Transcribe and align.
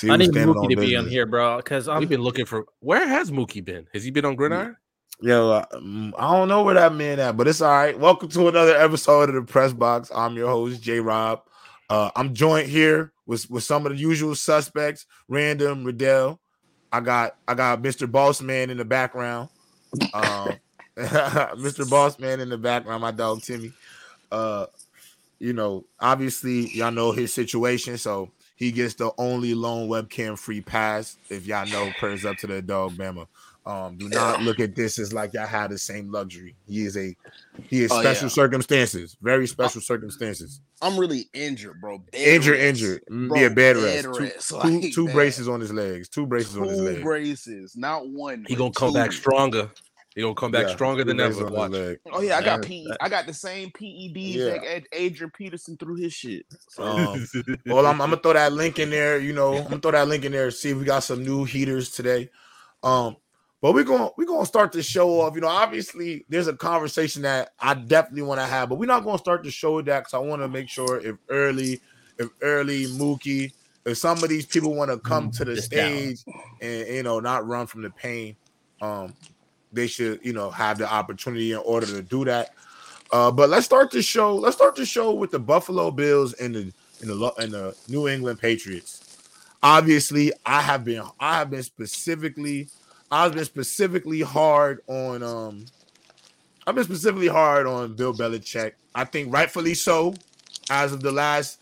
See 0.00 0.08
I 0.08 0.16
need 0.16 0.30
Mookie 0.30 0.70
to 0.70 0.76
be 0.76 0.96
on 0.96 1.06
here, 1.06 1.26
bro, 1.26 1.58
because 1.58 1.86
I'm 1.86 1.98
We've 1.98 2.08
been 2.08 2.22
looking 2.22 2.46
for 2.46 2.64
where 2.78 3.06
has 3.06 3.30
Mookie 3.30 3.62
been? 3.62 3.86
Has 3.92 4.02
he 4.02 4.10
been 4.10 4.24
on 4.24 4.34
Gridiron? 4.34 4.74
Yo, 5.20 5.50
uh, 5.50 5.66
mm, 5.74 6.10
I 6.18 6.34
don't 6.34 6.48
know 6.48 6.62
where 6.62 6.72
that 6.72 6.94
man 6.94 7.20
at, 7.20 7.36
but 7.36 7.46
it's 7.46 7.60
all 7.60 7.70
right. 7.70 7.98
Welcome 7.98 8.30
to 8.30 8.48
another 8.48 8.74
episode 8.74 9.28
of 9.28 9.34
the 9.34 9.42
Press 9.42 9.74
Box. 9.74 10.10
I'm 10.14 10.36
your 10.36 10.48
host, 10.48 10.80
J 10.80 11.00
Rob. 11.00 11.42
Uh, 11.90 12.10
I'm 12.16 12.32
joined 12.32 12.70
here 12.70 13.12
with, 13.26 13.50
with 13.50 13.62
some 13.62 13.84
of 13.84 13.92
the 13.92 13.98
usual 13.98 14.34
suspects, 14.34 15.04
Random, 15.28 15.84
Riddell. 15.84 16.40
I 16.90 17.00
got 17.00 17.36
I 17.46 17.52
got 17.52 17.82
Mr. 17.82 18.10
Boss 18.10 18.40
Man 18.40 18.70
in 18.70 18.78
the 18.78 18.86
background. 18.86 19.50
Um, 20.14 20.52
Mr. 20.96 21.90
Boss 21.90 22.18
Man 22.18 22.40
in 22.40 22.48
the 22.48 22.56
background, 22.56 23.02
my 23.02 23.10
dog 23.10 23.42
Timmy. 23.42 23.74
Uh, 24.32 24.64
you 25.38 25.52
know, 25.52 25.84
obviously, 26.00 26.70
y'all 26.70 26.90
know 26.90 27.12
his 27.12 27.34
situation, 27.34 27.98
so 27.98 28.30
he 28.60 28.70
gets 28.70 28.94
the 28.94 29.10
only 29.18 29.54
lone 29.54 29.88
webcam 29.88 30.38
free 30.38 30.60
pass. 30.60 31.16
If 31.30 31.46
y'all 31.46 31.66
know, 31.66 31.90
prayers 31.98 32.24
up 32.24 32.36
to 32.38 32.46
the 32.46 32.62
dog 32.62 32.92
Bama. 32.92 33.26
Um, 33.66 33.98
do 33.98 34.08
not 34.08 34.42
look 34.42 34.58
at 34.58 34.74
this 34.74 34.98
as 34.98 35.12
like 35.12 35.34
y'all 35.34 35.46
have 35.46 35.70
the 35.70 35.76
same 35.78 36.10
luxury. 36.10 36.54
He 36.66 36.84
is 36.86 36.96
a 36.96 37.14
he 37.68 37.82
is 37.82 37.90
Oh, 37.92 38.00
special 38.00 38.24
yeah. 38.24 38.28
circumstances, 38.32 39.16
very 39.20 39.46
special 39.46 39.80
circumstances. 39.82 40.60
I'm 40.80 40.98
really 40.98 41.28
injured, 41.34 41.78
bro. 41.80 41.98
Bed 41.98 42.14
Injured, 42.20 42.54
rest. 42.54 42.64
injured. 42.64 43.02
Mm, 43.10 43.28
Bro, 43.28 43.38
yeah, 43.40 43.48
bed 43.48 43.76
bed 43.76 43.76
rest. 43.76 44.04
Two- 44.04 44.20
rest, 44.24 44.48
two, 44.48 44.56
like 44.56 44.92
two 44.92 45.06
that. 45.06 45.12
braces 45.14 45.48
on 45.48 45.60
his 45.60 45.72
legs. 45.72 46.08
Two 46.08 46.26
braces 46.26 46.56
on 46.56 46.68
his 46.68 46.78
legs. 46.80 46.80
Two 46.80 46.92
legs. 46.94 47.02
braces, 47.02 47.76
not 47.76 48.08
one. 48.08 48.44
He 48.48 48.56
gonna 48.56 48.72
come 48.72 48.94
back 48.94 49.12
stronger. 49.12 49.70
He 50.14 50.22
gonna 50.22 50.34
come 50.34 50.50
back 50.50 50.66
Yeah, 50.66 50.74
stronger 50.74 51.04
than 51.04 51.20
ever. 51.20 51.44
Watch. 51.46 51.72
Oh 52.12 52.20
yeah, 52.20 52.36
I 52.36 52.42
got 52.42 52.62
Yeah, 52.62 52.68
P. 52.68 52.88
that- 52.88 52.98
I 53.00 53.08
got 53.08 53.26
the 53.26 53.34
same 53.34 53.70
PEDs 53.70 54.34
Yeah. 54.34 54.58
that 54.58 54.86
Adrian 54.92 55.30
Peterson 55.30 55.76
threw 55.76 55.94
his 55.94 56.12
shit. 56.12 56.46
Um, 56.78 57.24
well, 57.66 57.86
I'm, 57.86 58.00
I'm 58.00 58.10
gonna 58.10 58.16
throw 58.20 58.32
that 58.32 58.52
link 58.52 58.78
in 58.80 58.90
there. 58.90 59.18
You 59.20 59.32
know, 59.32 59.54
I'm 59.56 59.64
gonna 59.64 59.78
throw 59.78 59.92
that 59.92 60.08
link 60.08 60.24
in 60.24 60.32
there. 60.32 60.50
See 60.50 60.70
if 60.70 60.78
we 60.78 60.84
got 60.84 61.04
some 61.04 61.22
new 61.22 61.44
heaters 61.44 61.90
today. 61.90 62.28
Um, 62.82 63.16
but 63.62 63.72
we're 63.72 63.84
gonna 63.84 64.10
we're 64.16 64.24
gonna 64.26 64.46
start 64.46 64.72
the 64.72 64.82
show 64.82 65.20
off. 65.20 65.34
You 65.36 65.42
know, 65.42 65.48
obviously 65.48 66.24
there's 66.28 66.48
a 66.48 66.54
conversation 66.56 67.22
that 67.22 67.50
I 67.60 67.74
definitely 67.74 68.22
want 68.22 68.40
to 68.40 68.46
have, 68.46 68.68
but 68.70 68.78
we're 68.78 68.86
not 68.86 69.04
gonna 69.04 69.18
start 69.18 69.44
the 69.44 69.50
show 69.52 69.76
with 69.76 69.86
that 69.86 70.00
because 70.00 70.14
I 70.14 70.18
want 70.18 70.42
to 70.42 70.48
make 70.48 70.68
sure 70.68 70.98
if 70.98 71.16
early, 71.28 71.80
if 72.18 72.28
early 72.40 72.86
Mookie, 72.86 73.52
if 73.84 73.96
some 73.98 74.22
of 74.24 74.28
these 74.28 74.46
people 74.46 74.74
want 74.74 74.90
to 74.90 74.98
come 74.98 75.30
to 75.32 75.44
the 75.44 75.54
Just 75.54 75.70
down. 75.70 75.86
stage 76.16 76.18
and 76.60 76.88
you 76.88 77.02
know 77.04 77.20
not 77.20 77.46
run 77.46 77.66
from 77.68 77.82
the 77.82 77.90
pain, 77.90 78.34
um, 78.80 79.14
they 79.72 79.86
should 79.86 80.20
you 80.22 80.32
know 80.32 80.50
have 80.50 80.78
the 80.78 80.90
opportunity 80.90 81.52
in 81.52 81.58
order 81.58 81.86
to 81.86 82.02
do 82.02 82.24
that. 82.24 82.54
Uh, 83.12 83.30
but 83.30 83.48
let's 83.48 83.66
start 83.66 83.90
the 83.90 84.02
show. 84.02 84.36
Let's 84.36 84.56
start 84.56 84.76
the 84.76 84.86
show 84.86 85.12
with 85.12 85.30
the 85.30 85.38
Buffalo 85.38 85.90
Bills 85.90 86.32
and 86.34 86.54
the 86.54 86.72
and 87.00 87.10
the 87.10 87.32
and 87.38 87.52
the 87.52 87.76
New 87.88 88.08
England 88.08 88.40
Patriots. 88.40 89.06
Obviously, 89.62 90.32
I 90.46 90.62
have 90.62 90.84
been 90.84 91.02
I 91.18 91.38
have 91.38 91.50
been 91.50 91.62
specifically 91.62 92.68
I've 93.10 93.34
been 93.34 93.44
specifically 93.44 94.20
hard 94.20 94.82
on 94.86 95.22
um 95.22 95.66
I've 96.66 96.74
been 96.74 96.84
specifically 96.84 97.28
hard 97.28 97.66
on 97.66 97.94
Bill 97.94 98.14
Belichick. 98.14 98.72
I 98.94 99.04
think 99.04 99.32
rightfully 99.32 99.74
so. 99.74 100.14
As 100.70 100.92
of 100.92 101.00
the 101.00 101.10
last 101.10 101.58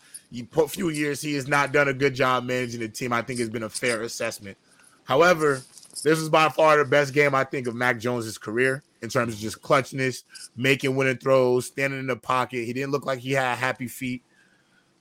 few 0.67 0.89
years, 0.89 1.21
he 1.21 1.33
has 1.33 1.47
not 1.47 1.71
done 1.71 1.87
a 1.87 1.93
good 1.93 2.13
job 2.13 2.43
managing 2.43 2.81
the 2.81 2.89
team. 2.89 3.11
I 3.11 3.23
think 3.23 3.39
it's 3.39 3.49
been 3.49 3.63
a 3.63 3.69
fair 3.69 4.03
assessment. 4.03 4.55
However, 5.03 5.63
this 6.01 6.19
is 6.19 6.29
by 6.29 6.49
far 6.49 6.77
the 6.77 6.85
best 6.85 7.13
game 7.13 7.35
I 7.35 7.43
think 7.43 7.67
of 7.67 7.75
Mac 7.75 7.99
Jones's 7.99 8.37
career 8.37 8.83
in 9.01 9.09
terms 9.09 9.33
of 9.33 9.39
just 9.39 9.61
clutchness, 9.61 10.23
making 10.55 10.95
winning 10.95 11.17
throws, 11.17 11.67
standing 11.67 11.99
in 11.99 12.07
the 12.07 12.15
pocket. 12.15 12.65
He 12.65 12.73
didn't 12.73 12.91
look 12.91 13.05
like 13.05 13.19
he 13.19 13.31
had 13.31 13.57
happy 13.57 13.87
feet. 13.87 14.23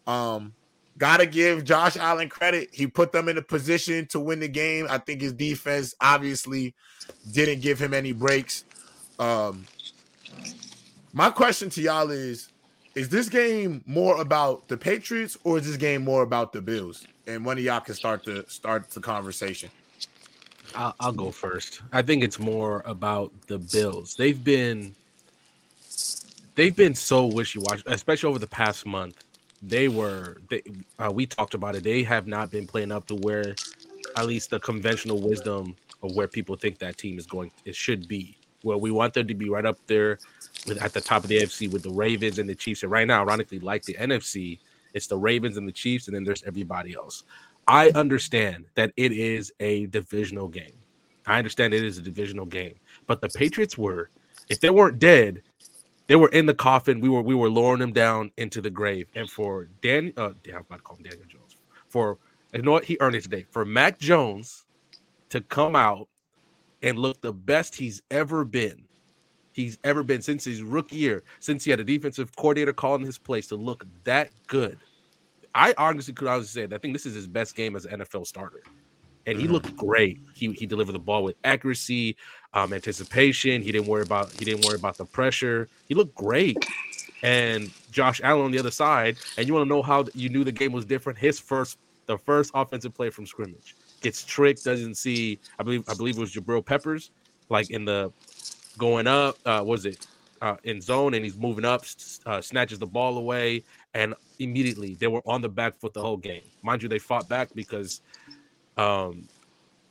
Um, 0.06 0.54
gotta 0.96 1.26
give 1.26 1.64
Josh 1.64 1.96
Allen 1.96 2.28
credit. 2.28 2.70
He 2.72 2.86
put 2.86 3.12
them 3.12 3.28
in 3.28 3.38
a 3.38 3.42
position 3.42 4.06
to 4.06 4.20
win 4.20 4.40
the 4.40 4.48
game. 4.48 4.86
I 4.88 4.98
think 4.98 5.20
his 5.20 5.32
defense 5.32 5.94
obviously 6.00 6.74
didn't 7.32 7.60
give 7.60 7.78
him 7.78 7.94
any 7.94 8.12
breaks. 8.12 8.64
Um, 9.18 9.66
my 11.12 11.30
question 11.30 11.70
to 11.70 11.80
y'all 11.80 12.10
is: 12.10 12.48
Is 12.94 13.08
this 13.08 13.28
game 13.28 13.82
more 13.86 14.20
about 14.20 14.68
the 14.68 14.76
Patriots 14.76 15.36
or 15.44 15.58
is 15.58 15.66
this 15.66 15.76
game 15.76 16.04
more 16.04 16.22
about 16.22 16.52
the 16.52 16.60
Bills? 16.60 17.06
And 17.26 17.44
one 17.44 17.58
of 17.58 17.64
y'all 17.64 17.80
can 17.80 17.94
start 17.94 18.24
the 18.24 18.44
start 18.48 18.90
the 18.90 19.00
conversation. 19.00 19.70
I'll, 20.74 20.94
I'll 21.00 21.12
go 21.12 21.30
first. 21.30 21.82
I 21.92 22.02
think 22.02 22.22
it's 22.22 22.38
more 22.38 22.82
about 22.86 23.32
the 23.46 23.58
Bills. 23.58 24.14
They've 24.16 24.42
been 24.42 24.94
they've 26.54 26.74
been 26.74 26.94
so 26.94 27.26
wishy 27.26 27.58
washy, 27.58 27.82
especially 27.86 28.28
over 28.30 28.38
the 28.38 28.46
past 28.46 28.86
month. 28.86 29.24
They 29.62 29.88
were 29.88 30.38
they 30.50 30.62
uh, 30.98 31.10
we 31.12 31.26
talked 31.26 31.54
about 31.54 31.76
it. 31.76 31.84
They 31.84 32.02
have 32.02 32.26
not 32.26 32.50
been 32.50 32.66
playing 32.66 32.92
up 32.92 33.06
to 33.08 33.14
where 33.16 33.54
at 34.16 34.26
least 34.26 34.50
the 34.50 34.60
conventional 34.60 35.20
wisdom 35.20 35.76
of 36.02 36.14
where 36.14 36.28
people 36.28 36.56
think 36.56 36.78
that 36.78 36.96
team 36.98 37.18
is 37.18 37.26
going 37.26 37.50
it 37.64 37.74
should 37.74 38.08
be. 38.08 38.36
Where 38.62 38.78
we 38.78 38.90
want 38.90 39.14
them 39.14 39.28
to 39.28 39.34
be 39.34 39.48
right 39.48 39.64
up 39.64 39.78
there 39.86 40.18
with 40.66 40.82
at 40.82 40.92
the 40.92 41.00
top 41.00 41.22
of 41.22 41.28
the 41.28 41.38
AFC 41.38 41.70
with 41.70 41.82
the 41.82 41.90
Ravens 41.90 42.38
and 42.38 42.48
the 42.48 42.54
Chiefs. 42.54 42.82
And 42.82 42.90
right 42.92 43.06
now, 43.06 43.22
ironically, 43.22 43.60
like 43.60 43.84
the 43.84 43.94
NFC, 43.94 44.58
it's 44.94 45.06
the 45.06 45.16
Ravens 45.16 45.56
and 45.56 45.66
the 45.66 45.72
Chiefs, 45.72 46.08
and 46.08 46.16
then 46.16 46.24
there's 46.24 46.42
everybody 46.44 46.94
else. 46.94 47.22
I 47.68 47.90
understand 47.90 48.64
that 48.74 48.92
it 48.96 49.12
is 49.12 49.52
a 49.60 49.86
divisional 49.86 50.48
game. 50.48 50.72
I 51.26 51.36
understand 51.36 51.74
it 51.74 51.84
is 51.84 51.98
a 51.98 52.02
divisional 52.02 52.46
game, 52.46 52.74
but 53.06 53.20
the 53.20 53.28
Patriots 53.28 53.76
were, 53.76 54.10
if 54.48 54.60
they 54.60 54.70
weren't 54.70 54.98
dead, 54.98 55.42
they 56.06 56.16
were 56.16 56.30
in 56.30 56.46
the 56.46 56.54
coffin. 56.54 57.00
We 57.00 57.10
were 57.10 57.20
we 57.20 57.34
were 57.34 57.50
lowering 57.50 57.80
them 57.80 57.92
down 57.92 58.30
into 58.38 58.62
the 58.62 58.70
grave. 58.70 59.08
And 59.14 59.30
for 59.30 59.68
Dan, 59.82 60.14
uh, 60.16 60.30
damn, 60.42 60.56
I'm 60.56 60.60
about 60.62 60.76
to 60.76 60.82
call 60.82 60.96
him 60.96 61.02
Daniel 61.02 61.26
Jones. 61.28 61.56
For 61.88 62.16
you 62.54 62.62
know 62.62 62.72
what 62.72 62.86
he 62.86 62.96
earned 63.00 63.16
it 63.16 63.22
today. 63.22 63.44
For 63.50 63.66
Mac 63.66 63.98
Jones 63.98 64.64
to 65.28 65.42
come 65.42 65.76
out 65.76 66.08
and 66.82 66.98
look 66.98 67.20
the 67.20 67.32
best 67.32 67.74
he's 67.74 68.00
ever 68.10 68.44
been. 68.44 68.84
He's 69.52 69.76
ever 69.84 70.02
been 70.02 70.22
since 70.22 70.44
his 70.44 70.62
rookie 70.62 70.96
year, 70.96 71.24
since 71.40 71.64
he 71.64 71.70
had 71.70 71.80
a 71.80 71.84
defensive 71.84 72.34
coordinator 72.36 72.72
calling 72.72 73.04
his 73.04 73.18
place 73.18 73.48
to 73.48 73.56
look 73.56 73.84
that 74.04 74.30
good. 74.46 74.78
I 75.58 75.74
honestly 75.76 76.14
could 76.14 76.28
honestly 76.28 76.62
say 76.62 76.66
that 76.66 76.76
I 76.76 76.78
think 76.78 76.94
this 76.94 77.04
is 77.04 77.14
his 77.14 77.26
best 77.26 77.56
game 77.56 77.74
as 77.74 77.84
an 77.84 78.00
NFL 78.00 78.26
starter. 78.26 78.62
And 79.26 79.38
he 79.38 79.48
looked 79.48 79.76
great. 79.76 80.20
He 80.34 80.52
he 80.52 80.64
delivered 80.64 80.92
the 80.92 81.00
ball 81.00 81.24
with 81.24 81.36
accuracy, 81.44 82.16
um, 82.54 82.72
anticipation. 82.72 83.60
He 83.60 83.72
didn't 83.72 83.88
worry 83.88 84.02
about 84.02 84.32
he 84.32 84.44
didn't 84.44 84.64
worry 84.64 84.76
about 84.76 84.96
the 84.96 85.04
pressure. 85.04 85.68
He 85.86 85.94
looked 85.94 86.14
great. 86.14 86.56
And 87.22 87.70
Josh 87.90 88.20
Allen 88.22 88.46
on 88.46 88.50
the 88.52 88.58
other 88.58 88.70
side, 88.70 89.16
and 89.36 89.46
you 89.46 89.52
want 89.52 89.66
to 89.66 89.68
know 89.68 89.82
how 89.82 90.06
you 90.14 90.28
knew 90.28 90.44
the 90.44 90.52
game 90.52 90.72
was 90.72 90.86
different? 90.86 91.18
His 91.18 91.38
first 91.38 91.78
the 92.06 92.16
first 92.16 92.52
offensive 92.54 92.94
play 92.94 93.10
from 93.10 93.26
scrimmage 93.26 93.76
gets 94.00 94.24
tricked, 94.24 94.64
doesn't 94.64 94.94
see. 94.94 95.40
I 95.58 95.62
believe 95.62 95.84
I 95.88 95.94
believe 95.94 96.16
it 96.16 96.20
was 96.20 96.32
Jabril 96.32 96.64
Peppers, 96.64 97.10
like 97.50 97.70
in 97.70 97.84
the 97.84 98.12
going 98.78 99.06
up. 99.06 99.36
Uh, 99.44 99.62
was 99.66 99.84
it 99.84 100.06
uh, 100.40 100.56
in 100.64 100.80
zone? 100.80 101.14
And 101.14 101.24
he's 101.24 101.36
moving 101.36 101.64
up, 101.64 101.84
uh, 102.26 102.40
snatches 102.40 102.78
the 102.78 102.86
ball 102.86 103.18
away, 103.18 103.64
and 103.94 104.14
immediately 104.38 104.94
they 104.94 105.06
were 105.06 105.22
on 105.26 105.42
the 105.42 105.48
back 105.48 105.78
foot 105.78 105.94
the 105.94 106.02
whole 106.02 106.16
game. 106.16 106.42
Mind 106.62 106.82
you, 106.82 106.88
they 106.88 106.98
fought 106.98 107.28
back 107.28 107.48
because 107.54 108.00
um, 108.76 109.28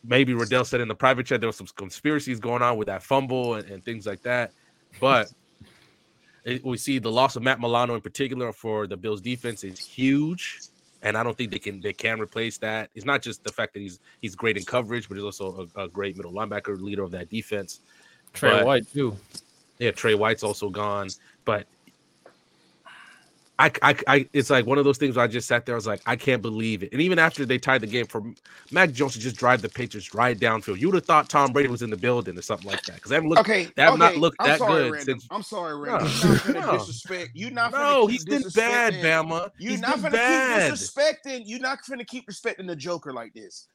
maybe 0.03 0.34
Riddell 0.34 0.66
said 0.66 0.81
in 0.81 0.88
the 0.88 0.96
private 0.96 1.25
chat 1.25 1.41
there 1.41 1.47
was 1.47 1.58
some 1.58 1.68
conspiracies 1.75 2.40
going 2.40 2.62
on 2.62 2.78
with 2.78 2.88
that 2.88 3.03
fumble 3.03 3.56
and, 3.56 3.69
and 3.69 3.84
things 3.84 4.06
like 4.06 4.22
that. 4.24 4.52
But 5.00 5.31
it, 6.46 6.64
we 6.64 6.78
see 6.78 6.97
the 7.00 7.12
loss 7.12 7.35
of 7.35 7.44
Matt 7.44 7.59
Milano 7.59 7.96
in 7.96 8.02
particular 8.02 8.53
for 8.53 8.88
the 8.88 8.96
Bills 8.97 9.22
defense 9.22 9.64
is 9.64 9.79
huge. 9.79 10.62
And 11.03 11.16
I 11.16 11.22
don't 11.22 11.38
think 11.38 11.52
they 11.52 11.59
can 11.59 11.79
they 11.79 11.94
can 11.94 12.19
replace 12.19 12.58
that. 12.58 12.90
It's 12.96 13.06
not 13.06 13.22
just 13.22 13.44
the 13.44 13.52
fact 13.52 13.74
that 13.74 13.81
he's 13.81 14.00
he's 14.19 14.35
great 14.35 14.58
in 14.58 14.64
coverage, 14.64 15.08
but 15.08 15.16
he's 15.16 15.24
also 15.24 15.68
a, 15.75 15.84
a 15.84 15.88
great 15.88 16.18
middle 16.18 16.34
linebacker, 16.34 16.81
leader 16.81 17.03
of 17.03 17.12
that 17.12 17.29
defense. 17.29 17.81
Trey 18.34 18.50
But- 18.50 18.66
White 18.66 18.91
too. 18.91 19.16
Yeah, 19.79 19.91
Trey 19.91 20.15
White's 20.15 20.43
also 20.43 20.69
gone, 20.69 21.09
but 21.45 21.67
I, 23.59 23.71
I, 23.81 23.95
I, 24.07 24.29
it's 24.33 24.51
like 24.51 24.67
one 24.67 24.77
of 24.77 24.85
those 24.85 24.99
things 24.99 25.15
where 25.15 25.25
I 25.25 25.27
just 25.27 25.47
sat 25.47 25.65
there. 25.65 25.73
I 25.73 25.77
was 25.77 25.88
like, 25.88 26.01
I 26.05 26.15
can't 26.15 26.43
believe 26.43 26.83
it. 26.83 26.91
And 26.91 27.01
even 27.01 27.17
after 27.17 27.43
they 27.43 27.57
tied 27.57 27.81
the 27.81 27.87
game 27.87 28.05
for 28.05 28.21
Mac 28.72 28.91
Jones 28.91 29.13
to 29.13 29.19
just 29.19 29.35
drive 29.35 29.63
the 29.63 29.69
Patriots 29.69 30.13
right 30.13 30.37
downfield, 30.37 30.78
you 30.79 30.87
would 30.90 30.93
have 30.96 31.05
thought 31.05 31.28
Tom 31.28 31.53
Brady 31.53 31.67
was 31.69 31.81
in 31.81 31.90
the 31.90 31.97
building 31.97 32.37
or 32.37 32.41
something 32.43 32.69
like 32.69 32.84
that 32.84 32.96
because 32.97 33.09
they 33.09 33.16
haven't 33.16 33.29
looked. 33.31 33.41
okay, 33.41 33.67
they 33.75 33.81
have 33.81 33.93
okay, 33.93 33.99
not 33.99 34.17
looked 34.17 34.37
I'm 34.40 34.47
that 34.49 34.59
sorry, 34.59 34.84
good 34.84 34.91
Random. 34.93 35.19
since- 35.19 35.28
I'm 35.31 35.41
sorry, 35.41 35.73
No, 35.73 35.97
Random. 35.97 36.40
You're 36.46 36.53
not 36.53 36.66
no. 36.67 36.72
disrespect. 36.78 37.31
You're 37.34 37.52
not. 37.52 37.72
No, 37.72 38.05
he's 38.05 38.25
been 38.25 38.43
bad, 38.53 38.93
Bama. 38.96 39.49
You're 39.57 39.72
He's 39.72 39.81
not 39.81 40.03
been 40.03 40.11
finna 40.11 40.13
bad. 40.13 40.72
keep 40.73 40.79
disrespecting. 40.79 41.41
You're 41.46 41.59
not 41.59 41.79
finna 41.84 42.05
keep 42.05 42.25
respecting 42.28 42.67
the 42.67 42.75
Joker 42.75 43.11
like 43.11 43.34
this. 43.34 43.67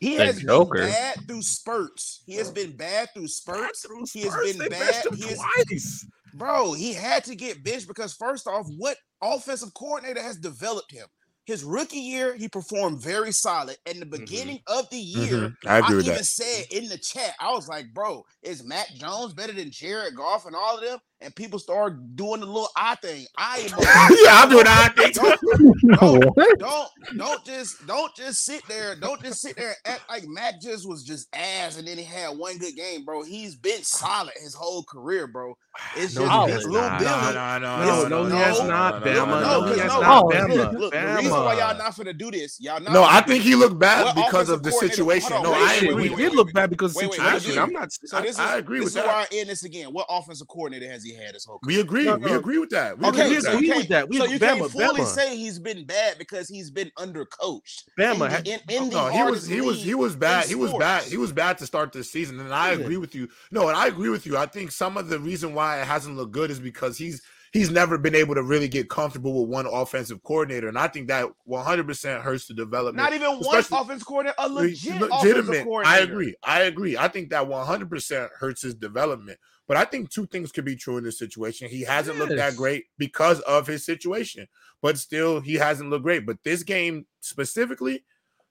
He 0.00 0.16
The 0.16 0.24
has 0.26 0.40
Joker? 0.42 0.78
been 0.78 0.90
bad 0.90 1.16
through 1.26 1.42
spurts. 1.42 2.22
He 2.26 2.34
has 2.36 2.50
been 2.50 2.76
bad 2.76 3.08
through 3.14 3.28
spurts. 3.28 3.80
Through 3.86 4.04
He 4.12 4.22
has 4.22 4.34
been 4.34 4.58
they 4.58 4.68
bad. 4.68 5.04
He 5.14 5.22
has- 5.28 5.38
twice. 5.38 6.06
Bro, 6.34 6.74
he 6.74 6.92
had 6.92 7.24
to 7.24 7.34
get 7.34 7.64
benched 7.64 7.88
because 7.88 8.14
first 8.14 8.46
off, 8.46 8.66
what 8.78 8.96
offensive 9.20 9.74
coordinator 9.74 10.22
has 10.22 10.36
developed 10.36 10.92
him? 10.92 11.06
His 11.44 11.64
rookie 11.64 11.98
year, 11.98 12.36
he 12.36 12.48
performed 12.48 13.02
very 13.02 13.32
solid. 13.32 13.76
In 13.86 13.98
the 13.98 14.06
beginning 14.06 14.60
of 14.68 14.88
the 14.90 14.98
year, 14.98 15.48
Mhm. 15.48 15.56
I 15.66 15.78
agree 15.78 15.94
I 15.94 15.96
with 15.96 16.04
even 16.06 16.16
that. 16.18 16.24
said 16.24 16.66
in 16.70 16.88
the 16.88 16.98
chat, 16.98 17.34
I 17.40 17.50
was 17.52 17.66
like, 17.66 17.92
bro, 17.92 18.24
is 18.42 18.62
Matt 18.62 18.88
Jones 18.94 19.34
better 19.34 19.52
than 19.52 19.72
Jared 19.72 20.14
Goff 20.14 20.46
and 20.46 20.54
all 20.54 20.78
of 20.78 20.84
them? 20.84 21.00
And 21.22 21.34
people 21.34 21.58
start 21.58 22.16
doing 22.16 22.40
the 22.40 22.46
little 22.46 22.68
eye 22.76 22.94
thing. 22.96 23.26
I 23.36 23.58
yeah, 24.24 24.42
I'm 24.42 24.48
doing 24.50 24.66
eye 24.66 24.88
thing. 24.96 25.12
Don't, 25.12 25.40
don't, 26.00 26.58
don't, 26.58 26.88
don't 27.18 27.44
just 27.44 27.86
don't 27.86 28.14
just 28.14 28.44
sit 28.44 28.62
there. 28.68 28.94
Don't 28.96 29.22
just 29.22 29.40
sit 29.40 29.56
there 29.56 29.68
and 29.84 29.94
act 29.96 30.08
like 30.08 30.24
Matt 30.26 30.60
just 30.60 30.88
was 30.88 31.02
just 31.04 31.28
ass 31.34 31.78
and 31.78 31.86
then 31.86 31.98
he 31.98 32.04
had 32.04 32.36
one 32.36 32.58
good 32.58 32.74
game, 32.76 33.04
bro. 33.04 33.22
He's 33.22 33.54
been 33.56 33.82
solid 33.82 34.32
his 34.42 34.54
whole 34.54 34.82
career, 34.84 35.26
bro. 35.26 35.56
It's 35.96 36.14
No, 36.16 36.22
just 36.26 36.32
he 36.40 36.46
this 36.46 36.54
has 36.56 36.66
little 36.66 36.88
not. 36.88 36.98
Billy. 37.00 37.10
No, 37.10 37.32
no, 37.32 37.58
no, 37.58 37.84
No, 37.84 38.08
no, 38.08 38.22
no, 38.28 38.36
he 38.36 38.42
has 38.42 38.62
not, 38.64 39.02
Bama. 39.02 39.26
No, 39.26 39.40
No, 39.40 39.62
he 39.66 39.74
because 39.74 39.80
has 39.80 39.92
no, 39.92 40.00
not, 40.00 40.24
look, 40.24 40.34
Bama. 40.34 40.56
look, 40.56 40.72
look, 40.72 40.92
the 40.92 41.14
reason 41.16 41.30
why 41.32 41.54
Bama. 41.54 41.58
y'all 41.58 41.78
not 41.78 41.92
finna 41.94 42.18
do 42.18 42.30
this, 42.30 42.60
y'all 42.60 42.80
not. 42.80 42.92
No, 42.92 43.04
I 43.04 43.20
finna 43.20 43.26
do 43.26 43.32
think 43.32 43.44
he 43.44 43.54
looked 43.54 43.78
bad 43.78 44.04
What 44.04 44.14
because 44.16 44.48
offensive 44.48 44.54
of 44.54 44.62
the 44.64 44.70
coordinator- 44.70 44.94
situation. 44.96 45.32
hold 45.32 45.44
No, 45.44 45.52
on, 45.54 45.58
I 45.58 45.64
wait, 45.66 45.78
Shit, 45.80 45.90
agree. 45.90 45.94
we 45.94 46.10
wait, 46.10 46.16
did 46.16 46.28
wait, 46.30 46.34
look 46.36 46.46
wait. 46.46 46.54
bad 46.54 46.70
because 46.70 46.90
of 46.92 46.96
Wait, 46.96 47.10
wait, 47.10 47.18
the 47.18 47.22
wait, 47.24 47.32
situation. 47.40 47.62
wait. 47.62 47.66
I'm 47.66 47.72
not. 47.72 47.92
So 47.92 48.18
I- 48.18 48.20
this 48.22 48.30
is 48.32 48.38
I 48.40 48.58
agree 48.58 48.78
this 48.78 48.84
with 48.86 48.90
is 48.90 48.94
that. 48.94 49.06
where 49.06 49.16
I 49.16 49.26
end 49.32 49.48
this 49.48 49.64
again. 49.64 49.92
What 49.92 50.06
offensive 50.10 50.48
coordinator 50.48 50.90
has 50.90 51.04
he 51.04 51.09
had 51.14 51.34
his 51.34 51.44
whole 51.44 51.58
career? 51.58 51.76
We 51.76 51.80
agree. 51.82 52.04
No, 52.04 52.16
We 52.16 52.32
agree 52.32 52.58
with 52.58 52.70
that. 52.70 52.98
We 52.98 53.08
Okay, 53.08 53.22
agree 53.22 53.36
with 53.36 53.44
so 53.44 53.50
that. 53.50 53.56
agree 53.56 53.68
with 53.68 53.76
can't, 53.76 53.88
that. 53.90 54.08
We 54.08 54.16
so 54.18 54.22
agree- 54.24 54.32
you 54.34 54.38
can't 54.40 54.70
fully 54.70 55.00
Bama. 55.02 55.06
say 55.06 55.36
he's 55.36 55.58
been 55.58 55.84
bad 55.86 56.18
because 56.18 56.48
he's 56.48 56.70
been 56.70 56.90
undercoached. 56.98 57.84
Bama 57.98 58.24
in, 58.26 58.30
had- 58.30 58.44
the- 58.44 58.52
in, 58.52 58.60
in 58.68 58.82
oh, 58.84 58.88
the 58.90 58.90
No, 58.90 59.08
he 59.26 59.30
was 59.30 59.46
he 59.46 59.60
was 59.60 59.82
he 59.82 59.94
was 59.94 60.16
bad. 60.16 60.46
He 60.46 60.54
was 60.54 60.72
bad. 60.74 61.02
He 61.04 61.16
was 61.16 61.32
bad 61.32 61.58
to 61.58 61.66
start 61.66 61.92
this 61.92 62.10
season, 62.10 62.40
and 62.40 62.52
I 62.54 62.72
Yeah. 62.72 62.78
agree 62.80 62.96
with 62.96 63.14
you. 63.14 63.28
No, 63.50 63.68
and 63.68 63.76
I 63.76 63.86
agree 63.86 64.08
with 64.10 64.26
you. 64.26 64.36
I 64.36 64.46
think 64.46 64.70
some 64.72 64.96
of 64.96 65.08
the 65.08 65.18
reason 65.18 65.54
why 65.54 65.80
it 65.80 65.86
hasn't 65.86 66.16
looked 66.16 66.32
good 66.32 66.50
is 66.50 66.60
because 66.60 66.96
he's 66.98 67.22
he's 67.52 67.68
never 67.68 67.98
been 67.98 68.14
able 68.14 68.32
to 68.36 68.44
really 68.44 68.68
get 68.68 68.88
comfortable 68.88 69.40
with 69.40 69.50
one 69.50 69.66
offensive 69.66 70.22
coordinator, 70.22 70.68
and 70.68 70.78
I 70.78 70.86
think 70.86 71.08
that 71.08 71.26
100 71.44 71.84
percent 71.86 72.22
hurts 72.22 72.46
the 72.46 72.54
development. 72.54 72.96
Not 72.96 73.12
even 73.12 73.28
one 73.40 73.58
especially- 73.58 73.78
offense 73.84 74.02
coordinator, 74.04 74.36
a 74.38 74.48
legit 74.48 74.94
offensive 75.02 75.10
legitimate. 75.24 75.64
coordinator. 75.64 75.96
I 75.96 75.98
agree. 76.04 76.34
I 76.44 76.60
agree. 76.62 76.96
I 76.96 77.08
think 77.08 77.30
that 77.30 77.48
100% 77.48 78.28
hurts 78.38 78.62
his 78.62 78.74
development. 78.76 79.38
But 79.70 79.76
I 79.76 79.84
think 79.84 80.10
two 80.10 80.26
things 80.26 80.50
could 80.50 80.64
be 80.64 80.74
true 80.74 80.98
in 80.98 81.04
this 81.04 81.16
situation. 81.16 81.68
He 81.68 81.82
hasn't 81.82 82.18
looked 82.18 82.34
that 82.34 82.56
great 82.56 82.86
because 82.98 83.38
of 83.42 83.68
his 83.68 83.86
situation, 83.86 84.48
but 84.82 84.98
still, 84.98 85.38
he 85.38 85.54
hasn't 85.54 85.90
looked 85.90 86.02
great. 86.02 86.26
But 86.26 86.38
this 86.42 86.64
game 86.64 87.06
specifically, 87.20 88.04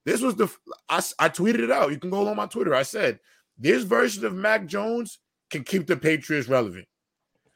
this 0.05 0.21
was 0.21 0.35
the 0.35 0.47
I 0.87 1.27
tweeted 1.27 1.59
it 1.59 1.71
out. 1.71 1.91
You 1.91 1.99
can 1.99 2.09
go 2.09 2.25
on 2.25 2.37
my 2.37 2.45
Twitter. 2.45 2.73
I 2.73 2.83
said 2.83 3.19
this 3.57 3.83
version 3.83 4.23
of 4.23 4.33
Mac 4.33 4.65
Jones 4.65 5.19
can 5.49 5.65
keep 5.65 5.87
the 5.87 5.97
Patriots 5.97 6.47
relevant. 6.47 6.87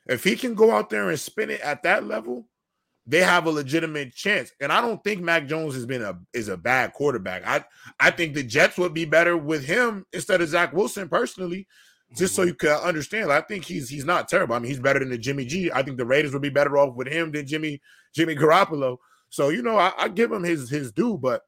If 0.07 0.25
he 0.25 0.35
can 0.35 0.55
go 0.55 0.71
out 0.71 0.89
there 0.89 1.09
and 1.09 1.17
spin 1.17 1.49
it 1.49 1.61
at 1.61 1.83
that 1.83 2.05
level, 2.05 2.49
they 3.07 3.21
have 3.21 3.45
a 3.45 3.49
legitimate 3.49 4.13
chance. 4.13 4.51
And 4.59 4.73
I 4.73 4.81
don't 4.81 5.01
think 5.05 5.21
Mac 5.21 5.47
Jones 5.47 5.73
has 5.75 5.85
been 5.85 6.03
a 6.03 6.19
is 6.33 6.49
a 6.49 6.57
bad 6.57 6.91
quarterback. 6.91 7.47
I 7.47 7.63
I 7.97 8.11
think 8.11 8.33
the 8.33 8.43
Jets 8.43 8.77
would 8.77 8.93
be 8.93 9.05
better 9.05 9.37
with 9.37 9.63
him 9.63 10.05
instead 10.11 10.41
of 10.41 10.49
Zach 10.49 10.73
Wilson 10.73 11.07
personally. 11.07 11.65
Just 12.15 12.35
so 12.35 12.43
you 12.43 12.53
can 12.53 12.69
understand, 12.69 13.31
I 13.31 13.41
think 13.41 13.65
he's 13.65 13.89
he's 13.89 14.05
not 14.05 14.27
terrible. 14.27 14.55
I 14.55 14.59
mean, 14.59 14.69
he's 14.69 14.79
better 14.79 14.99
than 14.99 15.09
the 15.09 15.17
Jimmy 15.17 15.45
G. 15.45 15.71
I 15.71 15.81
think 15.81 15.97
the 15.97 16.05
Raiders 16.05 16.33
would 16.33 16.41
be 16.41 16.49
better 16.49 16.77
off 16.77 16.95
with 16.95 17.07
him 17.07 17.31
than 17.31 17.47
Jimmy 17.47 17.81
Jimmy 18.13 18.35
Garoppolo. 18.35 18.97
So 19.29 19.49
you 19.49 19.63
know, 19.63 19.77
I, 19.77 19.91
I 19.97 20.07
give 20.09 20.31
him 20.31 20.43
his 20.43 20.69
his 20.69 20.91
due, 20.91 21.17
but 21.17 21.41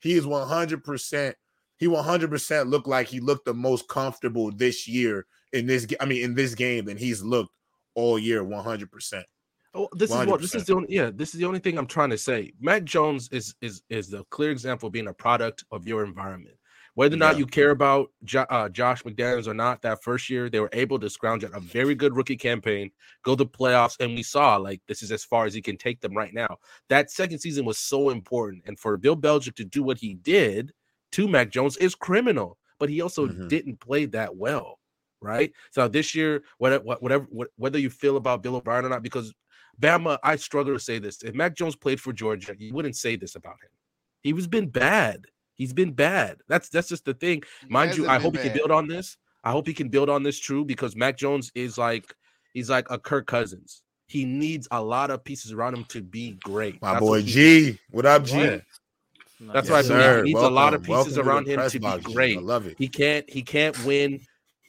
he 0.00 0.12
is 0.12 0.26
one 0.26 0.46
hundred 0.46 0.84
percent. 0.84 1.36
He 1.78 1.88
one 1.88 2.04
hundred 2.04 2.30
percent 2.30 2.68
looked 2.68 2.86
like 2.86 3.08
he 3.08 3.20
looked 3.20 3.46
the 3.46 3.54
most 3.54 3.88
comfortable 3.88 4.52
this 4.52 4.86
year 4.86 5.26
in 5.52 5.66
this. 5.66 5.86
I 6.00 6.04
mean, 6.04 6.22
in 6.22 6.34
this 6.34 6.54
game 6.54 6.84
than 6.84 6.96
he's 6.96 7.22
looked 7.22 7.50
all 7.94 8.18
year. 8.18 8.44
One 8.44 8.62
hundred 8.62 8.92
percent. 8.92 9.26
Oh, 9.74 9.88
this 9.92 10.10
is 10.10 10.26
what 10.26 10.40
this 10.40 10.54
is 10.54 10.64
the 10.64 10.74
only 10.74 10.94
yeah 10.94 11.10
this 11.12 11.34
is 11.34 11.40
the 11.40 11.46
only 11.46 11.58
thing 11.58 11.76
I'm 11.76 11.86
trying 11.86 12.10
to 12.10 12.18
say. 12.18 12.52
Matt 12.60 12.84
Jones 12.84 13.28
is 13.30 13.54
is 13.60 13.82
is 13.90 14.08
the 14.08 14.24
clear 14.30 14.50
example 14.50 14.86
of 14.86 14.92
being 14.92 15.08
a 15.08 15.12
product 15.12 15.64
of 15.70 15.86
your 15.86 16.04
environment. 16.04 16.55
Whether 16.96 17.14
or 17.14 17.18
not 17.18 17.34
Yeah. 17.34 17.40
you 17.40 17.46
care 17.46 17.72
about 17.72 18.10
jo- 18.24 18.46
uh, 18.48 18.70
Josh 18.70 19.02
McDaniels 19.02 19.46
or 19.46 19.52
not, 19.52 19.82
that 19.82 20.02
first 20.02 20.30
year 20.30 20.48
they 20.48 20.60
were 20.60 20.70
able 20.72 20.98
to 20.98 21.10
scrounge 21.10 21.44
out 21.44 21.54
a 21.54 21.60
very 21.60 21.94
good 21.94 22.16
rookie 22.16 22.38
campaign, 22.38 22.90
go 23.22 23.36
to 23.36 23.44
playoffs, 23.44 24.00
and 24.00 24.14
we 24.14 24.22
saw 24.22 24.56
like 24.56 24.80
this 24.88 25.02
is 25.02 25.12
as 25.12 25.22
far 25.22 25.44
as 25.44 25.52
he 25.52 25.60
can 25.60 25.76
take 25.76 26.00
them 26.00 26.16
right 26.16 26.32
now. 26.32 26.56
That 26.88 27.10
second 27.10 27.40
season 27.40 27.66
was 27.66 27.76
so 27.78 28.08
important, 28.08 28.62
and 28.66 28.80
for 28.80 28.96
Bill 28.96 29.14
Belichick 29.14 29.56
to 29.56 29.64
do 29.64 29.82
what 29.82 29.98
he 29.98 30.14
did 30.14 30.72
to 31.12 31.28
Mac 31.28 31.50
Jones 31.50 31.76
is 31.76 31.94
criminal. 31.94 32.56
But 32.78 32.88
he 32.88 33.02
also 33.02 33.26
Mhm. 33.28 33.48
didn't 33.48 33.80
play 33.80 34.06
that 34.06 34.34
well, 34.34 34.80
right? 35.20 35.52
So 35.72 35.88
this 35.88 36.14
year, 36.14 36.44
whatever, 36.56 36.84
whatever, 36.84 37.26
whether 37.56 37.78
you 37.78 37.90
feel 37.90 38.16
about 38.16 38.42
Bill 38.42 38.56
O'Brien 38.56 38.86
or 38.86 38.88
not, 38.88 39.02
because 39.02 39.34
Bama, 39.78 40.18
I 40.22 40.36
struggle 40.36 40.72
to 40.72 40.80
say 40.80 40.98
this. 40.98 41.22
If 41.22 41.34
Mac 41.34 41.54
Jones 41.56 41.76
played 41.76 42.00
for 42.00 42.14
Georgia, 42.14 42.54
you 42.58 42.72
wouldn't 42.72 42.96
say 42.96 43.16
this 43.16 43.34
about 43.34 43.60
him. 43.62 43.68
He 44.22 44.32
was 44.32 44.46
been 44.46 44.70
bad. 44.70 45.26
He's 45.56 45.72
been 45.72 45.92
bad. 45.92 46.38
That's 46.48 46.68
that's 46.68 46.88
just 46.88 47.04
the 47.04 47.14
thing. 47.14 47.42
Mind 47.68 47.96
you, 47.96 48.06
I 48.08 48.14
been 48.16 48.22
hope 48.22 48.36
he 48.36 48.42
can 48.42 48.52
build 48.56 48.70
on 48.70 48.86
this. 48.86 49.16
I 49.42 49.50
hope 49.52 49.66
he 49.66 49.74
can 49.74 49.88
build 49.88 50.08
on 50.10 50.22
this 50.22 50.38
true 50.38 50.64
because 50.64 50.94
Mac 50.96 51.16
Jones 51.16 51.50
is 51.54 51.78
like 51.78 52.14
he's 52.52 52.70
like 52.70 52.86
a 52.90 52.98
Kirk 52.98 53.26
Cousins. 53.26 53.82
He 54.08 54.24
needs 54.24 54.68
a 54.70 54.80
lot 54.82 55.10
of 55.10 55.24
pieces 55.24 55.52
around 55.52 55.74
him 55.74 55.84
to 55.88 56.02
be 56.02 56.38
great. 56.44 56.80
My 56.80 56.92
That's 56.92 57.00
boy 57.00 57.08
what 57.10 57.22
he- 57.22 57.32
G. 57.72 57.78
What 57.90 58.06
up, 58.06 58.24
G? 58.24 58.36
Yeah. 58.38 58.58
That's 59.52 59.68
Yes, 59.68 59.70
why 59.70 59.78
I 59.78 59.82
believe 59.82 59.86
sir. 59.86 60.16
he 60.24 60.32
needs 60.32 60.40
a 60.40 60.48
lot 60.48 60.72
of 60.74 60.80
Welcome. 60.88 60.92
Welcome 60.92 61.04
pieces 61.10 61.14
to 61.16 61.28
around 61.28 61.46
him 61.48 61.60
to 61.60 61.70
be 61.70 61.78
box, 61.78 62.04
G. 62.06 62.12
great. 62.14 62.38
I 62.38 62.40
love 62.40 62.66
it. 62.66 62.76
He 62.78 62.88
can't 62.88 63.28
he 63.28 63.42
can't 63.42 63.78
win. 63.84 64.20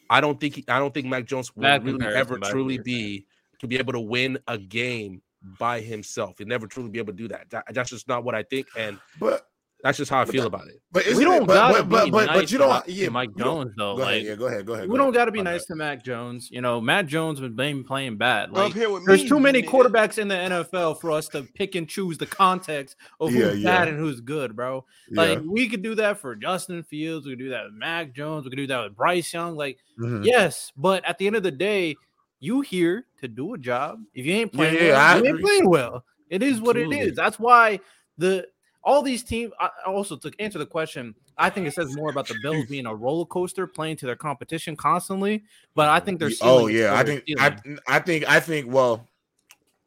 I 0.09 0.21
don't 0.21 0.39
think 0.39 0.55
he, 0.55 0.65
I 0.67 0.79
don't 0.79 0.93
think 0.93 1.05
Mac 1.07 1.25
Jones 1.25 1.55
will 1.55 1.63
Bad 1.63 1.83
really 1.85 2.05
ever 2.05 2.37
truly 2.39 2.75
agree. 2.75 2.83
be 2.83 3.25
to 3.59 3.67
be 3.67 3.77
able 3.77 3.93
to 3.93 3.99
win 3.99 4.37
a 4.47 4.57
game 4.57 5.21
by 5.59 5.79
himself. 5.81 6.35
He'll 6.37 6.47
never 6.47 6.65
truly 6.67 6.89
be 6.89 6.99
able 6.99 7.13
to 7.13 7.17
do 7.17 7.27
that. 7.29 7.49
That- 7.49 7.65
That's 7.73 7.89
just 7.89 8.07
not 8.07 8.23
what 8.23 8.35
I 8.35 8.43
think, 8.43 8.67
and 8.77 8.99
But 9.19 9.45
that's 9.83 9.97
just 9.97 10.09
how 10.09 10.21
I 10.21 10.25
But 10.25 10.31
feel 10.31 10.41
that- 10.41 10.47
about 10.47 10.67
it. 10.67 10.81
but 10.91 11.05
We 11.15 11.23
don't 11.23 11.45
but, 11.45 11.53
gotta 11.53 11.83
but, 11.83 11.89
but, 11.89 12.05
be 12.05 12.11
but, 12.11 12.25
nice 12.25 12.35
but 12.35 12.51
you 12.51 12.57
to 12.57 12.63
don't. 12.63 12.85
To 12.85 12.91
Yeah, 12.91 13.09
Mike 13.09 13.29
you 13.37 13.43
Jones 13.43 13.73
though. 13.77 13.95
Go 13.97 14.03
ahead. 14.03 14.23
Yeah, 14.23 14.35
go 14.35 14.47
ahead. 14.47 14.65
Go 14.65 14.73
ahead. 14.73 14.85
we 14.89 14.93
go 14.93 14.97
don't 14.97 15.05
ahead. 15.09 15.13
got 15.13 15.25
to 15.25 15.31
be 15.31 15.41
nice 15.43 15.61
bad. 15.65 15.67
to 15.67 15.75
Mac 15.75 16.03
Jones. 16.03 16.49
You 16.51 16.61
know, 16.61 16.81
Matt 16.81 17.05
Jones 17.07 17.39
has 17.39 17.51
been 17.51 17.83
playing 17.83 18.17
bad. 18.17 18.49
Up 18.49 18.55
Like 18.55 18.73
here 18.73 18.89
with 18.89 19.05
there's 19.05 19.23
me, 19.23 19.29
too 19.29 19.39
many 19.39 19.61
nigga. 19.61 19.67
quarterbacks 19.69 20.17
in 20.17 20.27
the 20.27 20.35
NFL 20.35 20.99
for 20.99 21.11
us 21.11 21.27
to 21.29 21.43
pick 21.43 21.75
and 21.75 21.87
choose 21.87 22.17
the 22.17 22.25
context 22.25 22.95
of 23.19 23.29
who's 23.31 23.39
Yeah, 23.39 23.51
yeah. 23.53 23.77
bad 23.77 23.87
and 23.89 23.99
who's 23.99 24.19
good, 24.19 24.55
bro. 24.55 24.83
Yeah. 25.11 25.21
Like 25.21 25.39
we 25.45 25.69
could 25.69 25.83
do 25.83 25.93
that 25.95 26.17
for 26.17 26.35
Justin 26.35 26.81
Fields, 26.83 27.25
we 27.27 27.33
could 27.33 27.39
do 27.39 27.49
that 27.49 27.65
with 27.65 27.73
Mac 27.73 28.13
Jones, 28.13 28.45
we 28.45 28.49
could 28.49 28.57
do 28.57 28.67
that 28.67 28.83
with 28.83 28.95
Bryce 28.95 29.31
Young. 29.31 29.55
Like, 29.55 29.77
Mhm. 30.01 30.25
yes, 30.25 30.71
but 30.75 31.05
at 31.05 31.17
the 31.19 31.27
end 31.27 31.35
of 31.35 31.43
the 31.43 31.51
day, 31.51 31.95
you 32.39 32.61
here 32.61 33.05
to 33.21 33.27
do 33.27 33.53
a 33.53 33.57
job. 33.57 33.99
If 34.13 34.25
you 34.25 34.33
ain't 34.33 34.53
playing 34.53 34.83
yeah, 34.83 34.93
I 34.99 35.15
well, 35.15 35.23
you 35.25 35.31
ain't 35.35 35.41
playing 35.43 35.69
well. 35.69 36.03
It 36.29 36.41
is 36.43 36.59
what 36.61 36.77
it 36.77 36.81
Absolutely. 36.85 37.09
is. 37.11 37.15
That's 37.15 37.39
why 37.39 37.79
the 38.17 38.47
all 38.87 39.01
these 39.03 39.21
teams. 39.21 39.51
I 39.59 39.69
I 39.85 39.91
also 39.91 40.15
to 40.15 40.31
answer 40.39 40.57
the 40.57 40.65
question. 40.65 41.13
I 41.37 41.51
think 41.51 41.67
it 41.67 41.73
says 41.73 41.95
more 41.95 42.09
about 42.09 42.27
the 42.27 42.35
Bills 42.41 42.65
being 42.69 42.87
a 42.87 42.95
roller 42.95 43.25
coaster, 43.25 43.67
playing 43.67 43.97
to 43.97 44.07
their 44.07 44.15
competition 44.15 44.75
constantly. 44.75 45.43
But 45.75 45.89
I 45.89 45.99
think 45.99 46.19
they're. 46.19 46.31
Oh 46.41 46.65
yeah, 46.67 46.95
I 46.95 47.03
think 47.03 47.25
I, 47.37 47.55
I 47.87 47.99
think 47.99 48.27
I 48.27 48.39
think 48.39 48.71
well, 48.71 49.05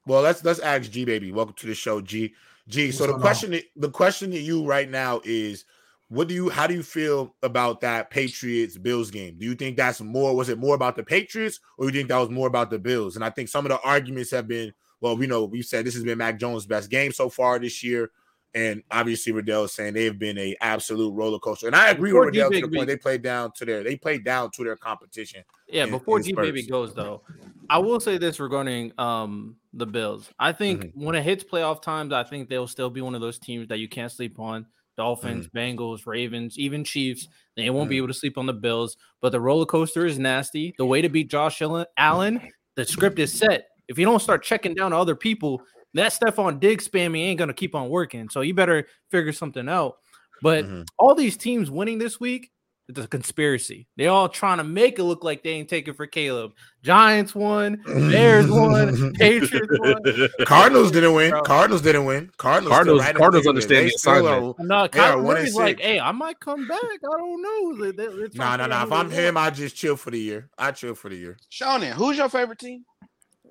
well 0.07 0.21
let's 0.21 0.45
let's 0.45 0.61
ask 0.61 0.91
G 0.91 1.05
baby. 1.05 1.33
Welcome 1.33 1.57
to 1.57 1.67
the 1.67 1.75
show, 1.75 2.01
G. 2.01 2.35
G. 2.69 2.93
So 2.93 3.05
the 3.05 3.09
going 3.09 3.15
on? 3.15 3.21
question 3.23 3.51
that- 3.53 3.65
the 3.75 3.91
question 3.91 4.31
to 4.31 4.39
you 4.39 4.65
right 4.65 4.89
now 4.89 5.23
is, 5.25 5.65
what 6.09 6.29
do 6.29 6.35
you 6.35 6.51
how 6.51 6.67
do 6.67 6.75
you 6.75 6.83
feel 6.83 7.35
about 7.43 7.81
that 7.81 8.11
Patriots 8.11 8.77
Bills 8.77 9.11
game? 9.11 9.37
Do 9.39 9.47
you 9.47 9.55
think 9.55 9.79
that's 9.79 10.03
more 10.03 10.37
was 10.37 10.51
it 10.51 10.59
more 10.59 10.75
about 10.75 10.95
the 10.95 11.03
Patriots 11.03 11.59
or 11.79 11.87
you 11.87 11.93
think 11.93 12.11
that 12.11 12.19
was 12.19 12.31
more 12.31 12.47
about 12.47 12.71
the 12.71 12.79
Bills? 12.79 13.17
And 13.17 13.25
I 13.25 13.31
think 13.31 13.49
some 13.49 13.65
of 13.65 13.71
the 13.71 13.81
arguments 13.81 14.31
have 14.31 14.47
been 14.47 14.75
well, 15.01 15.17
we 15.17 15.27
know 15.27 15.47
we 15.47 15.63
said 15.63 15.87
this 15.87 15.95
has 15.95 16.05
been 16.05 16.19
Mac 16.19 16.39
Jones' 16.39 16.67
best 16.67 16.91
game 16.91 17.13
so 17.13 17.31
far 17.31 17.59
this 17.59 17.83
year. 17.83 18.11
And 18.55 18.83
obviously, 18.91 19.33
Riddell 19.33 19.65
is 19.65 19.73
saying 19.73 19.95
they've 19.95 20.19
been 20.19 20.37
a 20.39 20.57
absolute 20.61 21.13
roller 21.13 21.39
coaster. 21.39 21.69
And 21.69 21.77
I 21.77 21.91
agree 21.91 22.11
Before 22.11 22.27
with 22.27 22.35
Riddell 22.35 22.51
to 22.51 22.61
the 22.63 22.69
point 22.77 22.89
they 22.89 22.97
played 22.97 23.23
down 23.23 23.53
to 23.53 23.65
their 23.65 23.85
they 23.85 23.97
played 23.97 24.25
down 24.25 24.51
to 24.53 24.65
their 24.65 24.77
competition. 24.77 25.45
Yeah, 25.69 25.85
in- 25.85 25.91
before 25.91 26.19
G 26.21 26.33
Baby 26.33 26.67
goes 26.67 26.93
though, 26.93 27.23
I 27.69 27.79
will 27.79 28.01
say 28.01 28.19
this 28.19 28.41
regarding 28.41 28.93
um 28.99 29.57
the 29.73 29.87
Bills. 29.87 30.31
I 30.41 30.53
think 30.53 30.81
Mm-hmm. 30.87 31.05
when 31.05 31.15
it 31.15 31.23
hits 31.23 31.45
playoff 31.45 31.81
times, 31.81 32.13
I 32.13 32.25
think 32.25 32.49
they'll 32.49 32.67
still 32.67 32.91
be 32.91 33.01
one 33.03 33.15
of 33.15 33.21
those 33.21 33.39
teams 33.39 33.69
that 33.69 33.79
you 33.79 33.89
can't 33.89 34.11
sleep 34.11 34.41
on. 34.41 34.67
Dolphins, 34.97 35.47
Mm-hmm. 35.47 35.57
Bengals, 35.81 36.07
Ravens, 36.07 36.59
even 36.59 36.83
Chiefs. 36.83 37.29
They 37.57 37.71
won't 37.71 37.89
be 37.89 37.97
able 37.99 38.09
to 38.09 38.15
sleep 38.15 38.37
on 38.37 38.47
the 38.47 38.53
Bills. 38.53 38.97
But 39.23 39.31
the 39.31 39.41
roller 39.41 39.65
coaster 39.65 40.07
is 40.07 40.19
nasty. 40.19 40.75
The 40.77 40.85
way 40.85 41.01
to 41.03 41.09
beat 41.09 41.31
Josh 41.31 41.63
Allen, 41.97 42.41
the 42.75 42.85
script 42.85 43.21
is 43.21 43.33
set. 43.33 43.69
If 43.87 43.99
you 43.99 44.05
don't 44.05 44.21
start 44.21 44.43
checking 44.43 44.75
down 44.75 44.93
other 44.93 45.15
people, 45.15 45.63
that 45.95 46.13
Stefon 46.13 46.61
Diggs 46.61 46.89
spamming 46.89 47.21
ain't 47.25 47.39
gonna 47.39 47.55
keep 47.55 47.75
on 47.75 47.89
working. 47.89 48.29
So 48.29 48.41
you 48.43 48.55
better 48.55 48.87
figure 49.11 49.33
something 49.33 49.69
out. 49.69 49.97
But 50.43 50.65
Mhm. 50.65 50.87
all 50.99 51.15
these 51.15 51.37
teams 51.37 51.71
winning 51.71 51.99
this 51.99 52.19
week, 52.19 52.51
it's 52.89 52.99
a 52.99 53.07
conspiracy. 53.07 53.87
They 53.97 54.07
all 54.09 54.29
trying 54.29 54.59
to 54.59 54.65
make 54.65 54.99
it 54.99 55.05
look 55.05 55.23
like 55.23 55.45
they 55.45 55.51
ain't 55.51 55.69
taking 55.69 55.95
for 55.95 56.07
Caleb. 56.09 56.53
Giants 56.83 57.35
won, 57.37 57.81
Bears 57.87 58.51
won, 58.51 59.13
Patriots 59.15 59.69
won. 59.79 60.29
Cardinals 60.47 60.91
didn't 60.91 61.13
win. 61.15 61.31
Bro. 61.31 61.43
Cardinals 61.43 61.83
didn't 61.83 62.05
win. 62.07 62.31
Cardinals. 62.37 62.73
Cardinals- 62.73 63.03
still 63.03 63.07
right 63.13 63.17
Cardinals 63.17 63.47
understand 63.47 63.87
the 63.89 63.95
assignment. 63.95 64.35
are- 64.59 64.65
No, 64.65 64.89
They 64.89 64.99
are 64.99 65.13
Kyler 65.13 65.23
one 65.23 65.37
and 65.37 65.45
Murray's 65.45 65.55
like, 65.55 65.79
hey, 65.81 66.01
I 66.01 66.11
might 66.11 66.41
come 66.41 66.67
back. 66.67 66.81
I 66.83 66.99
don't 67.19 67.43
know. 67.43 67.85
They- 67.85 67.91
they- 67.93 68.17
they're 68.17 68.29
Nah, 68.35 68.57
nah, 68.57 68.67
nah. 68.67 68.85
If 68.85 68.93
I'm 68.93 69.09
who 69.11 69.17
him. 69.17 69.37
I 69.37 69.51
just 69.51 69.77
chill 69.77 69.97
for 69.97 70.11
the 70.11 70.19
year. 70.19 70.49
I 70.59 70.73
chill 70.73 70.95
for 70.97 71.11
the 71.11 71.17
year. 71.17 71.37
Shonen, 71.53 71.93
who's 71.93 72.17
your 72.17 72.29
favorite 72.29 72.59
team? 72.59 72.85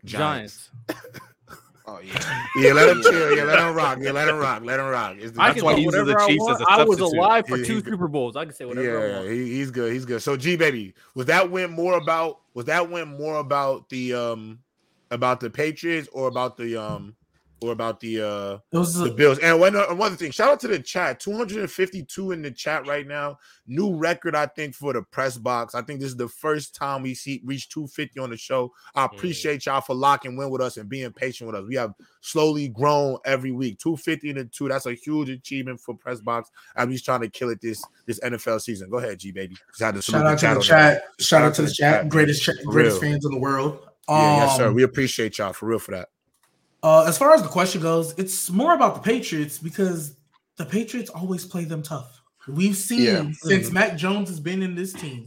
Giants. 0.03 0.69
Oh 1.89 1.99
yeah. 2.03 2.45
Yeah, 2.55 2.73
let 2.73 2.89
him 2.89 3.01
chill. 3.01 3.35
Yeah, 3.37 3.43
let 3.43 3.59
him 3.59 3.73
rock. 3.73 3.99
Yeah, 4.01 4.11
let 4.11 4.27
him 4.27 4.37
rock. 4.37 4.63
Let 4.63 4.79
him 4.79 4.87
rock. 4.87 5.15
It's 5.19 5.31
the- 5.31 5.41
I 5.41 5.47
That's 5.47 5.57
can 5.59 5.65
why 5.65 5.73
say 5.73 5.79
he 5.79 5.85
uses 5.85 5.99
whatever 6.01 6.17
the 6.19 6.23
I 6.23 6.27
Chiefs 6.27 6.43
want. 6.43 6.55
as 6.55 6.61
a 6.61 6.69
I 6.69 6.83
was 6.83 6.99
alive 6.99 7.47
for 7.47 7.57
two 7.57 7.75
he- 7.75 7.83
Super 7.83 8.07
Bowls. 8.07 8.35
I 8.35 8.45
can 8.45 8.53
say 8.53 8.65
whatever 8.65 8.99
I 9.03 9.07
yeah, 9.07 9.15
want. 9.19 9.29
he, 9.31 9.49
he's 9.53 9.71
good. 9.71 9.93
He's 9.93 10.05
good. 10.05 10.21
So 10.21 10.35
G 10.37 10.55
baby, 10.57 10.93
was 11.15 11.25
that 11.27 11.49
win 11.49 11.71
more 11.71 11.97
about 11.97 12.39
was 12.53 12.65
that 12.65 12.89
win 12.89 13.07
more 13.07 13.37
about 13.37 13.87
the 13.89 14.13
um 14.13 14.59
about 15.11 15.39
the 15.39 15.49
Patriots 15.49 16.07
or 16.11 16.27
about 16.27 16.57
the 16.57 16.75
um 16.81 17.15
or 17.61 17.71
about 17.71 17.99
the 17.99 18.21
uh 18.21 18.57
It 18.71 18.77
was 18.77 18.93
the 18.93 19.11
Bills. 19.11 19.39
And 19.39 19.59
one, 19.59 19.75
uh, 19.75 19.81
other 19.81 20.15
thing, 20.15 20.31
shout 20.31 20.49
out 20.49 20.59
to 20.61 20.67
the 20.67 20.79
chat. 20.79 21.19
252 21.19 22.31
in 22.31 22.41
the 22.41 22.51
chat 22.51 22.87
right 22.87 23.07
now. 23.07 23.37
New 23.67 23.95
record, 23.95 24.35
I 24.35 24.47
think, 24.47 24.75
for 24.75 24.93
the 24.93 25.01
press 25.01 25.37
box. 25.37 25.75
I 25.75 25.81
think 25.81 25.99
this 25.99 26.09
is 26.09 26.15
the 26.15 26.27
first 26.27 26.75
time 26.75 27.03
we 27.03 27.13
see 27.13 27.41
reach 27.43 27.69
250 27.69 28.19
on 28.19 28.29
the 28.29 28.37
show. 28.37 28.71
I 28.95 29.05
appreciate 29.05 29.65
y'all 29.65 29.81
for 29.81 29.95
locking 29.95 30.39
in 30.39 30.49
with 30.49 30.61
us 30.61 30.77
and 30.77 30.89
being 30.89 31.11
patient 31.11 31.47
with 31.49 31.59
us. 31.59 31.67
We 31.67 31.75
have 31.75 31.93
slowly 32.21 32.69
grown 32.69 33.17
every 33.25 33.51
week. 33.51 33.79
250 33.79 34.29
and 34.31 34.51
two. 34.51 34.67
That's 34.67 34.85
a 34.85 34.93
huge 34.93 35.29
achievement 35.29 35.79
for 35.81 35.95
press 35.95 36.21
box. 36.21 36.49
I'm 36.75 36.91
just 36.91 37.05
trying 37.05 37.21
to 37.21 37.29
kill 37.29 37.49
it 37.49 37.61
this 37.61 37.83
this 38.05 38.19
NFL 38.21 38.61
season. 38.61 38.89
Go 38.89 38.97
ahead, 38.97 39.19
G 39.19 39.31
baby. 39.31 39.55
Just 39.69 39.81
had 39.81 39.95
to 39.95 40.01
salute 40.01 40.19
shout 40.19 40.25
out 40.27 40.39
to 40.39 40.45
the 40.45 40.55
on 40.55 40.61
chat. 40.61 41.03
that. 41.17 41.23
Shout 41.23 41.43
out 41.43 41.55
to 41.55 41.61
the 41.63 41.71
chat. 41.71 42.01
chat. 42.03 42.09
Greatest 42.09 42.43
chat, 42.43 42.55
greatest 42.65 43.01
fans 43.01 43.25
in 43.25 43.31
the 43.31 43.39
world. 43.39 43.79
Yeah, 44.07 44.45
yes, 44.45 44.57
sir. 44.57 44.67
Um, 44.67 44.73
We 44.73 44.83
appreciate 44.83 45.37
y'all 45.37 45.53
for 45.53 45.67
real 45.67 45.79
for 45.79 45.91
that. 45.91 46.09
Uh, 46.81 47.03
as 47.03 47.17
far 47.17 47.33
as 47.33 47.41
the 47.41 47.47
question 47.47 47.81
goes, 47.81 48.13
it's 48.17 48.49
more 48.49 48.73
about 48.73 48.95
the 48.95 49.01
Patriots 49.01 49.57
because 49.57 50.15
the 50.57 50.65
Patriots 50.65 51.09
always 51.09 51.45
play 51.45 51.65
them 51.65 51.81
tough. 51.83 52.21
We've 52.47 52.75
seen 52.75 53.01
Yeah. 53.01 53.31
since 53.33 53.71
Mac 53.71 53.95
Jones 53.97 54.29
has 54.29 54.39
been 54.39 54.63
in 54.63 54.75
this 54.75 54.93
team, 54.93 55.25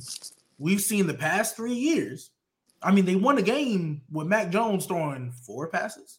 we've 0.59 0.81
seen 0.81 1.07
the 1.07 1.15
past 1.15 1.55
three 1.57 1.75
years. 1.75 2.31
I 2.83 2.91
mean, 2.91 3.05
they 3.05 3.15
won 3.17 3.39
a 3.39 3.43
game 3.43 4.03
with 4.11 4.27
Mac 4.27 4.51
Jones 4.51 4.87
throwing 4.87 5.31
four 5.31 5.69
passes, 5.69 6.19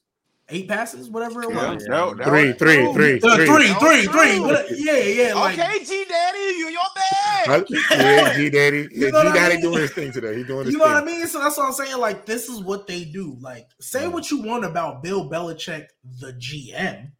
eight 0.50 0.68
passes, 0.68 1.10
whatever 1.10 1.44
it 1.44 1.50
Yeah, 1.52 1.74
was. 1.74 1.86
that- 1.86 2.18
that 2.18 2.26
Three, 2.26 2.48
was 2.50 2.56
three, 2.58 2.76
true. 2.76 2.94
three, 2.94 3.20
Uh, 3.24 3.36
three. 3.36 3.46
three, 3.46 3.68
That 3.68 3.80
three, 3.80 3.98
was 3.98 4.06
three. 4.08 4.32
true. 4.36 4.42
What- 4.44 4.66
Yeah, 4.80 4.98
yeah. 4.98 5.34
Like, 5.36 5.60
Okay, 5.60 5.84
G 5.86 6.06
Daddy, 6.10 6.38
you 6.40 6.70
your 6.70 6.82
Huh? 6.82 7.64
bad. 7.64 7.66
Yeah, 7.70 8.34
G 8.36 8.50
Daddy. 8.50 8.78
You 8.78 8.90
Yeah, 8.92 9.10
know 9.10 9.22
G 9.22 9.28
what 9.28 9.28
I 9.28 9.34
Daddy 9.34 9.54
mean? 9.56 9.62
doing 9.62 9.82
his 9.82 9.92
thing 9.92 10.12
today. 10.12 10.36
He's 10.38 10.48
doing 10.48 10.66
his 10.66 10.74
You 10.74 10.80
know 10.80 10.86
thing. 10.86 10.94
what 10.94 11.04
I 11.04 11.06
mean? 11.06 11.28
So 11.28 11.40
that's 11.40 11.58
what 11.58 11.66
I'm 11.68 11.74
saying. 11.74 11.98
Like, 11.98 12.26
this 12.26 12.50
is 12.50 12.60
what 12.60 12.88
they 12.88 13.06
do. 13.06 13.38
Like, 13.40 13.68
say 13.80 14.08
what 14.08 14.30
you 14.32 14.42
want 14.42 14.66
about 14.66 15.02
Bill 15.02 15.30
Belichick, 15.30 15.88
the 16.20 16.34
GM. 16.34 17.12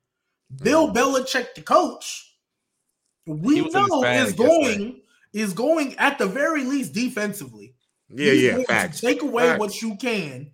Bill 0.62 0.94
Belichick, 0.94 1.56
the 1.56 1.62
coach, 1.62 2.30
we 3.26 3.62
was 3.62 3.74
in 3.74 3.82
his 3.82 3.90
know 3.90 4.02
bag 4.02 4.28
is 4.28 4.38
yesterday. 4.38 4.48
going 4.78 5.02
is 5.34 5.54
going 5.54 5.96
at 5.98 6.20
the 6.20 6.28
very 6.28 6.64
least 6.64 6.94
defensively. 6.94 7.74
Yeah, 8.10 8.32
He's 8.34 8.42
yeah. 8.44 8.52
going 8.54 8.66
to 8.66 8.72
Facts. 8.72 9.02
Take 9.02 9.22
away 9.24 9.44
Facts. 9.48 9.60
what 9.60 9.82
you 9.82 9.96
can 9.96 10.52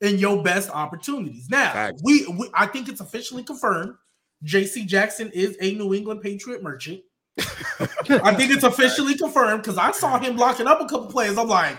in 0.00 0.18
your 0.18 0.42
best 0.42 0.70
opportunities. 0.70 1.48
Now, 1.50 1.90
we, 2.02 2.26
we 2.26 2.50
I 2.54 2.66
think 2.66 2.88
it's 2.88 3.00
officially 3.00 3.42
confirmed. 3.42 3.94
J.C. 4.42 4.86
Jackson 4.86 5.30
is 5.32 5.56
a 5.60 5.74
New 5.74 5.92
England 5.94 6.22
Patriot 6.22 6.62
merchant. 6.62 7.02
I 7.38 8.34
think 8.34 8.52
it's 8.52 8.64
officially 8.64 9.14
confirmed 9.16 9.62
because 9.62 9.78
I 9.78 9.92
saw 9.92 10.18
him 10.18 10.36
locking 10.36 10.66
up 10.66 10.80
a 10.80 10.86
couple 10.86 11.06
players. 11.08 11.36
I'm 11.38 11.48
like, 11.48 11.76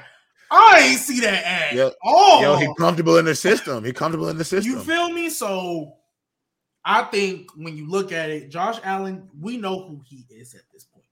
I 0.52 0.82
ain't 0.90 1.00
see 1.00 1.22
that 1.22 1.44
at 1.46 1.74
Yo- 1.74 1.92
all. 2.04 2.42
Yo, 2.42 2.56
he 2.58 2.68
comfortable 2.78 3.18
in 3.18 3.26
the 3.26 3.36
system. 3.36 3.84
He 3.84 3.94
comfortable 3.94 4.30
in 4.30 4.38
the 4.38 4.44
system. 4.44 4.74
you 4.74 4.80
feel 4.80 5.10
me? 5.10 5.30
So 5.30 5.94
I 6.84 7.04
think 7.04 7.50
when 7.56 7.78
you 7.78 7.90
look 7.90 8.12
at 8.12 8.30
it, 8.30 8.50
Josh 8.50 8.80
Allen, 8.84 9.30
we 9.40 9.58
know 9.58 9.88
who 9.88 10.02
he 10.06 10.26
is 10.30 10.54
at 10.54 10.62
this 10.74 10.84
point. 10.84 11.06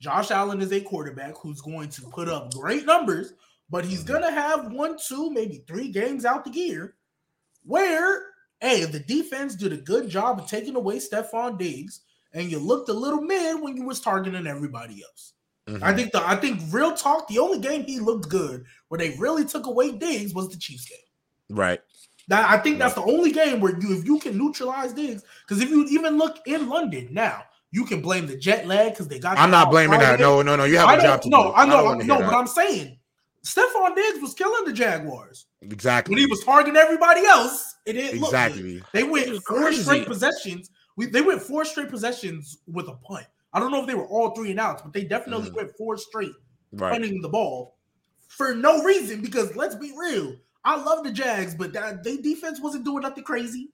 Josh 0.00 0.30
Allen 0.30 0.60
is 0.60 0.72
a 0.72 0.80
quarterback 0.80 1.36
who's 1.36 1.60
going 1.60 1.88
to 1.90 2.02
put 2.02 2.28
up 2.28 2.52
great 2.54 2.86
numbers, 2.86 3.34
but 3.70 3.84
he's 3.84 4.04
Mm-hmm. 4.04 4.22
to 4.22 4.30
have 4.32 4.72
one, 4.72 4.96
two, 5.04 5.30
maybe 5.30 5.64
three 5.66 5.90
games 5.90 6.24
out 6.24 6.44
the 6.44 6.50
gear 6.50 6.96
where, 7.64 8.26
hey, 8.60 8.84
the 8.84 9.00
defense 9.00 9.54
did 9.54 9.72
a 9.72 9.76
good 9.76 10.08
job 10.08 10.38
of 10.40 10.46
taking 10.48 10.76
away 10.76 10.96
Stefon 10.98 11.58
Diggs 11.58 12.00
and 12.32 12.50
you 12.50 12.58
looked 12.58 12.88
a 12.88 12.92
little 12.92 13.20
mid 13.22 13.60
when 13.60 13.76
you 13.76 13.84
was 13.84 14.00
targeting 14.00 14.46
everybody 14.46 15.02
else. 15.02 15.34
Mhm. 15.68 15.82
I 15.82 15.94
think 15.94 16.12
the 16.12 16.26
I 16.26 16.36
think 16.36 16.60
real 16.70 16.94
talk, 16.94 17.28
the 17.28 17.38
only 17.38 17.58
game 17.58 17.84
he 17.84 18.00
looked 18.00 18.28
good 18.28 18.64
where 18.88 18.98
they 18.98 19.10
really 19.18 19.44
took 19.44 19.66
away 19.66 19.92
Diggs 19.92 20.34
was 20.34 20.48
the 20.48 20.56
Chiefs 20.56 20.86
game. 20.86 21.56
right. 21.56 21.80
That 22.28 22.48
I 22.48 22.58
think 22.58 22.78
that's 22.78 22.94
the 22.94 23.02
only 23.02 23.32
game 23.32 23.60
where 23.60 23.76
you 23.80 23.98
if 23.98 24.04
you 24.04 24.18
can 24.20 24.38
neutralize 24.38 24.92
Diggs, 24.92 25.24
because 25.42 25.60
if 25.60 25.68
you 25.68 25.84
even 25.86 26.16
look 26.16 26.38
in 26.46 26.68
London 26.68 27.08
now, 27.10 27.42
you 27.72 27.84
can 27.84 28.00
blame 28.00 28.26
the 28.26 28.36
jet 28.36 28.68
lag 28.68 28.92
because 28.92 29.08
they 29.08 29.18
got. 29.18 29.36
I'm 29.36 29.50
not 29.50 29.68
blaming 29.70 29.98
that. 29.98 30.20
No, 30.20 30.40
no, 30.40 30.54
no. 30.54 30.62
You 30.64 30.78
have 30.78 30.88
I 30.88 30.96
a 30.96 31.02
job 31.02 31.22
to 31.22 31.28
no, 31.28 31.42
do. 31.44 31.52
I 31.52 31.66
don't 31.66 31.76
know, 31.76 31.84
wanna 31.84 32.04
no, 32.04 32.18
but. 32.18 32.32
I'm 32.32 32.46
saying 32.46 32.98
Stefon 33.44 33.94
Diggs 33.96 34.20
was 34.20 34.34
killing 34.34 34.64
the 34.66 34.72
Jaguars 34.72 35.46
exactly. 35.62 36.12
when 36.14 36.20
he 36.22 36.26
was 36.26 36.44
targeting 36.44 36.76
everybody 36.76 37.24
else. 37.24 37.76
It 37.86 37.94
didn't 37.94 38.20
look 38.20 38.30
good. 38.30 38.36
exactly. 38.36 38.82
They 38.92 39.02
went 39.04 39.42
four 39.44 39.72
straight 39.72 40.06
possessions. 40.06 40.70
We 40.96 41.06
they 41.06 41.22
went 41.22 41.40
four 41.40 41.64
straight 41.64 41.88
possessions 41.88 42.58
with 42.66 42.88
a 42.88 42.94
punt. 42.96 43.26
I 43.52 43.58
don't 43.60 43.70
know 43.72 43.80
if 43.80 43.86
they 43.86 43.94
were 43.94 44.06
all 44.06 44.30
three 44.34 44.50
and 44.50 44.60
outs, 44.60 44.82
but 44.82 44.92
they 44.92 45.04
definitely 45.04 45.50
Mhm. 45.50 45.54
went 45.56 45.76
four 45.76 45.96
straight 45.96 46.32
Right. 46.72 46.92
punting 46.92 47.22
the 47.22 47.28
ball 47.28 47.78
for 48.28 48.54
no 48.54 48.82
reason. 48.84 49.22
Because 49.22 49.56
let's 49.56 49.74
be 49.74 49.92
real, 49.96 50.36
I 50.64 50.76
love 50.76 51.02
the 51.04 51.10
Jags, 51.10 51.54
but 51.54 51.72
that 51.72 52.04
they 52.04 52.18
defense 52.18 52.60
wasn't 52.60 52.84
doing 52.84 53.02
nothing 53.02 53.24
crazy. 53.24 53.72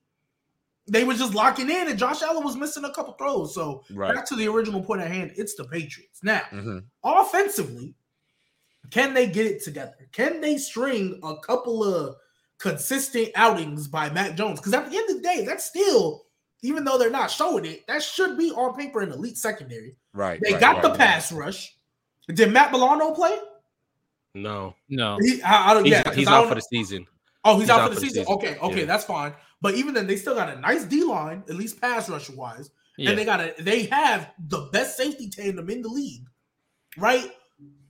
They 0.89 1.03
were 1.03 1.13
just 1.15 1.33
locking 1.35 1.69
in, 1.69 1.89
and 1.89 1.99
Josh 1.99 2.21
Allen 2.21 2.45
was 2.45 2.55
missing 2.55 2.85
a 2.85 2.93
couple 2.93 3.13
throws. 3.15 3.53
So 3.53 3.83
Right. 3.91 4.15
back 4.15 4.25
to 4.27 4.35
the 4.37 4.47
original 4.47 4.81
point 4.81 5.01
at 5.01 5.11
hand, 5.11 5.33
it's 5.35 5.53
the 5.55 5.65
Patriots. 5.65 6.21
Now, 6.23 6.43
Mhm. 6.53 6.85
offensively, 7.03 7.93
can 8.91 9.13
they 9.13 9.27
get 9.27 9.45
it 9.45 9.63
together? 9.63 9.95
Can 10.11 10.41
they 10.41 10.57
string 10.57 11.19
a 11.23 11.35
couple 11.37 11.83
of 11.83 12.15
consistent 12.57 13.29
outings 13.35 13.87
by 13.87 14.09
Matt 14.09 14.35
Jones? 14.35 14.59
Because 14.59 14.73
at 14.73 14.89
the 14.89 14.97
end 14.97 15.09
of 15.09 15.17
the 15.17 15.21
day, 15.21 15.43
that's 15.45 15.65
still, 15.65 16.25
even 16.61 16.83
though 16.83 16.97
they're 16.97 17.09
not 17.09 17.29
showing 17.31 17.65
it, 17.65 17.85
that 17.87 18.01
should 18.01 18.37
be 18.37 18.51
on 18.51 18.75
paper 18.75 19.01
an 19.01 19.11
elite 19.11 19.37
secondary. 19.37 19.95
Right. 20.13 20.39
They 20.43 20.53
right, 20.53 20.61
got 20.61 20.73
right, 20.75 20.83
the 20.83 20.89
right. 20.89 20.97
pass 20.97 21.31
rush. 21.31 21.75
Did 22.33 22.51
Matt 22.51 22.71
Milano 22.71 23.13
play? 23.13 23.37
No, 24.33 24.75
No. 24.89 25.17
He, 25.21 25.41
I, 25.41 25.71
I 25.71 25.73
don't, 25.73 25.83
he's, 25.83 25.91
yeah, 25.91 26.03
'cause 26.03 26.15
he's 26.15 26.27
I 26.27 26.31
don't 26.31 26.43
out 26.43 26.49
for 26.49 26.55
the 26.55 26.61
season. 26.61 27.07
Oh, 27.43 27.59
he's, 27.59 27.69
out, 27.69 27.87
for 27.87 27.95
the 27.95 28.01
season. 28.01 28.25
Okay, 28.27 28.57
okay, 28.59 28.79
Yeah. 28.81 28.85
that's 28.85 29.05
fine. 29.05 29.33
But 29.61 29.75
even 29.75 29.93
then, 29.93 30.05
they 30.05 30.17
still 30.17 30.35
got 30.35 30.49
a 30.49 30.59
nice 30.59 30.83
D 30.83 31.03
line, 31.03 31.43
at 31.49 31.55
least 31.55 31.81
pass 31.81 32.09
rush 32.09 32.29
wise, 32.29 32.69
Yeah. 32.97 33.09
and 33.11 33.19
they 33.19 33.25
got 33.25 33.39
a 33.39 33.55
they 33.59 33.83
have 33.85 34.31
the 34.47 34.69
best 34.71 34.97
safety 34.97 35.29
tandem 35.29 35.69
in 35.69 35.81
the 35.81 35.87
league, 35.87 36.27
right? 36.97 37.31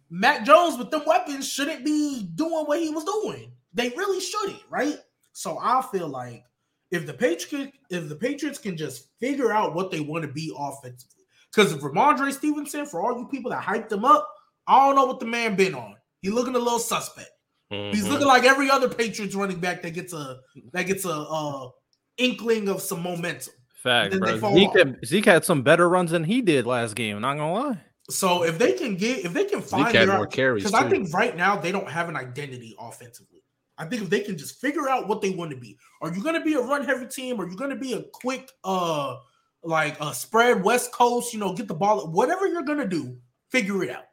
Matt 0.09 0.45
Jones 0.45 0.77
with 0.77 0.91
them 0.91 1.03
weapons 1.05 1.47
shouldn't 1.47 1.83
be 1.83 2.29
doing 2.35 2.65
what 2.65 2.79
he 2.79 2.89
was 2.89 3.03
doing. 3.03 3.51
They 3.73 3.89
really 3.89 4.19
shouldn't, 4.21 4.61
right? 4.69 4.97
So 5.33 5.59
I 5.61 5.81
feel 5.91 6.07
like 6.07 6.43
if 6.91 7.05
the 7.05 7.13
Patriots 7.13 7.77
if 7.89 8.09
the 8.09 8.15
Patriots 8.15 8.59
can 8.59 8.77
just 8.77 9.09
figure 9.19 9.51
out 9.51 9.75
what 9.75 9.91
they 9.91 9.99
want 9.99 10.23
to 10.23 10.31
be 10.31 10.53
offensively, 10.57 11.25
because 11.53 11.73
if 11.73 11.81
Rhamondre 11.81 12.31
Stevenson, 12.31 12.85
for 12.85 13.01
all 13.01 13.19
you 13.19 13.27
people 13.27 13.51
that 13.51 13.63
hyped 13.63 13.91
him 13.91 14.05
up, 14.05 14.27
I 14.67 14.85
don't 14.85 14.95
know 14.95 15.05
what 15.05 15.19
the 15.19 15.25
man 15.25 15.55
been 15.55 15.75
on. 15.75 15.95
He 16.21 16.29
looking 16.29 16.55
a 16.55 16.59
little 16.59 16.79
suspect. 16.79 17.29
He's 17.69 18.05
Mhm. 18.05 18.09
looking 18.09 18.27
like 18.27 18.45
every 18.45 18.69
other 18.69 18.87
Patriots 18.87 19.35
running 19.35 19.59
back 19.59 19.81
that 19.81 19.93
gets 19.93 20.13
a 20.13 20.39
that 20.71 20.83
gets 20.83 21.03
a 21.05 21.11
uh, 21.11 21.69
inkling 22.17 22.69
of 22.69 22.81
some 22.81 23.03
momentum. 23.03 23.53
Fact, 23.75 24.17
bro. 24.17 24.53
Zeke 24.53 24.77
had, 24.77 25.05
Zeke 25.05 25.25
had 25.25 25.45
some 25.45 25.61
better 25.61 25.87
runs 25.87 26.11
than 26.11 26.23
he 26.23 26.41
did 26.41 26.65
last 26.65 26.95
game. 26.95 27.21
Not 27.21 27.37
gonna 27.37 27.53
lie. 27.53 27.81
So 28.09 28.43
if 28.43 28.57
they 28.57 28.73
can 28.73 28.95
get 28.95 29.25
if 29.25 29.33
they 29.33 29.45
can 29.45 29.61
find 29.61 29.93
more 30.07 30.27
carries 30.27 30.63
because 30.63 30.73
I 30.73 30.89
think 30.89 31.13
right 31.13 31.35
now 31.35 31.57
they 31.57 31.71
don't 31.71 31.89
have 31.89 32.07
an 32.07 32.15
identity 32.15 32.75
offensively. 32.79 33.43
I 33.77 33.85
think 33.85 34.01
if 34.01 34.09
they 34.09 34.21
can 34.21 34.37
just 34.37 34.59
figure 34.59 34.89
out 34.89 35.07
what 35.07 35.21
they 35.21 35.29
want 35.31 35.51
to 35.51 35.57
be, 35.57 35.77
are 36.01 36.13
you 36.13 36.23
going 36.23 36.35
to 36.35 36.41
be 36.41 36.53
a 36.53 36.61
run 36.61 36.83
heavy 36.83 37.05
team? 37.05 37.39
Are 37.39 37.47
you 37.47 37.55
going 37.55 37.69
to 37.69 37.75
be 37.75 37.93
a 37.93 38.03
quick 38.13 38.49
uh 38.63 39.17
like 39.61 39.99
a 39.99 40.13
spread 40.13 40.63
West 40.63 40.91
Coast? 40.93 41.33
You 41.33 41.39
know, 41.39 41.53
get 41.53 41.67
the 41.67 41.75
ball. 41.75 42.07
Whatever 42.07 42.47
you're 42.47 42.63
going 42.63 42.79
to 42.79 42.87
do, 42.87 43.17
figure 43.51 43.83
it 43.83 43.89
out. 43.89 44.05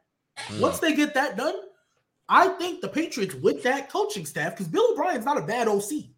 Mm. 0.49 0.59
Once 0.59 0.79
they 0.79 0.93
get 0.93 1.13
that 1.13 1.37
done, 1.37 1.55
I 2.27 2.49
think 2.49 2.81
the 2.81 2.89
Patriots 2.89 3.35
with 3.35 3.63
that 3.63 3.89
coaching 3.89 4.25
staff 4.25 4.51
because 4.51 4.67
Bill 4.67 4.91
O'Brien's 4.91 5.25
not 5.25 5.37
a 5.37 5.45
bad 5.45 5.67
OC. 5.67 6.11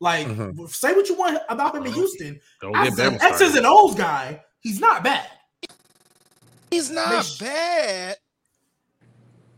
Like, 0.00 0.26
Mhm. 0.26 0.68
say 0.68 0.92
what 0.92 1.08
you 1.08 1.14
want 1.14 1.38
about 1.48 1.76
him 1.76 1.86
in 1.86 1.92
Houston. 1.92 2.40
Don't 2.60 2.76
As 2.76 2.98
an 2.98 3.22
X's 3.22 3.54
and 3.54 3.64
O's 3.64 3.94
guy, 3.94 4.42
he's 4.60 4.80
not 4.80 5.04
bad. 5.04 5.28
He's 6.72 6.90
not 6.90 7.24
sh- 7.24 7.38
bad. 7.38 8.16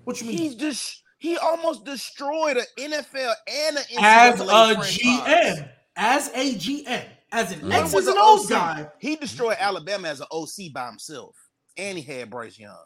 What 0.04 0.21
you 0.21 0.26
mean? 0.28 0.37
He's 0.37 0.54
just 0.56 1.02
he 1.18 1.37
almost 1.38 1.85
destroyed 1.85 2.56
an 2.59 2.64
NFL 2.78 3.33
and 3.49 3.76
an 3.78 3.85
as 4.00 4.40
a 4.40 4.44
NCAA 4.44 4.75
franchise. 4.75 4.99
GM, 4.99 5.68
as 5.97 6.28
a 6.35 6.54
GM, 6.54 7.04
as 7.33 7.52
an 7.52 7.61
When 7.61 7.71
When 7.71 7.80
X's 7.80 7.94
was 7.94 8.06
and 8.09 8.16
an 8.16 8.23
O's 8.23 8.44
OC? 8.44 8.49
guy. 8.50 8.88
He 8.99 9.16
destroyed 9.16 9.56
Alabama 9.59 10.09
as 10.09 10.21
an 10.21 10.26
OC 10.30 10.73
by 10.75 10.87
himself, 10.87 11.37
and 11.76 11.97
he 11.97 12.02
had 12.02 12.30
Bryce 12.30 12.59
Young. 12.59 12.76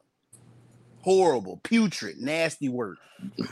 Horrible, 1.01 1.61
putrid, 1.65 2.19
nasty 2.19 2.69
work. 2.69 2.99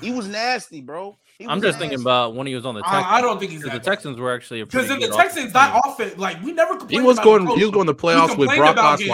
He 0.01 0.11
was 0.13 0.29
nasty, 0.29 0.81
bro. 0.81 1.17
He 1.39 1.47
I'm 1.47 1.59
was 1.59 1.65
just 1.65 1.79
thinking 1.79 2.01
about 2.01 2.35
when 2.35 2.47
he 2.47 2.55
was 2.55 2.65
on 2.65 2.75
the 2.75 2.83
Texans. 2.83 3.05
I, 3.07 3.17
I 3.17 3.21
don't 3.21 3.39
think 3.39 3.51
he's 3.51 3.63
the 3.63 3.79
Texans 3.81 4.19
were 4.19 4.33
actually 4.33 4.61
a 4.61 4.67
because 4.67 4.91
in 4.91 5.01
the 5.01 5.09
Texans, 5.09 5.47
offensive 5.47 5.53
that 5.55 5.73
team. 5.73 5.93
offense, 5.93 6.19
like 6.19 6.43
we 6.43 6.53
never 6.53 6.79
He 6.89 7.01
was 7.01 7.19
about 7.19 7.25
going. 7.25 7.45
the 7.47 7.55
He 7.55 7.63
was 7.65 7.73
going 7.73 7.87
to 7.89 7.95
playoffs 7.95 8.37
with 8.39 8.49
Brock 8.57 8.73
about 8.75 9.01
him. 9.01 9.09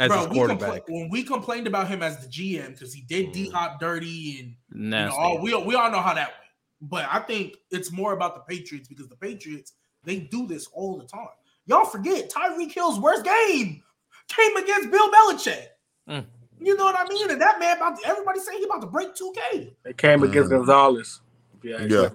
Osweiler 0.00 0.04
as 0.04 0.08
Bro, 0.08 0.18
his 0.18 0.28
we 0.28 0.34
quarterback. 0.34 0.70
compla- 0.86 0.90
when 0.90 1.08
we 1.10 1.22
complained 1.22 1.66
about 1.66 1.88
him 1.88 2.02
as 2.02 2.18
the 2.18 2.26
GM 2.28 2.72
because 2.72 2.92
he 2.92 3.02
did 3.02 3.28
Mm. 3.28 3.32
D 3.32 3.50
Hop 3.50 3.80
dirty 3.80 4.40
and 4.40 4.54
you 4.82 4.88
know, 4.90 5.10
all, 5.16 5.38
we 5.40 5.54
we 5.64 5.74
all 5.74 5.90
know 5.90 6.00
how 6.00 6.14
that 6.14 6.28
went. 6.28 6.90
But 6.90 7.06
I 7.10 7.18
think 7.20 7.56
it's 7.70 7.92
more 7.92 8.12
about 8.14 8.34
the 8.34 8.40
Patriots 8.54 8.88
because 8.88 9.08
the 9.08 9.16
Patriots 9.16 9.72
they 10.04 10.18
do 10.20 10.46
this 10.46 10.66
all 10.72 10.96
the 10.98 11.04
time. 11.04 11.28
Y'all 11.66 11.84
forget 11.84 12.30
Tyreek 12.30 12.72
Hill's 12.72 12.98
worst 12.98 13.24
game 13.24 13.82
came 14.28 14.56
against 14.56 14.90
Bill 14.90 15.10
Belichick. 15.10 15.66
Mm. 16.08 16.24
You 16.62 16.76
know 16.76 16.84
what 16.84 16.96
I 16.98 17.06
mean? 17.08 17.30
And 17.30 17.40
that 17.40 17.58
man 17.58 17.76
about 17.76 17.98
to, 18.00 18.06
everybody 18.08 18.38
saying 18.40 18.58
he 18.58 18.64
about 18.64 18.80
to 18.82 18.86
break 18.86 19.14
2K. 19.14 19.72
It 19.84 19.96
came 19.98 20.22
against 20.22 20.50
Mhm. 20.50 20.58
Gonzalez. 20.58 21.20
Yeah. 21.62 21.82
Yeah. 21.88 22.08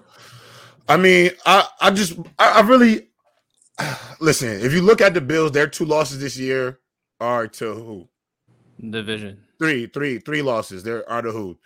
I 0.88 0.96
mean, 0.96 1.30
I 1.44 1.66
I 1.80 1.90
just 1.90 2.18
I, 2.38 2.50
I 2.50 2.60
really 2.62 3.08
listen. 4.20 4.48
If 4.60 4.72
you 4.72 4.82
look 4.82 5.00
at 5.00 5.14
the 5.14 5.20
Bills, 5.20 5.52
their 5.52 5.66
two 5.68 5.84
losses 5.84 6.18
this 6.20 6.36
year 6.36 6.80
are 7.20 7.46
to 7.48 7.74
who? 7.74 8.08
Division. 8.90 9.38
Three, 9.58 9.86
three, 9.86 10.18
three 10.18 10.42
losses. 10.42 10.82
There 10.82 11.08
are 11.08 11.22
to 11.22 11.32
who? 11.32 11.58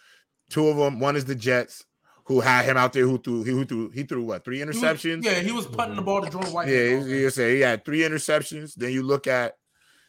Two 0.49 0.69
of 0.69 0.76
them. 0.76 1.00
One 1.00 1.16
is 1.16 1.25
the 1.25 1.35
Jets, 1.35 1.85
who 2.25 2.40
had 2.40 2.64
him 2.64 2.76
out 2.76 2.92
there 2.92 3.04
who 3.07 3.19
threw 3.19 3.42
he 3.42 3.50
who 3.50 3.64
threw 3.64 3.90
he 3.90 4.02
threw 4.04 4.23
what 4.25 4.45
three 4.45 4.59
He 4.59 4.64
was- 4.64 4.76
interceptions. 4.76 5.25
yeah, 5.25 5.35
he 5.40 5.52
was 5.52 5.66
putting 5.66 5.97
the 5.97 6.02
ball 6.02 6.23
to 6.23 6.30
Jordan 6.30 6.52
White. 6.52 6.69
Yeah, 6.69 6.83
you 6.85 7.04
you 7.04 7.30
say 7.30 7.57
he 7.57 7.61
had 7.61 7.85
three 7.85 8.00
interceptions. 8.00 8.75
Then 8.75 8.92
you 8.92 9.02
look 9.02 9.26
at 9.26 9.57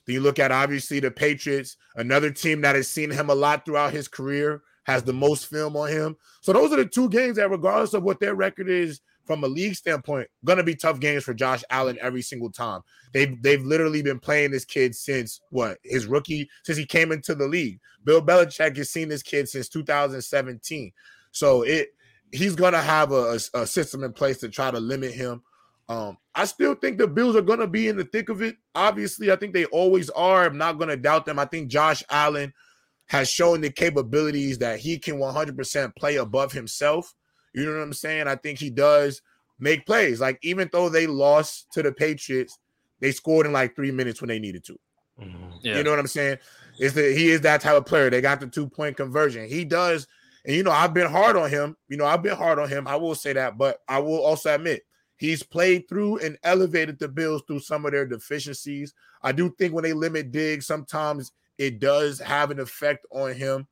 then 0.06 0.16
you 0.16 0.20
look 0.22 0.40
at 0.40 0.52
obviously 0.52 1.00
the 1.00 1.12
Patriots, 1.12 1.78
another 1.96 2.32
team 2.32 2.62
that 2.62 2.76
has 2.76 2.88
seen 2.88 3.10
him 3.12 3.30
a 3.30 3.36
lot 3.36 3.66
throughout 3.66 3.94
his 3.94 4.08
career, 4.08 4.62
has 4.86 5.04
the 5.04 5.14
most 5.14 5.48
film 5.48 5.76
on 5.76 5.90
him. 5.90 6.18
So 6.42 6.54
those 6.54 6.72
are 6.72 6.78
the 6.78 6.86
two 6.86 7.10
games 7.10 7.38
that, 7.38 7.50
regardless 7.52 7.94
of 7.94 8.04
what 8.04 8.20
their 8.20 8.34
record 8.36 8.68
is 8.70 9.00
from 9.26 9.44
a 9.44 9.48
league 9.48 9.76
standpoint, 9.76 10.28
gonna 10.44 10.64
be 10.64 10.76
tough 10.76 11.00
games 11.00 11.24
for 11.24 11.34
Josh 11.34 11.64
Allen 11.70 11.98
every 12.02 12.22
single 12.22 12.52
time. 12.52 12.82
They've 13.14 13.42
they've 13.42 13.64
literally 13.64 14.02
been 14.02 14.20
playing 14.20 14.52
this 14.52 14.66
kid 14.66 14.96
since 14.96 15.42
what 15.50 15.78
his 15.84 16.06
rookie 16.06 16.50
since 16.64 16.78
he 16.78 16.86
came 16.86 17.12
into 17.12 17.36
the 17.36 17.48
league. 17.48 17.80
Bill 18.04 18.22
Belichick 18.22 18.78
has 18.78 18.90
seen 18.90 19.10
this 19.10 19.24
kid 19.24 19.48
since 19.50 19.70
2017. 19.70 20.92
So 21.32 21.64
it 21.64 21.90
he's 22.32 22.56
gonna 22.56 22.82
have 22.82 23.12
a, 23.12 23.40
a, 23.54 23.68
system 23.68 24.04
in 24.04 24.14
place 24.14 24.38
to 24.40 24.50
try 24.50 24.72
to 24.72 24.80
limit 24.80 25.14
him. 25.14 25.42
Um, 25.90 26.18
I 26.34 26.46
still 26.46 26.76
think 26.76 26.98
the 26.98 27.08
Bills 27.08 27.36
are 27.36 27.42
gonna 27.42 27.68
be 27.68 27.88
in 27.88 27.98
the 27.98 28.06
thick 28.06 28.30
of 28.30 28.42
it. 28.42 28.56
Obviously, 28.74 29.32
I 29.32 29.36
think 29.36 29.54
they 29.54 29.66
always 29.66 30.10
are. 30.12 30.46
I'm 30.46 30.58
not 30.58 30.80
gonna 30.80 30.98
doubt 30.98 31.26
them. 31.26 31.40
I 31.40 31.46
think 31.46 31.70
Josh 31.70 32.04
Allen 32.10 32.54
has 33.08 33.30
shown 33.30 33.60
the 33.60 33.70
capabilities 33.70 34.58
that 34.60 34.80
he 34.80 34.98
can 34.98 35.16
100% 35.18 35.96
play 35.98 36.16
above 36.16 36.54
himself. 36.54 37.14
You 37.54 37.66
know 37.66 37.74
what 37.74 37.84
I'm 37.84 37.94
saying? 37.94 38.28
I 38.28 38.36
think 38.36 38.60
he 38.60 38.70
does 38.70 39.22
make 39.60 39.86
plays. 39.86 40.20
Like 40.20 40.40
even 40.42 40.70
though 40.72 40.90
they 40.90 41.08
lost 41.08 41.72
to 41.74 41.84
the 41.84 41.92
Patriots, 41.92 42.58
they 43.00 43.12
scored 43.12 43.46
in 43.46 43.54
like 43.54 43.76
three 43.76 43.92
minutes 43.92 44.22
when 44.22 44.30
they 44.30 44.40
needed 44.40 44.64
to. 44.66 44.80
Mm-hmm. 45.20 45.58
Yeah. 45.62 45.78
You 45.78 45.84
know 45.84 45.92
what 45.92 46.00
I'm 46.00 46.08
saying? 46.08 46.38
Is 46.80 46.94
that 46.94 47.16
he 47.16 47.30
is 47.30 47.42
that 47.42 47.62
type 47.62 47.76
of 47.76 47.86
player. 47.86 48.10
They 48.10 48.22
got 48.22 48.40
the 48.40 48.48
two 48.48 48.68
point 48.68 48.98
conversion. 48.98 49.48
He 49.48 49.66
does, 49.66 50.08
and 50.46 50.56
you 50.56 50.64
know, 50.64 50.72
I've 50.72 50.94
been 50.94 51.10
hard 51.10 51.36
on 51.36 51.50
him. 51.50 51.76
You 51.90 51.98
know, 51.98 52.06
I've 52.06 52.24
been 52.24 52.36
hard 52.36 52.60
on 52.60 52.70
him. 52.70 52.88
I 52.88 52.96
will 52.96 53.16
say 53.16 53.34
that, 53.34 53.58
but 53.58 53.80
I 53.88 54.00
will 54.00 54.24
also 54.24 54.54
admit 54.54 54.84
he's 55.18 55.44
played 55.44 55.88
through 55.88 56.20
and 56.20 56.38
elevated 56.44 56.98
the 56.98 57.08
Bills 57.08 57.44
through 57.46 57.60
some 57.60 57.86
of 57.86 57.92
their 57.92 58.06
deficiencies. 58.06 58.94
I 59.22 59.32
do 59.32 59.54
think 59.58 59.74
when 59.74 59.84
they 59.84 59.94
limit 59.94 60.32
Diggs, 60.32 60.66
sometimes 60.66 61.32
it 61.58 61.80
does 61.80 62.20
have 62.20 62.50
an 62.50 62.60
effect 62.60 63.06
on 63.12 63.34
him 63.34 63.68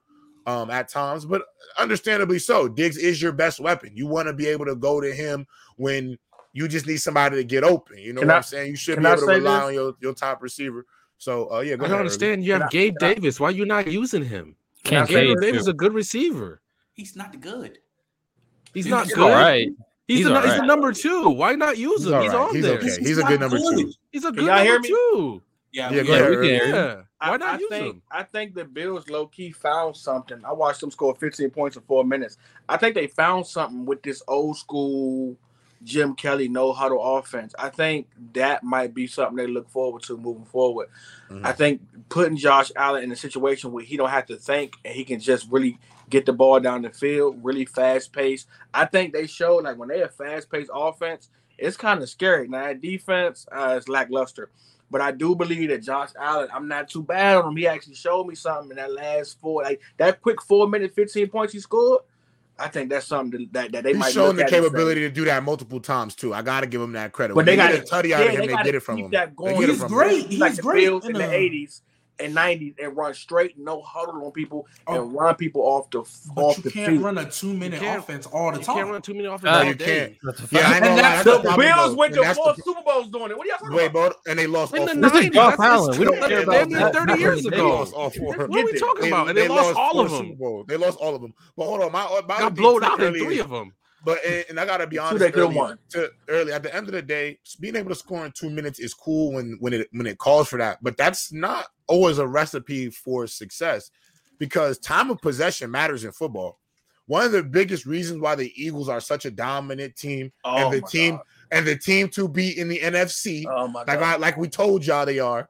um 0.49 0.69
at 0.69 0.89
times, 0.89 1.25
but 1.25 1.43
understandably 1.77 2.39
so. 2.39 2.67
Diggs 2.67 2.97
is 2.97 3.21
your 3.21 3.31
best 3.31 3.59
weapon. 3.59 3.91
You 3.93 4.07
want 4.07 4.27
to 4.27 4.33
be 4.33 4.47
able 4.47 4.65
to 4.65 4.75
go 4.75 4.99
to 4.99 5.13
him 5.13 5.45
when 5.77 6.17
you 6.53 6.67
just 6.67 6.87
need 6.87 6.97
somebody 6.97 7.35
to 7.35 7.43
get 7.43 7.63
open. 7.63 7.99
You 7.99 8.13
know 8.13 8.21
Can 8.21 8.27
what 8.29 8.33
I- 8.33 8.37
I'm 8.37 8.43
saying? 8.43 8.71
You 8.71 8.75
should 8.75 8.95
can 8.95 9.03
be 9.03 9.09
I 9.09 9.13
able 9.13 9.21
to 9.21 9.27
rely 9.27 9.59
this? 9.59 9.67
on 9.67 9.73
your, 9.73 9.93
your 10.01 10.13
top 10.13 10.41
receiver. 10.41 10.85
So 11.17 11.51
uh 11.53 11.59
yeah, 11.59 11.75
go 11.75 11.85
I 11.85 11.87
don't 11.89 11.95
Early. 11.97 11.99
understand. 11.99 12.43
You 12.43 12.53
have 12.53 12.63
I- 12.63 12.67
Gabe 12.69 12.95
I- 13.01 13.13
Davis. 13.13 13.39
Why 13.39 13.49
are 13.49 13.51
you 13.51 13.65
not 13.65 13.87
using 13.87 14.23
him? 14.25 14.55
Can't 14.83 15.07
say 15.07 15.27
Gabe 15.27 15.37
Davis 15.41 15.61
is 15.61 15.67
a 15.67 15.73
good 15.73 15.93
receiver. 15.93 16.61
He's 16.93 17.15
not 17.15 17.39
good. 17.39 17.77
He's 18.73 18.85
He's 18.85 18.91
not 18.91 19.09
all 19.09 19.15
good. 19.15 19.19
All 19.19 19.29
right. 19.31 19.67
He's, 20.07 20.19
He's 20.19 20.25
the, 20.27 20.35
all 20.35 20.41
he's 20.41 20.53
the 20.53 20.59
right. 20.59 20.67
number 20.67 20.91
two. 20.91 21.29
Why 21.29 21.53
not 21.53 21.77
use 21.77 22.05
him? 22.05 22.13
all 22.15 22.21
He's 22.21 22.31
right. 22.33 22.39
on 22.39 22.55
He's 22.55 22.63
there. 22.63 22.77
okay. 22.77 22.85
He's 22.85 22.97
He's 22.97 23.17
a 23.19 23.23
good 23.23 23.39
number 23.39 23.57
good. 23.57 23.77
two. 23.77 23.93
He's 24.11 24.25
a 24.25 24.31
good 24.31 24.45
y'all 24.45 24.57
hear 24.63 24.73
number 24.73 24.87
me? 24.87 24.89
two. 24.89 25.41
Yeah, 25.71 25.91
Yeah, 25.91 26.01
we- 26.01 26.07
go 26.07 26.13
ahead, 26.13 26.29
we 26.29 26.35
can 26.35 26.37
Early. 26.37 26.47
hear 26.49 26.65
you. 26.67 26.73
Yeah. 26.73 27.01
I, 27.21 27.31
Why 27.31 27.37
not 27.37 27.55
I 27.55 27.57
use 27.59 27.69
think 27.69 27.85
him? 27.95 28.01
I 28.11 28.23
think 28.23 28.55
the 28.55 28.63
Bills 28.65 29.09
low 29.09 29.27
key 29.27 29.51
found 29.51 29.97
something. 29.97 30.43
I 30.45 30.53
watched 30.53 30.79
them 30.81 30.91
score 30.91 31.15
15 31.15 31.49
points 31.49 31.75
in 31.75 31.83
four 31.83 32.05
minutes. 32.05 32.37
I 32.67 32.77
think 32.77 32.95
they 32.95 33.07
found 33.07 33.45
something 33.45 33.85
with 33.85 34.01
this 34.03 34.23
old 34.27 34.57
school 34.57 35.35
Jim 35.83 36.13
Kelly 36.15 36.47
no 36.49 36.73
huddle 36.73 37.17
offense. 37.17 37.53
I 37.57 37.69
think 37.69 38.07
that 38.33 38.63
might 38.63 38.93
be 38.93 39.07
something 39.07 39.35
they 39.37 39.47
look 39.47 39.69
forward 39.69 40.03
to 40.03 40.17
moving 40.17 40.45
forward. 40.45 40.89
Mhm. 41.29 41.45
I 41.45 41.51
think 41.53 41.81
putting 42.09 42.37
Josh 42.37 42.71
Allen 42.75 43.03
in 43.03 43.11
a 43.11 43.15
situation 43.15 43.71
where 43.71 43.83
he 43.83 43.97
don't 43.97 44.09
have 44.09 44.25
to 44.27 44.35
think 44.35 44.75
and 44.83 44.93
he 44.93 45.05
can 45.05 45.19
just 45.19 45.47
really 45.49 45.79
get 46.09 46.25
the 46.25 46.33
ball 46.33 46.59
down 46.59 46.81
the 46.81 46.89
field, 46.89 47.39
really 47.43 47.65
fast 47.65 48.11
paced. 48.11 48.47
I 48.73 48.85
think 48.85 49.13
they 49.13 49.27
showed 49.27 49.63
like 49.63 49.77
when 49.77 49.89
they 49.89 49.99
have 49.99 50.13
fast 50.15 50.51
paced 50.51 50.71
offense, 50.73 51.29
it's 51.57 51.77
kind 51.77 52.01
of 52.01 52.09
scary. 52.09 52.47
Now 52.47 52.65
that 52.65 52.81
defense 52.81 53.45
uh, 53.51 53.75
is 53.77 53.87
lackluster. 53.87 54.49
But 54.91 55.01
I 55.01 55.11
do 55.11 55.35
believe 55.35 55.69
that 55.69 55.83
Josh 55.83 56.09
Allen, 56.19 56.49
I'm 56.53 56.67
not 56.67 56.89
too 56.89 57.03
bad 57.03 57.37
on 57.37 57.49
him. 57.49 57.57
He 57.57 57.67
actually 57.67 57.95
showed 57.95 58.25
me 58.27 58.35
something 58.35 58.71
in 58.71 58.77
that 58.77 58.91
last 58.91 59.39
four, 59.39 59.63
like 59.63 59.81
that 59.97 60.21
quick 60.21 60.41
four 60.41 60.67
minute, 60.67 60.93
15 60.95 61.27
points 61.29 61.53
he 61.53 61.59
scored. 61.59 62.01
I 62.57 62.67
think 62.67 62.89
that's 62.89 63.05
something 63.05 63.47
that, 63.53 63.71
that 63.71 63.83
they 63.83 63.91
He's 63.91 63.99
might 63.99 64.11
shown 64.11 64.35
the 64.35 64.43
at 64.43 64.49
and 64.53 64.55
say, 64.55 64.61
capability 64.61 65.01
to 65.01 65.09
do 65.09 65.23
that 65.25 65.43
multiple 65.43 65.79
times 65.79 66.13
too. 66.15 66.33
I 66.33 66.41
got 66.41 66.61
to 66.61 66.67
give 66.67 66.81
him 66.81 66.91
that 66.93 67.13
credit. 67.13 67.33
But 67.33 67.37
When 67.37 67.45
they 67.45 67.55
get 67.55 67.71
got 67.71 67.79
a 67.79 67.83
tutty 67.83 68.11
out 68.13 68.27
of 68.27 68.31
him. 68.33 68.47
They 68.47 68.47
get 68.63 68.75
it 68.75 68.81
from 68.81 68.97
him. 68.97 69.11
That 69.11 69.29
They 69.29 69.35
going. 69.35 69.59
get 69.61 69.69
it 69.69 69.71
He's 69.73 69.79
from 69.79 69.91
him. 69.91 69.97
great. 69.97 70.25
He's 70.27 70.39
like 70.39 70.51
He's 70.51 70.59
great 70.59 70.85
Bills 70.85 71.05
in 71.05 71.15
in 71.15 71.21
the 71.21 71.27
'80s 71.27 71.81
and 72.19 72.35
'90s 72.35 72.75
and 72.81 72.95
run 72.97 73.13
straight, 73.13 73.57
no 73.57 73.81
huddle 73.81 74.25
on 74.25 74.31
people 74.31 74.67
Oh. 74.87 74.95
and 75.03 75.13
run 75.13 75.35
people 75.35 75.61
off 75.61 75.89
the 75.91 76.03
But 76.35 76.41
off 76.43 76.57
you 76.57 76.63
the 76.63 76.71
can't 76.71 76.91
field. 76.91 77.03
run 77.03 77.17
a 77.17 77.29
two 77.29 77.53
minute 77.53 77.81
offense 77.83 78.25
all 78.27 78.51
the 78.51 78.59
You 78.59 78.65
time. 78.65 78.75
can't 78.75 78.89
run 78.91 79.01
too 79.01 79.13
many 79.13 79.25
offenses 79.25 79.47
Uh, 79.49 79.57
all 79.59 79.63
you 79.63 79.73
day. 79.75 79.85
can't. 79.85 80.17
That's 80.23 80.51
Yeah, 80.51 80.59
I 80.59 80.63
ain't 80.63 80.69
fact. 80.71 80.83
gonna 80.83 80.89
lie. 80.89 80.89
And 80.89 80.99
That's 80.99 81.23
that's 81.25 81.43
the 81.43 81.49
The 81.51 81.57
Bills 81.57 81.95
went 81.95 82.13
to 82.15 82.33
four 82.35 82.53
the- 82.55 82.61
Super 82.63 82.81
Bowls 82.85 83.07
doing 83.09 83.31
it. 83.31 83.37
What 83.37 83.45
are 83.45 83.49
y'all 83.49 83.57
talking 83.59 83.75
Wait, 83.77 83.85
about? 83.91 84.15
but 84.25 84.31
and 84.31 84.39
they 84.39 84.47
lost 84.47 84.73
In 84.73 84.79
all 84.81 84.85
the 84.87 84.91
four. 84.93 85.01
90s, 85.01 85.33
Josh 85.33 85.57
that's- 85.57 85.97
We 85.97 86.05
don't 86.05 86.19
care 86.27 86.43
about 86.43 86.69
that. 86.69 86.93
30 86.93 87.19
years 87.19 87.43
They 87.43 87.49
ago. 87.55 87.69
lost 87.69 87.93
all 87.93 88.09
four. 88.09 88.33
What 88.47 88.59
are 88.59 88.65
we 88.65 88.79
talking 88.79 89.01
They, 89.03 89.07
about? 89.09 89.29
And 89.29 89.37
they, 89.37 89.47
lost 89.47 89.75
all 89.77 89.99
of 89.99 90.11
them. 90.11 90.37
They 90.67 90.77
lost 90.77 90.97
all 90.99 91.15
of 91.15 91.21
them. 91.21 91.33
But 91.57 91.65
hold 91.65 91.81
on, 91.81 91.91
my 91.91 92.03
my 92.27 92.37
Got 92.39 92.41
other 92.43 92.55
blown 92.55 92.83
out 92.83 92.99
in 93.01 93.13
three 93.13 93.39
of 93.39 93.49
them. 93.49 93.73
But 94.03 94.23
and, 94.25 94.45
and 94.49 94.59
I 94.59 94.65
gotta 94.65 94.87
be 94.87 94.97
honest, 94.97 95.19
they 95.19 95.31
early, 95.39 95.55
won. 95.55 95.77
to 95.89 96.09
early 96.27 96.53
at 96.53 96.63
the 96.63 96.73
end 96.73 96.87
of 96.87 96.93
the 96.93 97.01
day, 97.01 97.39
being 97.59 97.75
able 97.75 97.89
to 97.89 97.95
score 97.95 98.25
in 98.25 98.31
two 98.31 98.49
minutes 98.49 98.79
is 98.79 98.93
cool 98.93 99.33
when 99.33 99.57
when 99.59 99.73
it 99.73 99.87
when 99.91 100.07
it 100.07 100.17
calls 100.17 100.47
for 100.47 100.57
that. 100.57 100.79
But 100.81 100.97
that's 100.97 101.31
not 101.33 101.67
always 101.87 102.17
a 102.17 102.27
recipe 102.27 102.89
for 102.89 103.27
success 103.27 103.91
because 104.37 104.79
time 104.79 105.09
of 105.09 105.21
possession 105.21 105.69
matters 105.71 106.03
in 106.03 106.11
football. 106.11 106.59
One 107.07 107.25
of 107.25 107.31
the 107.31 107.43
biggest 107.43 107.85
reasons 107.85 108.21
why 108.21 108.35
the 108.35 108.53
Eagles 108.55 108.87
are 108.87 109.01
such 109.01 109.25
a 109.25 109.31
dominant 109.31 109.95
team 109.95 110.31
Oh 110.43 110.57
and 110.57 110.73
the 110.73 110.81
team 110.87 111.15
God. 111.15 111.23
and 111.51 111.67
the 111.67 111.75
team 111.75 112.07
to 112.09 112.27
be 112.29 112.57
in 112.57 112.67
the 112.69 112.79
NFC, 112.79 113.45
Oh 113.49 113.67
my 113.67 113.79
like 113.79 113.99
God. 113.99 114.03
I, 114.03 114.15
like 114.17 114.37
we 114.37 114.47
told 114.47 114.85
y'all 114.85 115.05
they 115.05 115.19
are, 115.19 115.49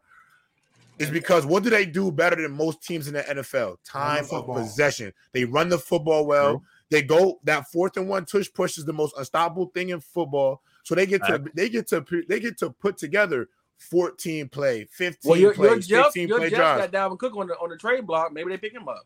is 0.97 1.09
because 1.09 1.45
what 1.45 1.63
do 1.63 1.69
they 1.69 1.85
do 1.85 2.11
better 2.11 2.35
than 2.41 2.51
most 2.51 2.81
teams 2.81 3.07
in 3.07 3.13
the 3.13 3.21
NFL? 3.23 3.77
Time 3.85 4.25
of 4.31 4.45
possession. 4.47 5.13
They 5.33 5.45
run 5.45 5.69
the 5.69 5.77
football 5.77 6.25
well. 6.25 6.63
They 6.89 7.01
go 7.03 7.39
that 7.43 7.69
fourth 7.71 7.97
and 7.97 8.07
one 8.09 8.25
tush 8.25 8.47
push 8.53 8.77
is 8.77 8.85
the 8.85 8.93
most 8.93 9.15
unstoppable 9.17 9.67
thing 9.73 9.89
in 9.89 9.99
football. 9.99 10.61
So 10.83 10.95
they 10.95 11.05
get 11.05 11.23
to 11.25 11.43
they 11.53 11.69
get 11.69 11.87
to 11.89 12.03
they 12.27 12.39
get 12.39 12.57
to 12.59 12.71
put 12.71 12.97
together 12.97 13.47
14 13.77 14.49
play, 14.49 14.85
15 14.91 15.29
well, 15.29 15.39
your, 15.39 15.53
your 15.53 15.69
plays, 15.69 15.87
Jeff, 15.87 16.05
15 16.07 16.27
your 16.27 16.37
play 16.39 16.49
Jeff 16.49 16.57
drives. 16.57 16.91
got 16.91 17.11
Dalvin 17.11 17.19
Cook 17.19 17.37
on 17.37 17.47
the 17.47 17.53
on 17.59 17.69
the 17.69 17.77
trade 17.77 18.05
block. 18.07 18.33
Maybe 18.33 18.49
they 18.49 18.57
pick 18.57 18.73
him 18.73 18.87
up. 18.87 19.03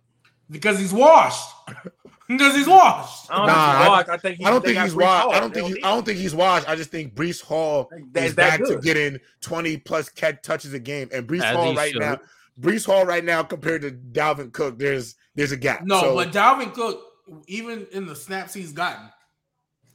Because 0.49 0.77
he's 0.79 0.93
washed. 0.93 1.49
because 2.27 2.55
he's 2.55 2.67
washed. 2.67 3.29
I 3.31 3.37
don't 3.37 3.47
Nah, 3.47 3.53
think 3.53 3.57
I- 3.57 3.79
he's 3.79 3.87
washed. 3.89 4.09
I 4.09 4.17
think 4.17 4.37
he, 4.37 4.45
I 4.45 4.49
don't 4.49 4.65
think 4.65 4.77
he's 4.79 4.95
washed. 4.95 5.27
I 5.35 5.39
don't 5.39 5.53
think 5.53 5.67
he, 5.75 5.83
I 5.83 5.89
don't 5.95 6.05
think 6.05 6.19
he's 6.19 6.35
washed. 6.35 6.69
I 6.69 6.75
just 6.75 6.89
think 6.91 7.15
Breece 7.15 7.41
Hall 7.41 7.89
That- 8.11 8.23
is 8.23 8.35
that 8.35 8.59
back 8.59 8.67
to 8.69 8.77
getting 8.79 9.19
20 9.41 9.77
plus 9.77 10.09
catch 10.09 10.41
touches 10.41 10.73
a 10.73 10.79
game. 10.79 11.09
And 11.13 11.27
Breece 11.27 11.43
As 11.43 11.55
Hall 11.55 11.75
right 11.75 11.91
should. 11.91 12.01
now, 12.01 12.19
Breece 12.59 12.85
Hall 12.85 13.05
right 13.05 13.23
now 13.23 13.41
compared 13.43 13.81
to 13.83 13.91
Dalvin 13.91 14.51
Cook, 14.51 14.77
there's 14.79 15.15
there's 15.35 15.51
a 15.51 15.57
gap. 15.57 15.83
No, 15.83 16.01
So- 16.01 16.15
but 16.15 16.31
Dalvin 16.31 16.73
Cook, 16.73 17.01
even 17.47 17.87
in 17.91 18.05
the 18.05 18.15
snaps 18.15 18.53
he's 18.53 18.71
gotten, 18.71 19.09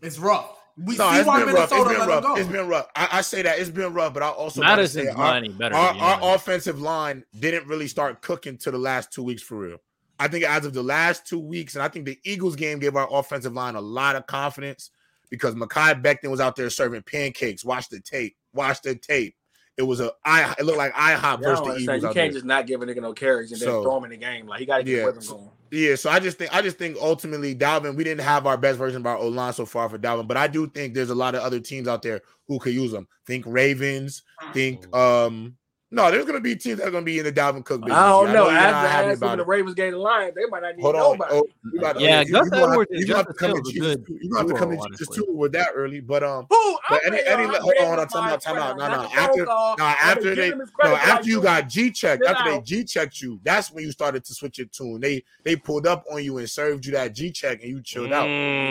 it's 0.03 0.19
rough. 0.19 0.55
We 0.77 0.97
no, 0.97 1.11
see 1.11 1.19
it's 1.19 1.27
why 1.27 1.45
been 1.45 1.55
rough. 1.55 1.65
It's 1.65 1.73
Minnesota 1.73 1.91
been 1.91 1.99
let 1.99 2.09
him 2.09 2.15
rough. 2.15 2.23
go. 2.23 2.37
It's 2.37 2.49
been 2.49 2.69
rough. 2.69 2.87
I, 2.95 3.09
I 3.13 3.21
say 3.23 3.43
that 3.43 3.59
it's 3.59 3.71
been 3.71 3.93
rough, 3.93 4.15
but 4.15 4.23
I 4.23 4.29
also 4.29 4.61
gotta 4.61 4.77
Madison's 4.83 5.09
say 5.09 5.13
our, 5.13 5.17
lining 5.33 5.53
better. 5.53 5.75
our, 5.75 5.95
our 5.95 6.35
offensive 6.37 6.81
line 6.81 7.25
didn't 7.41 7.67
really 7.67 7.89
start 7.89 8.23
cooking 8.23 8.57
to 8.59 8.71
the 8.71 8.79
last 8.79 9.13
two 9.13 9.23
weeks 9.25 9.43
for 9.43 9.57
real. 9.59 9.79
I 10.21 10.29
think 10.29 10.45
as 10.45 10.65
of 10.67 10.75
the 10.75 10.83
last 10.83 11.27
two 11.27 11.39
weeks, 11.41 11.75
and 11.75 11.83
I 11.83 11.89
think 11.89 12.05
the 12.07 12.19
Eagles 12.25 12.55
game 12.57 12.79
gave 12.79 12.95
our 12.97 13.09
offensive 13.13 13.53
line 13.55 13.75
a 13.75 13.81
lot 13.81 14.15
of 14.17 14.27
confidence 14.27 14.91
because 15.31 15.55
Mekhi 15.57 16.01
Becton 16.03 16.31
was 16.31 16.41
out 16.41 16.55
there 16.57 16.71
serving 16.71 17.03
pancakes. 17.03 17.65
Watch 17.65 17.89
the 17.89 18.01
tape. 18.01 18.37
Watch 18.53 18.81
the 18.83 18.95
tape. 18.95 19.35
It 19.77 19.83
was 19.83 20.01
a 20.01 20.13
I. 20.25 20.55
It 20.59 20.65
looked 20.65 20.79
like 20.79 20.93
IHOP 20.93 21.23
Yeah, 21.23 21.33
I 21.33 21.37
versus 21.37 21.61
don't 21.61 21.69
the. 21.75 21.81
Eagles. 21.81 21.97
You 22.03 22.09
can't 22.09 22.15
there. 22.15 22.31
just 22.31 22.45
not 22.45 22.67
give 22.67 22.83
a 22.83 22.87
nigga 22.87 23.01
no 23.03 23.13
carries 23.13 23.51
and 23.53 23.61
then 23.61 23.69
So- 23.69 23.83
throw 23.83 23.97
him 23.99 24.05
in 24.05 24.11
the 24.11 24.17
game. 24.17 24.47
Like 24.47 24.61
he 24.61 24.67
got 24.67 24.79
to 24.79 24.85
get 24.85 24.97
Yeah, 24.99 25.05
rhythm 25.05 25.23
so- 25.23 25.35
going. 25.37 25.51
Yeah, 25.71 25.97
so 25.97 26.09
I 26.09 26.19
just 26.19 26.39
think 26.39 26.55
I 26.55 26.63
just 26.63 26.79
think 26.79 26.97
ultimately 26.99 27.55
Dalvin, 27.55 27.95
we 27.95 28.05
didn't 28.05 28.25
have 28.25 28.47
our 28.47 28.57
best 28.57 28.79
version 28.79 29.03
of 29.03 29.07
our 29.07 29.19
O 29.19 29.29
line 29.29 29.53
so 29.53 29.67
far 29.67 29.89
for 29.89 29.99
Dalvin, 29.99 30.27
but 30.27 30.39
I 30.39 30.47
do 30.47 30.67
think 30.67 30.95
there's 30.95 31.11
a 31.11 31.15
lot 31.15 31.35
of 31.35 31.43
other 31.43 31.61
teams 31.61 31.89
out 31.89 32.01
there 32.01 32.23
who 32.47 32.59
could 32.59 32.73
use 32.73 32.91
them. 32.91 33.07
Think 33.27 33.45
Ravens, 33.47 34.23
think 34.55 34.95
um 34.97 35.58
No, 35.91 36.11
there's 36.11 36.27
gonna 36.27 36.41
be 36.41 36.55
teams 36.55 36.79
that 36.81 36.89
are 36.89 36.91
gonna 36.91 37.03
be 37.03 37.19
in 37.19 37.25
the 37.25 37.33
Dalvin 37.33 37.65
Cook 37.65 37.81
business. 37.81 37.97
I 37.97 38.09
don't 38.11 38.27
know. 38.35 38.45
you're 38.51 38.53
not 38.53 38.63
After 38.75 38.89
happy 38.89 39.09
as 39.09 39.21
the. 39.21 39.45
Ravens 39.47 39.75
game 39.75 39.93
the 39.93 39.99
Lions, 39.99 40.35
they 40.35 40.45
might 40.45 40.61
not 40.61 40.77
need 40.77 40.83
Hold 40.83 40.97
on. 40.97 41.03
nobody. 41.13 41.31
Oh, 41.35 41.49
you 41.73 41.81
got- 41.81 41.99
Yeah, 41.99 42.21
you- 42.21 42.33
Gus 42.33 42.45
you 42.45 42.51
gonna 42.51 42.61
have- 42.61 42.71
Edwards 42.73 42.91
and 42.91 43.01
you 43.01 43.07
gonna 43.07 43.17
have 43.17 43.27
to 43.27 43.33
Justice 43.33 43.41
come 43.41 43.51
to 43.51 43.55
Hill's 43.57 43.69
a 43.95 43.97
good 43.97 44.05
You 44.21 44.29
gonna 44.31 44.41
have 44.41 44.49
to 44.49 44.55
come 44.59 44.71
to 44.71 44.77
duo, 44.77 44.89
Jesus 44.91 45.09
too 45.17 45.27
with 45.31 45.53
that 45.53 45.69
early, 45.75 46.01
but 46.01 46.23
um. 46.23 46.47
Who? 46.51 46.79
But 46.91 47.01
I'm 47.07 47.15
any, 47.15 47.23
ready, 47.25 47.29
any, 47.31 47.45
hold 47.47 47.55
on, 47.81 47.87
hold 47.87 47.99
on, 48.01 48.09
time 48.09 48.29
out, 48.33 48.43
time 48.43 48.57
out. 48.59 48.77
No, 48.77 48.87
no. 48.89 48.95
got 48.97 49.03
the 49.03 49.09
phone 49.09 49.19
After, 49.19 49.45
no, 49.47 49.85
after 49.85 50.23
they, 50.23 50.35
giving 50.35 50.53
him 50.53 50.61
his 50.61 50.71
no, 50.85 50.95
after 50.95 51.27
you 51.29 51.37
you. 51.37 51.43
got 51.43 51.69
G 51.71 51.91
checked, 51.91 52.23
after 52.27 52.51
they. 52.51 52.61
G 52.61 52.85
checked 52.85 53.23
you, 53.23 53.41
that's 53.43 53.73
when 53.73 53.83
you 53.85 53.91
started 53.91 54.25
to 54.27 54.35
switch 54.35 54.59
your 54.59 54.67
tune. 54.67 55.01
They 55.01 55.25
they 55.45 55.57
pulled 55.57 55.87
up 55.87 56.05
on 56.13 56.23
you 56.23 56.37
and 56.37 56.51
served 56.51 56.85
you 56.85 56.93
that 56.93 57.15
G 57.15 57.31
check, 57.31 57.63
and 57.63 57.71
you 57.71 57.81
chilled 57.83 58.13
out. 58.13 58.25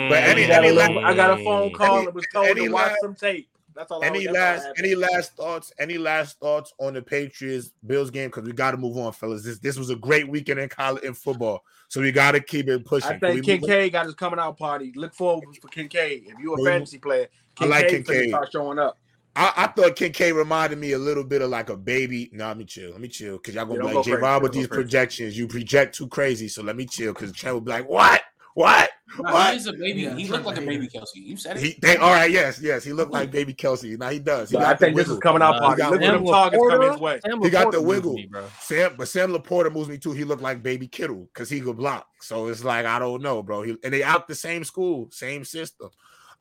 But 0.08 0.22
any- 0.22 0.44
I 0.44 0.48
got 0.48 0.64
any 0.64 0.76
a 0.78 1.00
I 1.00 1.14
got 1.14 1.40
a 1.40 1.44
phone 1.44 1.72
call 1.72 1.96
any- 1.98 2.06
and 2.06 2.14
was 2.14 2.24
told 2.32 2.56
to 2.56 2.68
watch 2.68 2.90
la- 2.92 2.96
some 3.02 3.14
tape. 3.16 3.48
That's 3.78 3.92
all. 3.92 4.02
Any 4.02 4.26
last 4.26 4.66
any 4.76 4.96
last 4.96 5.36
thoughts? 5.36 5.72
Any 5.78 5.98
last 5.98 6.40
thoughts 6.40 6.74
on 6.80 6.94
the 6.94 7.02
Patriots 7.02 7.70
Bills 7.86 8.10
game? 8.10 8.26
Because 8.28 8.42
we 8.42 8.52
got 8.52 8.72
to 8.72 8.76
move 8.76 8.98
on, 8.98 9.12
fellas. 9.12 9.44
This 9.44 9.60
this 9.60 9.78
was 9.78 9.90
a 9.90 9.94
great 9.94 10.28
weekend 10.28 10.58
in 10.58 10.68
college 10.68 11.04
in 11.04 11.14
football, 11.14 11.62
so 11.86 12.00
we 12.00 12.10
got 12.10 12.32
to 12.32 12.40
keep 12.40 12.68
it 12.68 12.84
pushing. 12.84 13.12
I 13.12 13.18
think? 13.20 13.44
Kincaid 13.44 13.92
got 13.92 14.06
his 14.06 14.16
coming 14.16 14.40
out 14.40 14.58
party. 14.58 14.92
Look 14.96 15.14
forward 15.14 15.56
for 15.62 15.68
Kincaid. 15.68 16.24
If 16.26 16.34
you're 16.40 16.60
a 16.60 16.64
fantasy 16.64 16.98
player, 16.98 17.28
I 17.60 17.66
like 17.66 17.88
Kincaid 17.88 18.30
start 18.30 18.50
showing 18.50 18.80
up. 18.80 18.98
I, 19.36 19.52
I 19.56 19.66
thought 19.68 19.94
Kincaid 19.94 20.34
reminded 20.34 20.80
me 20.80 20.92
a 20.92 20.98
little 20.98 21.22
bit 21.22 21.40
of 21.40 21.50
like 21.50 21.70
a 21.70 21.76
baby. 21.76 22.28
No, 22.32 22.48
let 22.48 22.56
me 22.56 22.64
chill. 22.64 22.90
Let 22.90 23.00
me 23.00 23.06
chill. 23.06 23.36
Because 23.36 23.54
y'all 23.54 23.66
gonna 23.66 23.84
Yeah, 23.84 23.90
be 23.90 23.94
like, 23.94 24.04
J 24.04 24.12
Rob 24.14 24.42
with 24.42 24.52
these 24.52 24.66
projections. 24.66 25.38
You 25.38 25.46
project 25.46 25.94
too 25.94 26.08
crazy. 26.08 26.48
So 26.48 26.64
let 26.64 26.74
me 26.74 26.84
chill. 26.84 27.12
Because 27.12 27.30
Chad 27.30 27.52
will 27.52 27.60
be 27.60 27.70
like, 27.70 27.88
what? 27.88 28.22
What? 28.58 28.90
No, 29.18 29.32
What? 29.32 29.50
he 29.52 29.56
is 29.56 29.66
a 29.68 29.72
baby. 29.72 30.02
Yeah, 30.02 30.14
he 30.16 30.26
looked 30.28 30.44
like 30.46 30.56
a 30.56 30.60
Baby. 30.60 30.86
baby 30.86 30.88
Kelce. 30.88 31.14
You 31.14 31.36
said 31.36 31.56
it. 31.56 31.62
He, 31.62 31.78
they, 31.80 31.96
all 31.96 32.10
right, 32.12 32.28
yes, 32.30 32.60
yes. 32.60 32.82
He 32.82 32.92
looked 32.92 33.12
like 33.12 33.30
baby 33.30 33.54
Kelce. 33.54 33.96
Now 33.96 34.10
he 34.10 34.18
does. 34.18 34.50
He 34.50 34.56
But 34.56 34.64
I 34.64 34.70
got 34.70 34.78
the 34.80 34.86
think 34.86 34.96
this 34.96 35.08
is 35.08 35.18
coming 35.20 35.42
out 35.42 35.56
Uh, 35.56 35.60
party. 35.60 35.82
he 35.82 35.88
got 35.88 35.92
Look 35.92 36.02
at 36.02 36.12
them 36.12 36.26
Sam 36.26 36.34
LaPorta- 36.34 36.70
coming 36.70 36.90
his 36.92 37.00
way. 37.00 37.20
Sam 37.24 37.42
He 37.42 37.50
got 37.50 37.72
the 37.72 37.80
wiggle. 37.80 38.14
me, 38.14 38.26
bro. 38.26 38.44
Sam, 38.60 38.94
but 38.98 39.06
Sam 39.08 39.32
LaPorta 39.32 39.72
moves 39.72 39.88
me 39.88 39.96
too. 39.96 40.12
He 40.12 40.24
looked 40.24 40.42
like 40.42 40.62
baby 40.62 40.88
Kittle 40.88 41.28
because 41.32 41.48
he 41.48 41.60
could 41.60 41.76
block. 41.76 42.06
So 42.20 42.48
it's 42.48 42.64
like 42.64 42.84
I 42.84 42.98
don't 42.98 43.22
know, 43.22 43.42
bro. 43.44 43.62
He, 43.62 43.76
and 43.84 43.94
they 43.94 44.02
out 44.02 44.26
the 44.28 44.34
same 44.34 44.64
school, 44.64 45.08
same 45.12 45.44
system. 45.44 45.90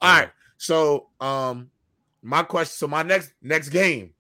All 0.02 0.20
right. 0.20 0.30
So 0.58 1.10
um, 1.22 1.70
my 2.24 2.42
question. 2.44 2.74
So 2.74 2.88
my 2.88 3.04
next 3.04 3.32
next 3.44 3.70
game, 3.70 4.14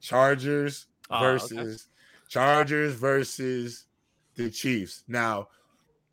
Chargers 0.00 0.86
Oh, 1.10 1.16
okay. 1.16 1.24
versus 1.32 1.88
Chargers 2.28 2.94
versus 2.94 3.86
the 4.36 4.48
Chiefs. 4.48 5.02
Now, 5.08 5.48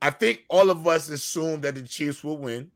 I 0.01 0.09
think 0.11 0.43
all 0.49 0.69
of 0.69 0.85
us 0.87 1.09
assumed 1.09 1.63
that 1.63 1.75
the 1.75 1.81
Chiefs 1.81 2.23
will 2.23 2.37
win. 2.37 2.71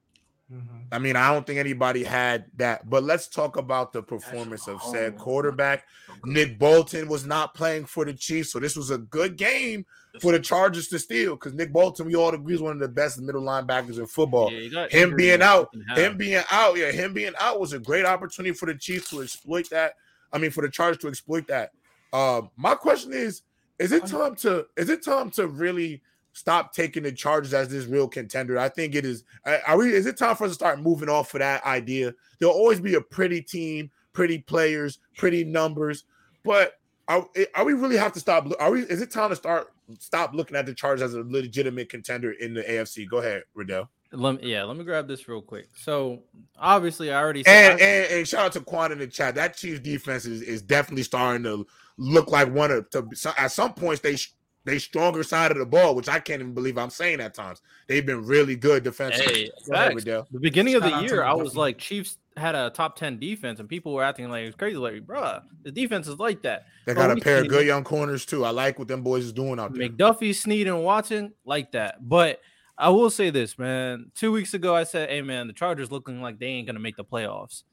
Mhm. 0.51 0.85
I 0.91 0.99
mean, 0.99 1.15
I 1.15 1.33
don't 1.33 1.47
think 1.47 1.59
anybody 1.59 2.03
had 2.03 2.45
that. 2.57 2.89
But 2.89 3.03
let's 3.03 3.27
talk 3.27 3.55
about 3.55 3.93
the 3.93 4.03
performance 4.03 4.67
of 4.67 4.81
said 4.83 5.17
quarterback. 5.17 5.85
Nick 6.25 6.59
Bolton 6.59 7.07
was 7.07 7.25
not 7.25 7.53
playing 7.53 7.85
for 7.85 8.03
the 8.03 8.13
Chiefs, 8.13 8.51
so 8.51 8.59
this 8.59 8.75
was 8.75 8.89
a 8.91 8.97
good 8.97 9.37
game 9.37 9.85
for 10.19 10.33
the 10.33 10.39
Chargers 10.41 10.89
to 10.89 10.99
steal 10.99 11.35
because 11.35 11.53
Nick 11.53 11.71
Bolton, 11.71 12.05
we 12.05 12.15
all 12.15 12.33
agree, 12.33 12.55
is 12.55 12.61
one 12.61 12.73
of 12.73 12.79
the 12.79 12.87
best 12.89 13.21
middle 13.21 13.41
linebackers 13.43 13.97
in 13.97 14.05
football. 14.07 14.51
Yeah, 14.51 14.67
got 14.67 14.91
Him 14.91 15.15
being 15.15 15.41
out, 15.41 15.69
him 15.95 16.17
being 16.17 16.43
out, 16.51 16.75
yeah, 16.75 16.91
him 16.91 17.13
being 17.13 17.33
out 17.39 17.61
was 17.61 17.71
a 17.71 17.79
great 17.79 18.05
opportunity 18.05 18.53
for 18.53 18.65
the 18.65 18.75
Chiefs 18.75 19.09
to 19.11 19.21
exploit 19.21 19.69
that. 19.69 19.93
I 20.33 20.37
mean, 20.37 20.51
for 20.51 20.61
the 20.61 20.69
Chargers 20.69 20.97
to 21.03 21.07
exploit 21.07 21.47
that. 21.47 21.71
Um, 22.11 22.49
my 22.57 22.75
question 22.75 23.13
is: 23.13 23.43
Is 23.79 23.93
it 23.93 24.05
time 24.05 24.35
to? 24.37 24.67
Is 24.75 24.89
it 24.89 25.01
time 25.03 25.31
to 25.31 25.47
really 25.47 26.01
stop 26.33 26.73
taking 26.73 27.03
the 27.03 27.11
Chargers 27.11 27.53
as 27.53 27.69
this 27.69 27.85
real 27.85 28.07
contender? 28.07 28.57
I 28.57 28.69
think 28.69 28.95
it 28.95 29.05
is. 29.05 29.23
Are 29.67 29.77
we? 29.77 29.93
Is 29.93 30.05
it 30.05 30.17
time 30.17 30.35
for 30.35 30.45
us 30.45 30.51
to 30.51 30.55
start 30.55 30.81
moving 30.81 31.09
off 31.09 31.33
of 31.33 31.39
that 31.39 31.65
idea? 31.65 32.13
There'll 32.39 32.55
always 32.55 32.79
be 32.79 32.95
a 32.95 33.01
pretty 33.01 33.41
team, 33.41 33.91
pretty 34.13 34.39
players, 34.39 34.99
pretty 35.17 35.43
numbers, 35.43 36.03
but 36.43 36.73
are, 37.07 37.27
are 37.55 37.65
we 37.65 37.73
really 37.73 37.97
have 37.97 38.13
to 38.13 38.19
stop? 38.19 38.47
Are 38.59 38.71
we? 38.71 38.81
Is 38.81 39.01
it 39.01 39.11
time 39.11 39.31
to 39.31 39.35
start 39.35 39.67
stop 39.99 40.33
looking 40.33 40.55
at 40.55 40.65
the 40.65 40.73
Chargers 40.73 41.01
as 41.01 41.13
a 41.13 41.21
legitimate 41.21 41.89
contender 41.89 42.31
in 42.31 42.53
the 42.53 42.63
AFC? 42.63 43.09
Go 43.09 43.17
ahead, 43.17 43.43
Riddell. 43.53 43.89
Let 44.13 44.41
me, 44.41 44.51
yeah, 44.51 44.63
let 44.63 44.75
me 44.75 44.83
grab 44.83 45.07
this 45.07 45.27
real 45.27 45.41
quick. 45.41 45.67
So 45.75 46.23
obviously, 46.57 47.11
I 47.11 47.21
already 47.21 47.43
said 47.43 47.71
And, 47.73 47.81
and 47.81 48.11
and 48.11 48.27
shout 48.27 48.45
out 48.45 48.51
to 48.53 48.61
Quan 48.61 48.91
in 48.91 48.99
the 48.99 49.07
chat. 49.07 49.35
That 49.35 49.55
Chiefs 49.55 49.79
defense 49.79 50.25
is, 50.25 50.41
is 50.41 50.61
definitely 50.61 51.03
starting 51.03 51.43
to 51.43 51.65
look 51.97 52.29
like 52.29 52.53
one 52.53 52.71
of 52.71 52.89
to 52.89 53.07
so- 53.13 53.33
at 53.37 53.51
some 53.51 53.73
points 53.73 54.01
they 54.01 54.17
they 54.63 54.77
stronger 54.77 55.23
side 55.23 55.51
of 55.51 55.57
the 55.57 55.65
ball, 55.65 55.95
which 55.95 56.07
I 56.07 56.19
can't 56.19 56.41
even 56.41 56.53
believe 56.53 56.77
I'm 56.77 56.89
saying 56.89 57.19
at 57.19 57.33
times. 57.33 57.61
They've 57.87 58.05
been 58.05 58.25
really 58.25 58.55
good 58.55 58.83
defensively. 58.83 59.33
Hey, 59.33 59.51
Go 59.67 59.73
ahead, 59.73 60.25
the 60.31 60.39
beginning 60.39 60.75
of 60.75 60.83
the 60.83 60.93
out 60.93 61.03
year, 61.03 61.23
I 61.23 61.33
was 61.33 61.55
like, 61.55 61.77
Chiefs 61.77 62.17
had 62.37 62.55
a 62.55 62.69
top 62.69 62.95
10 62.95 63.19
defense, 63.19 63.59
and 63.59 63.67
people 63.67 63.93
were 63.93 64.03
acting 64.03 64.29
like 64.29 64.45
it's 64.45 64.55
crazy. 64.55 64.77
Like, 64.77 65.05
bruh, 65.05 65.41
the 65.63 65.71
defense 65.71 66.07
is 66.07 66.19
like 66.19 66.43
that. 66.43 66.65
They 66.85 66.93
But 66.93 67.07
got 67.07 67.17
a 67.17 67.21
pair 67.21 67.41
of 67.41 67.47
good 67.47 67.65
young 67.65 67.83
corners 67.83 68.25
too. 68.25 68.45
I 68.45 68.51
like 68.51 68.77
what 68.77 68.87
them 68.87 69.01
boys 69.01 69.25
is 69.25 69.33
doing 69.33 69.59
out 69.59 69.73
there. 69.73 69.89
McDuffie, 69.89 70.35
Sneed, 70.35 70.67
and 70.67 70.83
Watson 70.83 71.33
like 71.43 71.71
that. 71.71 72.07
But 72.07 72.39
I 72.77 72.89
will 72.89 73.09
say 73.09 73.31
this, 73.31 73.57
man. 73.57 74.11
Two 74.15 74.31
weeks 74.31 74.53
ago, 74.53 74.75
I 74.75 74.83
said, 74.83 75.09
hey, 75.09 75.21
man, 75.21 75.47
the 75.47 75.53
Chargers 75.53 75.91
looking 75.91 76.21
like 76.21 76.39
they 76.39 76.47
ain't 76.47 76.67
going 76.67 76.75
to 76.75 76.81
make 76.81 76.97
the 76.97 77.05
playoffs. 77.05 77.63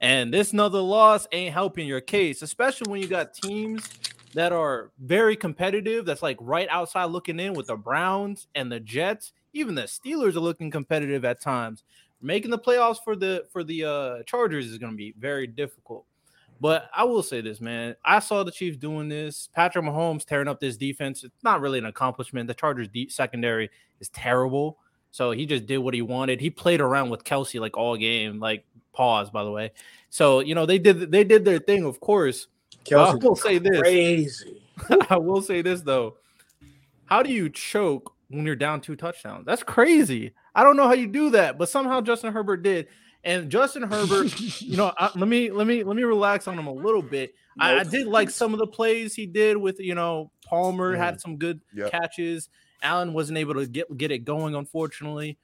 And 0.00 0.32
this 0.32 0.52
another 0.52 0.80
loss 0.80 1.26
ain't 1.32 1.52
helping 1.52 1.86
your 1.88 2.00
case, 2.00 2.42
especially 2.42 2.90
when 2.90 3.00
you 3.00 3.08
got 3.08 3.34
teams 3.34 3.88
that 4.34 4.52
are 4.52 4.90
very 4.98 5.36
competitive. 5.36 6.04
That's 6.04 6.22
like 6.22 6.36
right 6.40 6.68
outside 6.70 7.06
looking 7.06 7.40
in 7.40 7.54
with 7.54 7.68
the 7.68 7.76
Browns 7.76 8.46
and 8.54 8.70
the 8.70 8.80
Jets. 8.80 9.32
Even 9.52 9.74
the 9.74 9.82
Steelers 9.82 10.36
are 10.36 10.40
looking 10.40 10.70
competitive 10.70 11.24
at 11.24 11.40
times. 11.40 11.84
Making 12.20 12.50
the 12.50 12.58
playoffs 12.58 12.98
for 13.02 13.16
the 13.16 13.44
for 13.52 13.62
the 13.62 13.84
uh, 13.84 14.22
Chargers 14.24 14.66
is 14.66 14.78
going 14.78 14.92
to 14.92 14.96
be 14.96 15.14
very 15.18 15.46
difficult. 15.46 16.04
But 16.60 16.90
I 16.92 17.04
will 17.04 17.22
say 17.22 17.40
this, 17.40 17.60
man. 17.60 17.94
I 18.04 18.18
saw 18.18 18.42
the 18.42 18.50
Chiefs 18.50 18.76
doing 18.76 19.08
this. 19.08 19.48
Patrick 19.54 19.84
Mahomes 19.84 20.24
tearing 20.24 20.48
up 20.48 20.58
this 20.58 20.76
defense. 20.76 21.22
It's 21.22 21.44
not 21.44 21.60
really 21.60 21.78
an 21.78 21.86
accomplishment. 21.86 22.48
The 22.48 22.54
Chargers' 22.54 22.88
deep 22.88 23.12
secondary 23.12 23.70
is 24.00 24.08
terrible. 24.08 24.78
So 25.12 25.30
he 25.30 25.46
just 25.46 25.66
did 25.66 25.78
what 25.78 25.94
he 25.94 26.02
wanted. 26.02 26.40
He 26.40 26.50
played 26.50 26.80
around 26.80 27.10
with 27.10 27.22
Kelce 27.22 27.60
like 27.60 27.76
all 27.76 27.96
game. 27.96 28.40
Like 28.40 28.64
pause, 28.92 29.30
by 29.30 29.44
the 29.44 29.52
way. 29.52 29.70
So 30.10 30.40
you 30.40 30.54
know 30.54 30.66
they 30.66 30.78
did 30.78 31.12
they 31.12 31.24
did 31.24 31.44
their 31.44 31.60
thing, 31.60 31.84
of 31.84 32.00
course. 32.00 32.48
I 32.94 33.14
will 33.14 33.36
say 33.36 33.58
this. 33.58 33.80
crazy. 33.80 34.62
I 35.10 35.16
will 35.16 35.42
say 35.42 35.62
this 35.62 35.82
though. 35.82 36.16
How 37.06 37.22
do 37.22 37.32
you 37.32 37.48
choke 37.48 38.12
when 38.28 38.44
you're 38.44 38.56
down 38.56 38.80
two 38.80 38.96
touchdowns? 38.96 39.46
That's 39.46 39.62
crazy. 39.62 40.32
I 40.54 40.62
don't 40.62 40.76
know 40.76 40.86
how 40.86 40.94
you 40.94 41.06
do 41.06 41.30
that, 41.30 41.58
but 41.58 41.68
somehow 41.68 42.00
Justin 42.00 42.32
Herbert 42.32 42.62
did. 42.62 42.88
And 43.24 43.50
Justin 43.50 43.82
Herbert, 43.82 44.38
you 44.60 44.76
know, 44.76 44.92
I, 44.96 45.10
let 45.16 45.28
me 45.28 45.50
let 45.50 45.66
me 45.66 45.82
let 45.82 45.96
me 45.96 46.04
relax 46.04 46.46
on 46.48 46.58
him 46.58 46.66
a 46.66 46.72
little 46.72 47.02
bit. 47.02 47.34
I, 47.60 47.80
I 47.80 47.84
did 47.84 48.06
like 48.06 48.30
some 48.30 48.52
of 48.52 48.60
the 48.60 48.66
plays 48.66 49.14
he 49.14 49.26
did 49.26 49.56
with 49.56 49.80
you 49.80 49.94
know 49.94 50.30
Palmer 50.46 50.94
had 50.94 51.16
mm. 51.16 51.20
some 51.20 51.36
good 51.36 51.60
Yep. 51.74 51.90
catches. 51.90 52.48
Allen 52.82 53.12
wasn't 53.12 53.38
able 53.38 53.54
to 53.54 53.66
get 53.66 53.94
get 53.96 54.12
it 54.12 54.20
going, 54.20 54.54
unfortunately. 54.54 55.38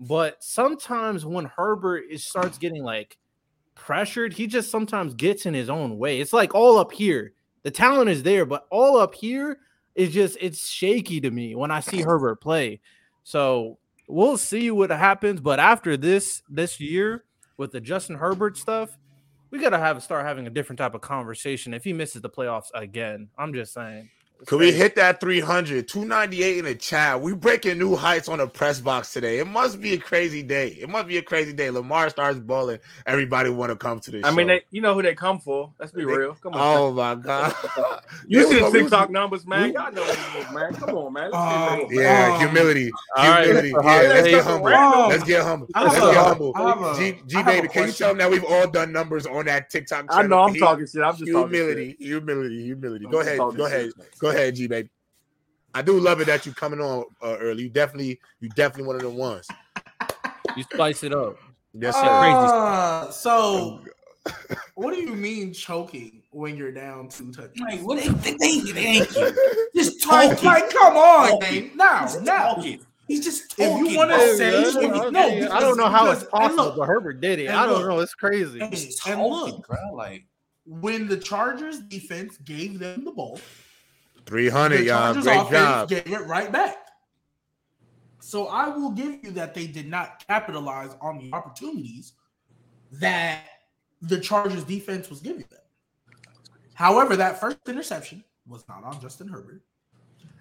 But 0.00 0.42
sometimes 0.42 1.24
when 1.24 1.44
Herbert 1.44 2.04
is 2.10 2.24
starts 2.24 2.58
getting 2.58 2.82
like 2.82 3.18
pressured, 3.74 4.32
he 4.32 4.46
just 4.46 4.70
sometimes 4.70 5.14
gets 5.14 5.46
in 5.46 5.54
his 5.54 5.70
own 5.70 5.98
way. 5.98 6.20
It's 6.20 6.32
like 6.32 6.54
all 6.54 6.78
up 6.78 6.92
here. 6.92 7.32
The 7.62 7.70
talent 7.70 8.10
is 8.10 8.22
there, 8.22 8.44
but 8.44 8.66
all 8.70 8.96
up 8.96 9.14
here 9.14 9.58
is 9.94 10.12
just 10.12 10.36
it's 10.40 10.68
shaky 10.68 11.20
to 11.20 11.30
me 11.30 11.54
when 11.54 11.70
I 11.70 11.80
see 11.80 12.02
Herbert 12.02 12.36
play. 12.36 12.80
So 13.24 13.78
we'll 14.08 14.38
see 14.38 14.70
what 14.70 14.90
happens. 14.90 15.40
But 15.40 15.60
after 15.60 15.96
this 15.96 16.42
this 16.48 16.80
year 16.80 17.24
with 17.56 17.72
the 17.72 17.80
Justin 17.80 18.16
Herbert 18.16 18.56
stuff, 18.56 18.98
we 19.50 19.58
gotta 19.58 19.78
have 19.78 20.02
start 20.02 20.26
having 20.26 20.46
a 20.46 20.50
different 20.50 20.78
type 20.78 20.94
of 20.94 21.00
conversation 21.00 21.74
if 21.74 21.84
he 21.84 21.92
misses 21.92 22.22
the 22.22 22.30
playoffs 22.30 22.70
again. 22.74 23.28
I'm 23.38 23.52
just 23.52 23.72
saying. 23.72 24.08
It's 24.42 24.48
Could 24.48 24.58
we 24.58 24.72
hit 24.72 24.96
that 24.96 25.20
300? 25.20 25.86
298 25.86 26.58
in 26.58 26.64
the 26.64 26.74
chat. 26.74 27.20
We 27.20 27.32
breaking 27.32 27.78
new 27.78 27.94
heights 27.94 28.28
on 28.28 28.38
the 28.38 28.48
press 28.48 28.80
box 28.80 29.12
today. 29.12 29.38
It 29.38 29.46
must 29.46 29.80
be 29.80 29.92
a 29.92 29.98
crazy 29.98 30.42
day. 30.42 30.70
It 30.80 30.88
must 30.88 31.06
be 31.06 31.16
a 31.18 31.22
crazy 31.22 31.52
day. 31.52 31.70
Lamar 31.70 32.10
starts 32.10 32.40
balling. 32.40 32.80
Everybody 33.06 33.50
want 33.50 33.70
to 33.70 33.76
come 33.76 34.00
to 34.00 34.10
this. 34.10 34.24
I 34.24 34.32
mean, 34.32 34.48
they, 34.48 34.62
you 34.72 34.80
know 34.80 34.94
who 34.94 35.02
they 35.02 35.14
come 35.14 35.38
for. 35.38 35.70
Let's 35.78 35.92
be 35.92 36.04
They- 36.04 36.12
real. 36.12 36.34
Come 36.42 36.54
on. 36.54 36.60
oh 36.60 36.92
my 36.92 37.14
god. 37.14 37.54
you 38.26 38.42
see 38.48 38.58
the 38.58 38.64
we- 38.64 38.70
we- 38.72 38.80
TikTok 38.80 39.10
numbers, 39.10 39.46
man. 39.46 39.68
we- 39.68 39.74
Y'all 39.74 39.92
know 39.92 40.02
what 40.02 40.18
it 40.18 40.44
is, 40.44 40.52
man. 40.52 40.74
Come 40.74 40.96
on, 40.96 41.12
man. 41.12 41.30
Let's 41.30 41.36
Um, 41.36 41.78
get 41.78 41.88
real. 41.90 42.00
Yeah, 42.02 42.32
Um, 42.34 42.40
humility. 42.40 42.90
Humility. 43.18 43.72
Mr. 43.74 43.84
Yeah, 43.84 44.08
let's 44.08 44.26
get 44.28 44.44
humble. 44.44 44.68
get. 44.70 45.08
Let's 45.08 45.24
get 45.24 45.42
humble. 45.44 45.68
Let's 45.72 45.94
get 46.00 46.16
humble. 46.16 46.52
I 46.56 46.62
have 46.68 46.82
a- 46.82 46.98
G, 46.98 47.04
I 47.06 47.20
G 47.28 47.36
have 47.36 47.46
a 47.46 47.50
baby, 47.52 47.68
can 47.68 47.86
you 47.86 47.92
tell 47.92 48.08
them 48.08 48.18
that 48.18 48.28
we've 48.30 48.44
all 48.44 48.66
done 48.68 48.90
numbers 48.92 49.24
on 49.24 49.44
that 49.46 49.70
TikTok 49.70 50.06
I 50.08 50.22
know 50.22 50.40
I'm 50.42 50.54
He- 50.54 50.58
talking 50.58 50.84
shit. 50.88 51.00
I'm 51.00 51.16
just 51.16 51.30
talking 51.30 51.54
humility, 51.54 51.96
humility, 52.00 52.64
humility. 52.64 53.06
Go 53.08 53.20
ahead, 53.20 53.38
go 53.38 53.66
ahead, 53.66 53.92
go 54.18 54.28
ahead, 54.30 54.31
G 54.52 54.66
baby. 54.66 54.90
I 55.74 55.80
do 55.82 55.98
love 55.98 56.20
it 56.20 56.26
that 56.26 56.44
you 56.44 56.52
coming 56.52 56.80
on 56.80 57.04
uh, 57.22 57.36
early. 57.40 57.62
You 57.64 57.68
definitely, 57.70 58.20
you 58.40 58.48
definitely 58.50 58.86
one 58.86 58.96
of 58.96 59.02
the 59.02 59.08
ones. 59.10 59.46
You 60.56 60.64
spice 60.64 61.02
it 61.02 61.14
up. 61.14 61.38
Yes, 61.72 61.94
sir. 61.94 62.02
Uh, 62.04 63.10
so, 63.10 63.80
what 64.74 64.92
do 64.94 65.00
you 65.00 65.14
mean 65.14 65.54
choking 65.54 66.22
when 66.30 66.56
you're 66.58 66.72
down 66.72 67.08
two 67.08 67.32
touchdowns? 67.32 67.60
Like, 67.60 67.80
what 67.80 67.98
they, 68.02 68.08
they, 68.08 68.60
they, 68.60 68.72
they 68.72 68.80
ain't 68.80 69.16
you. 69.16 69.68
Just 69.74 70.04
Like, 70.10 70.30
talking. 70.32 70.44
like, 70.46 70.70
come 70.70 70.96
on, 70.96 71.40
Talking. 71.40 71.66
man. 71.68 71.76
Now, 71.76 72.00
Just 72.02 72.22
now. 72.22 72.54
talking. 72.54 72.80
He's 73.08 73.24
just 73.24 73.58
If 73.58 73.68
talking. 73.70 73.86
you 73.86 73.96
want 73.96 74.10
to 74.10 74.16
bro. 74.16 74.34
say, 74.36 74.52
Yeah, 74.52 74.68
if 74.68 74.74
you, 74.74 74.92
okay. 74.94 75.10
no, 75.10 75.50
I 75.50 75.60
don't 75.60 75.78
know 75.78 75.88
how 75.88 76.10
it's 76.10 76.22
because- 76.24 76.32
and 76.34 76.42
possible, 76.42 76.64
look, 76.66 76.76
but 76.76 76.86
Herbert 76.86 77.20
did 77.22 77.38
it. 77.38 77.46
and 77.46 77.56
I 77.56 77.64
don't 77.64 77.78
look, 77.80 77.88
know. 77.88 78.00
It's 78.00 78.14
crazy. 78.14 78.60
and- 78.60 78.74
and 79.06 79.22
look. 79.22 79.66
bro. 79.66 79.78
Like, 79.94 80.26
when 80.66 81.08
the 81.08 81.16
Chargers 81.16 81.80
defense 81.80 82.36
gave 82.44 82.78
them 82.78 83.04
the 83.06 83.10
ball, 83.12 83.40
300, 84.26 84.78
the 84.78 84.84
y'all. 84.84 85.12
Great 85.14 85.26
offense 85.26 85.50
job. 85.50 85.88
gave 85.88 86.12
it 86.12 86.26
right 86.26 86.50
back. 86.50 86.76
So 88.20 88.46
I 88.46 88.68
will 88.68 88.90
give 88.90 89.22
you 89.22 89.30
that 89.32 89.54
they 89.54 89.66
did 89.66 89.88
not 89.88 90.24
capitalize 90.26 90.96
on 91.00 91.18
the 91.18 91.34
opportunities 91.34 92.12
that 92.92 93.42
the 94.00 94.18
Chargers 94.18 94.64
defense 94.64 95.10
was 95.10 95.20
giving 95.20 95.44
them. 95.50 95.60
However, 96.74 97.16
that 97.16 97.40
first 97.40 97.58
interception 97.68 98.24
was 98.46 98.64
not 98.68 98.84
on 98.84 99.00
Justin 99.00 99.28
Herbert. 99.28 99.62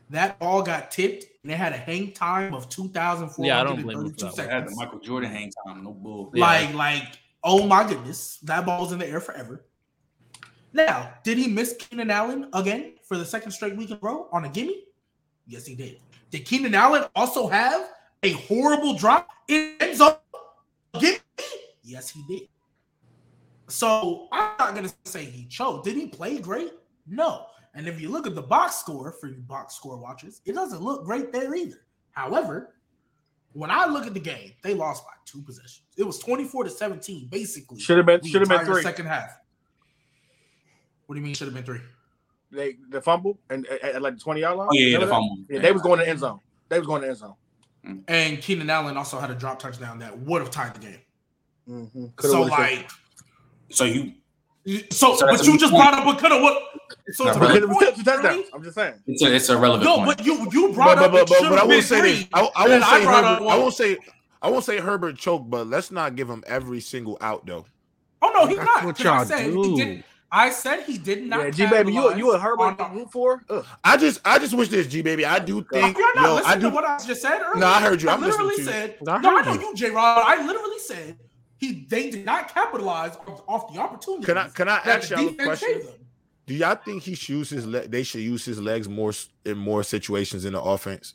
That 0.09 0.39
ball 0.39 0.61
got 0.61 0.91
tipped, 0.91 1.25
and 1.43 1.51
it 1.51 1.55
had 1.55 1.73
a 1.73 1.77
hang 1.77 2.11
time 2.11 2.53
of 2.53 2.69
two 2.69 2.89
thousand 2.89 3.29
four 3.29 3.45
Yeah, 3.45 3.61
I 3.61 3.63
don't 3.63 3.81
blame 3.81 3.97
and 3.97 4.07
them 4.07 4.13
for 4.13 4.19
thirty-two 4.19 4.35
that 4.41 4.49
I 4.49 4.55
had 4.55 4.67
the. 4.67 4.75
Michael 4.75 4.99
Jordan 4.99 5.31
hang 5.31 5.51
time, 5.65 5.83
no 5.83 5.91
bull. 5.91 6.31
Yeah. 6.33 6.45
Like, 6.45 6.73
like, 6.73 7.19
oh 7.43 7.65
my 7.65 7.87
goodness, 7.87 8.37
that 8.43 8.65
ball 8.65 8.81
was 8.81 8.91
in 8.91 8.99
the 8.99 9.07
air 9.07 9.21
forever. 9.21 9.65
Now, 10.73 11.13
did 11.23 11.37
he 11.37 11.47
miss 11.47 11.75
Keenan 11.77 12.11
Allen 12.11 12.49
again 12.53 12.93
for 13.11 13.17
the 13.17 13.25
second 13.25 13.51
straight 13.51 13.75
week 13.75 13.91
in 13.91 13.97
a 13.97 13.99
row 14.01 14.29
on 14.31 14.45
a 14.45 14.49
gimme? 14.49 14.85
Yes, 15.45 15.65
he 15.65 15.75
did. 15.75 15.99
Did 16.29 16.45
Keenan 16.45 16.73
Allen 16.73 17.03
also 17.13 17.45
have 17.49 17.89
a 18.23 18.31
horrible 18.31 18.93
drop 18.93 19.27
in 19.49 19.75
end 19.81 19.97
zone? 19.97 20.15
Gimme? 20.97 21.17
Yes, 21.83 22.09
he 22.09 22.23
did. 22.29 22.47
So 23.67 24.29
I'm 24.31 24.55
not 24.57 24.75
gonna 24.75 24.93
say 25.03 25.25
he 25.25 25.45
choked. 25.47 25.83
Did 25.83 25.97
he 25.97 26.07
play 26.07 26.39
great? 26.39 26.71
No. 27.05 27.47
And 27.73 27.85
if 27.85 27.99
you 27.99 28.07
look 28.07 28.27
at 28.27 28.33
the 28.33 28.41
box 28.41 28.77
score 28.77 29.11
for 29.11 29.27
you 29.27 29.41
box 29.41 29.75
score 29.75 29.97
watchers, 29.97 30.39
it 30.45 30.55
doesn't 30.55 30.81
look 30.81 31.03
great 31.03 31.33
there 31.33 31.53
either. 31.53 31.81
However, 32.11 32.75
when 33.51 33.71
I 33.71 33.87
look 33.87 34.07
at 34.07 34.13
the 34.13 34.21
game, 34.21 34.53
they 34.63 34.73
lost 34.73 35.03
by 35.03 35.11
two 35.25 35.41
possessions. 35.41 35.83
It 35.97 36.03
was 36.05 36.17
24 36.19 36.63
to 36.63 36.69
17, 36.69 37.27
basically. 37.27 37.81
Should 37.81 37.97
have 37.97 38.05
been 38.05 38.23
should 38.23 38.39
have 38.39 38.47
been 38.47 38.65
three. 38.65 38.81
Second 38.83 39.07
half. 39.07 39.37
What 41.07 41.15
do 41.15 41.19
you 41.19 41.25
mean 41.25 41.35
should 41.35 41.47
have 41.47 41.55
been 41.55 41.65
three? 41.65 41.81
They 42.51 42.75
the 42.89 43.01
fumble 43.01 43.37
and 43.49 43.65
at, 43.67 43.81
at 43.81 44.01
like 44.01 44.15
the 44.15 44.19
twenty 44.19 44.41
yard 44.41 44.57
line. 44.57 44.67
Oh 44.71 44.73
yeah, 44.75 44.87
yeah, 44.87 44.99
the 44.99 45.07
fumble. 45.07 45.37
Yeah, 45.49 45.59
they 45.59 45.71
was 45.71 45.81
going 45.81 45.99
to 45.99 46.05
the 46.05 46.09
end 46.09 46.19
zone. 46.19 46.39
They 46.69 46.77
was 46.79 46.87
going 46.87 47.01
to 47.01 47.05
the 47.07 47.11
end 47.11 47.19
zone. 47.19 47.35
And 48.07 48.41
Keenan 48.41 48.69
Allen 48.69 48.95
also 48.97 49.19
had 49.19 49.31
a 49.31 49.35
drop 49.35 49.57
touchdown 49.59 49.99
that 49.99 50.17
would 50.19 50.41
have 50.41 50.51
tied 50.51 50.75
the 50.75 50.79
game. 50.79 50.99
Mm-hmm. 51.69 52.05
so 52.19 52.41
like, 52.43 52.89
So 53.69 53.85
you, 53.85 54.13
so, 54.91 55.15
So 55.15 55.25
but 55.27 55.43
you 55.45 55.57
just 55.57 55.71
point. 55.73 55.83
brought 55.83 55.93
up 55.95 56.05
a 56.15 56.19
could 56.19 56.31
have 56.31 56.41
what? 56.41 56.61
So 57.13 57.27
it's 57.27 57.37
a 57.37 57.39
really. 57.39 57.61
point, 57.67 57.83
It's 57.83 58.01
a 58.01 58.03
touchdown. 58.03 58.31
really? 58.37 58.45
I'm 58.53 58.63
just 58.63 58.75
saying. 58.75 58.93
it's 59.07 59.23
a, 59.23 59.33
it's 59.35 59.49
a 59.49 59.57
relevant 59.57 59.85
No, 59.85 59.95
point. 60.03 60.17
but 60.17 60.25
you 60.25 60.47
you 60.51 60.67
But, 60.67 60.75
brought 60.75 60.97
but, 60.97 61.05
up 61.05 61.11
but, 61.11 61.21
it 61.21 61.29
but, 61.29 61.49
but 61.49 61.59
I 61.59 61.63
will 61.63 61.69
been 61.69 61.81
say 61.81 62.01
this. 62.01 62.19
three. 62.19 62.29
I, 62.33 62.49
I 62.55 62.63
and 62.65 62.71
then 62.73 62.81
won't 62.81 62.91
say 62.91 63.03
brought 63.05 63.23
Herbert. 63.23 63.49
I 63.49 63.57
won't 63.57 63.73
say 63.73 63.97
I 64.43 64.49
won't 64.49 64.63
say 64.65 64.77
Herbert 64.79 65.17
choked, 65.17 65.49
but 65.49 65.67
let's 65.67 65.89
not 65.91 66.15
give 66.15 66.29
him 66.29 66.43
every 66.45 66.81
single 66.81 67.17
out 67.21 67.45
though. 67.45 67.65
Oh 68.21 68.31
no, 68.35 68.45
he's 68.45 68.57
That's 68.57 68.67
not. 68.75 68.85
What 68.85 68.99
y'all 68.99 69.25
said 69.25 69.45
he 69.47 69.51
do. 69.51 69.75
did. 69.77 70.03
I 70.33 70.49
said 70.49 70.83
he 70.83 70.97
did 70.97 71.23
not. 71.27 71.43
Yeah, 71.43 71.49
G 71.51 71.65
baby, 71.67 71.91
you 71.93 72.15
you 72.15 72.31
a 72.31 72.39
capitalize 72.39 72.41
Herbert 72.41 72.81
on- 72.83 72.95
root 72.95 73.11
for? 73.11 73.43
Ugh. 73.49 73.65
I 73.83 73.97
just 73.97 74.21
I 74.23 74.39
just 74.39 74.53
wish 74.53 74.69
this 74.69 74.87
G 74.87 75.01
baby. 75.01 75.25
I 75.25 75.39
do 75.39 75.63
think 75.71 75.97
You're 75.97 76.15
not 76.15 76.23
yo, 76.23 76.35
listening 76.35 76.51
I 76.51 76.55
do 76.55 76.69
to 76.69 76.75
what 76.75 76.85
I 76.85 76.97
just 77.05 77.21
said 77.21 77.41
earlier. 77.41 77.59
No, 77.59 77.67
I 77.67 77.81
heard 77.81 78.01
you. 78.01 78.09
I 78.09 78.13
I'm 78.13 78.21
listening 78.21 78.47
literally 78.47 78.55
to 78.55 78.71
you. 78.71 78.77
said. 78.77 78.97
I 79.07 79.17
no, 79.19 79.37
I 79.37 79.41
know 79.43 79.53
you. 79.53 79.61
you, 79.61 79.75
J. 79.75 79.89
Rod. 79.89 80.23
I 80.25 80.45
literally 80.45 80.79
said 80.79 81.17
he. 81.57 81.85
They 81.89 82.09
did 82.11 82.25
not 82.25 82.53
capitalize 82.53 83.15
off, 83.27 83.43
off 83.47 83.73
the 83.73 83.79
opportunity. 83.81 84.25
Can 84.25 84.37
I 84.37 84.47
can 84.49 84.69
I 84.69 84.77
ask 84.77 85.09
y'all 85.09 85.27
a 85.27 85.33
question? 85.33 85.81
Do 86.47 86.53
y'all 86.55 86.75
think 86.75 87.03
he 87.03 87.13
should 87.15 87.29
use 87.35 87.49
his 87.49 87.65
le- 87.67 87.87
they 87.87 88.03
should 88.03 88.21
use 88.21 88.43
his 88.45 88.59
legs 88.59 88.87
more 88.89 89.11
in 89.45 89.57
more 89.57 89.83
situations 89.83 90.45
in 90.45 90.53
the 90.53 90.61
offense? 90.61 91.13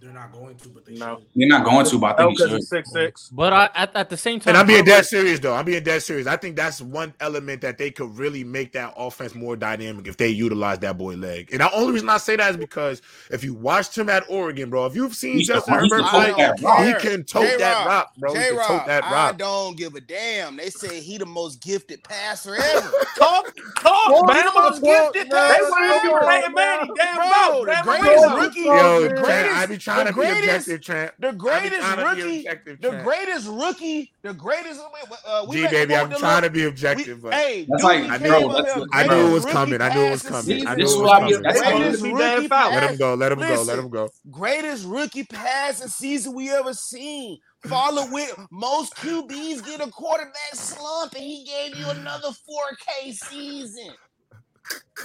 They're 0.00 0.12
not 0.12 0.32
going 0.32 0.56
to, 0.56 0.68
but 0.68 0.86
they 0.86 0.94
No. 0.94 1.16
should. 1.16 1.26
You're 1.34 1.48
not 1.48 1.64
going 1.64 1.86
to, 1.86 1.98
but 1.98 2.14
I 2.14 2.16
Oh, 2.18 2.28
think 2.28 2.30
you 2.32 2.36
because 2.36 2.50
should. 2.50 2.60
he's 2.60 2.68
six 2.68 2.92
six. 2.92 3.28
But 3.32 3.52
I, 3.52 3.70
at, 3.74 3.96
at 3.96 4.10
the 4.10 4.16
same 4.16 4.40
time, 4.40 4.52
And 4.52 4.56
I'm 4.58 4.66
being 4.66 4.84
dead 4.84 5.06
serious 5.06 5.40
though. 5.40 5.54
I'm 5.54 5.64
being 5.64 5.82
dead 5.82 6.02
serious. 6.02 6.26
I 6.26 6.36
think 6.36 6.56
that's 6.56 6.80
one 6.80 7.14
element 7.20 7.62
that 7.62 7.78
they 7.78 7.90
could 7.90 8.16
really 8.18 8.44
make 8.44 8.72
that 8.72 8.94
offense 8.96 9.34
more 9.34 9.56
dynamic 9.56 10.06
if 10.08 10.16
they 10.16 10.28
utilize 10.28 10.78
that 10.80 10.98
boy 10.98 11.14
leg. 11.16 11.50
And 11.52 11.60
the 11.60 11.72
only 11.72 11.94
reason 11.94 12.08
I 12.10 12.18
say 12.18 12.36
that 12.36 12.52
is 12.52 12.56
because 12.56 13.02
if 13.30 13.44
you 13.44 13.54
watched 13.54 13.96
him 13.98 14.08
at 14.08 14.24
Oregon, 14.30 14.70
bro, 14.70 14.86
if 14.86 14.94
you've 14.94 15.14
seen 15.14 15.38
He's 15.38 15.48
Justin 15.48 15.74
Herbert 15.74 16.08
play, 16.10 16.32
he 16.76 16.94
can 16.94 17.24
tote 17.24 17.58
that 17.58 17.58
J-Rock, 17.58 17.84
rock, 17.84 18.12
bro. 18.16 18.38
He 18.38 18.44
can 18.46 18.58
tote 18.60 18.84
J-Rock, 18.86 18.86
I 19.02 19.32
don't 19.32 19.76
give 19.76 19.94
a 19.94 20.00
damn. 20.00 20.56
They 20.56 20.70
say 20.70 21.00
he 21.00 21.18
the 21.18 21.26
most 21.26 21.62
gifted 21.62 22.02
passer 22.04 22.56
ever. 22.56 22.94
Talk, 23.16 23.46
talk, 23.80 24.14
Bro, 24.14 24.24
man. 24.26 24.36
he 24.36 24.42
the 24.42 24.52
most 24.54 24.84
gifted 24.84 25.30
They 25.30 25.30
passer 25.30 25.70
want 25.70 26.02
to 26.02 26.10
ever. 26.10 26.26
Peyton 26.26 26.54
Manning. 26.54 26.94
Damn 26.94 27.16
Bro, 27.16 27.30
mouth. 27.30 27.66
the 27.66 27.76
greatest 27.82 28.26
rookie, 28.28 28.60
Yo, 28.70 29.08
greatest, 29.10 29.50
I 29.56 29.66
be 29.66 29.78
trying 29.88 30.04
the 30.06 30.10
to 30.12 30.16
be 30.16 30.20
greatest, 30.22 30.68
objective, 30.68 30.80
Trent. 30.82 31.12
the 31.18 31.32
greatest 31.32 31.80
trying 31.80 31.96
to 31.96 32.14
be 32.16 32.22
rookie, 32.22 32.38
objective, 32.46 32.80
the 32.80 32.90
greatest 33.02 33.48
rookie, 33.48 34.12
the 34.22 34.34
greatest. 34.34 34.80
Uh, 35.26 35.46
we 35.48 35.56
G 35.56 35.68
baby, 35.68 35.94
I'm 35.96 36.10
trying 36.10 36.42
the 36.42 36.48
to 36.48 36.52
be 36.52 36.60
we, 36.62 36.66
objective, 36.66 37.22
but 37.22 37.34
hey, 37.34 37.66
That's 37.68 37.82
like- 37.84 38.04
I 38.04 38.18
came 38.18 38.22
knew- 38.28 38.48
up 38.50 38.66
here 38.66 38.86
I 38.92 39.06
knew 39.06 39.28
it 39.28 39.32
was 39.32 39.44
coming. 39.46 39.80
I 39.80 39.94
knew 39.94 40.00
it 40.02 40.10
was 40.10 40.22
coming. 40.22 40.66
I 40.66 40.74
knew 40.74 40.84
This 40.84 40.92
it 40.92 40.96
is 40.96 41.00
was 41.02 41.10
coming. 41.10 41.42
that's 41.42 41.60
Greatest 41.60 42.02
rookie 42.02 42.48
Dan 42.48 42.72
Let 42.72 42.90
him 42.90 42.96
go. 42.96 43.14
Let 43.14 43.32
him 43.32 43.38
go. 43.40 43.62
Let 43.62 43.78
him 43.78 43.88
go. 43.88 44.10
Greatest 44.30 44.84
rookie 44.86 45.24
passing 45.24 45.88
season 45.88 46.34
we 46.34 46.50
ever 46.50 46.74
seen. 46.74 47.38
Followed 47.66 48.12
with 48.12 48.38
most 48.52 48.94
QBs 48.96 49.64
get 49.66 49.80
a 49.80 49.90
quarterback 49.90 50.54
slump, 50.54 51.12
and 51.14 51.24
he 51.24 51.44
gave 51.44 51.76
you 51.76 51.90
another 51.90 52.28
4K 52.28 53.12
season. 53.12 53.90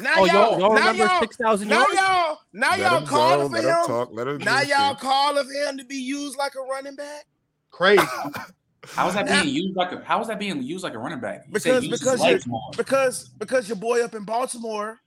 Now 0.02 0.14
Oh, 0.18 0.26
y'all, 0.26 0.34
y'all, 0.34 0.60
y'all 0.60 0.74
now 0.74 0.80
remember 0.80 1.04
y'all, 1.06 1.20
six 1.22 1.38
thousand 1.38 1.68
now 1.70 1.86
y'all, 1.94 2.40
now 2.52 2.70
Let 2.72 2.80
y'all 2.80 3.00
him 3.02 3.06
calling 3.08 3.50
for 3.50 3.56
Let 3.56 3.64
him 3.64 3.70
him. 3.70 3.86
talk. 3.86 4.10
Let 4.12 4.28
him 4.28 4.38
Now 4.40 4.62
y'all 4.62 4.96
thing. 4.96 5.02
calling 5.10 5.46
for 5.46 5.52
him 5.54 5.78
to 5.78 5.86
be 5.86 5.96
used 5.98 6.38
like 6.38 6.54
a 6.56 6.62
running 6.62 6.96
back 6.96 7.26
Crazy. 7.72 8.04
How 8.88 9.08
is 9.08 9.14
that 9.14 9.26
Now- 9.28 9.42
being 9.44 9.56
used 9.56 9.76
like 9.78 9.92
a? 9.94 10.04
How 10.04 10.20
is 10.22 10.28
that 10.28 10.40
being 10.40 10.62
used 10.62 10.84
like 10.84 10.94
a 10.94 10.98
running 11.00 11.20
back? 11.20 11.46
You 11.48 11.54
because 11.54 11.88
because 11.88 12.22
you 12.24 12.40
more. 12.48 12.62
because 12.76 13.30
because 13.40 13.70
your 13.70 13.78
boy 13.78 14.04
up 14.04 14.14
in 14.14 14.26
Baltimore, 14.26 15.00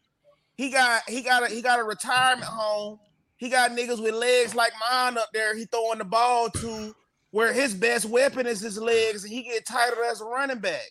he 0.56 0.70
got 0.70 1.02
he 1.08 1.20
got 1.22 1.42
a 1.42 1.54
he 1.54 1.60
got 1.60 1.78
a 1.78 1.84
retirement 1.84 2.44
home. 2.44 2.98
He 3.36 3.50
got 3.50 3.72
niggas 3.72 4.02
with 4.02 4.14
legs 4.14 4.54
like 4.54 4.72
mine 4.90 5.18
up 5.18 5.28
there. 5.34 5.54
He 5.54 5.66
throwing 5.66 5.98
the 5.98 6.04
ball 6.06 6.48
to 6.48 6.94
where 7.32 7.52
his 7.52 7.74
best 7.74 8.06
weapon 8.06 8.46
is 8.46 8.60
his 8.60 8.78
legs, 8.78 9.24
and 9.24 9.32
he 9.32 9.42
get 9.42 9.66
tighter 9.66 10.02
as 10.10 10.22
a 10.22 10.24
running 10.24 10.58
back. 10.60 10.86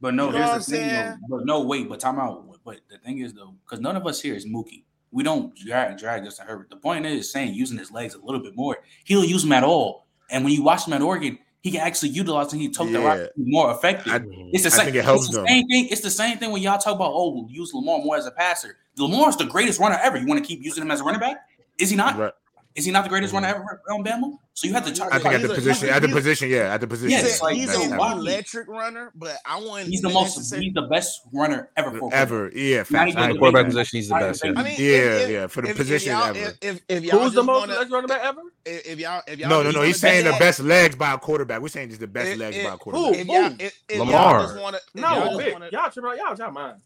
But 0.00 0.14
no, 0.14 0.26
You 0.26 0.32
know 0.32 0.38
what 0.38 0.44
I'm 0.46 0.52
here's 0.54 0.66
the 0.66 0.76
thing. 0.76 0.88
Though. 1.28 1.36
But 1.38 1.46
no, 1.46 1.60
wait. 1.62 1.88
But 1.88 2.00
time 2.00 2.18
out. 2.18 2.46
But 2.64 2.80
the 2.90 2.98
thing 2.98 3.18
is 3.18 3.32
though, 3.34 3.54
because 3.64 3.80
none 3.80 3.96
of 3.96 4.06
us 4.06 4.20
here 4.20 4.34
is 4.34 4.46
Mookie. 4.46 4.84
We 5.12 5.24
don't 5.24 5.54
drag, 5.56 5.98
drag 5.98 6.24
Justin 6.24 6.46
Herbert. 6.46 6.70
The 6.70 6.76
point 6.76 7.04
is 7.04 7.30
saying 7.32 7.54
using 7.54 7.78
his 7.78 7.90
legs 7.90 8.14
a 8.14 8.20
little 8.20 8.40
bit 8.40 8.54
more. 8.54 8.78
He'll 9.04 9.24
use 9.24 9.42
them 9.42 9.52
at 9.52 9.64
all. 9.64 10.06
And 10.30 10.44
when 10.44 10.52
you 10.52 10.62
watch 10.62 10.86
him 10.86 10.92
at 10.92 11.02
Oregon, 11.02 11.38
he 11.62 11.70
can 11.72 11.80
actually 11.80 12.10
utilize 12.10 12.52
and 12.52 12.62
he 12.62 12.68
took 12.68 12.90
the 12.90 13.00
rock 13.00 13.18
more 13.36 13.72
effective. 13.72 14.12
I- 14.12 14.20
it's 14.52 14.62
the 14.62 14.68
I 14.68 14.70
same. 14.70 14.84
think 14.86 14.96
it 14.96 15.04
helps 15.04 15.26
it's 15.26 15.36
the 15.36 15.46
same 15.46 15.66
thing. 15.68 15.88
It's 15.90 16.00
the 16.00 16.10
same 16.10 16.38
thing 16.38 16.50
when 16.52 16.62
y'all 16.62 16.78
talk 16.78 16.94
about 16.94 17.12
oh, 17.14 17.30
we'll 17.30 17.50
use 17.50 17.74
Lamar 17.74 17.98
more 17.98 18.16
as 18.16 18.26
a 18.26 18.30
passer. 18.30 18.76
Lamar's 18.96 19.36
the 19.36 19.44
greatest 19.46 19.80
runner 19.80 19.98
ever. 20.02 20.16
You 20.16 20.26
want 20.26 20.42
to 20.42 20.46
keep 20.46 20.62
using 20.62 20.82
him 20.82 20.90
as 20.90 21.00
a 21.00 21.04
running 21.04 21.20
back? 21.20 21.38
Is 21.78 21.90
he 21.90 21.96
not? 21.96 22.16
Right. 22.16 22.32
Is 22.76 22.84
he 22.84 22.92
not 22.92 23.02
the 23.02 23.10
greatest 23.10 23.34
mm-hmm. 23.34 23.44
runner 23.44 23.58
ever 23.58 23.82
on 23.90 24.04
Bama? 24.04 24.36
So 24.52 24.68
you 24.68 24.74
have 24.74 24.86
to 24.86 24.92
charge. 24.92 25.12
I 25.12 25.18
think 25.18 25.34
at 25.34 25.42
the 25.42 25.52
a- 25.52 25.54
position, 25.54 25.88
at 25.88 26.02
the 26.02 26.08
position, 26.08 26.50
yeah, 26.50 26.72
at 26.74 26.80
the 26.80 26.86
position. 26.86 27.10
Yes, 27.10 27.32
He's, 27.32 27.42
like, 27.42 27.54
he's 27.56 27.74
an 27.74 27.96
why. 27.96 28.12
electric 28.12 28.68
runner, 28.68 29.10
but 29.14 29.36
I 29.44 29.58
wouldn't. 29.58 29.88
He's 29.88 30.02
the 30.02 30.08
most. 30.10 30.36
necessarily- 30.36 30.66
He's 30.66 30.74
the 30.74 30.82
best 30.82 31.22
runner 31.32 31.70
ever 31.76 31.98
for 31.98 32.14
ever, 32.14 32.50
yeah, 32.54 32.78
Not 32.78 32.86
facts. 32.86 33.10
even 33.12 33.22
I 33.22 33.32
the 33.32 33.38
quarterback 33.38 33.66
big- 33.66 33.72
position, 33.74 33.96
he's 33.96 34.08
the 34.08 34.14
best, 34.14 34.44
yeah. 34.44 34.52
I 34.54 34.62
mean, 34.62 34.74
Yeah, 34.78 34.86
if, 34.86 35.22
if, 35.22 35.30
yeah, 35.30 35.46
for 35.48 35.62
the 35.62 35.70
if, 35.70 35.76
position 35.76 36.12
if 36.12 36.26
ever. 36.26 36.38
if, 36.38 36.58
if, 36.62 36.80
if 36.88 37.04
y'all 37.04 37.20
Who's 37.24 37.32
the 37.32 37.42
most 37.42 37.60
wanna- 37.60 37.80
best 37.80 37.90
running 37.90 38.08
back 38.08 38.20
ever? 38.22 38.40
if, 38.64 38.86
if 38.86 38.98
y'all, 39.00 39.22
if 39.26 39.38
y'all, 39.38 39.48
No, 39.48 39.62
no, 39.62 39.70
no. 39.72 39.82
He's 39.82 39.98
saying 39.98 40.24
the 40.24 40.36
best 40.38 40.60
legs 40.60 40.94
by 40.94 41.14
a 41.14 41.18
quarterback. 41.18 41.60
We're 41.62 41.68
saying 41.68 41.88
just 41.88 42.00
the 42.00 42.06
best 42.06 42.38
legs 42.38 42.56
by 42.62 42.74
a 42.74 42.76
quarterback. 42.76 43.20
If 43.20 43.26
Who? 43.26 43.64
if, 43.64 43.82
if 43.88 43.98
Lamar. 43.98 44.12
y'all 44.12 44.42
just 44.42 44.60
want 44.60 44.76
to, 44.76 45.00
Y'all. 45.00 46.36
Y'all 46.36 46.50
mind. 46.52 46.80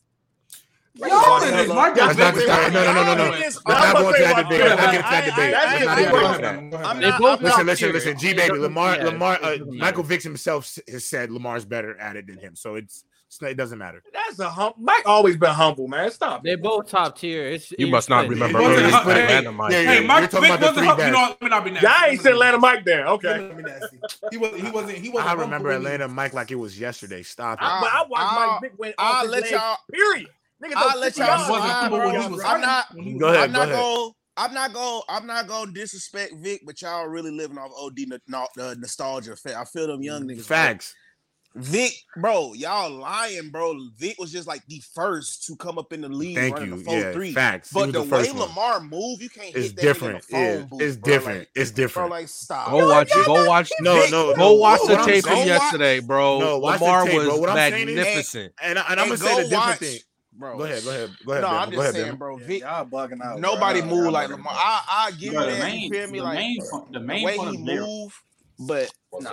Y'all 0.96 1.42
in 1.42 1.50
this, 1.50 1.68
my 1.68 1.90
Let's 1.92 2.16
not 2.18 2.36
start. 2.36 2.72
No, 2.72 2.84
no, 2.84 2.92
no, 2.92 3.02
no, 3.04 3.14
no. 3.24 3.30
Let's 3.30 3.64
not 3.66 3.96
go 3.96 4.08
into 4.10 4.22
that 4.22 4.42
debate. 4.44 4.60
Let's 4.60 4.80
not 4.80 4.92
get 4.92 4.94
into 4.94 5.10
that 5.10 5.24
debate. 5.24 5.52
Let's 5.52 5.84
not 5.84 5.98
get 5.98 6.62
into 6.62 6.76
that. 6.78 7.00
They 7.00 7.18
both 7.18 7.40
Listen, 7.42 7.66
listen, 7.66 7.92
listen. 7.92 8.18
G 8.18 8.32
baby, 8.34 8.58
Lamar, 8.58 8.96
Yeah, 8.96 9.04
Lamar, 9.06 9.38
uh, 9.42 9.56
Michael 9.66 9.74
matter. 9.76 10.02
Vick 10.04 10.22
himself 10.22 10.78
has 10.88 11.04
said 11.04 11.30
Lamar's 11.32 11.64
better 11.64 11.98
at 11.98 12.14
it 12.14 12.28
than 12.28 12.38
him, 12.38 12.54
so 12.54 12.76
it's, 12.76 13.04
it's 13.26 13.42
it 13.42 13.56
doesn't 13.56 13.78
matter. 13.78 14.04
That's 14.12 14.38
a 14.38 14.48
hum. 14.48 14.74
Mike 14.78 15.02
always 15.04 15.36
been 15.36 15.50
humble, 15.50 15.88
man. 15.88 16.12
Stop. 16.12 16.44
They 16.44 16.52
it. 16.52 16.62
both 16.62 16.88
top 16.88 17.18
tier. 17.18 17.48
It's 17.48 17.72
You 17.72 17.86
it's 17.86 17.90
must 17.90 18.08
not 18.08 18.28
remember 18.28 18.60
It 18.60 18.62
wasn't 18.62 18.82
early 18.82 18.90
hot- 18.92 19.02
split 19.02 19.16
hey, 19.16 19.22
Atlanta, 19.24 19.52
Mike. 19.52 19.72
yeah, 19.72 19.82
Hey, 19.82 20.06
Mike 20.06 20.32
you're 20.32 20.40
Vick 20.42 20.50
about 20.50 20.60
the 20.60 20.66
wasn't 20.66 20.96
three 20.96 21.06
you 21.06 21.10
know 21.12 21.18
what? 21.18 21.30
Let 21.30 21.42
me 21.42 21.48
not 21.48 21.64
be 21.64 21.70
nasty. 21.72 21.86
Y'all 21.88 22.10
ain't 22.10 22.20
said 22.20 22.32
Atlanta 22.34 22.58
Mike 22.58 22.84
there. 22.84 23.06
Okay. 23.08 23.28
Let 23.40 23.56
me 23.56 23.62
nasty. 23.64 23.98
He 24.30 24.36
was. 24.36 24.60
He 24.60 24.70
wasn't. 24.70 24.98
He 24.98 25.08
wasn't. 25.08 25.30
I 25.30 25.34
remember 25.34 25.70
Atlanta 25.72 26.06
Mike 26.06 26.34
like 26.34 26.52
it 26.52 26.54
was 26.54 26.78
yesterday. 26.78 27.24
Stop 27.24 27.58
it. 27.60 27.64
I, 27.64 27.80
I 28.04 28.06
watched 28.08 28.22
I'll- 28.22 28.50
Mike 28.52 28.60
Vick 28.60 28.72
win 28.78 28.94
I'll 28.98 29.12
off 29.14 29.22
his 29.24 29.30
let 29.32 29.50
y'all- 29.50 29.78
Period. 29.92 30.28
Nigga, 30.62 30.72
I'll 30.76 30.98
let 30.98 31.16
y'all 31.16 31.26
yards. 31.26 31.46
Slide, 31.46 31.60
humble 31.68 31.98
bro. 31.98 32.12
when 32.12 32.32
was 32.32 32.44
I'm 32.44 32.60
not- 32.60 32.86
When 32.94 33.04
he 33.04 33.12
was 33.14 33.20
Go 33.20 33.28
ahead, 33.28 33.44
I'm 33.44 33.52
go 33.52 33.58
not 33.58 33.68
ahead. 33.68 33.78
going. 33.80 34.12
I'm 34.36 34.52
not 34.54 34.72
going. 34.72 35.02
I'm 35.08 35.26
not 35.26 35.46
going 35.46 35.66
to 35.66 35.72
disrespect 35.72 36.32
Vick, 36.40 36.62
but 36.66 36.80
y'all 36.82 37.06
really 37.06 37.30
living 37.30 37.56
off 37.58 37.70
OD 37.78 38.06
no, 38.08 38.18
no, 38.26 38.46
uh, 38.64 38.74
nostalgia. 38.78 39.32
effect. 39.32 39.56
I 39.56 39.64
feel 39.64 39.86
them 39.86 40.02
young 40.02 40.24
niggas. 40.24 40.44
Facts. 40.44 40.92
Vick, 41.56 41.92
bro, 42.16 42.52
y'all 42.54 42.90
lying, 42.90 43.50
bro. 43.50 43.78
Vick 43.96 44.16
was 44.18 44.32
just 44.32 44.48
like 44.48 44.66
the 44.66 44.82
first 44.92 45.44
to 45.46 45.54
come 45.54 45.78
up 45.78 45.92
in 45.92 46.00
the 46.00 46.08
league. 46.08 46.34
Thank 46.36 46.58
you. 46.58 46.82
The 46.82 46.90
Yeah, 46.90 47.12
3. 47.12 47.32
facts. 47.32 47.70
But 47.72 47.86
was 47.86 47.92
the, 47.92 48.02
the 48.02 48.08
way 48.16 48.28
one. 48.32 48.38
Lamar 48.48 48.80
move, 48.80 49.22
you 49.22 49.28
can't 49.28 49.54
It's 49.54 49.66
hit 49.68 49.76
that 49.76 49.82
different. 49.82 50.24
in 50.30 50.36
a 50.36 50.40
Yeah, 50.40 50.56
booth, 50.64 50.82
it's 50.82 50.96
bro. 50.96 51.12
different. 51.12 51.38
Like, 51.38 51.48
It's 51.54 51.70
bro, 51.70 51.84
different. 51.84 52.10
like 52.10 52.28
stop. 52.28 52.70
Go 52.72 52.88
watch. 52.88 53.10
Go 53.24 53.46
watch. 53.46 53.70
No, 53.80 54.00
Vick, 54.00 54.10
no, 54.10 54.34
Go 54.34 54.52
watch 54.54 54.80
the 54.84 54.96
tape 54.96 55.06
saying- 55.06 55.22
from 55.22 55.46
yesterday, 55.46 56.00
bro. 56.00 56.40
No, 56.40 56.58
watch 56.58 56.80
the 56.80 56.84
Lamar 56.86 57.04
tape, 57.04 57.14
bro. 57.22 57.28
was 57.30 57.38
What 57.40 57.50
I'm 57.50 57.72
is- 57.72 57.86
magnificent. 57.86 58.52
And, 58.60 58.76
I, 58.80 58.82
and 58.90 58.98
I'm 59.00 59.06
gonna 59.06 59.16
say 59.18 59.26
go 59.36 59.42
the 59.44 59.48
different 59.48 59.78
thing. 59.78 59.98
Bro. 60.36 60.58
Go 60.58 60.64
ahead. 60.64 60.82
Go 60.84 60.90
ahead. 60.90 61.10
Go 61.24 61.32
ahead. 61.32 61.42
No, 61.42 61.48
Bama. 61.48 61.60
I'm 61.60 61.70
go 61.70 61.76
just 61.76 61.82
ahead, 61.82 61.94
saying, 61.94 62.14
Bama. 62.14 62.18
bro. 62.18 62.38
Yeah, 62.38 62.46
Vick, 62.46 62.60
y'all 62.62 62.86
bugging 62.86 63.24
out. 63.24 63.40
nobody 63.40 63.80
bro. 63.80 63.90
move 63.90 64.02
Y'all 64.04 64.12
like 64.12 64.28
bugging 64.28 64.32
Lamar. 64.32 64.52
I 64.54 64.82
I 64.88 65.10
give 65.12 65.20
you 65.22 65.32
Bro, 65.32 65.40
the 65.46 65.50
that. 65.52 65.62
main, 65.62 65.80
you 65.82 65.90
feel 65.90 66.10
me? 66.10 66.18
the 66.18 66.24
Like 66.24 66.34
main, 66.38 66.60
fun- 66.70 66.84
the 66.90 66.98
the 66.98 67.04
main 67.04 67.24
way 67.24 67.36
point 67.36 67.50
he 67.50 67.56
of 67.60 67.66
their, 67.66 67.80
move, 67.82 68.22
but 68.58 68.92
nah. 69.20 69.30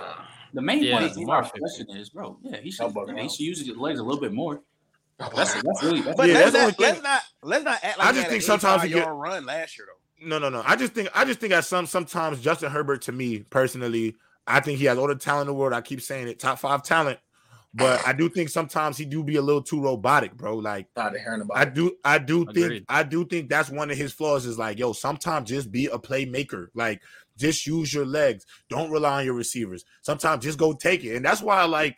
the 0.54 0.62
main 0.62 0.84
Yeah, 0.84 0.92
point 0.92 1.10
of 1.10 1.16
Lamar 1.16 1.36
Lamar's 1.42 1.50
question 1.58 1.90
is, 1.96 2.10
bro. 2.10 2.38
Yeah, 2.42 2.56
he 2.58 2.70
should. 2.70 2.94
Y'all 2.94 3.08
Yeah, 3.16 3.22
he 3.22 3.28
should 3.28 3.40
use 3.40 3.66
his 3.66 3.76
legs 3.76 3.98
a 3.98 4.02
little 4.04 4.20
bit 4.20 4.32
more. 4.32 4.60
That's 5.18 5.54
that's 5.54 5.82
really. 5.82 6.00
That's 6.02 6.16
But 6.16 6.28
Yeah, 6.28 6.34
let's, 6.34 6.52
that's 6.52 6.76
the 6.76 6.82
not, 6.82 6.90
let's 6.92 7.02
not 7.02 7.22
let's 7.42 7.64
not 7.64 7.78
act 7.84 7.98
like 7.98 8.08
I 8.08 8.12
just 8.12 8.28
think 8.28 8.42
sometimes 8.42 8.82
he 8.82 8.88
85 8.90 9.04
get- 9.04 9.12
run 9.14 9.46
last 9.46 9.78
year 9.78 9.86
though. 9.88 9.98
No, 10.24 10.38
no, 10.38 10.48
no. 10.50 10.62
I 10.64 10.76
just 10.76 10.92
think 10.92 11.08
I 11.14 11.24
just 11.24 11.40
think 11.40 11.52
at 11.52 11.64
some 11.64 11.86
sometimes 11.86 12.40
Justin 12.40 12.70
Herbert 12.70 13.02
to 13.02 13.12
me 13.12 13.40
personally, 13.40 14.14
I 14.46 14.60
think 14.60 14.78
he 14.78 14.84
has 14.84 14.96
all 14.96 15.08
the 15.08 15.16
talent 15.16 15.42
in 15.42 15.46
the 15.48 15.54
world. 15.54 15.72
I 15.72 15.80
keep 15.80 16.00
saying 16.00 16.28
it, 16.28 16.38
top 16.38 16.60
five 16.60 16.84
talent. 16.84 17.18
But 17.74 18.06
I 18.06 18.12
do 18.12 18.28
think 18.28 18.50
sometimes 18.50 18.98
he 18.98 19.06
do 19.06 19.24
be 19.24 19.36
a 19.36 19.42
little 19.42 19.62
too 19.62 19.82
robotic, 19.82 20.34
bro. 20.36 20.56
Like 20.56 20.92
Tired 20.94 21.14
of 21.14 21.20
hearing 21.22 21.40
about 21.40 21.56
I 21.56 21.64
do, 21.64 21.96
I 22.04 22.18
do 22.18 22.44
think, 22.52 22.84
I 22.88 23.02
do 23.02 23.24
think 23.24 23.48
that's 23.48 23.70
one 23.70 23.90
of 23.90 23.96
his 23.96 24.12
flaws. 24.12 24.44
Is 24.44 24.58
like, 24.58 24.78
yo, 24.78 24.92
sometimes 24.92 25.48
just 25.48 25.72
be 25.72 25.86
a 25.86 25.98
playmaker. 25.98 26.66
Like, 26.74 27.00
just 27.38 27.66
use 27.66 27.92
your 27.94 28.04
legs. 28.04 28.44
Don't 28.68 28.90
rely 28.90 29.20
on 29.20 29.24
your 29.24 29.34
receivers. 29.34 29.86
Sometimes 30.02 30.44
just 30.44 30.58
go 30.58 30.74
take 30.74 31.02
it, 31.04 31.16
and 31.16 31.24
that's 31.24 31.40
why, 31.40 31.64
like, 31.64 31.96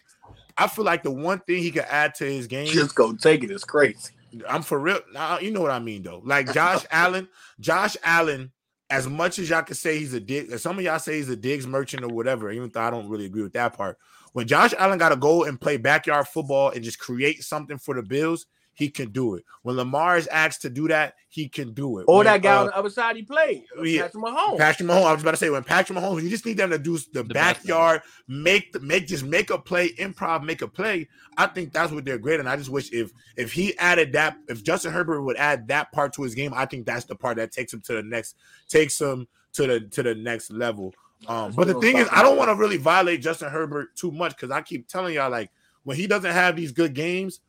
I 0.56 0.68
feel 0.68 0.84
like 0.84 1.02
the 1.02 1.10
one 1.10 1.40
thing 1.40 1.62
he 1.62 1.72
could 1.72 1.86
add 1.88 2.14
to 2.16 2.24
his 2.24 2.46
game. 2.46 2.66
Just 2.66 2.94
go 2.94 3.12
take. 3.12 3.42
It's 3.42 3.64
crazy. 3.64 4.12
I'm 4.48 4.62
for 4.62 4.78
real. 4.78 5.00
Nah, 5.12 5.38
you 5.38 5.50
know 5.50 5.60
what 5.60 5.70
I 5.70 5.78
mean, 5.80 6.02
though. 6.02 6.22
Like 6.24 6.52
Josh 6.54 6.84
Allen, 6.90 7.28
Josh 7.60 7.96
Allen. 8.02 8.52
As 8.90 9.08
much 9.08 9.38
as 9.38 9.48
y'all 9.48 9.62
can 9.62 9.74
say 9.74 9.98
he's 9.98 10.12
a 10.12 10.20
dig, 10.20 10.56
some 10.58 10.78
of 10.78 10.84
y'all 10.84 10.98
say 10.98 11.16
he's 11.16 11.30
a 11.30 11.34
Diggs 11.34 11.66
merchant 11.66 12.04
or 12.04 12.08
whatever. 12.08 12.52
Even 12.52 12.70
though 12.72 12.82
I 12.82 12.90
don't 12.90 13.08
really 13.08 13.24
agree 13.24 13.42
with 13.42 13.54
that 13.54 13.76
part. 13.76 13.98
When 14.34 14.48
Josh 14.48 14.74
Allen 14.76 14.98
got 14.98 15.10
to 15.10 15.16
go 15.16 15.44
and 15.44 15.60
play 15.60 15.76
backyard 15.76 16.26
football 16.26 16.70
and 16.70 16.82
just 16.82 16.98
create 16.98 17.44
something 17.44 17.78
for 17.78 17.94
the 17.94 18.02
Bills, 18.02 18.46
he 18.72 18.90
can 18.90 19.10
do 19.10 19.36
it. 19.36 19.44
When 19.62 19.76
Lamar 19.76 20.16
is 20.18 20.26
asked 20.26 20.62
to 20.62 20.70
do 20.70 20.88
that, 20.88 21.14
he 21.28 21.48
can 21.48 21.72
do 21.72 21.98
it. 21.98 22.06
Or 22.08 22.18
When, 22.18 22.24
that 22.24 22.42
guy 22.42 22.56
uh, 22.56 22.60
on 22.62 22.66
the 22.66 22.76
other 22.76 22.90
side 22.90 23.14
he 23.14 23.22
played. 23.22 23.62
yeah. 23.80 24.02
Patrick 24.02 24.24
Mahomes. 24.24 24.58
Patrick 24.58 24.88
Mahomes. 24.88 25.04
I 25.04 25.12
was 25.12 25.22
about 25.22 25.30
to 25.30 25.36
say 25.36 25.50
when 25.50 25.62
Patrick 25.62 25.96
Mahomes, 25.96 26.24
you 26.24 26.30
just 26.30 26.44
need 26.44 26.56
them 26.56 26.70
to 26.70 26.78
do 26.78 26.98
the, 27.12 27.22
best 27.22 27.60
backyard, 27.60 28.02
make 28.26 28.72
the 28.72 28.80
make 28.80 29.06
just 29.06 29.24
make 29.24 29.50
a 29.50 29.58
play, 29.58 29.90
improv, 29.90 30.42
make 30.42 30.62
a 30.62 30.68
play. 30.68 31.08
I 31.36 31.46
think 31.46 31.72
that's 31.72 31.92
what 31.92 32.04
they're 32.04 32.18
great. 32.18 32.40
And 32.40 32.48
I 32.48 32.56
just 32.56 32.70
wish 32.70 32.92
if 32.92 33.12
if 33.36 33.52
he 33.52 33.78
added 33.78 34.12
that, 34.14 34.36
if 34.48 34.64
Justin 34.64 34.92
Herbert 34.92 35.22
would 35.22 35.36
add 35.36 35.68
that 35.68 35.92
part 35.92 36.12
to 36.14 36.24
his 36.24 36.34
game, 36.34 36.52
I 36.52 36.66
think 36.66 36.86
that's 36.86 37.04
the 37.04 37.14
part 37.14 37.36
that 37.36 37.52
takes 37.52 37.72
him 37.72 37.80
to 37.82 37.92
the 37.92 38.02
next, 38.02 38.34
takes 38.68 39.00
him 39.00 39.28
to 39.52 39.68
the 39.68 39.80
to 39.80 40.02
the 40.02 40.16
next 40.16 40.50
level. 40.50 40.92
Um, 41.28 41.52
but 41.52 41.66
the 41.66 41.74
thing 41.74 41.96
is, 41.96 42.08
I 42.12 42.22
don't 42.22 42.36
want 42.36 42.50
to 42.50 42.54
really 42.54 42.76
violate 42.76 43.22
Justin 43.22 43.50
Herbert 43.50 43.96
too 43.96 44.10
much 44.10 44.36
because 44.36 44.50
I 44.50 44.62
keep 44.62 44.88
telling 44.88 45.14
y'all 45.14 45.30
like 45.30 45.50
when 45.84 45.96
he 45.96 46.06
doesn't 46.06 46.32
have 46.32 46.56
these 46.56 46.72
good 46.72 46.94
games, 46.94 47.40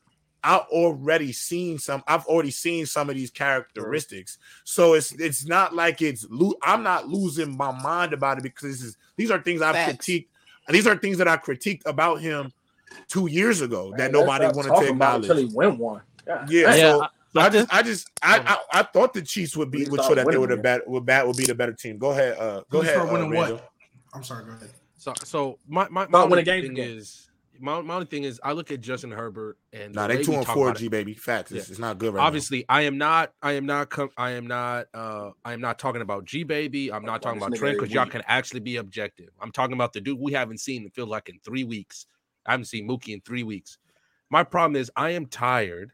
I've 0.43 0.61
already 0.67 1.31
seen 1.31 1.79
some. 1.79 2.03
I've 2.07 2.25
already 2.25 2.51
seen 2.51 2.85
some 2.85 3.09
of 3.09 3.15
these 3.15 3.31
characteristics. 3.31 4.37
So 4.63 4.93
it's 4.93 5.11
it's 5.13 5.45
not 5.45 5.73
like 5.73 6.01
it's. 6.01 6.25
Lo- 6.29 6.55
I'm 6.61 6.83
not 6.83 7.07
losing 7.07 7.57
my 7.57 7.71
mind 7.71 8.13
about 8.13 8.37
it 8.37 8.43
because 8.43 8.71
this 8.71 8.81
is 8.81 8.97
these 9.17 9.31
are 9.31 9.41
things 9.41 9.61
I've 9.61 9.75
Facts. 9.75 10.05
critiqued. 10.05 10.27
And 10.67 10.75
these 10.75 10.87
are 10.87 10.95
things 10.95 11.17
that 11.17 11.27
I 11.27 11.37
critiqued 11.37 11.81
about 11.85 12.21
him 12.21 12.51
two 13.07 13.27
years 13.27 13.61
ago 13.61 13.93
that 13.97 14.11
nobody 14.11 14.45
wanted 14.45 14.63
to 14.63 14.69
talk 14.69 14.77
about 14.77 14.83
it 14.83 14.91
acknowledge. 14.91 15.29
Until 15.29 15.47
he 15.47 15.55
win 15.55 15.77
one. 15.77 16.01
God 16.25 16.49
Yeah. 16.49 16.75
Yeah, 16.75 16.91
so 16.91 17.07
I- 17.35 17.45
I 17.45 17.49
just, 17.49 17.73
I 17.73 17.81
just, 17.83 18.09
I, 18.21 18.39
I, 18.73 18.79
I 18.79 18.83
thought 18.83 19.13
the 19.13 19.21
Chiefs 19.21 19.55
would 19.57 19.71
be 19.71 19.85
would 19.89 20.01
show 20.01 20.09
that 20.15 20.15
they 20.15 20.23
winning 20.25 20.41
would 20.41 20.49
have 20.51 20.59
it. 20.59 20.63
bet 20.63 20.87
would 20.87 21.05
bat 21.05 21.27
would 21.27 21.37
be 21.37 21.45
the 21.45 21.55
better 21.55 21.73
team. 21.73 21.97
Go 21.97 22.11
ahead, 22.11 22.37
uh, 22.37 22.63
go 22.69 22.79
Who's 22.81 22.89
ahead, 22.89 23.01
for 23.01 23.07
uh, 23.07 23.13
winning 23.13 23.33
what? 23.35 23.71
I'm 24.13 24.23
sorry. 24.23 24.45
Go 24.45 24.51
ahead. 24.51 24.69
So, 24.97 25.13
so 25.23 25.59
my 25.67 25.87
my, 25.89 26.07
my 26.07 26.21
only 26.21 26.37
winning 26.43 26.45
thing 26.45 26.71
again. 26.71 26.97
is 26.97 27.29
my, 27.59 27.79
my 27.81 27.93
only 27.95 28.05
thing 28.07 28.23
is 28.23 28.39
I 28.43 28.51
look 28.53 28.71
at 28.71 28.81
Justin 28.81 29.11
Herbert 29.11 29.57
and 29.71 29.93
Nah, 29.93 30.07
the 30.07 30.15
they 30.15 30.23
two 30.23 30.31
we 30.31 30.37
and 30.37 30.47
four 30.47 30.73
G 30.73 30.87
baby. 30.87 31.13
Facts. 31.13 31.51
It's, 31.51 31.67
Yeah. 31.67 31.71
it's 31.71 31.79
not 31.79 31.97
good 31.97 32.13
right 32.13 32.21
Obviously, 32.21 32.65
I 32.67 32.81
am 32.81 32.97
not. 32.97 33.33
I 33.41 33.53
am 33.53 33.65
not. 33.65 33.89
Com- 33.89 34.09
I 34.17 34.31
am 34.31 34.47
not. 34.47 34.87
Uh, 34.93 35.29
I 35.43 35.53
am 35.53 35.61
not 35.61 35.77
talking 35.79 36.01
about 36.01 36.25
G 36.25 36.43
baby. 36.43 36.91
I'm 36.91 37.03
not 37.05 37.21
Talk 37.21 37.33
talking 37.33 37.37
about 37.37 37.47
about 37.49 37.59
Trent 37.59 37.77
because 37.79 37.93
y'all 37.93 38.05
can 38.07 38.23
actually 38.27 38.61
be 38.61 38.77
objective. 38.77 39.29
I'm 39.39 39.51
talking 39.51 39.73
about 39.73 39.93
the 39.93 40.01
dude 40.01 40.19
we 40.19 40.33
haven't 40.33 40.59
seen. 40.59 40.85
It 40.85 40.93
feels 40.95 41.09
like 41.09 41.29
in 41.29 41.39
three 41.45 41.63
weeks. 41.63 42.07
I 42.45 42.51
haven't 42.51 42.65
seen 42.65 42.87
Mookie 42.87 43.13
in 43.13 43.21
three 43.21 43.43
weeks. 43.43 43.77
My 44.29 44.43
problem 44.43 44.75
is 44.75 44.91
I 44.95 45.11
am 45.11 45.25
tired 45.27 45.91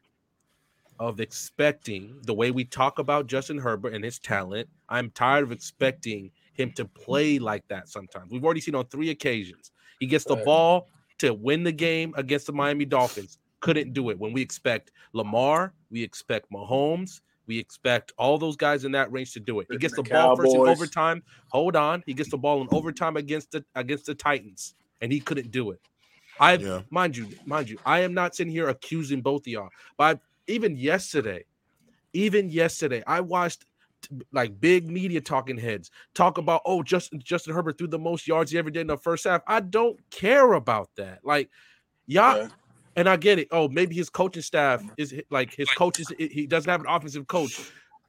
of 1.01 1.19
expecting 1.19 2.15
the 2.25 2.33
way 2.33 2.51
we 2.51 2.63
talk 2.63 2.99
about 2.99 3.25
Justin 3.25 3.57
Herbert 3.57 3.95
and 3.95 4.03
his 4.05 4.19
talent. 4.19 4.69
I'm 4.87 5.09
tired 5.09 5.43
of 5.43 5.51
expecting 5.51 6.29
him 6.53 6.71
to 6.73 6.85
play 6.85 7.39
like 7.39 7.67
that 7.69 7.89
sometimes. 7.89 8.29
We've 8.29 8.45
already 8.45 8.61
seen 8.61 8.75
on 8.75 8.85
three 8.85 9.09
occasions. 9.09 9.71
He 9.99 10.05
gets 10.05 10.25
the 10.25 10.35
ball 10.45 10.89
to 11.17 11.33
win 11.33 11.63
the 11.63 11.71
game 11.71 12.13
against 12.17 12.45
the 12.45 12.53
Miami 12.53 12.85
Dolphins. 12.85 13.39
Couldn't 13.61 13.93
do 13.93 14.11
it. 14.11 14.19
When 14.19 14.31
we 14.31 14.43
expect 14.43 14.91
Lamar, 15.13 15.73
we 15.89 16.03
expect 16.03 16.51
Mahomes, 16.51 17.21
we 17.47 17.57
expect 17.57 18.13
all 18.19 18.37
those 18.37 18.55
guys 18.55 18.85
in 18.85 18.91
that 18.91 19.11
range 19.11 19.33
to 19.33 19.39
do 19.39 19.59
it. 19.59 19.67
He 19.71 19.77
gets 19.77 19.95
the, 19.95 20.03
The 20.03 20.11
ball 20.11 20.35
first 20.35 20.53
in 20.53 20.61
overtime. 20.61 21.23
Hold 21.49 21.75
on. 21.75 22.03
He 22.05 22.13
gets 22.13 22.29
the 22.29 22.37
ball 22.37 22.61
in 22.61 22.67
overtime 22.71 23.17
against 23.17 23.49
the 23.51 23.65
against 23.73 24.05
the 24.05 24.13
Titans, 24.13 24.75
and 25.01 25.11
he 25.11 25.19
couldn't 25.19 25.49
do 25.49 25.71
it. 25.71 25.79
I 26.39 26.57
Yeah. 26.57 26.81
mind 26.91 27.17
you, 27.17 27.27
mind 27.47 27.69
you, 27.69 27.79
I 27.85 28.01
am 28.01 28.13
not 28.13 28.35
sitting 28.35 28.53
here 28.53 28.69
accusing 28.69 29.21
both 29.21 29.41
of 29.41 29.47
y'all, 29.47 29.69
but 29.97 30.19
even 30.47 30.75
yesterday, 30.77 31.45
even 32.13 32.49
yesterday, 32.49 33.03
I 33.07 33.21
watched 33.21 33.65
like 34.31 34.59
big 34.59 34.89
media 34.89 35.21
talking 35.21 35.57
heads 35.57 35.91
talk 36.15 36.39
about 36.39 36.61
oh 36.65 36.81
Justin 36.81 37.21
Justin 37.23 37.53
Herbert 37.53 37.77
threw 37.77 37.85
the 37.87 37.99
most 37.99 38.27
yards 38.27 38.51
he 38.51 38.57
ever 38.57 38.71
did 38.71 38.81
in 38.81 38.87
the 38.87 38.97
first 38.97 39.25
half. 39.25 39.41
I 39.47 39.59
don't 39.59 39.99
care 40.09 40.53
about 40.53 40.89
that. 40.97 41.19
Like 41.23 41.49
y'all 42.07 42.37
Yeah. 42.37 42.47
and 42.95 43.07
I 43.07 43.15
get 43.17 43.37
it. 43.37 43.47
Oh, 43.51 43.67
maybe 43.69 43.93
his 43.95 44.09
coaching 44.09 44.41
staff 44.41 44.83
is 44.97 45.13
like 45.29 45.53
his 45.53 45.69
coaches. 45.69 46.11
He 46.17 46.47
doesn't 46.47 46.69
have 46.69 46.81
an 46.81 46.87
offensive 46.89 47.27
coach. 47.27 47.61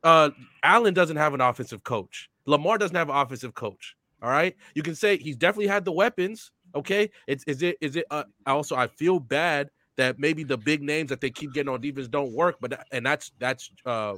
Uh, 0.03 0.31
Allen 0.63 0.95
doesn't 0.95 1.17
have 1.19 1.35
an 1.35 1.41
offensive 1.43 1.85
coach. 1.85 2.31
Lamar 2.47 2.79
doesn't 2.79 2.97
have 2.97 3.11
an 3.11 3.17
offensive 3.17 3.55
coach. 3.55 3.95
All 4.23 4.31
right, 4.31 4.57
you 4.75 4.83
can 4.83 4.95
say 4.95 5.19
he's 5.19 5.37
definitely 5.37 5.67
had 5.67 5.85
the 5.85 5.93
weapons. 5.93 6.53
Okay, 6.75 7.11
it's 7.27 7.45
is 7.45 7.63
it 7.63 7.77
is 7.83 7.97
it? 7.97 8.07
Uh, 8.11 8.25
also, 8.47 8.77
I 8.77 8.87
feel 8.87 9.19
bad 9.21 9.69
that 9.97 10.19
maybe 10.19 10.45
the 10.45 10.57
big 10.57 10.83
names 10.83 11.11
that 11.11 11.21
they 11.21 11.31
keep 11.31 11.53
getting 11.53 11.73
on 11.73 11.81
defense 11.81 12.09
don't 12.09 12.33
work, 12.33 12.57
but 12.61 12.87
and 12.93 13.05
that's 13.05 13.33
that's 13.39 13.71
uh 13.85 14.17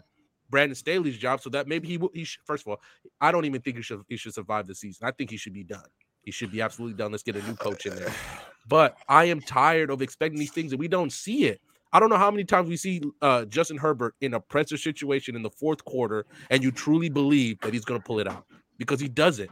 Brandon 0.51 0.75
Staley's 0.75 1.19
job. 1.19 1.41
So 1.41 1.51
that 1.51 1.67
maybe 1.67 1.89
he 1.89 1.99
will. 1.99 2.11
He 2.15 2.25
should, 2.25 2.43
first 2.45 2.65
of 2.67 2.71
all, 2.71 2.81
I 3.21 3.33
don't 3.33 3.45
even 3.45 3.61
think 3.61 3.77
he 3.77 3.83
should 3.83 4.03
he 4.09 4.17
should 4.17 4.35
survive 4.35 4.67
the 4.67 4.75
season. 4.75 5.07
I 5.07 5.11
think 5.11 5.31
he 5.31 5.37
should 5.37 5.55
be 5.55 5.65
done. 5.65 5.85
He 6.23 6.31
should 6.31 6.51
be 6.51 6.63
absolutely 6.63 6.97
done. 6.97 7.13
Let's 7.13 7.23
get 7.23 7.37
a 7.37 7.43
new 7.43 7.55
coach 7.55 7.87
in 7.87 7.97
there. 7.97 8.13
But 8.67 8.97
I 9.11 9.27
am 9.27 9.43
tired 9.43 9.91
of 9.91 10.01
expecting 10.01 10.39
these 10.39 10.51
things 10.51 10.73
and 10.73 10.81
we 10.81 10.89
don't 10.89 11.13
see 11.13 11.45
it. 11.45 11.61
I 11.93 12.01
don't 12.01 12.09
know 12.09 12.17
how 12.17 12.31
many 12.31 12.45
times 12.45 12.67
we 12.67 12.79
see 12.79 13.03
uh, 13.21 13.45
Justin 13.45 13.77
Herbert 13.77 14.15
in 14.23 14.33
a 14.33 14.41
pressure 14.41 14.79
situation 14.79 15.37
in 15.37 15.43
the 15.43 15.51
fourth 15.51 15.85
quarter, 15.85 16.25
and 16.49 16.63
you 16.63 16.73
truly 16.73 17.11
believe 17.11 17.61
that 17.61 17.75
he's 17.75 17.85
going 17.85 18.01
to 18.01 18.05
pull 18.05 18.21
it 18.21 18.27
out 18.27 18.47
because 18.79 19.01
he 19.01 19.09
doesn't. 19.09 19.51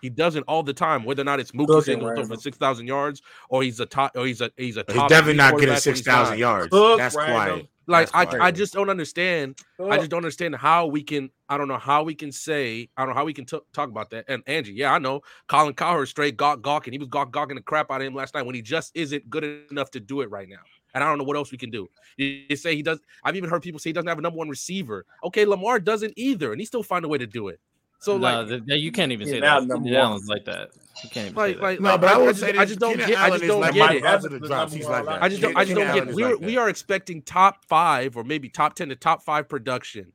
He 0.00 0.08
doesn't 0.08 0.42
all 0.44 0.62
the 0.62 0.72
time. 0.72 1.04
Whether 1.04 1.22
or 1.22 1.24
not 1.24 1.40
it's 1.40 1.52
Mookie 1.52 1.66
Cooking, 1.66 1.82
saying 1.82 2.00
he'll 2.00 2.14
throw 2.14 2.24
for 2.24 2.36
six 2.36 2.56
thousand 2.56 2.86
yards, 2.86 3.22
or 3.48 3.62
he's 3.62 3.80
a 3.80 3.86
top, 3.86 4.12
or 4.16 4.26
he's 4.26 4.40
a 4.40 4.50
he's 4.56 4.76
a 4.76 4.84
He's 4.88 4.96
definitely 4.96 5.34
not 5.34 5.52
getting 5.52 5.68
quarterback 5.68 5.68
when 5.68 5.80
six 5.80 5.98
he's 5.98 6.06
not. 6.06 6.12
thousand 6.14 6.38
yards. 6.38 6.68
Cook, 6.70 6.98
That's 6.98 7.16
Randall. 7.16 7.34
quiet. 7.36 7.68
Like 7.88 8.10
That's 8.10 8.34
I, 8.34 8.46
I 8.46 8.50
just 8.50 8.72
don't 8.74 8.90
understand. 8.90 9.58
I 9.80 9.96
just 9.98 10.10
don't 10.10 10.18
understand 10.18 10.56
how 10.56 10.86
we 10.86 11.02
can. 11.04 11.30
I 11.48 11.56
don't 11.56 11.68
know 11.68 11.78
how 11.78 12.02
we 12.02 12.14
can 12.16 12.32
say. 12.32 12.88
I 12.96 13.02
don't 13.02 13.10
know 13.10 13.14
how 13.14 13.24
we 13.24 13.32
can 13.32 13.44
t- 13.44 13.60
talk 13.72 13.88
about 13.90 14.10
that. 14.10 14.24
And 14.28 14.42
Angie, 14.48 14.72
yeah, 14.72 14.92
I 14.92 14.98
know 14.98 15.20
Colin 15.46 15.72
Cowherd 15.74 16.08
straight 16.08 16.36
gawk 16.36 16.62
gawking. 16.62 16.92
He 16.92 16.98
was 16.98 17.08
gawk 17.08 17.30
gawking 17.30 17.54
the 17.54 17.62
crap 17.62 17.90
out 17.92 18.00
of 18.00 18.06
him 18.06 18.14
last 18.14 18.34
night 18.34 18.44
when 18.44 18.56
he 18.56 18.62
just 18.62 18.90
isn't 18.96 19.30
good 19.30 19.44
enough 19.70 19.92
to 19.92 20.00
do 20.00 20.22
it 20.22 20.30
right 20.30 20.48
now. 20.48 20.56
And 20.94 21.04
I 21.04 21.08
don't 21.08 21.18
know 21.18 21.24
what 21.24 21.36
else 21.36 21.52
we 21.52 21.58
can 21.58 21.70
do. 21.70 21.86
You, 22.16 22.42
you 22.48 22.56
say 22.56 22.74
he 22.74 22.82
does. 22.82 22.98
I've 23.22 23.36
even 23.36 23.50
heard 23.50 23.62
people 23.62 23.78
say 23.78 23.90
he 23.90 23.92
doesn't 23.92 24.08
have 24.08 24.18
a 24.18 24.22
number 24.22 24.38
one 24.38 24.48
receiver. 24.48 25.04
Okay, 25.22 25.44
Lamar 25.44 25.78
doesn't 25.78 26.14
either, 26.16 26.50
and 26.52 26.60
he 26.60 26.64
still 26.64 26.82
find 26.82 27.04
a 27.04 27.08
way 27.08 27.18
to 27.18 27.26
do 27.26 27.48
it. 27.48 27.60
So 27.98 28.18
no, 28.18 28.22
like, 28.22 28.48
th- 28.48 28.66
th- 28.66 28.80
you 28.82 28.92
can't 28.92 29.12
even 29.12 29.26
say 29.26 29.40
that. 29.40 29.60
Keenan 29.60 29.82
one. 29.82 29.94
Allen's 29.94 30.28
like 30.28 30.44
that. 30.44 30.70
You 31.02 31.10
can't 31.10 31.26
even 31.30 31.34
say 31.34 31.40
like, 31.40 31.56
that. 31.56 31.62
like, 31.62 31.80
No, 31.80 31.98
but 31.98 32.08
I 32.08 32.14
I, 32.14 32.18
would 32.18 32.36
just, 32.36 32.40
say 32.40 32.56
I 32.56 32.64
just 32.64 32.78
don't 32.78 32.92
Keenan 32.92 33.08
get. 33.08 33.18
I 33.18 33.30
just 33.30 33.44
don't 33.44 33.60
like 33.60 33.74
get 33.74 33.94
it. 33.96 34.04
Evans 34.04 34.40
the 34.40 34.46
drops. 34.46 34.72
He's 34.72 34.86
like 34.86 35.04
that. 35.06 35.22
I 35.22 35.28
just 35.28 35.42
don't. 35.42 35.56
I 35.56 35.64
just 35.64 35.76
don't 35.76 35.94
get. 35.94 36.08
is 36.08 36.14
We 36.14 36.24
like 36.24 36.40
we 36.40 36.56
are 36.56 36.68
expecting 36.68 37.22
top 37.22 37.64
five 37.64 38.16
or 38.16 38.24
maybe 38.24 38.48
top 38.48 38.74
ten 38.74 38.88
to 38.90 38.96
top 38.96 39.22
five 39.22 39.48
production 39.48 40.12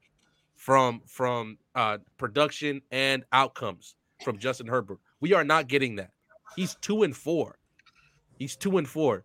from 0.56 1.02
from 1.08 1.58
uh 1.76 1.98
production 2.18 2.82
and 2.92 3.26
outcomes 3.32 3.96
from 4.24 4.38
Justin 4.38 4.68
Herbert. 4.68 5.00
We 5.20 5.34
are 5.34 5.44
not 5.44 5.68
getting 5.68 5.96
that. 5.96 6.12
He's 6.56 6.76
two 6.82 7.04
and 7.04 7.16
four. 7.16 7.58
He's 8.38 8.56
two 8.56 8.78
and 8.78 8.88
four, 8.88 9.24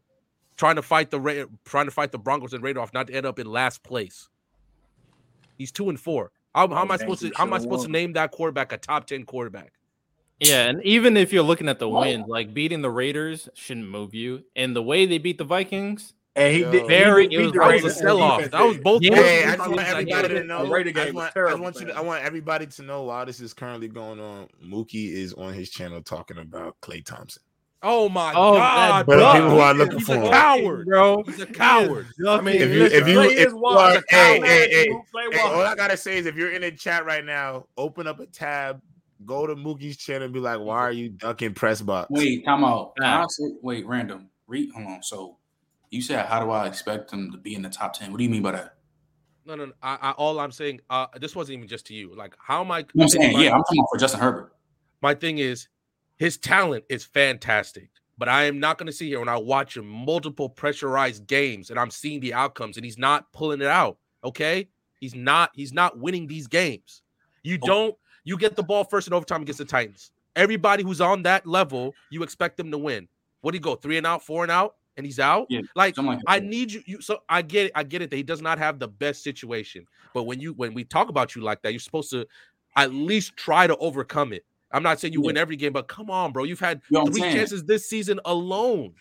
trying 0.57 0.77
to 0.77 0.83
fight 0.83 1.11
the 1.11 1.21
Ra- 1.21 1.45
trying 1.65 1.87
to 1.87 1.91
fight 1.91 2.13
the 2.13 2.19
Broncos 2.19 2.53
and 2.53 2.63
Raiders 2.63 2.89
not 2.93 3.07
to 3.09 3.15
end 3.15 3.27
up 3.27 3.39
in 3.39 3.47
last 3.47 3.83
place. 3.83 4.29
He's 5.59 5.73
two 5.73 5.89
and 5.89 5.99
four. 5.99 6.33
How, 6.57 6.67
how 6.69 6.81
am 6.83 6.91
I 6.91 6.97
supposed 6.97 7.21
to? 7.21 7.31
How 7.37 7.45
am 7.45 7.53
I 7.53 7.59
supposed 7.59 7.85
to 7.85 7.91
name 7.91 8.15
that 8.15 8.31
quarterback 8.33 8.73
a 8.73 8.79
top 8.79 9.07
ten 9.07 9.25
quarterback? 9.25 9.73
Yeah, 10.41 10.69
and 10.71 10.83
even 10.85 11.17
if 11.17 11.33
you're 11.33 11.43
looking 11.43 11.69
at 11.69 11.79
the 11.79 11.89
wins, 11.89 12.25
like 12.29 12.55
beating 12.55 12.81
the 12.83 12.91
Raiders 12.91 13.49
shouldn't 13.55 13.89
move 13.89 14.15
you, 14.15 14.43
and 14.57 14.75
the 14.75 14.83
way 14.83 15.05
they 15.07 15.19
beat 15.19 15.39
the 15.39 15.45
Vikings, 15.45 16.15
And 16.35 16.55
he 16.55 16.63
did 16.65 16.87
Very- 16.87 17.29
he 17.29 17.35
it 17.35 17.39
beat 17.39 17.45
was- 17.45 17.53
the 17.53 17.59
was 17.59 17.85
a 17.85 17.91
sell-off. 17.99 18.51
That 18.51 18.63
was 18.63 18.77
both- 18.77 19.03
Yeah. 19.03 19.15
Hey, 19.15 19.45
I 19.45 19.57
just 19.57 19.71
want 19.71 19.81
everybody 19.81 20.29
to 20.29 20.45
know. 20.45 20.67
The 20.67 20.75
I 20.75 20.83
game 20.83 20.93
just 20.95 21.07
was 21.15 21.15
want, 21.15 21.37
I 21.37 21.55
want 21.55 21.81
you. 21.81 21.87
To. 21.87 21.97
I 21.97 22.01
want 22.03 22.25
everybody 22.25 22.67
to 22.67 22.83
know 22.83 23.03
while 23.05 23.25
this 23.25 23.41
is 23.41 23.55
currently 23.55 23.89
going 23.89 24.21
on. 24.21 24.49
Mookie 24.63 25.13
is 25.13 25.33
on 25.33 25.55
his 25.55 25.71
channel 25.71 26.03
talking 26.03 26.37
about 26.37 26.77
Klay 26.83 27.03
Thompson. 27.03 27.43
Oh 27.89 28.09
my 28.09 28.33
Oh, 28.35 28.55
god, 28.55 28.99
that 28.99 29.05
For 29.05 29.17
the 29.17 29.23
bro. 29.23 29.33
people 29.33 29.51
who 29.51 29.59
are 29.59 29.75
looking 29.75 29.99
He's 29.99 30.07
for 30.09 30.15
a 30.15 30.21
him. 30.21 30.33
coward. 30.33 30.87
bro. 30.87 31.23
He's 31.23 31.41
a 31.41 31.47
coward. 31.47 32.07
I 32.27 32.41
mean, 32.41 32.57
If 32.57 32.71
you- 32.73 32.85
if 32.85 33.07
you- 33.09 33.21
if 33.23 33.53
you 33.53 33.65
are- 33.65 33.93
Klay 33.93 34.03
hey, 34.11 34.41
hey, 34.41 34.69
hey, 34.71 34.89
wild. 34.91 35.35
Hey, 35.35 35.41
all. 35.41 35.61
I 35.63 35.75
gotta 35.77 35.97
say 35.97 36.19
is, 36.19 36.27
if 36.27 36.35
you're 36.35 36.51
in 36.51 36.63
the 36.63 36.73
chat 36.73 37.05
right 37.05 37.25
now, 37.25 37.67
open 37.77 38.09
up 38.09 38.19
a 38.19 38.27
tab, 38.27 38.81
go 39.25 39.47
to 39.47 39.55
Mookie's 39.55 39.97
channel, 39.97 40.25
and 40.25 40.35
be 40.35 40.41
like, 40.41 40.59
"Why 40.59 40.79
are 40.79 40.91
you 40.91 41.11
ducking 41.11 41.55
press 41.55 41.81
box?" 41.81 42.09
Wait, 42.11 42.45
time 42.45 42.65
out. 42.65 42.93
Honestly, 43.01 43.53
wait, 43.63 43.87
random. 43.87 44.31
Read. 44.49 44.71
Hold 44.75 44.87
on. 44.87 45.03
So, 45.05 45.37
you 45.91 46.03
said, 46.03 46.27
how 46.27 46.45
do 46.45 46.51
I 46.51 46.67
expect 46.67 47.11
them 47.13 47.31
to 47.31 47.39
be 47.39 47.55
in 47.55 47.63
the 47.63 47.71
top 47.71 47.93
ten? 47.95 48.11
What 48.11 48.19
do 48.19 48.25
you 48.25 48.31
mean 48.31 48.43
by 48.43 48.51
that? 48.53 48.75
No, 49.45 49.55
no, 49.55 49.67
no. 49.67 49.73
I, 49.81 49.97
I, 50.03 50.11
all 50.13 50.41
I'm 50.41 50.51
saying, 50.51 50.81
uh, 50.91 51.07
this 51.21 51.37
wasn't 51.37 51.59
even 51.59 51.69
just 51.69 51.87
to 51.87 51.95
you. 51.95 52.13
Like, 52.17 52.35
how 52.39 52.63
am 52.63 52.73
I? 52.73 52.79
You 52.81 52.85
know 52.95 53.03
I'm 53.05 53.09
saying, 53.09 53.33
my, 53.33 53.43
yeah, 53.45 53.53
I'm 53.53 53.63
talking 53.63 53.85
for 53.93 53.97
Justin 53.99 54.19
Herbert. 54.21 54.53
my 55.03 55.15
thing 55.15 55.39
is, 55.39 55.69
his 56.17 56.37
talent 56.39 56.85
is 56.89 57.05
fantastic, 57.05 57.91
but 58.19 58.29
I 58.29 58.45
am 58.45 58.59
not 58.59 58.79
going 58.79 58.87
to 58.87 58.93
sit 58.93 59.07
here 59.07 59.19
when 59.21 59.29
I 59.29 59.37
watch 59.37 59.77
him 59.77 59.87
multiple 59.87 60.49
pressurized 60.49 61.27
games 61.27 61.71
and 61.71 61.79
I'm 61.79 61.91
seeing 61.91 62.21
the 62.21 62.35
outcomes 62.35 62.77
and 62.77 62.85
he's 62.85 62.99
not 62.99 63.31
pulling 63.33 63.61
it 63.61 63.67
out. 63.67 63.99
Okay, 64.25 64.69
he's 65.01 65.15
not. 65.15 65.51
He's 65.55 65.73
not 65.73 65.99
winning 65.99 66.27
these 66.27 66.47
games. 66.47 67.03
You 67.43 67.59
Oh. 67.63 67.67
don't. 67.67 67.97
You 68.25 68.37
get 68.37 68.57
the 68.57 68.63
ball 68.63 68.83
first 68.85 69.07
in 69.07 69.13
overtime 69.13 69.43
against 69.43 69.59
the 69.59 69.65
Titans. 69.65 70.11
Everybody 70.35 70.83
who's 70.83 71.01
on 71.01 71.23
that 71.23 71.47
level, 71.47 71.95
you 72.11 72.23
expect 72.23 72.57
them 72.57 72.71
to 72.73 72.79
win. 72.79 73.09
What 73.43 73.53
do 73.53 73.57
you 73.57 73.63
go 73.63 73.77
three 73.77 73.99
and 73.99 74.07
out, 74.07 74.25
four 74.25 74.43
and 74.43 74.51
out, 74.51 74.75
and 74.97 75.07
he's 75.07 75.21
out? 75.21 75.47
Yeah, 75.49 75.61
like 75.77 75.97
like 75.97 76.19
I 76.27 76.41
need 76.41 76.73
you. 76.73 76.83
You 76.87 77.01
so 77.01 77.21
I 77.29 77.43
get 77.43 77.67
it. 77.67 77.73
I 77.75 77.85
get 77.85 78.03
it 78.03 78.11
that 78.11 78.17
he 78.17 78.23
does 78.25 78.43
not 78.43 78.59
have 78.59 78.79
the 78.81 78.89
best 78.89 79.23
situation. 79.23 79.87
But 80.13 80.25
when 80.25 80.41
you 80.41 80.55
when 80.55 80.75
we 80.75 80.83
talk 80.83 81.09
about 81.09 81.37
you 81.37 81.43
like 81.43 81.63
that, 81.63 81.73
you're 81.73 81.79
supposed 81.81 82.11
to 82.11 82.27
at 82.75 82.93
least 82.93 83.37
try 83.37 83.67
to 83.67 83.77
overcome 83.77 84.33
it. 84.33 84.45
I'm 84.77 84.83
not 84.83 85.01
saying 85.01 85.15
you 85.15 85.23
win 85.23 85.37
every 85.39 85.57
game, 85.57 85.73
but 85.73 85.89
come 85.89 86.11
on, 86.11 86.33
bro. 86.33 86.45
You've 86.45 86.61
had 86.61 86.83
You 86.91 86.99
know 86.99 87.07
three 87.07 87.21
saying? 87.23 87.35
chances 87.37 87.65
this 87.65 87.89
season 87.89 88.21
alone. 88.27 88.93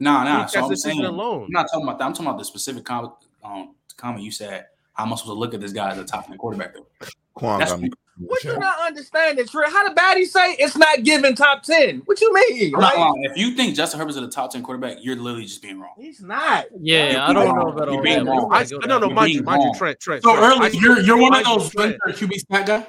Nah, 0.00 0.22
Three 0.22 0.32
nah. 0.32 0.38
chances 0.46 0.52
So 0.54 0.62
I'm 0.64 0.68
this 0.70 0.82
season 0.82 0.98
saying, 1.00 1.04
alone. 1.14 1.44
I'm 1.44 1.50
not 1.52 1.66
talking 1.70 1.82
about 1.82 1.98
that. 1.98 2.04
I'm 2.06 2.12
talking 2.12 2.26
about 2.26 2.38
the 2.38 2.44
specific 2.44 2.84
com- 2.84 3.12
um, 3.44 3.74
comment 3.96 4.24
you 4.24 4.30
said. 4.30 4.66
How 4.94 5.04
am 5.04 5.12
I 5.12 5.16
supposed 5.16 5.34
to 5.34 5.38
look 5.38 5.54
at 5.54 5.60
this 5.60 5.72
guy 5.72 5.90
as 5.90 5.98
a 5.98 6.04
top 6.04 6.26
10 6.28 6.38
quarterback? 6.38 6.74
Though? 6.74 6.86
Quan 7.34 7.58
That's- 7.58 7.72
got 7.72 7.82
me. 7.82 7.90
What 8.20 8.42
you 8.42 8.58
not 8.58 8.80
understanding, 8.84 9.46
Trey? 9.46 9.70
How 9.70 9.88
the 9.88 9.94
baddie 9.94 10.24
say 10.26 10.54
it's 10.54 10.76
not 10.76 11.04
giving 11.04 11.36
top 11.36 11.62
ten? 11.62 12.02
What 12.04 12.20
you 12.20 12.34
mean? 12.34 12.74
I'm 12.74 12.80
not 12.80 12.96
Like. 12.98 13.12
If 13.30 13.36
you 13.36 13.52
think 13.52 13.76
Justin 13.76 14.00
Herbert's 14.00 14.16
at 14.18 14.24
a 14.24 14.28
top 14.28 14.50
10 14.50 14.64
quarterback, 14.64 14.96
you're 15.02 15.14
literally 15.14 15.44
just 15.44 15.62
being 15.62 15.78
wrong. 15.78 15.92
he's 15.96 16.20
not. 16.20 16.64
Yeah, 16.80 17.24
I 17.28 17.32
don't 17.32 17.46
know 17.56 17.68
about 17.68 17.86
You're 17.86 17.96
all 17.98 18.02
being 18.02 18.24
that. 18.24 18.30
wrong. 18.32 18.48
I, 18.52 18.64
Go 18.64 18.78
no, 18.78 18.98
no, 18.98 19.08
mind 19.10 19.34
you, 19.34 19.44
mind 19.44 19.62
you. 19.62 19.72
Trent, 19.78 20.00
Trent. 20.00 20.24
So 20.24 20.34
Trent, 20.34 20.52
early, 20.52 20.66
I- 20.66 20.70
you're 20.80 20.98
you're 20.98 21.16
one 21.16 21.32
of 21.32 21.44
those 21.44 21.70
Trent. 21.70 21.96
QB 22.08 22.32
stat 22.40 22.66
guy. 22.66 22.86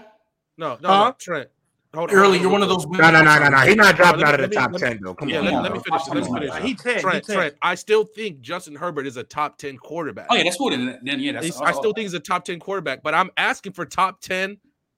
No, 0.57 0.79
no, 0.81 0.89
Huh? 0.89 1.09
no, 1.09 1.15
Trent. 1.19 1.49
Hold 1.95 2.11
Early, 2.13 2.37
on, 2.37 2.41
you're 2.43 2.51
one 2.51 2.61
of 2.61 2.69
those. 2.69 2.85
No, 2.85 3.09
no, 3.09 3.23
no, 3.23 3.39
no, 3.39 3.49
no. 3.49 3.57
He's 3.61 3.75
not 3.75 3.95
dropping 3.95 4.23
out 4.23 4.39
of 4.39 4.47
the 4.47 4.55
let 4.55 4.61
top 4.61 4.71
me- 4.71 4.77
ten 4.77 4.99
though. 5.01 5.15
Come 5.15 5.27
Yeah, 5.27 5.39
on. 5.39 5.45
let, 5.45 5.53
Yeah, 5.53 5.59
let 5.61 5.73
me 5.73 5.79
I'm 5.91 5.99
finish. 5.99 6.07
Let 6.07 6.41
me 6.41 6.47
finish. 6.49 6.63
He 6.63 6.75
ten. 6.75 6.99
Trent, 7.01 7.15
he 7.15 7.21
10. 7.21 7.35
Trent, 7.35 7.55
I 7.63 7.73
still 7.73 8.03
think 8.03 8.41
Justin 8.41 8.75
Herbert 8.75 9.07
is 9.07 9.17
a 9.17 9.23
top 9.23 9.57
10 9.57 9.77
quarterback. 9.77 10.27
Oh, 10.29 10.35
yeah, 10.35 10.43
that's 10.43 10.55
cool. 10.57 10.69
Then, 10.69 10.99
then 11.01 11.19
yeah, 11.19 11.31
that's 11.31 11.45
He's- 11.47 11.59
I 11.59 11.71
still 11.71 11.91
think 11.93 12.03
he's 12.03 12.13
a 12.13 12.19
top 12.19 12.45
10 12.45 12.59
quarterback, 12.59 13.01
but 13.01 13.15
I'm 13.15 13.31
asking 13.37 13.71
for 13.73 13.85
top 13.87 14.21
10. 14.21 14.57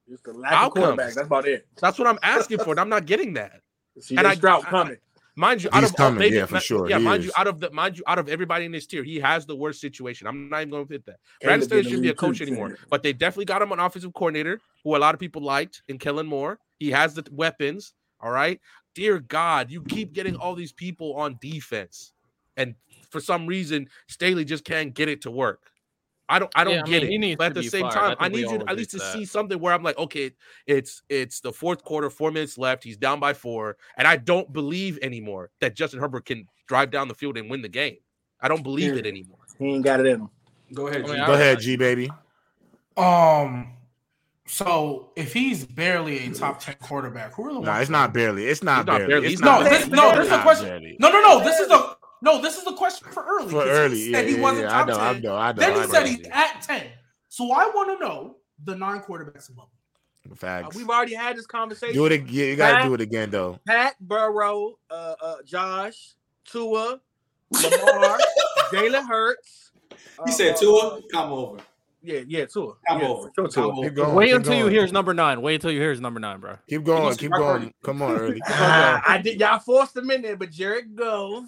Just 0.10 0.28
a 0.28 0.32
lack 0.32 0.52
of 0.52 0.58
Outcomes. 0.58 0.84
quarterback. 0.86 1.14
That's 1.14 1.28
about 1.28 1.48
it. 1.48 1.66
That's 1.80 1.98
what 1.98 2.10
I'm 2.10 2.20
asking 2.24 2.58
for, 2.60 2.72
and 2.72 2.80
I'm 2.82 2.89
not 2.89 3.06
getting 3.06 3.36
that. 3.36 3.62
See 4.02 4.18
And 4.18 4.28
I- 4.28 4.36
Stroud 4.36 4.66
I- 4.66 4.70
coming. 4.70 4.98
Mind 5.38 5.64
you, 5.64 5.70
out 5.72 5.86
of 5.86 5.96
coming, 5.96 6.20
maybe, 6.20 6.36
yeah, 6.36 6.46
for 6.46 6.60
sure, 6.60 6.89
Yeah, 6.89 6.98
he 7.00 7.06
mind 7.06 7.22
is. 7.22 7.28
you, 7.28 7.32
out 7.38 7.48
of 7.48 7.62
the 7.62 7.72
mind 7.72 7.98
you, 7.98 8.04
out 8.06 8.20
of 8.20 8.28
everybody 8.28 8.66
in 8.66 8.74
this 8.74 8.86
tier, 8.86 9.02
he 9.02 9.18
has 9.22 9.46
the 9.46 9.56
worst 9.56 9.80
situation. 9.80 10.28
I'm 10.28 10.50
not 10.50 10.58
even 10.58 10.72
going 10.72 10.86
to 10.86 10.89
fit 10.94 11.06
that. 11.06 11.20
Caleb 11.39 11.48
Brandon 11.52 11.68
Staley 11.70 11.84
shouldn't 11.84 12.02
be 12.02 12.10
a 12.10 12.14
coach 12.14 12.42
anymore, 12.42 12.78
but 12.89 13.02
they 13.02 13.14
definitely 13.14 13.46
got 13.46 13.62
him 13.62 13.72
an 13.72 13.80
offensive 13.80 14.14
coordinator 14.14 14.60
who 14.84 14.94
a 14.94 15.00
lot 15.00 15.14
of 15.16 15.22
people 15.22 15.42
liked 15.42 15.84
in 15.88 15.98
Kellen 15.98 16.28
Moore. 16.28 16.60
He 16.82 16.90
has 16.90 17.14
the 17.14 17.24
weapons. 17.32 17.94
All 18.20 18.32
right, 18.32 18.60
dear 18.96 19.20
God, 19.20 19.70
you 19.70 19.84
keep 19.84 20.14
getting 20.14 20.36
all 20.36 20.56
these 20.56 20.74
people 20.74 21.16
on 21.16 21.38
defense, 21.40 22.14
and 22.58 22.74
for 23.12 23.20
some 23.22 23.46
reason, 23.46 23.88
Staley 24.08 24.44
just 24.46 24.66
can't 24.66 24.92
get 24.92 25.08
it 25.08 25.22
to 25.22 25.32
work. 25.32 25.70
I 26.28 26.40
don't, 26.40 26.52
I 26.56 26.64
don't 26.64 26.74
Yeah, 26.74 26.82
I 26.84 26.90
get 26.90 27.04
mean, 27.04 27.24
it. 27.24 27.38
But 27.38 27.48
at 27.48 27.54
the 27.54 27.62
same 27.64 27.84
fired. 27.84 27.94
time, 27.94 28.16
I 28.20 28.26
I, 28.26 28.30
need 28.30 28.40
you 28.40 28.48
all 28.48 28.64
at 28.68 28.78
least 28.78 28.92
to 28.92 28.98
agree 28.98 29.12
to 29.12 29.20
see 29.20 29.26
something 29.26 29.60
where 29.60 29.74
I'm 29.76 29.84
like, 29.84 29.98
okay, 30.00 30.32
it's 30.66 31.04
it's 31.08 31.40
the 31.40 31.52
fourth 31.54 31.84
quarter, 31.84 32.10
four 32.10 32.32
minutes 32.32 32.58
left. 32.58 32.84
He's 32.84 32.98
down 32.98 33.20
by 33.20 33.34
four, 33.36 33.78
and 33.98 34.08
I 34.08 34.18
don't 34.18 34.52
believe 34.52 34.98
anymore 35.04 35.52
that 35.60 35.76
Justin 35.76 36.00
Herbert 36.00 36.26
can 36.26 36.48
drive 36.68 36.90
down 36.90 37.08
the 37.08 37.14
field 37.16 37.38
and 37.38 37.48
win 37.48 37.62
the 37.62 37.70
game. 37.70 37.98
I 38.40 38.48
don't 38.48 38.64
believe 38.64 38.98
it 38.98 39.06
anymore. 39.06 39.38
He 39.60 39.66
ain't 39.66 39.84
got 39.84 40.00
it 40.00 40.08
in 40.08 40.22
him. 40.22 40.30
Go 40.74 40.88
ahead. 40.88 41.02
I 41.02 41.06
mean, 41.06 41.16
G. 41.16 41.22
I- 41.22 41.28
Go 41.28 41.34
ahead, 41.34 41.60
G 41.60 41.76
baby. 41.76 42.10
Um, 42.98 43.74
so 44.52 45.12
if 45.16 45.32
he's 45.32 45.66
barely 45.66 46.26
a 46.26 46.34
top 46.34 46.60
ten 46.60 46.76
quarterback, 46.82 47.34
who 47.36 47.45
are 47.45 47.54
the 47.54 47.60
No, 47.62 47.70
ones? 47.72 47.82
it's 47.84 47.89
not 47.89 48.14
barely. 48.14 48.47
It's 48.47 48.62
not 48.62 48.80
He's 48.80 48.86
barely. 48.97 49.08
barely. 49.08 49.26
It's 49.28 49.32
He's 49.32 49.41
not 49.41 49.64
No, 49.64 49.70
this, 49.70 49.88
barely. 49.88 49.95
no, 50.12 50.16
this 50.18 50.28
is 50.28 50.34
a 50.34 50.41
question. 50.41 50.66
barely. 50.68 50.97
No, 50.99 51.10
no, 51.10 51.22
no. 51.22 51.39
This 51.43 51.60
is 51.60 51.72
a 51.72 51.95
no. 52.22 52.41
This 52.41 52.58
is 52.58 52.68
a 52.68 52.74
question 52.74 53.08
for 53.12 53.24
early. 53.24 53.49
For 53.49 53.64
'cause 53.64 53.66
he 53.66 53.70
early, 53.72 54.12
said 54.12 54.26
yeah, 54.26 54.30
he 54.30 54.36
yeah, 54.36 54.41
wasn't 54.41 54.64
yeah. 54.70 54.76
I 54.76 54.80
top 54.80 54.88
know, 54.89 54.99
I 54.99 55.20
know, 55.20 55.36
I 55.38 55.52
know. 55.54 55.60
Then 55.60 55.72
I 55.72 55.74
he 55.76 55.80
know. 55.80 55.88
said 55.88 56.08
he's 56.08 56.28
at 56.32 56.62
ten. 56.62 56.88
So 57.30 57.52
I 57.54 57.68
want 57.74 57.97
to 57.97 58.06
know 58.06 58.38
the 58.66 58.76
nine 58.76 58.99
quarterbacks 59.02 59.49
above. 59.49 59.70
him. 60.26 60.32
Uh, 60.34 60.36
Facts. 60.36 60.76
We've 60.76 60.89
already 60.89 61.16
had 61.16 61.38
this 61.38 61.45
conversation. 61.47 61.95
Do 61.95 62.06
it 62.06 62.12
again. 62.12 62.34
You 62.34 62.56
gotta 62.58 62.76
Pat- 62.76 62.86
do 62.88 62.93
it 62.93 63.02
again 63.02 63.30
though. 63.32 63.58
Pat 63.66 63.95
Burrow, 64.02 64.78
uh, 64.89 65.16
uh, 65.22 65.36
Josh, 65.45 66.14
Tua, 66.45 66.99
Lamar, 67.52 68.20
Jalen 68.72 69.08
Hurts. 69.08 69.72
He 69.91 69.97
uh, 70.20 70.32
said, 70.32 70.56
uh, 70.56 70.58
Tua, 70.60 71.02
come 71.12 71.32
over. 71.32 71.58
Yeah, 72.04 72.22
yeah, 72.28 72.45
Tua. 72.45 72.74
Come 72.88 73.02
yeah, 73.02 73.08
over. 73.08 73.32
Sure, 73.36 73.47
Tua. 73.47 73.76
Keep 73.84 73.93
going. 73.95 74.16
Wait 74.16 74.28
keep 74.28 74.36
until 74.38 74.56
you 74.56 74.68
hear 74.68 74.82
his 74.82 74.91
number 74.91 75.14
nine. 75.14 75.41
Wait 75.41 75.56
until 75.56 75.72
you 75.72 75.80
hear 75.80 75.91
his 75.91 76.02
number 76.02 76.20
nine, 76.20 76.39
bro. 76.39 76.58
Keep 76.68 76.84
going. 76.84 77.02
gonna 77.04 77.16
Keep 77.16 77.32
going. 77.32 77.43
hurting. 77.43 77.74
Come 77.84 78.02
on, 78.02 78.12
early. 78.18 78.41
I 78.47 79.20
did. 79.24 79.39
Y'all 79.39 79.60
forced 79.60 79.95
him 79.95 80.10
in 80.12 80.22
there, 80.24 80.36
but 80.36 80.49
Jared 80.52 80.95
goes. 80.95 81.45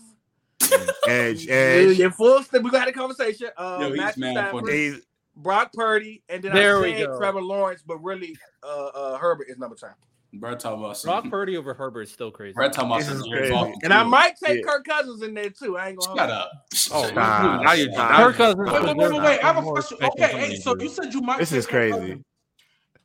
Edge, 1.07 1.45
Yeah, 1.47 1.53
edge. 1.53 1.99
you 1.99 2.09
forced 2.11 2.53
him. 2.53 2.63
We 2.63 2.69
got 2.69 2.87
a 2.87 2.91
conversation. 2.91 3.49
Uh, 3.57 3.77
Yo, 3.81 3.93
he's 3.93 4.17
mad 4.17 4.33
Stafford, 4.33 4.65
funny. 4.65 4.93
Brock 5.35 5.73
Purdy, 5.73 6.23
and 6.29 6.43
then 6.43 6.53
There 6.53 6.77
I 6.77 6.81
we 6.81 6.93
said. 6.93 7.09
Trevor 7.17 7.41
Lawrence, 7.41 7.81
but 7.85 7.97
really, 8.03 8.37
uh, 8.61 8.85
uh, 8.93 9.17
Herbert 9.17 9.47
is 9.49 9.57
number 9.57 9.75
ten. 9.75 9.89
Brad 10.33 10.59
talking 10.59 10.83
about 10.83 11.01
Brock. 11.03 11.29
Purdy 11.29 11.57
over 11.57 11.73
Herbert 11.73 12.03
is 12.03 12.11
still 12.11 12.31
crazy. 12.31 12.53
Brad 12.53 12.73
talking 12.73 12.91
about 12.91 13.03
some 13.03 13.17
is 13.17 13.23
crazy. 13.23 13.51
Goff. 13.51 13.71
And 13.83 13.93
I 13.93 14.03
might 14.03 14.35
take 14.43 14.65
Yeah. 14.65 14.71
Kirk 14.71 14.85
Cousins 14.85 15.21
in 15.21 15.33
there 15.33 15.49
too. 15.49 15.77
I 15.77 15.89
ain't 15.89 15.99
gonna. 15.99 16.19
Shut 16.19 16.29
up. 16.29 16.51
Oh, 16.91 17.07
Stop, 17.07 17.63
now 17.63 17.73
you're 17.73 17.91
stop. 17.91 18.11
Kirk 18.11 18.35
Cousins. 18.35 18.71
Wait, 18.71 18.83
wait, 18.83 18.97
wait, 18.97 19.11
wait, 19.11 19.21
wait. 19.21 19.43
I 19.43 19.53
have 19.53 19.57
a 19.57 19.61
question. 19.61 19.97
Okay, 20.01 20.27
hey, 20.27 20.55
so 20.55 20.75
you 20.79 20.89
said 20.89 21.13
you 21.13 21.21
might. 21.21 21.39
This 21.39 21.49
take 21.49 21.59
is 21.59 21.67
crazy. 21.67 22.23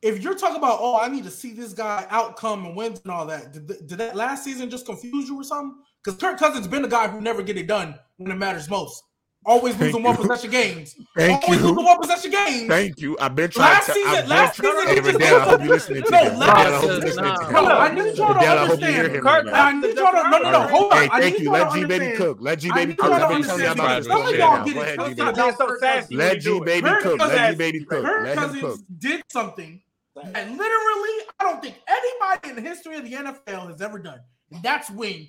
If 0.01 0.23
you're 0.23 0.35
talking 0.35 0.55
about, 0.55 0.79
oh, 0.81 0.97
I 0.97 1.09
need 1.09 1.25
to 1.25 1.31
see 1.31 1.51
this 1.51 1.73
guy 1.73 2.07
outcome 2.09 2.65
and 2.65 2.75
wins 2.75 3.01
and 3.03 3.11
all 3.11 3.25
that, 3.25 3.51
did, 3.51 3.67
did 3.67 3.97
that 3.97 4.15
last 4.15 4.45
season 4.45 4.69
just 4.69 4.85
confuse 4.85 5.27
you 5.27 5.39
or 5.41 5.43
something? 5.43 5.77
Because 6.03 6.17
Kirk 6.17 6.39
Cousins 6.39 6.67
been 6.67 6.81
the 6.81 6.87
guy 6.87 7.09
who 7.09 7.19
never 7.19 7.43
get 7.43 7.57
it 7.57 7.67
done 7.67 7.99
when 8.15 8.31
it 8.31 8.35
matters 8.35 8.69
most. 8.69 9.03
Always 9.49 9.73
Thank 9.73 9.93
losing 9.93 10.03
one 10.03 10.15
possession 10.15 10.51
games. 10.51 10.95
Thank 11.17 11.41
Always 11.43 11.59
you. 11.59 11.67
losing 11.69 11.83
one 11.83 11.97
possession 11.99 12.29
games. 12.29 12.67
Thank 12.67 13.01
you. 13.01 13.17
I've 13.19 13.33
been 13.33 13.49
trying 13.49 13.73
Last 13.73 13.85
to. 13.87 13.93
season- 13.93 14.13
I've 14.15 14.27
last 14.27 14.55
season, 14.57 14.75
Hey, 14.75 14.89
he 14.89 14.95
just- 15.01 15.07
Riddell, 15.07 15.35
I 15.35 15.43
hope 15.43 15.61
you 15.63 15.69
listening 15.69 16.03
to 16.03 16.11
No, 16.11 16.23
this. 16.23 16.37
last- 16.37 16.57
Riddell, 16.57 16.73
I 16.75 16.77
hope 16.77 16.83
you 16.83 16.97
listening 16.99 17.15
to 17.15 17.21
Nah. 17.21 17.37
this. 17.39 17.49
No, 17.49 17.65
I 17.65 17.89
need 17.89 17.97
y'all 17.97 18.13
to 18.13 18.33
Riddell, 18.39 18.57
I 18.59 18.65
hope 18.67 18.79
you 18.79 18.85
hear 18.85 18.95
understand. 19.05 19.15
him. 19.15 19.21
Kirk 19.23 19.25
right 19.25 19.47
I 19.55 19.71
now. 19.71 19.79
need 19.79 19.97
y'all 19.97 20.11
to 20.11 20.29
no, 20.29 20.37
no, 20.37 20.51
no. 20.51 20.67
Hold 20.67 20.91
on. 20.93 20.97
Hey, 20.99 21.09
I 21.11 21.19
thank 21.19 21.33
need 21.33 21.39
you. 21.41 21.43
y'all 21.45 21.53
Let 21.53 21.63
to 21.63 21.73
G 21.73 21.79
baby 21.81 21.93
understand. 21.95 22.17
cook. 22.19 22.37
Let 22.41 22.59
G 22.59 22.69
I 22.69 22.73
baby 22.75 22.85
need 22.89 22.97
cook. 22.99 23.09
y'all 23.09 23.17
to 23.19 23.25
I've 23.25 23.29
been 23.29 23.41
telling 23.41 23.63
you 23.63 23.67
understand 23.69 23.79
about 23.79 23.97
this 23.97 24.05
because 24.05 24.05
for 24.05 24.13
a 24.13 24.13
some 24.13 24.21
of 24.21 24.25
minute 24.29 24.39
y'all 24.39 24.57
now. 24.59 24.63
get 24.65 24.75
Go 24.75 24.79
it 24.79 24.83
ahead, 24.83 24.93
G 24.93 24.95
twisted 24.99 25.17
baby. 25.17 25.29
about 25.29 25.35
Being 25.35 25.55
so 25.57 25.65
Kirk 25.67 25.79
sassy 25.79 25.97
Cousins. 25.97 26.09
when 26.09 26.19
Let 26.19 26.33
you 26.35 26.39
G 26.39 26.45
do 26.45 26.57
it. 26.61 26.65
baby 26.65 26.87
Kirk 26.89 27.01
cook. 27.01 27.19
Let 27.19 27.29
G 27.29 27.35
Cousins- 27.35 27.57
baby 27.57 27.79
cook. 27.89 28.05
Kirk 28.05 28.23
Let. 28.25 28.37
Cousins 28.37 28.83
did 28.99 29.23
something 29.31 29.81
that 30.15 30.45
literally 30.45 31.15
I 31.39 31.43
don't 31.43 31.61
think 31.63 31.75
anybody 31.89 32.49
in 32.51 32.55
the 32.55 32.61
history 32.61 32.95
of 32.97 33.03
the 33.03 33.15
NFL 33.15 33.67
has 33.67 33.81
ever 33.81 33.97
done. 33.97 34.19
And 34.51 34.61
that's 34.61 34.91
when 34.91 35.27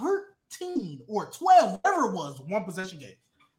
13 0.00 1.00
or 1.06 1.26
12, 1.26 1.80
whatever 1.82 2.06
it 2.06 2.12
was, 2.12 2.40
one 2.40 2.64
possession 2.64 2.98
game. 2.98 3.12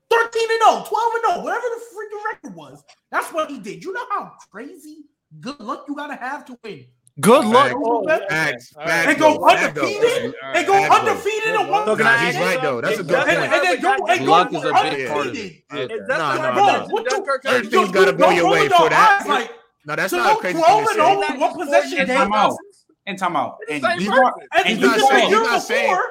13 0.09 0.47
and 0.51 0.61
0, 0.61 0.85
12 0.87 1.11
and 1.15 1.33
0, 1.33 1.43
whatever 1.43 1.65
the 1.75 1.81
freaking 1.93 2.25
record 2.31 2.55
was. 2.55 2.83
That's 3.11 3.31
what 3.33 3.49
he 3.49 3.59
did. 3.59 3.83
You 3.83 3.93
know 3.93 4.05
how 4.09 4.31
crazy 4.51 5.05
good 5.39 5.59
luck 5.59 5.85
you 5.87 5.95
gotta 5.95 6.15
have 6.15 6.45
to 6.45 6.57
win. 6.63 6.85
Good 7.19 7.45
luck. 7.45 7.67
Facts. 7.67 7.75
Oh. 7.83 8.07
Facts. 8.07 8.73
Facts. 8.73 9.05
right. 9.07 9.17
Go 9.19 9.33
though. 9.37 9.47
Facts, 9.49 9.73
though. 9.75 9.81
undefeated. 9.81 10.33
And 10.41 10.67
go 10.67 10.73
undefeated 10.73 11.55
in 11.55 11.67
one 11.67 11.85
So 11.85 11.95
can 11.97 12.25
he's 12.25 12.35
right 12.37 12.61
though. 12.61 12.81
That's 12.81 12.99
a 12.99 13.03
good 13.03 13.27
and, 13.27 13.37
point. 13.51 13.53
and 13.53 13.63
then 13.63 13.81
go 13.81 14.05
and 14.07 14.25
go 14.25 14.31
Luck 14.31 14.53
is 14.53 14.63
a 14.63 14.67
big 14.67 14.75
undefeated. 14.75 15.09
part 15.11 15.27
of 15.27 15.35
it. 15.35 15.41
Is 15.91 16.07
No, 16.07 16.17
no, 16.17 16.35
no, 16.35 16.53
Bro, 16.53 16.65
no. 16.65 16.87
what 16.89 17.11
Certain 17.43 17.69
things 17.69 17.91
gotta 17.91 18.13
go 18.13 18.29
your 18.29 18.49
way 18.49 18.69
for 18.69 18.89
that. 18.89 19.25
Like, 19.27 19.51
No, 19.85 19.95
that's 19.95 20.13
not 20.13 20.37
a 20.37 20.39
crazy 20.39 20.57
12 20.59 20.67
thing 20.67 20.83
to 20.87 20.89
say. 20.93 20.95
0 20.95 21.19
with 21.19 21.39
one 21.39 21.53
possession 21.59 21.99
And 21.99 22.07
game. 22.07 22.17
time 22.17 22.33
out. 22.33 22.53
And 23.05 23.17
time 23.19 23.35
out. 23.35 23.57
And 23.69 23.81
you 24.01 24.11
person. 24.11 24.31
He's 24.65 24.77
you 24.79 24.85
not 24.87 24.99
saying- 25.09 25.27
he's 25.29 25.35
not 25.41 25.61
saying- 25.61 25.89
before, 25.89 26.03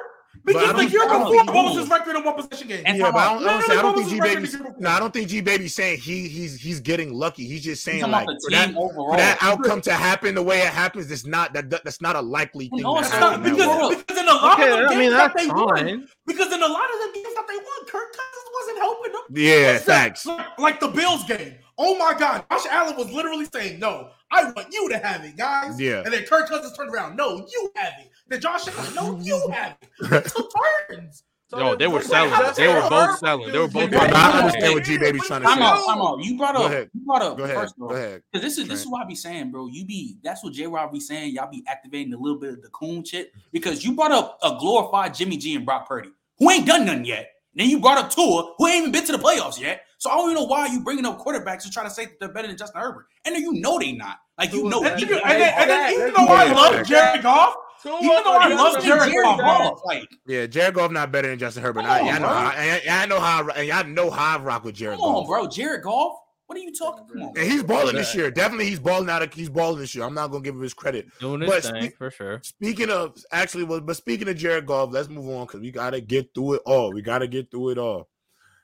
Because 0.45 0.63
I 0.63 0.67
the 0.67 0.73
don't- 0.73 0.91
year 0.91 1.03
I 1.03 1.07
don't 1.07 1.31
before, 1.31 1.53
what 1.55 1.65
was 1.65 1.77
his 1.79 1.89
record 1.89 2.15
in 2.15 2.23
one 2.23 2.35
possession 2.35 2.67
game? 2.67 2.83
And 2.85 2.97
Yeah, 2.97 3.11
but 3.11 3.17
I 3.19 3.33
don't, 3.33 3.41
I 3.43 3.45
No, 3.45 3.59
don't, 3.59 3.67
no, 3.69 3.79
I 3.79 3.81
don't 3.81 3.95
think 3.95 4.07
G 4.07 4.11
his 4.15 4.19
record 4.21 4.35
Baby's. 4.35 4.61
No, 4.79 4.89
I 4.89 4.99
don't 4.99 5.13
think 5.13 5.27
G 5.29 5.41
Baby's 5.41 5.75
saying 5.75 5.99
he 5.99 6.27
he's 6.27 6.59
he's 6.59 6.79
getting 6.79 7.13
lucky. 7.13 7.45
He's 7.45 7.63
just 7.63 7.83
saying 7.83 7.99
talking 8.01 8.11
like 8.13 8.25
for 8.43 8.51
that, 8.51 8.73
for 8.73 9.17
that 9.17 9.37
outcome 9.41 9.81
to 9.81 9.93
happen 9.93 10.35
the 10.35 10.41
way 10.43 10.59
it 10.61 10.67
happens, 10.69 11.11
it's 11.11 11.25
not 11.25 11.53
that 11.53 11.69
that's 11.69 12.01
not 12.01 12.15
a 12.15 12.21
likely 12.21 12.69
thing 12.69 12.81
No, 12.81 12.97
it's 12.99 13.09
It's 13.09 13.19
not 13.19 13.43
because, 13.43 13.57
way. 13.59 13.87
way. 13.89 13.95
because 13.95 14.17
in 14.17 14.27
a 14.27 14.33
lot 14.33 14.59
Okay, 14.59 14.71
of 14.71 14.77
the 14.79 14.85
I 14.85 14.89
games 14.89 14.99
mean 14.99 15.11
that 15.11 15.33
that's 15.33 15.45
they 15.47 15.51
won, 15.53 15.75
fine. 15.77 16.07
because 16.25 16.53
in 16.53 16.61
a 16.63 16.67
lot 16.67 16.85
of 16.89 16.99
the 16.99 17.11
games 17.13 17.35
that 17.35 17.45
they 17.47 17.55
won, 17.57 17.85
Kirk 17.87 18.11
Cousins 18.11 18.49
wasn't 18.59 18.77
helping 18.79 19.11
them. 19.11 19.21
Yeah, 19.31 19.53
Listen, 19.73 19.85
facts. 19.85 20.25
Like, 20.25 20.59
like 20.59 20.79
the 20.79 20.87
Bills 20.87 21.23
game. 21.25 21.55
Oh 21.77 21.97
my 21.97 22.13
God, 22.17 22.43
Josh 22.51 22.65
Allen 22.69 22.95
was 22.97 23.09
literally 23.11 23.45
saying, 23.53 23.79
"No, 23.79 24.09
I 24.31 24.43
want 24.51 24.67
you 24.71 24.89
to 24.89 24.97
have 24.99 25.23
it, 25.23 25.35
guys." 25.37 25.79
Yeah. 25.79 26.03
And 26.03 26.13
then 26.13 26.23
Kirk 26.25 26.47
Cousins 26.49 26.75
turned 26.77 26.93
around, 26.93 27.15
"No, 27.15 27.37
you 27.51 27.71
have 27.75 27.93
it." 27.99 28.09
Then 28.27 28.41
Josh 28.41 28.67
Allen, 28.67 28.93
"No, 28.95 29.19
you 29.21 29.49
have 29.53 29.77
it." 29.81 29.89
They 30.09 30.21
took 30.21 30.51
turns. 30.89 31.23
Yo, 31.51 31.75
they 31.75 31.87
were 31.87 32.01
so 32.03 32.09
selling. 32.29 32.53
They 32.55 32.67
were 32.67 32.87
both 32.89 33.17
selling. 33.17 33.51
They 33.51 33.57
were 33.57 33.67
both. 33.67 33.89
But 33.89 33.97
trying 33.97 34.13
I 34.13 34.31
sell. 34.31 34.39
understand 34.43 34.73
what 34.75 34.83
G 34.83 34.97
Baby's 34.99 35.25
trying 35.25 35.41
to 35.41 35.47
Time 35.47 35.57
say. 35.57 35.63
out, 35.63 35.83
time 35.87 35.99
out. 35.99 36.23
You 36.23 36.37
brought 36.37 36.53
Go 36.55 36.65
up. 36.65 36.71
ahead. 36.71 36.89
You 36.93 37.01
brought 37.03 37.21
up 37.23 37.37
Go 37.39 37.43
ahead. 37.45 37.55
first 37.57 37.73
of 37.73 37.79
Go 37.79 37.85
all. 37.89 37.95
ahead. 37.95 38.21
Cause 38.31 38.43
this 38.43 38.57
is 38.59 38.67
this 38.67 38.81
is 38.81 38.87
what 38.87 39.03
I 39.03 39.07
be 39.07 39.15
saying, 39.15 39.49
bro. 39.49 39.65
You 39.65 39.83
be 39.83 40.17
that's 40.23 40.43
what 40.43 40.53
J 40.53 40.67
Rob 40.67 40.91
be 40.93 40.99
saying. 40.99 41.33
Y'all 41.33 41.49
be 41.49 41.63
activating 41.67 42.13
a 42.13 42.17
little 42.19 42.37
bit 42.37 42.53
of 42.53 42.61
the 42.61 42.69
coon 42.69 43.03
shit 43.03 43.31
because 43.51 43.83
you 43.83 43.95
brought 43.95 44.11
up 44.11 44.37
a 44.43 44.57
glorified 44.59 45.15
Jimmy 45.15 45.37
G 45.37 45.55
and 45.55 45.65
Brock 45.65 45.87
Purdy 45.87 46.11
who 46.37 46.51
ain't 46.51 46.67
done 46.67 46.85
nothing 46.85 47.05
yet. 47.05 47.31
Then 47.55 47.67
you 47.67 47.79
brought 47.79 47.97
up 47.97 48.11
Tua 48.11 48.53
who 48.59 48.67
ain't 48.67 48.81
even 48.81 48.91
been 48.91 49.05
to 49.05 49.11
the 49.11 49.17
playoffs 49.17 49.59
yet. 49.59 49.81
So 49.99 50.09
I 50.09 50.15
don't 50.15 50.31
even 50.31 50.35
know 50.35 50.45
why 50.47 50.65
you 50.67 50.79
bringing 50.81 51.05
up 51.05 51.19
quarterbacks 51.19 51.63
to 51.63 51.69
try 51.69 51.83
to 51.83 51.89
say 51.89 52.05
that 52.05 52.19
they're 52.19 52.31
better 52.33 52.47
than 52.47 52.57
Justin 52.57 52.81
Herbert, 52.81 53.05
and 53.25 53.35
then 53.35 53.41
you 53.43 53.53
know 53.53 53.77
they 53.77 53.91
not. 53.91 54.17
Like 54.37 54.53
you 54.53 54.67
know, 54.69 54.81
And, 54.83 54.97
he- 54.99 55.05
then- 55.05 55.19
and 55.23 55.41
then, 55.41 55.53
and 55.57 55.69
then 55.69 55.93
even 55.93 56.13
though 56.13 56.27
I 56.27 56.51
love 56.53 56.73
facts. 56.75 56.89
Jared 56.89 57.21
Goff, 57.21 57.55
even 57.85 58.01
though 58.01 58.37
I 58.37 58.47
love 58.47 58.81
Jared 58.83 59.11
Jared 59.11 59.23
Goff, 59.25 59.39
Goff, 59.39 59.81
like 59.85 60.07
Yeah, 60.25 60.47
Jared 60.47 60.73
Goff 60.73 60.91
not 60.91 61.11
better 61.11 61.27
than 61.27 61.37
Justin 61.37 61.63
Herbert. 61.63 61.81
I, 61.83 61.99
on, 61.99 62.07
I 62.07 62.17
know, 62.19 62.27
how, 62.27 62.53
I, 62.55 62.81
I 62.89 63.05
know 63.07 63.19
how, 63.19 63.49
I, 63.49 63.61
y'all 63.63 63.83
know 63.87 64.09
how 64.09 64.37
I 64.37 64.41
rock 64.41 64.63
with 64.63 64.75
Jared 64.75 64.97
come 64.99 65.15
on, 65.15 65.27
bro, 65.27 65.47
Jared 65.47 65.83
Goff. 65.83 66.17
What 66.45 66.57
are 66.57 66.61
you 66.61 66.73
talking? 66.73 67.05
Come 67.05 67.21
on. 67.21 67.33
And 67.37 67.51
he's 67.51 67.61
balling 67.61 67.95
this 67.95 68.15
year. 68.15 68.31
Definitely, 68.31 68.69
he's 68.69 68.79
balling 68.79 69.07
out. 69.09 69.21
Of, 69.21 69.31
he's 69.33 69.49
balling 69.49 69.79
this 69.79 69.93
year. 69.93 70.03
I'm 70.05 70.15
not 70.15 70.31
gonna 70.31 70.41
give 70.43 70.55
him 70.55 70.61
his 70.63 70.73
credit. 70.73 71.07
Doing 71.19 71.41
his 71.41 71.49
But 71.51 71.61
thing 71.63 71.75
speak- 71.83 71.97
for 71.97 72.09
sure. 72.09 72.39
Speaking 72.43 72.89
of, 72.89 73.21
actually, 73.31 73.65
well, 73.65 73.81
but 73.81 73.95
speaking 73.97 74.27
of 74.29 74.35
Jared 74.37 74.65
Goff, 74.65 74.89
let's 74.91 75.09
move 75.09 75.29
on 75.29 75.45
because 75.45 75.59
we 75.59 75.69
gotta 75.69 76.01
get 76.01 76.33
through 76.33 76.53
it 76.55 76.61
all. 76.65 76.91
We 76.91 77.01
gotta 77.03 77.27
get 77.27 77.51
through 77.51 77.69
it 77.71 77.77
all. 77.77 78.07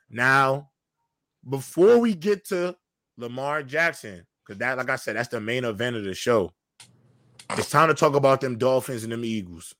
Now, 0.09 0.69
before 1.47 1.99
we 1.99 2.15
get 2.15 2.45
to 2.47 2.75
Lamar 3.17 3.63
Jackson, 3.63 4.25
because 4.45 4.59
that, 4.59 4.77
like 4.77 4.89
I 4.89 4.95
said, 4.95 5.15
that's 5.15 5.29
the 5.29 5.39
main 5.39 5.65
event 5.65 5.95
of 5.95 6.03
the 6.03 6.13
show. 6.13 6.51
It's 7.51 7.69
time 7.69 7.89
to 7.89 7.93
talk 7.93 8.15
about 8.15 8.41
them 8.41 8.57
Dolphins 8.57 9.03
and 9.03 9.11
them 9.11 9.23
Eagles. 9.23 9.75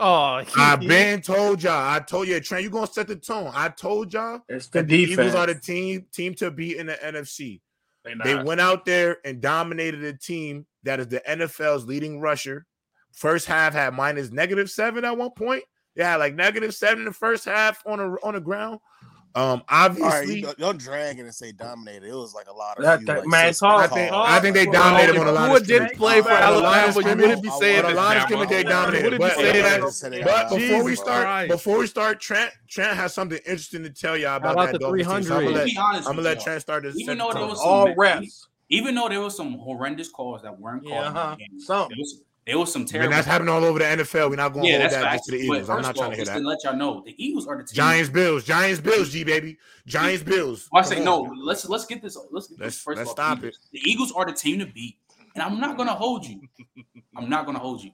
Oh, 0.00 0.44
I've 0.56 0.80
been 0.80 1.22
told 1.22 1.62
y'all. 1.62 1.72
I 1.72 1.98
told 1.98 2.28
you, 2.28 2.38
Trent, 2.40 2.62
you're 2.62 2.70
gonna 2.70 2.86
set 2.86 3.08
the 3.08 3.16
tone. 3.16 3.50
I 3.52 3.68
told 3.68 4.12
y'all 4.12 4.40
It's 4.48 4.68
the 4.68 4.80
that 4.80 4.88
the 4.88 4.96
Eagles 4.96 5.34
are 5.34 5.46
the 5.46 5.54
team 5.56 6.06
team 6.12 6.34
to 6.34 6.50
beat 6.50 6.76
in 6.76 6.86
the 6.86 6.94
NFC. 6.94 7.60
They 8.04 8.14
They 8.14 8.42
went 8.42 8.60
out 8.60 8.84
there 8.84 9.18
and 9.24 9.40
dominated 9.40 10.04
a 10.04 10.12
team 10.12 10.66
that 10.84 11.00
is 11.00 11.08
the 11.08 11.20
NFL's 11.28 11.86
leading 11.86 12.20
rusher. 12.20 12.66
First 13.12 13.46
half 13.46 13.72
had 13.72 13.94
minus 13.94 14.30
negative 14.30 14.70
seven 14.70 15.04
at 15.04 15.16
one 15.16 15.32
point. 15.32 15.64
Yeah, 15.96 16.14
like 16.16 16.34
negative 16.34 16.74
seven 16.74 17.00
in 17.00 17.04
the 17.06 17.12
first 17.12 17.44
half 17.44 17.82
on 17.84 17.98
a 17.98 18.14
on 18.24 18.34
the 18.34 18.40
ground. 18.40 18.78
Um, 19.34 19.44
All 19.44 19.56
right, 19.56 19.64
obviously, 19.68 20.36
you, 20.36 20.42
don't- 20.42 20.58
don't 20.58 20.78
drag 20.80 21.18
it 21.18 21.22
and 21.22 21.34
say 21.34 21.52
dominated. 21.52 22.08
It 22.08 22.14
was 22.14 22.34
like 22.34 22.48
a 22.48 22.52
lot 22.52 22.78
of 22.78 22.84
That- 22.84 22.98
few, 22.98 23.06
that- 23.06 23.18
like, 23.18 23.26
man, 23.28 23.52
suspect 23.54 23.60
talk- 23.60 23.80
I 23.92 23.94
think 23.94 24.10
talk- 24.10 24.28
I 24.30 24.40
think 24.40 24.54
they 24.56 24.66
dominated 24.66 25.14
if 25.14 25.20
on 25.20 25.26
a 25.28 25.32
lot 25.32 25.46
Tua 25.48 25.56
of 25.56 25.66
didn't 25.66 25.88
scrimmage. 25.90 25.98
play 25.98 26.22
for 26.22 26.30
On 26.32 26.36
a 26.36 26.40
line 26.40 26.44
of 26.48 26.64
Alabama. 26.64 26.86
You 26.86 26.92
scrimmage, 27.02 27.20
wouldn't 27.26 27.42
be 27.42 27.48
on 27.50 27.60
saying 27.60 27.84
on 27.84 27.92
a 27.92 27.94
lot 27.94 28.16
of 28.16 28.20
now, 28.22 28.24
scrimmage, 28.26 28.48
they 28.48 28.62
bro. 28.62 28.72
dominated. 28.72 28.98
You 28.98 29.04
wouldn't 29.04 29.22
be 29.22 29.28
But, 29.28 29.36
saying 29.36 29.62
but, 29.62 29.90
that. 29.90 30.24
But 30.24 30.48
got 30.50 30.58
before 30.58 30.82
we 30.84 30.94
start, 30.96 31.22
Christ. 31.24 31.48
before 31.50 31.78
we 31.78 31.86
start, 31.86 32.20
Trent 32.20 32.52
Trent 32.68 32.96
has 32.96 33.14
something 33.14 33.38
interesting 33.46 33.82
to 33.84 33.90
tell 33.90 34.16
y'all 34.16 34.36
about, 34.36 34.52
about 34.54 34.66
that 34.66 34.72
the 34.72 34.78
Dolphins 34.78 35.06
team. 35.06 35.10
So 35.10 35.14
I'm 35.14 35.22
300? 35.22 35.44
gonna 35.44 35.56
let, 35.56 35.66
be 35.66 35.78
honest 35.78 36.08
I'm 36.08 36.14
gonna 36.16 36.22
let 36.28 36.36
y'all, 36.38 36.44
Trent 36.44 36.62
start 36.62 36.82
this. 36.84 36.96
Even 36.96 37.18
though 37.18 37.32
there 37.32 37.46
was 37.46 37.58
all 37.60 37.86
some- 37.86 37.94
refs. 37.96 38.46
even 38.70 38.94
though 38.94 39.08
there 39.08 39.20
was 39.20 39.36
some 39.36 39.58
horrendous 39.58 40.08
calls 40.10 40.42
that 40.42 40.58
weren't 40.58 40.82
called, 40.82 40.94
Yeah, 40.94 41.08
uh-huh. 41.08 41.36
Some. 41.58 41.88
There 42.48 42.58
was, 42.58 42.72
some 42.72 42.86
terrible. 42.86 43.04
And 43.04 43.12
that's 43.12 43.26
happening 43.26 43.50
all 43.50 43.62
over 43.62 43.78
the 43.78 43.84
NFL. 43.84 44.30
We're 44.30 44.36
not 44.36 44.54
going 44.54 44.64
to 44.64 44.70
yeah, 44.70 44.78
hold 44.78 44.92
that 44.92 45.02
facts. 45.02 45.16
just 45.16 45.24
to 45.26 45.32
the 45.32 45.38
Eagles. 45.38 45.68
I'm 45.68 45.82
not 45.82 45.94
trying 45.94 46.04
all, 46.04 46.10
to 46.12 46.16
hear 46.16 46.24
just 46.24 46.32
that. 46.34 46.40
to 46.40 46.48
let 46.48 46.64
y'all 46.64 46.76
know, 46.76 47.02
the 47.04 47.14
Eagles 47.22 47.46
are 47.46 47.58
the 47.58 47.64
team. 47.64 47.76
Giants, 47.76 48.08
Bills, 48.08 48.44
Giants, 48.44 48.80
Bills, 48.80 49.10
G 49.10 49.22
baby, 49.22 49.58
Giants, 49.86 50.22
Bills. 50.22 50.66
I 50.72 50.80
say 50.80 51.04
no. 51.04 51.30
Let's 51.42 51.68
let's 51.68 51.84
get 51.84 52.00
this. 52.00 52.16
Let's 52.30 52.48
get 52.48 52.58
Let's- 52.58 52.76
this 52.76 52.82
first. 52.82 52.96
let's 52.96 53.10
stop 53.10 53.38
Eagles. 53.38 53.58
The 53.70 53.80
Eagles 53.84 54.12
are 54.12 54.24
the 54.24 54.32
team 54.32 54.60
to 54.60 54.66
beat, 54.66 54.96
and 55.34 55.44
I'm 55.44 55.60
not 55.60 55.76
gonna 55.76 55.92
hold 55.92 56.24
you. 56.24 56.40
I'm 57.14 57.28
not 57.28 57.44
gonna 57.44 57.58
hold 57.58 57.84
you. 57.84 57.90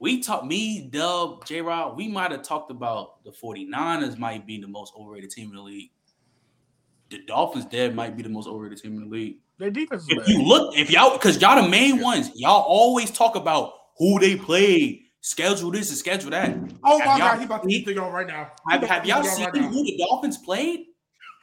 We 0.00 0.20
talked 0.20 0.44
me, 0.44 0.88
Dub, 0.90 1.46
J 1.46 1.60
Rod, 1.60 1.96
we 1.96 2.08
might 2.08 2.32
have 2.32 2.42
talked 2.42 2.72
about 2.72 3.22
the 3.22 3.30
49ers 3.30 4.18
might 4.18 4.44
be 4.48 4.60
the 4.60 4.66
most 4.66 4.94
overrated 4.98 5.30
team 5.30 5.50
in 5.50 5.54
the 5.54 5.62
league. 5.62 5.90
The 7.08 7.18
Dolphins 7.24 7.66
dead 7.66 7.94
might 7.94 8.16
be 8.16 8.24
the 8.24 8.28
most 8.28 8.48
overrated 8.48 8.78
team 8.78 8.96
in 8.96 9.08
the 9.08 9.08
league. 9.08 9.36
Their 9.58 9.70
defense 9.70 10.02
is 10.02 10.08
If 10.10 10.18
bad. 10.18 10.28
you 10.28 10.42
look, 10.42 10.76
if 10.76 10.90
y'all, 10.90 11.12
because 11.12 11.40
y'all 11.40 11.62
the 11.62 11.68
main 11.68 12.00
ones, 12.00 12.30
y'all 12.34 12.62
always 12.62 13.10
talk 13.10 13.36
about 13.36 13.74
who 13.98 14.18
they 14.18 14.36
played, 14.36 15.02
schedule 15.20 15.70
this 15.70 15.88
and 15.90 15.98
schedule 15.98 16.30
that. 16.30 16.56
Oh 16.84 16.98
Have 16.98 17.06
my 17.06 17.18
God, 17.18 17.38
he 17.38 17.44
about 17.44 17.62
to 17.62 17.68
seen- 17.70 17.84
get 17.84 17.94
the 17.94 18.02
on 18.02 18.12
right 18.12 18.26
now. 18.26 18.50
Have, 18.68 18.82
have 18.82 19.06
y'all 19.06 19.22
seen 19.22 19.44
right 19.46 19.54
who 19.56 19.84
the 19.84 19.96
Dolphins 19.98 20.38
played? 20.38 20.86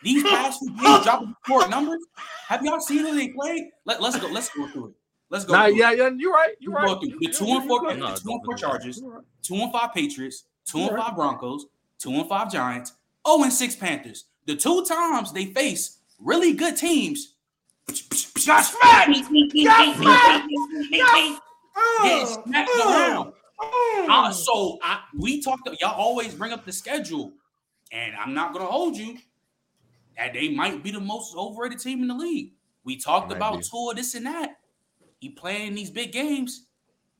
These 0.03 0.23
past 0.23 0.59
few 0.59 0.69
games 0.69 1.03
dropping 1.03 1.35
court 1.45 1.69
numbers. 1.69 2.01
Have 2.47 2.63
y'all 2.63 2.79
seen 2.79 2.99
who 2.99 3.15
they 3.15 3.29
played? 3.29 3.65
Let, 3.85 4.01
let's 4.01 4.17
go. 4.19 4.27
Let's 4.27 4.49
go 4.49 4.67
through 4.69 4.87
it. 4.89 4.93
Let's 5.29 5.45
go. 5.45 5.53
Nah, 5.53 5.65
through 5.65 5.75
it. 5.75 5.77
yeah, 5.79 5.91
yeah, 5.91 6.09
you're 6.17 6.31
right. 6.33 6.55
You're 6.59 6.73
right. 6.73 6.87
go 6.87 6.99
through 6.99 7.19
the 7.19 7.27
two 7.27 7.45
you- 7.45 7.57
and 7.59 7.67
four, 7.67 7.81
you- 7.83 7.89
the 7.89 7.95
No, 7.97 8.15
two 8.15 8.31
and 8.31 8.43
four 8.45 8.55
Dolphins. 8.55 8.61
Chargers, 8.61 9.01
right. 9.03 9.23
two 9.43 9.55
and 9.55 9.71
five 9.71 9.93
Patriots, 9.93 10.45
two 10.65 10.77
and 10.79 10.87
You're 10.87 10.95
right. 10.97 11.05
five 11.07 11.15
Broncos, 11.15 11.65
two 11.99 12.11
and 12.13 12.27
five 12.29 12.51
Giants, 12.51 12.93
oh 13.25 13.43
and 13.43 13.51
six 13.53 13.75
Panthers. 13.75 14.25
The 14.45 14.55
two 14.55 14.83
times 14.85 15.31
they 15.33 15.45
face 15.47 15.97
really 16.17 16.53
good 16.53 16.75
teams. 16.77 17.35
Got 18.45 18.63
smacked. 18.65 19.11
Got 19.65 19.95
smacked. 19.97 20.47
Getting 22.03 22.27
smacked 22.27 22.69
around. 22.85 23.33
Uh, 23.61 24.31
so 24.31 24.79
I, 24.81 25.01
we 25.17 25.41
talked. 25.41 25.67
Y'all 25.81 25.95
always 25.99 26.33
bring 26.33 26.51
up 26.53 26.65
the 26.65 26.71
schedule, 26.71 27.33
and 27.91 28.15
I'm 28.15 28.33
not 28.33 28.53
gonna 28.53 28.65
hold 28.65 28.95
you. 28.97 29.17
That 30.17 30.33
they 30.33 30.49
might 30.49 30.83
be 30.83 30.91
the 30.91 30.99
most 30.99 31.35
overrated 31.35 31.79
team 31.79 32.01
in 32.01 32.07
the 32.07 32.13
league. 32.15 32.53
We 32.83 32.97
talked 32.97 33.31
about 33.31 33.59
be. 33.59 33.63
Tua, 33.69 33.93
this 33.95 34.15
and 34.15 34.25
that. 34.25 34.57
He 35.19 35.29
playing 35.29 35.75
these 35.75 35.89
big 35.91 36.11
games. 36.11 36.65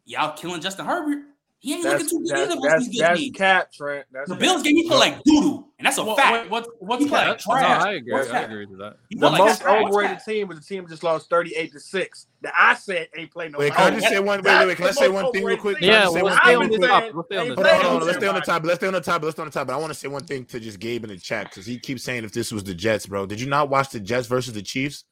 Y'all 0.05 0.33
killing 0.35 0.61
Justin 0.61 0.85
Herbert. 0.85 1.23
He 1.59 1.73
ain't 1.73 1.83
That's 1.83 2.03
looking 2.11 2.19
too 2.19 2.23
good 2.33 2.37
that's 2.37 2.51
either. 2.53 2.61
that's, 2.63 2.85
These 2.87 2.97
good 2.99 3.05
that's 3.05 3.19
games. 3.19 3.37
cap, 3.37 3.71
Trent. 3.73 4.05
That's 4.11 4.29
The 4.29 4.35
cap. 4.35 4.41
Bills 4.41 4.63
game 4.63 4.75
he 4.77 4.87
play 4.87 4.97
like 4.97 5.23
doo 5.23 5.41
doo, 5.41 5.65
and 5.79 5.85
that's 5.85 5.97
a 5.97 6.03
What, 6.03 6.17
fact. 6.17 6.51
what, 6.51 6.67
what, 6.67 6.87
what's 6.87 7.03
He 7.03 7.09
play 7.09 7.25
that? 7.25 7.45
like 7.47 7.61
No. 7.61 7.67
I 7.69 7.93
agree. 7.93 8.13
What's 8.13 8.29
I 8.29 8.41
agree 8.41 8.65
with 8.65 8.79
that. 8.79 8.97
He 9.09 9.15
The 9.15 9.25
like 9.25 9.39
most 9.39 9.61
trash. 9.61 9.83
overrated 9.83 10.19
team 10.23 10.47
was 10.49 10.59
the 10.59 10.63
team 10.63 10.87
just 10.87 11.03
lost 11.03 11.29
38 11.29 11.71
to 11.71 11.79
6. 11.79 12.27
That 12.41 12.53
I 12.57 12.73
said 12.75 13.07
ain't 13.17 13.31
playing 13.31 13.53
no 13.53 13.59
Wait, 13.59 13.73
can 13.73 13.93
I 13.93 13.95
just 13.95 14.07
say 14.09 14.19
one? 14.19 14.43
Wait, 14.43 14.57
wait, 14.59 14.67
wait. 14.67 14.77
Can 14.77 14.85
I 14.87 14.91
say 14.91 15.07
one 15.09 15.31
thing 15.31 15.43
real 15.45 15.57
quick? 15.57 15.77
overrated 15.77 15.89
I 15.89 15.93
Yeah, 15.93 16.01
just 16.03 16.13
say 16.13 16.21
we'll 16.21 16.37
stay 16.37 16.55
on 16.55 16.69
the 16.69 16.87
top. 16.87 17.13
We'll 17.13 17.23
stay 17.23 17.37
on 17.37 17.47
the 17.49 17.55
Hold 17.55 17.67
on, 17.67 17.81
hold 17.81 18.01
on. 18.01 18.07
Let's 18.07 18.17
stay 18.19 18.27
on 18.27 18.35
the 18.35 18.41
top. 18.41 18.63
Let's 18.65 18.79
stay 18.79 18.87
on 18.87 18.93
the 18.93 19.01
top. 19.01 19.23
Let's 19.23 19.35
stay 19.35 19.41
on 19.41 19.47
the 19.47 19.53
top. 19.53 19.67
But 19.67 19.73
I 19.73 19.77
want 19.77 19.93
to 19.93 19.99
say 19.99 20.07
one 20.09 20.23
thing 20.25 20.45
to 20.45 20.59
just 20.59 20.79
Gabe 20.79 21.03
in 21.05 21.09
the 21.09 21.17
chat 21.17 21.49
because 21.49 21.65
he 21.65 21.79
keeps 21.79 22.03
saying 22.03 22.23
if 22.23 22.33
this 22.33 22.51
was 22.51 22.63
the 22.63 22.75
Jets, 22.75 23.05
bro. 23.07 23.25
Did 23.25 23.39
you 23.41 23.47
not 23.47 23.69
watch 23.69 23.89
the 23.89 23.99
Jets 23.99 24.27
versus 24.27 24.53
the 24.53 24.61
Chiefs? 24.61 25.05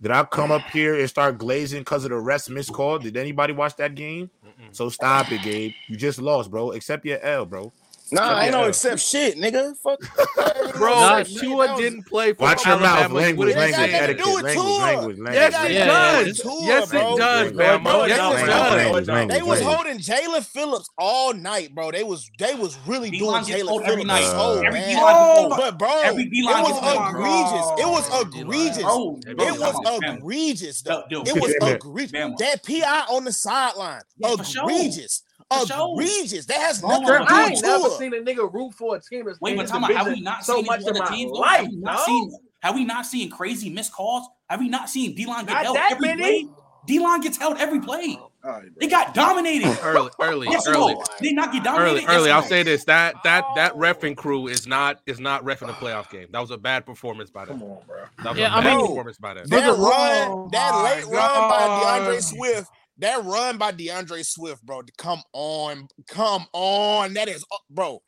Did 0.00 0.10
I 0.10 0.24
come 0.24 0.50
up 0.52 0.68
here 0.72 0.98
and 0.98 1.08
start 1.08 1.38
glazing 1.38 1.80
because 1.80 2.04
of 2.04 2.10
the 2.10 2.18
rest 2.18 2.50
missed 2.50 2.72
call? 2.72 2.98
Did 2.98 3.16
anybody 3.16 3.52
watch 3.52 3.76
that 3.76 3.94
game? 3.94 4.30
So 4.72 4.88
stop 4.88 5.32
it, 5.32 5.42
Gabe. 5.42 5.74
You 5.88 5.96
just 5.96 6.20
lost, 6.20 6.50
bro. 6.50 6.72
Accept 6.72 7.04
your 7.04 7.20
L, 7.20 7.46
bro. 7.46 7.72
Nah, 8.12 8.34
I 8.34 8.44
ain't 8.44 8.52
no 8.52 8.64
accept 8.66 9.00
shit, 9.00 9.36
nigga. 9.38 9.74
Fuck. 9.78 9.98
Bro, 10.76 10.94
Nah, 10.94 11.18
if 11.18 11.40
Tua 11.40 11.74
didn't 11.76 12.04
play 12.06 12.32
for 12.34 12.42
Watch 12.42 12.64
your 12.66 12.78
mouth. 12.78 12.98
Alabama, 13.10 13.20
he 13.20 13.26
Language, 13.26 13.38
wouldn't 13.38 13.66
be 13.66 13.72
That 13.72 13.78
language, 13.78 13.80
got 13.80 13.80
nothing 13.80 13.92
to 13.92 14.02
etiquette, 14.02 14.24
do 14.24 14.34
with 14.34 14.44
language, 14.44 14.66
Tua. 14.66 14.78
language, 14.84 15.18
language. 15.18 15.34
Yes, 15.34 15.64
it 15.64 15.72
Yeah, 15.72 15.86
does. 15.86 16.26
it's- 16.26 16.40
Tua, 16.42 16.66
yes, 16.66 16.90
bro. 16.90 17.00
it 17.14 17.18
does, 17.18 17.52
Language, 17.52 17.56
Bama. 17.56 17.84
language, 17.84 18.08
Yes, 18.10 18.18
it 18.18 18.46
does. 18.46 18.76
language, 18.76 19.08
language, 19.08 19.36
They 19.36 19.42
was 19.42 19.60
language. 19.60 19.76
holding 19.76 19.98
Jaelan 19.98 20.44
Phillips 20.44 20.90
all 20.98 21.32
night, 21.34 21.74
bro. 21.74 21.90
They 21.92 22.02
was 22.04 22.30
they 22.38 22.54
was 22.54 22.78
really 22.86 23.10
D-line 23.10 23.42
doing 23.42 23.44
gets 23.46 23.62
Jaelan 23.62 23.68
told 23.68 23.82
every 23.84 24.04
Phillips 24.04 24.06
night. 24.06 24.24
so 24.30 24.62
Every 24.62 24.80
bad. 24.80 24.88
D-line 24.90 25.14
gets 25.14 25.38
told. 25.38 25.50
But 25.56 25.78
bro, 25.78 26.00
Every 26.02 26.22
it 26.24 26.30
D-line 26.30 26.62
was 26.62 26.72
gets 26.72 26.80
told. 26.86 27.08
egregious. 27.08 27.66
It 27.80 27.88
was 27.88 28.20
egregious. 28.20 28.82
Bro, 28.82 29.20
It 29.26 29.36
bro, 29.36 29.46
was 29.46 29.74
Bama. 29.86 30.16
egregious, 30.18 30.82
though. 30.82 31.02
Yo, 31.10 31.22
yo, 31.24 31.34
It 31.34 31.40
was 31.42 31.54
Bama. 31.60 31.74
egregious. 31.76 32.12
Bama. 32.12 32.36
That 32.38 32.62
PI 32.64 33.04
on 33.10 33.24
the 33.24 33.32
sideline, 33.32 34.02
Yeah, 34.18 34.36
for 34.36 34.44
sure. 34.44 34.62
egregious, 34.70 35.22
For 35.33 35.33
sure. 35.33 35.33
Oh, 35.74 35.98
egregious. 35.98 36.46
That 36.46 36.58
has 36.58 36.80
Bro, 36.80 36.90
nothing 36.90 37.06
Trent, 37.06 37.28
to 37.28 37.34
I 37.34 37.36
do 37.36 37.42
ain't 37.50 37.54
with 37.56 37.64
never 37.64 37.88
seen 37.90 38.14
a 38.14 38.18
nigga 38.18 38.52
root 38.52 38.74
for 38.74 38.96
a 38.96 39.00
team 39.00 39.26
that's 39.26 39.40
Wait, 39.40 39.52
in 39.52 39.56
but 39.56 39.62
his 39.62 39.70
time. 39.70 39.82
Have 39.82 40.06
we 40.06 40.20
not 40.20 40.44
so 40.44 40.56
seen 40.56 40.66
much 40.66 40.82
of 40.84 40.96
my 40.98 41.06
teams, 41.06 41.32
life? 41.32 41.60
Have 41.60 41.68
we 41.70 41.76
not 41.76 41.96
no? 41.96 42.04
seen? 42.04 42.32
Have 42.60 42.74
we 42.74 42.84
not 42.84 43.06
seen 43.06 43.30
crazy 43.30 43.68
missed 43.70 43.92
calls? 43.92 44.26
Have 44.48 44.60
we 44.60 44.68
not 44.68 44.88
seen 44.88 45.14
D-line 45.14 45.44
get 45.44 45.52
Not 45.52 45.64
held 45.64 45.76
that 45.76 45.92
every 45.92 46.08
many. 46.08 46.44
play? 46.44 46.54
D-line 46.86 47.20
gets 47.22 47.36
held 47.38 47.56
every 47.58 47.80
play. 47.80 48.18
Oh, 48.18 48.30
all 48.44 48.50
right, 48.50 48.62
bro. 48.62 48.70
They 48.78 48.88
got 48.88 49.14
dominated. 49.14 49.78
Early, 49.82 50.10
early, 50.20 50.48
Yes 50.50 50.66
or 50.66 50.72
early, 50.74 50.94
no? 50.94 51.04
They 51.20 51.32
not 51.32 51.50
get 51.50 51.64
dominated. 51.64 52.06
early. 52.10 52.26
Yes 52.26 52.34
I'll 52.34 52.42
no? 52.42 52.46
say 52.46 52.62
this: 52.62 52.84
that 52.84 53.14
that 53.24 53.44
that 53.56 53.72
oh. 53.74 53.78
refing 53.78 54.14
crew 54.16 54.48
is 54.48 54.66
not 54.66 55.00
is 55.06 55.18
not 55.18 55.42
refing 55.44 55.70
a 55.70 55.72
playoff 55.72 56.10
game. 56.10 56.26
That 56.30 56.40
was 56.40 56.50
a 56.50 56.58
bad 56.58 56.84
performance 56.84 57.30
by 57.30 57.46
them. 57.46 57.58
Come 57.60 57.70
on, 57.70 57.78
bro. 57.86 57.96
That 58.22 58.30
was 58.32 58.38
Yeah, 58.38 58.54
a 58.54 58.58
I 58.58 58.62
bad 58.62 58.76
mean- 58.76 58.86
performance 58.86 59.16
by 59.18 59.32
them. 59.34 59.46
That 59.48 59.62
Nigga, 59.62 59.78
run, 59.78 60.28
oh 60.28 60.48
that 60.52 60.72
my 60.72 60.82
late 60.94 61.04
run 61.06 61.48
by 61.50 61.98
D'Andre 61.98 62.20
Swift 62.20 62.70
that 62.98 63.24
run 63.24 63.58
by 63.58 63.72
D'Andre 63.72 64.22
Swift, 64.22 64.64
bro. 64.64 64.82
Come 64.98 65.22
on, 65.32 65.88
come 66.08 66.46
on. 66.52 67.14
That 67.14 67.28
is, 67.28 67.44
uh, 67.52 67.56
bro. 67.70 68.02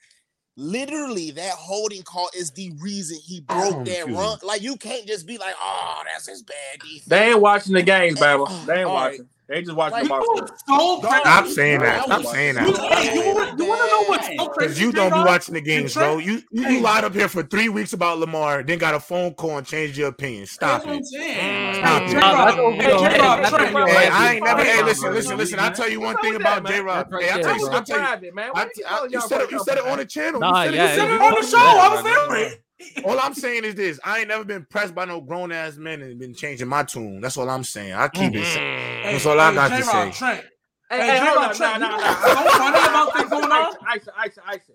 Literally, 0.59 1.33
that 1.33 1.53
holding 1.53 2.03
call 2.03 2.31
is 2.35 2.51
the 2.53 2.73
reason 2.81 3.19
he 3.23 3.41
broke 3.41 3.85
that 3.85 4.07
run. 4.07 4.39
Like 4.43 4.63
you 4.63 4.77
can't 4.77 5.07
just 5.07 5.27
be 5.27 5.37
like, 5.37 5.55
oh, 5.61 6.03
that's 6.07 6.29
his 6.29 6.43
bad 6.43 6.81
defense. 6.81 7.05
They 7.07 7.31
ain't 7.31 7.41
watching 7.41 7.75
the 7.75 7.83
games, 7.83 8.19
Bama. 8.19 8.49
They 8.67 8.79
ain't 8.79 8.89
All 8.89 8.95
right. 8.95 9.21
Watching. 9.49 9.55
They 9.55 9.63
just 9.63 9.77
watching 9.77 9.93
Like, 9.93 10.03
the 10.05 10.09
box 10.09 10.27
so 10.27 10.99
Stop 11.21 11.47
saying 11.49 11.81
that. 11.81 12.05
Stop 12.05 12.25
saying 12.25 12.55
You, 12.57 12.73
that. 12.73 13.05
hey, 13.05 13.15
you, 13.15 13.35
wanna- 13.35 13.57
you 13.59 13.65
want 13.67 13.81
to 13.81 13.87
know 13.91 14.05
what's 14.09 14.27
so 14.27 14.49
crazy? 14.49 14.69
Because 14.69 14.81
you 14.81 14.93
don't 14.93 15.13
be 15.15 15.21
watching 15.23 15.55
the 15.55 15.61
games, 15.61 15.95
bro. 15.95 16.19
You 16.19 16.43
you, 16.51 16.65
Hey. 16.65 16.75
you 16.77 16.81
lied 16.81 17.05
up 17.05 17.15
here 17.15 17.29
for 17.29 17.43
three 17.43 17.69
weeks 17.69 17.93
about 17.93 18.19
Lamar, 18.19 18.63
then 18.63 18.79
got 18.79 18.95
a 18.95 19.01
phone 19.01 19.35
call 19.35 19.59
and 19.59 19.67
changed 19.67 19.97
your 19.99 20.09
opinion. 20.09 20.47
Stop 20.47 20.83
That's 20.85 20.87
what 20.87 20.95
I'm 20.95 21.01
it. 21.01 21.77
Stop 21.77 22.03
Hey, 22.03 22.07
it. 22.07 22.11
J-Rock, 22.13 22.47
That's 22.47 22.57
what 22.57 22.73
we 22.73 22.79
hey, 22.79 22.83
J-Rock, 22.99 23.13
have. 23.13 23.49
Trent, 23.49 23.75
That's 23.75 23.91
Hey, 23.93 24.09
I 24.09 24.35
ain't 24.35 24.45
never. 24.45 24.63
Hey, 24.65 24.77
Hey, 24.77 24.83
listen, 24.83 25.15
listen, 25.15 25.37
listen. 25.39 25.59
I'll 25.61 25.73
tell 25.73 25.89
you 25.91 26.01
one 26.01 26.17
thing 26.19 26.35
about 26.37 26.67
J 26.67 26.75
man? 26.75 26.85
Rock. 26.85 27.09
That's 27.11 27.25
Hey, 27.25 27.31
I'll 27.31 27.41
tell 27.43 27.55
you. 27.57 27.67
bro. 27.67 27.73
I'll 27.77 27.85
tell 27.85 27.99
you. 27.99 28.35
man. 28.35 28.51
I, 28.53 28.53
Why 28.53 28.61
I, 28.63 28.65
you 28.65 28.71
you 28.77 28.85
calling 28.85 29.11
y'all 29.13 29.21
said 29.21 29.41
it. 29.43 29.51
You 29.51 29.59
said 29.61 29.79
it 29.79 29.85
on 29.87 29.99
the 29.99 30.05
channel. 30.07 30.43
You 30.45 30.55
said 30.57 30.75
it. 30.75 30.81
You 30.81 30.89
said 30.89 31.09
you 31.09 31.15
it 31.17 31.23
on 31.23 31.35
the 31.41 31.47
show. 31.47 31.59
I 31.59 31.89
was 31.91 32.05
Yeah. 32.05 32.27
there. 32.29 32.57
It. 32.79 33.05
All 33.05 33.19
I'm 33.21 33.35
saying 33.35 33.65
is 33.65 33.75
this: 33.75 34.01
I 34.05 34.21
ain't 34.21 34.29
never 34.29 34.45
been 34.45 34.67
pressed 34.69 34.95
by 34.95 35.05
no 35.07 35.21
grown 35.21 35.53
ass 35.53 35.77
men 35.77 36.03
and 36.03 36.19
been 36.19 36.35
changing 36.35 36.69
my 36.69 36.83
tune. 36.85 37.21
That's 37.21 37.37
all 37.37 37.49
I'm 37.51 37.65
saying. 37.65 37.95
I 37.95 38.09
keep 38.09 38.35
it. 38.35 38.45
simple. 38.47 38.69
Hey, 39.03 39.13
That's 39.13 39.27
all 39.27 39.41
I 39.41 39.51
hey, 39.51 39.55
got 39.55 39.69
to 39.69 39.83
J-Rock, 39.83 40.13
say. 40.13 40.19
Trent, 40.19 40.45
Hey, 40.91 41.01
Hey, 41.01 41.11
hey, 41.11 41.19
J-Rock, 41.19 41.35
hold 41.35 41.39
on. 41.39 41.59
Nah, 41.59 41.59
Trent, 41.59 41.81
nah, 41.81 41.87
you 41.87 41.91
know 41.91 42.01
nah. 42.01 42.07
what's 42.07 42.31
so 42.31 42.49
funny 42.57 42.85
about 42.85 43.13
this 43.15 43.29
going 43.29 43.53
on? 43.53 43.75
Ice, 43.89 44.09
ice, 44.09 44.09
ice, 44.17 44.39
ice. 44.47 44.71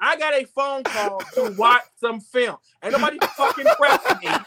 I 0.00 0.16
got 0.16 0.34
a 0.34 0.46
phone 0.46 0.84
call 0.84 1.28
to 1.34 1.44
watch 1.44 1.82
some 1.96 2.20
film. 2.20 2.56
Ain't 2.82 2.92
nobody 2.92 3.20
fucking 3.36 3.70
pressing 3.76 4.18
me. 4.22 4.40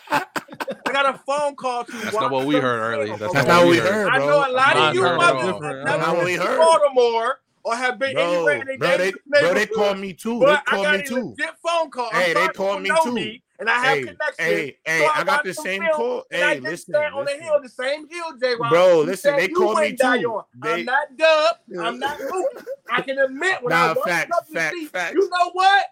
I 0.86 0.91
got 0.93 1.16
a 1.16 1.18
phone 1.20 1.56
call 1.56 1.86
to 1.86 2.01
That's 2.04 2.14
watch 2.14 2.24
not 2.24 2.32
what 2.32 2.45
we 2.45 2.56
heard 2.56 2.80
early. 2.80 3.08
film, 3.08 3.20
That's 3.20 3.34
That's 3.34 3.47
not 3.47 3.62
what 3.64 3.70
we 3.72 3.78
heard, 3.78 4.08
I 4.12 4.20
know 4.20 4.38
a 4.47 4.51
lot 4.51 4.76
Not 4.76 4.93
of 4.93 4.95
you 4.95 5.04
heard 5.04 5.20
motherfuckers 5.20 5.45
all. 5.45 5.62
have 5.62 5.76
That's 5.84 5.86
never 5.86 5.99
not 5.99 6.16
what 6.18 6.26
we 6.26 6.34
been 6.34 6.39
to 6.39 6.47
heard. 6.47 6.60
Baltimore 6.60 7.39
or 7.64 7.76
have 7.76 7.99
been 7.99 8.14
Bro, 8.14 8.30
anywhere 8.30 8.61
in 8.61 8.80
bro, 8.80 8.97
they, 8.97 9.11
their 9.32 9.41
bro, 9.41 9.53
they 9.53 9.66
called 9.68 9.97
me 9.99 10.14
too. 10.14 10.39
They 10.39 10.45
But 10.45 10.64
I 10.68 10.82
got 10.82 10.97
me 10.97 11.01
a 11.01 11.09
too. 11.09 11.36
legit 11.38 11.55
phone 11.66 11.89
call. 11.89 12.09
I'm 12.14 12.22
Hey, 12.24 12.34
they 12.34 12.47
called 12.49 12.82
me 12.82 12.89
too. 13.03 13.16
me, 13.16 13.43
and 13.59 13.70
I 13.70 13.74
have 13.74 13.97
Hey, 13.97 14.01
connections. 14.01 14.38
hey, 14.38 14.78
hey, 14.86 14.99
so 14.99 15.05
I 15.05 15.24
got 15.24 15.28
watched 15.28 15.43
the 15.45 15.53
same 15.53 15.82
call. 15.89 16.24
And 16.32 16.43
I 16.43 16.47
Hey, 16.49 16.53
didn't 16.55 16.64
listen, 16.72 16.95
on 16.95 17.26
the 17.26 17.32
hill, 17.32 17.59
the 17.61 17.70
same 17.70 18.09
hill, 18.09 18.38
J. 18.39 18.55
Rock. 18.55 18.70
Bro, 18.72 19.01
listen, 19.01 19.36
they 19.38 19.47
called 19.47 19.80
me 19.80 19.93
too. 19.93 20.41
They- 20.61 20.72
I'm 20.74 20.86
not 20.86 21.18
Dub. 21.18 21.55
I'm 21.80 21.99
not. 21.99 22.18
I 22.91 23.01
can 23.01 23.18
admit 23.18 23.64
when 23.64 23.74
Nah, 23.74 23.93
I 23.93 23.95
facts, 23.95 24.38
up 24.38 24.45
seat, 24.72 24.89
facts. 24.89 25.14
you 25.16 25.30
know 25.30 25.49
what? 25.53 25.86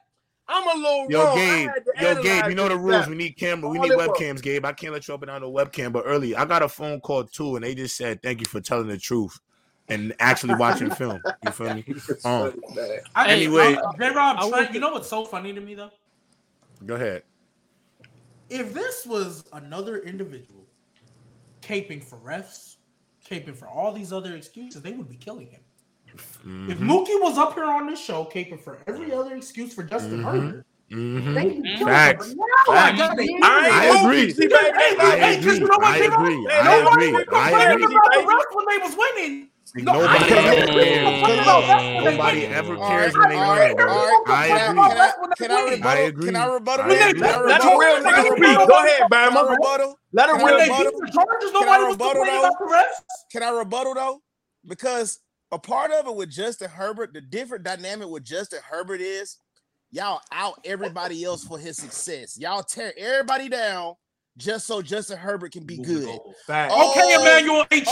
I'm 0.47 0.67
a 0.67 0.82
little 0.82 1.07
Yo, 1.07 1.24
wrong. 1.24 1.38
I 1.38 1.38
Gabe, 1.38 1.69
yo, 2.01 2.15
Gabe, 2.22 2.49
you 2.49 2.55
know 2.55 2.67
the 2.67 2.78
rules. 2.78 2.95
stuff. 2.95 3.07
We 3.07 3.15
need 3.15 3.38
camera, 3.38 3.69
we 3.69 3.80
All 3.80 3.84
need 3.86 3.95
was. 3.95 4.09
webcams, 4.09 4.41
Gabe. 4.41 4.65
I 4.65 4.74
can't 4.74 4.91
let 4.93 5.07
you 5.07 5.13
up 5.13 5.22
and 5.22 5.32
on 5.32 5.41
the 5.41 5.47
webcam. 5.47 5.93
But 5.93 6.03
early, 6.05 6.36
I 6.36 6.43
got 6.45 6.61
a 6.61 6.67
phone 6.69 6.99
call 6.99 7.24
too, 7.24 7.55
and 7.55 7.63
they 7.63 7.74
just 7.74 7.95
said 7.95 8.22
thank 8.22 8.41
you 8.41 8.45
for 8.45 8.59
telling 8.59 8.88
the 8.88 8.97
truth 8.97 9.39
and 9.91 10.13
actually 10.19 10.55
watching 10.55 10.89
film. 10.89 11.21
You 11.43 11.51
feel 11.51 11.73
me? 11.73 11.85
Um, 12.25 12.53
I, 13.15 13.27
Anyway. 13.29 13.75
J 13.99 14.09
Rob, 14.11 14.49
Trent, 14.49 14.73
you 14.73 14.79
know 14.79 14.91
what's 14.91 15.09
so 15.09 15.25
funny 15.25 15.53
to 15.53 15.61
me 15.61 15.75
though? 15.75 15.91
go 16.85 16.95
ahead. 16.95 17.23
If 18.49 18.73
this 18.73 19.05
was 19.05 19.45
another 19.53 19.99
individual 19.99 20.65
caping 21.61 22.03
for 22.03 22.17
refs, 22.17 22.75
caping 23.25 23.55
for 23.55 23.67
all 23.67 23.91
these 23.91 24.11
other 24.11 24.35
excuses, 24.35 24.81
they 24.81 24.91
would 24.91 25.09
be 25.09 25.15
killing 25.15 25.47
him. 25.47 25.61
If 26.13 26.39
Mhm, 26.43 26.77
Mookie 26.79 27.21
was 27.21 27.37
up 27.37 27.53
here 27.53 27.63
on 27.65 27.87
this 27.87 27.99
show 27.99 28.25
caping 28.25 28.59
for 28.61 28.79
every 28.87 29.13
other 29.13 29.35
excuse 29.35 29.73
for 29.73 29.83
Justin 29.83 30.19
Mhm. 30.19 30.23
Herbert, 30.25 30.65
mhm. 30.91 31.33
they'd 31.35 31.63
be 31.63 31.77
Facts. 31.85 32.27
him. 32.27 32.37
But 32.37 32.47
now 32.67 32.73
I 32.73 32.91
Facts. 32.91 33.01
I 33.01 33.13
agree. 33.13 33.39
I 33.41 33.87
hey, 35.15 35.37
because 35.37 35.59
you 35.59 35.65
agree. 35.65 35.69
know 35.69 35.77
what, 35.77 35.87
I 35.87 35.97
J-Rock? 35.99 36.19
agree. 36.19 36.47
I 36.47 36.63
Nobody 36.65 37.05
agree. 37.05 37.11
was 37.13 37.23
I 37.31 37.49
complaining 37.51 37.83
agree. 37.83 37.95
about 37.95 38.13
the 38.13 38.19
refs 38.19 38.55
when 38.55 38.65
they 38.67 38.77
was 38.83 38.97
winning. 38.97 39.51
No, 39.76 39.93
Nobody 39.93 40.39
ever 40.41 40.67
cares. 40.67 41.01
complaining 41.03 41.43
about 41.43 41.67
refs 41.69 41.89
when 41.93 42.05
they 42.05 42.17
Nobody 42.17 42.19
winning. 42.19 42.51
ever 42.51 42.78
All 42.78 42.80
cares 42.80 43.15
right, 43.15 43.17
when 43.17 43.30
they 43.30 43.41
all 43.41 43.41
winning, 43.41 43.76
right, 43.76 43.78
bro. 43.78 43.88
all 43.88 44.07
right. 44.07 44.22
I 44.26 44.47
agree. 44.47 44.88
can 44.88 44.99
I, 44.99 45.13
can 45.38 45.51
I 45.51 45.61
I 45.61 45.63
rebuttal? 45.69 45.82
I 45.82 45.97
agree. 45.99 46.19
Can 46.24 46.36
I 46.36 46.45
rebuttal? 46.45 46.86
Can 46.86 47.01
agree. 47.01 47.13
Let, 47.15 47.45
let 47.45 47.61
rebuttal? 47.61 47.65
a 47.65 47.78
real 47.78 47.99
Can 48.03 48.13
I 48.15 48.22
nigga 48.22 48.26
speak. 48.26 48.38
rebuttal? 48.38 48.67
Go 48.67 48.80
ahead, 48.86 49.09
Can 49.24 49.32
I 49.34 49.41
Bama. 49.41 49.49
rebuttal? 49.49 49.99
Let 50.13 50.30
a 50.30 50.36
real 50.36 50.43
When 50.43 50.57
they 50.57 50.69
rebuttal? 50.69 50.91
beat 50.91 50.93
the 50.97 51.11
Chargers, 51.13 51.53
Can 51.57 51.69
I 51.69 51.78
nobody 51.78 51.86
was 51.86 51.97
rebuttal, 51.97 51.97
complaining 51.97 52.39
though? 52.41 52.47
about 52.47 52.59
the 52.59 52.65
refs. 52.65 53.01
Can 53.32 53.43
I 53.43 53.51
rebuttal 53.51 53.95
though? 53.95 54.22
Because 54.67 55.19
a 55.51 55.59
part 55.59 55.91
of 55.91 56.07
it 56.07 56.15
with 56.15 56.32
Justin 56.32 56.69
Herbert, 56.69 57.13
the 57.13 57.22
different 57.22 57.63
dynamic 57.65 58.09
with 58.09 58.24
Justin 58.26 58.59
Herbert 58.69 59.01
is 59.01 59.38
y'all 59.91 60.22
out 60.32 60.55
everybody 60.65 61.24
else 61.24 61.43
for 61.43 61.59
his 61.59 61.78
success. 61.80 62.38
Y'all 62.39 62.63
tear 62.63 62.93
everybody 62.97 63.49
down 63.49 63.95
just 64.38 64.65
so 64.65 64.82
Justin 64.82 65.17
Herbert 65.17 65.51
can 65.51 65.65
be 65.65 65.77
good. 65.77 66.07
Facts. 66.47 66.73
Oh, 66.75 66.91
Okay, 66.91 67.13
Emmanuel 67.15 67.65
H.O. 67.69 67.91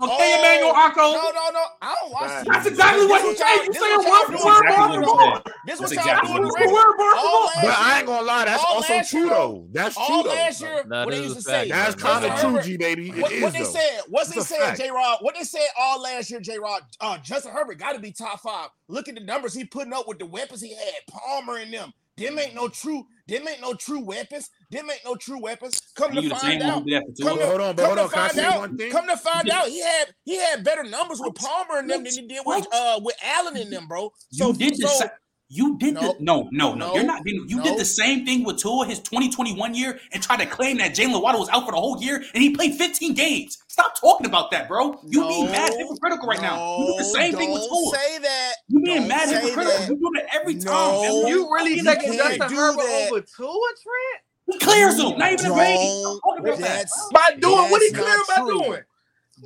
oh, 0.00 0.06
okay, 0.06 0.38
Emmanuel 0.38 0.72
No, 0.72 0.78
Akko. 0.78 1.12
no, 1.34 1.50
no. 1.52 1.64
I 1.82 1.96
don't 2.00 2.12
watch. 2.12 2.30
Facts. 2.30 2.48
That's 2.48 2.66
exactly 2.66 3.06
what 3.06 3.22
This 3.22 3.38
you 3.40 3.44
y'all- 3.46 3.56
say. 3.58 3.64
You 3.64 3.72
this 3.72 3.82
say 3.82 3.94
a 3.94 3.98
word 3.98 4.26
for 4.26 4.46
word, 4.46 4.64
exactly 4.64 4.98
word 4.98 5.06
what 5.06 5.44
for 5.44 5.50
you 5.50 5.54
This 5.66 5.78
That's 5.78 5.80
what 5.80 5.92
exactly 5.92 6.30
what 6.30 6.36
doing 6.36 6.46
you 6.46 6.52
Word 6.54 6.64
for 6.64 6.74
word, 6.74 6.98
word 6.98 7.14
All 7.16 7.24
for 7.24 7.40
word. 7.40 7.44
last 7.46 7.64
But 7.64 7.78
I 7.86 7.98
ain't 7.98 8.06
gonna 8.06 8.26
lie, 8.26 8.44
that's 8.44 8.64
also 8.64 9.02
true 9.02 9.28
though. 9.28 9.66
That's 9.72 9.94
true 9.94 10.22
though. 10.22 10.28
last 10.30 10.60
year, 10.60 10.84
what 10.88 11.10
they 11.10 11.16
is 11.18 11.22
used 11.24 11.36
to 11.36 11.42
say. 11.42 11.68
That's 11.68 11.94
kind 12.02 12.24
of 12.24 12.40
true, 12.40 12.62
G 12.62 12.76
baby. 12.76 13.10
It 13.10 13.16
What, 13.22 13.32
is 13.32 13.42
what 13.42 13.52
they 13.52 13.64
said? 13.64 14.00
What's 14.08 14.36
It's 14.36 14.48
they 14.48 14.56
said. 14.56 14.76
J 14.76 14.90
Rod? 14.90 15.18
What 15.20 15.34
they 15.34 15.44
said 15.44 15.66
all 15.78 16.00
last 16.00 16.30
year, 16.30 16.40
J 16.40 16.58
Rod? 16.58 16.82
Uh, 17.00 17.18
Justin 17.18 17.52
Herbert 17.52 17.78
got 17.78 17.92
to 17.94 17.98
be 18.00 18.12
top 18.12 18.40
five. 18.40 18.68
Look 18.88 19.08
at 19.08 19.14
the 19.16 19.20
numbers 19.22 19.54
he 19.54 19.64
putting 19.64 19.92
up 19.92 20.06
with 20.08 20.18
the 20.18 20.26
weapons 20.26 20.60
he 20.60 20.74
had. 20.74 20.94
Palmer 21.10 21.56
and 21.56 21.72
them. 21.74 21.92
Them 22.16 22.38
ain't 22.38 22.54
no 22.54 22.68
true. 22.68 23.06
Them 23.26 23.48
ain't 23.48 23.60
no 23.60 23.74
true 23.74 23.98
weapons. 24.00 24.48
Them 24.74 24.90
ain't 24.90 25.00
no 25.04 25.14
true 25.14 25.40
weapons. 25.40 25.80
Come 25.96 26.10
And 26.10 26.16
to 26.16 26.22
you 26.22 26.28
the 26.30 26.34
find 26.36 26.62
out. 26.62 26.82
who 26.82 26.90
did 26.90 27.02
Come 27.22 27.38
to, 27.38 27.46
Hold 27.46 27.60
on, 27.60 27.76
but 27.76 27.82
come 27.88 27.96
hold 27.96 27.98
to 27.98 28.02
on. 28.04 28.10
Can 28.10 28.18
I 28.18 28.22
find 28.28 28.32
say 28.32 28.44
out. 28.44 28.58
one 28.58 28.76
thing? 28.76 28.90
Come 28.92 29.06
to 29.06 29.16
find 29.16 29.44
did- 29.44 29.54
out, 29.54 29.68
he 29.68 29.80
had 29.80 30.14
he 30.24 30.36
had 30.36 30.64
better 30.64 30.82
numbers 30.84 31.20
with 31.20 31.34
Palmer 31.34 31.78
and 31.78 31.88
them 31.88 32.02
What? 32.02 32.12
than 32.14 32.22
he 32.22 32.28
did 32.28 32.42
with 32.44 32.66
What? 32.66 32.68
uh 32.74 33.00
with 33.02 33.16
Allen 33.22 33.56
and 33.56 33.72
them, 33.72 33.86
bro. 33.86 34.12
So 34.32 34.48
you 34.48 34.54
did 34.54 34.74
the 34.78 34.88
so 34.88 34.94
sa- 34.98 35.08
you 35.50 35.76
did 35.78 35.94
No. 35.94 36.00
the 36.00 36.06
no 36.20 36.48
no 36.50 36.74
no, 36.74 36.74
No. 36.74 36.94
you're 36.94 37.04
not 37.04 37.22
being 37.22 37.44
you 37.48 37.58
No. 37.58 37.62
did 37.64 37.78
the 37.78 37.84
same 37.84 38.24
thing 38.26 38.44
with 38.44 38.56
Tua 38.58 38.86
his 38.86 38.98
2021 39.00 39.74
year 39.74 40.00
and 40.12 40.22
tried 40.22 40.38
to 40.38 40.46
claim 40.46 40.78
that 40.78 40.94
Jaylen 40.96 41.20
Waddle 41.22 41.40
was 41.40 41.48
out 41.50 41.66
for 41.66 41.70
the 41.72 41.76
whole 41.78 42.02
year 42.02 42.16
and 42.34 42.42
he 42.42 42.50
played 42.50 42.74
15 42.76 43.14
games. 43.14 43.58
Stop 43.68 43.98
talking 44.00 44.26
about 44.26 44.50
that, 44.52 44.68
bro. 44.68 44.98
You 45.04 45.26
being 45.28 45.50
mad 45.50 45.70
No, 45.72 45.78
hypocritical 45.78 46.28
right 46.28 46.40
now. 46.40 46.78
You 46.78 46.86
do 46.86 46.92
the 46.96 47.02
no, 47.02 47.12
same 47.12 47.36
thing 47.36 47.52
with 47.52 47.62
don't 47.62 47.90
Tua. 47.90 47.98
Say 48.00 48.18
that. 48.20 48.52
You 48.68 48.80
being 48.80 48.98
Don't 49.00 49.08
mad 49.08 49.28
say 49.28 49.34
hypocritical. 49.40 49.78
that. 49.78 49.88
You 49.90 49.96
do 49.96 50.10
it 50.14 50.26
every 50.32 50.54
time. 50.54 50.62
No. 50.64 51.22
man. 51.22 51.28
You 51.28 51.52
really 51.54 51.74
You 51.74 51.84
taking 51.84 52.12
can't 52.14 52.16
Justin 52.38 52.48
do 52.48 52.54
Herbert 52.56 52.82
that. 52.86 53.08
over 53.12 53.20
Tua, 53.20 53.68
Trent? 53.82 54.23
He 54.54 54.64
clears 54.64 54.98
him. 54.98 55.18
Not 55.18 55.32
even 55.32 55.46
a 55.46 55.52
rating. 55.52 56.02
Don't. 56.02 56.20
talking 56.20 56.46
about. 56.46 56.58
That's 56.58 57.08
By 57.12 57.36
doing 57.38 57.70
what 57.70 57.82
he 57.82 57.90
That's 57.90 58.04
clear 58.04 58.16
not 58.28 58.46
true. 58.46 58.62
doing? 58.62 58.82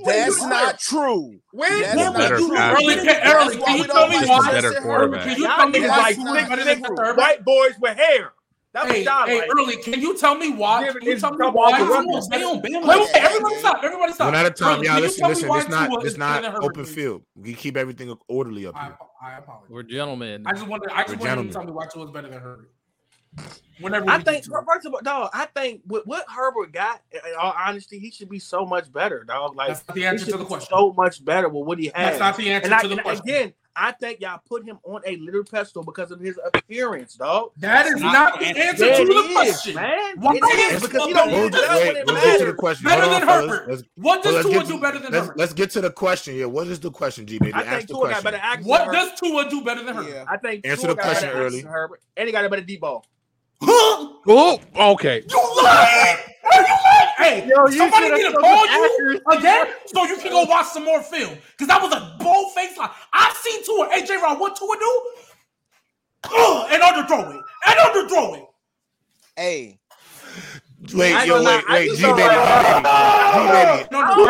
Are 0.07 0.13
you 0.13 0.25
that's 0.25 0.39
clear? 0.39 0.49
not 0.51 0.79
true. 0.79 1.41
When 1.53 1.81
That's 1.81 1.97
Yeah, 1.97 2.05
not 2.05 2.15
better 2.15 2.37
true. 2.37 2.51
passer. 2.51 2.77
Early, 2.77 2.95
That's 2.95 3.27
early, 3.27 3.57
can 3.57 3.77
you 3.79 3.87
tell 3.87 4.09
me 4.09 4.17
why? 4.17 4.27
Justin 4.27 4.55
Better 4.55 4.75
Herbert. 4.75 4.83
quarterback. 4.83 5.25
Can 5.25 5.37
you 5.39 5.47
tell 5.47 5.69
me 5.69 5.81
why 5.81 5.97
like 5.99 6.17
Tua 6.17 6.25
is 6.25 6.31
slick 6.31 6.49
better 6.49 6.65
than 6.65 6.83
niggas, 6.83 6.99
Herbert? 6.99 7.17
white 7.19 7.45
boys 7.45 7.75
with 7.81 7.97
hair. 7.97 8.33
That's 8.75 8.93
Hey, 8.93 9.05
what 9.05 9.29
hey, 9.29 9.39
like. 9.41 9.51
early, 9.59 9.77
can 9.79 10.01
you 10.01 10.17
tell 10.17 10.35
me 10.35 10.51
why? 10.53 10.85
Giving 10.85 11.01
Can 11.01 11.07
you 11.09 11.13
his 11.15 11.23
tell 11.23 11.33
me 11.33 11.39
double 11.39 11.59
why? 11.59 11.81
off 11.81 12.05
the 12.05 12.13
Tua 12.13 12.23
Stay 12.23 12.45
on 12.45 12.61
Bama. 12.61 12.87
Wait, 12.87 13.01
wait, 13.01 13.09
everybody 13.15 13.55
stop. 13.57 13.81
Everybody 13.83 14.13
stop. 14.13 14.27
One 14.27 14.35
at 14.35 14.47
a 14.47 14.51
time, 14.51 14.79
Early, 14.79 14.87
y'all. 14.87 15.01
Listen, 15.01 15.27
listen. 15.27 15.55
It's 15.55 15.69
not. 15.69 16.05
It's 16.05 16.17
not 16.19 16.45
open 16.63 16.85
field. 16.85 17.23
We 17.35 17.55
keep 17.55 17.77
everything 17.79 18.15
orderly 18.29 18.67
up 18.67 18.77
here. 18.79 18.97
I 19.23 19.39
apologize. 19.39 19.71
We're 19.71 19.83
gentlemen. 19.83 20.45
I 20.47 20.53
just 20.53 20.67
wanted, 20.67 20.91
I 20.95 21.05
just 21.05 21.19
wanted 21.19 21.21
you 21.21 21.27
gentlemen. 21.27 21.49
to 21.49 21.55
tell 21.55 21.65
me 21.65 21.73
why 21.73 21.87
Tua 21.87 22.05
is 22.05 22.11
better 22.11 22.29
than 22.29 22.41
Herbert. 22.41 22.71
Whenever 23.81 24.11
I 24.11 24.19
think 24.19 24.45
first 24.45 24.87
of 24.87 24.95
all, 24.95 25.01
dog. 25.03 25.31
I 25.33 25.47
think 25.47 25.83
with 25.87 26.05
what 26.05 26.25
Herbert 26.29 26.73
got, 26.73 27.01
in 27.13 27.21
all 27.41 27.55
honesty, 27.57 27.99
he 27.99 28.11
should 28.11 28.29
be 28.29 28.41
so 28.41 28.67
much 28.67 28.93
better, 28.93 29.23
dog. 29.25 29.55
Like 29.55 29.69
that's 29.69 29.87
not 29.87 29.95
the 29.95 30.07
answer 30.07 30.27
to 30.33 30.39
the 30.39 30.45
question. 30.45 30.69
so 30.71 30.93
much 30.95 31.25
better 31.25 31.49
with 31.49 31.65
what 31.65 31.79
he 31.79 31.87
has. 31.95 31.95
That's 31.95 32.19
not 32.19 32.37
the 32.37 32.51
answer 32.51 32.67
And, 32.67 32.75
I, 32.75 32.83
to 32.83 32.89
the 32.89 32.95
and 32.95 33.03
question. 33.03 33.29
again, 33.29 33.53
I 33.81 33.93
think 33.93 34.21
y'all 34.21 34.41
put 34.45 34.65
him 34.65 34.79
on 34.83 35.03
a 35.07 35.17
little 35.19 35.45
pedestal 35.45 35.85
because 35.85 36.11
of 36.11 36.19
his 36.21 36.37
appearance, 36.45 37.15
dog. 37.15 37.53
that 37.59 37.87
is 37.87 38.01
not 38.01 38.13
not 38.13 38.39
the 38.41 38.47
the 38.53 38.59
answer. 38.59 38.85
answer 38.87 39.07
to 39.07 39.13
the 39.15 39.21
is, 39.21 39.33
question. 39.33 39.75
man. 39.77 40.15
Why 40.17 40.35
It 40.35 40.73
is 40.75 40.83
is 40.83 40.89
because 40.89 41.07
he 41.07 41.13
don't 41.15 41.31
We'll 41.31 41.49
get 41.49 41.53
just, 41.53 41.65
it 41.65 41.69
done 41.69 41.87
when 41.87 41.95
wait, 41.95 41.97
it 41.97 42.07
let's 42.09 42.25
get 42.25 42.39
to 42.41 42.47
the 42.47 42.55
question. 42.55 42.85
Better 42.85 43.03
Hold 43.03 43.13
than 43.13 43.23
fellas. 43.29 43.51
Herbert. 43.51 43.69
Let's, 43.71 43.83
What 43.95 44.23
does 44.25 44.35
let's 44.35 44.49
Tua 44.49 44.53
get, 44.53 44.67
do 44.67 44.81
better 44.81 44.99
than 44.99 45.13
let's, 45.13 45.27
Herbert? 45.27 45.39
let's 45.39 45.53
get 45.53 45.71
to 45.71 45.81
the 45.81 45.91
question. 45.93 46.35
Yeah, 46.37 46.47
what 46.47 46.67
is 46.67 46.81
the 46.81 46.91
question, 46.91 47.27
G 47.27 47.39
baby? 47.39 47.53
I 47.53 47.63
Ask 47.63 47.87
think 47.87 47.89
Tua 47.91 48.09
got 48.11 48.25
better 48.25 48.41
accuracy. 48.43 48.69
What 48.69 48.79
than 48.79 48.95
Herbert. 48.95 49.11
does 49.11 49.21
Tua 49.21 49.51
do 49.51 49.63
better 49.65 49.83
than 49.85 49.95
Herbert? 49.95 50.11
Yeah. 50.11 50.25
I 50.29 50.37
think 50.39 50.67
Answer 50.67 50.87
Tua 50.87 50.89
the 50.89 50.95
got 50.97 51.03
question 51.05 51.29
better 51.29 51.41
early. 51.47 51.61
Herbert, 51.63 52.01
and 52.17 52.27
he 52.27 52.33
got 52.33 52.45
a 52.45 52.49
better 52.49 52.63
deep 52.63 52.81
ball. 52.81 53.07
Huh? 53.63 54.13
Oh, 54.27 54.61
okay. 54.75 55.23
You 55.29 55.63
lying? 55.65 56.17
Are 56.53 56.61
you 56.61 56.67
lying? 56.85 56.98
Hey, 57.19 57.49
Yo, 57.49 57.67
you 57.67 57.79
somebody 57.79 58.11
need 58.11 58.31
to 58.31 58.39
call 58.39 58.67
you 58.67 59.21
again 59.33 59.67
so 59.87 60.05
you 60.05 60.17
can 60.19 60.31
go 60.31 60.45
watch 60.45 60.67
some 60.67 60.85
more 60.85 61.03
film. 61.03 61.37
Because 61.53 61.67
that 61.67 61.83
was 61.83 61.93
a 61.93 62.17
bold 62.23 62.55
face 62.55 62.79
lie. 62.79 62.95
I've 63.13 63.37
seen 63.37 63.65
Tua. 63.65 63.89
AJ 63.89 64.23
Rod, 64.23 64.39
what 64.39 64.55
Tua 64.57 64.77
do? 64.79 65.03
Ugh, 66.25 66.69
and 66.71 66.83
underthrow 66.83 67.35
it. 67.35 67.43
And 67.67 67.79
underthrow 67.81 68.39
it. 68.39 68.45
Hey, 69.37 69.78
Wait, 70.95 71.15
I 71.15 71.25
yo, 71.25 71.43
wait, 71.45 71.65
wait, 71.69 71.91
G 71.91 72.03
baby, 72.03 72.03
don't- 72.03 72.17
G 72.17 72.23
baby, 72.23 72.35
No, 72.35 72.43
I 72.45 73.33
no, 73.35 73.45
no, 73.45 73.61
know. 73.61 73.87
no, 73.91 74.25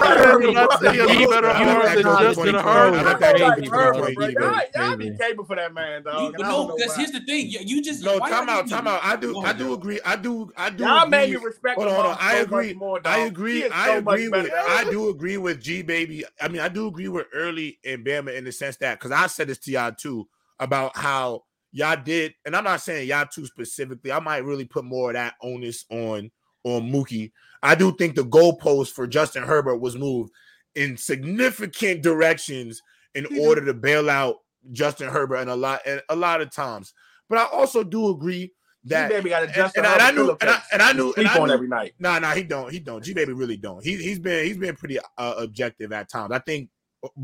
no, 0.51 0.63
About 0.63 0.81
to 0.81 0.91
be 0.91 0.99
a 0.99 1.07
little 1.07 1.31
better 1.31 1.47
I 1.49 1.65
Herbert 1.65 1.85
let 1.85 1.95
than 1.95 2.05
that 2.05 2.05
go 2.05 2.19
Justin 2.21 2.53
20, 2.55 2.59
I 2.59 3.03
let 3.03 3.21
that 3.21 3.41
like 3.41 3.65
go 3.65 3.71
Herbert, 3.71 3.99
20, 3.99 4.15
bro. 4.15 4.27
G 4.29 4.35
Y'all, 4.75 4.97
be 4.97 5.11
capable 5.19 5.45
for 5.45 5.57
that 5.57 5.75
man, 5.75 6.03
dog. 6.03 6.21
You, 6.21 6.27
and 6.27 6.37
but 6.37 6.43
no, 6.43 6.49
don't 6.69 6.77
because 6.77 6.97
here's 6.97 7.13
the 7.13 7.21
thing. 7.21 7.49
You, 7.49 7.61
you 7.63 7.83
just 7.83 8.03
No, 8.03 8.19
why 8.19 8.31
time 8.31 8.49
out, 8.49 8.69
time 8.69 8.87
out. 8.89 9.01
I 9.05 9.17
do, 9.17 9.39
I 9.41 9.53
do 9.53 9.73
agree. 9.75 10.01
I 10.05 10.17
do, 10.17 10.51
I 10.57 10.71
do. 10.71 10.85
Y'all 10.85 11.07
made 11.07 11.25
agree. 11.25 11.37
me 11.39 11.45
respect 11.45 11.77
Hold 11.77 11.89
on, 11.89 11.95
hold 11.95 12.07
on. 12.07 12.17
I 12.21 12.37
agree. 12.37 12.75
more, 12.75 13.01
I 13.05 13.19
agree. 13.21 13.69
I 13.69 13.97
agree 13.97 14.29
with. 14.29 14.51
I 14.53 14.85
do 14.91 15.11
agree 15.11 15.37
with 15.37 15.61
G 15.61 15.83
baby. 15.83 16.25
I 16.41 16.49
mean, 16.49 16.61
I 16.61 16.69
do 16.69 16.89
agree 16.89 17.09
with 17.09 17.27
early 17.33 17.79
and 17.85 18.05
Bama 18.05 18.35
in 18.37 18.45
the 18.45 18.53
sense 18.53 18.77
that 18.79 18.99
because 18.99 19.13
I 19.13 19.27
said 19.29 19.49
this 19.49 19.59
to 19.61 19.71
y'all 19.71 19.93
too 19.93 20.29
about 20.59 20.97
how 20.97 21.45
y'all 21.71 21.97
did, 22.03 22.35
and 22.45 22.57
I'm 22.57 22.65
not 22.65 22.81
saying 22.81 23.09
y'all 23.09 23.27
too 23.27 23.47
specifically. 23.47 24.11
I 24.11 24.19
might 24.21 24.45
really 24.45 24.65
put 24.65 24.85
more 24.85 25.11
of 25.11 25.15
that 25.15 25.35
onus 25.43 25.85
on 25.91 26.31
on 26.65 26.91
Mookie. 26.91 27.33
I 27.63 27.75
do 27.75 27.93
think 27.93 28.15
the 28.15 28.25
goalpost 28.25 28.93
for 28.93 29.07
Justin 29.07 29.43
Herbert 29.43 29.79
was 29.79 29.97
moved 29.97 30.33
in 30.75 30.97
significant 30.97 32.03
directions 32.03 32.83
in 33.15 33.27
order 33.41 33.65
to 33.65 33.75
bail 33.75 34.09
out 34.09 34.37
Justin 34.73 35.09
Herbert 35.09 35.37
and 35.37 35.51
a 35.51 35.57
lot 35.57 35.81
and 35.87 36.03
a 36.09 36.17
lot 36.17 36.41
of 36.41 36.53
times. 36.53 36.95
But 37.29 37.39
I 37.39 37.45
also 37.47 37.83
do 37.83 38.09
agree 38.11 38.53
that 38.85 39.11
baby 39.11 39.31
got 39.31 39.43
a 39.43 39.47
and, 39.47 39.55
Justin 39.55 39.85
and 39.85 40.01
I 40.01 40.11
knew 40.11 40.37
and 40.41 40.51
I, 40.51 40.63
and 40.73 40.83
I 40.83 40.93
knew 40.93 41.13
and 41.17 41.27
I 41.27 41.39
on 41.39 41.49
knew, 41.49 41.55
every 41.55 41.69
night. 41.69 41.95
no, 41.99 42.19
no, 42.19 42.31
he 42.31 42.43
don't. 42.43 42.73
He 42.73 42.79
don't. 42.79 43.03
G 43.03 43.13
baby 43.13 43.33
really 43.33 43.57
don't. 43.57 43.85
He 43.85 43.97
he's 43.97 44.19
been 44.19 44.47
he's 44.47 44.57
been 44.57 44.77
pretty 44.77 44.99
uh, 45.19 45.35
objective 45.39 45.93
at 45.93 46.11
times. 46.11 46.33
I 46.33 46.39
think 46.39 46.71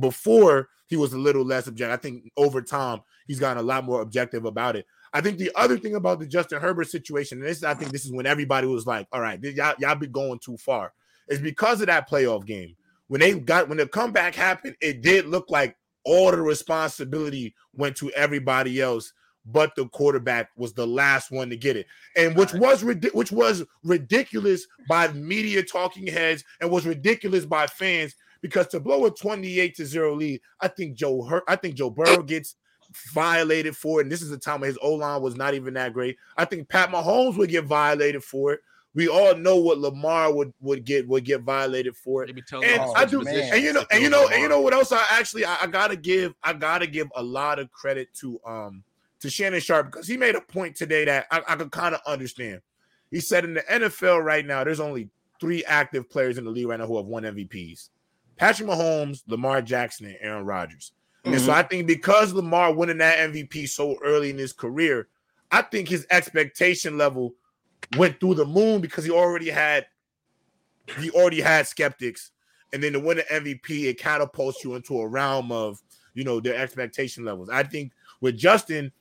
before 0.00 0.68
he 0.86 0.96
was 0.96 1.12
a 1.12 1.18
little 1.18 1.44
less 1.44 1.66
objective. 1.66 1.98
I 1.98 2.00
think 2.00 2.30
over 2.36 2.60
time 2.60 3.00
he's 3.26 3.40
gotten 3.40 3.62
a 3.62 3.66
lot 3.66 3.84
more 3.84 4.00
objective 4.00 4.44
about 4.44 4.76
it. 4.76 4.86
I 5.14 5.20
think 5.20 5.38
the 5.38 5.52
other 5.54 5.78
thing 5.78 5.94
about 5.94 6.18
the 6.18 6.26
Justin 6.26 6.60
Herbert 6.60 6.88
situation, 6.88 7.38
and 7.38 7.46
this 7.46 7.62
I 7.62 7.72
think 7.74 7.92
this 7.92 8.04
is 8.04 8.12
when 8.12 8.26
everybody 8.26 8.66
was 8.66 8.86
like, 8.86 9.06
"All 9.12 9.20
right, 9.20 9.42
y'all 9.42 9.74
y'all 9.78 9.94
be 9.94 10.08
going 10.08 10.40
too 10.40 10.56
far," 10.56 10.92
is 11.28 11.40
because 11.40 11.80
of 11.80 11.86
that 11.86 12.10
playoff 12.10 12.44
game. 12.44 12.76
When 13.06 13.20
they 13.20 13.38
got 13.38 13.68
when 13.68 13.78
the 13.78 13.86
comeback 13.86 14.34
happened, 14.34 14.76
it 14.80 15.02
did 15.02 15.26
look 15.26 15.50
like 15.50 15.76
all 16.04 16.32
the 16.32 16.42
responsibility 16.42 17.54
went 17.74 17.96
to 17.96 18.10
everybody 18.10 18.80
else 18.80 19.12
but 19.46 19.74
the 19.76 19.86
quarterback 19.88 20.48
was 20.56 20.72
the 20.72 20.86
last 20.86 21.30
one 21.30 21.50
to 21.50 21.56
get 21.56 21.76
it 21.76 21.86
and 22.16 22.34
which 22.36 22.52
was 22.54 22.82
which 23.12 23.32
was 23.32 23.64
ridiculous 23.82 24.66
by 24.88 25.08
media 25.08 25.62
talking 25.62 26.06
heads 26.06 26.44
and 26.60 26.70
was 26.70 26.86
ridiculous 26.86 27.44
by 27.44 27.66
fans 27.66 28.14
because 28.40 28.66
to 28.68 28.80
blow 28.80 29.04
a 29.06 29.10
28 29.10 29.74
to 29.74 29.84
0 29.84 30.14
lead 30.14 30.40
i 30.60 30.68
think 30.68 30.96
joe 30.96 31.22
Hurt, 31.22 31.44
i 31.46 31.56
think 31.56 31.74
joe 31.74 31.90
burrow 31.90 32.22
gets 32.22 32.56
violated 33.12 33.76
for 33.76 34.00
it 34.00 34.04
and 34.04 34.12
this 34.12 34.22
is 34.22 34.30
the 34.30 34.38
time 34.38 34.60
when 34.60 34.68
his 34.68 34.78
o-line 34.82 35.20
was 35.20 35.36
not 35.36 35.54
even 35.54 35.74
that 35.74 35.92
great 35.92 36.16
i 36.36 36.44
think 36.44 36.68
pat 36.68 36.90
mahomes 36.90 37.36
would 37.36 37.50
get 37.50 37.64
violated 37.64 38.22
for 38.22 38.52
it 38.52 38.60
we 38.94 39.08
all 39.08 39.34
know 39.34 39.56
what 39.56 39.78
lamar 39.78 40.32
would 40.32 40.52
would 40.60 40.84
get 40.84 41.06
would 41.08 41.24
get 41.24 41.42
violated 41.42 41.96
for 41.96 42.22
it 42.22 42.26
They 42.26 42.32
be 42.32 42.42
telling 42.42 42.68
and 42.68 42.80
us 42.80 42.92
I 42.94 43.04
do, 43.04 43.18
positions 43.18 43.50
and 43.52 43.62
you 43.62 43.72
know, 43.72 43.84
and 43.90 44.02
you 44.02 44.08
know, 44.08 44.28
and 44.28 44.40
you 44.40 44.48
know 44.48 44.60
what 44.60 44.72
else? 44.72 44.92
I 44.92 45.04
actually, 45.10 45.44
I, 45.44 45.56
I 45.62 45.66
gotta 45.66 45.96
give, 45.96 46.34
I 46.42 46.52
gotta 46.52 46.86
give 46.86 47.08
a 47.16 47.22
lot 47.22 47.58
of 47.58 47.70
credit 47.72 48.08
to 48.20 48.40
um 48.46 48.84
to 49.20 49.30
Shannon 49.30 49.60
Sharpe 49.60 49.90
because 49.90 50.06
he 50.06 50.16
made 50.16 50.34
a 50.34 50.40
point 50.40 50.76
today 50.76 51.04
that 51.06 51.26
I, 51.30 51.42
I 51.48 51.56
could 51.56 51.72
kind 51.72 51.94
of 51.94 52.00
understand. 52.06 52.60
He 53.10 53.20
said 53.20 53.44
in 53.44 53.54
the 53.54 53.62
NFL 53.62 54.22
right 54.22 54.46
now, 54.46 54.64
there's 54.64 54.80
only 54.80 55.08
three 55.40 55.64
active 55.64 56.08
players 56.08 56.38
in 56.38 56.44
the 56.44 56.50
league 56.50 56.68
right 56.68 56.78
now 56.78 56.86
who 56.86 56.96
have 56.96 57.06
won 57.06 57.24
MVPs: 57.24 57.88
Patrick 58.36 58.68
Mahomes, 58.68 59.22
Lamar 59.26 59.62
Jackson, 59.62 60.06
and 60.06 60.16
Aaron 60.20 60.44
Rodgers. 60.44 60.92
And 61.24 61.40
so 61.40 61.52
I 61.52 61.62
think 61.62 61.86
because 61.86 62.32
Lamar 62.32 62.74
winning 62.74 62.98
that 62.98 63.18
MVP 63.18 63.68
so 63.68 63.96
early 64.04 64.30
in 64.30 64.38
his 64.38 64.52
career, 64.52 65.08
I 65.50 65.62
think 65.62 65.88
his 65.88 66.06
expectation 66.10 66.98
level 66.98 67.34
went 67.96 68.20
through 68.20 68.34
the 68.34 68.44
moon 68.44 68.80
because 68.80 69.04
he 69.04 69.10
already 69.10 69.48
had 69.48 69.86
he 70.98 71.10
already 71.10 71.40
had 71.40 71.66
skeptics, 71.66 72.30
and 72.72 72.82
then 72.82 72.92
to 72.92 73.00
win 73.00 73.20
an 73.20 73.24
MVP, 73.42 73.84
it 73.84 73.98
catapults 73.98 74.62
you 74.62 74.74
into 74.74 74.98
a 74.98 75.08
realm 75.08 75.50
of 75.50 75.80
you 76.12 76.24
know 76.24 76.40
their 76.40 76.56
expectation 76.56 77.24
levels. 77.24 77.48
I 77.48 77.62
think 77.62 77.92
with 78.20 78.36
Justin, 78.36 78.92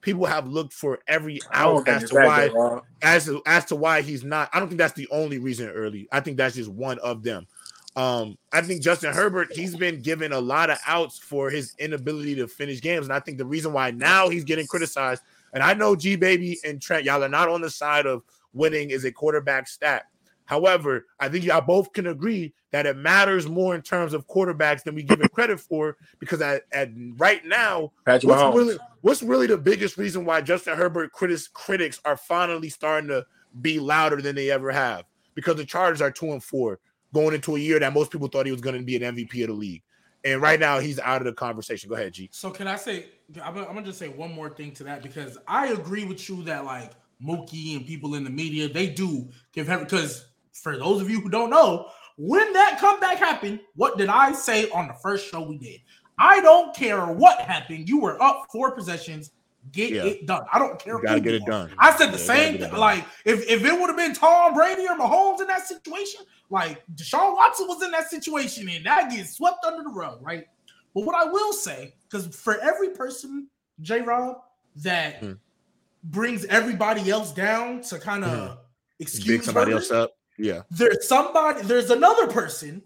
people 0.00 0.24
have 0.24 0.46
looked 0.46 0.72
for 0.72 1.00
every 1.08 1.40
out 1.52 1.86
as 1.88 2.08
to 2.10 2.14
why 2.14 2.80
as 3.02 3.26
to, 3.26 3.42
as 3.44 3.64
to 3.66 3.76
why 3.76 4.00
he's 4.00 4.24
not. 4.24 4.48
I 4.52 4.60
don't 4.60 4.68
think 4.68 4.78
that's 4.78 4.94
the 4.94 5.08
only 5.10 5.38
reason 5.38 5.68
early. 5.68 6.08
I 6.12 6.20
think 6.20 6.36
that's 6.36 6.56
just 6.56 6.70
one 6.70 6.98
of 7.00 7.22
them. 7.22 7.46
Um, 7.96 8.36
I 8.52 8.60
think 8.60 8.82
Justin 8.82 9.14
Herbert, 9.14 9.52
he's 9.54 9.74
been 9.74 10.02
given 10.02 10.32
a 10.32 10.40
lot 10.40 10.68
of 10.68 10.78
outs 10.86 11.18
for 11.18 11.48
his 11.48 11.74
inability 11.78 12.34
to 12.36 12.46
finish 12.46 12.82
games. 12.82 13.06
And 13.06 13.12
I 13.12 13.20
think 13.20 13.38
the 13.38 13.46
reason 13.46 13.72
why 13.72 13.90
now 13.90 14.28
he's 14.28 14.44
getting 14.44 14.66
criticized, 14.66 15.22
and 15.54 15.62
I 15.62 15.72
know 15.72 15.96
G 15.96 16.14
Baby 16.16 16.58
and 16.62 16.80
Trent, 16.80 17.04
y'all 17.04 17.24
are 17.24 17.28
not 17.28 17.48
on 17.48 17.62
the 17.62 17.70
side 17.70 18.04
of 18.04 18.22
winning 18.52 18.90
is 18.90 19.04
a 19.04 19.12
quarterback 19.12 19.66
stat. 19.66 20.04
However, 20.44 21.06
I 21.18 21.28
think 21.28 21.44
y'all 21.44 21.60
both 21.60 21.92
can 21.92 22.06
agree 22.06 22.52
that 22.70 22.86
it 22.86 22.96
matters 22.96 23.48
more 23.48 23.74
in 23.74 23.82
terms 23.82 24.12
of 24.12 24.28
quarterbacks 24.28 24.84
than 24.84 24.94
we 24.94 25.02
give 25.02 25.20
it 25.20 25.32
credit 25.32 25.58
for 25.58 25.96
because 26.18 26.40
at, 26.40 26.62
at 26.72 26.90
right 27.16 27.44
now, 27.44 27.92
what's 28.22 28.40
really 28.56 28.78
what's 29.00 29.22
really 29.22 29.46
the 29.46 29.56
biggest 29.56 29.96
reason 29.96 30.24
why 30.24 30.40
Justin 30.42 30.76
Herbert 30.76 31.12
critics 31.12 31.48
critics 31.48 32.00
are 32.04 32.16
finally 32.16 32.68
starting 32.68 33.08
to 33.08 33.24
be 33.60 33.80
louder 33.80 34.20
than 34.20 34.36
they 34.36 34.50
ever 34.50 34.70
have 34.70 35.04
because 35.34 35.56
the 35.56 35.64
Chargers 35.64 36.02
are 36.02 36.10
two 36.10 36.32
and 36.32 36.44
four 36.44 36.78
going 37.16 37.34
into 37.34 37.56
a 37.56 37.58
year 37.58 37.80
that 37.80 37.94
most 37.94 38.10
people 38.10 38.28
thought 38.28 38.44
he 38.44 38.52
was 38.52 38.60
going 38.60 38.76
to 38.76 38.82
be 38.82 38.94
an 39.02 39.16
MVP 39.16 39.40
of 39.42 39.48
the 39.48 39.54
league, 39.54 39.82
and 40.22 40.42
right 40.42 40.60
now 40.60 40.78
he's 40.78 40.98
out 41.00 41.22
of 41.22 41.24
the 41.24 41.32
conversation. 41.32 41.88
Go 41.88 41.94
ahead, 41.94 42.12
G. 42.12 42.28
So 42.30 42.50
can 42.50 42.68
I 42.68 42.76
say? 42.76 43.06
I'm 43.42 43.54
gonna, 43.54 43.82
just 43.82 43.98
say 43.98 44.08
one 44.08 44.32
more 44.32 44.50
thing 44.50 44.72
to 44.72 44.84
that 44.84 45.02
because 45.02 45.38
I 45.48 45.68
agree 45.68 46.04
with 46.04 46.28
you 46.28 46.42
that 46.42 46.66
like 46.66 46.92
Mookie 47.24 47.74
and 47.74 47.86
people 47.86 48.14
in 48.16 48.22
the 48.22 48.30
media 48.30 48.68
they 48.68 48.88
do 48.88 49.28
give 49.52 49.66
him 49.66 49.80
because 49.80 50.28
for 50.52 50.76
those 50.76 51.00
of 51.00 51.08
you 51.10 51.20
who 51.20 51.30
don't 51.30 51.48
know, 51.48 51.88
when 52.18 52.52
that 52.52 52.78
comeback 52.78 53.16
happened, 53.16 53.60
what 53.74 53.96
did 53.96 54.08
I 54.08 54.32
say 54.32 54.68
on 54.70 54.86
the 54.86 54.94
first 54.94 55.30
show 55.30 55.40
we 55.40 55.56
did? 55.56 55.80
I 56.18 56.40
don't 56.42 56.76
care 56.76 57.06
what 57.06 57.40
happened. 57.40 57.88
You 57.88 58.00
were 58.00 58.22
up 58.22 58.46
four 58.52 58.72
possessions. 58.72 59.30
Get 59.72 59.90
Yeah. 59.90 60.04
it 60.04 60.26
done. 60.26 60.44
I 60.52 60.58
don't 60.58 60.78
care. 60.78 60.94
You 60.96 61.02
gotta 61.02 61.20
get 61.20 61.34
it 61.34 61.44
done. 61.44 61.72
I 61.78 61.96
said 61.96 62.08
the 62.12 62.18
Yeah, 62.18 62.24
same 62.24 62.58
thing. 62.58 62.72
Like 62.72 63.04
if, 63.24 63.48
if 63.48 63.64
it 63.64 63.72
would 63.72 63.88
have 63.88 63.96
been 63.96 64.14
Tom 64.14 64.54
Brady 64.54 64.86
or 64.86 64.96
Mahomes 64.96 65.40
in 65.40 65.46
that 65.48 65.66
situation, 65.66 66.20
like 66.50 66.82
Deshaun 66.94 67.34
Watson 67.34 67.66
was 67.66 67.82
in 67.82 67.90
that 67.90 68.08
situation 68.10 68.68
and 68.68 68.84
that 68.86 69.10
gets 69.10 69.36
swept 69.36 69.64
under 69.64 69.82
the 69.82 69.90
rug, 69.90 70.18
right? 70.22 70.46
But 70.94 71.04
what 71.04 71.14
I 71.14 71.24
will 71.24 71.52
say, 71.52 71.94
because 72.08 72.34
for 72.34 72.58
every 72.60 72.90
person, 72.90 73.48
J 73.80 74.02
Rob, 74.02 74.36
that 74.76 75.20
Mhm. 75.20 75.38
brings 76.04 76.44
everybody 76.46 77.10
else 77.10 77.32
down 77.32 77.80
to 77.82 77.98
kind 77.98 78.24
of 78.24 78.30
Mhm. 78.30 78.58
excuse 79.00 79.26
Big 79.38 79.42
somebody 79.44 79.72
else 79.72 79.90
up. 79.90 80.12
Yeah. 80.38 80.62
there's 80.70 81.08
somebody, 81.08 81.62
there's 81.62 81.90
another 81.90 82.26
person, 82.28 82.82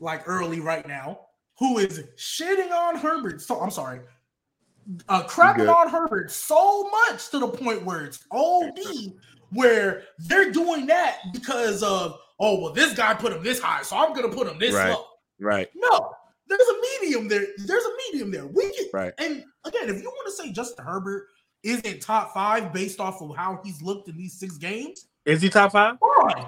like 0.00 0.28
early 0.28 0.60
right 0.60 0.86
now, 0.86 1.20
who 1.58 1.78
is 1.78 2.02
shitting 2.16 2.70
on 2.72 2.96
Herbert. 2.96 3.40
So 3.40 3.60
I'm 3.60 3.70
sorry, 3.70 4.00
uh, 5.08 5.22
crapping 5.24 5.72
on 5.72 5.88
Herbert 5.88 6.30
so 6.30 6.88
much 7.08 7.28
to 7.30 7.38
the 7.38 7.48
point 7.48 7.84
where 7.84 8.04
it's 8.04 8.24
OD, 8.30 8.78
where 9.50 10.02
they're 10.18 10.50
doing 10.52 10.86
that 10.86 11.18
because 11.32 11.82
of 11.82 12.18
oh 12.40 12.60
well, 12.60 12.72
this 12.72 12.94
guy 12.94 13.14
put 13.14 13.32
him 13.32 13.42
this 13.42 13.60
high, 13.60 13.82
so 13.82 13.96
I'm 13.96 14.12
gonna 14.14 14.28
put 14.28 14.48
him 14.48 14.58
this 14.58 14.74
Right. 14.74 14.90
low. 14.90 15.04
Right. 15.40 15.68
No, 15.74 16.10
there's 16.48 16.60
a 16.60 17.00
medium 17.00 17.28
there. 17.28 17.46
There's 17.58 17.84
a 17.84 17.90
medium 18.12 18.30
there. 18.30 18.46
We 18.46 18.72
can, 18.72 18.86
Right. 18.92 19.12
and 19.18 19.44
again, 19.64 19.88
if 19.88 20.02
you 20.02 20.08
want 20.08 20.26
to 20.26 20.42
say 20.42 20.52
Justin 20.52 20.84
Herbert 20.84 21.26
isn't 21.62 22.02
top 22.02 22.34
five 22.34 22.72
based 22.72 22.98
off 23.00 23.22
of 23.22 23.36
how 23.36 23.60
he's 23.64 23.80
looked 23.82 24.08
in 24.08 24.16
these 24.16 24.34
six 24.38 24.56
games, 24.56 25.06
Is 25.24 25.40
he 25.42 25.48
top 25.48 25.72
five? 25.72 25.96
fine. 26.20 26.46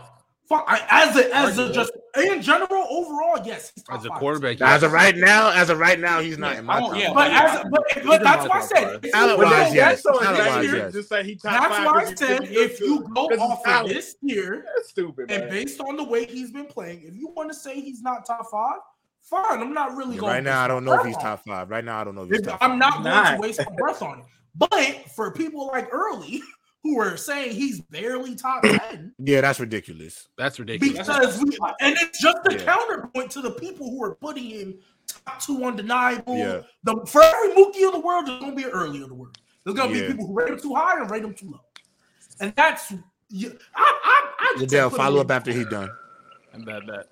Fine. 0.49 0.63
I- 0.67 0.87
As 1.09 1.17
a 1.17 1.35
as 1.35 1.59
a 1.59 1.73
just 1.73 1.91
in 2.23 2.43
general 2.43 2.87
overall, 2.91 3.39
yes, 3.45 3.73
he's 3.75 3.83
top 3.85 3.99
As 3.99 4.05
a 4.05 4.09
five. 4.11 4.19
quarterback, 4.19 4.61
As 4.61 4.83
of 4.83 4.93
right 4.93 5.17
now, 5.17 5.51
as 5.51 5.71
of 5.71 5.79
right 5.79 5.99
now, 5.99 6.21
he's 6.21 6.37
not 6.37 6.53
Yeah, 6.55 6.59
in 6.61 6.65
my 6.67 6.79
oh, 6.81 6.89
top 6.91 6.99
yeah. 6.99 7.13
But 7.15 7.31
as 7.33 7.61
a, 7.61 7.69
but, 7.71 7.83
but 8.05 8.23
that's 8.23 8.49
why 8.49 8.59
I 8.59 8.61
said 8.61 9.03
Talent-wise, 9.05 9.75
yes. 9.75 10.03
that's 10.03 10.19
Talent-wise, 10.23 10.73
yes. 10.73 10.93
to 10.93 11.03
say 11.03 11.25
he 11.25 11.37
top 11.37 11.53
That's 11.71 11.71
why 11.71 11.87
I 11.87 12.01
'cause 12.05 12.11
he- 12.11 12.17
said 12.17 12.39
'cause 12.41 12.49
he 12.49 12.59
looks 12.59 12.75
if 12.75 12.81
you 12.81 12.99
good. 13.01 13.15
go 13.15 13.29
'Cause 13.29 13.39
he's 13.39 13.41
off 13.41 13.67
of 13.85 13.89
this 13.89 14.17
year 14.21 14.65
That's 14.77 14.91
stupid, 14.91 15.31
and 15.31 15.51
based 15.51 15.81
on 15.81 15.97
the 15.97 16.05
way 16.05 16.27
he's 16.27 16.51
been 16.51 16.67
playing, 16.67 17.03
if 17.05 17.15
you 17.17 17.29
want 17.29 17.49
to 17.51 17.55
say 17.55 17.81
he's 17.81 18.03
not 18.03 18.27
top 18.27 18.51
five, 18.51 18.81
fine. 19.23 19.61
I'm 19.63 19.73
not 19.73 19.97
really 19.97 20.19
going. 20.19 20.31
Right 20.35 20.43
now, 20.45 20.63
I 20.63 20.69
don't 20.69 20.85
know 20.85 20.93
if 21.01 21.07
he's 21.07 21.17
top 21.17 21.43
five. 21.47 21.71
Right 21.71 21.85
now, 21.85 21.99
I 22.01 22.05
don't 22.05 22.15
know 22.15 22.25
if 22.25 22.29
he's 22.31 22.41
If- 22.41 22.47
top 22.49 22.59
I'm 22.61 22.79
not 22.79 23.03
going 23.03 23.35
to 23.37 23.41
waste 23.41 23.61
my 23.67 23.75
breath 23.77 24.03
on 24.03 24.19
it. 24.21 24.25
But 24.57 25.11
for 25.17 25.33
people 25.33 25.67
like 25.69 25.89
Early 25.91 26.43
who 26.85 27.01
are 27.01 27.17
saying 27.17 27.53
he's 27.57 27.81
barely 27.81 28.37
top 28.37 28.63
10, 28.91 29.15
Yeah, 29.19 29.41
that's 29.41 29.59
ridiculous. 29.59 30.29
That's 30.39 30.61
ridiculous. 30.61 30.99
because 30.99 31.39
we, 31.43 31.59
and 31.81 31.97
it's 32.01 32.21
just 32.21 32.37
a 32.49 32.53
Yeah. 32.55 32.65
counterpoint 32.65 33.31
to 33.33 33.41
the 33.41 33.53
people 33.53 33.91
who 33.91 34.05
are 34.05 34.15
putting 34.17 34.45
him 34.45 34.75
top 35.09 35.41
two 35.43 35.65
undeniable. 35.65 36.37
Yeah. 36.37 36.61
The, 36.85 37.05
for 37.07 37.23
every 37.23 37.55
Mookie 37.55 37.87
of 37.87 37.95
the 37.95 38.01
world, 38.01 38.27
there's 38.27 38.39
going 38.39 38.53
to 38.53 38.57
be 38.57 38.65
an 38.65 38.71
Early 38.71 39.03
of 39.03 39.09
the 39.09 39.15
world. 39.15 39.37
There's 39.65 39.75
going 39.77 39.93
to 39.93 39.99
Yeah. 39.99 40.07
be 40.09 40.13
people 40.13 40.27
who 40.27 40.35
rate 40.35 40.51
him 40.51 40.61
too 40.61 40.75
high 40.75 41.01
and 41.01 41.11
rate 41.11 41.25
him 41.25 41.35
too 41.35 41.51
low. 41.53 41.61
And 42.41 42.55
that's, 42.55 42.93
you, 43.31 43.59
I, 43.75 44.01
I, 44.05 44.33
I 44.39 44.53
just 44.59 44.73
Liddell, 44.73 44.91
follow 44.91 45.21
up 45.23 45.31
after 45.31 45.53
he's 45.53 45.67
done. 45.67 45.91
I 46.53 46.59
bet 46.59 46.87
bet. 46.87 47.07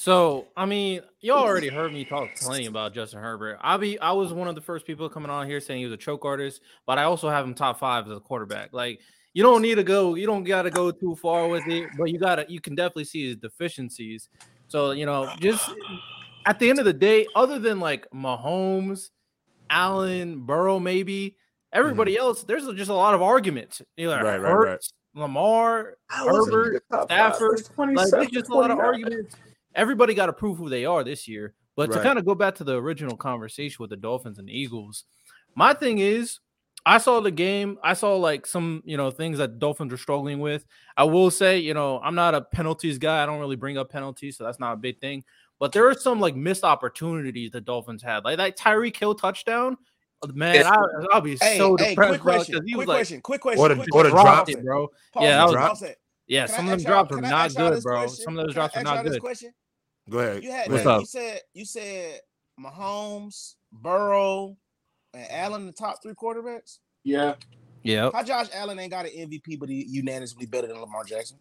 So 0.00 0.46
I 0.56 0.64
mean, 0.64 1.02
y'all 1.20 1.44
already 1.44 1.68
heard 1.68 1.92
me 1.92 2.06
talk 2.06 2.30
plenty 2.36 2.64
about 2.64 2.94
Justin 2.94 3.20
Herbert. 3.20 3.58
I 3.60 3.76
be 3.76 4.00
I 4.00 4.12
was 4.12 4.32
one 4.32 4.48
of 4.48 4.54
the 4.54 4.62
first 4.62 4.86
people 4.86 5.10
coming 5.10 5.28
on 5.28 5.46
here 5.46 5.60
saying 5.60 5.80
he 5.80 5.84
was 5.84 5.92
a 5.92 5.98
choke 5.98 6.24
artist, 6.24 6.62
but 6.86 6.96
I 6.96 7.02
also 7.02 7.28
have 7.28 7.44
him 7.44 7.52
top 7.52 7.78
five 7.78 8.06
as 8.06 8.16
a 8.16 8.18
quarterback. 8.18 8.72
Like 8.72 9.00
you 9.34 9.42
don't 9.42 9.60
need 9.60 9.74
to 9.74 9.84
go. 9.84 10.14
You 10.14 10.24
don't 10.24 10.44
got 10.44 10.62
to 10.62 10.70
go 10.70 10.90
too 10.90 11.16
far 11.16 11.48
with 11.48 11.66
it, 11.66 11.90
but 11.98 12.04
you 12.04 12.18
gotta. 12.18 12.46
You 12.48 12.62
can 12.62 12.74
definitely 12.74 13.04
see 13.04 13.26
his 13.26 13.36
deficiencies. 13.36 14.30
So 14.68 14.92
you 14.92 15.04
know, 15.04 15.30
just 15.38 15.70
at 16.46 16.58
the 16.58 16.70
end 16.70 16.78
of 16.78 16.86
the 16.86 16.94
day, 16.94 17.26
other 17.34 17.58
than 17.58 17.78
like 17.78 18.08
Mahomes, 18.10 19.10
Allen, 19.68 20.46
Burrow, 20.46 20.78
maybe 20.78 21.36
everybody 21.74 22.16
else, 22.16 22.42
there's 22.44 22.66
just 22.68 22.90
a 22.90 22.94
lot 22.94 23.14
of 23.14 23.20
arguments. 23.20 23.82
Either 23.98 24.16
Mm-hmm. 24.16 24.24
Right, 24.24 24.38
right, 24.38 24.80
Lamar, 25.14 25.98
Herbert, 26.08 26.84
Stafford. 27.02 27.68
Like 27.76 28.10
there's 28.10 28.30
just 28.30 28.48
a 28.48 28.54
lot 28.54 28.70
of 28.70 28.78
arguments. 28.78 29.36
Everybody 29.74 30.14
got 30.14 30.26
to 30.26 30.32
prove 30.32 30.58
who 30.58 30.68
they 30.68 30.84
are 30.84 31.04
this 31.04 31.28
year. 31.28 31.54
But 31.76 31.92
to 31.92 32.02
kind 32.02 32.18
of 32.18 32.26
go 32.26 32.34
back 32.34 32.56
to 32.56 32.64
the 32.64 32.74
original 32.76 33.16
conversation 33.16 33.76
with 33.80 33.88
the 33.90 33.96
Dolphins 33.96 34.38
and 34.38 34.50
Eagles, 34.50 35.04
my 35.54 35.72
thing 35.72 35.98
is, 35.98 36.40
I 36.84 36.98
saw 36.98 37.20
the 37.20 37.30
game. 37.30 37.78
I 37.82 37.94
saw 37.94 38.16
like 38.16 38.46
some, 38.46 38.82
you 38.84 38.96
know, 38.96 39.10
things 39.10 39.38
that 39.38 39.58
Dolphins 39.58 39.92
are 39.92 39.96
struggling 39.98 40.40
with. 40.40 40.66
I 40.96 41.04
will 41.04 41.30
say, 41.30 41.58
you 41.58 41.72
know, 41.74 42.00
I'm 42.00 42.14
not 42.14 42.34
a 42.34 42.42
penalties 42.42 42.98
guy. 42.98 43.22
I 43.22 43.26
don't 43.26 43.38
really 43.40 43.56
bring 43.56 43.78
up 43.78 43.90
penalties, 43.90 44.36
so 44.36 44.44
that's 44.44 44.58
not 44.58 44.72
a 44.74 44.76
big 44.76 44.98
thing. 45.00 45.24
But 45.58 45.72
there 45.72 45.86
are 45.88 45.94
some 45.94 46.20
like 46.20 46.34
missed 46.36 46.64
opportunities 46.64 47.50
the 47.50 47.60
Dolphins 47.60 48.02
had, 48.02 48.24
like 48.24 48.38
that 48.38 48.58
Tyreek 48.58 48.96
Hill 48.96 49.14
touchdown. 49.14 49.76
Uh, 50.22 50.28
man, 50.34 50.66
I, 50.66 50.76
I'll 51.12 51.20
be 51.22 51.36
Hey, 51.40 51.56
so 51.56 51.76
hey, 51.78 51.90
depressed 51.90 52.08
quick 52.10 52.22
bro, 52.22 52.34
question. 52.34 52.54
'cause 52.56 52.64
he 52.66 52.72
Quick 52.72 52.78
was 52.78 52.88
like, 52.88 52.96
question. 52.98 53.20
Quick 53.22 53.40
question. 53.40 53.60
What 53.60 53.70
a- 53.72 53.76
quick 53.76 53.94
what 53.94 54.06
a 54.06 54.10
question. 54.10 54.26
drop. 54.26 54.48
it, 54.50 54.64
bro. 54.64 54.88
Pause 55.12 55.22
Yeah, 55.22 55.28
it, 55.28 55.36
that 55.38 55.46
was- 55.46 55.68
pause 55.68 55.82
it. 55.82 55.99
Yeah, 56.30 56.46
Can 56.46 56.54
I 56.54 56.56
some 56.58 56.66
of 56.68 56.72
ask 56.74 56.84
them 56.84 56.92
y'all- 56.92 57.02
drops 57.02 57.10
were 57.10 57.16
can 57.16 57.24
I 57.24 57.28
not 57.30 57.44
ask 57.46 57.58
y'all 57.58 57.68
good, 57.68 57.76
this 57.76 57.82
bro. 57.84 57.96
question? 57.98 58.24
Some 58.24 58.38
of 58.38 58.44
those 58.46 58.54
Can 58.54 58.62
I 58.62 58.62
drops 58.62 58.74
were 58.74 58.78
ask 58.80 58.86
y'all 58.86 58.94
not 58.94 59.04
this 59.04 59.12
good. 59.14 59.20
question? 59.20 59.54
Go 60.08 60.18
ahead. 60.20 60.44
You 60.44 60.50
had 60.52 60.70
What's 60.70 60.84
ahead. 60.84 60.86
up? 60.86 61.00
you 61.00 61.06
said 61.06 61.40
you 61.54 61.64
said 61.64 62.20
Mahomes, 62.58 63.54
Burrow, 63.72 64.56
and 65.12 65.26
Allen 65.30 65.66
the 65.66 65.72
top 65.72 66.00
three 66.02 66.14
quarterbacks. 66.14 66.78
Yeah. 67.04 67.34
Yeah, 67.82 68.10
How 68.12 68.22
Josh 68.22 68.48
Allen 68.54 68.78
ain't 68.78 68.90
got 68.90 69.06
an 69.06 69.12
MVP, 69.12 69.58
but 69.58 69.68
he 69.70 69.84
unanimously 69.88 70.44
better 70.46 70.66
than 70.68 70.78
Lamar 70.80 71.02
Jackson? 71.02 71.38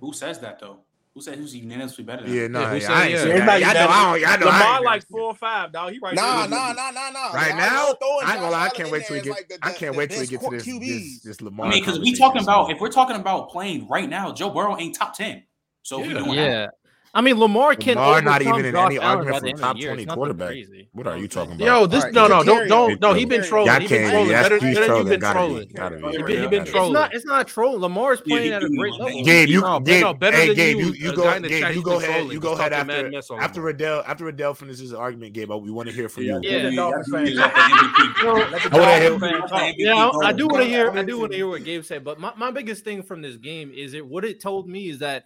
Who 0.00 0.12
says 0.14 0.38
that 0.40 0.58
though? 0.58 0.78
Who 1.16 1.22
said 1.22 1.38
who's 1.38 1.56
unanimously 1.56 2.04
better 2.04 2.24
than 2.24 2.30
Yeah, 2.30 2.42
him? 2.44 2.52
no, 2.52 2.60
Yeah, 2.60 2.68
who 2.68 2.76
I 2.76 2.78
said 2.78 2.90
ain't 2.90 3.10
yeah? 3.12 3.22
say 3.22 3.38
that. 3.38 3.60
Y'all 3.62 3.72
know. 3.72 3.88
I 3.88 4.12
don't. 4.12 4.20
Y'all 4.20 4.38
know 4.38 4.46
I 4.48 4.58
Lamar 4.58 4.76
ain't 4.76 4.84
like 4.84 5.08
four 5.08 5.20
or 5.22 5.34
five, 5.34 5.72
dog. 5.72 5.92
He 5.94 5.98
right 5.98 6.14
Nah, 6.14 6.44
nah, 6.46 6.74
nah, 6.74 6.90
nah, 6.90 7.08
nah. 7.08 7.32
Right 7.32 7.54
I 7.54 7.56
now, 7.56 7.94
I 8.22 8.32
ain't 8.32 8.40
gonna 8.42 8.50
lie. 8.50 8.64
I 8.66 8.68
can't 8.68 8.90
wait 8.92 8.98
in 8.98 9.04
till 9.06 9.16
we 9.16 9.22
get. 9.22 9.30
like, 9.30 9.48
the- 9.48 9.58
I 9.62 9.70
can't 9.70 9.92
the 9.92 9.98
wait 9.98 10.10
till 10.10 10.20
we 10.20 10.26
get 10.26 10.40
to 10.42 10.50
this 10.50 10.66
this, 10.66 11.20
this 11.20 11.40
Lamar. 11.40 11.68
I 11.68 11.70
mean, 11.70 11.80
because 11.80 12.00
we 12.00 12.14
talking 12.14 12.42
about 12.42 12.70
if 12.70 12.80
we're 12.82 12.90
talking 12.90 13.16
about 13.16 13.48
playing 13.48 13.88
right 13.88 14.06
now, 14.10 14.30
Joe 14.30 14.50
Burrow 14.50 14.76
ain't 14.76 14.94
top 14.94 15.16
ten. 15.16 15.42
So 15.84 16.02
if 16.02 16.08
we 16.08 16.12
Yeah. 16.12 16.18
doing 16.18 16.36
that. 16.36 16.50
yeah. 16.50 16.66
I 17.16 17.22
mean, 17.22 17.38
Lamar 17.38 17.74
can 17.74 17.96
Lamar 17.96 18.20
not 18.20 18.42
overcome 18.42 18.58
even 18.60 18.66
in 18.66 18.72
Josh 18.74 18.86
any 18.86 18.98
Allen 18.98 19.16
argument 19.28 19.42
by 19.42 19.50
for 19.50 19.56
the 19.56 19.62
top 19.62 19.80
20 19.80 20.06
quarterback. 20.06 20.48
Crazy. 20.48 20.88
What 20.92 21.06
are 21.06 21.16
you 21.16 21.28
talking 21.28 21.54
about? 21.54 21.64
Yo, 21.64 21.86
this 21.86 22.04
Alright, 22.04 22.14
no, 22.14 22.26
no, 22.28 22.42
don't 22.44 22.68
don't 22.68 23.00
no. 23.00 23.12
He 23.14 23.20
can 23.20 23.28
been 23.30 23.44
trolling. 23.44 23.66
Y'all 23.72 23.80
He 23.80 23.88
been 23.88 23.98
can't. 23.98 24.10
trolling. 24.12 24.28
That's 24.30 24.48
Better, 24.48 24.66
he's 24.66 24.74
better 24.78 24.80
you 24.80 24.86
trolling. 24.86 25.08
been 25.08 25.20
trolling. 25.20 25.68
be. 25.68 25.74
Gotta 25.74 25.96
be. 25.96 26.02
He 26.02 26.10
He 26.16 26.22
been, 26.22 26.42
he 26.42 26.48
been 26.48 26.64
be. 26.64 26.70
It's 26.70 26.90
not. 26.92 27.14
It's 27.14 27.24
not 27.24 27.48
trolling. 27.48 27.80
Lamar 27.80 28.12
is 28.12 28.20
Yeah, 28.24 28.36
playing 28.36 28.42
he 28.48 28.52
at 28.52 28.62
a 28.64 28.68
great 28.68 28.92
level. 28.94 29.24
Gabe, 29.24 29.48
you, 29.48 29.60
No, 29.62 29.80
Gabe, 29.80 30.02
no, 30.02 30.14
better 30.14 30.36
hey, 30.36 30.46
than 30.48 30.56
Gabe, 30.56 30.76
you, 30.78 30.86
you, 30.86 30.92
you 30.92 31.16
go, 31.16 31.24
guy 31.24 31.36
in 31.36 31.42
the 31.42 31.48
Gabe, 31.48 31.74
you 31.74 31.82
go 31.82 31.98
ahead, 31.98 32.32
you 32.32 32.40
go 32.40 32.52
ahead 32.52 32.72
after 32.74 33.10
mess 33.10 33.30
after 33.30 33.60
Lamar. 33.60 33.66
Riddell, 33.72 34.02
after 34.06 34.24
Riddell 34.26 34.54
finishes 34.54 34.80
his 34.80 34.94
argument, 34.94 35.32
Gabe. 35.32 35.50
We 35.50 35.70
want 35.70 35.88
to 35.88 35.94
hear 35.94 36.08
from 36.08 36.24
you. 36.24 36.40
Yeah. 36.42 36.68
Yeah, 36.68 37.00
fans 37.10 37.30
yeah, 37.30 37.46
talk. 37.46 37.54
the 37.54 37.60
MVP. 37.74 38.20
So- 38.20 38.32
Let 38.32 38.62
the 38.62 38.76
I 38.76 38.78
wanna 38.78 38.98
hear- 39.00 39.08
Dolphins 39.10 39.30
fans 39.32 39.50
talk. 39.50 39.74
Yeah, 39.78 39.94
I, 39.94 40.26
I 40.28 40.32
do 40.32 40.46
want 40.46 40.62
to 40.62 40.68
hear. 40.68 40.90
I 40.90 41.02
do 41.02 41.18
want 41.18 41.32
to 41.32 41.36
hear 41.38 41.48
what 41.48 41.64
Gabe 41.64 41.82
said. 41.84 42.04
But 42.04 42.20
my, 42.20 42.32
my 42.36 42.50
biggest 42.50 42.84
thing 42.84 43.02
from 43.02 43.22
this 43.22 43.36
game 43.36 43.72
is 43.74 43.94
it. 43.94 44.06
What 44.06 44.24
it 44.24 44.40
told 44.40 44.68
me 44.68 44.88
is 44.88 44.98
that 45.00 45.24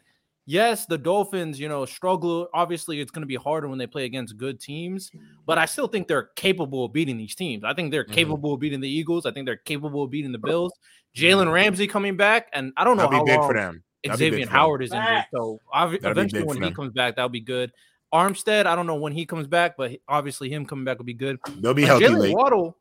yes, 0.50 0.86
the 0.86 0.98
Dolphins, 0.98 1.60
you 1.60 1.68
know, 1.68 1.84
struggle. 1.84 2.48
Obviously, 2.52 3.00
it's 3.00 3.10
going 3.10 3.22
to 3.22 3.26
be 3.26 3.36
harder 3.36 3.68
when 3.68 3.78
they 3.78 3.86
play 3.86 4.04
against 4.04 4.36
good 4.36 4.60
teams. 4.60 5.10
But 5.46 5.58
I 5.58 5.64
still 5.64 5.86
think 5.86 6.08
they're 6.08 6.30
capable 6.36 6.84
of 6.84 6.92
beating 6.92 7.16
these 7.16 7.34
teams. 7.34 7.62
I 7.64 7.72
think 7.72 7.90
they're 7.92 8.04
Mhm. 8.04 8.12
capable 8.12 8.54
of 8.54 8.60
beating 8.60 8.80
the 8.80 8.88
Eagles. 8.88 9.26
I 9.26 9.30
think 9.30 9.46
they're 9.46 9.56
capable 9.56 10.02
of 10.02 10.10
beating 10.10 10.32
the 10.32 10.38
Bills. 10.38 10.72
Jalen 11.16 11.52
Ramsey 11.52 11.86
coming 11.86 12.16
back, 12.16 12.48
and 12.52 12.72
I 12.76 12.84
don't 12.84 12.96
know 12.96 13.04
That'll 13.04 13.18
how 13.18 13.24
be 13.24 13.30
big 13.32 13.40
for 13.40 13.54
them. 13.54 13.82
That'd 14.04 14.18
Xavier 14.18 14.38
for 14.40 14.44
them. 14.46 14.48
Howard 14.48 14.82
is 14.82 14.92
injured. 14.92 15.24
So 15.32 15.58
be 15.90 15.98
eventually, 16.08 16.42
when 16.42 16.56
he 16.56 16.64
them. 16.64 16.74
comes 16.74 16.92
back, 16.92 17.16
that'll 17.16 17.28
be 17.28 17.40
good. 17.40 17.70
Armstead, 18.12 18.66
I 18.66 18.74
don't 18.74 18.86
know 18.86 18.96
when 18.96 19.12
he 19.12 19.24
comes 19.26 19.46
back, 19.46 19.76
but 19.76 19.92
obviously 20.08 20.48
him 20.50 20.66
coming 20.66 20.84
back 20.84 20.98
will 20.98 21.04
be 21.04 21.14
good. 21.14 21.38
They'll 21.60 21.74
be 21.74 21.84
healthy 21.84 22.06
Jaylen. 22.06 22.34
Waddle 22.34 22.76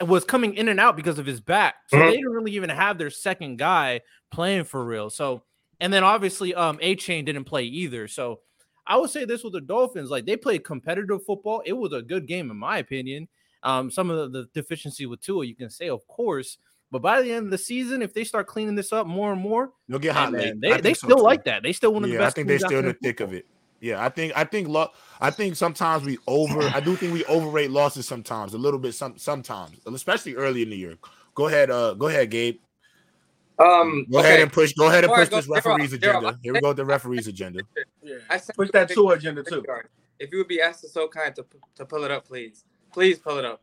was 0.00 0.24
coming 0.24 0.54
in 0.54 0.68
and 0.68 0.78
out 0.78 0.94
because 0.96 1.18
of 1.18 1.26
his 1.26 1.40
back, 1.40 1.74
so 1.88 1.96
Mhm. 1.96 2.06
they 2.06 2.16
didn't 2.16 2.30
really 2.30 2.52
even 2.52 2.70
have 2.70 2.96
their 2.98 3.10
second 3.10 3.58
guy 3.58 4.00
playing 4.30 4.64
for 4.64 4.84
real. 4.84 5.10
So, 5.10 5.42
and 5.80 5.92
then 5.92 6.04
obviously, 6.04 6.54
um, 6.54 6.78
Achane 6.78 7.24
didn't 7.24 7.44
play 7.44 7.64
either. 7.64 8.08
So, 8.08 8.40
I 8.86 8.96
would 8.96 9.10
say 9.10 9.24
this 9.24 9.44
with 9.44 9.52
the 9.52 9.60
Dolphins, 9.60 10.10
like 10.10 10.24
they 10.24 10.36
played 10.36 10.64
competitive 10.64 11.24
football. 11.24 11.62
It 11.66 11.74
was 11.74 11.92
a 11.92 12.02
good 12.02 12.26
game 12.26 12.50
in 12.50 12.56
my 12.56 12.78
opinion. 12.78 13.28
Um, 13.62 13.90
some 13.90 14.08
of 14.08 14.32
the, 14.32 14.40
the 14.40 14.48
deficiency 14.54 15.04
with 15.06 15.20
Tua, 15.20 15.44
you 15.44 15.54
can 15.54 15.68
say, 15.68 15.88
of 15.88 16.06
course, 16.06 16.58
but 16.90 17.02
by 17.02 17.20
the 17.20 17.32
end 17.32 17.46
of 17.46 17.50
the 17.50 17.58
season, 17.58 18.02
if 18.02 18.14
they 18.14 18.24
start 18.24 18.46
cleaning 18.46 18.74
this 18.74 18.92
up 18.92 19.06
more 19.06 19.32
and 19.32 19.40
more, 19.40 19.72
They'll 19.88 19.98
get 19.98 20.14
hot 20.14 20.32
man, 20.32 20.58
they, 20.60 20.80
they 20.80 20.94
so, 20.94 21.08
still 21.08 21.18
too. 21.18 21.22
like 21.22 21.44
that. 21.44 21.62
They 21.62 21.72
still 21.72 21.92
one 21.92 22.04
of 22.04 22.10
the 22.10 22.16
Yeah, 22.16 22.26
I 22.26 22.30
think 22.30 22.48
they're 22.48 22.58
still 22.58 22.78
in 22.78 22.86
the 22.86 22.94
thick 22.94 23.20
of 23.20 23.32
it. 23.32 23.46
Yeah, 23.80 24.04
I 24.04 24.08
think 24.08 24.32
I 24.36 24.44
think 24.44 24.68
lo- 24.68 24.90
I 25.20 25.30
think 25.30 25.54
sometimes 25.54 26.04
we 26.04 26.18
over 26.26 26.60
I 26.74 26.80
do 26.80 26.96
think 26.96 27.12
we 27.12 27.24
overrate 27.26 27.70
losses 27.70 28.08
sometimes 28.08 28.54
a 28.54 28.58
little 28.58 28.80
bit 28.80 28.92
some 28.92 29.16
sometimes 29.18 29.78
especially 29.86 30.34
early 30.34 30.62
in 30.62 30.70
the 30.70 30.76
year. 30.76 30.96
Go 31.34 31.46
ahead, 31.46 31.70
uh, 31.70 31.94
go 31.94 32.08
ahead, 32.08 32.30
Gabe. 32.30 32.58
Um, 33.58 34.06
Go 34.10 34.18
okay. 34.18 34.28
ahead 34.28 34.40
and 34.40 34.52
push. 34.52 34.72
Go 34.74 34.86
ahead 34.88 35.04
and 35.04 35.10
Before 35.10 35.24
push 35.24 35.28
go- 35.30 35.36
this 35.36 35.48
referee's 35.48 35.92
Daryl, 35.92 36.18
agenda. 36.18 36.38
Here 36.42 36.52
we 36.52 36.60
go 36.60 36.68
with 36.68 36.76
the 36.76 36.84
referee's 36.84 37.26
agenda. 37.26 37.60
Yeah. 38.02 38.16
I 38.30 38.38
Push 38.54 38.70
that 38.72 38.90
a 38.90 38.94
two 38.94 39.10
agenda 39.10 39.42
too. 39.42 39.62
picture. 39.62 39.90
If 40.20 40.30
you 40.32 40.38
would 40.38 40.48
be 40.48 40.60
asked 40.60 40.80
to 40.82 40.88
so 40.88 41.08
kind 41.08 41.34
to 41.36 41.44
to 41.76 41.84
pull 41.84 42.04
it 42.04 42.10
up, 42.10 42.26
please, 42.26 42.64
please 42.92 43.18
pull 43.18 43.38
it 43.38 43.44
up. 43.44 43.60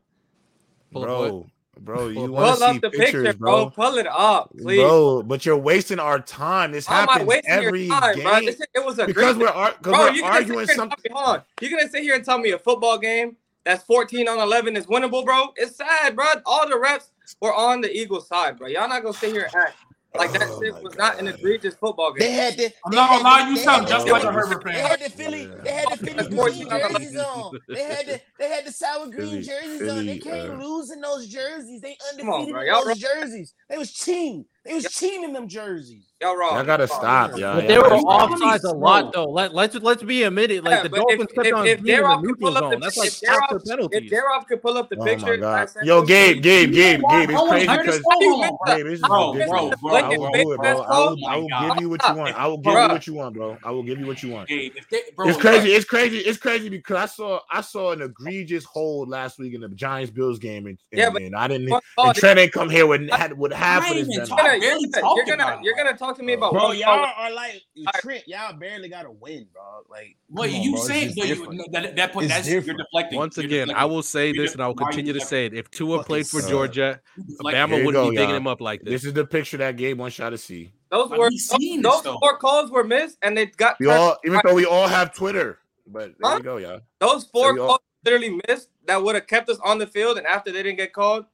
Pull 0.91 1.04
Bro, 1.04 1.48
bro, 1.80 2.08
you 2.10 2.32
want 2.32 2.58
to 2.58 2.60
see 2.60 2.66
up 2.76 2.82
the 2.82 2.89
pictures, 2.89 3.24
picture, 3.26 3.38
bro. 3.38 3.66
bro. 3.66 3.70
Pull 3.70 3.98
it 3.98 4.08
up, 4.08 4.52
please. 4.58 4.80
Bro, 4.82 5.24
but 5.24 5.46
you're 5.46 5.58
wasting 5.58 6.00
our 6.00 6.20
time. 6.20 6.72
This 6.72 6.86
How 6.86 7.02
am 7.02 7.10
I 7.10 7.20
happens 7.20 7.41
every 7.48 7.84
your 7.86 8.00
time, 8.00 8.16
game 8.16 8.24
bro? 8.24 8.39
This, 8.41 8.62
it 8.74 8.86
was 8.86 9.00
a 9.00 9.06
because 9.06 9.36
great 9.36 9.48
we're 9.48 9.54
ar- 9.54 9.72
'cause 9.72 9.80
bro. 9.82 9.91
we're 10.00 10.12
You 10.12 10.22
gonna 10.22 10.34
sit 10.34 10.41
arguing 10.41 10.60
here 10.60 10.60
and 10.62 10.70
something. 10.72 10.98
tell 11.06 11.12
me, 11.14 11.22
hold 11.26 11.38
on. 11.38 11.43
You 11.62 11.70
gonna 11.70 11.89
sit 11.89 12.04
here 12.04 12.16
and 12.16 12.24
tell 12.26 12.38
me 12.38 12.52
a 12.52 12.60
football 12.60 12.98
game 12.98 13.36
that's 13.66 13.84
14 13.84 14.28
on 14.30 14.39
11 14.39 14.78
is 14.78 14.86
winnable, 14.86 15.26
bro? 15.26 15.54
It's 15.58 15.76
sad, 15.76 16.16
bro. 16.16 16.26
All 16.46 16.68
the 16.70 16.76
refs 16.76 17.10
were 17.41 17.54
on 17.54 17.82
the 17.82 17.91
Eagles 17.93 18.28
side, 18.30 18.58
bro. 18.58 18.68
Y'all 18.68 18.88
not 18.88 19.02
gonna 19.04 19.14
sit 19.14 19.32
here 19.34 19.43
and 19.54 19.56
act 19.56 19.76
like 20.18 20.32
that 20.34 20.47
Oh 20.49 20.61
shit 20.61 20.74
my 20.74 20.80
was 20.82 20.95
not 20.97 21.20
an 21.20 21.28
egregious 21.28 21.76
football 21.76 22.13
game. 22.13 22.20
They 22.20 22.28
game. 22.28 22.39
had 22.39 22.57
the. 22.57 22.74
I'm 22.86 22.95
not 22.95 23.09
had 23.09 23.18
gonna 23.18 23.24
lie, 23.30 23.43
the- 23.43 23.49
you 23.51 23.55
they 23.57 23.63
sound 23.63 23.88
just 23.88 24.05
the- 24.05 24.11
like 24.13 24.24
a 24.24 24.32
Herbert 24.32 24.63
They 24.63 24.72
had 24.80 24.99
the 25.01 25.09
Philly. 25.09 25.45
They 25.63 25.72
had 25.72 25.86
the 25.91 25.97
Philly 25.97 26.13
That's 26.13 26.28
green 26.30 26.70
jerseys 26.70 27.18
on. 27.18 27.59
They 27.68 27.84
had 27.84 28.05
the. 28.07 28.22
They 28.39 28.49
had 28.49 28.66
the 28.66 28.72
sour 28.72 29.07
green 29.07 29.16
Philly- 29.30 29.43
jerseys 29.43 29.89
on. 29.89 30.05
They 30.05 30.18
can't 30.20 30.49
uh, 30.51 30.63
lose 30.66 30.91
in 30.91 31.01
those 31.01 31.28
jerseys. 31.28 31.82
They 31.82 31.97
Come 32.20 32.30
on, 32.30 32.41
undefeated 32.41 32.53
bro. 32.70 32.84
those 32.86 32.97
jerseys. 32.99 33.53
They 33.70 33.78
was 33.78 33.91
cheating. 33.91 34.45
They 34.66 34.74
was 34.74 34.86
cheating 34.86 35.24
in 35.24 35.32
them 35.34 35.47
jerseys. 35.47 36.11
Y'all 36.22 36.36
wrong. 36.38 36.55
Y'all 36.55 36.63
gotta 36.66 36.88
stop, 36.88 37.38
y'all. 37.38 37.55
But 37.55 37.68
they 37.68 37.78
were 37.78 37.84
gotta 37.89 38.01
offsides 38.03 38.63
a 38.63 38.76
lot, 38.76 39.11
though. 39.13 39.26
Let, 39.26 39.53
let's 39.53 39.76
let's 39.76 40.01
be 40.01 40.24
admitted. 40.24 40.63
Like 40.63 40.72
Yeah, 40.78 40.84
the 40.84 40.89
but 40.89 40.99
if- 40.99 41.05
Dolphins 41.20 41.32
kept 41.36 41.47
if- 41.47 41.53
on 41.53 41.68
if 41.68 41.84
being 41.84 41.97
in 41.97 42.01
the 42.03 42.07
Daroff 42.07 42.16
could 42.16 42.24
neutral 42.26 42.38
pull 42.39 42.57
up 42.57 42.63
the- 42.63 42.72
zone. 42.72 42.80
That's 42.80 42.97
like 42.97 43.07
if 43.09 43.22
half 43.28 43.49
the 43.49 43.55
Daroff- 43.55 43.59
If 43.59 43.70
penalties. 43.70 44.11
Daroff 44.11 44.47
could 44.47 44.61
pull 44.61 44.78
up 44.78 44.89
the 44.89 44.95
Oh 44.95 44.99
my 45.03 45.05
picture, 45.05 45.38
god. 45.38 45.70
Yo, 45.84 45.99
those 45.99 46.07
Gabe, 46.07 46.36
to 46.38 46.41
Gabe. 46.41 46.72
Gabe, 46.74 47.01
Gabe. 47.09 47.30
It's 47.30 47.41
crazy 47.49 47.68
because 47.68 47.86
this- 47.86 48.01
hold 48.05 48.43
on, 48.45 48.57
bro. 48.66 48.76
Gabe, 48.78 48.86
this 48.86 48.93
is 48.93 49.01
Bro, 49.05 49.34
ridiculous. 49.34 49.80
bro, 49.82 49.93
I 49.95 50.01
bro, 50.01 50.09
will 50.09 50.18
bro. 50.32 50.32
do 50.43 50.51
it, 50.53 50.57
bro. 50.57 50.68
I 50.68 50.72
will, 50.72 50.80
I 51.28 51.36
will 51.36 51.43
Oh 51.45 51.47
my 51.49 51.68
give 51.76 51.82
you 51.82 51.89
what 51.89 52.07
you 52.07 52.16
want. 52.16 52.36
I 52.39 52.47
will 52.47 52.57
give 52.57 52.74
you 52.74 52.88
what 52.89 53.07
you 53.07 53.13
want, 53.13 53.36
bro. 53.36 53.57
I 53.63 53.72
will 53.72 53.84
give 53.84 53.99
you 53.99 54.07
what 54.07 54.24
you 54.24 54.32
want. 54.32 54.47
Gabe, 54.47 54.72
if 54.78 54.89
they, 54.89 55.01
bro, 55.16 55.28
It's 55.28 55.38
crazy. 55.38 55.70
It's 55.74 55.86
crazy. 55.86 56.18
It's 56.20 56.38
crazy 56.39 56.70
because 56.70 56.95
I 56.95 57.05
saw 57.07 57.39
I 57.51 57.59
saw 57.61 57.91
an 57.91 58.01
egregious 58.01 58.63
hold 58.63 59.09
last 59.09 59.38
week 59.38 59.53
in 59.53 59.61
the 59.61 59.68
Giants 59.70 60.11
Bills 60.11 60.39
game, 60.39 60.66
and, 60.66 60.78
and, 60.93 60.99
Yeah, 60.99 61.09
but- 61.09 61.22
and 61.22 61.36
I 61.36 61.49
didn't. 61.49 61.68
Fuck 61.70 61.84
And 61.97 62.07
all 62.07 62.13
Trent 62.13 62.39
ain't 62.39 62.53
come 62.53 62.70
here 62.70 62.88
with 62.88 63.09
had 63.11 63.38
with 63.38 63.51
half 63.51 63.91
of 63.91 63.97
ain't 63.97 64.07
this. 64.07 64.30
Even 64.64 64.91
venom. 64.91 64.91
talking. 64.91 64.93
You're 64.93 65.01
gonna, 65.01 65.01
talked 65.01 65.18
you're 65.18 65.26
gonna, 65.38 65.43
about 65.53 65.64
you're 65.64 65.76
gonna 65.76 65.97
talk 65.97 66.18
to 66.18 66.24
me 66.24 66.34
about 66.34 66.51
Bro, 66.53 66.64
one 66.64 66.78
y'all 66.78 67.06
are 67.18 67.32
like 67.32 67.62
Trent. 67.95 68.28
Y'all 68.28 68.53
barely 68.53 68.89
got 68.89 69.06
a 69.06 69.12
win, 69.12 69.47
bro. 69.53 69.64
Like, 69.89 70.16
What 70.30 70.49
come 70.49 70.62
you 70.62 70.72
bro. 70.72 70.80
It's 70.80 70.88
saying? 70.88 71.14
just 71.16 71.28
you, 71.28 71.47
no, 71.53 71.64
that, 71.72 71.95
that 71.95 72.14
point, 72.14 72.28
that's 72.30 72.47
that's 72.47 72.66
you're 72.68 72.76
deflecting. 72.76 73.18
Once 73.18 73.38
You're 73.38 73.45
again, 73.45 73.72
I 73.72 73.86
will 73.86 74.03
say 74.03 74.32
this, 74.32 74.53
and 74.53 74.62
I 74.62 74.68
will 74.68 74.74
just- 74.74 74.82
why 74.82 74.88
are 74.88 74.91
you 74.91 74.95
continue 74.97 75.14
to 75.14 75.26
say 75.26 75.45
it. 75.45 75.53
If 75.53 75.70
Tua 75.72 75.97
Fucking 75.97 76.08
played 76.08 76.28
for. 76.28 76.41
Georgia, 76.41 76.99
You're. 77.16 77.51
Bama 77.53 77.72
wouldn't 77.86 77.93
go, 77.93 78.10
be 78.12 78.16
digging 78.18 78.36
him 78.36 78.47
up 78.47 78.62
like 78.62 78.82
This 78.82 79.01
this. 79.01 79.06
is 79.06 79.14
the 79.14 79.26
picture 79.26 79.58
that 79.58 79.78
Gabe 79.78 79.97
wants 79.97 80.18
y'all 80.18 80.32
to 80.32 80.38
see. 80.38 80.72
Those 80.91 81.10
But 81.10 81.20
were 81.20 81.30
we 81.30 81.38
seen 81.38 81.82
those, 81.82 81.93
this, 81.95 82.01
those 82.03 82.14
though. 82.14 82.20
four 82.20 82.38
calls 82.38 82.72
were 82.72 82.84
missed, 82.84 83.18
and 83.22 83.36
they 83.38 83.47
got 83.47 83.78
We 83.80 83.88
all, 83.88 84.18
even 84.26 84.39
though 84.45 84.53
we 84.53 84.66
all 84.66 84.88
have 84.88 85.14
Twitter, 85.14 85.60
but 85.88 86.14
there 86.20 86.32
Huh? 86.32 86.38
you 86.38 86.43
go, 86.43 86.58
y'all. 86.58 86.82
those 86.99 87.24
four 87.26 87.56
calls 87.58 87.80
literally 88.06 88.39
missed 88.47 88.70
that 88.86 89.01
would 89.01 89.16
have 89.16 89.26
kept 89.28 89.49
us 89.49 89.58
on 89.64 89.80
the 89.80 89.88
field. 89.88 90.18
And 90.20 90.28
after 90.28 90.51
they 90.51 90.62
didn't 90.62 90.78
get 90.78 90.93
called, 90.93 91.26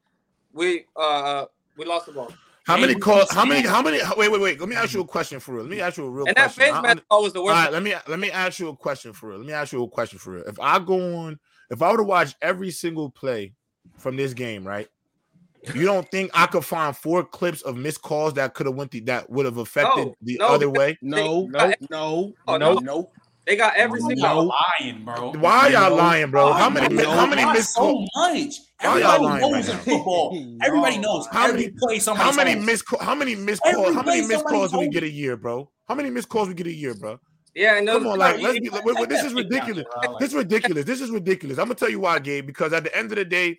we 0.54 0.86
uh 0.96 1.46
we 1.78 1.86
lost 1.86 2.06
the 2.06 2.14
ball. 2.14 2.32
How 2.66 2.78
many 2.78 2.96
calls? 2.96 3.32
How 3.32 3.44
many? 3.46 3.68
How 3.68 3.82
many? 3.82 4.00
Wait, 4.18 4.32
wait, 4.32 4.42
wait. 4.42 4.60
Let 4.60 4.70
me 4.70 4.76
ask 4.76 4.94
you 4.94 5.02
a 5.02 5.08
question 5.08 5.40
for 5.40 5.56
real. 5.56 5.64
Let 5.64 5.72
me 5.72 5.82
ask 5.82 5.98
you 5.98 6.06
a 6.06 6.10
real 6.10 6.26
And 6.28 6.36
that 6.38 6.54
question. 6.54 6.64
face 6.64 6.74
I- 6.74 6.82
mask 6.82 7.04
call 7.10 7.24
was 7.24 7.34
the 7.34 7.40
All 7.40 7.46
worst. 7.46 7.56
right, 7.56 7.72
let 7.74 7.82
me 7.84 7.94
let 8.08 8.20
me 8.20 8.30
ask 8.32 8.60
you 8.60 8.70
a 8.70 8.76
question 8.76 9.14
for 9.14 9.30
real. 9.30 9.40
Let 9.40 9.48
me 9.48 9.54
ask 9.54 9.74
you 9.74 9.84
a 9.84 9.88
question 9.90 10.20
for 10.20 10.34
real. 10.34 10.44
If 10.46 10.60
I 10.60 10.78
go 10.80 11.18
on, 11.18 11.40
if 11.72 11.82
I 11.82 11.92
were 11.92 11.98
to 11.98 12.04
watch 12.04 12.36
every 12.42 12.70
single 12.72 13.10
play 13.10 13.54
from 13.98 14.16
this 14.16 14.34
game, 14.34 14.66
right? 14.66 14.88
You 15.76 15.86
don't 15.86 16.10
think 16.10 16.32
I 16.34 16.48
could 16.48 16.66
find 16.66 16.96
four 16.98 17.24
clips 17.24 17.62
of 17.62 17.78
missed 17.78 18.02
calls 18.02 18.34
that 18.34 18.56
could 18.56 18.66
have 18.66 18.74
went 18.76 18.90
the, 18.90 19.00
that 19.02 19.30
would 19.30 19.46
have 19.46 19.58
affected 19.58 20.08
No, 20.08 20.16
the 20.22 20.38
no, 20.40 20.48
other 20.48 20.70
way? 20.72 20.98
No, 21.04 21.46
no, 21.52 21.68
no, 21.68 21.76
no, 21.92 22.34
Oh, 22.48 22.58
no, 22.58 23.12
they 23.48 23.56
got 23.56 23.76
every 23.76 24.00
no, 24.02 24.10
single. 24.10 24.28
Y'all 24.28 24.54
lying, 24.80 25.04
bro. 25.04 25.32
Why 25.40 25.70
y'all 25.70 25.90
no. 25.90 25.96
lying, 25.96 26.30
bro? 26.30 26.54
How 26.54 26.70
many? 26.70 26.94
No, 26.94 27.10
how 27.10 27.26
many 27.26 27.44
missed? 27.52 27.74
So 27.74 28.06
much. 28.16 28.56
Everybody 28.80 29.24
knows 29.24 29.70
right 29.70 29.80
football. 29.80 30.58
Everybody 30.64 30.98
knows. 31.00 31.28
How 31.32 31.48
every 31.48 31.62
many 31.62 31.74
plays? 31.80 32.06
How 32.06 32.32
many 32.32 32.56
missed? 32.56 32.86
How 33.00 33.16
many 33.16 33.36
missed 33.36 33.64
calls? 33.64 33.96
How 33.96 34.04
many 34.04 34.28
missed 34.28 34.46
calls 34.46 34.72
do 34.72 34.80
we 34.80 34.90
get 34.90 35.04
a 35.04 35.10
year, 35.10 35.38
bro? 35.38 35.70
How 35.88 35.96
many 35.96 36.10
missed 36.10 36.30
calls 36.30 36.48
we 36.48 36.54
get 36.54 36.68
a 36.68 36.74
year, 36.74 36.94
bro? 36.94 37.20
Yeah, 37.54 37.78
and 37.78 37.88
come 37.88 38.08
on, 38.08 38.18
like, 38.18 38.42
let's 38.42 38.60
be, 38.60 38.70
like, 38.70 39.10
this 39.10 39.26
is 39.26 39.34
ridiculous. 39.34 39.86
This 40.20 40.30
is 40.30 40.36
ridiculous. 40.36 40.86
This 40.86 41.02
is 41.02 41.12
ridiculous. 41.12 41.58
I'm 41.58 41.66
gonna 41.66 41.76
tell 41.76 41.90
you 41.90 42.00
why, 42.00 42.20
Gabe. 42.20 42.46
Because 42.46 42.72
at 42.74 42.84
the 42.84 42.96
end 42.96 43.12
of 43.12 43.18
the 43.18 43.26
day, 43.26 43.58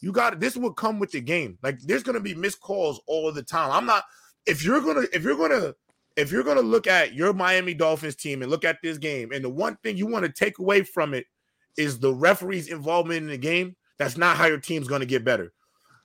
you 0.00 0.12
got 0.12 0.40
this 0.40 0.56
will 0.56 0.72
come 0.72 0.98
with 0.98 1.10
the 1.10 1.20
game. 1.20 1.58
Like, 1.62 1.80
there's 1.80 2.02
gonna 2.02 2.20
be 2.20 2.34
missed 2.34 2.60
calls 2.60 3.00
all 3.06 3.32
the 3.32 3.42
time. 3.42 3.70
I'm 3.70 3.84
not. 3.84 4.04
If 4.46 4.64
you're 4.64 4.80
gonna, 4.80 5.06
if 5.12 5.22
you're 5.22 5.36
gonna 5.36 5.74
if 6.16 6.30
you're 6.30 6.44
going 6.44 6.56
to 6.56 6.62
look 6.62 6.86
at 6.86 7.14
your 7.14 7.32
Miami 7.32 7.74
Dolphins 7.74 8.16
team 8.16 8.42
and 8.42 8.50
look 8.50 8.64
at 8.64 8.78
this 8.82 8.98
game, 8.98 9.32
and 9.32 9.44
the 9.44 9.50
one 9.50 9.76
thing 9.82 9.96
you 9.96 10.06
want 10.06 10.24
to 10.24 10.32
take 10.32 10.58
away 10.58 10.82
from 10.82 11.14
it 11.14 11.26
is 11.76 11.98
the 11.98 12.12
referee's 12.12 12.68
involvement 12.68 13.22
in 13.22 13.28
the 13.28 13.38
game, 13.38 13.76
that's 13.98 14.16
not 14.16 14.36
how 14.36 14.46
your 14.46 14.58
team's 14.58 14.88
going 14.88 15.00
to 15.00 15.06
get 15.06 15.24
better. 15.24 15.52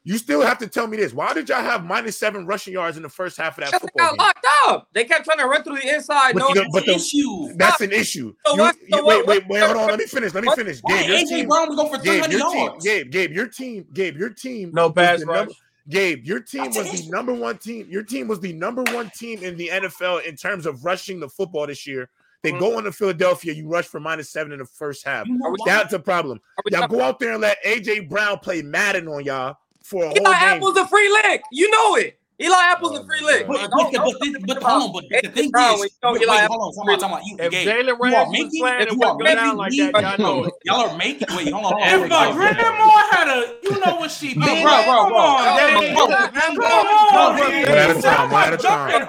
You 0.04 0.18
still 0.18 0.42
have 0.42 0.58
to 0.60 0.68
tell 0.68 0.88
me 0.88 0.98
this. 0.98 1.14
Why 1.14 1.34
did 1.34 1.50
y'all 1.50 1.62
have 1.62 1.84
minus 1.84 2.18
seven 2.18 2.46
rushing 2.46 2.74
yards 2.74 2.96
in 2.98 3.04
the 3.04 3.10
first 3.10 3.38
half 3.38 3.58
of 3.58 3.70
that 3.70 3.82
football? 3.82 3.92
Got 3.98 4.10
game? 4.10 4.18
locked 4.18 4.46
up. 4.66 4.88
They 4.94 5.04
kept 5.04 5.26
trying 5.26 5.40
to 5.40 5.46
run 5.46 5.62
through 5.62 5.76
the 5.76 5.94
inside. 5.94 6.34
But, 6.34 6.56
no, 6.56 6.66
but 6.72 6.86
the, 6.86 6.94
issue. 6.94 7.54
That's 7.58 7.82
an 7.82 7.92
issue. 7.92 8.34
So 8.46 8.56
you, 8.56 8.72
so 8.90 8.98
you, 9.00 9.06
wait, 9.06 9.28
wait, 9.28 9.48
wait, 9.48 9.62
hold 9.62 9.78
on. 9.78 9.90
Let 9.90 10.00
me 10.00 10.06
finish. 10.06 10.34
Let 10.34 10.46
me 10.46 10.52
finish. 10.56 10.82
Gabe, 10.88 11.10
your 11.10 11.18
AJ 11.18 11.48
Brown 11.48 11.68
was 11.68 11.76
going 11.76 11.94
for 11.94 12.00
300 12.00 12.32
Gabe, 12.32 12.40
yards. 12.40 12.54
Team, 12.54 12.80
Gabe, 12.80 13.12
Gabe, 13.12 13.32
your 13.34 13.48
team, 13.48 13.86
Gabe, 13.94 14.18
your 14.18 14.30
team. 14.30 14.72
No 14.74 14.90
pass 14.90 15.24
rush. 15.24 15.38
Number, 15.38 15.54
Gabe, 15.90 16.24
your 16.24 16.40
team 16.40 16.66
was 16.68 16.92
the 16.92 17.10
number 17.10 17.34
one 17.34 17.58
team. 17.58 17.88
Your 17.90 18.04
team 18.04 18.28
was 18.28 18.40
the 18.40 18.54
number 18.54 18.84
one 18.94 19.12
team 19.16 19.44
in 19.44 19.58
the 19.58 19.70
NFL 19.70 20.26
in 20.26 20.36
terms 20.36 20.66
of 20.66 20.86
rushing 20.86 21.20
the 21.20 21.28
football 21.28 21.66
this 21.66 21.88
year. 21.88 22.10
They 22.44 22.52
mm-hmm. 22.52 22.60
go 22.60 22.78
on 22.78 22.84
to 22.84 22.92
Philadelphia. 22.92 23.54
You 23.54 23.68
rush 23.68 23.86
for 23.86 24.00
minus 24.00 24.30
seven 24.30 24.54
in 24.54 24.60
the 24.60 24.66
first 24.66 25.06
half. 25.06 25.28
That's 25.66 25.94
a 25.94 26.00
problem. 26.00 26.40
Y'all 26.68 26.88
go 26.88 27.02
out 27.02 27.20
there 27.20 27.34
and 27.34 27.42
let 27.42 27.58
AJ 27.66 28.08
Brown 28.08 28.40
play 28.40 28.62
Madden 28.62 29.08
on 29.08 29.24
y'all 29.24 29.58
for 29.84 30.06
a 30.06 30.14
Get 30.14 30.26
whole 30.26 30.34
game. 30.34 30.44
Apple's 30.44 30.78
a 30.78 30.88
free 30.88 31.12
leg? 31.12 31.42
You 31.52 31.70
know 31.72 31.96
it. 31.96 32.19
Eli 32.42 32.56
Apple's 32.56 32.98
a 32.98 33.04
free 33.04 33.20
lick. 33.22 33.48
But, 33.48 33.70
but, 33.70 33.92
but, 33.92 34.16
but, 34.48 34.64
hold 34.64 34.84
on, 34.84 34.94
but 34.94 35.04
the 35.10 35.30
thing 35.30 35.52
is, 35.52 35.82
wait, 35.82 35.92
wait, 36.02 36.48
hold 36.48 36.62
on, 36.64 36.72
talking 36.74 36.88
about, 36.88 37.00
talking 37.00 37.14
about, 37.14 37.26
you, 37.26 37.36
if 37.38 37.52
Jalen 37.52 38.00
Ram 38.00 38.32
making, 38.32 38.62
playing, 38.62 38.82
it 38.82 38.96
wouldn't 38.96 39.58
like 39.58 39.74
that. 39.76 40.18
Y'all 40.18 40.18
know 40.18 40.50
Y'all 40.64 40.90
are 40.90 40.98
making, 40.98 41.28
wait, 41.36 41.52
hold 41.52 41.66
on. 41.66 41.82
If 41.84 42.10
my 42.10 42.32
grandma 42.32 42.88
had 43.12 43.28
a, 43.28 43.60
you 43.62 43.72
know 43.84 43.96
what 44.00 44.10
she 44.10 44.36
did. 44.36 44.40
Bro, 44.40 44.56
bro, 44.56 45.12
bro. 45.12 45.20
Come 45.20 45.76
on, 45.76 45.94
bro. 45.94 46.08
Come 46.08 46.52
on. 46.56 47.36
One 47.36 47.76
at 47.76 47.92
a 47.92 48.02
time, 48.02 48.32
one 48.32 48.44
at 48.44 48.54
a 48.54 48.58
time. 48.58 49.04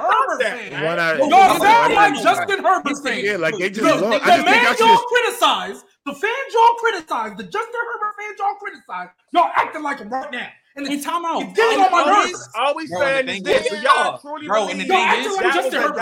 Y'all 1.31 1.59
sound 1.61 1.95
like 1.95 2.14
Justin 2.22 2.64
Herbert 2.64 2.99
thing. 2.99 3.24
Yeah, 3.24 3.37
like 3.37 3.57
they 3.59 3.70
just, 3.70 4.01
the 4.01 4.09
man 4.11 4.76
y'all 4.78 4.99
criticize, 4.99 5.85
the 6.05 6.14
fans 6.14 6.53
y'all 6.53 6.74
criticize, 6.81 7.37
the 7.37 7.45
Justin 7.45 7.81
Herbert 7.93 8.14
fans 8.18 8.39
y'all 8.39 8.57
criticize, 8.59 9.09
y'all 9.33 9.51
acting 9.55 9.83
like 9.83 9.99
him 9.99 10.09
right 10.11 10.33
now. 10.33 10.49
And 10.87 11.01
the, 11.01 11.05
time 11.05 11.24
out. 11.24 11.41
You 11.41 11.53
it 11.57 11.81
on 11.81 11.93
my 11.93 12.24
nerves. 12.24 12.49
Always 12.55 12.91
saying 12.91 13.28
is 13.28 13.43
this. 13.43 13.68
So 13.68 13.76
y'all 13.76 14.18
truly 14.18 14.47
bro, 14.47 14.68
and 14.68 14.81
the 14.81 14.85
thing 14.85 15.09
is, 15.20 15.37
just 15.39 15.70
to 15.72 15.93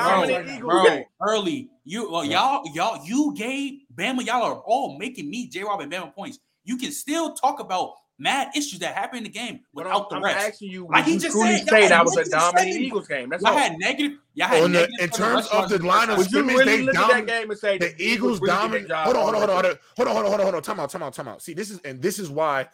bro, 0.60 0.60
bro, 0.60 1.04
early. 1.20 1.70
You 1.84 2.10
well, 2.10 2.24
y'all, 2.24 2.62
y'all, 2.74 3.04
you 3.04 3.34
gave 3.34 3.80
Bama, 3.94 4.24
y'all 4.24 4.42
are 4.42 4.60
all 4.60 4.98
making 4.98 5.30
me 5.30 5.48
J 5.48 5.64
Rob 5.64 5.80
and 5.80 5.90
Bama 5.90 6.14
points. 6.14 6.38
You 6.64 6.76
can 6.76 6.92
still 6.92 7.32
talk 7.34 7.60
about 7.60 7.94
mad 8.18 8.48
issues 8.54 8.80
that 8.80 8.94
happen 8.94 9.18
in 9.18 9.24
the 9.24 9.30
game 9.30 9.60
without 9.72 10.08
I'm, 10.10 10.20
the 10.20 10.24
rest. 10.26 10.38
I'm 10.38 10.46
asking 10.48 10.70
you, 10.70 10.86
like 10.90 11.04
he 11.04 11.18
just 11.18 11.36
said, 11.36 11.88
that 11.88 12.04
was 12.04 12.16
a 12.16 12.28
dominant 12.28 12.76
Eagles 12.76 13.08
game. 13.08 13.28
That's 13.30 13.42
y'all 13.42 13.52
all. 13.52 13.58
had 13.58 13.78
negative. 13.78 14.18
Y'all 14.34 14.48
had 14.48 14.70
negative 14.70 14.94
in 15.00 15.10
terms 15.10 15.46
of 15.48 15.68
the 15.68 15.78
line 15.78 16.10
of 16.10 16.22
scrimmage, 16.24 16.64
they 16.64 16.84
dominated 16.86 16.94
that 16.94 17.26
game 17.26 17.50
and 17.50 17.58
say 17.58 17.78
the 17.78 17.94
Eagles 17.98 18.40
really 18.40 18.52
dominated. 18.52 18.90
Hold 18.92 19.16
on, 19.16 19.22
hold 19.22 19.34
on, 19.34 19.48
hold 19.48 19.64
on, 19.64 19.78
hold 19.96 20.08
on, 20.08 20.14
hold 20.14 20.24
on, 20.24 20.24
hold 20.24 20.40
on, 20.40 20.40
hold 20.40 20.54
on. 20.56 20.62
Time 20.62 20.80
out, 20.80 20.90
time 20.90 21.02
out, 21.02 21.14
time 21.14 21.28
out. 21.28 21.42
See, 21.42 21.54
this 21.54 21.70
is 21.70 21.80
and 21.80 22.02
this 22.02 22.18
is 22.18 22.28
why 22.28 22.68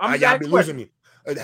I'm 0.00 0.12
uh, 0.12 0.16
y'all 0.16 0.38
be 0.38 0.46
losing 0.46 0.76
me 0.76 0.90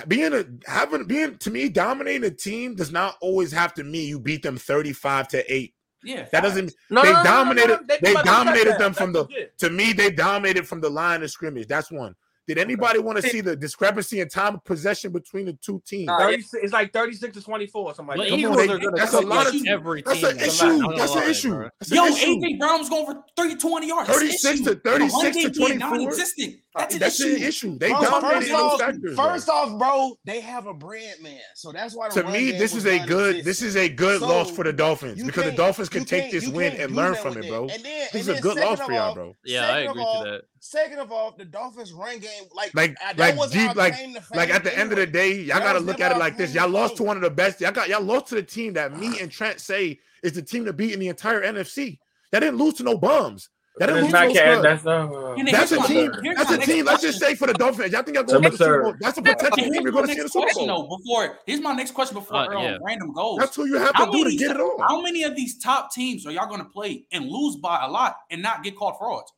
being 0.08 0.32
a 0.32 0.44
having 0.66 1.04
being 1.06 1.36
to 1.38 1.50
me 1.50 1.68
dominating 1.68 2.24
a 2.24 2.30
team 2.30 2.74
does 2.74 2.92
not 2.92 3.16
always 3.20 3.52
have 3.52 3.74
to 3.74 3.84
mean 3.84 4.08
you 4.08 4.18
beat 4.18 4.42
them 4.42 4.56
35 4.56 5.28
to 5.28 5.52
8 5.54 5.74
yeah 6.02 6.26
that 6.32 6.42
doesn't 6.42 6.72
no, 6.90 7.02
they 7.02 7.12
no, 7.12 7.22
dominated 7.24 7.68
no, 7.68 7.76
no, 7.76 7.82
they, 7.86 8.14
they 8.14 8.22
dominated 8.22 8.78
them 8.78 8.92
from 8.92 9.12
the 9.12 9.26
to 9.58 9.70
me 9.70 9.92
they 9.92 10.10
dominated 10.10 10.66
from 10.66 10.80
the 10.80 10.90
line 10.90 11.22
of 11.22 11.30
scrimmage. 11.30 11.66
That's 11.66 11.90
one. 11.90 12.14
Did 12.46 12.58
anybody 12.58 12.98
want 12.98 13.16
to 13.20 13.28
see 13.28 13.40
the 13.40 13.56
discrepancy 13.56 14.20
in 14.20 14.28
time 14.28 14.56
of 14.56 14.64
possession 14.64 15.12
between 15.12 15.46
the 15.46 15.54
two 15.54 15.82
teams? 15.86 16.10
Uh, 16.10 16.28
it's, 16.28 16.52
it's, 16.52 16.72
like 16.74 16.92
36 16.92 17.38
to 17.38 17.42
24 17.42 17.82
or 17.82 17.94
something 17.94 18.18
like 18.18 18.28
that. 18.28 18.40
Come 18.40 18.86
on, 18.86 18.94
that's 18.94 19.14
a 19.14 19.20
lot 19.20 19.46
of 19.46 19.54
every 19.66 20.02
that's 20.02 20.20
team. 20.20 20.30
An 20.30 20.40
issue. 20.40 20.86
Uh, 20.86 20.96
that's, 20.96 21.14
an 21.14 21.22
issue. 21.22 21.68
Yo. 21.88 22.04
AJ 22.04 22.58
Brown's 22.58 22.90
going 22.90 23.06
for 23.06 23.24
320 23.36 23.88
yards. 23.88 24.10
36 24.10 24.60
to 24.60 24.74
36 24.74 25.36
to 25.36 25.50
24. 25.52 25.78
Non-existent. 25.78 26.56
That's 26.76 26.94
an 26.94 27.00
that's 27.00 27.20
issue. 27.20 27.34
An 27.34 27.42
issue. 27.42 27.78
They 27.78 27.90
bro, 27.90 28.00
dominated 28.00 28.78
factors. 28.78 29.16
First 29.16 29.48
off, 29.48 29.78
bro, 29.78 30.18
they 30.24 30.40
have 30.40 30.66
a 30.66 30.74
brand 30.74 31.22
man, 31.22 31.40
so 31.54 31.70
that's 31.70 31.94
why. 31.94 32.08
To 32.10 32.24
me, 32.24 32.50
this 32.50 32.74
is 32.74 32.84
a 32.84 33.04
good. 33.06 33.44
This 33.44 33.62
is 33.62 33.76
a 33.76 33.88
good 33.88 34.20
so 34.20 34.28
loss 34.28 34.50
for 34.50 34.64
the 34.64 34.72
Dolphins 34.72 35.22
because 35.22 35.44
the 35.44 35.52
Dolphins 35.52 35.88
can 35.88 36.04
take 36.04 36.32
this 36.32 36.48
win 36.48 36.74
and 36.74 36.94
learn 36.94 37.14
from 37.14 37.38
it, 37.38 37.48
bro. 37.48 37.68
This 37.68 38.14
is 38.14 38.28
a 38.28 38.40
good 38.40 38.58
loss 38.58 38.80
for 38.80 38.92
y'all, 38.92 39.14
bro. 39.14 39.36
Yeah, 39.44 39.68
I 39.68 39.78
agree 39.80 40.02
to 40.02 40.22
that. 40.24 40.42
Second 40.66 40.98
of 40.98 41.12
all, 41.12 41.34
the 41.36 41.44
Dolphins 41.44 41.92
run 41.92 42.20
game 42.20 42.44
like 42.54 42.74
like 42.74 42.96
like 43.18 43.34
deep 43.50 43.76
like 43.76 43.94
like 44.32 44.48
at 44.48 44.64
the 44.64 44.70
anyway. 44.70 44.80
end 44.80 44.92
of 44.92 44.96
the 44.96 45.06
day, 45.06 45.42
y'all 45.42 45.58
gotta 45.58 45.78
look 45.78 46.00
at 46.00 46.10
it 46.10 46.16
like 46.16 46.38
this. 46.38 46.54
Y'all 46.54 46.70
lost 46.70 46.96
to 46.96 47.02
one 47.02 47.18
of 47.18 47.22
the 47.22 47.28
best. 47.28 47.60
Y'all 47.60 47.70
got 47.70 47.90
y'all 47.90 48.00
lost 48.00 48.28
to 48.28 48.36
the 48.36 48.42
team 48.42 48.72
that 48.72 48.98
me 48.98 49.08
ah. 49.10 49.18
and 49.20 49.30
Trent 49.30 49.60
say 49.60 50.00
is 50.22 50.32
the 50.32 50.40
team 50.40 50.64
to 50.64 50.72
beat 50.72 50.94
in 50.94 51.00
the 51.00 51.08
entire 51.08 51.42
NFC. 51.42 51.98
That 52.32 52.40
didn't 52.40 52.56
lose 52.56 52.72
to 52.74 52.82
no 52.82 52.96
bums. 52.96 53.50
That 53.76 53.88
didn't 53.88 54.04
lose 54.04 54.12
not 54.12 54.28
no 54.28 54.62
that's, 54.62 54.84
not, 54.84 55.12
uh, 55.12 55.36
that's 55.52 55.72
a 55.72 55.82
team. 55.82 56.10
That's 56.34 56.50
a 56.50 56.58
team. 56.58 56.86
Let's 56.86 57.02
just 57.02 57.20
say 57.20 57.34
for 57.34 57.46
the 57.46 57.52
Dolphins, 57.52 57.92
y'all 57.92 58.02
think 58.02 58.16
y'all 58.16 58.24
going 58.24 58.42
to 58.44 58.48
the 58.48 58.56
Super 58.56 58.82
Bowl? 58.84 58.94
That's 59.00 59.18
a 59.18 59.22
potential 59.22 59.70
team. 59.70 59.82
You're 59.82 59.92
going 59.92 60.06
to 60.06 60.14
see 60.14 60.22
the 60.22 60.28
Super 60.30 60.48
Bowl. 60.54 60.66
No, 60.66 60.96
before 60.96 61.40
here's 61.44 61.60
my 61.60 61.74
next 61.74 61.90
question 61.90 62.14
before 62.14 62.38
uh, 62.38 62.62
yeah. 62.62 62.78
random 62.82 63.12
goals. 63.12 63.38
That's 63.38 63.54
who 63.54 63.66
you 63.66 63.76
have 63.76 63.94
how 63.94 64.06
to 64.06 64.12
do 64.12 64.24
to 64.30 64.34
get 64.34 64.52
it 64.52 64.56
on. 64.56 64.80
How 64.80 65.02
many 65.02 65.24
of 65.24 65.36
these 65.36 65.58
top 65.58 65.92
teams 65.92 66.24
are 66.24 66.30
y'all 66.30 66.48
going 66.48 66.62
to 66.62 66.70
play 66.70 67.04
and 67.12 67.28
lose 67.28 67.56
by 67.56 67.84
a 67.84 67.90
lot 67.90 68.16
and 68.30 68.40
not 68.40 68.64
get 68.64 68.76
called 68.76 68.94
frauds? 68.98 69.30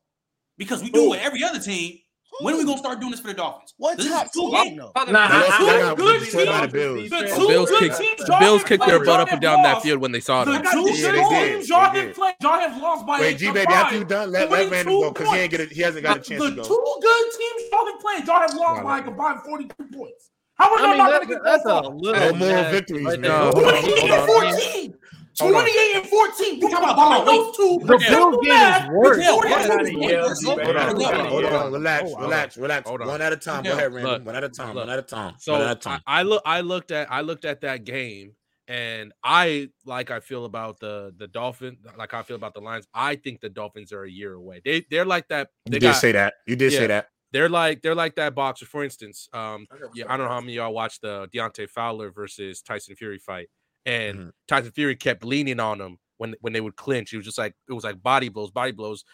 because 0.57 0.83
we 0.83 0.91
do 0.91 1.07
it 1.07 1.11
with 1.11 1.21
every 1.21 1.43
other 1.45 1.59
team. 1.59 1.99
When 2.41 2.55
are 2.55 2.59
we 2.59 2.65
gonna 2.65 2.77
start 2.77 3.01
doing 3.01 3.13
this 3.13 3.21
for 3.21 3.29
the 3.29 3.35
Dolphins? 3.35 3.73
What 3.79 3.97
this 3.97 4.09
top 4.09 4.31
two 4.31 4.51
games? 4.51 4.77
Nah, 4.77 5.05
nah, 5.05 5.29
nah, 5.29 5.95
good 5.95 6.21
teams. 6.21 6.33
The 6.33 7.33
two 7.35 7.49
Bills, 7.49 7.71
good 7.71 7.79
kicked, 7.81 7.97
teams 7.99 8.25
the 8.27 8.37
Bills 8.39 8.63
kicked 8.63 8.85
their 8.85 9.03
butt 9.03 9.21
up 9.21 9.33
and 9.33 9.41
down 9.41 9.63
that 9.63 9.81
field 9.81 10.03
when 10.03 10.13
they 10.13 10.21
saw 10.21 10.45
them. 10.45 10.63
The 10.63 10.69
two 10.71 10.91
yeah, 11.01 11.13
good 11.13 11.31
teams 11.31 11.69
y'all 11.71 11.89
have 11.89 12.15
played, 12.15 12.35
y'all 12.43 12.61
have 12.61 12.83
lost 12.83 13.07
by. 13.07 13.21
Wait, 13.21 13.39
G 13.39 13.51
baby, 13.53 13.73
after 13.73 13.97
you 13.97 14.05
done, 14.05 14.33
let 14.33 14.51
let 14.51 14.71
Random 14.71 15.01
go 15.01 15.11
because 15.13 15.33
he 15.33 15.39
ain't 15.39 15.51
get 15.51 15.61
a, 15.61 15.65
he 15.65 15.81
hasn't 15.81 16.03
got 16.03 16.19
a 16.19 16.21
chance. 16.21 16.43
The 16.43 16.51
to 16.51 16.57
go. 16.57 16.63
two 16.63 16.99
good 17.01 17.33
teams 17.39 17.71
y'all 17.73 17.97
played, 18.01 18.27
y'all 18.27 18.59
lost 18.59 18.83
by 18.83 18.99
a 18.99 19.03
combined 19.03 19.41
forty-two 19.41 19.87
points. 19.97 20.31
How 20.57 20.75
are 20.75 20.79
I 20.79 20.89
mean, 20.89 20.99
that, 20.99 21.29
that's, 21.29 21.43
that's 21.45 21.65
a 21.65 21.89
little 21.89 22.37
no 22.37 22.39
more 22.39 22.71
victories, 22.71 23.19
man. 23.19 23.31
Hold 23.31 23.65
on, 23.65 23.75
hold 23.83 24.45
on. 24.45 24.95
28 25.39 25.97
and 25.97 26.07
14. 26.07 26.61
Come 26.61 26.85
on. 26.85 27.25
Those 27.27 27.57
two. 27.57 27.79
The 27.85 27.99
Bills 27.99 28.37
game 28.43 28.83
is 28.83 28.89
worse. 28.91 29.27
Hold 29.27 30.77
on, 30.77 31.27
hold 31.27 31.45
on, 31.45 31.73
relax, 31.73 32.13
relax, 32.19 32.57
relax. 32.57 32.91
One 32.91 33.23
at 33.23 33.33
a 33.33 33.37
time. 33.37 33.65
Go 33.65 33.73
ahead, 33.73 33.93
Randy. 33.93 34.25
One 34.25 34.37
at 34.37 34.45
a 34.45 34.49
time. 34.49 34.75
One 34.75 34.89
at 34.89 34.99
a 34.99 35.03
time. 35.03 35.35
So 35.39 35.77
I 36.07 36.23
look, 36.23 36.43
I 36.45 36.61
looked 36.61 36.91
at, 36.91 37.11
I 37.11 37.21
looked 37.21 37.45
at 37.45 37.61
that 37.63 37.85
game, 37.85 38.33
and 38.69 39.13
I 39.23 39.69
like 39.85 40.11
I 40.11 40.21
feel 40.21 40.45
about 40.45 40.81
the 40.81 41.15
the 41.17 41.29
Dolphins. 41.29 41.79
like 41.97 42.15
I 42.15 42.23
feel 42.23 42.37
about 42.37 42.55
the 42.55 42.61
Lions. 42.61 42.87
I 42.95 43.17
think 43.17 43.41
the 43.41 43.49
Dolphins 43.49 43.93
are 43.93 44.05
a 44.05 44.11
year 44.11 44.35
away. 44.35 44.61
They 44.65 44.85
they're 44.91 45.05
like 45.05 45.29
that. 45.29 45.51
They 45.67 45.77
you 45.77 45.81
did 45.81 45.95
say 45.95 46.13
that. 46.13 46.35
You 46.47 46.57
did 46.57 46.73
yeah, 46.73 46.79
say 46.79 46.87
that. 46.89 47.09
They're 47.33 47.49
like 47.49 47.83
they're 47.83 47.95
like 47.95 48.15
that 48.17 48.35
boxer. 48.35 48.67
For 48.67 48.85
instance, 48.85 49.29
um, 49.33 49.67
yeah, 49.95 50.07
I 50.09 50.17
don't 50.17 50.27
know 50.27 50.33
how 50.33 50.41
many 50.41 50.55
y'all 50.55 50.73
watched 50.73 51.03
the 51.03 51.29
Deontay 51.35 51.69
Fowler 51.69 52.11
versus 52.11 52.63
Tyson 52.63 52.97
Fury 52.97 53.19
fight. 53.19 53.49
And. 53.87 54.19
Mm-hmm. 54.19 54.29
Tyson 54.49 54.73
Fury 54.73 54.97
kept 54.97 55.25
leaning 55.25 55.61
on 55.61 55.81
him 55.81 55.99
when 56.19 56.35
when 56.41 56.53
they 56.53 56.61
would 56.61 56.77
clinch. 56.77 57.11
He 57.11 57.17
was 57.17 57.27
just 57.27 57.39
like 57.39 57.55
it 57.69 57.73
was 57.73 57.85
like 57.85 58.03
body 58.03 58.29
blows, 58.29 58.51
body 58.51 58.73
blows. 58.73 59.05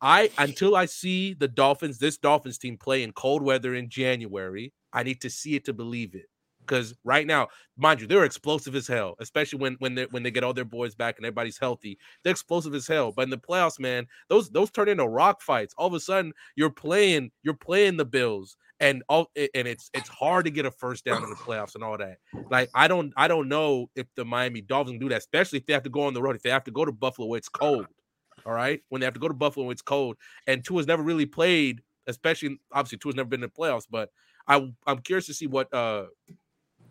I 0.00 0.30
until 0.38 0.74
I 0.74 0.86
see 0.86 1.34
the 1.34 1.48
Dolphins, 1.48 1.98
this 1.98 2.18
Dolphins 2.18 2.58
team 2.58 2.76
play 2.76 3.02
in 3.02 3.12
cold 3.12 3.42
weather 3.42 3.74
in 3.74 3.88
January, 3.88 4.72
I 4.92 5.02
need 5.02 5.20
to 5.22 5.30
see 5.30 5.54
it 5.54 5.64
to 5.66 5.72
believe 5.72 6.14
it. 6.14 6.26
Because 6.60 6.94
right 7.02 7.26
now, 7.26 7.48
mind 7.76 8.00
you, 8.00 8.06
they're 8.06 8.24
explosive 8.24 8.76
as 8.76 8.86
hell, 8.86 9.16
especially 9.18 9.58
when 9.58 9.76
when 9.80 9.94
they 9.94 10.04
when 10.06 10.22
they 10.22 10.30
get 10.30 10.44
all 10.44 10.54
their 10.54 10.64
boys 10.64 10.94
back 10.94 11.16
and 11.16 11.26
everybody's 11.26 11.58
healthy. 11.58 11.98
They're 12.22 12.32
explosive 12.32 12.74
as 12.74 12.86
hell. 12.86 13.12
But 13.12 13.22
in 13.22 13.30
the 13.30 13.38
playoffs, 13.38 13.80
man, 13.80 14.06
those 14.28 14.50
those 14.50 14.70
turn 14.70 14.88
into 14.88 15.06
rock 15.06 15.40
fights. 15.40 15.74
All 15.76 15.88
of 15.88 15.94
a 15.94 16.00
sudden, 16.00 16.32
you're 16.56 16.70
playing 16.70 17.32
you're 17.42 17.54
playing 17.54 17.96
the 17.96 18.04
Bills 18.04 18.56
and 18.82 19.02
all 19.08 19.30
and 19.36 19.68
it's 19.68 19.88
it's 19.94 20.08
hard 20.08 20.44
to 20.44 20.50
get 20.50 20.66
a 20.66 20.70
first 20.70 21.04
down 21.04 21.22
in 21.22 21.30
the 21.30 21.36
playoffs 21.36 21.76
and 21.76 21.84
all 21.84 21.96
that. 21.96 22.18
Like 22.50 22.68
I 22.74 22.88
don't 22.88 23.14
I 23.16 23.28
don't 23.28 23.48
know 23.48 23.88
if 23.94 24.06
the 24.16 24.24
Miami 24.24 24.60
Dolphins 24.60 24.98
do 25.00 25.08
that, 25.08 25.18
especially 25.18 25.60
if 25.60 25.66
they 25.66 25.72
have 25.72 25.84
to 25.84 25.90
go 25.90 26.02
on 26.02 26.12
the 26.12 26.20
road. 26.20 26.36
If 26.36 26.42
they 26.42 26.50
have 26.50 26.64
to 26.64 26.72
go 26.72 26.84
to 26.84 26.92
Buffalo 26.92 27.28
where 27.28 27.38
it's 27.38 27.48
cold, 27.48 27.86
all 28.44 28.52
right. 28.52 28.82
When 28.88 29.00
they 29.00 29.06
have 29.06 29.14
to 29.14 29.20
go 29.20 29.28
to 29.28 29.34
Buffalo 29.34 29.66
when 29.66 29.72
it's 29.72 29.82
cold, 29.82 30.16
and 30.46 30.64
Tua's 30.64 30.86
never 30.86 31.02
really 31.02 31.26
played, 31.26 31.80
especially 32.08 32.58
obviously 32.72 32.98
Tua's 32.98 33.14
never 33.14 33.28
been 33.28 33.42
in 33.42 33.50
the 33.54 33.62
playoffs. 33.62 33.86
But 33.88 34.10
I 34.48 34.68
I'm 34.86 34.98
curious 34.98 35.26
to 35.26 35.34
see 35.34 35.46
what 35.46 35.72
uh 35.72 36.06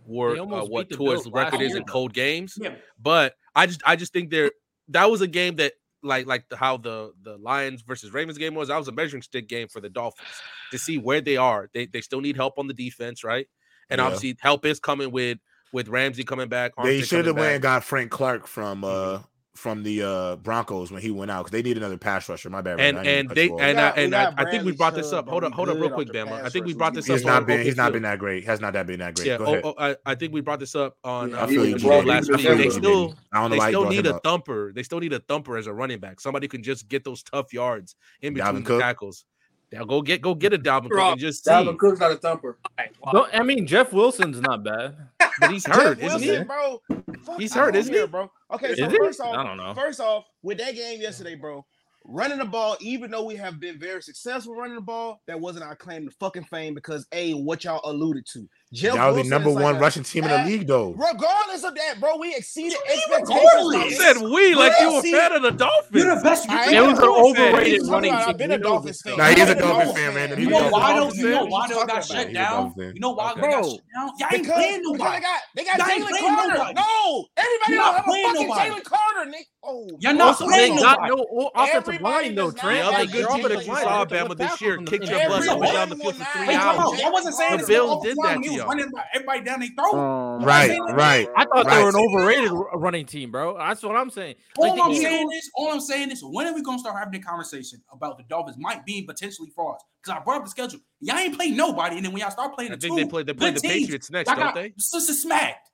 were 0.05 0.37
uh, 0.37 0.45
what 0.45 0.89
beat 0.89 0.97
the 0.97 1.03
Tua's 1.03 1.29
record 1.29 1.61
is 1.61 1.75
in 1.75 1.83
cold 1.83 2.13
games. 2.13 2.57
Yeah. 2.59 2.75
But 2.99 3.35
I 3.53 3.65
just 3.67 3.81
I 3.85 3.97
just 3.97 4.13
think 4.13 4.29
there 4.29 4.51
that 4.87 5.11
was 5.11 5.19
a 5.19 5.27
game 5.27 5.57
that 5.57 5.73
like 6.03 6.25
like 6.25 6.47
the, 6.49 6.55
how 6.55 6.77
the 6.77 7.13
the 7.21 7.37
Lions 7.37 7.81
versus 7.81 8.13
Ravens 8.13 8.37
game 8.37 8.55
was. 8.55 8.69
That 8.69 8.77
was 8.77 8.87
a 8.87 8.91
measuring 8.91 9.21
stick 9.21 9.47
game 9.47 9.67
for 9.67 9.81
the 9.81 9.89
Dolphins 9.89 10.27
to 10.71 10.77
see 10.77 10.97
where 10.97 11.21
they 11.21 11.37
are. 11.37 11.69
They 11.73 11.85
they 11.85 12.01
still 12.01 12.21
need 12.21 12.35
help 12.35 12.57
on 12.57 12.67
the 12.67 12.73
defense, 12.73 13.23
right? 13.23 13.47
And 13.89 13.99
yeah. 13.99 14.05
obviously, 14.05 14.37
help 14.39 14.65
is 14.65 14.79
coming 14.79 15.11
with 15.11 15.39
with 15.73 15.87
Ramsey 15.87 16.23
coming 16.23 16.49
back. 16.49 16.75
Armstead 16.75 16.83
they 16.83 17.01
should 17.01 17.25
have 17.25 17.35
went 17.35 17.53
and 17.53 17.61
got 17.61 17.83
Frank 17.83 18.11
Clark 18.11 18.47
from 18.47 18.81
mm-hmm. 18.81 19.15
uh 19.15 19.23
from 19.61 19.83
the 19.83 20.01
uh, 20.01 20.35
Broncos 20.37 20.91
when 20.91 21.03
he 21.03 21.11
went 21.11 21.29
out 21.29 21.45
because 21.45 21.51
they 21.51 21.61
need 21.61 21.77
another 21.77 21.97
pass 21.97 22.27
rusher. 22.27 22.49
My 22.49 22.61
bad. 22.61 22.79
And 22.79 22.97
and 22.97 23.29
they 23.29 23.47
and, 23.47 23.61
and 23.61 23.79
I, 23.79 23.89
and 23.91 24.15
I, 24.15 24.33
I, 24.35 24.49
think 24.49 24.65
we 24.65 24.71
brought 24.71 24.95
this 24.95 25.13
up. 25.13 25.29
Hold 25.29 25.43
up, 25.43 25.53
hold 25.53 25.69
up, 25.69 25.77
real 25.77 25.91
quick, 25.91 26.07
Bama. 26.07 26.43
I 26.43 26.49
think 26.49 26.65
we 26.65 26.73
brought 26.73 26.95
this 26.95 27.05
he's 27.05 27.13
up. 27.13 27.17
He's 27.17 27.25
not 27.25 27.45
been 27.45 27.61
he's 27.61 27.77
not 27.77 27.93
been 27.93 28.01
that 28.01 28.17
great. 28.17 28.43
Has 28.45 28.59
not 28.59 28.73
that 28.73 28.87
been 28.87 28.99
that 28.99 29.15
great. 29.15 29.27
Yeah. 29.27 29.37
Oh, 29.39 29.61
oh, 29.63 29.75
I, 29.77 29.95
I 30.03 30.15
think 30.15 30.33
we 30.33 30.41
brought 30.41 30.59
this 30.59 30.73
up 30.73 30.97
on 31.03 31.29
yeah, 31.29 31.43
uh, 31.43 31.47
you, 31.47 31.77
last 31.77 32.31
week. 32.31 32.41
They 32.41 32.69
still 32.71 33.13
I 33.31 33.41
don't 33.41 33.51
they 33.51 33.59
still 33.59 33.85
need 33.85 34.07
a 34.07 34.19
thumper. 34.21 34.73
They 34.73 34.81
still 34.81 34.99
need 34.99 35.13
a 35.13 35.19
thumper 35.19 35.57
as 35.57 35.67
a 35.67 35.73
running 35.73 35.99
back. 35.99 36.19
Somebody 36.19 36.47
can 36.47 36.63
just 36.63 36.87
get 36.87 37.03
those 37.03 37.21
tough 37.21 37.53
yards 37.53 37.95
in 38.21 38.33
between 38.33 38.63
the 38.63 38.79
tackles. 38.79 39.25
Now 39.71 39.85
go 39.85 40.01
get 40.01 40.21
go 40.21 40.35
get 40.35 40.53
a 40.53 40.57
Dalvin 40.57 40.89
Cook 40.89 40.99
and 40.99 41.19
just 41.19 41.45
see. 41.45 41.51
Dalvin 41.51 41.77
Cook's 41.77 41.99
not 41.99 42.11
a 42.11 42.17
thumper. 42.17 42.57
Right. 42.77 42.91
I 43.33 43.43
mean, 43.43 43.65
Jeff 43.65 43.93
Wilson's 43.93 44.41
not 44.41 44.63
bad, 44.63 44.95
but 45.39 45.51
he's 45.51 45.65
hurt, 45.65 45.99
isn't 45.99 46.21
he? 46.21 46.43
Bro, 46.43 46.81
Fuck, 47.23 47.39
he's 47.39 47.53
hurt, 47.53 47.75
isn't 47.75 47.93
he, 47.93 48.05
bro? 48.07 48.31
Okay, 48.51 48.75
so 48.75 48.89
first 48.89 49.21
off, 49.21 49.35
I 49.35 49.43
don't 49.43 49.57
know. 49.57 49.73
First 49.73 49.99
off, 49.99 50.25
with 50.41 50.57
that 50.57 50.75
game 50.75 50.99
yesterday, 50.99 51.35
bro, 51.35 51.65
running 52.03 52.39
the 52.39 52.45
ball, 52.45 52.77
even 52.81 53.11
though 53.11 53.23
we 53.23 53.35
have 53.35 53.59
been 53.59 53.79
very 53.79 54.01
successful 54.01 54.55
running 54.55 54.75
the 54.75 54.81
ball, 54.81 55.21
that 55.27 55.39
wasn't 55.39 55.63
our 55.63 55.75
claim 55.75 56.05
to 56.05 56.11
fucking 56.19 56.45
fame 56.45 56.73
because 56.73 57.07
a 57.11 57.33
what 57.33 57.63
y'all 57.63 57.81
alluded 57.89 58.25
to. 58.33 58.47
Jim 58.73 58.95
y'all 58.95 59.13
the 59.13 59.23
number 59.23 59.51
one 59.51 59.73
like 59.73 59.81
Russian 59.81 60.03
team 60.03 60.23
in 60.23 60.29
the 60.29 60.49
league, 60.49 60.65
though. 60.65 60.91
Regardless 60.91 61.65
of 61.65 61.75
that, 61.75 61.99
bro, 61.99 62.15
we 62.15 62.33
exceeded 62.33 62.77
expectations. 62.89 63.73
You 63.73 63.91
said 63.91 64.17
we 64.21 64.55
like 64.55 64.71
you 64.79 64.93
were 64.93 65.01
better 65.01 65.39
than 65.39 65.43
the 65.43 65.51
Dolphins. 65.51 66.03
You're 66.03 66.15
the 66.15 66.21
best. 66.21 66.47
It 66.49 66.81
was 66.81 66.97
an 66.97 67.03
overrated 67.03 67.81
running 67.87 68.11
team. 68.11 68.23
I've 68.27 68.37
been 68.37 68.51
a 68.51 68.57
Dolphins 68.57 69.01
fan. 69.01 69.17
Nah, 69.17 69.25
he's 69.25 69.49
a 69.49 69.55
Dolphins 69.55 69.91
fan, 69.91 70.13
man. 70.13 70.39
You 70.39 70.49
know 70.49 70.69
why 70.69 70.95
don't 70.95 71.13
you 71.15 71.31
know 71.31 71.45
why 71.47 71.67
they 71.67 71.73
got 71.73 72.05
shut 72.05 72.31
down? 72.31 72.73
You 72.77 72.99
know 73.01 73.11
why 73.11 73.33
they 73.35 73.41
got 73.41 73.65
shut 73.65 73.81
down? 73.93 74.09
Y'all 74.17 74.29
ain't 74.33 74.47
playing 74.47 74.81
nobody. 74.83 75.25
They 75.53 75.65
got 75.65 75.79
Jalen 75.81 76.19
Carter. 76.19 76.73
No, 76.73 77.25
everybody 77.35 77.75
don't 77.75 77.95
have 77.95 78.07
a 78.07 78.11
fucking 78.23 78.51
Jalen 78.51 78.83
Carter, 78.85 79.29
Nick. 79.29 79.47
Oh, 79.63 79.87
y'all 79.99 80.13
not 80.13 80.37
playing 80.37 80.75
nobody. 80.77 81.13
No 81.13 81.51
offensive 81.55 82.01
line 82.01 82.35
though, 82.35 82.51
Trent. 82.51 82.87
Other 82.87 83.05
good 83.05 83.27
team 83.29 83.49
that 83.49 83.65
you 83.67 83.75
saw 83.75 84.05
Bama, 84.05 84.37
this 84.37 84.61
year 84.61 84.77
kicked 84.77 85.09
your 85.09 85.27
butt, 85.27 85.45
up 85.47 85.61
and 85.61 85.71
down 85.73 85.89
the 85.89 85.97
field 85.97 86.15
for 86.15 86.23
three 86.37 86.55
hours. 86.55 87.01
I 87.03 87.09
wasn't 87.09 87.35
saying 87.35 87.59
the 87.59 87.67
Bills 87.67 88.03
did 88.03 88.17
that 88.17 88.41
to 88.41 88.60
running 88.67 88.91
everybody 89.13 89.41
down 89.41 89.59
their 89.59 89.69
throat. 89.69 89.93
Um, 89.93 90.43
right, 90.43 90.79
right. 90.93 91.27
I 91.35 91.45
thought 91.45 91.65
right. 91.65 91.77
they 91.77 91.83
were 91.83 91.89
an 91.89 91.95
overrated 91.95 92.51
running 92.73 93.05
team, 93.05 93.31
bro. 93.31 93.57
That's 93.57 93.83
what 93.83 93.95
I'm 93.95 94.09
saying. 94.09 94.35
All 94.57 94.69
like 94.69 94.79
I'm 94.79 94.91
Eagles... 94.91 95.03
saying 95.03 95.31
is, 95.33 95.51
all 95.55 95.71
I'm 95.71 95.81
saying 95.81 96.11
is, 96.11 96.23
when 96.23 96.47
are 96.47 96.53
we 96.53 96.61
gonna 96.61 96.79
start 96.79 96.97
having 96.97 97.19
a 97.19 97.23
conversation 97.23 97.81
about 97.91 98.17
the 98.17 98.23
Dolphins 98.23 98.57
might 98.59 98.85
be 98.85 99.03
potentially 99.03 99.49
frauds? 99.55 99.83
Because 100.01 100.19
I 100.19 100.23
brought 100.23 100.37
up 100.37 100.45
the 100.45 100.49
schedule. 100.49 100.79
Y'all 100.99 101.17
ain't 101.17 101.35
playing 101.35 101.55
nobody, 101.55 101.97
and 101.97 102.05
then 102.05 102.11
when 102.11 102.21
y'all 102.21 102.31
start 102.31 102.55
playing, 102.55 102.71
I 102.71 102.75
the 102.75 102.81
think 102.81 102.97
two, 102.97 103.03
they 103.03 103.09
play. 103.09 103.23
They 103.23 103.33
play 103.33 103.51
the 103.51 103.59
teams, 103.59 103.73
Patriots 103.73 104.11
next, 104.11 104.33
don't 104.33 104.55
they? 104.55 104.69
This 104.75 104.93
is 104.93 105.21
smacked. 105.21 105.71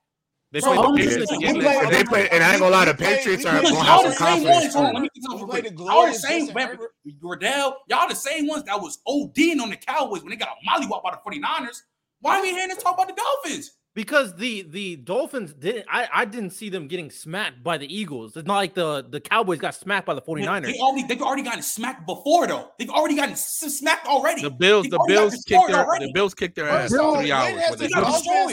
They 0.52 0.62
play 0.62 0.76
the 0.78 0.94
Patriots. 0.96 1.32
They 1.32 1.54
play, 1.54 1.90
they 1.90 2.04
play, 2.06 2.30
and 2.30 2.42
I 2.42 2.52
ain't 2.52 2.60
gonna 2.60 2.72
lie, 2.72 2.86
the 2.86 2.94
Patriots 2.94 3.46
are 3.46 3.62
going 3.62 3.76
out 3.76 4.04
the 4.04 4.16
conference. 4.16 4.76
Ones, 4.76 4.94
let 4.94 5.02
me. 5.02 5.10
All 5.90 6.08
the 6.08 6.14
same, 6.14 6.50
Riddell, 7.22 7.78
y'all 7.90 8.08
the 8.08 8.16
same 8.16 8.48
ones 8.48 8.64
that 8.64 8.82
was 8.82 9.00
ODing 9.08 9.60
on 9.62 9.70
the 9.70 9.76
Cowboys 9.76 10.22
when 10.22 10.30
they 10.30 10.38
got 10.38 10.50
a 10.50 10.70
mollywop 10.70 11.04
by 11.04 11.12
the 11.12 11.40
49ers. 11.40 11.82
Why 12.28 12.40
are 12.40 12.42
we 12.42 12.52
here 12.52 12.68
this 12.68 12.84
talk 12.84 12.96
about 12.96 13.08
the 13.08 13.14
Dolphins? 13.14 13.72
Because 13.96 14.36
the 14.36 14.64
the 14.64 14.98
Dolphins 14.98 15.54
didn't 15.54 15.86
I, 15.90 16.08
I 16.14 16.26
didn't 16.26 16.52
see 16.52 16.70
them 16.70 16.88
getting 16.88 17.10
smacked 17.10 17.64
by 17.64 17.78
the 17.78 17.92
Eagles. 17.92 18.36
It's 18.36 18.46
not 18.46 18.58
like 18.58 18.74
the, 18.76 19.08
the 19.10 19.22
Cowboys 19.22 19.60
got 19.60 19.74
smacked 19.74 20.06
by 20.06 20.14
the 20.14 20.22
49ers. 20.22 20.66
They 20.66 20.78
already, 20.78 21.08
they've 21.08 21.22
already 21.22 21.42
gotten 21.42 21.64
smacked 21.64 22.06
before 22.06 22.46
though. 22.46 22.70
They've 22.78 22.90
already 22.90 23.16
gotten 23.16 23.36
smacked 23.38 24.06
already. 24.06 24.42
The 24.42 24.52
Bills 24.52 24.88
the 24.90 25.04
Bills 25.08 25.42
kicked 25.48 25.68
their 25.70 25.86
the 26.00 26.12
Bills 26.14 26.34
kicked 26.34 26.56
their 26.58 26.70
ass 26.70 26.92
three 26.92 27.32
hours. 27.32 27.78
They, 27.78 27.88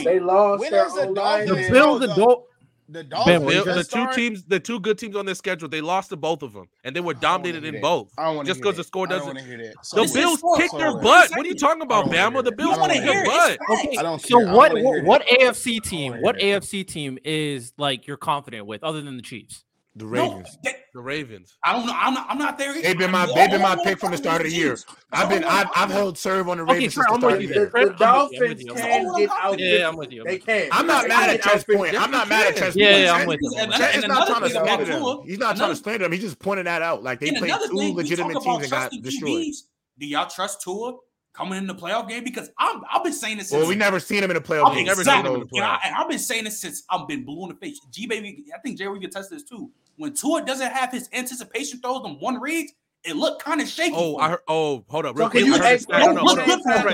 they, 0.04 0.20
lost. 0.20 0.60
When 0.60 0.70
their 0.70 0.88
the, 0.88 1.54
the 1.54 1.68
Bills 1.70 2.00
the 2.00 2.06
Dolphins 2.06 2.48
the 2.88 3.04
Dolphins. 3.04 3.64
The 3.64 3.84
two 3.84 4.06
teams, 4.14 4.44
the 4.44 4.60
two 4.60 4.80
good 4.80 4.98
teams 4.98 5.16
on 5.16 5.26
their 5.26 5.34
schedule, 5.34 5.68
they 5.68 5.80
lost 5.80 6.10
to 6.10 6.16
both 6.16 6.42
of 6.42 6.52
them, 6.52 6.68
and 6.84 6.94
they 6.94 7.00
were 7.00 7.14
dominated 7.14 7.64
in 7.64 7.80
both. 7.80 8.12
I 8.18 8.32
don't 8.32 8.44
just 8.44 8.60
because 8.60 8.76
the 8.76 8.84
score 8.84 9.06
doesn't. 9.06 9.38
So 9.82 10.04
the 10.04 10.12
Bills 10.12 10.42
kicked 10.56 10.76
their 10.76 10.92
butt. 10.98 11.30
What 11.30 11.44
are 11.44 11.48
you 11.48 11.54
talking 11.54 11.82
about, 11.82 12.06
Bama? 12.06 12.44
The 12.44 12.52
Bills 12.52 12.76
kicked 12.86 13.04
their 13.04 13.24
butt. 13.24 13.58
Okay. 13.70 13.96
I 13.98 14.02
don't 14.02 14.20
so 14.20 14.38
what? 14.38 14.72
What, 14.72 15.04
what 15.04 15.26
AFC 15.26 15.82
team? 15.82 16.20
What 16.20 16.36
AFC 16.36 16.86
team 16.86 17.18
is 17.24 17.72
like 17.78 18.06
you're 18.06 18.16
confident 18.16 18.66
with, 18.66 18.84
other 18.84 19.00
than 19.00 19.16
the 19.16 19.22
Chiefs? 19.22 19.64
The 19.96 20.06
Ravens. 20.06 20.58
No, 20.64 20.72
the 20.94 21.00
Ravens. 21.00 21.58
I 21.64 21.72
don't 21.72 21.86
know. 21.86 21.92
I'm 21.92 22.14
not, 22.14 22.26
I'm 22.30 22.38
not 22.38 22.56
there. 22.56 22.72
They've 22.72 22.96
been 22.96 23.10
my 23.10 23.26
they've 23.34 23.50
been 23.50 23.60
my 23.60 23.76
pick 23.82 23.98
from 23.98 24.12
the 24.12 24.16
start 24.16 24.42
of 24.42 24.46
the 24.46 24.54
year. 24.54 24.78
I've 25.10 25.28
been 25.28 25.42
I've, 25.42 25.66
I've 25.74 25.90
held 25.90 26.16
serve 26.16 26.48
on 26.48 26.58
the 26.58 26.64
Ravens. 26.64 26.96
Okay, 26.96 27.46
the, 27.46 27.52
the, 27.52 27.86
the, 27.88 27.94
Dolphins 27.98 28.62
can 28.62 29.16
get 29.16 29.28
out. 29.30 29.58
Yeah, 29.58 29.88
I'm 29.88 29.96
with 29.96 30.12
you. 30.12 30.22
They 30.22 30.38
can. 30.38 30.68
I'm 30.70 30.86
not 30.86 31.08
mad 31.08 31.30
at 31.30 31.42
Trent's 31.42 31.64
point. 31.64 32.00
I'm 32.00 32.12
not 32.12 32.28
mad 32.28 32.46
at 32.46 32.56
Trent's 32.56 32.76
point. 32.76 32.88
Yeah, 32.88 33.12
I'm 33.12 33.26
with 33.26 33.40
you. 33.42 33.50
Trent's 33.72 34.06
not 34.06 34.28
trying 34.28 34.42
to 34.42 34.50
slander. 34.50 35.16
He's 35.26 35.38
not 35.38 35.56
trying 35.56 35.70
to 35.70 35.76
slander 35.76 36.04
them. 36.04 36.12
He's 36.12 36.22
just 36.22 36.38
pointing 36.38 36.66
that 36.66 36.80
out. 36.80 37.02
Like 37.02 37.18
they 37.18 37.32
played 37.32 37.52
two 37.68 37.92
legitimate 37.92 38.40
teams 38.40 38.62
and 38.62 38.70
got 38.70 38.92
destroyed. 39.02 39.52
Do 39.98 40.06
y'all 40.06 40.28
trust 40.28 40.62
Tua? 40.62 40.94
coming 41.34 41.58
in 41.58 41.66
the 41.66 41.74
playoff 41.74 42.08
game 42.08 42.24
because 42.24 42.48
I'm 42.58 42.82
I've 42.90 43.04
been 43.04 43.12
saying 43.12 43.38
this. 43.38 43.50
Since 43.50 43.60
well, 43.60 43.68
we 43.68 43.74
never 43.74 44.00
seen 44.00 44.24
him 44.24 44.30
in 44.30 44.36
a 44.36 44.40
playoff 44.40 44.68
I've 44.68 44.76
game. 44.76 44.88
Exactly. 44.88 45.30
Never 45.30 45.44
seen 45.52 45.62
him 45.62 45.68
I, 45.68 45.78
have 45.82 46.08
been 46.08 46.18
saying 46.18 46.44
this 46.44 46.60
since 46.60 46.84
I've 46.88 47.06
been 47.06 47.24
blue 47.24 47.42
in 47.44 47.48
the 47.50 47.56
face. 47.56 47.80
G 47.90 48.06
baby, 48.06 48.44
I 48.54 48.58
think 48.60 48.78
Jerry 48.78 48.92
we 48.92 49.00
can 49.00 49.10
test 49.10 49.30
this 49.30 49.42
too. 49.42 49.70
When 49.96 50.14
Tua 50.14 50.44
doesn't 50.44 50.72
have 50.72 50.90
his 50.90 51.08
anticipation 51.12 51.80
throws 51.80 52.02
them 52.02 52.18
one 52.20 52.40
reads, 52.40 52.72
it 53.04 53.16
looked 53.16 53.44
kind 53.44 53.60
of 53.60 53.68
shaky. 53.68 53.94
Oh, 53.96 54.16
I 54.16 54.30
heard, 54.30 54.40
oh, 54.48 54.84
hold 54.88 55.06
up, 55.06 55.16
real 55.16 55.28
quick. 55.28 55.44
You, 55.44 55.58
don't 55.58 56.14
look 56.22 56.44
good 56.44 56.60
for 56.62 56.70
him. 56.72 56.84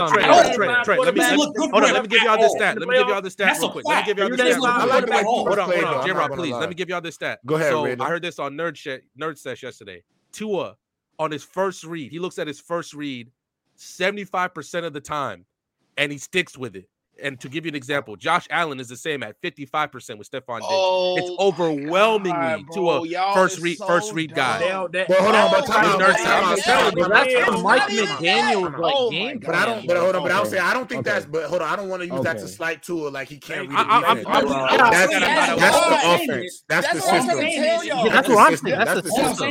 Let 0.99 1.15
me 1.15 1.23
hold 1.23 1.85
on. 1.85 1.93
Let 1.93 2.03
me 2.03 2.09
give 2.09 2.23
y'all 2.23 2.37
this 2.37 2.53
stat. 2.53 2.79
Let 2.79 2.89
me 2.89 2.99
give 2.99 3.09
y'all 3.09 3.23
this 3.23 3.33
stat 3.35 3.57
real 3.59 3.71
quick. 3.71 3.87
Let 3.87 4.07
me 4.07 4.15
give 4.15 4.19
y'all 4.19 4.37
this 4.37 4.57
stat. 4.57 5.25
Hold 5.25 5.59
on, 5.59 5.71
hold 5.71 5.85
on, 5.85 6.07
J 6.07 6.13
Rob, 6.13 6.33
please. 6.33 6.55
Let 6.55 6.69
me 6.69 6.75
give 6.75 6.89
y'all 6.89 7.01
this 7.01 7.15
stat. 7.15 7.41
Go 7.47 7.55
ahead. 7.57 7.71
So 7.71 7.85
I 7.87 8.09
heard 8.09 8.23
this 8.23 8.39
on 8.39 8.55
Nerd 8.55 9.01
Nerd 9.19 9.39
Sesh 9.39 9.63
yesterday. 9.63 10.03
Tua 10.33 10.77
on 11.19 11.31
his 11.31 11.45
first 11.45 11.85
read, 11.85 12.11
he 12.11 12.19
looks 12.19 12.39
at 12.39 12.47
his 12.47 12.61
first 12.61 12.95
read 12.95 13.31
75% 13.81 14.85
of 14.85 14.93
the 14.93 15.01
time 15.01 15.47
and 15.97 16.13
he 16.13 16.19
sticks 16.19 16.57
with 16.57 16.77
it 16.77 16.89
and 17.23 17.41
to 17.41 17.49
give 17.49 17.65
you 17.65 17.71
an 17.71 17.75
example, 17.75 18.17
Josh 18.17 18.47
Allen 18.51 18.81
is 18.81 18.89
the 18.89 18.97
same 18.97 19.23
at 19.23 19.41
55% 19.43 20.19
with 20.19 20.31
Stefon 20.31 20.61
Diggs. 20.61 20.67
Oh 20.69 21.17
it's 21.17 21.31
overwhelmingly 21.41 22.31
God, 22.31 22.65
to 22.75 22.91
a 22.91 23.35
first 23.35 23.61
read 23.61 23.79
so 23.79 23.87
first 23.87 24.13
read 24.13 24.35
guy. 24.35 24.61
But 24.91 25.11
hold 25.11 25.35
on, 25.35 25.51
but 25.51 25.67
time, 25.67 25.99
that's 25.99 27.63
Mike 27.63 27.83
McDaniel 27.83 28.63
like 28.79 28.95
oh. 28.95 29.11
oh 29.13 29.39
but 29.45 29.55
I 29.55 29.67
don't 29.67 29.87
but 29.87 29.97
hold 29.97 30.17
on, 30.17 30.23
but 30.23 30.33
I'll 30.33 30.47
say 30.47 30.59
I 30.59 30.73
don't 30.73 30.89
think 30.89 31.05
that's 31.05 31.27
but 31.27 31.45
hold 31.45 31.63
on, 31.63 31.69
I 31.69 31.77
don't 31.77 31.89
want 31.89 32.03
to 32.03 32.07
use 32.07 32.15
okay. 32.15 32.25
that 32.25 32.39
to 32.39 32.49
slight 32.49 32.83
Tua 32.83 33.09
like 33.09 33.29
he 33.29 33.39
can't 33.39 33.69
read 33.69 33.79
I, 33.79 34.15
the 34.15 34.21
defense. 34.21 35.61
That's 35.61 35.87
the 35.87 36.25
offense. 36.25 36.65
That's 36.69 36.93
the 36.93 37.01
system. 37.01 38.11
That's 38.11 38.29
what 38.29 38.39
I'm 38.39 38.57
saying. 38.57 38.79
That's 38.79 39.03
the 39.03 39.11
system. 39.11 39.51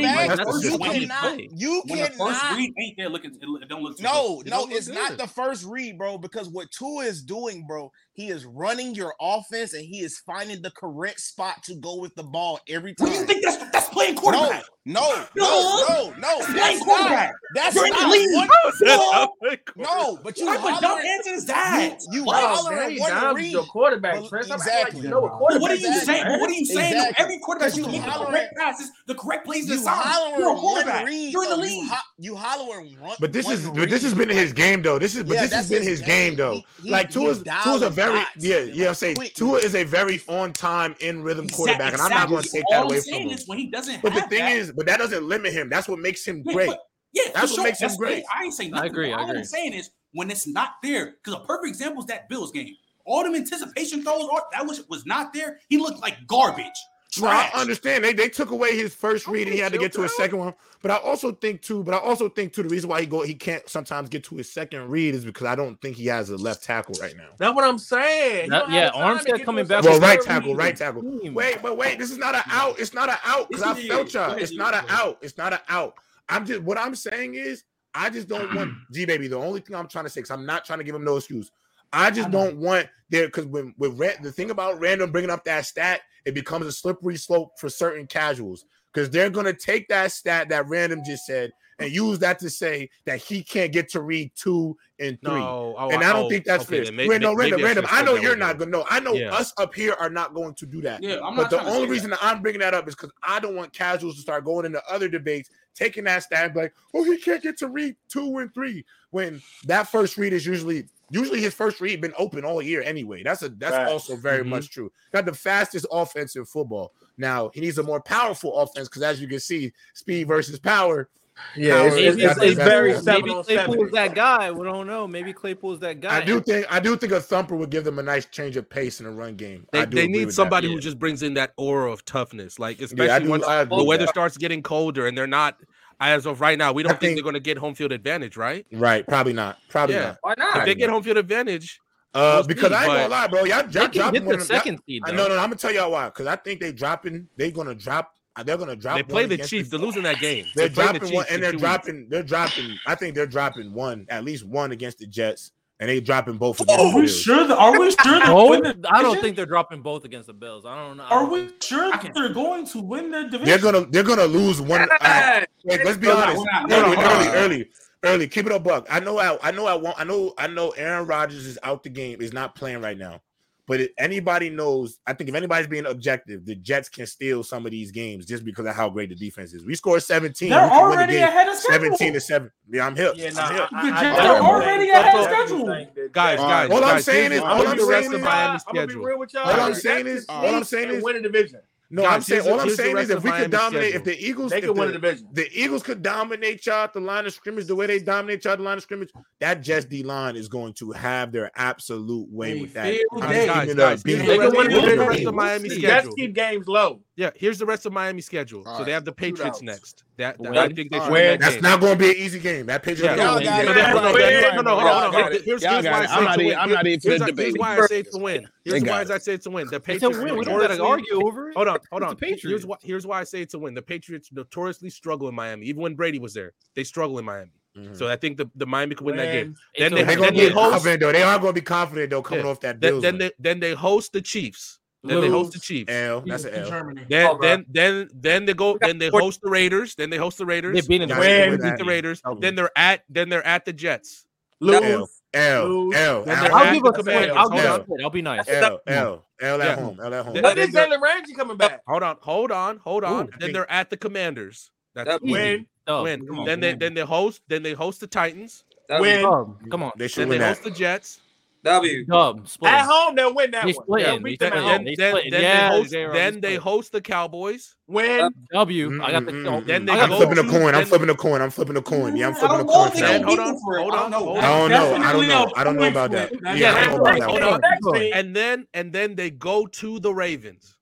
You 0.70 0.78
cannot 0.78 1.52
you 1.52 1.82
cannot 1.88 2.14
first 2.14 2.52
read 2.52 2.74
ain't 2.78 2.96
there 2.96 3.08
looking 3.08 3.32
it 3.40 3.68
don't 3.68 3.82
look 3.82 4.00
No, 4.00 4.42
no, 4.46 4.66
it's 4.70 4.88
not 4.88 5.16
the 5.18 5.26
first 5.26 5.64
read, 5.64 5.98
bro, 5.98 6.18
because 6.18 6.48
what 6.48 6.70
Tua 6.70 7.04
is 7.04 7.22
doing 7.22 7.59
bro. 7.66 7.90
He 8.12 8.28
is 8.28 8.44
running 8.44 8.94
your 8.94 9.14
offense 9.20 9.72
and 9.72 9.84
he 9.84 10.00
is 10.00 10.18
finding 10.18 10.60
the 10.62 10.70
correct 10.72 11.20
spot 11.20 11.62
to 11.64 11.74
go 11.76 11.96
with 11.96 12.14
the 12.16 12.22
ball 12.22 12.60
every 12.68 12.94
time. 12.94 13.08
What 13.08 13.14
do 13.14 13.20
you 13.20 13.26
think 13.26 13.44
that's 13.44 13.70
that's 13.70 13.88
playing 13.88 14.16
quarterback? 14.16 14.64
No, 14.86 15.26
no, 15.36 15.44
no, 15.44 15.84
no, 15.88 16.14
no. 16.18 16.38
That's, 16.38 16.54
that's 16.54 16.82
quarterback. 16.82 17.34
That's 17.54 17.74
You're 17.76 17.86
in 17.86 17.92
the 17.92 18.08
league. 18.08 18.50
No, 18.80 19.34
no, 19.76 20.18
but 20.24 20.38
you 20.38 20.46
type 20.46 20.58
of 20.58 20.80
dumb 20.80 20.98
answer 20.98 21.30
is 21.30 21.46
that? 21.46 21.98
You, 22.10 22.20
you 22.20 22.24
wow, 22.24 22.56
hollering 22.56 22.98
one 22.98 23.34
read. 23.34 23.54
The 23.54 23.62
quarterback, 23.62 24.24
Chris. 24.24 24.50
Exactly. 24.50 25.00
Like, 25.00 25.04
you 25.04 25.10
know 25.10 25.20
what, 25.20 25.32
quarterback 25.32 25.62
what 25.62 25.70
are 25.70 25.74
you 25.74 26.00
saying? 26.00 26.40
What 26.40 26.50
are 26.50 26.52
you 26.52 26.64
saying? 26.64 26.94
Exactly. 26.94 27.24
Every 27.24 27.38
quarterback 27.40 27.76
you 27.76 27.86
make 27.86 28.02
the 28.02 28.10
correct 28.10 28.56
passes, 28.56 28.90
the 29.06 29.14
correct 29.14 29.44
plays, 29.44 29.68
the 29.68 29.76
sign. 29.76 30.38
You're 30.38 30.54
a 30.54 30.56
quarterback. 30.56 31.06
Read, 31.06 31.32
You're 31.32 31.44
in 31.44 31.50
the 31.50 31.56
league. 31.58 31.84
You, 31.84 31.88
ho- 31.88 32.10
you 32.18 32.36
hollering 32.36 33.00
one. 33.00 33.16
But 33.20 33.32
this 33.32 33.48
is 33.50 33.68
but 33.68 33.90
this 33.90 34.02
has 34.02 34.14
been 34.14 34.30
his 34.30 34.52
game 34.52 34.82
though. 34.82 34.98
This 34.98 35.14
is 35.14 35.24
but 35.24 35.38
this 35.38 35.52
has 35.52 35.68
been 35.68 35.82
his 35.82 36.00
game 36.00 36.36
though. 36.36 36.62
Like 36.82 37.10
Tua 37.10 37.30
is 37.30 37.42
a 37.82 37.90
very 38.00 38.24
yeah, 38.38 38.58
yeah. 38.60 38.88
I'm 38.88 38.94
saying 38.94 39.16
quick. 39.16 39.34
Tua 39.34 39.58
is 39.58 39.74
a 39.74 39.84
very 39.84 40.20
on 40.28 40.52
time 40.52 40.94
in 41.00 41.22
rhythm 41.22 41.44
exactly, 41.44 41.66
quarterback, 41.66 41.92
and 41.92 42.02
I'm 42.02 42.10
not 42.10 42.28
going 42.28 42.42
to 42.42 42.48
take 42.48 42.64
that 42.70 42.84
away 42.84 43.00
from 43.00 43.28
him. 43.28 43.38
When 43.46 43.58
he 43.58 43.66
doesn't 43.70 44.02
but 44.02 44.14
the 44.14 44.22
thing 44.22 44.40
that. 44.40 44.52
is, 44.52 44.72
but 44.72 44.86
that 44.86 44.98
doesn't 44.98 45.24
limit 45.24 45.52
him. 45.52 45.68
That's 45.68 45.88
what 45.88 45.98
makes 45.98 46.26
him 46.26 46.42
great. 46.42 46.68
But, 46.68 46.80
yeah, 47.12 47.24
that's 47.34 47.50
what 47.50 47.56
sure. 47.56 47.64
makes 47.64 47.78
that's 47.80 47.94
him 47.94 47.98
great. 47.98 48.12
great. 48.12 48.24
I 48.34 48.44
ain't 48.44 48.54
saying 48.54 48.70
nothing. 48.70 48.84
I 48.84 48.90
agree. 48.90 49.12
I 49.12 49.22
agree. 49.22 49.34
All 49.34 49.38
I'm 49.38 49.44
saying 49.44 49.72
is 49.72 49.90
when 50.12 50.30
it's 50.30 50.46
not 50.46 50.74
there, 50.82 51.16
because 51.22 51.40
a 51.40 51.44
perfect 51.44 51.68
example 51.68 52.00
is 52.00 52.06
that 52.06 52.28
Bills 52.28 52.52
game. 52.52 52.74
All 53.06 53.24
them 53.24 53.34
anticipation 53.34 54.02
throws, 54.02 54.22
all, 54.22 54.42
that 54.52 54.64
was 54.64 54.86
was 54.88 55.06
not 55.06 55.32
there. 55.32 55.58
He 55.68 55.78
looked 55.78 56.00
like 56.00 56.26
garbage. 56.26 56.66
Trash. 57.12 57.22
Well, 57.22 57.50
I 57.54 57.60
understand 57.60 58.04
they 58.04 58.12
they 58.12 58.28
took 58.28 58.50
away 58.50 58.76
his 58.76 58.94
first 58.94 59.26
read. 59.26 59.48
And 59.48 59.54
he 59.54 59.58
had 59.58 59.72
to 59.72 59.78
get 59.78 59.92
to 59.94 60.04
a 60.04 60.08
second 60.08 60.38
one. 60.38 60.54
But 60.82 60.92
I 60.92 60.96
also 60.96 61.32
think 61.32 61.60
too, 61.60 61.82
but 61.82 61.92
I 61.92 61.98
also 61.98 62.30
think 62.30 62.54
too, 62.54 62.62
the 62.62 62.70
reason 62.70 62.88
why 62.88 63.00
he 63.00 63.06
go 63.06 63.22
he 63.22 63.34
can't 63.34 63.68
sometimes 63.68 64.08
get 64.08 64.24
to 64.24 64.36
his 64.36 64.50
second 64.50 64.88
read 64.88 65.14
is 65.14 65.26
because 65.26 65.46
I 65.46 65.54
don't 65.54 65.78
think 65.82 65.96
he 65.96 66.06
has 66.06 66.30
a 66.30 66.36
left 66.36 66.64
tackle 66.64 66.94
right 67.00 67.14
now. 67.16 67.28
That's 67.36 67.54
what 67.54 67.64
I'm 67.64 67.78
saying. 67.78 68.48
That, 68.48 68.70
yeah, 68.70 68.90
Armstead 68.90 69.44
coming 69.44 69.66
back. 69.66 69.84
Well, 69.84 70.00
right 70.00 70.20
tackle, 70.20 70.54
right 70.54 70.74
tackle. 70.74 71.02
Wait, 71.04 71.58
but 71.60 71.76
wait, 71.76 71.98
this 71.98 72.10
is 72.10 72.16
not 72.16 72.34
an 72.34 72.42
out. 72.46 72.78
It's 72.78 72.94
not 72.94 73.10
an 73.10 73.18
out 73.24 73.48
because 73.48 73.62
I 73.62 73.74
felt 73.74 74.14
you. 74.14 74.20
It's 74.42 74.54
not 74.54 74.74
an 74.74 74.84
out. 74.88 75.18
It's 75.20 75.36
not 75.36 75.52
an 75.52 75.60
out. 75.68 75.94
I'm 76.30 76.46
just 76.46 76.62
what 76.62 76.78
I'm 76.78 76.94
saying 76.94 77.34
is 77.34 77.64
I 77.94 78.08
just 78.08 78.28
don't 78.28 78.54
want 78.54 78.72
G 78.92 79.04
baby. 79.04 79.28
The 79.28 79.36
only 79.36 79.60
thing 79.60 79.76
I'm 79.76 79.88
trying 79.88 80.04
to 80.04 80.10
say, 80.10 80.20
because 80.20 80.30
I'm 80.30 80.46
not 80.46 80.64
trying 80.64 80.78
to 80.78 80.84
give 80.84 80.94
him 80.94 81.04
no 81.04 81.16
excuse. 81.16 81.50
I 81.92 82.10
just 82.10 82.28
I 82.28 82.30
don't 82.30 82.56
want 82.56 82.86
there 83.10 83.26
because 83.26 83.46
when 83.46 83.74
with 83.76 83.98
the 84.22 84.32
thing 84.32 84.50
about 84.50 84.80
random 84.80 85.12
bringing 85.12 85.30
up 85.30 85.44
that 85.44 85.66
stat, 85.66 86.00
it 86.24 86.34
becomes 86.34 86.66
a 86.66 86.72
slippery 86.72 87.16
slope 87.16 87.58
for 87.58 87.68
certain 87.68 88.06
casuals 88.06 88.64
because 88.92 89.10
they're 89.10 89.30
going 89.30 89.46
to 89.46 89.54
take 89.54 89.88
that 89.88 90.12
stat 90.12 90.48
that 90.48 90.68
random 90.68 91.02
just 91.04 91.26
said 91.26 91.52
and 91.80 91.90
use 91.90 92.18
that 92.18 92.38
to 92.38 92.50
say 92.50 92.90
that 93.06 93.18
he 93.18 93.42
can't 93.42 93.72
get 93.72 93.88
to 93.88 94.02
read 94.02 94.30
two 94.36 94.76
and 94.98 95.18
three. 95.22 95.32
No, 95.32 95.74
oh, 95.78 95.90
and 95.90 96.04
I 96.04 96.12
don't 96.12 96.26
oh, 96.26 96.28
think 96.28 96.44
that's 96.44 96.64
okay, 96.64 96.84
fair. 96.84 96.92
Maybe, 96.92 97.18
no, 97.18 97.34
random, 97.34 97.62
random. 97.62 97.86
I 97.88 98.02
know 98.02 98.16
you're 98.16 98.36
not 98.36 98.58
going 98.58 98.70
to 98.70 98.78
know. 98.78 98.86
I 98.90 99.00
know 99.00 99.14
yeah. 99.14 99.32
us 99.32 99.54
up 99.56 99.74
here 99.74 99.94
are 99.98 100.10
not 100.10 100.34
going 100.34 100.54
to 100.54 100.66
do 100.66 100.82
that. 100.82 101.02
Yeah, 101.02 101.20
I'm 101.24 101.36
but 101.36 101.48
the 101.48 101.62
only 101.64 101.88
reason 101.88 102.10
that. 102.10 102.20
that. 102.20 102.26
I'm 102.26 102.42
bringing 102.42 102.60
that 102.60 102.74
up 102.74 102.86
is 102.86 102.94
because 102.94 103.12
I 103.22 103.40
don't 103.40 103.56
want 103.56 103.72
casuals 103.72 104.16
to 104.16 104.20
start 104.20 104.44
going 104.44 104.66
into 104.66 104.82
other 104.90 105.08
debates, 105.08 105.48
taking 105.74 106.04
that 106.04 106.22
stat 106.22 106.54
like, 106.54 106.74
oh, 106.94 107.02
he 107.04 107.16
can't 107.16 107.42
get 107.42 107.56
to 107.58 107.68
read 107.68 107.96
two 108.08 108.38
and 108.38 108.52
three 108.52 108.84
when 109.10 109.40
that 109.64 109.88
first 109.88 110.18
read 110.18 110.32
is 110.32 110.44
usually 110.44 110.84
usually 111.10 111.40
his 111.40 111.54
first 111.54 111.80
read 111.80 112.00
been 112.00 112.14
open 112.16 112.44
all 112.44 112.62
year 112.62 112.82
anyway. 112.82 113.22
That's 113.22 113.42
a 113.42 113.48
that's 113.50 113.76
right. 113.76 113.88
also 113.88 114.16
very 114.16 114.40
mm-hmm. 114.40 114.50
much 114.50 114.70
true. 114.70 114.90
Got 115.12 115.26
the 115.26 115.34
fastest 115.34 115.86
offense 115.90 116.36
in 116.36 116.44
football. 116.44 116.92
Now 117.18 117.50
he 117.52 117.60
needs 117.60 117.78
a 117.78 117.82
more 117.82 118.00
powerful 118.00 118.56
offense 118.56 118.88
because 118.88 119.02
as 119.02 119.20
you 119.20 119.28
can 119.28 119.40
see, 119.40 119.72
speed 119.94 120.28
versus 120.28 120.58
power. 120.58 121.08
Yeah, 121.56 121.78
power 121.78 121.88
it's, 121.88 122.16
it's, 122.18 122.42
it's, 122.42 122.54
very 122.56 122.92
seven 123.00 123.26
maybe 123.26 123.42
Claypool's 123.42 123.92
that 123.92 124.14
guy. 124.14 124.50
We 124.50 124.64
don't 124.64 124.86
know. 124.86 125.06
Maybe 125.06 125.32
Claypool's 125.32 125.80
that 125.80 126.00
guy. 126.00 126.18
I 126.18 126.24
do 126.24 126.40
think 126.40 126.66
I 126.70 126.80
do 126.80 126.96
think 126.96 127.12
a 127.12 127.20
thumper 127.20 127.56
would 127.56 127.70
give 127.70 127.84
them 127.84 127.98
a 127.98 128.02
nice 128.02 128.26
change 128.26 128.56
of 128.56 128.68
pace 128.68 129.00
in 129.00 129.06
a 129.06 129.10
run 129.10 129.36
game. 129.36 129.66
They, 129.72 129.86
they 129.86 130.06
need 130.06 130.32
somebody 130.32 130.66
that. 130.66 130.72
who 130.72 130.78
yeah. 130.78 130.82
just 130.82 130.98
brings 130.98 131.22
in 131.22 131.34
that 131.34 131.54
aura 131.56 131.90
of 131.90 132.04
toughness, 132.04 132.58
like 132.58 132.80
especially 132.80 133.06
yeah, 133.06 133.18
do, 133.20 133.30
when 133.30 133.40
the 133.40 133.84
weather 133.84 134.06
starts 134.06 134.36
getting 134.36 134.62
colder 134.62 135.06
and 135.06 135.16
they're 135.16 135.26
not 135.26 135.58
as 136.00 136.26
of 136.26 136.40
right 136.40 136.58
now, 136.58 136.72
we 136.72 136.82
don't 136.82 136.92
think, 136.92 137.00
think, 137.00 137.16
they're 137.16 137.22
going 137.22 137.34
to 137.34 137.40
get 137.40 137.58
home 137.58 137.74
field 137.74 137.92
advantage, 137.92 138.36
right? 138.36 138.66
Right, 138.72 139.06
probably 139.06 139.34
not. 139.34 139.58
Probably 139.68 139.96
yeah. 139.96 140.02
not. 140.02 140.18
Why 140.22 140.34
not? 140.38 140.56
If 140.58 140.64
they 140.64 140.74
get 140.74 140.90
home 140.90 141.02
field 141.02 141.18
advantage, 141.18 141.78
uh, 142.12 142.42
because 142.42 142.72
I 142.72 142.84
ain't 142.84 142.92
gonna 142.92 143.08
lie, 143.08 143.26
bro, 143.28 143.44
y'all, 143.44 143.70
y'all 143.70 143.86
dropping 143.86 144.24
the 144.24 144.40
second 144.40 144.80
y'all, 144.86 145.06
seed. 145.06 145.16
No, 145.16 145.28
no, 145.28 145.36
I'm 145.36 145.44
gonna 145.44 145.56
tell 145.56 145.72
y'all 145.72 145.92
why. 145.92 146.06
Because 146.06 146.26
I 146.26 146.34
think 146.34 146.60
they 146.60 146.72
dropping. 146.72 147.28
They're 147.36 147.52
gonna 147.52 147.74
drop. 147.74 148.14
Uh, 148.34 148.42
they're 148.42 148.56
gonna 148.56 148.74
drop. 148.74 148.96
They 148.96 149.04
play 149.04 149.26
the 149.26 149.36
Chiefs. 149.38 149.68
They're 149.68 149.78
losing 149.78 150.02
that 150.02 150.18
game. 150.18 150.46
They're, 150.56 150.68
they're 150.68 150.92
dropping 150.92 151.08
the 151.08 151.14
one, 151.14 151.26
and 151.30 151.40
they're 151.40 151.52
dropping. 151.52 151.96
Weeks. 151.96 152.10
They're 152.10 152.22
dropping. 152.24 152.78
I 152.86 152.96
think 152.96 153.14
they're 153.14 153.26
dropping 153.26 153.72
one, 153.72 154.06
at 154.08 154.24
least 154.24 154.44
one 154.44 154.72
against 154.72 154.98
the 154.98 155.06
Jets 155.06 155.52
and 155.80 155.88
they 155.88 155.98
dropping 155.98 156.36
both. 156.36 156.60
Against 156.60 156.78
oh, 156.78 156.90
are 156.90 156.94
we 156.94 157.08
sure? 157.08 157.46
That, 157.46 157.58
are 157.58 157.78
we 157.78 157.90
sure? 157.90 158.20
no, 158.26 158.60
the 158.60 158.88
I 158.90 159.02
don't 159.02 159.20
think 159.20 159.34
they're 159.34 159.46
dropping 159.46 159.80
both 159.80 160.04
against 160.04 160.26
the 160.26 160.34
Bills. 160.34 160.64
I 160.66 160.76
don't 160.76 160.98
know. 160.98 161.04
Are 161.04 161.24
we 161.24 161.50
sure 161.62 161.90
that 161.90 162.12
they're 162.14 162.32
going 162.32 162.66
to 162.66 162.80
win 162.80 163.10
their 163.10 163.24
division? 163.24 163.46
They're 163.46 163.58
gonna 163.58 163.86
they're 163.86 164.04
gonna 164.04 164.26
lose 164.26 164.60
one. 164.60 164.86
Uh, 165.00 165.40
wait, 165.64 165.84
let's 165.84 165.96
be 165.96 166.06
no, 166.06 166.16
honest. 166.16 166.46
No, 166.68 166.84
early, 166.84 166.96
early, 166.96 167.28
early, 167.28 167.70
early. 168.04 168.28
Keep 168.28 168.46
it 168.46 168.52
up, 168.52 168.62
Buck. 168.62 168.86
I 168.90 169.00
know. 169.00 169.18
I, 169.18 169.38
I 169.42 169.50
know. 169.50 169.66
I 169.66 169.74
want. 169.74 169.98
I 169.98 170.04
know. 170.04 170.34
I 170.36 170.46
know. 170.46 170.70
Aaron 170.70 171.06
Rodgers 171.06 171.46
is 171.46 171.58
out 171.62 171.82
the 171.82 171.88
game. 171.88 172.20
Is 172.20 172.32
not 172.32 172.54
playing 172.54 172.82
right 172.82 172.98
now. 172.98 173.22
But 173.66 173.80
if 173.80 173.90
anybody 173.98 174.50
knows, 174.50 174.98
I 175.06 175.12
think 175.12 175.30
if 175.30 175.36
anybody's 175.36 175.66
being 175.66 175.86
objective, 175.86 176.44
the 176.44 176.54
Jets 176.54 176.88
can 176.88 177.06
steal 177.06 177.42
some 177.42 177.64
of 177.66 177.72
these 177.72 177.90
games 177.90 178.26
just 178.26 178.44
because 178.44 178.66
of 178.66 178.74
how 178.74 178.88
great 178.90 179.10
the 179.10 179.14
defense 179.14 179.52
is. 179.52 179.64
We 179.64 179.74
scored 179.74 180.02
17. 180.02 180.50
They're 180.50 180.70
already 180.70 181.14
the 181.14 181.22
ahead 181.22 181.48
of 181.48 181.56
schedule. 181.56 181.96
17 181.96 182.12
to 182.14 182.20
7. 182.20 182.50
Yeah, 182.72 182.86
I'm 182.86 182.96
hip. 182.96 183.14
Yeah, 183.16 183.30
nah, 183.30 183.42
I'm 183.42 183.54
hip. 183.54 183.68
I, 183.72 183.80
I, 183.80 183.84
the 183.84 184.00
Jets 184.00 184.20
are 184.20 184.40
already 184.42 184.90
ahead 184.90 185.16
of 185.16 185.24
schedule. 185.24 185.66
Guys, 186.12 186.38
guys. 186.38 186.70
All 186.70 186.84
I'm 186.84 187.02
saying 187.02 187.32
is, 187.32 187.40
all 187.40 187.66
I'm 187.66 187.78
saying 187.78 188.12
is, 188.12 188.24
I'm, 188.24 188.60
I'm, 188.66 189.60
I'm 189.60 189.74
saying 189.74 190.06
is, 190.06 190.26
all 190.28 190.54
I'm 190.54 190.64
saying 190.64 190.90
is, 190.90 191.02
win 191.02 191.16
a 191.16 191.20
division. 191.22 191.60
No, 191.92 192.02
God, 192.02 192.14
I'm 192.14 192.20
saying 192.22 192.48
all 192.48 192.60
I'm 192.60 192.70
saying 192.70 192.96
is 192.98 193.10
if 193.10 193.24
we 193.24 193.32
could 193.32 193.50
dominate, 193.50 193.94
schedule. 193.94 193.96
if 193.96 194.04
the 194.04 194.24
Eagles 194.24 194.52
they 194.52 194.60
could 194.60 194.78
win 194.78 194.88
the 194.88 194.92
division. 194.92 195.26
The 195.32 195.48
Eagles 195.52 195.82
could 195.82 196.02
dominate 196.02 196.64
y'all 196.64 196.84
at 196.84 196.92
the 196.92 197.00
line 197.00 197.26
of 197.26 197.32
scrimmage 197.32 197.66
the 197.66 197.74
way 197.74 197.86
they 197.86 197.98
dominate 197.98 198.44
y'all 198.44 198.52
at 198.52 198.58
the 198.58 198.64
line 198.64 198.76
of 198.76 198.84
scrimmage. 198.84 199.10
That 199.40 199.60
Jets 199.60 199.86
D 199.86 200.04
line 200.04 200.36
is 200.36 200.46
going 200.46 200.74
to 200.74 200.92
have 200.92 201.32
their 201.32 201.50
absolute 201.56 202.28
way 202.30 202.60
with 202.60 202.74
that. 202.74 202.96
Guys, 203.18 203.46
guys, 203.46 203.74
guys, 203.74 204.02
they, 204.04 204.18
can 204.18 204.54
win 204.54 204.70
the 204.70 204.80
division. 204.80 205.28
of 205.28 205.34
Miami 205.34 205.68
schedule, 205.68 205.88
Jets 205.88 206.14
keep 206.14 206.32
games 206.32 206.68
low. 206.68 207.00
Yeah, 207.20 207.28
here's 207.34 207.58
the 207.58 207.66
rest 207.66 207.84
of 207.84 207.92
Miami 207.92 208.22
schedule. 208.22 208.60
All 208.60 208.72
so 208.72 208.78
right. 208.78 208.86
they 208.86 208.92
have 208.92 209.04
the 209.04 209.12
Patriots 209.12 209.60
next. 209.60 210.04
That, 210.16 210.42
that 210.42 210.56
I 210.56 210.68
think 210.70 210.90
they 210.90 210.98
win. 211.00 211.38
That's 211.38 211.56
game. 211.56 211.62
not 211.62 211.78
going 211.78 211.92
to 211.92 211.98
be 211.98 212.08
an 212.08 212.16
easy 212.16 212.38
game. 212.38 212.64
That 212.64 212.82
Patriots. 212.82 213.14
Yeah. 213.14 213.38
Y'all. 213.38 214.54
No, 214.54 214.62
no, 214.62 214.80
hold 214.80 214.86
on. 214.86 215.12
Hold 215.12 215.24
on. 215.26 215.32
Here's, 215.32 215.62
here's 215.62 215.62
why 215.62 215.80
I 215.80 216.06
say 216.06 216.12
I'm 216.12 216.38
to 216.38 216.44
win. 216.46 216.58
I'm 216.58 216.70
not 216.70 216.86
even 216.86 216.98
here's, 217.02 217.22
here's, 217.22 217.38
here's 217.38 217.54
why 217.56 217.76
I 217.76 217.86
say 217.88 218.02
to 218.04 218.16
win. 218.16 218.48
Here's 218.64 218.82
why. 218.82 219.00
I 219.02 219.18
say 219.18 219.36
to 219.36 219.50
win. 219.50 219.66
The 219.70 219.80
Patriots. 219.80 220.16
It's 220.16 220.18
a 220.18 220.24
win. 220.24 220.38
We 220.38 220.46
don't 220.46 220.58
got 220.58 220.68
to 220.68 220.82
argue 220.82 221.26
over 221.26 221.50
it. 221.50 221.56
Hold 221.56 221.68
on, 221.68 221.78
hold 221.90 222.02
on. 222.04 222.16
Here's 222.18 222.64
why. 222.64 222.76
Here's 222.80 223.06
why 223.06 223.20
I 223.20 223.24
say 223.24 223.44
to 223.44 223.58
win. 223.58 223.74
The 223.74 223.82
Patriots 223.82 224.32
notoriously 224.32 224.88
struggle 224.88 225.28
in 225.28 225.34
Miami. 225.34 225.66
Even 225.66 225.82
when 225.82 225.96
Brady 225.96 226.18
was 226.18 226.32
there, 226.32 226.54
they 226.74 226.84
struggle 226.84 227.18
in 227.18 227.26
Miami. 227.26 227.52
Mm-hmm. 227.76 227.92
So 227.96 228.08
I 228.08 228.16
think 228.16 228.38
the, 228.38 228.50
the 228.56 228.64
Miami 228.64 228.94
could 228.94 229.04
win 229.04 229.16
Man, 229.16 229.26
that 229.26 229.32
game. 229.32 229.56
Then 229.78 229.94
they, 229.94 230.04
they're 230.04 230.16
gonna 230.16 230.32
be 230.32 230.50
confident 230.50 231.00
though. 231.00 231.12
They 231.12 231.22
are 231.22 231.38
gonna 231.38 231.52
be 231.52 231.60
confident 231.60 232.08
though, 232.08 232.22
coming 232.22 232.46
off 232.46 232.60
that. 232.60 232.80
Then, 232.80 233.00
then 233.00 233.18
they 233.18 233.30
then 233.38 233.60
they 233.60 233.74
host 233.74 234.14
the 234.14 234.22
Chiefs. 234.22 234.79
Then 235.02 235.20
they 235.22 235.28
host 235.28 235.52
the 235.52 235.58
Chiefs. 235.58 235.90
L. 235.90 236.22
That's 236.26 236.44
an 236.44 236.54
L. 236.54 236.70
Then, 237.08 237.26
oh, 237.26 237.38
then, 237.40 237.64
then, 237.70 238.10
then 238.14 238.44
they 238.44 238.54
go. 238.54 238.76
Then 238.78 238.98
they 238.98 239.08
host 239.08 239.40
the 239.42 239.48
Raiders. 239.48 239.94
Then 239.94 240.10
they 240.10 240.18
host 240.18 240.38
the 240.38 240.44
Raiders. 240.44 240.74
They 240.74 240.86
beat, 240.86 241.08
the, 241.08 241.58
beat 241.62 241.78
the 241.78 241.84
Raiders. 241.86 242.20
Then 242.38 242.54
they're 242.54 242.70
at. 242.76 243.04
Then 243.08 243.30
they're 243.30 243.46
at 243.46 243.64
the 243.64 243.72
Jets. 243.72 244.26
Lose. 244.60 244.82
L. 244.82 245.08
L. 245.32 245.94
L. 245.94 246.24
L. 246.28 246.54
I'll 246.54 246.74
give 246.74 246.84
a 246.84 246.92
command. 246.92 247.30
I'll 247.32 247.48
give 247.48 247.86
I'll 248.02 248.10
be 248.10 248.20
nice. 248.20 248.46
L. 248.48 248.80
L. 248.86 249.24
L 249.40 249.62
at 249.62 249.78
home. 249.78 249.98
L 250.02 250.12
at 250.12 250.24
home. 250.26 250.34
When 250.34 250.58
is 250.58 250.70
Jalen 250.70 251.00
Ramsey 251.00 251.34
coming 251.34 251.56
back? 251.56 251.80
Hold 251.86 252.02
on. 252.02 252.16
Hold 252.20 252.52
on. 252.52 252.76
Hold 252.78 253.04
on. 253.04 253.30
Then 253.38 253.52
they're 253.52 253.70
at 253.70 253.88
the 253.90 253.96
Commanders. 253.96 254.70
That's 254.94 255.22
win. 255.22 255.66
Oh, 255.86 256.02
win. 256.02 256.28
Then 256.44 256.60
they 256.60 256.74
then 256.74 256.94
they 256.94 257.00
host. 257.00 257.40
Then 257.48 257.62
they 257.62 257.72
host 257.72 258.00
the 258.00 258.06
Titans. 258.06 258.64
Win. 258.90 259.22
Come 259.70 259.82
on. 259.82 259.92
They 259.96 260.08
should 260.08 260.28
win. 260.28 260.40
They 260.40 260.46
host 260.46 260.62
the 260.64 260.70
Jets. 260.70 261.20
W. 261.62 262.06
At 262.10 262.86
home, 262.86 263.14
they'll 263.14 263.34
win 263.34 263.50
that 263.50 263.66
They 263.66 263.72
one. 263.72 264.02
They'll 264.02 264.18
beat 264.18 264.40
them 264.40 264.52
at 264.52 264.58
home. 264.58 264.84
Then, 264.96 264.96
then 265.30 265.42
Yeah, 265.42 265.70
they 265.70 265.76
host, 265.76 265.90
then 265.90 266.40
they 266.40 266.56
host 266.56 266.92
the 266.92 267.00
Cowboys. 267.00 267.74
Win. 267.86 268.20
Uh, 268.20 268.30
w. 268.52 269.02
I 269.02 269.10
got 269.10 269.26
the. 269.26 269.32
Mm-mm. 269.32 269.66
Then 269.66 269.84
they 269.84 269.92
I'm 269.92 270.08
flipping 270.08 270.38
a 270.38 270.48
coin. 270.48 270.74
I'm 270.74 270.86
flipping 270.86 271.10
a 271.10 271.14
coin. 271.14 271.42
I'm 271.42 271.50
flipping 271.50 271.76
a 271.76 271.82
coin. 271.82 272.16
Yeah, 272.16 272.28
I'm 272.28 272.34
flipping 272.34 272.60
a 272.60 272.64
coin. 272.64 272.90
Hold 273.24 273.40
on. 273.40 273.54
I 273.64 273.78
hold 273.78 273.94
on, 273.94 274.10
don't 274.10 274.10
know. 274.10 274.36
I 274.36 274.42
don't 274.42 274.70
know. 274.70 274.94
I 274.94 275.12
don't 275.12 275.28
know. 275.28 275.52
I 275.56 275.64
don't 275.64 275.76
know 275.76 275.88
about 275.88 276.10
that. 276.12 276.32
Yeah, 276.56 276.74
I 276.74 276.86
don't 276.86 277.18
know 277.18 277.48
about 277.48 277.60
that. 277.60 278.10
And 278.14 278.34
then 278.34 278.66
and 278.72 278.92
then 278.92 279.14
they 279.14 279.30
go 279.30 279.66
to 279.66 280.00
the 280.00 280.14
Ravens. 280.14 280.76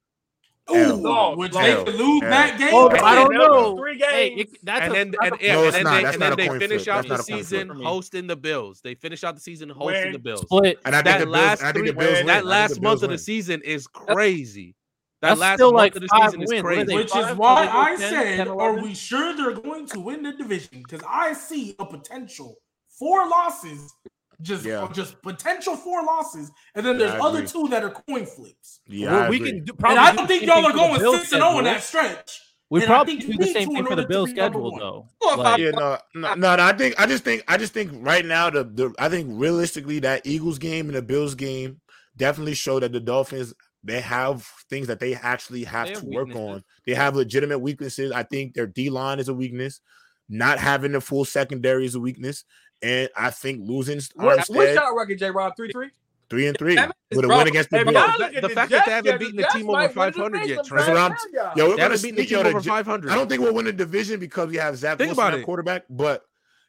Ooh, 0.70 1.00
No, 1.00 1.34
would 1.36 1.52
they 1.52 1.76
lose 1.84 2.20
that 2.20 2.58
game? 2.58 2.70
Oh, 2.72 2.90
I 2.90 3.14
don't 3.14 3.32
know. 3.32 3.76
Three 3.76 3.96
games. 3.98 4.12
Hey, 4.12 4.28
it, 4.34 4.64
that's 4.64 4.82
and 4.82 4.94
then, 4.94 5.14
a, 5.20 5.34
and, 5.34 5.84
not, 5.84 6.18
then 6.18 6.36
they 6.36 6.58
finish 6.58 6.88
out 6.88 7.08
that's 7.08 7.26
the 7.26 7.36
season 7.36 7.68
hosting 7.70 8.26
the 8.26 8.36
Bills. 8.36 8.80
They 8.82 8.94
finish 8.94 9.24
out 9.24 9.34
the 9.34 9.40
season 9.40 9.70
hosting 9.70 10.02
when, 10.04 10.12
the 10.12 10.18
Bills. 10.18 10.42
Split. 10.42 10.78
And 10.84 10.94
I 10.94 10.98
think 10.98 11.04
that 11.06 11.18
the 11.20 11.24
Bills, 11.26 11.34
last 11.34 11.62
I 11.62 11.72
think 11.72 11.86
the 11.86 11.92
Bills 11.92 12.26
that 12.26 12.44
last 12.44 12.82
month 12.82 13.02
of 13.02 13.10
the 13.10 13.18
season 13.18 13.62
is 13.64 13.86
crazy. 13.86 14.74
That's, 15.20 15.38
that 15.40 15.40
that's 15.40 15.40
last 15.40 15.56
still 15.56 15.72
month 15.72 15.78
like 15.78 15.96
of 15.96 16.02
the 16.02 16.08
season 16.08 16.40
wins. 16.40 16.52
is 16.52 16.62
crazy. 16.62 16.94
Which 16.94 17.16
is 17.16 17.36
why 17.36 17.66
I 17.66 17.96
said, 17.96 18.46
are 18.46 18.80
we 18.80 18.94
sure 18.94 19.34
they're 19.34 19.52
going 19.52 19.86
to 19.88 20.00
win 20.00 20.22
the 20.22 20.32
division? 20.32 20.82
Because 20.82 21.00
I 21.08 21.32
see 21.32 21.74
a 21.78 21.86
potential 21.86 22.56
four 22.88 23.28
losses 23.28 23.92
just 24.40 24.64
yeah. 24.64 24.88
just 24.92 25.20
potential 25.22 25.76
four 25.76 26.04
losses, 26.04 26.50
and 26.74 26.84
then 26.84 26.98
there's 26.98 27.12
yeah, 27.12 27.24
other 27.24 27.38
agree. 27.38 27.48
two 27.48 27.68
that 27.68 27.82
are 27.82 27.90
coin 27.90 28.26
flips. 28.26 28.80
Yeah, 28.86 29.12
well, 29.12 29.30
we 29.30 29.40
can 29.40 29.64
do, 29.64 29.72
probably. 29.72 29.98
Oh 29.98 30.00
and 30.00 30.08
I 30.08 30.14
don't 30.14 30.26
think 30.26 30.44
y'all 30.44 30.64
are 30.64 30.72
going 30.72 31.00
six 31.00 31.32
and 31.32 31.42
zero 31.42 31.58
in 31.58 31.64
that 31.64 31.82
stretch. 31.82 32.40
We 32.70 32.84
probably 32.84 33.16
do 33.16 33.36
the 33.36 33.46
same 33.46 33.72
thing 33.72 33.86
for 33.86 33.96
the 33.96 34.06
Bills 34.06 34.30
schedule, 34.30 34.76
though. 34.78 35.08
Like, 35.36 35.58
yeah, 35.58 35.70
no, 35.70 35.98
no, 36.14 36.34
no, 36.34 36.50
I 36.50 36.72
think 36.74 37.00
I 37.00 37.06
just 37.06 37.24
think 37.24 37.42
I 37.48 37.56
just 37.56 37.72
think 37.72 37.90
right 37.94 38.24
now 38.24 38.50
the, 38.50 38.64
the 38.64 38.94
I 38.98 39.08
think 39.08 39.28
realistically 39.30 40.00
that 40.00 40.26
Eagles 40.26 40.58
game 40.58 40.86
and 40.86 40.96
the 40.96 41.02
Bills 41.02 41.34
game 41.34 41.80
definitely 42.16 42.54
show 42.54 42.78
that 42.80 42.92
the 42.92 43.00
Dolphins 43.00 43.54
they 43.84 44.00
have 44.00 44.44
things 44.68 44.88
that 44.88 45.00
they 45.00 45.14
actually 45.14 45.64
have, 45.64 45.86
they 45.86 45.94
to 45.94 46.06
work 46.06 46.34
on. 46.34 46.64
They 46.86 46.94
have 46.94 47.16
legitimate 47.16 47.60
weaknesses. 47.60 48.12
I 48.12 48.22
think 48.22 48.54
their 48.54 48.66
D 48.66 48.90
line 48.90 49.18
is 49.18 49.28
a 49.28 49.34
weakness. 49.34 49.80
Not 50.28 50.58
having 50.58 50.94
a 50.94 51.00
full 51.00 51.24
secondary 51.24 51.86
is 51.86 51.94
a 51.94 52.00
weakness. 52.00 52.44
And 52.82 53.08
I 53.16 53.30
think 53.30 53.68
losing 53.68 54.00
What, 54.14 54.38
what 54.48 54.48
Armstead 54.48 54.74
shot 54.74 54.94
record, 54.94 55.18
J. 55.18 55.30
Rob? 55.30 55.56
Three 55.56 55.72
three. 55.72 55.90
three 56.30 56.46
and 56.46 56.56
three 56.58 56.74
That 56.76 56.94
with 57.14 57.24
a 57.24 57.28
win 57.28 57.48
against 57.48 57.70
the 57.70 57.78
hey, 57.78 57.84
Bills. 57.84 57.94
The- 58.18 58.30
the 58.40 58.48
the 58.48 58.54
fact 58.54 58.70
that 58.70 58.86
they 58.86 58.92
haven't 58.92 59.18
beaten 59.18 59.36
the 59.36 59.42
Jets 59.42 59.54
team 59.54 59.68
over 59.68 59.72
might 59.72 59.96
win 59.96 60.12
the 60.12 60.12
500 60.12 60.46
yet, 60.48 60.64
Trent. 60.64 60.86
That's 60.86 61.24
what 61.24 61.32
Yeah. 61.32 61.52
Yo, 61.56 61.64
we're 61.64 61.76
gonna 61.76 61.82
haven't 61.82 62.02
beaten 62.02 62.20
a 62.20 62.26
sneak 62.26 62.28
team 62.28 62.46
over 62.46 62.60
500. 62.60 63.10
I 63.10 63.14
don't 63.14 63.28
think 63.28 63.42
we'll 63.42 63.54
win 63.54 63.64
the 63.64 63.72
division 63.72 64.20
because 64.20 64.48
we 64.48 64.56
have 64.56 64.76
Zach 64.76 64.98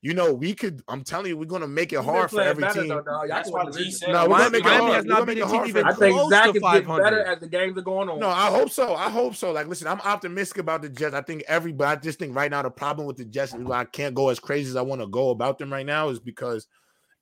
you 0.01 0.13
know, 0.13 0.33
we 0.33 0.53
could. 0.53 0.81
I'm 0.87 1.03
telling 1.03 1.27
you, 1.27 1.37
we're 1.37 1.45
gonna 1.45 1.67
make 1.67 1.91
it 1.91 1.99
hard 1.99 2.31
for 2.31 2.41
every 2.41 2.63
team. 2.71 2.87
No, 2.87 2.95
we're 2.97 3.11
gonna 3.11 4.49
make 4.49 4.61
it 4.61 4.63
Miami 4.63 4.63
hard. 4.63 4.95
Has 4.95 5.05
not 5.05 5.25
been 5.25 5.41
a 5.41 5.45
team 5.45 5.65
even 5.65 5.85
I 5.85 5.91
think 5.91 6.29
Zach 6.29 6.55
is 6.55 6.61
getting 6.61 6.87
better 6.87 7.23
as 7.25 7.39
the 7.39 7.47
games 7.47 7.77
are 7.77 7.81
going 7.81 8.07
on. 8.07 8.17
No, 8.19 8.29
I 8.29 8.49
hope 8.49 8.69
so. 8.69 8.95
I 8.95 9.09
hope 9.09 9.35
so. 9.35 9.51
Like, 9.51 9.67
listen, 9.67 9.87
I'm 9.87 9.99
optimistic 9.99 10.59
about 10.59 10.81
the 10.81 10.89
Jets. 10.89 11.13
I 11.13 11.21
think 11.21 11.43
everybody. 11.47 11.97
I 11.97 12.01
just 12.01 12.17
think 12.17 12.33
right 12.33 12.49
now 12.49 12.61
the 12.61 12.69
problem 12.69 13.07
with 13.07 13.17
the 13.17 13.25
Jets 13.25 13.53
is 13.53 13.61
why 13.61 13.81
I 13.81 13.85
can't 13.85 14.15
go 14.15 14.29
as 14.29 14.39
crazy 14.39 14.69
as 14.69 14.77
I 14.77 14.81
want 14.81 15.01
to 15.01 15.07
go 15.07 15.31
about 15.31 15.59
them 15.59 15.71
right 15.71 15.85
now 15.85 16.07
is 16.07 16.19
because 16.19 16.67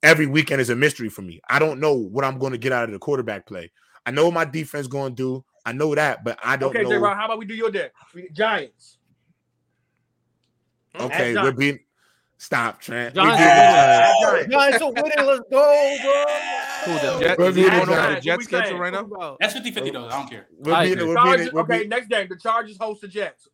every 0.04 0.26
weekend 0.26 0.60
is 0.60 0.70
a 0.70 0.76
mystery 0.76 1.08
for 1.08 1.22
me. 1.22 1.40
I 1.48 1.58
don't 1.58 1.80
know 1.80 1.94
what 1.94 2.24
I'm 2.24 2.38
going 2.38 2.52
to 2.52 2.58
get 2.58 2.70
out 2.70 2.84
of 2.84 2.92
the 2.92 3.00
quarterback 3.00 3.44
play. 3.46 3.72
I 4.06 4.12
know 4.12 4.26
what 4.26 4.34
my 4.34 4.44
defense 4.44 4.86
going 4.86 5.16
to 5.16 5.22
do. 5.22 5.44
I 5.66 5.72
know 5.72 5.94
that, 5.96 6.22
but 6.22 6.38
I 6.44 6.56
don't 6.56 6.70
okay, 6.70 6.84
know. 6.84 6.94
Okay, 6.94 7.14
how 7.14 7.24
about 7.24 7.38
we 7.38 7.44
do 7.44 7.54
your 7.54 7.72
deck? 7.72 7.92
Giants. 8.32 8.98
Okay, 10.98 11.34
we're 11.34 11.52
beating 11.52 11.80
Stop, 12.40 12.80
Trent. 12.80 13.16
Giants 13.16 13.42
are 13.42 14.32
winning. 14.32 14.50
Giants 14.50 14.82
winning. 14.92 15.26
Let's 15.26 15.40
go, 15.50 15.96
bro. 16.02 16.24
Who 16.84 16.92
the 16.92 17.18
Jets? 17.20 17.38
We'll 17.38 17.52
don't 17.52 17.88
know 17.88 18.14
the 18.14 18.20
Jets 18.20 18.44
schedule 18.44 18.78
right 18.78 18.92
now? 18.92 19.36
That's 19.40 19.54
50 19.54 19.72
50, 19.72 19.90
though. 19.90 20.06
I 20.06 20.10
don't 20.10 20.30
care. 20.30 20.46
we 20.60 20.94
beat, 20.94 21.02
we'll 21.04 21.14
Chargers, 21.14 21.48
okay, 21.52 21.86
next 21.88 22.08
game. 22.08 22.28
The 22.28 22.36
Chargers 22.36 22.78
host 22.78 23.00
the 23.00 23.08
Jets. 23.08 23.48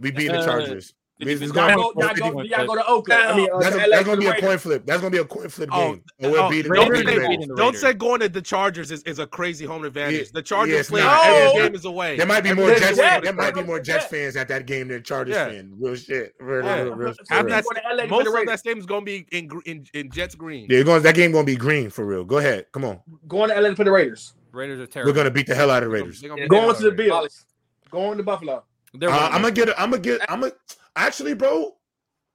We 0.00 0.10
beat 0.10 0.28
the 0.28 0.40
uh, 0.40 0.44
Chargers. 0.46 0.94
Means 1.24 1.40
it's 1.40 1.52
going 1.52 1.76
go, 1.76 1.92
y'all 1.96 2.14
go, 2.14 2.42
y'all 2.42 2.66
go 2.66 2.74
to 2.74 2.86
Oakland. 2.86 3.20
I 3.20 3.36
mean, 3.36 3.48
uh, 3.52 3.58
that's, 3.58 3.76
that's 3.76 4.04
going 4.04 4.20
to 4.20 4.26
be 4.26 4.26
a 4.26 4.40
coin 4.40 4.58
flip. 4.58 4.84
That's 4.84 5.00
going 5.00 5.12
to 5.12 5.16
be 5.16 5.22
a 5.22 5.24
coin 5.24 5.48
flip 5.48 5.70
game. 5.70 6.02
Oh, 6.22 6.30
we'll 6.30 6.40
oh, 6.42 6.50
beat 6.50 6.66
don't, 6.66 6.92
beat 6.92 7.06
say, 7.06 7.46
don't 7.56 7.76
say 7.76 7.92
going 7.92 8.20
to 8.20 8.28
the 8.28 8.42
Chargers 8.42 8.90
is, 8.90 9.02
is 9.04 9.18
a 9.18 9.26
crazy 9.26 9.64
home 9.64 9.84
advantage. 9.84 10.18
Yeah, 10.18 10.32
the 10.34 10.42
Chargers 10.42 10.90
yeah, 10.90 10.90
play 10.90 11.00
no. 11.00 11.22
every 11.22 11.62
game 11.62 11.74
is 11.74 11.84
away. 11.84 12.16
There 12.16 12.26
might 12.26 12.42
be 12.42 12.52
more 12.52 12.70
Jets. 12.70 12.96
Jets 12.96 13.24
there 13.24 13.32
might 13.32 13.54
be 13.54 13.62
more 13.62 13.78
Jets 13.78 14.06
fans 14.06 14.36
at 14.36 14.48
that 14.48 14.66
game 14.66 14.88
than 14.88 15.02
Chargers 15.02 15.34
yeah. 15.34 15.48
fans. 15.48 15.72
Real 15.78 15.94
shit. 15.94 16.34
Real, 16.40 16.64
yeah. 16.64 16.74
real, 16.74 16.84
real, 16.84 16.94
real, 16.94 17.06
real. 17.06 17.14
That, 17.28 18.08
most 18.08 18.26
of 18.26 18.46
that 18.46 18.62
game 18.64 18.78
is 18.78 18.86
going 18.86 19.02
to 19.02 19.04
be 19.04 19.26
in, 19.30 19.48
in 19.64 19.86
in 19.94 20.10
Jets 20.10 20.34
green. 20.34 20.66
Yeah, 20.68 20.82
going, 20.82 21.02
that 21.02 21.14
game 21.14 21.32
going 21.32 21.46
to 21.46 21.52
be 21.52 21.56
green 21.56 21.90
for 21.90 22.04
real. 22.04 22.24
Go 22.24 22.38
ahead. 22.38 22.66
Come 22.72 22.84
on. 22.84 23.00
Going 23.28 23.50
to 23.50 23.60
LA 23.60 23.74
for 23.74 23.84
the 23.84 23.92
Raiders. 23.92 24.34
Raiders 24.50 24.80
are 24.80 24.86
terrible. 24.86 25.10
We're 25.10 25.14
going 25.14 25.26
to 25.26 25.30
beat 25.30 25.46
the 25.46 25.54
hell 25.54 25.70
out 25.70 25.82
of 25.82 25.90
Raiders. 25.90 26.20
Going 26.20 26.48
to 26.48 26.82
the 26.82 26.90
Bills. 26.90 27.46
Going 27.90 28.18
to 28.18 28.24
Buffalo. 28.24 28.64
Uh, 29.00 29.08
I'm 29.32 29.40
gonna 29.40 29.52
get. 29.52 29.68
I'm 29.80 29.90
gonna 29.90 30.02
get. 30.02 30.20
I'm 30.30 30.40
gonna 30.40 30.52
actually, 30.96 31.34
bro, 31.34 31.72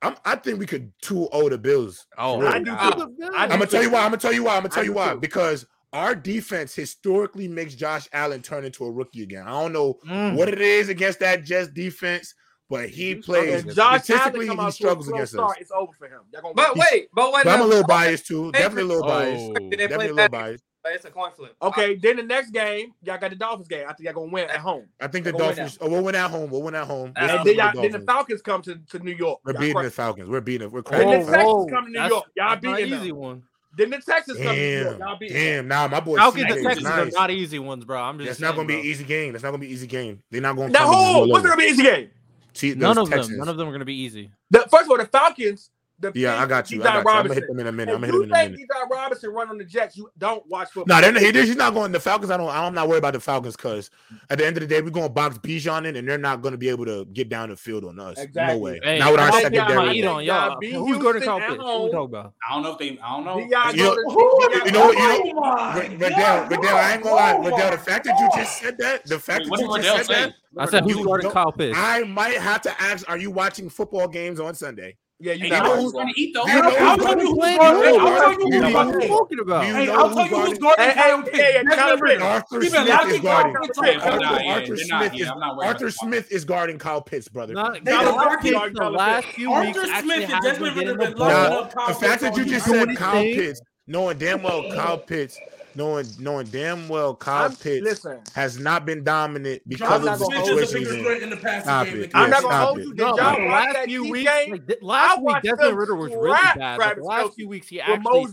I'm, 0.02 0.16
i 0.26 0.36
think 0.36 0.60
we 0.60 0.66
could 0.66 0.92
2-0 1.04 1.50
the 1.50 1.58
Bills. 1.58 2.06
Oh, 2.18 2.40
really. 2.40 2.54
I 2.54 2.60
do 2.60 2.72
I, 2.72 3.44
am 3.46 3.50
gonna 3.50 3.66
tell 3.66 3.84
you 3.84 3.92
why. 3.92 4.02
I'm 4.02 4.12
gonna 4.12 4.18
tell 4.18 4.34
you 4.34 4.44
why. 4.44 4.56
I'm 4.56 4.62
gonna 4.62 4.74
tell 4.74 4.84
you 4.84 4.94
why. 4.94 5.14
Too. 5.14 5.20
Because 5.20 5.66
our 5.94 6.14
defense 6.14 6.76
historically 6.76 7.48
makes 7.48 7.74
Josh 7.74 8.08
Allen 8.14 8.42
turn 8.42 8.66
into 8.66 8.86
a 8.86 8.92
rookie 8.92 9.24
again. 9.24 9.44
I 9.44 9.52
don't 9.52 9.74
know 9.74 9.98
mm. 10.08 10.36
what 10.36 10.50
it 10.50 10.62
is 10.62 10.90
against 10.90 11.20
that 11.22 11.44
Jets 11.44 11.70
defense, 11.70 12.36
but 12.70 12.90
he, 12.90 13.16
plays. 13.16 13.64
Josh 13.74 14.04
statistically, 14.04 14.48
he 14.48 14.72
struggles 14.72 15.08
against 15.08 15.34
start, 15.34 15.58
us. 15.58 15.62
It's 15.62 15.72
over 15.72 15.94
for 15.98 16.08
him. 16.08 16.22
But 16.54 16.76
wait, 16.76 17.08
but 17.14 17.34
wait. 17.34 17.46
But 17.46 17.48
I'm 17.48 17.62
a 17.62 17.66
little 17.66 17.88
biased 17.88 18.28
too. 18.28 18.52
Definitely 18.52 18.84
a 18.84 18.86
little 18.86 19.08
biased. 19.08 19.52
Oh. 19.56 19.70
Definitely 19.70 20.08
a 20.10 20.14
little 20.14 20.30
biased. 20.30 20.64
It's 20.94 21.06
a 21.06 21.12
coin 21.12 21.32
flip. 21.36 21.56
Okay, 21.62 21.92
I, 21.92 22.00
then 22.02 22.18
the 22.18 22.24
next 22.24 22.52
game, 22.52 22.94
y'all 23.04 23.18
got 23.18 23.30
the 23.30 23.36
Dolphins 23.36 23.68
game. 23.68 23.86
I 23.88 23.94
think 23.94 24.06
y'all 24.06 24.14
gonna 24.14 24.32
win 24.32 24.50
at 24.50 24.58
home. 24.58 24.88
I 25.00 25.08
think 25.08 25.26
the 25.26 25.32
we'll 25.32 25.46
Dolphins. 25.46 25.78
Oh, 25.82 25.90
we'll 25.90 26.04
win 26.04 26.16
at 26.16 26.30
home. 26.30 26.50
We'll 26.50 26.62
win 26.62 26.76
at 26.76 26.86
home. 26.86 27.14
We'll 27.20 27.30
and 27.30 27.46
then, 27.46 27.56
y'all, 27.56 27.74
the 27.74 27.82
then 27.82 27.92
the 27.92 28.00
Falcons 28.02 28.42
come 28.42 28.62
to, 28.64 28.76
to 28.76 29.00
New 29.00 29.14
York. 29.14 29.40
We're 29.44 29.54
beating 29.54 29.82
the 29.82 29.92
Falcons. 29.92 30.30
We're 30.30 30.42
beating. 30.42 30.72
We're 30.72 30.84
cracking. 30.84 31.10
Then 31.10 31.26
the 31.26 31.32
Texans 31.32 31.54
whoa. 31.54 31.68
come 31.68 31.86
to 31.86 31.92
New 31.92 32.00
that's, 32.00 32.10
York. 32.10 32.26
Y'all 32.36 32.56
beating 32.56 32.94
easy 32.94 33.08
them. 33.10 33.18
one. 33.18 33.44
Then 33.78 33.90
the 33.92 34.02
Texans 34.02 34.38
come 34.38 34.48
to 34.48 34.54
New 34.56 34.82
York. 34.82 35.00
Y'all. 35.00 35.18
Damn, 35.20 35.68
nah, 35.68 35.88
my 35.88 36.00
boy. 36.00 36.18
Falcons 36.18 36.44
and 36.44 36.64
Texans 36.64 36.84
nice. 36.84 37.14
are 37.14 37.20
not 37.20 37.32
easy 37.32 37.60
ones, 37.60 37.86
bro. 37.86 38.02
I'm 38.02 38.18
just. 38.18 38.28
That's 38.28 38.40
saying, 38.40 38.50
not 38.50 38.56
gonna 38.56 38.68
bro. 38.68 38.82
be 38.82 38.88
easy 38.88 39.04
game. 39.04 39.34
That's 39.34 39.44
not 39.44 39.52
gonna 39.52 39.62
be 39.62 39.72
easy 39.72 39.88
game. 39.88 40.22
They're 40.32 40.42
not 40.42 40.56
gonna. 40.56 40.70
Now, 40.70 40.88
who? 40.88 41.30
What's 41.30 41.46
gonna 41.46 41.58
be 41.58 41.66
easy 41.66 41.84
game? 41.84 42.10
None 42.64 42.98
of 42.98 43.10
them. 43.10 43.38
None 43.38 43.48
of 43.48 43.58
them 43.58 43.68
are 43.68 43.72
going 43.72 43.80
to 43.80 43.86
be 43.86 43.96
easy. 43.96 44.32
First 44.52 44.86
of 44.86 44.90
all, 44.90 44.98
the 44.98 45.06
Falcons 45.06 45.70
the 46.00 46.12
yeah, 46.14 46.40
I 46.40 46.46
got 46.46 46.70
you. 46.70 46.78
D. 46.78 46.86
I 46.86 46.98
got 47.02 47.06
Robinson. 47.06 47.16
You. 47.16 47.18
I'm 47.18 47.28
gonna 47.28 47.34
hit 47.34 47.48
them 47.48 47.60
in 47.60 47.68
a 47.68 47.72
minute. 47.72 47.96
I'm 47.96 48.02
gonna 48.02 48.14
hit 48.14 48.14
them 48.14 48.24
in 48.24 48.30
a 48.30 48.34
minute. 48.34 48.60
You 48.60 48.68
think 48.68 48.90
Robinson 48.92 49.32
run 49.32 49.50
on 49.50 49.58
the 49.58 49.64
Jets? 49.64 49.98
You 49.98 50.12
don't 50.20 50.46
watch 50.48 50.70
football. 50.70 51.02
No, 51.02 51.12
they're 51.12 51.34
he, 51.34 51.48
he's 51.48 51.56
not 51.56 51.74
going. 51.74 51.92
The 51.92 52.00
Falcons. 52.00 52.30
I 52.30 52.38
don't. 52.38 52.50
I'm 52.50 52.76
not 52.76 52.88
worried 52.88 53.00
about 53.00 53.14
the 53.14 53.20
Falcons 53.20 53.56
because 53.56 53.90
at 54.30 54.38
the 54.38 54.46
end 54.46 54.58
of 54.58 54.62
the 54.62 54.68
day, 54.68 54.80
we're 54.82 54.92
gonna 54.92 55.10
box 55.10 55.40
Bijan 55.40 55.88
in, 55.88 55.96
and 55.96 56.08
they're 56.08 56.20
not 56.20 56.44
gonna 56.44 56.58
be 56.58 56.70
able 56.70 56.86
to 56.86 57.06
get 57.06 57.30
down 57.30 57.50
the 57.50 57.56
field 57.56 57.84
on 57.84 58.00
us. 58.00 58.20
Exactly. 58.20 58.56
No 58.56 58.62
way. 58.62 58.80
Hey, 58.84 59.00
not 59.00 59.12
with 59.12 59.22
our 59.22 59.32
secondary. 59.32 59.98
Eat. 59.98 60.04
Who's 60.04 60.86
Houston 60.86 61.02
gonna 61.02 61.20
talk 61.20 61.40
this? 61.40 61.50
I 61.50 61.56
don't 61.56 62.64
know 62.64 62.72
if 62.74 62.78
they. 62.78 63.00
I 63.00 63.16
don't 63.16 63.26
know. 63.26 63.40
You 63.40 63.48
know, 63.50 63.72
you 63.72 64.72
know, 64.72 64.92
you 64.92 65.34
know 65.34 65.74
Riddell, 65.74 66.48
Riddell. 66.48 66.78
I 66.78 66.94
ain't 66.94 67.04
gonna 67.04 67.16
lie, 67.16 67.38
Riddell. 67.38 67.72
The 67.72 67.78
fact 67.80 68.06
that 68.06 68.20
you 68.20 68.30
just 68.36 68.60
said 68.60 68.78
that, 68.78 69.04
the 69.06 69.18
fact 69.18 69.50
that 69.50 69.60
you 69.60 69.82
just 69.82 70.06
said 70.06 70.16
that, 70.16 70.34
I 70.58 70.68
said 70.68 70.84
who's 70.84 71.02
starting 71.02 71.32
Kyle 71.32 71.52
Pitts. 71.52 71.76
I 71.76 72.04
might 72.04 72.38
have 72.38 72.62
to 72.62 72.82
ask. 72.82 73.10
Are 73.10 73.18
you 73.18 73.32
watching 73.32 73.68
football 73.68 74.08
games 74.08 74.40
on 74.40 74.54
Sunday? 74.54 74.96
Yeah, 75.20 75.34
you 75.34 75.50
know 75.50 75.82
who's 75.82 75.94
going 75.94 76.14
to 76.14 76.22
eat 76.22 76.32
though. 76.36 76.44
I'll 76.46 76.98
tell 76.98 77.20
you 77.20 77.36
who's 78.92 79.08
talking 79.08 79.40
about. 79.40 79.66
Hey, 79.66 79.90
I'll 79.90 80.14
tell 80.14 80.28
you 80.28 80.36
who's 80.36 80.60
guarding 80.60 80.94
Kyle 80.94 81.24
Pitts. 81.24 82.22
Arthur 82.22 82.62
Smith 82.64 83.10
is 83.10 83.20
guarding. 83.22 83.56
Arthur 83.56 84.78
Smith 84.78 85.16
is 85.16 85.28
Arthur 85.28 85.90
Smith 85.90 86.32
is 86.32 86.46
guarding 86.46 86.78
Kyle 86.78 87.02
Pitts, 87.02 87.30
brother. 87.30 87.58
Arthur 87.58 87.82
Smith 90.02 90.30
and 90.30 90.44
Desmond 90.44 90.78
Ridder. 90.78 90.94
The 90.96 91.98
fact 92.00 92.22
that 92.22 92.38
you 92.38 92.46
just 92.46 92.68
said 92.68 92.96
Kyle 92.96 93.24
Pitts, 93.24 93.60
knowing 93.88 94.20
damn 94.20 94.44
well 94.44 94.70
Kyle 94.72 95.00
Pitts 95.00 95.40
knowing 95.78 96.08
knowing 96.20 96.48
damn 96.48 96.90
well 96.90 97.16
Kyle 97.16 97.46
I'm, 97.46 97.56
Pitts 97.56 97.84
listen. 97.84 98.20
has 98.34 98.60
not 98.60 98.86
been 98.86 99.04
dominant 99.04 99.62
because 99.68 100.06
of 100.06 100.20
the 100.20 100.66
situation. 100.66 101.30
The 101.30 101.62
stop 101.62 101.88
it. 101.88 102.12
I'm 102.14 102.30
not 102.32 102.42
gonna 102.42 102.66
hold 102.66 102.80
you. 102.80 102.94
Did 102.94 102.98
no, 102.98 103.18
y'all 103.18 103.46
watch 103.48 103.74
that 103.74 103.86
few 103.86 104.10
weeks, 104.10 104.32
like, 104.50 104.78
last 104.82 105.20
I 105.20 105.22
week 105.22 105.44
Desmond 105.44 105.78
Ridder 105.78 105.96
was 105.96 106.12
really 106.12 106.38
bad. 106.56 106.98
The 106.98 107.04
last 107.04 107.36
few 107.36 107.48
weeks 107.48 107.68
he 107.68 107.80
actually 107.80 107.96
All 108.04 108.26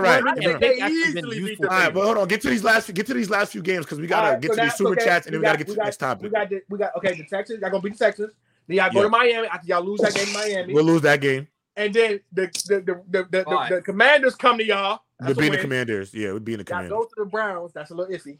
right, 0.00 0.22
all 0.22 1.68
right. 1.68 1.92
but 1.92 2.04
hold 2.04 2.18
on. 2.18 2.28
Get 2.28 2.40
to 2.42 2.48
these 2.48 2.64
last 2.64 2.92
get 2.94 3.06
to 3.06 3.14
these 3.14 3.30
last 3.30 3.52
few 3.52 3.62
games 3.62 3.84
because 3.84 3.98
we 3.98 4.06
gotta 4.06 4.38
get 4.38 4.54
to 4.54 4.60
these 4.62 4.74
super 4.74 4.96
chats 4.96 5.26
and 5.26 5.34
then 5.34 5.40
we, 5.40 5.44
gotta 5.44 5.58
get 5.58 5.66
to 5.66 5.74
the 5.74 5.84
next 5.84 5.96
topic. 5.96 6.22
We 6.22 6.30
got 6.30 6.48
we 6.70 6.78
got 6.78 6.96
okay. 6.96 7.14
The 7.14 7.24
Texans. 7.24 7.60
Y'all 7.60 7.70
gonna 7.70 7.82
beat 7.82 7.98
the 7.98 8.04
Texans. 8.04 8.32
Then 8.68 8.76
y'all 8.76 8.92
go 8.92 9.02
to 9.02 9.08
Miami. 9.08 9.48
After 9.48 9.66
y'all 9.66 9.82
lose 9.82 10.00
that 10.00 10.14
game 10.14 10.28
in 10.28 10.34
Miami, 10.34 10.72
we'll 10.72 10.84
lose 10.84 11.02
that 11.02 11.20
game. 11.20 11.48
And 11.76 11.92
then 11.92 12.20
the 12.32 12.46
the 12.68 13.02
the 13.10 13.26
the, 13.32 13.66
the 13.68 13.82
commanders 13.82 14.36
come 14.36 14.58
to 14.58 14.64
y'all 14.64 15.00
that's 15.22 15.38
being 15.38 15.52
the 15.52 15.58
Commanders, 15.58 16.12
yeah, 16.14 16.32
would 16.32 16.44
be 16.44 16.52
in 16.54 16.58
the 16.58 16.64
Commanders. 16.64 16.90
Go 16.90 17.04
to 17.04 17.14
the 17.16 17.24
Browns. 17.24 17.72
That's 17.72 17.90
a 17.90 17.94
little 17.94 18.14
iffy. 18.14 18.38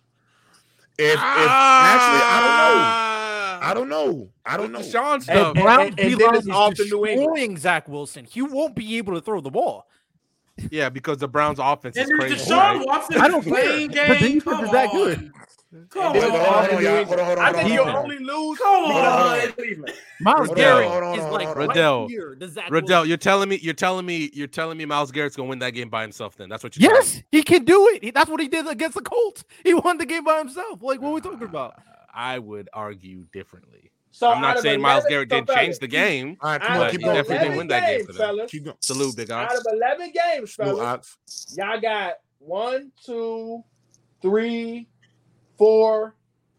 If, 0.98 1.14
if 1.14 1.18
ah! 1.18 1.94
actually, 1.94 3.68
I 3.68 3.74
don't 3.74 3.88
know. 3.88 4.02
I 4.04 4.06
don't 4.06 4.10
know. 4.10 4.30
I 4.44 4.56
don't 4.56 4.72
know. 4.72 4.82
Sean's 4.82 5.24
stuff. 5.24 5.56
And, 5.56 5.66
and, 5.66 6.00
and, 6.00 6.20
and 6.20 6.36
is 6.36 6.48
off 6.48 6.74
the 6.74 6.84
New 6.84 7.06
England. 7.06 7.60
Zach 7.60 7.88
Wilson. 7.88 8.24
He 8.24 8.42
won't 8.42 8.74
be 8.74 8.98
able 8.98 9.14
to 9.14 9.20
throw 9.20 9.40
the 9.40 9.50
ball. 9.50 9.86
Yeah, 10.70 10.88
because 10.90 11.18
the 11.18 11.28
Browns' 11.28 11.58
offense 11.58 11.96
and 11.96 12.10
is 12.10 12.18
crazy. 12.18 12.34
Deshaun 12.34 12.78
right? 12.78 12.86
Watson 12.86 13.20
I 13.20 13.28
don't 13.28 13.42
care. 13.42 13.88
game. 13.88 14.42
But 14.44 14.70
that 14.72 14.90
good. 14.90 15.32
Come 15.88 16.02
on. 16.02 16.20
Hold 16.20 16.34
on, 16.34 17.06
hold 17.06 17.18
on, 17.18 17.38
I 17.38 17.52
think 17.52 17.72
you'll 17.72 17.88
only 17.88 18.18
lose. 18.18 18.58
Come 18.58 18.84
on. 18.84 19.54
Myles 20.20 20.50
Garrett 20.50 21.18
is 21.18 21.24
like 21.32 21.56
Riddell. 21.56 22.08
Riddell, 22.68 23.06
you're 23.06 23.16
telling 23.16 23.48
me, 23.48 23.58
you're 23.62 23.72
telling 23.72 24.04
me, 24.04 24.30
you're 24.34 24.46
telling 24.46 24.76
me 24.76 24.84
Myles 24.84 25.10
Garrett's 25.10 25.34
gonna 25.34 25.48
win 25.48 25.60
that 25.60 25.70
game 25.70 25.88
by 25.88 26.02
himself. 26.02 26.36
Then 26.36 26.50
that's 26.50 26.62
what 26.62 26.76
you. 26.76 26.82
Yes, 26.82 27.22
he 27.32 27.42
can 27.42 27.64
do 27.64 27.88
it. 27.94 28.12
That's 28.12 28.28
what 28.28 28.40
he 28.40 28.48
did 28.48 28.66
against 28.68 28.96
the 28.96 29.02
Colts. 29.02 29.44
He 29.64 29.72
won 29.72 29.96
the 29.96 30.04
game 30.04 30.24
by 30.24 30.38
himself. 30.38 30.82
Like 30.82 31.00
what 31.00 31.08
are 31.08 31.14
we 31.14 31.20
talking 31.22 31.42
uh, 31.42 31.46
about? 31.46 31.80
I 32.12 32.38
would 32.38 32.68
argue 32.74 33.24
differently. 33.32 33.90
So 34.10 34.30
I'm 34.30 34.42
not 34.42 34.58
saying 34.58 34.82
Miles 34.82 35.04
Garrett 35.08 35.30
didn't 35.30 35.48
change 35.48 35.78
the 35.78 35.88
game. 35.88 36.36
All 36.42 36.50
right, 36.50 36.60
come 36.60 36.82
on, 36.82 36.90
keep 36.90 37.00
going. 37.00 37.16
Definitely 37.16 37.56
win 37.56 37.68
that 37.68 37.86
game 37.86 38.06
fellas. 38.08 38.50
Keep 38.50 38.64
going. 38.64 38.76
Salute, 38.80 39.16
big 39.16 39.30
odds. 39.30 39.54
Out 39.54 39.60
of 39.60 39.66
11 39.72 40.12
games, 40.12 40.54
fellas, 40.54 41.16
y'all 41.56 41.80
got 41.80 42.16
one, 42.38 42.92
two, 43.06 43.64
three, 44.20 44.86
four, 45.58 46.14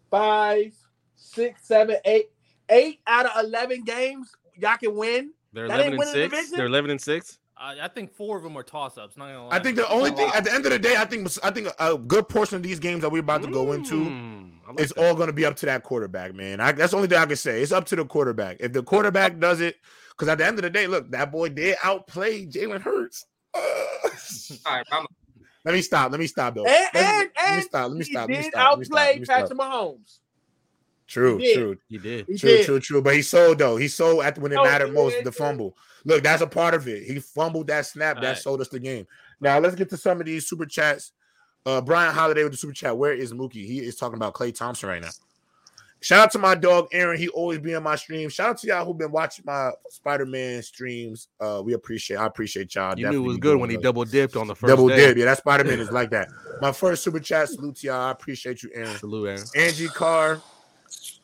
five, 0.09 0.73
six, 1.15 1.65
seven, 1.65 1.97
eight, 2.05 2.29
eight 2.69 2.99
out 3.07 3.25
of 3.25 3.45
eleven 3.45 3.83
games 3.83 4.35
y'all 4.55 4.77
can 4.77 4.95
win. 4.95 5.31
They're 5.51 5.65
eleven 5.65 5.93
and 5.93 6.03
six. 6.03 6.51
They're 6.51 6.65
eleven 6.65 6.91
and 6.91 7.01
six. 7.01 7.39
I 7.55 7.87
think 7.87 8.11
four 8.11 8.35
of 8.35 8.43
them 8.43 8.57
are 8.57 8.63
toss-ups. 8.63 9.15
Not 9.15 9.27
gonna 9.27 9.47
lie. 9.47 9.55
I 9.55 9.59
think 9.59 9.77
the 9.77 9.89
only 9.89 10.11
thing 10.11 10.29
at 10.35 10.43
the 10.43 10.53
end 10.53 10.65
of 10.65 10.71
the 10.71 10.79
day, 10.79 10.97
I 10.97 11.05
think 11.05 11.29
I 11.43 11.49
think 11.49 11.69
a 11.79 11.97
good 11.97 12.27
portion 12.27 12.57
of 12.57 12.63
these 12.63 12.79
games 12.79 13.01
that 13.01 13.09
we're 13.09 13.19
about 13.19 13.41
to 13.43 13.49
go 13.49 13.67
mm, 13.67 13.75
into, 13.75 14.05
mm, 14.05 14.51
like 14.67 14.81
it's 14.81 14.91
all 14.93 15.15
going 15.15 15.27
to 15.27 15.33
be 15.33 15.45
up 15.45 15.55
to 15.57 15.65
that 15.67 15.83
quarterback, 15.83 16.33
man. 16.33 16.59
I, 16.59 16.73
that's 16.73 16.91
the 16.91 16.97
only 16.97 17.07
thing 17.07 17.19
I 17.19 17.25
can 17.25 17.37
say. 17.37 17.61
It's 17.61 17.71
up 17.71 17.85
to 17.85 17.95
the 17.95 18.05
quarterback. 18.05 18.57
If 18.59 18.73
the 18.73 18.83
quarterback 18.83 19.39
does 19.39 19.61
it, 19.61 19.77
because 20.09 20.27
at 20.27 20.39
the 20.39 20.45
end 20.45 20.57
of 20.57 20.63
the 20.63 20.69
day, 20.69 20.87
look, 20.87 21.09
that 21.11 21.31
boy 21.31 21.49
did 21.49 21.77
outplay 21.81 22.45
Jalen 22.45 22.81
Hurts. 22.81 23.25
all 23.53 23.61
right, 24.65 24.85
I'm, 24.91 25.05
let 25.63 25.73
me 25.73 25.81
stop. 25.81 26.11
Let 26.11 26.19
me 26.19 26.27
stop 26.27 26.55
though. 26.55 26.65
And, 26.65 26.89
and 26.95 27.29
and, 27.45 27.55
let 27.55 27.57
me 27.57 27.63
stop. 27.63 27.89
Let 27.89 27.91
me 27.91 27.97
he 28.05 28.11
stop. 28.11 28.21
Let 28.21 28.29
me 28.29 28.35
did 28.35 28.45
stop. 28.45 28.69
Let 28.71 28.79
me 28.79 28.85
stop. 28.85 28.95
Let 28.95 29.03
outplay 29.05 29.19
me 29.19 29.25
stop. 29.25 29.37
Patrick 29.37 29.59
Mahomes. 29.59 30.19
True, 31.05 31.37
He 31.37 31.53
true. 31.53 31.77
You 31.89 31.99
did. 31.99 32.25
He 32.27 32.37
True, 32.37 32.57
did. 32.57 32.65
true, 32.65 32.79
true. 32.79 33.01
But 33.01 33.15
he 33.15 33.21
sold 33.21 33.59
though. 33.59 33.77
He 33.77 33.87
sold 33.87 34.23
at 34.23 34.37
when 34.39 34.51
it 34.51 34.57
Oh, 34.57 34.63
mattered 34.63 34.93
most. 34.93 35.15
did, 35.15 35.25
The 35.25 35.31
fumble. 35.31 35.77
Look, 36.05 36.23
that's 36.23 36.41
a 36.41 36.47
part 36.47 36.73
of 36.73 36.87
it. 36.87 37.03
He 37.03 37.19
fumbled 37.19 37.67
that 37.67 37.85
snap. 37.85 38.17
That 38.17 38.23
Alright. 38.23 38.37
sold 38.37 38.61
us 38.61 38.69
the 38.69 38.79
game. 38.79 39.05
Now 39.39 39.59
let's 39.59 39.75
get 39.75 39.89
to 39.89 39.97
some 39.97 40.19
of 40.19 40.25
these 40.25 40.47
super 40.47 40.65
chats. 40.65 41.11
Uh, 41.65 41.81
Brian 41.81 42.13
Holiday 42.13 42.43
with 42.43 42.53
the 42.53 42.57
super 42.57 42.73
chat. 42.73 42.97
Where 42.97 43.13
is 43.13 43.31
Mookie? 43.33 43.65
He 43.65 43.79
is 43.79 43.95
talking 43.95 44.15
about 44.15 44.33
Klay 44.33 44.53
Thompson 44.55 44.89
right 44.89 45.01
now. 45.01 45.09
Shout 46.03 46.19
out 46.19 46.31
to 46.31 46.37
my 46.39 46.53
dog 46.53 46.89
Aaron. 46.91 47.17
He 47.17 47.29
always 47.29 47.59
be 47.59 47.73
on 47.75 47.83
my 47.83 47.95
stream. 47.95 48.27
Shout 48.27 48.49
out 48.49 48.57
to 48.59 48.67
y'all 48.67 48.83
who've 48.85 48.97
been 48.97 49.11
watching 49.11 49.45
my 49.47 49.71
Spider-Man 49.89 50.61
streams. 50.61 51.29
Uh, 51.39 51.61
we 51.63 51.73
appreciate. 51.73 52.17
I 52.17 52.25
appreciate 52.25 52.75
y'all. 52.75 52.99
You 52.99 53.09
knew 53.09 53.23
it 53.23 53.27
was 53.27 53.37
good 53.37 53.57
when 53.57 53.69
he 53.69 53.77
double 53.77 54.03
dipped 54.03 54.35
on 54.35 54.47
the 54.47 54.55
first 54.55 54.69
double 54.69 54.89
day. 54.89 54.97
dip. 54.97 55.17
Yeah, 55.17 55.25
that 55.25 55.37
Spider-Man 55.37 55.79
is 55.79 55.91
like 55.93 56.09
that. 56.09 56.27
My 56.59 56.73
first 56.73 57.03
super 57.03 57.21
chat. 57.21 57.47
Salute 57.47 57.77
to 57.77 57.87
y'all. 57.87 58.01
I 58.01 58.11
appreciate 58.11 58.61
you, 58.63 58.69
Aaron. 58.73 58.97
Salute, 58.97 59.27
Aaron. 59.29 59.43
Angie 59.55 59.87
Carr. 59.87 60.41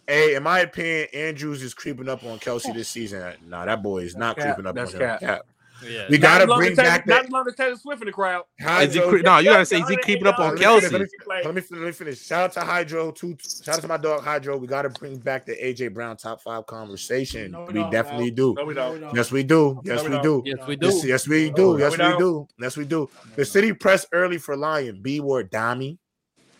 Hey, 0.07 0.35
in 0.35 0.43
my 0.43 0.61
opinion, 0.61 1.07
Andrews 1.13 1.61
is 1.61 1.73
creeping 1.73 2.07
up 2.07 2.23
on 2.23 2.39
Kelce 2.39 2.73
this 2.73 2.87
season. 2.87 3.33
Nah, 3.47 3.65
that 3.65 3.83
boy 3.83 3.99
is 3.99 4.15
not 4.15 4.37
That's 4.37 4.45
cap. 4.45 4.55
creeping 4.55 4.69
up 4.69 4.75
That's 4.75 4.93
on 4.95 5.01
him. 5.01 5.07
cap. 5.07 5.19
Cap. 5.19 5.41
Yeah. 5.87 6.05
We 6.09 6.17
Not 6.17 6.21
gotta 6.39 6.47
bring 6.47 6.71
as 6.71 6.77
Taylor- 6.77 6.89
back 6.89 7.07
Not 7.07 7.15
that. 7.15 7.25
as 7.25 7.31
long 7.31 7.47
as 7.47 7.55
Taylor 7.55 7.75
Swift 7.77 8.01
in 8.01 8.05
the 8.07 8.11
crowd. 8.11 8.43
Is 8.59 8.93
he 8.93 8.99
no, 8.99 9.37
you 9.39 9.45
gotta 9.45 9.65
say, 9.65 9.79
is 9.81 9.87
he 9.89 9.97
keeping 9.97 10.27
up 10.27 10.39
on 10.39 10.55
Let 10.55 10.59
me 10.59 10.65
Kelce? 10.65 10.91
Let 10.91 11.55
me, 11.55 11.61
let 11.71 11.81
me 11.81 11.91
finish. 11.91 12.21
Shout 12.25 12.43
out 12.43 12.51
to 12.53 12.61
Hydro. 12.61 13.11
Too. 13.11 13.37
Shout 13.63 13.75
out 13.75 13.81
to 13.81 13.87
my 13.87 13.97
dog 13.97 14.23
Hydro. 14.23 14.57
We 14.57 14.67
got 14.67 14.81
to 14.83 14.89
bring 14.89 15.17
back 15.17 15.45
the 15.45 15.53
AJ 15.55 15.93
Brown 15.93 16.17
top 16.17 16.41
five 16.41 16.65
conversation. 16.65 17.51
No, 17.51 17.65
we 17.65 17.81
we 17.81 17.89
definitely 17.89 18.31
bro. 18.31 18.53
do. 18.55 18.61
No, 18.61 18.65
we 18.65 18.73
don't. 18.73 19.15
Yes, 19.15 19.31
we 19.31 19.43
do. 19.43 19.79
Yes, 19.83 20.03
we 20.03 20.09
we 20.09 20.15
don't. 20.15 20.23
do. 20.23 20.43
Yes, 20.45 20.67
we 20.67 20.75
do. 20.75 20.85
Yes, 20.87 21.05
yes, 21.05 21.27
we 21.27 21.49
do. 21.49 21.61
No, 21.61 21.77
Yes, 21.77 21.97
we 21.97 22.05
we 22.05 22.19
don't. 22.19 22.49
Yes, 22.59 22.77
we 22.77 22.85
do. 22.85 23.09
The 23.35 23.45
city 23.45 23.73
press 23.73 24.05
early 24.11 24.37
for 24.37 24.57
Lion. 24.57 25.01
B 25.01 25.19
word 25.19 25.51
Dami. 25.51 25.97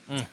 Mm. 0.10 0.26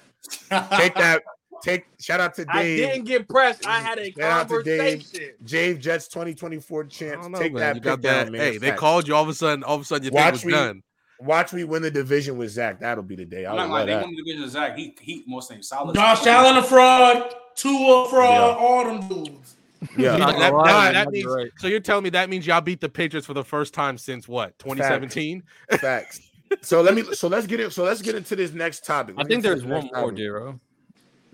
Take 0.76 0.94
that. 0.94 1.22
Take 1.62 1.86
shout 2.00 2.20
out 2.20 2.34
to 2.34 2.44
Dave. 2.44 2.54
I 2.54 2.62
Dave. 2.62 2.78
didn't 2.90 3.04
get 3.06 3.28
pressed. 3.28 3.66
I 3.66 3.80
had 3.80 3.98
a 3.98 4.12
Shout 4.12 4.20
out 4.22 4.48
to 4.48 4.62
Dave. 4.62 5.00
conversation. 5.00 5.30
Jave 5.44 5.80
Jets 5.80 6.08
2024 6.08 6.84
I 6.84 6.86
champs. 6.86 7.28
know, 7.28 7.38
Take 7.38 7.52
man. 7.54 7.60
that 7.60 7.74
You 7.76 7.80
pick 7.80 7.84
got 7.84 8.00
down, 8.02 8.32
man. 8.32 8.40
Hey, 8.40 8.58
they 8.58 8.68
Facts. 8.68 8.80
called 8.80 9.08
you 9.08 9.14
all 9.14 9.22
of 9.22 9.28
a 9.28 9.34
sudden. 9.34 9.64
All 9.64 9.74
of 9.76 9.80
a 9.80 9.84
sudden, 9.84 10.04
your 10.04 10.12
thing 10.12 10.22
Watch 10.24 10.32
was 10.34 10.44
me- 10.44 10.52
done. 10.52 10.82
Watch 11.18 11.52
me 11.54 11.64
win 11.64 11.80
the 11.82 11.90
division 11.90 12.36
with 12.36 12.50
Zach. 12.50 12.78
That'll 12.80 13.02
be 13.02 13.16
the 13.16 13.24
day. 13.24 13.46
I 13.46 13.50
I'm 13.50 13.56
would 13.56 13.60
not 13.62 13.64
love 13.64 13.70
lying. 13.72 13.86
They 13.86 13.92
that. 13.94 14.02
won 14.04 14.10
the 14.14 14.22
division 14.22 14.42
of 14.44 14.50
Zach. 14.50 14.76
He 14.76 14.94
he 15.00 15.24
most 15.26 15.48
things 15.48 15.66
solid. 15.68 15.94
Josh 15.94 16.26
Allen 16.26 16.58
a 16.58 16.62
fraud, 16.62 17.34
Tua 17.54 18.08
fraud, 18.10 18.58
Yeah. 18.58 18.66
all 18.66 18.84
them 18.84 19.08
dudes. 19.08 19.56
Yeah. 19.96 20.16
Not 20.18 20.38
That- 20.38 20.50
gonna 20.52 20.64
that- 20.68 20.92
that 20.92 21.10
means- 21.10 21.24
right. 21.26 21.50
So 21.58 21.68
you're 21.68 21.80
telling 21.80 22.04
me 22.04 22.10
that 22.10 22.28
means 22.28 22.46
y'all 22.46 22.60
beat 22.60 22.80
the 22.82 22.88
Patriots 22.90 23.26
for 23.26 23.32
the 23.34 23.44
first 23.44 23.72
time 23.72 23.96
since 23.96 24.28
what? 24.28 24.58
2017? 24.58 25.42
Facts. 25.80 26.20
So 26.60 26.82
let 26.82 26.94
me. 26.94 27.02
So 27.14 27.28
let's 27.28 27.46
get 27.46 27.60
it. 27.60 27.72
So 27.72 27.82
let's 27.82 28.02
get 28.02 28.14
into 28.14 28.36
this 28.36 28.52
next 28.52 28.84
topic. 28.84 29.14
I 29.16 29.18
Let 29.22 29.26
me 29.28 29.34
think 29.34 29.42
there's 29.42 29.64
one 29.64 29.88
more. 29.94 30.12
Dero. 30.12 30.60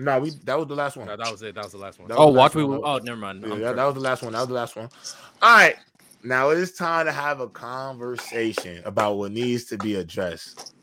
No, 0.02 0.18
we 0.20 0.30
that 0.44 0.58
was 0.58 0.66
the 0.68 0.74
last 0.74 0.96
one. 0.96 1.06
No, 1.06 1.16
that 1.16 1.30
was 1.30 1.42
it. 1.42 1.54
That 1.54 1.64
was 1.64 1.72
the 1.72 1.78
last 1.78 1.98
one. 1.98 2.08
That 2.08 2.18
was 2.18 2.22
Oh, 2.28 2.32
the 2.32 2.38
watch 2.38 2.54
last 2.54 2.56
me. 2.56 2.64
one. 2.64 2.80
Oh, 2.84 2.98
never 2.98 3.16
mind. 3.20 3.44
Yeah, 3.46 3.52
I'm 3.52 3.60
that, 3.60 3.76
that 3.76 3.84
was 3.84 3.94
the 3.94 4.00
last 4.00 4.22
one. 4.22 4.32
That 4.32 4.38
was 4.40 4.48
the 4.48 4.54
last 4.54 4.76
one. 4.76 4.88
All 5.40 5.56
right. 5.56 5.76
Now 6.24 6.50
it 6.50 6.58
is 6.58 6.72
time 6.72 7.06
to 7.06 7.12
have 7.12 7.40
a 7.40 7.48
conversation 7.48 8.82
about 8.84 9.14
what 9.16 9.32
needs 9.32 9.64
to 9.66 9.78
be 9.78 9.96
addressed. 9.96 10.74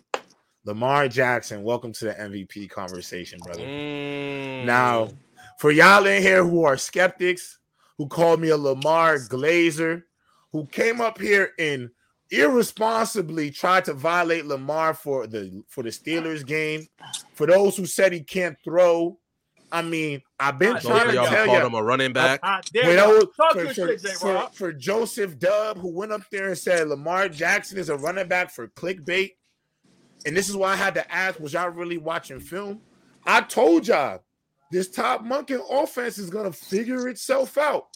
Lamar 0.66 1.08
Jackson, 1.08 1.64
welcome 1.64 1.94
to 1.94 2.06
the 2.06 2.14
MVP 2.14 2.70
conversation, 2.70 3.40
brother. 3.40 3.62
Mm. 3.64 4.66
Now, 4.66 5.10
for 5.58 5.72
y'all 5.72 6.06
in 6.06 6.22
here 6.22 6.44
who 6.46 6.64
are 6.66 6.78
skeptics, 6.78 7.58
who 7.98 8.08
called 8.08 8.40
me 8.42 8.50
a 8.50 8.58
Lamar 8.58 9.16
Glazer, 9.16 10.04
who 10.52 10.66
came 10.68 11.02
up 11.02 11.20
here 11.20 11.52
and 11.58 11.90
irresponsibly 12.32 13.52
tried 13.52 13.86
to 13.86 13.94
violate 13.94 14.46
Lamar 14.46 14.94
for 14.94 15.28
the 15.28 15.64
for 15.68 15.84
the 15.84 15.90
Steelers 15.90 16.46
game, 16.46 16.88
for 17.34 17.48
those 17.48 17.76
who 17.78 17.86
said 17.86 18.12
he 18.14 18.22
can't 18.22 18.58
throw, 18.64 19.18
I 19.72 19.82
mean, 19.82 20.22
I've 20.40 20.58
been 20.60 20.74
those 20.74 20.84
trying 20.84 21.08
to 21.08 21.14
y'all 21.14 21.28
tell 21.28 21.48
you. 21.48 21.54
him 21.66 21.74
a 21.74 21.84
running 21.84 22.14
back. 22.14 22.40
I 22.44 22.62
For, 22.62 22.94
those- 22.94 23.24
you. 23.24 23.32
Talk 23.38 23.54
for, 23.54 23.74
for, 23.74 23.98
for- 23.98 24.50
for 24.54 24.74
Joseph 24.74 25.38
Dub, 25.40 25.78
who 25.78 25.92
went 25.92 26.12
up 26.12 26.22
there 26.32 26.48
and 26.48 26.58
said 26.58 26.88
Lamar 26.88 27.30
Jackson 27.30 27.78
is 27.78 27.90
a 27.90 27.98
running 27.98 28.28
back 28.28 28.52
for 28.52 28.68
clickbait, 28.70 29.32
and 30.26 30.36
this 30.36 30.50
is 30.50 30.56
why 30.56 30.74
I 30.74 30.76
had 30.76 30.96
to 30.96 31.14
ask: 31.14 31.40
Was 31.40 31.54
y'all 31.54 31.70
really 31.70 31.98
watching 31.98 32.40
film? 32.40 32.82
I 33.26 33.42
told 33.42 33.88
y'all 33.88 34.24
this 34.72 34.90
Todd 34.90 35.26
Monken 35.26 35.62
offense 35.70 36.18
is 36.18 36.30
gonna 36.30 36.52
figure 36.52 37.08
itself 37.10 37.58
out, 37.58 37.88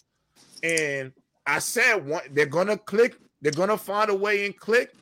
and 0.62 1.12
I 1.46 1.58
said 1.60 2.06
one, 2.06 2.22
they're 2.32 2.46
gonna 2.46 2.76
click. 2.78 3.16
They're 3.44 3.52
gonna 3.52 3.76
find 3.76 4.08
a 4.08 4.14
way 4.14 4.46
and 4.46 4.56
click. 4.56 4.94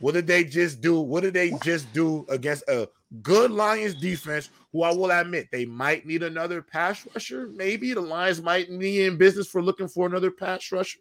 What 0.00 0.14
did 0.14 0.26
they 0.26 0.42
just 0.42 0.80
do? 0.80 1.00
What 1.00 1.22
did 1.22 1.34
they 1.34 1.52
just 1.62 1.90
do 1.92 2.26
against 2.28 2.64
a 2.68 2.88
good 3.22 3.52
Lions 3.52 3.94
defense? 3.94 4.50
Who 4.72 4.82
I 4.82 4.92
will 4.92 5.12
admit 5.12 5.46
they 5.52 5.64
might 5.64 6.04
need 6.04 6.24
another 6.24 6.62
pass 6.62 7.06
rusher. 7.14 7.48
Maybe 7.54 7.94
the 7.94 8.00
Lions 8.00 8.42
might 8.42 8.66
be 8.76 9.04
in 9.04 9.16
business 9.16 9.46
for 9.46 9.62
looking 9.62 9.86
for 9.86 10.04
another 10.06 10.32
pass 10.32 10.70
rusher. 10.72 10.98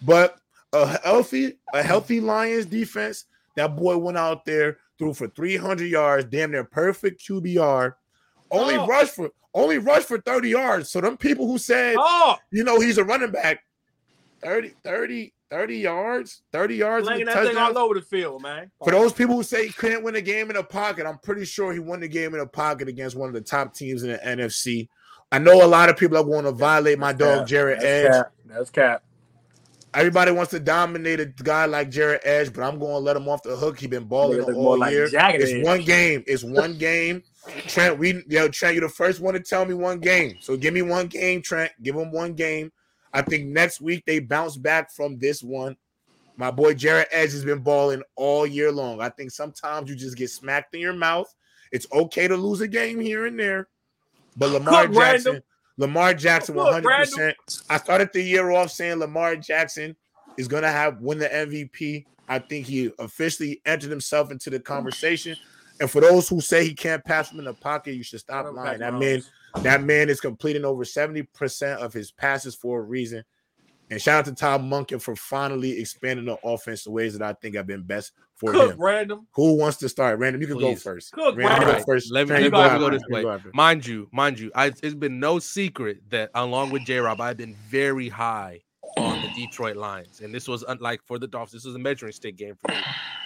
But 0.00 0.38
a 0.72 0.96
healthy, 1.02 1.58
a 1.74 1.82
healthy 1.82 2.20
Lions 2.20 2.66
defense. 2.66 3.24
That 3.56 3.74
boy 3.74 3.98
went 3.98 4.16
out 4.16 4.44
there, 4.44 4.78
threw 4.98 5.12
for 5.14 5.26
300 5.26 5.86
yards, 5.86 6.24
damn 6.26 6.52
near 6.52 6.62
perfect 6.64 7.20
QBR. 7.26 7.96
Only 8.52 8.76
Oh. 8.76 8.86
rush 8.86 9.08
for 9.10 9.30
only 9.54 9.78
rush 9.78 10.04
for 10.04 10.18
30 10.20 10.50
yards. 10.50 10.88
So 10.88 11.00
them 11.00 11.16
people 11.16 11.48
who 11.48 11.58
said, 11.58 11.96
Oh, 11.98 12.36
you 12.52 12.62
know, 12.62 12.78
he's 12.80 12.96
a 12.96 13.04
running 13.04 13.32
back, 13.32 13.64
30, 14.42 14.72
30, 14.84 15.34
30 15.52 15.76
yards, 15.76 16.42
30 16.50 16.76
yards. 16.76 17.06
in 17.06 17.12
laying 17.12 17.26
the 17.26 17.32
that 17.32 17.46
thing 17.46 17.58
all 17.58 17.76
over 17.76 17.92
the 17.92 18.00
field, 18.00 18.40
man. 18.40 18.70
For 18.82 18.90
those 18.90 19.12
people 19.12 19.36
who 19.36 19.42
say 19.42 19.66
he 19.66 19.72
couldn't 19.72 20.02
win 20.02 20.16
a 20.16 20.22
game 20.22 20.48
in 20.48 20.56
the 20.56 20.64
pocket, 20.64 21.06
I'm 21.06 21.18
pretty 21.18 21.44
sure 21.44 21.74
he 21.74 21.78
won 21.78 22.00
the 22.00 22.08
game 22.08 22.32
in 22.32 22.40
the 22.40 22.46
pocket 22.46 22.88
against 22.88 23.16
one 23.16 23.28
of 23.28 23.34
the 23.34 23.42
top 23.42 23.74
teams 23.74 24.02
in 24.02 24.12
the 24.12 24.18
NFC. 24.18 24.88
I 25.30 25.38
know 25.38 25.62
a 25.62 25.68
lot 25.68 25.90
of 25.90 25.98
people 25.98 26.16
are 26.16 26.24
going 26.24 26.46
to 26.46 26.52
violate 26.52 26.98
my 26.98 27.12
dog 27.12 27.40
cap. 27.40 27.46
Jared 27.48 27.80
That's 27.80 27.84
Edge. 27.84 28.12
cap. 28.12 28.32
That's 28.46 28.70
cap. 28.70 29.02
Everybody 29.92 30.32
wants 30.32 30.52
to 30.52 30.60
dominate 30.60 31.20
a 31.20 31.26
guy 31.26 31.66
like 31.66 31.90
Jared 31.90 32.22
Edge, 32.24 32.50
but 32.54 32.62
I'm 32.62 32.78
going 32.78 32.92
to 32.92 32.98
let 32.98 33.14
him 33.14 33.28
off 33.28 33.42
the 33.42 33.54
hook. 33.54 33.78
He 33.78 33.86
been 33.86 34.04
balling 34.04 34.38
Niggas 34.38 34.46
look 34.46 34.56
all 34.56 34.62
more 34.62 34.78
like 34.78 34.92
year. 34.92 35.06
Jagged 35.06 35.42
it's 35.42 35.52
Edge. 35.52 35.64
one 35.66 35.82
game. 35.82 36.24
It's 36.26 36.42
one 36.42 36.78
game. 36.78 37.22
Trent, 37.66 37.98
we 37.98 38.24
yo 38.26 38.48
Trent, 38.48 38.74
you're 38.74 38.88
the 38.88 38.94
first 38.94 39.20
one 39.20 39.34
to 39.34 39.40
tell 39.40 39.66
me 39.66 39.74
one 39.74 40.00
game. 40.00 40.38
So 40.40 40.56
give 40.56 40.72
me 40.72 40.80
one 40.80 41.08
game, 41.08 41.42
Trent. 41.42 41.72
Give 41.82 41.94
him 41.94 42.10
one 42.10 42.32
game. 42.32 42.72
I 43.12 43.22
think 43.22 43.46
next 43.46 43.80
week 43.80 44.04
they 44.06 44.20
bounce 44.20 44.56
back 44.56 44.92
from 44.92 45.18
this 45.18 45.42
one. 45.42 45.76
My 46.36 46.50
boy 46.50 46.74
Jared 46.74 47.08
Edge 47.10 47.32
has 47.32 47.44
been 47.44 47.60
balling 47.60 48.02
all 48.16 48.46
year 48.46 48.72
long. 48.72 49.00
I 49.00 49.10
think 49.10 49.30
sometimes 49.30 49.90
you 49.90 49.96
just 49.96 50.16
get 50.16 50.30
smacked 50.30 50.74
in 50.74 50.80
your 50.80 50.94
mouth. 50.94 51.32
It's 51.70 51.86
okay 51.92 52.26
to 52.28 52.36
lose 52.36 52.60
a 52.60 52.68
game 52.68 53.00
here 53.00 53.26
and 53.26 53.38
there, 53.38 53.68
but 54.36 54.50
Lamar 54.50 54.86
Jackson, 54.88 55.32
random. 55.32 55.42
Lamar 55.78 56.14
Jackson, 56.14 56.54
one 56.54 56.72
hundred 56.72 56.96
percent. 56.96 57.36
I 57.68 57.78
started 57.78 58.10
the 58.12 58.22
year 58.22 58.50
off 58.50 58.70
saying 58.70 58.98
Lamar 58.98 59.36
Jackson 59.36 59.96
is 60.36 60.48
gonna 60.48 60.70
have 60.70 61.00
win 61.00 61.18
the 61.18 61.28
MVP. 61.28 62.06
I 62.28 62.38
think 62.38 62.66
he 62.66 62.90
officially 62.98 63.60
entered 63.66 63.90
himself 63.90 64.30
into 64.30 64.50
the 64.50 64.60
conversation. 64.60 65.36
And 65.80 65.90
for 65.90 66.00
those 66.00 66.28
who 66.28 66.40
say 66.40 66.64
he 66.64 66.74
can't 66.74 67.04
pass 67.04 67.30
from 67.30 67.40
in 67.40 67.46
the 67.46 67.54
pocket, 67.54 67.94
you 67.94 68.02
should 68.02 68.20
stop 68.20 68.52
lying. 68.54 68.78
That 68.78 68.94
man, 68.94 69.18
Mahomes. 69.18 69.28
That 69.62 69.82
man 69.82 70.08
is 70.08 70.20
completing 70.20 70.64
over 70.64 70.84
70% 70.84 71.76
of 71.78 71.92
his 71.92 72.10
passes 72.10 72.54
for 72.54 72.80
a 72.80 72.82
reason. 72.82 73.22
And 73.90 74.00
shout 74.00 74.20
out 74.20 74.24
to 74.24 74.34
Todd 74.34 74.62
Monken 74.62 75.00
for 75.02 75.14
finally 75.14 75.78
expanding 75.78 76.24
the 76.24 76.38
offense 76.44 76.84
the 76.84 76.90
ways 76.90 77.16
that 77.16 77.22
I 77.22 77.34
think 77.34 77.56
have 77.56 77.66
been 77.66 77.82
best 77.82 78.12
for 78.36 78.52
Cook 78.52 78.72
him. 78.72 78.80
random. 78.80 79.26
Who 79.34 79.56
wants 79.58 79.76
to 79.78 79.88
start? 79.88 80.18
Random, 80.18 80.40
you 80.40 80.46
can 80.48 80.58
go 80.58 80.74
first. 80.74 81.12
Cook 81.12 81.36
Random, 81.36 81.58
random. 81.60 81.76
go 81.76 81.84
first. 81.84 82.10
Let 82.10 82.26
me, 82.26 82.32
let 82.34 82.42
me, 82.42 82.50
go 82.50 82.56
let 82.56 82.64
me 82.64 82.70
after. 82.70 82.78
go 82.78 82.90
this 82.90 83.02
way. 83.10 83.22
go. 83.22 83.40
Mind 83.52 83.86
you, 83.86 84.08
mind 84.10 84.38
you, 84.38 84.50
I, 84.54 84.66
it's 84.82 84.94
been 84.94 85.20
no 85.20 85.38
secret 85.38 85.98
that 86.08 86.30
along 86.34 86.70
with 86.70 86.84
J 86.86 86.98
Rob, 86.98 87.20
I've 87.20 87.36
been 87.36 87.54
very 87.68 88.08
high 88.08 88.62
on 88.96 89.20
the 89.20 89.28
Detroit 89.46 89.76
Lions. 89.76 90.20
And 90.20 90.34
this 90.34 90.48
was 90.48 90.62
unlike 90.66 91.02
for 91.04 91.18
the 91.18 91.26
Dolphins, 91.26 91.52
this 91.62 91.66
was 91.66 91.74
a 91.74 91.78
measuring 91.78 92.12
stick 92.12 92.36
game 92.36 92.54
for 92.60 92.70
me. 92.72 92.78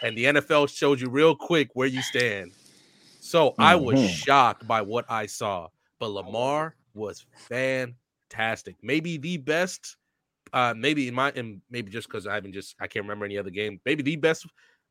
And 0.02 0.18
the 0.18 0.24
NFL 0.24 0.68
showed 0.76 1.00
you 1.00 1.08
real 1.08 1.36
quick 1.36 1.70
where 1.74 1.86
you 1.88 2.02
stand. 2.02 2.52
So 3.20 3.54
I 3.58 3.76
was 3.76 3.94
Mm-hmm. 3.94 4.06
shocked 4.06 4.66
by 4.66 4.82
what 4.82 5.04
I 5.08 5.26
saw. 5.26 5.68
But 5.98 6.08
Lamar 6.08 6.76
was 6.94 7.24
fantastic. 7.48 8.76
Maybe 8.82 9.16
the 9.16 9.36
best, 9.38 9.96
uh, 10.52 10.74
maybe 10.76 11.08
in 11.08 11.14
my 11.14 11.30
and 11.32 11.60
maybe 11.70 11.90
just 11.90 12.08
because 12.08 12.26
I 12.26 12.34
haven't 12.34 12.52
just 12.52 12.74
I 12.80 12.86
can't 12.86 13.04
remember 13.04 13.24
any 13.24 13.38
other 13.38 13.50
game, 13.50 13.80
maybe 13.84 14.02
the 14.02 14.16
best 14.16 14.46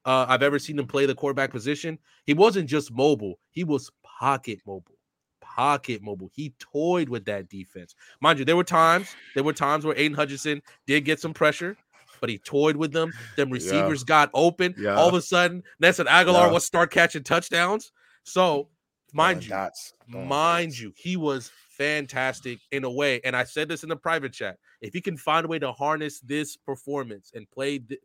uh, 0.05 0.25
I've 0.27 0.43
ever 0.43 0.59
seen 0.59 0.77
him 0.79 0.87
play 0.87 1.05
the 1.05 1.15
quarterback 1.15 1.51
position. 1.51 1.97
He 2.25 2.33
wasn't 2.33 2.69
just 2.69 2.91
mobile, 2.91 3.39
he 3.51 3.63
was 3.63 3.91
pocket 4.03 4.59
mobile. 4.65 4.95
Pocket 5.41 6.01
mobile. 6.01 6.29
He 6.33 6.53
toyed 6.59 7.07
with 7.07 7.23
that 7.25 7.47
defense. 7.49 7.95
Mind 8.19 8.39
you, 8.39 8.45
there 8.45 8.57
were 8.57 8.63
times, 8.63 9.15
there 9.35 9.43
were 9.43 9.53
times 9.53 9.85
where 9.85 9.95
Aidan 9.97 10.15
Hutchinson 10.15 10.61
did 10.85 11.05
get 11.05 11.21
some 11.21 11.33
pressure, 11.33 11.77
but 12.19 12.29
he 12.29 12.39
toyed 12.39 12.75
with 12.75 12.91
them. 12.91 13.13
Them 13.37 13.49
receivers 13.51 14.03
got 14.03 14.29
open. 14.33 14.75
Yeah. 14.77 14.95
All 14.95 15.07
of 15.07 15.13
a 15.13 15.21
sudden, 15.21 15.63
Nelson 15.79 16.07
Agholor 16.07 16.47
Yeah. 16.47 16.51
was 16.51 16.65
start 16.65 16.91
catching 16.91 17.23
touchdowns. 17.23 17.91
So, 18.23 18.67
mind 19.15 19.43
you, 19.43 19.49
dots. 19.49 19.93
Mind 20.07 20.71
dots. 20.71 20.81
you, 20.81 20.93
he 20.95 21.17
was 21.17 21.51
fantastic 21.69 22.59
in 22.71 22.83
a 22.83 22.89
way. 22.89 23.21
And 23.23 23.35
I 23.35 23.43
said 23.43 23.67
this 23.67 23.83
in 23.83 23.89
the 23.89 23.95
private 23.95 24.33
chat. 24.33 24.57
If 24.81 24.93
he 24.93 25.01
can 25.01 25.17
find 25.17 25.45
a 25.45 25.49
way 25.49 25.59
to 25.59 25.71
harness 25.71 26.19
this 26.19 26.55
performance 26.55 27.31
and 27.33 27.49
play 27.51 27.79
th- 27.79 27.99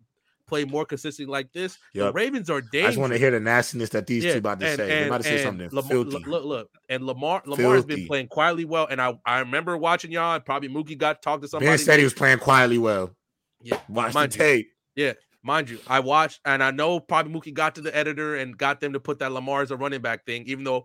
play 0.47 0.65
more 0.65 0.85
consistently 0.85 1.31
like 1.31 1.53
this, 1.53 1.79
the 1.95 2.13
Ravens 2.13 2.51
are 2.51 2.61
dangerous. 2.61 2.85
I 2.85 2.89
just 2.89 2.99
want 2.99 3.13
to 3.13 3.19
hear 3.19 3.31
the 3.31 3.39
nastiness 3.39 3.91
that 3.91 4.09
these 4.09 4.25
two 4.25 4.39
about 4.39 4.59
to 4.61 4.67
say. 4.67 4.77
They're 4.77 5.07
about 5.07 5.19
to 5.19 5.23
say 5.23 5.43
something 5.43 5.69
Lam- 5.71 5.85
filthy. 5.85 6.19
Look, 6.27 6.45
look, 6.45 6.71
and 6.89 7.05
Lamar 7.07 7.43
Lamar 7.47 7.77
has 7.77 7.85
been 7.85 8.07
playing 8.07 8.27
quietly 8.29 8.65
well. 8.65 8.89
And 8.91 9.01
I, 9.01 9.17
I 9.25 9.39
remember 9.41 9.77
watching 9.77 10.11
y'all, 10.11 10.35
and 10.35 10.45
probably 10.45 10.69
Mookie 10.69 10.99
got 10.99 11.23
talked 11.23 11.43
to 11.43 11.49
somebody. 11.49 11.71
Ben 11.71 11.79
said 11.79 11.99
he 11.99 12.05
was 12.05 12.15
playing 12.15 12.39
quietly 12.39 12.79
well. 12.79 13.15
Yeah, 13.63 13.79
Watch 13.89 14.13
the 14.13 14.19
mind 14.19 14.35
you. 14.35 14.39
tape. 14.39 14.73
Yeah, 14.97 15.13
mind 15.43 15.71
you, 15.71 15.79
I 15.87 16.01
watched 16.01 16.41
and 16.45 16.63
I 16.63 16.71
know 16.71 17.01
probably 17.01 17.33
Mookie 17.33 17.55
got 17.55 17.75
to 17.77 17.81
the 17.81 17.95
editor 17.97 18.37
and 18.37 18.57
got 18.57 18.81
them 18.81 18.93
to 18.93 19.01
put 19.01 19.19
that 19.21 19.33
Lamar 19.33 19.63
as 19.63 19.71
a 19.71 19.77
running 19.77 20.01
back 20.03 20.25
thing, 20.27 20.45
even 20.47 20.65
though 20.65 20.85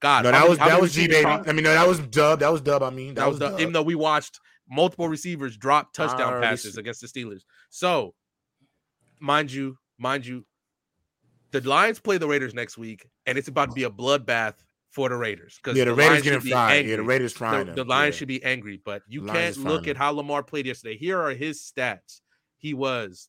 God, 0.00 0.24
No, 0.24 0.30
that 0.30 0.48
was 0.48 0.58
that 0.58 0.80
was 0.80 0.92
G 0.94 1.06
baby. 1.08 1.26
I 1.26 1.52
mean, 1.52 1.64
no, 1.64 1.72
that 1.74 1.86
was 1.86 2.00
Dub. 2.00 2.40
That 2.40 2.50
was 2.50 2.60
Dub. 2.62 2.82
I 2.82 2.90
mean, 2.90 3.14
That 3.14 3.28
was 3.28 3.38
the, 3.38 3.50
Dub. 3.50 3.60
even 3.60 3.72
though 3.72 3.82
we 3.82 3.94
watched 3.94 4.40
multiple 4.70 5.08
receivers 5.08 5.56
drop 5.56 5.92
touchdown 5.92 6.40
passes 6.40 6.76
against 6.78 7.00
the 7.00 7.06
Steelers. 7.06 7.42
So, 7.68 8.14
mind 9.18 9.52
you, 9.52 9.76
mind 9.98 10.24
you, 10.26 10.46
the 11.50 11.60
Lions 11.60 12.00
play 12.00 12.16
the 12.18 12.28
Raiders 12.28 12.54
next 12.54 12.78
week, 12.78 13.06
and 13.26 13.36
it's 13.36 13.48
about 13.48 13.70
to 13.70 13.74
be 13.74 13.84
a 13.84 13.90
bloodbath 13.90 14.54
for 14.90 15.08
the 15.08 15.16
Raiders. 15.16 15.58
Because 15.62 15.76
yeah, 15.76 15.84
the 15.84 15.94
Raiders 15.94 16.10
Lions 16.10 16.24
getting 16.24 16.40
fried. 16.50 16.76
angry. 16.78 16.90
Yeah, 16.92 16.96
the 16.96 17.02
Raiders 17.02 17.32
The, 17.32 17.38
frying 17.38 17.66
the 17.66 17.72
them. 17.74 17.88
Lions 17.88 18.14
yeah. 18.14 18.18
should 18.18 18.28
be 18.28 18.42
angry, 18.44 18.80
but 18.84 19.02
you 19.08 19.22
Lions 19.22 19.56
can't 19.56 19.66
look 19.68 19.86
at 19.88 19.96
how 19.96 20.12
Lamar 20.12 20.42
played 20.42 20.66
yesterday. 20.66 20.96
Here 20.96 21.20
are 21.20 21.30
his 21.34 21.60
stats. 21.60 22.20
He 22.56 22.72
was, 22.74 23.28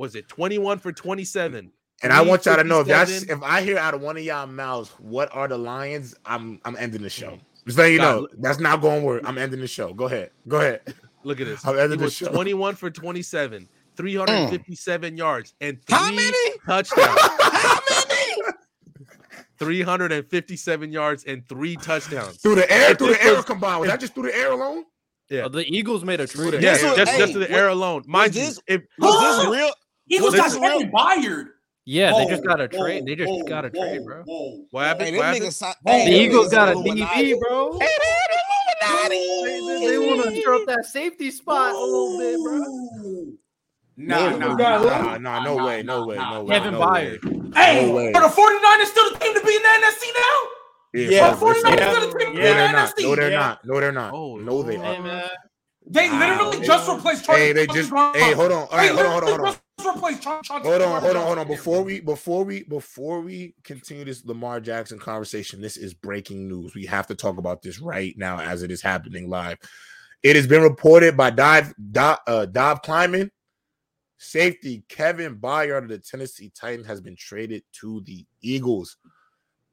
was 0.00 0.14
it 0.14 0.26
21 0.28 0.78
for 0.78 0.92
27? 0.92 1.70
And 2.02 2.12
I 2.14 2.22
want 2.22 2.46
y'all 2.46 2.56
to 2.56 2.64
know 2.64 2.80
if 2.80 2.86
that's 2.86 3.24
if 3.24 3.42
I 3.42 3.60
hear 3.60 3.76
out 3.76 3.92
of 3.92 4.00
one 4.00 4.16
of 4.16 4.22
y'all 4.22 4.46
mouths, 4.46 4.88
what 4.98 5.28
are 5.34 5.46
the 5.46 5.58
Lions? 5.58 6.14
I'm 6.24 6.58
I'm 6.64 6.74
ending 6.78 7.02
the 7.02 7.10
show. 7.10 7.38
Just 7.66 7.76
letting 7.76 7.92
you 7.92 7.98
God, 7.98 8.22
know 8.22 8.28
that's 8.38 8.58
not 8.58 8.80
going 8.80 9.00
to 9.02 9.06
work. 9.06 9.22
I'm 9.26 9.36
ending 9.36 9.60
the 9.60 9.66
show. 9.66 9.92
Go 9.92 10.06
ahead. 10.06 10.30
Go 10.48 10.56
ahead. 10.60 10.94
Look 11.24 11.38
at 11.42 11.46
this. 11.46 11.62
I'm 11.66 11.74
He 11.74 11.80
ending 11.82 11.98
the 11.98 12.04
was 12.04 12.14
show. 12.14 12.28
21 12.28 12.76
for 12.76 12.90
27, 12.90 13.68
357 13.96 15.16
yards, 15.18 15.52
and 15.60 15.76
three 15.84 15.94
How 15.98 16.10
many? 16.10 16.58
touchdowns. 16.64 17.20
How 17.20 17.80
many? 18.08 18.54
357 19.58 20.92
yards 20.92 21.24
and 21.24 21.46
three 21.46 21.76
touchdowns. 21.76 22.38
Through 22.38 22.54
the 22.54 22.72
air, 22.72 22.94
through 22.94 23.08
the 23.08 23.22
air 23.22 23.42
combined. 23.42 23.80
Was 23.82 23.90
that 23.90 24.00
just 24.00 24.14
through 24.14 24.30
the 24.30 24.34
air 24.34 24.52
alone? 24.52 24.84
Yeah. 25.28 25.44
Uh, 25.44 25.48
the 25.48 25.66
Eagles 25.66 26.02
made 26.02 26.20
a 26.20 26.26
trade. 26.26 26.54
Yeah, 26.54 26.72
This 26.72 26.82
just, 26.82 27.10
hey, 27.12 27.18
just 27.18 27.32
to 27.34 27.38
the 27.40 27.44
what- 27.44 27.50
air 27.54 27.68
alone. 27.68 28.04
Mind 28.06 28.34
you, 28.34 28.40
this- 28.46 28.60
if 28.66 28.82
Was 28.98 29.38
this 29.38 29.46
real? 29.54 29.70
Eagles 30.10 30.32
Well, 30.32 30.42
got 30.42 30.50
this- 30.50 30.58
Kevin 30.60 30.90
Byard. 30.92 31.46
Yeah, 31.86 32.12
they 32.12 32.26
just 32.26 32.44
got 32.44 32.60
a 32.60 32.68
trade. 32.68 33.00
whoa, 33.02 33.06
They 33.06 33.16
just 33.16 33.30
whoa, 33.30 33.42
got 33.44 33.64
a 33.64 33.68
whoa, 33.68 33.80
trade, 33.80 34.04
bro. 34.04 34.22
whoa. 34.24 34.64
what 34.70 34.84
happened? 34.86 35.08
Hey, 35.08 35.16
what 35.16 35.24
them 35.24 35.34
happened? 35.34 35.54
si- 35.54 35.66
The 35.84 35.90
hey, 35.90 36.04
The 36.04 36.16
Eagles 36.20 36.48
got 36.50 36.68
a 36.68 36.72
Illuminati. 36.72 37.32
DB, 37.34 37.38
bro. 37.40 37.78
Hey, 37.78 37.88
they're 37.88 39.08
They, 39.08 39.86
they 39.86 39.98
want 39.98 40.34
to 40.34 40.42
throw 40.42 40.60
up 40.60 40.66
that 40.68 40.84
safety 40.84 41.30
spot 41.30 41.74
a 41.74 41.78
little 41.78 42.18
bit, 42.18 42.42
bro. 42.42 43.32
Nah, 43.96 44.30
no, 44.30 44.38
nah, 44.38 44.54
no, 44.56 44.84
nah, 44.84 45.00
nah, 45.00 45.18
nah, 45.18 45.44
no 45.44 45.64
way, 45.66 45.82
no 45.82 46.06
way, 46.06 46.16
no 46.16 46.44
way. 46.44 46.54
Kevin 46.58 46.72
no 46.74 46.80
Byard. 46.80 47.54
Hey, 47.54 47.86
No 47.86 47.94
way. 47.94 48.12
are 48.12 48.22
the 48.22 48.28
49ers 48.28 48.86
still 48.86 49.10
the 49.10 49.18
team 49.18 49.34
to 49.34 49.44
be 49.44 49.56
in 49.56 49.62
the 49.62 49.68
NFC 49.68 50.06
now? 50.14 50.48
Yeah, 50.94 51.30
the 51.30 51.36
for- 51.36 51.54
49ers 51.54 51.76
yeah. 51.78 51.90
still 51.92 52.00
the 52.00 52.06
team 52.06 52.10
to 52.10 52.16
be 52.16 52.24
in 52.26 52.34
the 52.34 52.40
they're 52.40 52.72
not. 52.72 52.94
NFC. 52.96 53.02
No, 53.02 53.16
they're 53.16 53.30
Yeah. 53.30 53.38
not. 53.38 53.64
No, 53.64 53.80
they're 53.80 53.92
not. 53.92 54.14
Oh, 54.14 54.36
no, 54.36 54.62
they 54.62 54.76
Lord. 54.78 54.88
are. 54.88 54.94
Hey, 54.94 55.00
man. 55.02 55.28
They 55.86 56.08
Wow. 56.08 56.18
literally 56.18 56.66
just 56.66 56.88
replaced 56.88 57.24
Charlie. 57.24 57.40
Hey, 57.42 57.52
they 57.52 57.66
just. 57.66 57.90
Hey, 58.14 58.32
hold 58.32 58.52
on. 58.52 58.68
All 58.70 58.78
right, 58.78 58.90
hold 58.90 59.06
on, 59.06 59.12
hold 59.12 59.24
on, 59.24 59.28
hold 59.30 59.40
on. 59.48 59.56
Just 59.82 59.94
replaced 59.94 60.22
Char- 60.22 60.42
Char- 60.42 60.60
Hold 60.60 60.82
on, 60.82 61.00
hold 61.00 61.16
on, 61.16 61.26
hold 61.26 61.38
on. 61.38 61.48
Before 61.48 61.82
we 61.82 62.00
before 62.00 62.44
we 62.44 62.64
before 62.64 63.20
we 63.20 63.54
continue 63.64 64.04
this 64.04 64.24
Lamar 64.24 64.60
Jackson 64.60 64.98
conversation, 64.98 65.60
this 65.60 65.76
is 65.76 65.94
breaking 65.94 66.48
news. 66.48 66.74
We 66.74 66.86
have 66.86 67.06
to 67.06 67.14
talk 67.14 67.38
about 67.38 67.62
this 67.62 67.80
right 67.80 68.14
now 68.16 68.38
as 68.40 68.62
it 68.62 68.70
is 68.70 68.82
happening 68.82 69.28
live. 69.28 69.58
It 70.22 70.36
has 70.36 70.46
been 70.46 70.62
reported 70.62 71.16
by 71.16 71.30
Dive 71.30 71.72
Dob, 71.92 72.18
uh, 72.26 72.46
Dov 72.46 72.82
Kleiman, 72.82 73.30
safety 74.18 74.84
Kevin 74.88 75.36
Byard 75.36 75.84
of 75.84 75.88
the 75.88 75.98
Tennessee 75.98 76.52
Titans 76.54 76.86
has 76.86 77.00
been 77.00 77.16
traded 77.16 77.62
to 77.80 78.02
the 78.02 78.26
Eagles. 78.42 78.98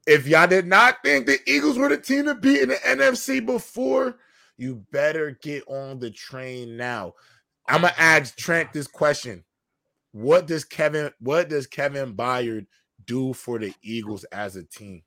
If 0.06 0.26
y'all 0.26 0.46
did 0.46 0.66
not 0.66 0.96
think 1.04 1.26
the 1.26 1.38
Eagles 1.46 1.76
were 1.76 1.90
the 1.90 1.98
team 1.98 2.24
to 2.24 2.34
beat 2.34 2.62
in 2.62 2.70
the 2.70 2.76
NFC 2.76 3.44
before, 3.44 4.16
you 4.56 4.86
better 4.90 5.38
get 5.42 5.64
on 5.68 5.98
the 5.98 6.10
train 6.10 6.78
now. 6.78 7.12
I'm 7.68 7.82
gonna 7.82 7.92
ask 7.98 8.34
Trent 8.38 8.72
this 8.72 8.86
question. 8.86 9.44
What 10.18 10.48
does 10.48 10.64
Kevin 10.64 11.12
what 11.20 11.48
does 11.48 11.68
Kevin 11.68 12.12
Byard 12.14 12.66
do 13.04 13.32
for 13.32 13.60
the 13.60 13.72
Eagles 13.82 14.24
as 14.24 14.56
a 14.56 14.64
team? 14.64 15.02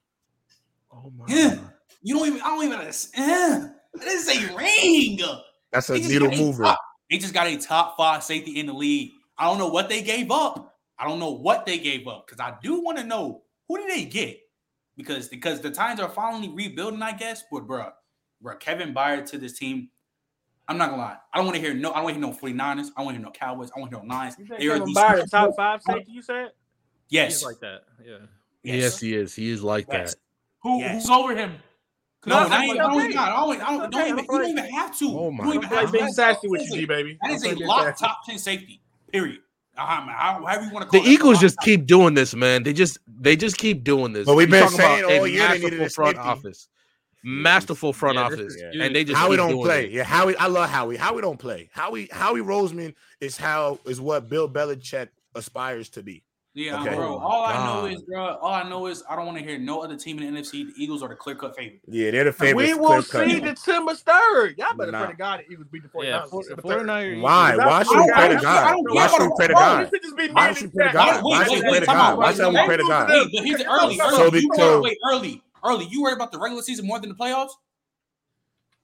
Oh 0.90 1.12
my 1.18 1.26
Yeah. 1.28 1.56
God. 1.56 1.74
You 2.02 2.18
don't 2.18 2.28
even. 2.28 2.42
I 2.42 2.46
don't 2.46 2.64
even. 2.64 2.80
Uh, 2.80 3.70
I 4.00 4.04
didn't 4.06 4.22
say 4.22 4.56
ring. 4.56 5.20
That's 5.72 5.90
a 5.90 5.94
They 5.94 6.00
just 6.00 6.12
needle 6.12 6.32
mover. 6.32 6.64
top- 6.64 6.80
They 7.10 7.18
just 7.18 7.34
got 7.34 7.48
a 7.48 7.58
top 7.58 7.98
five 7.98 8.24
safety 8.24 8.58
in 8.60 8.66
the 8.68 8.74
league. 8.74 9.12
I 9.38 9.46
don't 9.46 9.58
know 9.58 9.68
what 9.68 9.90
they 9.90 10.02
gave 10.02 10.32
up. 10.32 10.76
I 10.98 11.06
don't 11.08 11.20
know 11.20 11.32
what 11.32 11.66
they 11.66 11.78
gave 11.78 12.08
up 12.08 12.26
because 12.26 12.40
I 12.40 12.56
do 12.64 12.82
want 12.82 12.98
to 12.98 13.04
know 13.04 13.44
who 13.68 13.78
did 13.80 13.90
they 13.92 14.06
get 14.06 14.40
because 14.96 15.28
because 15.28 15.60
the 15.60 15.72
Titans 15.72 16.00
are 16.00 16.10
finally 16.10 16.50
rebuilding, 16.50 17.02
I 17.02 17.12
guess. 17.12 17.44
But 17.52 17.68
bro, 17.68 17.90
bro, 18.42 18.56
Kevin 18.56 18.94
Byard 18.94 19.26
to 19.32 19.38
this 19.38 19.60
team. 19.60 19.90
I'm 20.68 20.78
not 20.78 20.90
gonna 20.92 21.02
lie. 21.02 21.18
I 21.34 21.38
don't 21.38 21.46
want 21.48 21.56
to 21.58 21.62
hear 21.62 21.74
no. 21.74 21.92
I 21.92 21.96
don't 21.96 22.04
want 22.06 22.16
to 22.16 22.22
hear 22.22 22.56
no 22.56 22.56
49ers. 22.56 22.88
I 22.96 23.02
want 23.02 23.16
to 23.16 23.20
hear 23.20 23.26
no 23.26 23.32
Cowboys. 23.32 23.70
I 23.76 23.80
want 23.80 23.92
to 23.92 23.98
hear 23.98 24.06
no 24.08 24.14
Lions. 24.16 24.36
You 24.40 24.46
think 24.46 24.60
They 24.60 24.68
are 24.68 24.78
Kevin 24.78 24.94
the 24.94 25.00
Byard 25.00 25.16
Super 25.18 25.28
top 25.28 25.56
five 25.58 25.82
safety? 25.84 26.12
You 26.12 26.22
said? 26.22 26.52
Yes. 27.10 27.34
He's 27.40 27.46
like 27.46 27.60
that. 27.60 27.82
Yeah. 28.06 28.18
Yes, 28.64 29.00
he 29.00 29.14
is. 29.16 29.36
He 29.36 29.50
is 29.50 29.64
like 29.64 29.88
Yes. 29.92 30.12
that. 30.14 30.20
Who, 30.64 30.80
Yes. 30.80 31.02
Who's 31.04 31.10
over 31.10 31.36
him? 31.36 31.56
No, 32.26 32.36
I- 32.38 32.64
ain't, 32.64 32.80
I 32.80 32.84
don't, 32.84 33.06
even- 33.06 33.18
I 33.18 33.30
don't, 33.30 33.62
I 33.62 33.78
don't, 33.78 33.92
don't, 33.92 34.08
even, 34.08 34.20
you 34.20 34.28
don't 34.28 34.46
even 34.50 34.66
have 34.66 34.98
to. 35.00 35.06
Oh 35.10 35.26
You 35.26 35.32
my 35.32 35.44
don't 35.44 35.54
even 35.56 35.66
I'm 35.70 35.76
have 35.86 35.92
being 35.92 36.06
to. 36.08 36.14
sassy 36.14 36.48
with 36.48 36.62
you, 36.70 36.82
G 36.82 36.86
baby. 36.86 37.18
That 37.24 37.32
is 37.32 37.44
a 37.44 37.56
being 37.56 37.68
lock 37.68 37.98
top 37.98 38.20
10 38.28 38.38
safety. 38.38 38.80
Period. 39.12 39.40
How- 39.76 40.06
however 40.08 40.66
you 40.66 40.72
want 40.72 40.92
to 40.92 41.00
The. 41.02 41.04
Eagles 41.10 41.40
just 41.40 41.58
keep 41.62 41.88
doing 41.88 42.14
this, 42.14 42.36
man. 42.36 42.62
They 42.62 42.74
just 42.74 43.00
they 43.08 43.36
just 43.36 43.58
keep 43.58 43.84
doing 43.84 44.14
this. 44.14 44.28
But 44.28 44.36
we've 44.36 44.50
been 44.52 44.62
talking 44.64 44.80
about 44.80 45.00
saying 45.00 45.12
a 45.12 45.20
all 45.20 45.28
year 45.28 45.48
they 45.48 45.54
needed 45.60 45.80
masterful 45.80 45.86
a 45.86 45.90
front 45.90 46.18
safety. 46.18 46.30
office, 46.30 46.68
masterful 47.24 47.94
front 47.94 48.16
Yeah, 48.16 48.24
office, 48.26 48.58
Yeah. 48.60 48.84
and 48.84 48.96
they 48.96 49.04
just 49.04 49.18
Howie 49.18 49.32
keep 49.32 49.38
don't 49.38 49.62
play. 49.62 49.86
it. 49.86 49.92
Yeah, 49.92 50.04
Howie. 50.04 50.36
I 50.38 50.48
love 50.48 50.70
Howie. 50.70 50.98
Howie 50.98 51.22
don't 51.22 51.40
play. 51.40 51.70
Howie 51.72 52.08
Howie 52.12 52.42
Roseman 52.42 52.94
is 53.20 53.38
how 53.38 53.80
is 53.86 54.02
what 54.02 54.30
Bill 54.30 54.50
Belichick 54.50 55.10
aspires 55.36 55.90
to 55.90 56.04
be. 56.04 56.24
Yeah, 56.54 56.82
Okay. 56.82 56.96
bro. 56.96 57.18
All 57.18 57.46
I 57.46 57.54
know 57.66 57.82
God. 57.84 57.94
is, 57.94 58.02
bro. 58.02 58.26
All 58.42 58.54
I 58.54 58.68
know 58.68 58.88
is 58.88 59.02
I 59.10 59.16
don't 59.16 59.26
want 59.26 59.38
to 59.38 59.44
hear 59.44 59.58
no 59.58 59.82
other 59.82 59.96
team 59.96 60.20
in 60.20 60.34
the 60.34 60.42
NFC. 60.42 60.66
The 60.66 60.74
Eagles 60.84 61.02
are 61.02 61.08
the 61.08 61.16
clear 61.16 61.34
cut 61.38 61.56
favorite. 61.56 61.80
Yeah, 61.88 62.12
they're 62.12 62.26
the 62.26 62.34
favorite. 62.34 62.56
We 62.58 62.64
clear 62.74 62.78
will 62.82 63.04
cut. 63.04 63.30
see 63.30 63.40
December 63.40 63.96
third. 63.96 64.58
Y'all 64.58 64.76
better 64.76 64.92
Nah. 64.92 65.04
pray 65.06 65.12
to 65.14 65.18
God 65.18 65.40
the 65.48 65.54
Eagles 65.54 65.68
beat 65.72 65.84
the 65.84 65.88
49ers. 65.88 66.04
Yeah. 66.10 66.26
For, 66.30 66.42
December 66.44 66.62
3rd. 66.64 66.86
now, 67.18 67.22
Why? 67.24 67.56
Why 67.56 67.84
should 67.84 67.96
what 67.96 68.06
we 68.06 68.12
pray 68.12 68.28
to 68.36 68.42
God? 68.42 68.76
Why 68.82 69.08
should 69.08 69.22
we 69.22 69.30
pray 69.38 69.48
to 69.48 69.54
God? 69.54 69.80
This 69.86 69.90
should 69.92 70.02
just 70.04 70.18
be 70.18 70.28
Why 70.28 70.54
should 70.54 70.64
we 70.64 70.70
pray 70.76 70.88
to. 70.88 70.94
God? 70.94 71.24
Why 71.24 71.44
should 71.46 71.54
we 71.54 71.62
pray 71.70 71.80
to 71.80 71.86
God? 71.86 72.18
Why 72.18 72.34
should 72.34 72.54
we 72.54 72.66
pray 72.66 72.78
to 72.78 72.84
God? 72.84 73.10
Wait, 73.10 73.28
but 73.34 73.46
here's 73.46 73.60
the 73.60 73.68
early. 73.72 73.96
So 73.96 74.24
early. 74.26 74.42
be- 74.42 74.50
wait, 74.82 74.98
early, 75.10 75.42
early. 75.64 75.86
You 75.86 76.02
worry 76.04 76.14
about 76.14 76.32
the 76.32 76.40
regular 76.40 76.62
season 76.64 76.86
more 76.88 77.00
than 77.00 77.10
the 77.10 77.16
playoffs? 77.16 77.52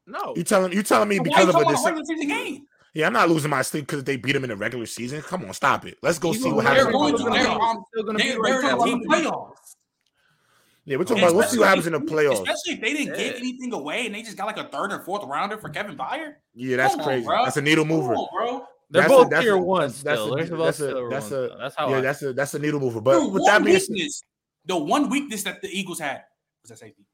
No. 0.06 0.34
You 0.36 0.44
telling 0.44 0.72
you 0.72 0.84
telling 0.84 1.10
me 1.10 1.20
Why 1.20 1.24
because 1.24 1.44
of 1.44 1.50
a 1.50 1.52
talking 1.54 1.68
about 1.70 1.76
dis- 1.78 1.86
regular 1.86 2.06
season 2.06 2.28
game? 2.30 2.66
Yeah, 2.94 3.08
I'm 3.08 3.14
not 3.14 3.30
losing 3.30 3.52
my 3.52 3.62
sleep 3.62 3.86
because 3.86 4.04
they 4.06 4.16
beat 4.16 4.32
them 4.32 4.44
in 4.44 4.50
the 4.50 4.56
regular 4.56 4.86
season. 4.86 5.22
Come 5.22 5.46
on, 5.46 5.54
stop 5.54 5.86
it. 5.86 5.98
Let's 6.02 6.18
go 6.18 6.34
see 6.34 6.52
what 6.52 6.66
happens. 6.66 6.84
They're 6.86 6.92
going 6.92 7.18
to. 7.18 7.24
They're, 7.26 7.48
um, 7.50 7.84
still 7.94 8.04
gonna 8.06 8.18
they're, 8.18 8.34
be 8.34 8.40
right 8.40 8.62
they're 8.62 8.76
the 8.76 8.84
team 8.86 9.04
playoffs. 9.08 9.54
Yeah, 10.86 10.96
we're 10.98 11.04
talking 11.04 11.22
about. 11.22 11.36
Let's 11.36 11.52
see 11.52 11.60
what 11.60 11.68
happens 11.68 11.86
in 11.86 11.94
the 11.94 12.00
playoffs. 12.00 12.34
Especially 12.48 12.74
if 12.74 12.82
they 12.82 12.94
didn't 12.94 13.16
give 13.18 13.34
Yeah. 13.34 13.40
anything 13.40 13.74
away 13.74 14.06
and 14.06 14.16
they 14.16 14.22
just 14.24 14.38
got 14.38 14.46
like 14.48 14.58
a 14.58 14.70
third 14.70 14.94
or 14.94 15.04
fourth 15.04 15.24
rounder 15.26 15.58
for 15.58 15.70
Kevin 15.70 15.98
Byard. 15.98 16.36
Yeah, 16.56 16.78
that's 16.78 16.96
Come 16.96 17.04
crazy. 17.04 17.26
bro. 17.26 17.44
That's 17.44 17.58
a 17.58 17.62
needle 17.62 17.84
Come 17.86 17.98
mover. 17.98 18.16
on, 18.16 18.28
bro. 18.34 18.68
They're 18.90 19.02
That's 19.02 19.14
a- 19.14 19.16
both 19.18 19.30
that's 19.30 19.44
tier 19.44 19.54
a- 19.56 19.62
one 19.62 19.82
that's 19.82 19.98
still. 19.98 20.34
a- 20.34 20.38
They're 20.46 20.58
that's 20.58 20.80
a- 20.80 20.86
that's 21.10 21.32
a- 21.32 21.58
That's 21.60 21.76
how 21.76 21.90
Yeah, 21.90 21.98
I 21.98 22.02
that's 22.02 22.22
a 22.24 22.34
that's 22.34 22.54
a 22.54 22.60
needle 22.60 22.80
mover. 22.80 23.02
But 23.02 23.20
The 23.20 23.26
with 23.28 23.44
one 23.44 23.52
that 23.52 23.64
being 23.66 23.78
weakness, 23.90 24.24
the 24.66 24.78
one 24.78 25.10
weakness 25.10 25.44
that 25.44 25.62
the 25.62 25.68
Eagles 25.68 26.00
had 26.00 26.24
was 26.70 26.80
that 26.80 26.86
safety. 26.86 27.06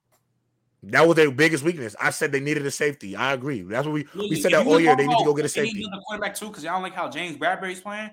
that 0.84 1.08
was 1.08 1.16
their 1.16 1.32
biggest 1.32 1.64
weakness. 1.64 1.96
I 2.00 2.10
said 2.10 2.32
they 2.32 2.40
needed 2.40 2.66
a 2.66 2.72
safety. 2.72 3.16
I 3.16 3.34
agree. 3.34 3.62
That's 3.62 3.86
what 3.86 3.94
we 3.94 4.08
we 4.16 4.36
said 4.36 4.52
if 4.52 4.52
that 4.52 4.52
you 4.52 4.58
all 4.58 4.66
wanna 4.72 4.80
year. 4.84 4.92
talk 4.92 4.98
They 4.98 5.08
need 5.08 5.18
to 5.18 5.24
go 5.24 5.32
about 5.32 5.36
get 5.36 5.44
a 5.44 5.46
if 5.46 5.54
they 5.54 5.62
need 5.64 5.68
safety. 5.70 5.84
another 5.86 6.02
quarterback 6.08 6.36
too, 6.36 6.48
because 6.48 6.64
y'all 6.64 6.74
don't 6.74 6.84
like 6.84 6.94
how 6.94 7.10
James 7.10 7.38
Bradberry's 7.38 7.82
playing. 7.82 8.10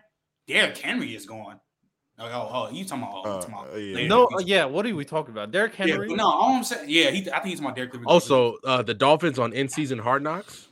Derrick 0.46 0.76
Henry 0.78 1.14
is 1.14 1.26
going. 1.26 1.58
Oh, 2.18 2.26
oh, 2.26 2.50
oh 2.52 2.70
you 2.70 2.84
talking 2.84 3.04
about? 3.04 3.22
Oh, 3.24 3.34
you 3.36 3.40
talking 3.40 3.54
about 3.54 3.74
Uh, 3.74 3.76
yeah. 3.76 4.06
No, 4.06 4.26
in 4.26 4.36
the 4.36 4.44
yeah. 4.44 4.64
What 4.66 4.86
are 4.86 4.94
we 4.94 5.04
talking 5.04 5.32
about? 5.32 5.50
Derrick 5.50 5.72
season. 5.72 5.88
yeah, 5.88 5.94
Henry. 5.94 6.14
no, 6.14 6.24
all 6.26 6.54
I'm 6.54 6.64
saying, 6.64 6.84
yeah, 6.88 7.10
he, 7.10 7.30
I 7.30 7.38
think 7.38 7.46
he's 7.46 7.60
talking 7.60 7.66
about 7.66 7.76
Derrick 7.76 7.92
Henry. 7.92 8.06
Also, 8.06 8.56
uh, 8.64 8.82
the 8.82 8.94
Dolphins 8.94 9.38
on 9.38 9.52
in-season 9.52 9.98
Hard 9.98 10.22
Knocks. 10.22 10.68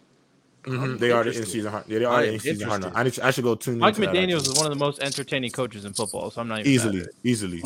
Mhm, 0.64 0.98
They 0.98 1.10
are 1.12 1.22
the 1.24 1.30
in 1.30 1.36
Interested. 1.36 1.47
season. 1.52 1.72
Yeah, 1.86 1.98
they 2.01 2.05
are 2.05 2.24
in 2.24 2.39
season. 2.40 2.62
interested. 2.68 2.93
I 2.94 3.02
need. 3.05 3.12
To, 3.14 3.26
I 3.26 3.30
should 3.30 3.44
go 3.44 3.55
tune 3.55 3.78
Mike 3.78 3.97
into 3.97 4.09
McDaniels 4.10 4.43
is 4.48 4.55
one 4.55 4.66
of 4.66 4.72
the 4.72 4.78
most 4.85 5.01
entertaining 5.01 5.51
coaches 5.51 5.85
in 5.85 5.93
football, 5.94 6.30
so 6.30 6.40
I'm 6.40 6.48
not 6.48 6.60
even 6.60 6.72
easily, 6.72 6.97
mad 6.98 7.02
at 7.05 7.09
it. 7.09 7.14
easily. 7.24 7.62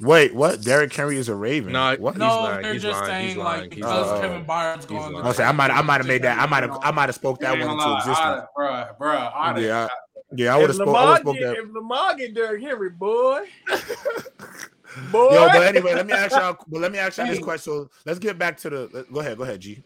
Wait, 0.00 0.34
what? 0.34 0.60
Derrick 0.62 0.92
Henry 0.94 1.16
is 1.16 1.28
a 1.28 1.34
Raven. 1.34 1.72
No, 1.72 1.96
what? 1.98 2.14
He's 2.14 2.18
No, 2.20 2.26
lying, 2.26 2.62
they're 2.62 2.72
he's 2.74 2.82
just 2.82 3.00
lying, 3.00 3.20
he's 3.24 3.32
saying 3.34 3.44
lying, 3.44 3.60
like 3.62 3.72
he's 3.72 3.84
because 3.84 4.06
lying. 4.10 4.22
Kevin 4.22 4.44
Byard's 4.44 4.84
He's 4.84 4.98
going. 4.98 5.12
lying. 5.12 5.26
I 5.26 5.32
say 5.32 5.44
I 5.44 5.52
might. 5.52 5.70
I 5.70 5.82
might 5.82 5.96
have 5.98 6.06
made 6.06 6.22
that. 6.22 6.38
I 6.38 6.46
might 6.46 6.62
have. 6.64 6.78
I 6.82 6.90
might 6.90 7.06
have 7.08 7.14
spoke 7.14 7.40
that 7.40 7.50
one 7.52 7.60
gonna 7.60 7.72
into 7.82 7.96
existence. 7.96 8.18
I- 8.18 8.44
Bruh, 8.58 8.98
bruh, 8.98 9.62
Yeah, 9.62 9.88
yeah. 10.36 10.54
I 10.54 10.58
would 10.58 10.62
have 10.62 10.70
If 10.70 10.76
spoke. 10.76 10.88
I 10.88 11.00
Lamar 11.00 11.16
spoke 11.20 11.36
that. 11.40 11.56
if 11.56 11.72
Lamar 11.72 12.14
get 12.16 12.34
Derrick 12.34 12.62
Henry, 12.62 12.90
boy, 12.90 13.40
boy. 15.10 15.30
Yo, 15.34 15.48
but 15.48 15.62
anyway, 15.62 15.94
let 15.94 16.06
me 16.06 16.12
ask 16.12 16.32
y'all. 16.32 16.56
But 16.68 16.80
let 16.80 16.92
me 16.92 16.98
ask 16.98 17.16
y'all 17.18 17.26
this 17.26 17.38
question. 17.38 17.72
So 17.72 17.90
let's 18.04 18.18
get 18.18 18.38
back 18.38 18.56
to 18.58 18.70
the. 18.70 19.06
Go 19.12 19.20
ahead. 19.20 19.36
Go 19.38 19.44
ahead, 19.44 19.60
G. 19.60 19.82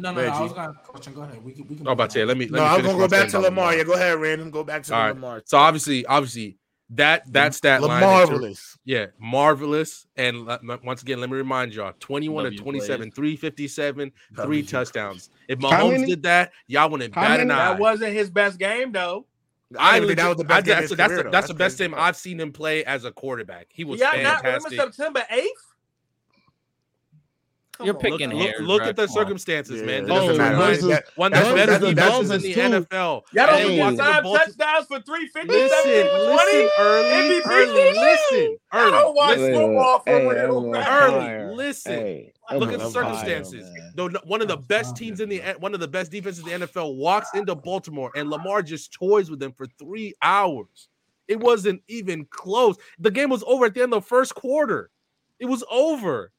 No, 0.00 0.12
no, 0.12 0.24
no. 0.26 0.32
I 0.32 0.40
was 0.42 0.52
gonna 0.52 0.74
question. 0.86 1.12
Go 1.14 1.22
ahead. 1.22 1.44
We 1.44 1.52
can. 1.52 1.66
We 1.68 1.76
can. 1.76 1.86
Oh, 1.86 1.92
about 1.92 2.10
to 2.10 2.14
say, 2.14 2.24
let 2.24 2.36
me. 2.36 2.46
Let 2.46 2.58
No, 2.58 2.62
me 2.62 2.64
I 2.64 2.72
was 2.72 2.76
finish 2.82 2.92
gonna 2.92 3.04
go 3.04 3.08
back 3.08 3.24
to 3.24 3.28
statement 3.30 3.54
Lamar. 3.56 3.76
Yeah, 3.76 3.84
go 3.84 3.92
ahead, 3.92 4.18
Random. 4.20 4.50
Go 4.50 4.64
back 4.64 4.82
to 4.84 4.94
All 4.94 5.00
right. 5.00 5.14
Lamar. 5.14 5.42
So 5.44 5.58
obviously, 5.58 6.06
obviously, 6.06 6.56
that 6.90 7.30
that 7.32 7.54
stat 7.54 7.82
line, 7.82 8.00
marvelous. 8.00 8.78
yeah, 8.84 9.06
marvelous. 9.18 10.06
And 10.16 10.46
le- 10.46 10.58
le- 10.62 10.80
once 10.82 11.02
again, 11.02 11.20
let 11.20 11.28
me 11.30 11.36
remind 11.36 11.74
y'all: 11.74 11.92
twenty-one 12.00 12.44
Love 12.44 12.54
to 12.54 12.58
twenty-seven, 12.58 13.10
three 13.12 13.36
fifty-seven, 13.36 14.10
Love 14.36 14.46
three 14.46 14.58
you. 14.58 14.66
touchdowns. 14.66 15.30
If 15.48 15.60
How 15.60 15.70
Mahomes 15.70 16.06
did 16.06 16.22
that, 16.24 16.52
y'all 16.66 16.88
wouldn't 16.90 17.14
bat 17.14 17.40
an 17.40 17.50
eye. 17.50 17.56
That 17.72 17.78
wasn't 17.78 18.12
his 18.14 18.30
best 18.30 18.58
game 18.58 18.92
though. 18.92 19.26
I 19.78 20.00
didn't 20.00 20.08
think 20.08 20.18
that 20.18 20.28
was 20.28 20.36
the 20.38 20.44
best 20.44 20.58
I- 20.58 20.62
game 20.62 20.72
of 20.72 20.88
that's 20.88 20.96
that's 20.96 21.08
career, 21.08 21.16
the, 21.18 21.22
though. 21.24 21.30
that's 21.30 21.46
the 21.48 21.54
best 21.54 21.76
crazy. 21.76 21.90
game 21.92 21.98
I've 22.00 22.16
seen 22.16 22.40
him 22.40 22.52
play 22.52 22.84
as 22.84 23.04
a 23.04 23.12
quarterback. 23.12 23.68
He 23.70 23.84
was 23.84 24.00
Yeah, 24.00 24.20
not 24.22 24.42
remember. 24.42 24.70
September 24.70 25.22
eighth. 25.30 25.69
Come 27.80 27.86
You're 27.86 27.94
on. 27.94 28.00
picking 28.02 28.28
look, 28.28 28.42
hairs, 28.42 28.60
look, 28.60 28.80
look 28.80 28.82
at 28.82 28.96
the 28.96 29.06
circumstances, 29.06 29.80
on. 29.80 29.86
man. 29.86 30.06
Yeah, 30.06 30.12
oh, 30.12 30.26
one 31.16 31.32
that's, 31.32 31.48
better 31.48 31.78
than 31.78 31.88
in 31.88 32.28
the 32.28 32.38
too. 32.38 32.60
NFL. 32.60 32.86
Y'all 32.92 33.22
don't 33.32 33.56
hey, 33.56 33.80
want 33.80 33.96
five 33.96 34.22
touchdowns 34.22 34.86
for 34.86 35.00
350, 35.00 35.48
listen, 35.48 35.90
listen, 35.90 36.70
early, 36.78 37.40
MVP 37.40 37.46
early, 37.46 37.98
listen, 37.98 38.36
early. 38.38 38.58
I 38.70 38.90
don't 38.90 39.16
watch 39.16 39.38
listen, 39.38 39.54
football 39.54 39.98
for 40.00 40.10
hey, 40.10 40.26
real. 40.26 40.76
Early, 40.76 41.54
listen. 41.56 41.92
Hey, 41.94 42.32
look 42.52 42.70
at 42.70 42.80
the 42.80 42.90
circumstances. 42.90 43.66
Though 43.94 44.10
one 44.24 44.42
of 44.42 44.48
the 44.48 44.58
best 44.58 44.94
teams 44.94 45.20
in 45.20 45.30
the 45.30 45.40
one 45.58 45.72
of 45.72 45.80
the 45.80 45.88
best 45.88 46.10
defenses 46.10 46.46
in 46.46 46.60
the 46.60 46.66
NFL 46.66 46.96
walks 46.96 47.30
into 47.32 47.54
Baltimore, 47.54 48.12
and 48.14 48.28
Lamar 48.28 48.60
just 48.60 48.92
toys 48.92 49.30
with 49.30 49.40
them 49.40 49.52
for 49.52 49.64
three 49.78 50.12
hours. 50.20 50.88
It 51.28 51.40
wasn't 51.40 51.80
even 51.88 52.26
close. 52.28 52.76
The 52.98 53.10
game 53.10 53.30
was 53.30 53.42
over 53.46 53.64
at 53.64 53.72
the 53.72 53.82
end 53.82 53.94
of 53.94 54.02
the 54.02 54.06
first 54.06 54.34
quarter. 54.34 54.90
It 55.38 55.46
was 55.46 55.64
over. 55.70 56.30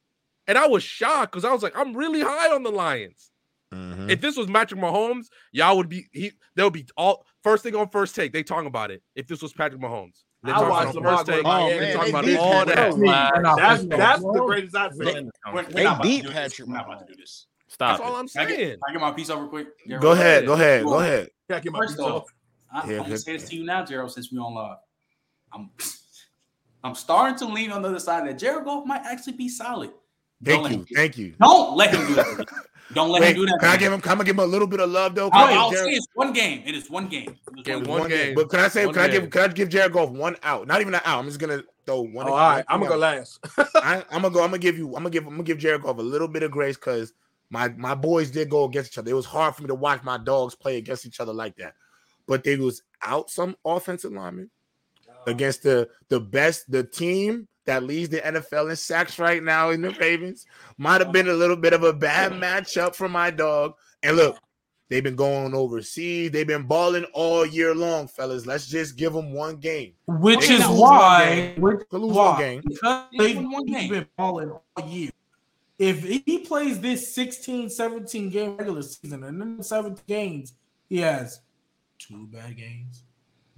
And 0.46 0.58
I 0.58 0.66
was 0.66 0.82
shocked 0.82 1.32
because 1.32 1.44
I 1.44 1.52
was 1.52 1.62
like, 1.62 1.76
I'm 1.76 1.96
really 1.96 2.20
high 2.20 2.52
on 2.54 2.62
the 2.62 2.70
Lions. 2.70 3.30
Mm-hmm. 3.72 4.10
If 4.10 4.20
this 4.20 4.36
was 4.36 4.48
Patrick 4.48 4.80
Mahomes, 4.80 5.26
y'all 5.50 5.76
would 5.76 5.88
be 5.88 6.06
he 6.12 6.32
they'll 6.54 6.70
be 6.70 6.86
all 6.96 7.24
first 7.42 7.62
thing 7.62 7.74
on 7.74 7.88
first 7.88 8.14
take. 8.14 8.32
They 8.32 8.42
talking 8.42 8.66
about 8.66 8.90
it. 8.90 9.02
If 9.14 9.26
this 9.26 9.40
was 9.40 9.52
Patrick 9.52 9.80
Mahomes. 9.80 10.24
They 10.44 10.50
I 10.50 10.68
watched 10.68 10.94
them 10.94 11.04
first 11.04 11.26
take. 11.26 11.42
Oh, 11.44 11.68
they 11.68 11.92
about 11.92 12.28
all 12.38 12.64
that. 12.66 13.56
That's, 13.56 13.84
that's 13.84 14.22
the 14.22 14.44
greatest 14.44 14.76
I've 14.76 14.92
seen. 14.92 15.30
They, 15.54 15.84
they 15.84 15.94
beat 16.02 16.28
Patrick 16.28 16.68
Mahomes. 16.68 16.80
I'm 16.80 16.84
about 16.84 17.06
to 17.06 17.12
do 17.12 17.18
this. 17.18 17.46
Stop. 17.68 17.98
That's 17.98 18.00
it. 18.00 18.12
all 18.12 18.16
I'm 18.16 18.28
saying. 18.28 18.48
Can 18.48 18.54
I, 18.54 18.58
get, 18.58 18.68
can 18.68 18.80
I 18.88 18.92
get 18.92 19.00
my 19.00 19.10
piece 19.12 19.30
over 19.30 19.46
quick? 19.46 19.68
Go, 19.88 19.98
go 20.00 20.12
ahead. 20.12 20.44
Go 20.44 20.52
ahead. 20.54 20.84
Go 20.84 20.98
ahead. 20.98 21.30
I 21.48 21.60
get 21.60 21.72
my 21.72 21.78
First 21.78 21.96
piece 21.96 22.06
off, 22.06 22.24
I, 22.72 22.90
yeah, 22.90 22.96
I'm 22.98 23.02
gonna 23.04 23.18
say 23.18 23.32
this 23.36 23.48
to 23.50 23.56
you 23.56 23.64
now, 23.64 23.84
Gerald, 23.84 24.12
since 24.12 24.32
we 24.32 24.38
on 24.38 24.54
live. 24.54 24.78
I'm 25.52 25.70
I'm 26.84 26.94
starting 26.94 27.38
to 27.38 27.46
lean 27.46 27.70
on 27.70 27.82
the 27.82 27.88
other 27.88 28.00
side 28.00 28.26
that 28.26 28.38
Jared 28.38 28.64
Goff 28.64 28.84
might 28.84 29.02
actually 29.04 29.34
be 29.34 29.48
solid. 29.48 29.90
Thank 30.44 30.70
you. 30.70 30.86
Thank 30.94 31.18
you. 31.18 31.34
Don't 31.40 31.76
let 31.76 31.94
him 31.94 32.06
do 32.06 32.14
that. 32.14 32.46
Don't 32.94 33.10
let 33.10 33.22
Wait, 33.22 33.30
him 33.30 33.36
do 33.36 33.46
that. 33.46 33.58
Can 33.60 33.68
I 33.70 33.76
give 33.76 33.92
him? 33.92 34.00
I'm 34.00 34.00
gonna 34.00 34.24
give 34.24 34.34
him 34.34 34.40
a 34.40 34.46
little 34.46 34.66
bit 34.66 34.80
of 34.80 34.90
love 34.90 35.14
though. 35.14 35.30
I'll, 35.32 35.58
I'll 35.58 35.72
say 35.72 35.92
it's 35.92 36.06
one 36.14 36.32
game. 36.32 36.62
It 36.66 36.74
is 36.74 36.90
one 36.90 37.08
game. 37.08 37.36
Okay, 37.60 37.76
one, 37.76 37.86
one 37.86 38.00
game. 38.08 38.26
game. 38.26 38.34
But 38.34 38.50
can 38.50 38.60
I 38.60 38.68
say? 38.68 38.84
One 38.84 38.94
can 38.94 39.10
game. 39.10 39.10
I 39.10 39.20
give? 39.20 39.30
Can 39.30 39.42
I 39.42 39.48
give 39.48 39.68
Jared 39.68 39.92
Goff 39.92 40.10
one 40.10 40.36
out? 40.42 40.66
Not 40.66 40.80
even 40.80 40.94
an 40.94 41.00
out. 41.04 41.18
I'm 41.18 41.26
just 41.26 41.38
gonna 41.38 41.62
throw 41.86 42.02
one. 42.02 42.26
Oh, 42.28 42.32
all 42.32 42.36
right. 42.36 42.64
I'm 42.68 42.80
gonna 42.80 42.90
go 42.90 42.98
last. 42.98 43.38
I, 43.76 44.04
am 44.10 44.22
gonna 44.22 44.30
go. 44.30 44.42
I'm 44.42 44.48
gonna 44.48 44.58
give 44.58 44.76
you. 44.76 44.88
I'm 44.88 44.94
gonna 44.94 45.10
give. 45.10 45.24
I'm 45.26 45.32
gonna 45.32 45.42
give 45.44 45.58
Jared 45.58 45.82
Goff 45.82 45.98
a 45.98 46.02
little 46.02 46.28
bit 46.28 46.42
of 46.42 46.50
grace 46.50 46.76
because 46.76 47.14
my 47.50 47.68
my 47.68 47.94
boys 47.94 48.30
did 48.30 48.50
go 48.50 48.64
against 48.64 48.92
each 48.92 48.98
other. 48.98 49.10
It 49.10 49.14
was 49.14 49.26
hard 49.26 49.54
for 49.54 49.62
me 49.62 49.68
to 49.68 49.74
watch 49.74 50.02
my 50.02 50.18
dogs 50.18 50.54
play 50.54 50.76
against 50.76 51.06
each 51.06 51.20
other 51.20 51.32
like 51.32 51.56
that. 51.56 51.74
But 52.26 52.44
they 52.44 52.56
was 52.56 52.82
out 53.00 53.30
some 53.30 53.56
offensive 53.64 54.12
linemen 54.12 54.50
oh. 55.08 55.30
against 55.30 55.62
the 55.62 55.88
the 56.08 56.20
best 56.20 56.70
the 56.70 56.84
team 56.84 57.48
that 57.64 57.84
leads 57.84 58.10
the 58.10 58.18
NFL 58.18 58.70
in 58.70 58.76
sacks 58.76 59.18
right 59.18 59.42
now 59.42 59.70
in 59.70 59.82
the 59.82 59.90
Ravens. 59.90 60.46
Might 60.78 61.00
have 61.00 61.12
been 61.12 61.28
a 61.28 61.34
little 61.34 61.56
bit 61.56 61.72
of 61.72 61.82
a 61.84 61.92
bad 61.92 62.32
matchup 62.32 62.94
for 62.94 63.08
my 63.08 63.30
dog. 63.30 63.74
And 64.02 64.16
look, 64.16 64.38
they've 64.88 65.02
been 65.02 65.16
going 65.16 65.54
overseas. 65.54 66.30
They've 66.30 66.46
been 66.46 66.64
balling 66.64 67.04
all 67.12 67.46
year 67.46 67.74
long, 67.74 68.08
fellas. 68.08 68.46
Let's 68.46 68.66
just 68.66 68.96
give 68.96 69.12
them 69.12 69.32
one 69.32 69.56
game. 69.56 69.92
Which 70.06 70.50
is 70.50 70.60
why 70.62 71.54
why, 71.56 71.86
one 71.90 72.38
game. 72.38 72.62
Because 72.66 73.06
they've 73.16 73.36
been 73.90 74.06
balling 74.16 74.52
all 74.76 74.88
year. 74.88 75.10
If 75.78 76.04
he 76.04 76.38
plays 76.38 76.80
this 76.80 77.12
16, 77.14 77.70
17 77.70 78.28
game 78.28 78.56
regular 78.56 78.82
season 78.82 79.24
and 79.24 79.40
then 79.40 79.62
seven 79.62 79.96
games, 80.06 80.52
he 80.88 80.98
has 80.98 81.40
two 81.98 82.26
bad 82.26 82.56
games, 82.56 83.04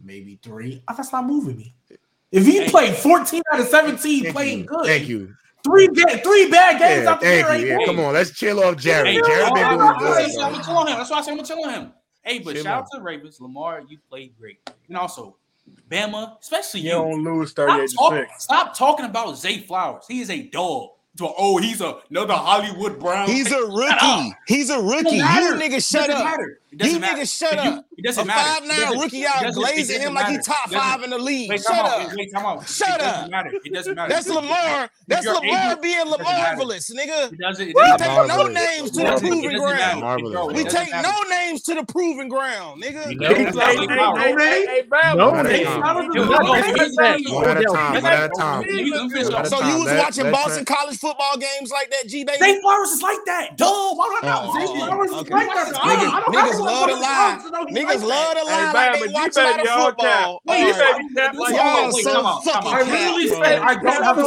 maybe 0.02 0.38
three. 0.42 0.82
That's 0.88 1.12
not 1.12 1.26
moving 1.26 1.56
me. 1.56 1.74
If 2.34 2.44
he 2.44 2.58
thank 2.58 2.70
played 2.72 2.96
14 2.96 3.42
out 3.52 3.60
of 3.60 3.68
17, 3.68 4.32
playing 4.32 4.58
you. 4.58 4.64
good. 4.64 4.86
Thank 4.86 5.06
you. 5.06 5.36
Three 5.62 5.86
ga- 5.86 6.18
three 6.18 6.50
bad 6.50 6.80
games 6.80 7.04
yeah, 7.04 7.10
out. 7.10 7.22
Right 7.48 7.64
yeah, 7.64 7.78
come 7.86 8.00
on, 8.00 8.12
let's 8.12 8.32
chill 8.32 8.62
off 8.62 8.76
Jared. 8.76 9.06
Hey, 9.06 9.20
Jared 9.24 9.54
been 9.54 9.68
doing 9.68 9.80
I'm 9.80 9.98
good. 9.98 10.40
On 10.68 10.86
him. 10.88 10.98
That's 10.98 11.10
why 11.10 11.18
I 11.18 11.22
say 11.22 11.30
I'm 11.30 11.36
gonna 11.36 11.46
chill 11.46 11.64
on 11.64 11.72
him. 11.72 11.92
Hey, 12.22 12.40
but 12.40 12.54
chill 12.54 12.64
shout 12.64 12.82
out 12.82 12.86
to 12.90 12.98
the 12.98 13.02
Ravens. 13.04 13.40
Lamar, 13.40 13.82
you 13.88 13.98
played 14.10 14.36
great. 14.36 14.58
And 14.88 14.96
also, 14.96 15.36
Bama, 15.88 16.38
especially 16.40 16.80
you. 16.80 16.88
you. 16.88 16.92
don't 16.96 17.22
lose 17.22 17.52
38 17.52 17.88
stop, 17.88 18.10
talk, 18.12 18.28
stop 18.40 18.76
talking 18.76 19.06
about 19.06 19.38
Zay 19.38 19.60
Flowers. 19.60 20.04
He 20.08 20.20
is 20.20 20.28
a 20.28 20.42
dog. 20.42 20.90
Oh, 21.20 21.58
he's 21.58 21.80
a 21.80 22.00
another 22.10 22.34
Hollywood 22.34 22.98
Brown. 22.98 23.28
He's 23.28 23.52
a 23.52 23.64
rookie. 23.64 24.34
He's 24.48 24.70
a 24.70 24.82
rookie. 24.82 25.16
You 25.16 25.22
nigga, 25.22 25.88
shut 25.88 26.10
up. 26.10 26.24
Matter. 26.24 26.58
It 26.80 26.86
he 26.86 26.98
matter. 26.98 27.22
niggas 27.22 27.38
shut 27.38 27.58
up. 27.58 27.84
It 27.96 28.04
doesn't 28.04 28.24
a 28.24 28.26
matter. 28.26 28.66
Five 28.66 28.90
nine 28.90 28.98
rookie 28.98 29.24
out 29.26 29.54
glazing 29.54 30.00
him 30.00 30.14
matter. 30.14 30.32
like 30.32 30.40
he 30.40 30.44
top 30.44 30.70
five 30.70 31.02
in 31.02 31.10
the 31.10 31.18
league. 31.18 31.50
Wait, 31.50 31.62
shut 31.62 31.74
up. 31.74 32.08
Wait, 32.08 32.16
wait, 32.16 32.34
out. 32.34 32.68
Shut 32.68 32.88
it 32.88 33.00
up. 33.00 33.14
Doesn't 33.14 33.30
matter. 33.30 33.52
It 33.64 33.72
doesn't 33.72 33.94
matter. 33.94 34.12
That's 34.12 34.28
Lamar. 34.28 34.90
That's 35.06 35.26
Lamar 35.26 35.72
able, 35.72 35.82
being 35.82 36.06
Lamarvelous, 36.06 36.90
nigga. 36.94 37.30
We 37.30 37.36
take 37.98 38.28
no 38.28 38.46
names 38.48 38.90
to 38.92 39.02
the 39.04 39.18
proving 39.20 39.58
ground. 39.58 40.54
We 40.54 40.64
take 40.64 40.90
no 40.92 41.22
names 41.30 41.62
to 41.62 41.74
the 41.74 41.84
proving 41.84 42.28
ground, 42.28 42.82
nigga. 42.82 43.06
No 45.16 45.42
names. 45.42 45.68
One 47.34 47.46
at 47.46 47.58
So 49.46 49.60
you 49.66 49.78
was 49.78 49.92
watching 49.98 50.30
Boston 50.30 50.64
college 50.64 50.98
football 50.98 51.36
games 51.38 51.70
like 51.70 51.90
that, 51.90 52.08
G 52.08 52.24
baby? 52.24 52.38
St. 52.38 52.64
Lawrence 52.64 52.92
is 52.92 53.02
like 53.02 53.18
that. 53.26 53.56
Duh. 53.56 53.94
Why 53.94 54.20
not? 54.22 54.52
St. 54.54 54.70
Lawrence 54.78 55.12
is 55.12 55.28
like 55.30 55.46
that. 55.46 55.72
Niggas 56.26 56.60
love 56.64 56.88
to 56.88 56.94
lie. 56.96 57.66
Niggas 57.70 58.02
love 58.02 58.36
to 58.36 58.44
lie. 58.44 58.72
Like 58.72 59.00
they 59.00 59.08
watch 59.12 59.34
football. 59.34 60.40
Wait, 60.46 60.74
come 62.04 62.26
on. 62.26 62.42
I 62.46 62.80
really 62.90 63.28
said 63.28 63.58
I 63.60 63.74
don't 63.74 64.02
have 64.02 64.18
a 64.18 64.24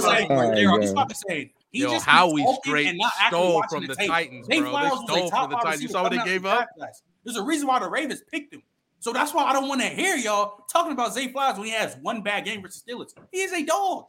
saying. 0.00 0.88
Stop 0.88 1.12
saying. 1.14 1.50
Oh, 1.54 1.60
he 1.72 1.80
Yo, 1.80 1.90
just 1.90 2.06
how 2.06 2.32
we 2.32 2.46
straight 2.62 2.96
stole 3.26 3.64
from 3.68 3.86
the, 3.86 3.94
the 3.94 4.06
Titans, 4.06 4.46
bro. 4.46 4.56
They, 4.56 4.62
they 4.62 4.68
stole 4.68 5.28
from 5.28 5.50
the 5.50 5.56
Titans. 5.56 5.82
You 5.82 5.88
saw 5.88 6.04
what 6.04 6.12
they 6.12 6.22
gave 6.24 6.46
up? 6.46 6.68
There's 7.24 7.36
a 7.36 7.42
reason 7.42 7.66
why 7.66 7.80
the 7.80 7.88
Ravens 7.88 8.22
picked 8.30 8.54
him. 8.54 8.62
So 9.00 9.12
that's 9.12 9.34
why 9.34 9.42
I 9.44 9.52
don't 9.52 9.68
want 9.68 9.80
to 9.80 9.88
hear 9.88 10.16
y'all 10.16 10.64
talking 10.72 10.92
about 10.92 11.12
Zay 11.12 11.32
Flowers 11.32 11.58
when 11.58 11.66
he 11.66 11.72
has 11.72 11.96
one 12.00 12.22
bad 12.22 12.44
game 12.44 12.62
versus 12.62 12.82
Steelers. 12.88 13.12
He 13.32 13.38
is 13.38 13.52
a 13.52 13.64
dog. 13.64 14.06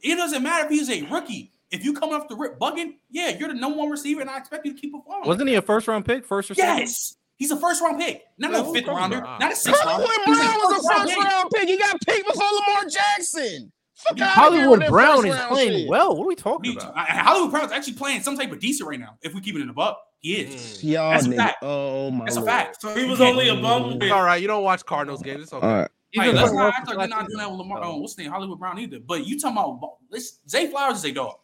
It 0.00 0.16
doesn't 0.16 0.42
matter 0.42 0.64
if 0.64 0.70
he's 0.70 0.90
a 0.90 1.02
rookie. 1.02 1.52
If 1.72 1.84
you 1.84 1.94
come 1.94 2.10
off 2.10 2.28
the 2.28 2.36
rip 2.36 2.58
bugging, 2.58 2.96
yeah, 3.10 3.30
you're 3.30 3.48
the 3.48 3.54
number 3.54 3.78
one 3.78 3.90
receiver, 3.90 4.20
and 4.20 4.28
I 4.28 4.36
expect 4.36 4.66
you 4.66 4.74
to 4.74 4.80
keep 4.80 4.92
performing. 4.92 5.26
Wasn't 5.26 5.48
he 5.48 5.54
a 5.54 5.62
first 5.62 5.88
round 5.88 6.04
pick? 6.04 6.24
First 6.26 6.50
or 6.50 6.54
second? 6.54 6.78
Yes. 6.78 7.16
He's 7.38 7.50
a 7.50 7.56
first 7.56 7.82
round 7.82 7.98
pick, 7.98 8.22
not 8.38 8.52
no, 8.52 8.70
a 8.70 8.72
fifth 8.72 8.86
rounder, 8.86 9.20
not. 9.20 9.50
a 9.50 9.56
sixth 9.56 9.84
rounder. 9.84 10.06
Hollywood 10.06 10.38
Brown 10.38 10.54
was 10.58 10.84
a 10.84 10.94
first 10.94 11.16
round 11.16 11.50
pick. 11.52 11.68
He 11.68 11.76
got 11.76 12.00
picked 12.06 12.26
before 12.28 12.44
Lamar 12.44 12.88
Jackson. 12.88 13.72
Fuck 13.94 14.18
Hollywood 14.18 14.86
Brown 14.88 15.26
is 15.26 15.36
playing 15.46 15.72
shit. 15.80 15.88
well. 15.88 16.14
What 16.16 16.24
are 16.24 16.28
we 16.28 16.36
talking 16.36 16.76
about? 16.76 16.96
I, 16.96 17.04
Hollywood 17.04 17.50
Brown 17.50 17.64
is 17.64 17.72
actually 17.72 17.94
playing 17.94 18.22
some 18.22 18.36
type 18.36 18.52
of 18.52 18.60
decent 18.60 18.88
right 18.88 19.00
now. 19.00 19.16
If 19.22 19.34
we 19.34 19.40
keep 19.40 19.56
it 19.56 19.60
in 19.60 19.66
the 19.66 19.72
buck, 19.72 19.98
he 20.18 20.34
is. 20.34 20.82
Mm. 20.82 20.92
That's 20.92 21.26
a 21.26 21.32
oh, 21.32 21.36
fact. 21.36 21.56
Oh 21.62 22.10
my. 22.10 22.24
That's 22.26 22.36
Lord. 22.36 22.48
a 22.48 22.50
fact. 22.50 22.82
So 22.82 22.94
he 22.94 23.06
was 23.06 23.20
only 23.20 23.48
a 23.48 23.54
bum. 23.54 23.98
All 24.12 24.22
right. 24.22 24.40
You 24.40 24.46
don't 24.46 24.62
watch 24.62 24.84
Cardinals 24.84 25.22
games. 25.22 25.44
It's 25.44 25.52
okay. 25.52 25.66
All 25.66 25.72
right. 25.72 25.90
All 26.18 26.24
right, 26.26 26.34
let's 26.34 26.52
not 26.52 26.74
act 26.76 26.88
like 26.88 26.98
we're 26.98 27.06
not 27.06 27.26
doing 27.26 27.38
that 27.38 27.50
with 27.50 27.60
Lamar. 27.60 27.80
Oh, 27.82 27.96
what's 27.96 28.14
the 28.14 28.22
name? 28.22 28.32
Hollywood 28.32 28.58
Brown 28.58 28.78
either. 28.78 28.98
But 29.00 29.26
you 29.26 29.40
talking 29.40 29.56
about 29.56 29.96
let's, 30.10 30.40
Zay 30.46 30.66
Flowers 30.68 30.98
is 30.98 31.06
a 31.06 31.12
dog. 31.12 31.36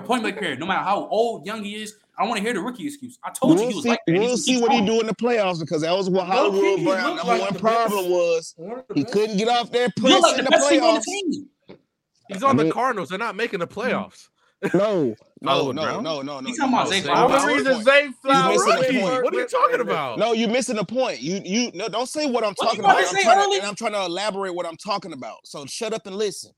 Point 0.00 0.22
blank 0.22 0.38
period. 0.38 0.58
No 0.58 0.66
matter 0.66 0.82
how 0.82 1.06
old, 1.08 1.44
young 1.44 1.62
he 1.62 1.82
is, 1.82 1.96
I 2.18 2.24
want 2.24 2.36
to 2.36 2.42
hear 2.42 2.54
the 2.54 2.60
rookie 2.60 2.86
excuse. 2.86 3.18
I 3.24 3.30
told 3.30 3.54
we'll 3.54 3.64
you 3.64 3.68
he 3.68 3.74
was 3.74 3.82
see, 3.84 3.88
like 3.90 4.00
that. 4.06 4.18
We'll 4.18 4.36
see 4.36 4.60
what 4.60 4.72
he 4.72 4.84
do 4.84 5.00
in 5.00 5.06
the 5.06 5.14
playoffs 5.14 5.60
because 5.60 5.82
that 5.82 5.92
was 5.96 6.08
what 6.08 6.26
Hollywood 6.26 6.80
no, 6.80 6.84
Brown 6.84 7.16
number 7.16 7.32
like 7.32 7.40
one 7.40 7.54
problem 7.54 8.04
best. 8.04 8.58
was. 8.58 8.84
He 8.94 9.04
couldn't 9.04 9.36
get 9.36 9.48
off 9.48 9.70
that 9.72 9.96
press 9.96 10.22
like 10.22 10.38
in 10.38 10.44
the, 10.44 10.50
the 10.50 10.56
playoffs. 10.56 11.04
Team. 11.04 11.48
He's 12.28 12.42
on 12.42 12.50
I 12.50 12.52
mean, 12.54 12.68
the 12.68 12.72
Cardinals. 12.72 13.08
They're 13.08 13.18
not 13.18 13.36
making 13.36 13.60
the 13.60 13.66
playoffs. 13.66 14.28
No, 14.72 15.16
no, 15.40 15.72
no, 15.72 16.00
no, 16.00 16.22
no, 16.22 16.40
no. 16.40 16.46
He's 16.46 16.56
talking 16.56 16.72
about 16.72 16.88
Zay 16.88 17.00
Flowers. 17.00 17.42
What 18.62 19.34
are 19.34 19.38
you 19.38 19.46
talking 19.48 19.80
about? 19.80 20.18
No, 20.18 20.32
you're 20.32 20.48
missing 20.48 20.76
the 20.76 20.84
point. 20.84 21.20
You, 21.20 21.40
you, 21.44 21.72
no, 21.74 21.88
don't 21.88 22.08
say 22.08 22.30
what 22.30 22.44
I'm 22.44 22.54
what 22.56 22.66
talking 22.66 22.80
about. 22.80 22.96
I'm 22.96 23.04
to, 23.04 23.56
and 23.56 23.66
I'm 23.66 23.74
trying 23.74 23.92
to 23.92 24.04
elaborate 24.04 24.54
what 24.54 24.66
I'm 24.66 24.76
talking 24.76 25.12
about. 25.12 25.38
So 25.44 25.66
shut 25.66 25.92
up 25.92 26.06
and 26.06 26.14
listen. 26.14 26.52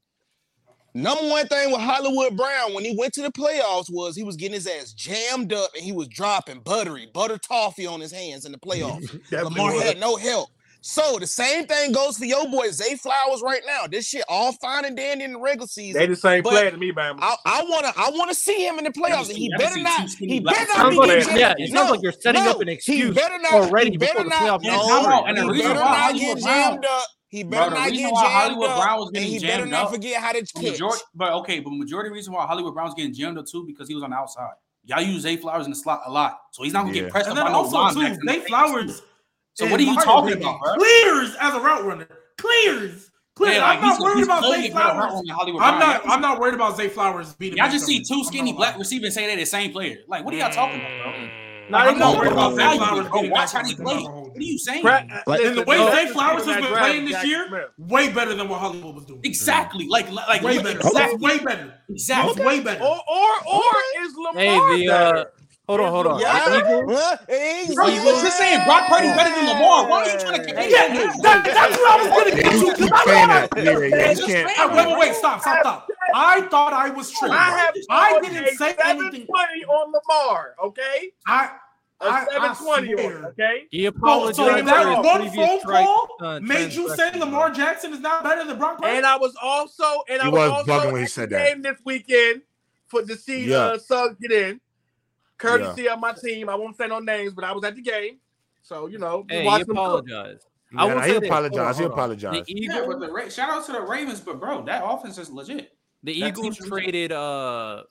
Number 0.96 1.28
one 1.28 1.48
thing 1.48 1.72
with 1.72 1.80
Hollywood 1.80 2.36
Brown 2.36 2.72
when 2.72 2.84
he 2.84 2.96
went 2.96 3.12
to 3.14 3.22
the 3.22 3.32
playoffs 3.32 3.90
was 3.90 4.14
he 4.14 4.22
was 4.22 4.36
getting 4.36 4.54
his 4.54 4.68
ass 4.68 4.92
jammed 4.92 5.52
up 5.52 5.70
and 5.74 5.82
he 5.82 5.90
was 5.90 6.06
dropping 6.06 6.60
buttery 6.60 7.08
butter 7.12 7.36
toffee 7.36 7.84
on 7.86 8.00
his 8.00 8.12
hands 8.12 8.44
in 8.44 8.52
the 8.52 8.58
playoffs. 8.58 9.10
Lamar 9.32 9.74
was. 9.74 9.82
had 9.82 9.98
no 9.98 10.14
help. 10.14 10.50
So 10.82 11.18
the 11.18 11.26
same 11.26 11.66
thing 11.66 11.92
goes 11.92 12.18
for 12.18 12.26
your 12.26 12.48
boy 12.48 12.70
Zay 12.70 12.94
Flowers 12.96 13.40
right 13.42 13.62
now. 13.66 13.86
This 13.90 14.06
shit 14.06 14.22
all 14.28 14.52
fine 14.52 14.84
and 14.84 14.96
dandy 14.96 15.24
in 15.24 15.32
the 15.32 15.40
regular 15.40 15.66
season. 15.66 15.98
They 15.98 16.06
the 16.06 16.14
same 16.14 16.44
player 16.44 16.70
to 16.70 16.76
me, 16.76 16.92
man. 16.92 17.16
I, 17.18 17.36
I, 17.44 17.64
wanna 17.66 17.92
I 17.96 18.10
wanna 18.12 18.34
see 18.34 18.64
him 18.64 18.78
in 18.78 18.84
the 18.84 18.90
playoffs. 18.90 19.24
See, 19.24 19.34
he 19.34 19.50
better 19.56 19.80
not. 19.80 20.10
He 20.10 20.40
better 20.40 20.66
not 20.76 20.90
be 20.90 20.96
jammed. 20.96 21.40
Yeah, 21.40 21.54
it 21.56 21.72
sounds 21.72 21.90
like 21.90 22.02
you're 22.02 22.12
setting 22.12 22.44
no, 22.44 22.50
up 22.50 22.60
an 22.60 22.68
excuse. 22.68 23.08
He 23.08 23.12
better 23.12 23.38
not, 23.38 23.54
already 23.54 23.92
he 23.92 23.96
better 23.96 24.22
before 24.22 24.30
not, 24.30 24.60
the 24.60 24.68
playoffs. 24.68 24.88
No, 24.88 25.08
no, 25.08 25.24
and 25.24 25.38
the 25.38 25.46
reason 25.46 25.74
why 25.74 26.12
jammed 26.12 26.84
up 26.84 27.06
he 27.34 27.42
better 27.42 27.70
bro, 27.70 27.80
not 27.80 27.90
get 27.90 27.98
jammed 27.98 28.16
Hollywood 28.16 28.70
up, 28.70 28.80
Brown 28.80 28.98
was 29.00 29.10
getting 29.10 29.28
he 29.28 29.38
jammed 29.40 29.50
better 29.50 29.66
not 29.66 29.86
up, 29.86 29.90
forget 29.90 30.22
how 30.22 30.30
to 30.30 30.38
pitch. 30.38 30.54
Majority, 30.54 31.02
but 31.16 31.32
okay, 31.32 31.58
but 31.58 31.70
majority 31.72 32.10
reason 32.10 32.32
why 32.32 32.46
Hollywood 32.46 32.74
Brown's 32.74 32.94
getting 32.94 33.12
jammed 33.12 33.38
up 33.38 33.46
too 33.46 33.66
because 33.66 33.88
he 33.88 33.94
was 33.96 34.04
on 34.04 34.10
the 34.10 34.16
outside. 34.16 34.52
Y'all 34.84 35.00
use 35.00 35.22
Zay 35.22 35.36
Flowers 35.36 35.64
in 35.64 35.72
the 35.72 35.76
slot 35.76 36.02
a 36.06 36.12
lot, 36.12 36.38
so 36.52 36.62
he's 36.62 36.72
not 36.72 36.84
gonna 36.84 36.94
yeah. 36.94 37.02
get 37.02 37.10
pressed. 37.10 37.28
And 37.30 37.36
then 37.36 37.48
also 37.48 37.90
too, 37.90 38.16
Zay 38.28 38.38
Flowers. 38.38 39.02
So 39.54 39.66
what 39.68 39.80
are 39.80 39.82
you 39.82 39.96
talking 39.96 40.34
about? 40.34 40.60
Bro? 40.60 40.74
Clears 40.76 41.34
as 41.40 41.54
a 41.54 41.60
route 41.60 41.84
runner. 41.84 42.08
Clears. 42.38 43.10
Clear. 43.34 43.54
Yeah, 43.54 43.62
like 43.62 43.82
I'm 43.82 43.88
not 43.88 44.00
worried 44.00 44.22
about 44.22 44.44
Zay 44.44 44.70
Flowers. 44.70 45.22
I'm 45.60 45.78
not. 45.80 46.08
I'm 46.08 46.20
not 46.20 46.38
worried 46.38 46.54
about 46.54 46.76
Zay 46.76 46.86
Flowers 46.86 47.34
beating. 47.34 47.58
Y'all 47.58 47.68
just 47.68 47.84
see 47.84 48.04
two 48.04 48.22
skinny 48.22 48.52
black 48.52 48.78
receivers 48.78 49.12
say 49.12 49.26
they're 49.26 49.34
the 49.34 49.44
same 49.44 49.72
player. 49.72 49.96
Like, 50.06 50.24
what 50.24 50.34
are 50.34 50.36
y'all 50.36 50.52
talking 50.52 50.78
about, 50.78 51.02
bro? 51.02 51.28
Like, 51.70 51.88
I'm 51.88 51.98
not 51.98 52.16
worried 52.16 52.30
about 52.30 52.54
Zay 52.54 52.76
Flowers. 52.76 53.30
Watch 53.30 53.50
how 53.50 53.64
he 53.64 53.74
plays. 53.74 54.23
I'm 54.36 54.42
play. 54.42 54.42
not 54.42 54.42
gonna 54.42 54.42
hold 54.42 54.42
What 54.42 54.42
are 54.42 54.42
you 54.42 54.58
saying? 54.58 54.82
Pra- 54.82 55.06
And 55.48 55.58
the 55.58 55.62
way 55.64 55.76
no, 55.78 55.90
Zay 55.94 56.06
Flowers 56.12 56.44
has 56.46 56.56
been 56.56 56.64
draft 56.64 56.78
playing 56.86 57.04
this 57.04 57.12
Jackson 57.12 57.30
year, 57.30 57.46
Smith. 57.48 57.68
way 57.90 58.12
better 58.12 58.34
than 58.34 58.48
what 58.48 58.60
Hollywood 58.60 58.94
was 58.94 59.04
doing. 59.06 59.20
Exactly. 59.24 59.86
Like, 59.88 60.10
like, 60.10 60.42
Way 60.42 60.58
better. 60.62 60.78
exactly. 60.78 61.18
Way 61.18 61.38
better. 61.38 61.74
Exactly. 61.88 62.44
Way 62.44 62.60
better. 62.60 62.82
Or 62.82 62.96
or 63.08 63.30
or 63.46 63.72
is 64.02 64.14
Lamar 64.16 64.34
Hey, 64.42 64.86
the 64.86 64.88
uh, 64.92 65.12
better? 65.12 65.30
hold 65.68 65.80
on, 65.80 65.90
hold 65.90 66.06
on. 66.06 66.20
Yeah. 66.20 66.48
The 66.48 66.58
Eagles, 66.58 67.74
Bro, 67.74 67.86
you 67.88 68.04
was 68.04 68.22
just 68.22 68.36
saying 68.38 68.64
Brock 68.66 68.86
Purdy's 68.88 69.12
better 69.14 69.34
than 69.34 69.46
Lamar. 69.46 69.88
Why 69.88 70.02
are 70.02 70.08
you 70.12 70.18
trying 70.20 70.40
to 70.40 70.44
compare 70.46 70.68
Yeah, 70.68 70.88
that? 70.94 71.22
that, 71.22 71.44
that's 71.44 71.76
what 71.78 71.90
I 71.90 71.96
was 72.02 72.08
gonna 72.08 72.42
get 72.42 72.52
you 72.52 72.70
to. 72.70 72.76
keep 72.76 72.90
'cause 72.90 73.00
I 73.00 73.04
saying 73.04 73.28
thought 73.28 73.50
that. 73.50 73.58
I- 73.58 73.62
Yeah, 73.62 73.78
yeah, 73.78 74.10
you 74.12 74.26
can't. 74.26 74.72
wait, 74.74 74.86
wait, 74.86 74.98
wait, 74.98 75.14
stop, 75.14 75.40
stop, 75.40 75.60
stop. 75.60 75.88
I 76.14 76.42
thought 76.42 76.72
I 76.72 76.90
was 76.90 77.10
tripping. 77.10 77.36
I 77.36 77.50
have 77.58 77.74
I 77.90 78.20
didn't 78.20 78.56
say 78.58 78.74
anything. 78.84 79.26
720 79.26 79.64
on 79.64 79.92
Lamar, 79.92 80.54
okay? 80.64 81.10
A 81.26 81.30
I, 81.30 81.50
I, 82.00 82.08
I 82.08 82.54
720 82.54 82.92
on, 82.94 82.98
swear. 82.98 83.24
okay? 83.28 83.62
he 83.70 83.86
Oh, 83.86 83.88
apologized 83.90 84.36
so 84.36 84.44
for 84.58 84.62
that 84.64 85.04
one 85.04 85.28
phone 85.30 85.60
strike, 85.60 85.84
call 85.86 86.08
uh, 86.20 86.40
made 86.40 86.72
you 86.72 86.88
say 86.94 87.18
Lamar. 87.18 87.50
Jackson 87.50 87.92
is 87.92 88.00
not 88.00 88.22
better 88.24 88.44
than 88.44 88.58
Brock 88.58 88.80
Purdy? 88.82 88.96
And 88.96 89.06
I 89.06 89.16
was 89.16 89.34
also 89.40 89.84
and 90.10 90.20
I 90.20 90.26
He 90.26 90.30
was, 90.30 90.50
was 90.50 90.68
also 90.68 90.86
when 90.92 90.96
he 90.96 91.02
at 91.04 91.10
said 91.10 91.30
the 91.30 91.36
that. 91.36 91.48
game 91.48 91.62
this 91.62 91.78
weekend 91.84 92.42
for 92.88 93.02
to 93.02 93.16
see 93.16 93.48
Yeah. 93.50 93.58
uh 93.58 93.78
Suggs 93.78 94.16
get 94.20 94.32
in. 94.32 94.60
Courtesy 95.38 95.88
of 95.88 95.98
my 96.00 96.12
team. 96.12 96.48
I 96.48 96.54
won't 96.54 96.76
say 96.76 96.86
no 96.86 96.98
names, 97.00 97.32
but 97.32 97.44
I 97.44 97.52
was 97.52 97.64
at 97.64 97.74
the 97.76 97.82
game. 97.82 98.18
So, 98.62 98.86
you 98.86 98.98
know, 98.98 99.24
Hey, 99.28 99.40
he 99.40 99.46
watch 99.46 99.60
them 99.66 99.76
cook. 99.76 100.06
apologized. 100.06 100.46
I 100.76 100.86
Yeah, 100.86 100.94
will 100.94 101.00
he 101.02 101.08
say 101.10 101.18
this. 101.20 101.28
Apologized. 101.28 101.78
He 101.78 101.84
apologized. 101.84 102.46
The 102.46 102.52
Eagles, 102.60 102.86
but 102.86 103.00
the 103.00 103.12
Ra- 103.12 103.28
shout 103.28 103.50
out 103.50 103.66
to 103.66 103.72
the 103.72 103.80
Ravens, 103.82 104.20
but 104.20 104.40
bro, 104.40 104.64
that 104.64 104.82
offense 104.84 105.18
is 105.18 105.30
legit. 105.30 105.76
the 106.02 106.18
that 106.20 106.26
Eagles 106.28 106.56
traded 106.58 107.12
uh 107.12 107.84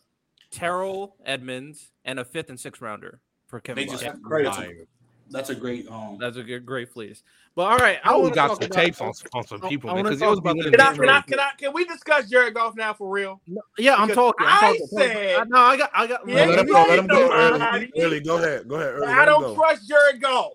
Terrell 0.51 1.15
Edmunds 1.25 1.91
and 2.05 2.19
a 2.19 2.25
fifth 2.25 2.49
and 2.49 2.59
sixth 2.59 2.81
rounder 2.81 3.19
for 3.53 3.59
Kevin. 3.59 3.85
They 3.85 3.91
just 3.91 4.03
Byard. 4.03 4.21
credit 4.23 4.53
to 4.53 4.87
That's 5.29 5.51
a 5.51 5.55
great 5.55 5.87
um. 5.87 6.17
That's 6.19 6.37
a 6.37 6.43
good, 6.43 6.65
great 6.65 6.91
fleece. 6.91 7.21
But 7.55 7.63
all 7.63 7.77
right, 7.77 7.99
I 8.03 8.09
I 8.09 8.11
want 8.13 8.23
we 8.23 8.29
to 8.31 8.35
got 8.35 8.47
talk 8.47 8.57
some 8.63 8.65
about, 8.71 8.75
tapes 8.83 8.99
on, 8.99 9.11
on 9.35 9.45
some 9.45 9.61
people 9.61 9.93
because 9.93 10.19
it 10.19 10.25
was 10.27 10.39
about 10.39 10.55
being 10.55 10.71
the 10.71 10.71
Can 10.71 10.81
I, 10.81 10.93
can 10.95 11.09
I 11.09 11.21
can 11.21 11.39
I 11.39 11.49
can 11.55 11.71
we 11.71 11.85
discuss 11.85 12.27
Jared 12.27 12.55
Goff 12.55 12.75
now 12.75 12.95
for 12.95 13.07
real? 13.11 13.41
Yeah, 13.77 13.93
I'm 13.93 14.09
talking. 14.09 14.47
I'm 14.47 14.57
I 14.57 14.59
talking. 14.79 14.87
said- 14.97 15.49
no, 15.49 15.57
I 15.59 15.77
got, 15.77 15.91
I 15.93 16.07
got. 16.07 16.27
Yeah, 16.27 16.45
No, 16.45 16.49
let 16.49 16.59
him 16.59 16.65
go. 16.65 16.73
Let 16.87 16.97
him 16.99 17.07
go. 17.07 17.31
Early. 17.31 17.91
Early, 17.99 18.19
go 18.21 18.37
ahead. 18.37 18.67
Go 18.67 18.75
ahead. 18.77 18.93
Early. 18.95 19.05
I 19.07 19.23
don't 19.25 19.41
go. 19.41 19.53
trust 19.53 19.87
Jared 19.87 20.19
Goff. 20.19 20.53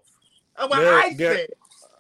That's 0.57 0.70
what 0.70 0.81
Garrett- 0.81 1.05
I 1.05 1.12
Garrett- 1.12 1.39
said. 1.39 1.49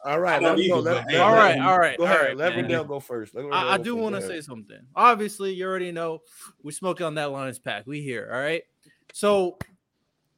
All 0.04 0.18
right. 0.20 0.32
I 0.34 0.34
Let 0.38 0.42
love 0.42 0.50
him 0.50 0.56
go. 0.58 0.62
Eagles, 0.64 0.84
Let, 0.84 0.94
but 0.94 1.04
let- 1.06 1.10
hey, 1.12 1.18
all 1.20 1.32
let- 1.32 1.38
right, 1.38 1.60
all 1.60 1.78
right, 1.78 1.98
Go 1.98 2.04
ahead. 2.04 2.20
right, 2.20 2.36
Let 2.36 2.54
man. 2.56 2.64
Riddell 2.64 2.84
go 2.84 2.98
first. 3.00 3.34
Let 3.36 3.42
I, 3.42 3.44
Riddell 3.46 3.68
I 3.70 3.76
go 3.78 3.82
do 3.84 3.96
want 3.96 4.14
to 4.16 4.22
say 4.22 4.40
something. 4.40 4.80
Obviously, 4.96 5.54
you 5.54 5.64
already 5.64 5.92
know 5.92 6.22
we 6.64 6.72
smoking 6.72 7.06
on 7.06 7.14
that 7.16 7.30
Lions 7.30 7.58
pack. 7.60 7.86
We 7.86 8.00
here, 8.02 8.28
all 8.32 8.40
right. 8.40 8.62
So, 9.12 9.58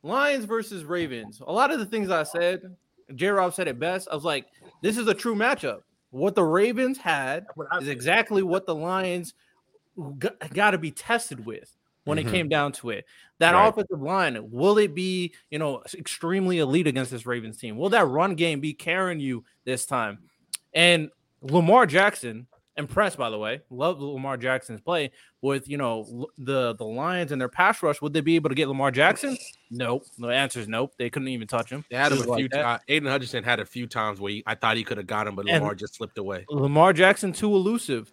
Lions 0.03 0.45
versus 0.45 0.85
Ravens. 0.85 1.41
A 1.47 1.53
lot 1.53 1.71
of 1.73 1.79
the 1.79 1.87
things 1.87 2.11
I 2.11 2.23
said, 2.23 2.77
J. 3.15 3.29
Rob 3.29 3.55
said 3.55 3.69
it 3.69 3.79
best. 3.79 4.09
I 4.11 4.15
was 4.15 4.25
like, 4.25 4.47
this 4.83 4.97
is 4.97 5.09
a 5.09 5.15
true 5.15 5.35
matchup. 5.35 5.81
What 6.11 6.35
the 6.35 6.45
Ravens 6.45 6.99
had 6.99 7.47
is 7.81 7.89
exactly 7.89 8.43
what 8.43 8.67
the 8.67 8.75
Lions 8.75 9.35
got 10.55 10.71
to 10.71 10.79
be 10.79 10.91
tested 10.91 11.45
with 11.45 11.77
when 12.05 12.19
Mhm. 12.19 12.27
it 12.27 12.31
came 12.31 12.49
down 12.49 12.73
to 12.73 12.91
it. 12.91 13.05
That 13.39 13.53
Right. 13.55 13.69
offensive 13.69 14.01
line, 14.01 14.51
will 14.51 14.79
it 14.79 14.95
be, 14.95 15.35
you 15.51 15.59
know, 15.59 15.83
extremely 15.95 16.59
elite 16.59 16.87
against 16.87 17.11
this 17.11 17.27
Ravens 17.27 17.59
team? 17.59 17.77
Will 17.77 17.91
that 17.91 18.07
run 18.07 18.35
game 18.35 18.61
be 18.61 18.73
carrying 18.73 19.21
you 19.21 19.45
this 19.65 19.87
time? 19.87 20.19
And 20.73 21.11
Lamar 21.43 21.87
Jackson, 21.87 22.47
impressed 22.77 23.19
by 23.19 23.31
the 23.31 23.39
way, 23.39 23.61
love 23.71 24.01
Lamar 24.01 24.37
Jackson's 24.37 24.81
play 24.81 25.11
with 25.43 25.69
you 25.69 25.77
know 25.77 26.29
the 26.39 26.75
the 26.75 26.85
Lions 26.85 27.33
and 27.33 27.41
their 27.41 27.49
pass 27.49 27.83
rush. 27.83 28.01
Would 28.03 28.13
they 28.13 28.21
be 28.21 28.37
able 28.37 28.49
to 28.49 28.55
get 28.55 28.69
Lamar 28.69 28.91
Jackson? 28.91 29.37
Nope. 29.71 30.05
The 30.19 30.29
answer 30.29 30.61
is 30.61 30.69
nope. 30.69 30.95
They 30.99 31.11
couldn't 31.11 31.29
even 31.29 31.49
touch 31.49 31.71
him. 31.71 31.85
They 31.91 31.97
had 31.97 32.13
him 32.13 32.29
a 32.31 32.37
few 32.37 32.49
that. 32.49 32.63
times. 32.63 32.83
Aidan 32.89 33.11
Hutchinson 33.11 33.45
had 33.45 33.61
a 33.61 33.65
few 33.65 33.87
times 33.87 34.21
where 34.21 34.33
he, 34.33 34.43
I 34.47 34.55
thought 34.55 34.77
he 34.77 34.85
could 34.85 34.97
have 34.97 35.07
got 35.07 35.27
him, 35.27 35.37
but 35.37 35.49
And- 35.49 35.63
Lamar 35.63 35.75
just 35.75 35.95
slipped 35.95 36.19
away. 36.19 36.45
Lamar 36.49 36.93
Jackson 36.93 37.33
too 37.33 37.55
elusive. 37.55 38.13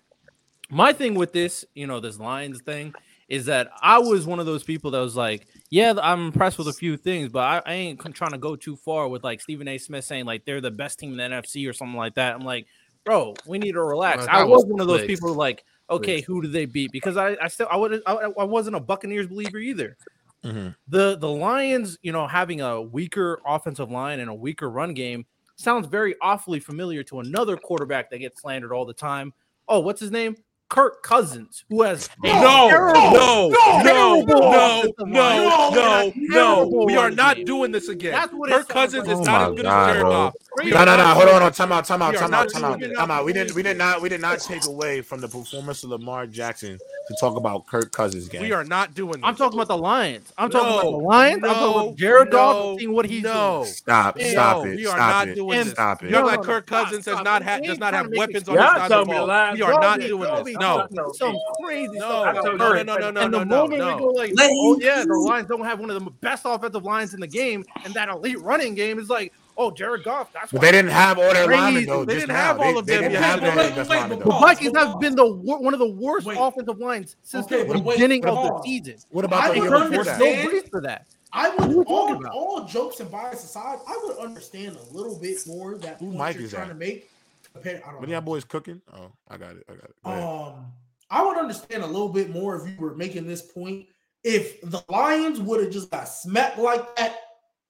My 0.70 0.92
thing 0.92 1.16
with 1.16 1.32
this, 1.32 1.64
you 1.76 1.88
know, 1.88 2.00
this 2.00 2.20
Lions 2.20 2.62
thing 2.62 2.94
is 3.30 3.46
that 3.46 3.70
I 3.82 4.00
was 4.00 4.26
one 4.26 4.40
of 4.40 4.46
those 4.46 4.64
people 4.64 4.92
that 4.92 5.00
was 5.00 5.16
like, 5.16 5.48
yeah, 5.70 5.94
I'm 6.02 6.28
impressed 6.28 6.58
with 6.58 6.68
a 6.68 6.74
few 6.74 6.96
things, 6.96 7.30
but 7.30 7.40
I, 7.40 7.62
I 7.66 7.74
ain't 7.74 8.00
trying 8.16 8.32
to 8.32 8.38
go 8.38 8.56
too 8.56 8.76
far 8.78 9.08
with 9.08 9.24
like 9.24 9.42
Stephen 9.42 9.68
A. 9.68 9.78
Smith 9.78 10.06
saying 10.06 10.26
like 10.26 10.46
they're 10.46 10.62
the 10.62 10.72
best 10.72 11.00
team 11.00 11.12
in 11.12 11.18
the 11.18 11.36
NFC 11.36 11.70
or 11.70 11.74
something 11.74 11.98
like 11.98 12.16
that. 12.16 12.36
I'm 12.36 12.46
like, 12.46 12.68
bro, 13.08 13.34
we 13.46 13.58
need 13.58 13.72
to 13.72 13.82
relax. 13.82 14.28
Well, 14.28 14.36
I 14.36 14.44
was 14.44 14.64
was 14.64 14.66
one 14.72 14.82
of 14.82 14.88
those 14.88 15.00
clicks. 15.00 15.20
people 15.20 15.34
like, 15.34 15.64
okay, 15.90 16.16
Clicks. 16.18 16.28
who 16.28 16.42
do 16.42 16.48
they 16.48 16.66
beat? 16.66 16.92
Because 16.92 17.18
I, 17.18 17.38
I 17.42 17.48
still 17.48 17.68
I 17.72 17.78
would 17.78 18.02
I, 18.06 18.14
I 18.14 18.44
wasn't 18.44 18.76
a 18.76 18.80
Buccaneers 18.80 19.28
believer 19.28 19.58
either. 19.58 19.98
Mhm. 20.44 20.76
The 20.88 21.18
the 21.18 21.30
Lions, 21.30 21.98
you 22.02 22.12
know, 22.12 22.28
having 22.28 22.62
a 22.62 22.82
weaker 22.82 23.42
offensive 23.46 23.90
line 23.90 24.20
and 24.20 24.30
a 24.30 24.34
weaker 24.34 24.70
run 24.70 24.94
game 24.94 25.26
sounds 25.56 25.88
very 25.88 26.16
awfully 26.22 26.60
familiar 26.60 27.02
to 27.04 27.20
another 27.20 27.58
quarterback 27.58 28.10
that 28.12 28.20
gets 28.20 28.42
slandered 28.42 28.72
all 28.72 28.86
the 28.86 28.94
time. 28.94 29.34
Oh, 29.68 29.80
what's 29.80 30.00
his 30.00 30.12
name? 30.12 30.36
Kirk 30.70 31.02
Cousins, 31.02 31.64
who 31.70 31.82
has 31.84 32.10
No, 32.22 32.68
terrible- 32.70 32.94
no, 33.14 33.50
no, 33.50 33.82
terrible 33.84 34.26
no, 34.26 34.84
no, 35.00 35.70
no, 35.72 36.14
no, 36.16 36.84
We 36.86 36.98
are 36.98 37.10
not 37.10 37.38
doing 37.46 37.72
this 37.72 37.88
again. 37.88 38.12
That's 38.12 38.34
what 38.34 38.50
Kirk 38.50 38.68
Cousins 38.68 39.08
is 39.08 39.20
Oh 39.20 39.24
not 39.24 39.50
as 39.52 39.56
good 39.56 39.66
as 39.66 39.88
Jared. 39.88 40.02
Goff. 40.04 40.34
No, 40.58 40.86
no, 40.86 40.98
no. 40.98 41.04
Hold 41.06 41.30
on, 41.30 41.32
hold 41.32 41.44
on. 41.44 41.52
Time 41.54 41.72
out, 41.72 41.86
time 41.86 42.02
out, 42.02 42.16
time 42.16 42.34
out, 42.34 42.50
time 42.52 42.64
out, 42.66 42.82
time 42.82 43.12
out. 43.12 43.26
We 43.26 43.32
didn't, 43.32 43.56
we 43.56 43.64
did 43.64 43.78
not, 43.78 44.02
we 44.02 44.10
did 44.10 44.20
not 44.20 44.40
take 44.40 44.66
away 44.66 45.02
from 45.02 45.22
the 45.22 45.28
performance 45.30 45.84
of 45.84 45.92
Lamar 45.92 46.28
Jackson 46.28 46.78
to 47.08 47.16
talk 47.20 47.38
about 47.38 47.66
Kirk 47.68 47.92
Cousins 47.94 48.28
game. 48.28 48.42
We 48.42 48.52
are 48.52 48.66
not 48.66 48.94
doing 48.94 49.14
this. 49.14 49.22
I'm 49.24 49.36
talking 49.36 49.58
about 49.58 49.70
the 49.70 49.78
Lions. 49.78 50.34
I'm 50.38 50.50
talking 50.50 50.74
about 50.74 50.82
the 50.84 50.98
Lions. 50.98 51.44
I'm 51.46 51.50
talking 51.50 51.82
about 51.82 51.96
Jared 51.96 52.32
Goff 52.32 52.66
and 52.72 52.80
seeing 52.80 52.94
what 52.94 53.06
he's 53.06 53.24
no. 53.24 53.60
doing. 53.62 53.72
Stop, 53.74 54.20
stop 54.20 54.66
it, 54.66 54.76
we 54.76 54.86
are 54.88 54.98
not 54.98 55.34
doing 55.34 55.60
this. 55.60 55.72
stop 55.72 56.04
it. 56.04 56.12
You're 56.12 56.26
like 56.26 56.42
Kirk 56.42 56.66
Cousins 56.68 57.04
stop. 57.04 57.20
does 57.20 57.24
not 57.24 57.42
We 57.42 57.46
have 57.46 57.60
ain't 57.60 57.68
does 57.68 57.80
not 57.80 57.94
have 57.94 58.08
weapons 58.14 58.50
on 58.50 58.58
his 58.58 58.66
side 58.66 58.92
of 58.92 59.08
the 59.08 59.14
ball. 59.14 59.54
We 59.54 59.62
are 59.62 59.80
not 59.80 60.00
doing 60.02 60.44
this. 60.44 60.57
Be 60.60 60.96
No, 60.96 61.12
Some 61.14 61.38
crazy 61.64 61.92
No, 61.94 62.00
stuff. 62.00 62.36
no, 62.36 62.42
no, 62.56 62.74
no, 62.84 62.84
no, 62.84 63.12
no, 63.12 63.22
and 63.22 63.32
no, 63.32 63.40
the 63.40 63.46
no, 63.46 63.58
moment 63.58 63.80
no. 63.80 63.96
we 63.96 64.02
go 64.02 64.08
like, 64.10 64.34
oh 64.40 64.78
yeah, 64.80 65.00
the 65.02 65.06
do. 65.06 65.20
Lions 65.28 65.48
don't 65.48 65.64
have 65.66 65.80
one 65.80 65.90
of 65.90 66.04
the 66.04 66.10
best 66.12 66.44
offensive 66.46 66.84
lines 66.84 67.14
in 67.14 67.20
the 67.20 67.28
game, 67.28 67.64
and 67.86 67.94
that 67.94 68.10
elite 68.10 68.40
running 68.42 68.76
game 68.76 69.00
is 69.00 69.10
like, 69.10 69.34
oh, 69.58 69.72
Jared 69.72 70.04
Goff. 70.04 70.32
That's 70.34 70.52
But 70.52 70.60
why 70.62 70.66
they 70.68 70.72
didn't 70.78 70.92
have 70.92 71.18
all 71.18 71.34
their 71.34 71.46
Crazy. 71.46 71.62
linemen 71.62 71.86
though. 71.86 72.06
They 72.06 72.14
just 72.16 72.28
didn't 72.28 72.36
now. 72.38 72.44
have 72.46 72.58
They- 72.60 72.64
all 72.66 72.78
of 72.78 72.86
they 72.86 72.94
them 72.96 73.04
didn't 73.12 73.24
have 73.24 73.42
Wait, 73.42 73.48
their 73.48 73.58
wait, 73.58 73.76
best 73.76 73.90
wait, 73.90 73.98
linemen 74.00 74.20
the 74.20 74.26
Vikings 74.26 74.66
hold 74.68 74.78
have 74.78 74.96
on. 74.96 75.00
been 75.02 75.16
the 75.16 75.26
wor- 75.34 75.60
one 75.60 75.74
of 75.74 75.80
the 75.80 75.90
worst 75.90 76.26
Wait. 76.28 76.38
offensive 76.40 76.78
lines 76.80 77.16
since 77.24 77.46
Okay, 77.46 77.64
the 77.64 77.74
wait, 77.80 77.84
beginning 77.96 78.22
but 78.22 78.30
of 78.32 78.44
the 78.44 78.62
season. 78.64 78.96
What 79.10 79.26
about 79.26 79.44
I 79.44 79.54
the 79.54 79.60
would 79.62 79.70
year 79.70 79.90
before 79.90 80.04
that? 80.04 80.20
no 80.20 80.26
understand- 80.26 80.50
breeze 80.50 80.64
for 80.70 80.82
that. 80.82 81.06
I 81.34 81.50
would 81.50 81.86
all, 81.88 82.26
all 82.28 82.64
jokes 82.66 83.00
and 83.02 83.12
bias 83.12 83.44
aside, 83.44 83.80
I 83.86 84.00
would 84.06 84.18
understand 84.18 84.78
a 84.78 84.94
little 84.96 85.20
bit 85.20 85.38
more 85.46 85.78
that 85.80 86.00
Who 86.00 86.08
point 86.14 86.18
mic 86.20 86.36
you're 86.38 86.46
is 86.46 86.52
trying 86.52 86.68
that? 86.70 86.74
to 86.76 86.80
make. 86.80 87.10
Compare, 87.58 87.82
I 87.88 87.92
don't 87.92 88.02
When 88.02 88.10
know. 88.10 88.16
y'all 88.16 88.22
boys 88.22 88.44
cooking? 88.44 88.82
Oh, 88.94 89.12
I 89.28 89.38
got 89.38 89.56
it. 89.56 89.64
I 89.70 89.74
got 89.74 89.90
it. 89.90 89.96
Um, 90.24 90.72
I 91.10 91.26
would 91.26 91.38
understand 91.38 91.84
a 91.84 91.88
little 91.88 92.10
bit 92.10 92.30
more 92.30 92.56
if 92.56 92.68
you 92.72 92.80
were 92.80 92.96
making 92.96 93.28
this 93.28 93.42
point. 93.42 93.86
If 94.24 94.60
the 94.62 94.84
Lions 94.90 95.40
would 95.40 95.62
have 95.64 95.72
just 95.72 95.90
got 95.92 96.06
smacked 96.10 96.58
like 96.58 96.96
that 96.98 97.18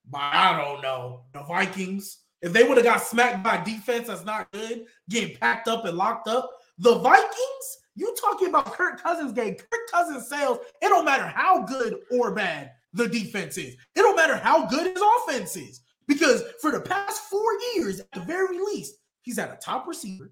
by 0.09 0.29
I 0.33 0.57
don't 0.57 0.81
know 0.81 1.21
the 1.33 1.43
Vikings, 1.43 2.19
if 2.41 2.53
they 2.53 2.63
would 2.63 2.77
have 2.77 2.85
got 2.85 3.01
smacked 3.01 3.43
by 3.43 3.63
defense 3.63 4.07
that's 4.07 4.25
not 4.25 4.51
good, 4.51 4.85
getting 5.09 5.35
packed 5.37 5.67
up 5.67 5.85
and 5.85 5.97
locked 5.97 6.27
up, 6.27 6.49
the 6.77 6.95
Vikings. 6.95 7.77
You 7.95 8.15
talking 8.19 8.49
about 8.49 8.73
Kirk 8.73 9.01
Cousins 9.01 9.33
game? 9.33 9.55
Kirk 9.55 9.89
Cousins 9.91 10.29
sales. 10.29 10.59
It 10.83 10.89
don't 10.89 11.05
matter 11.05 11.25
how 11.25 11.63
good 11.63 11.97
or 12.11 12.31
bad 12.31 12.71
the 12.93 13.07
defense 13.07 13.57
is. 13.57 13.73
It 13.73 14.01
don't 14.01 14.15
matter 14.15 14.35
how 14.35 14.67
good 14.67 14.85
his 14.93 15.01
offense 15.27 15.55
is 15.55 15.81
because 16.07 16.43
for 16.61 16.71
the 16.71 16.79
past 16.79 17.23
four 17.23 17.47
years, 17.75 17.99
at 17.99 18.11
the 18.13 18.19
very 18.21 18.59
least, 18.59 18.95
he's 19.27 19.37
had 19.37 19.49
a 19.49 19.57
top 19.57 19.85
receiver. 19.85 20.31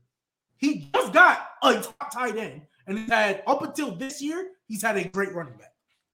He 0.56 0.90
just 0.96 1.12
got 1.12 1.50
a 1.62 1.74
top 1.74 2.14
tight 2.14 2.38
end, 2.38 2.62
and 2.88 2.98
he's 2.98 3.10
had 3.10 3.44
up 3.46 3.62
until 3.62 3.94
this 3.94 4.22
year, 4.22 4.52
he's 4.70 4.82
had 4.82 4.96
a 4.96 5.04
great 5.10 5.34
running 5.34 5.58
back. 5.58 5.74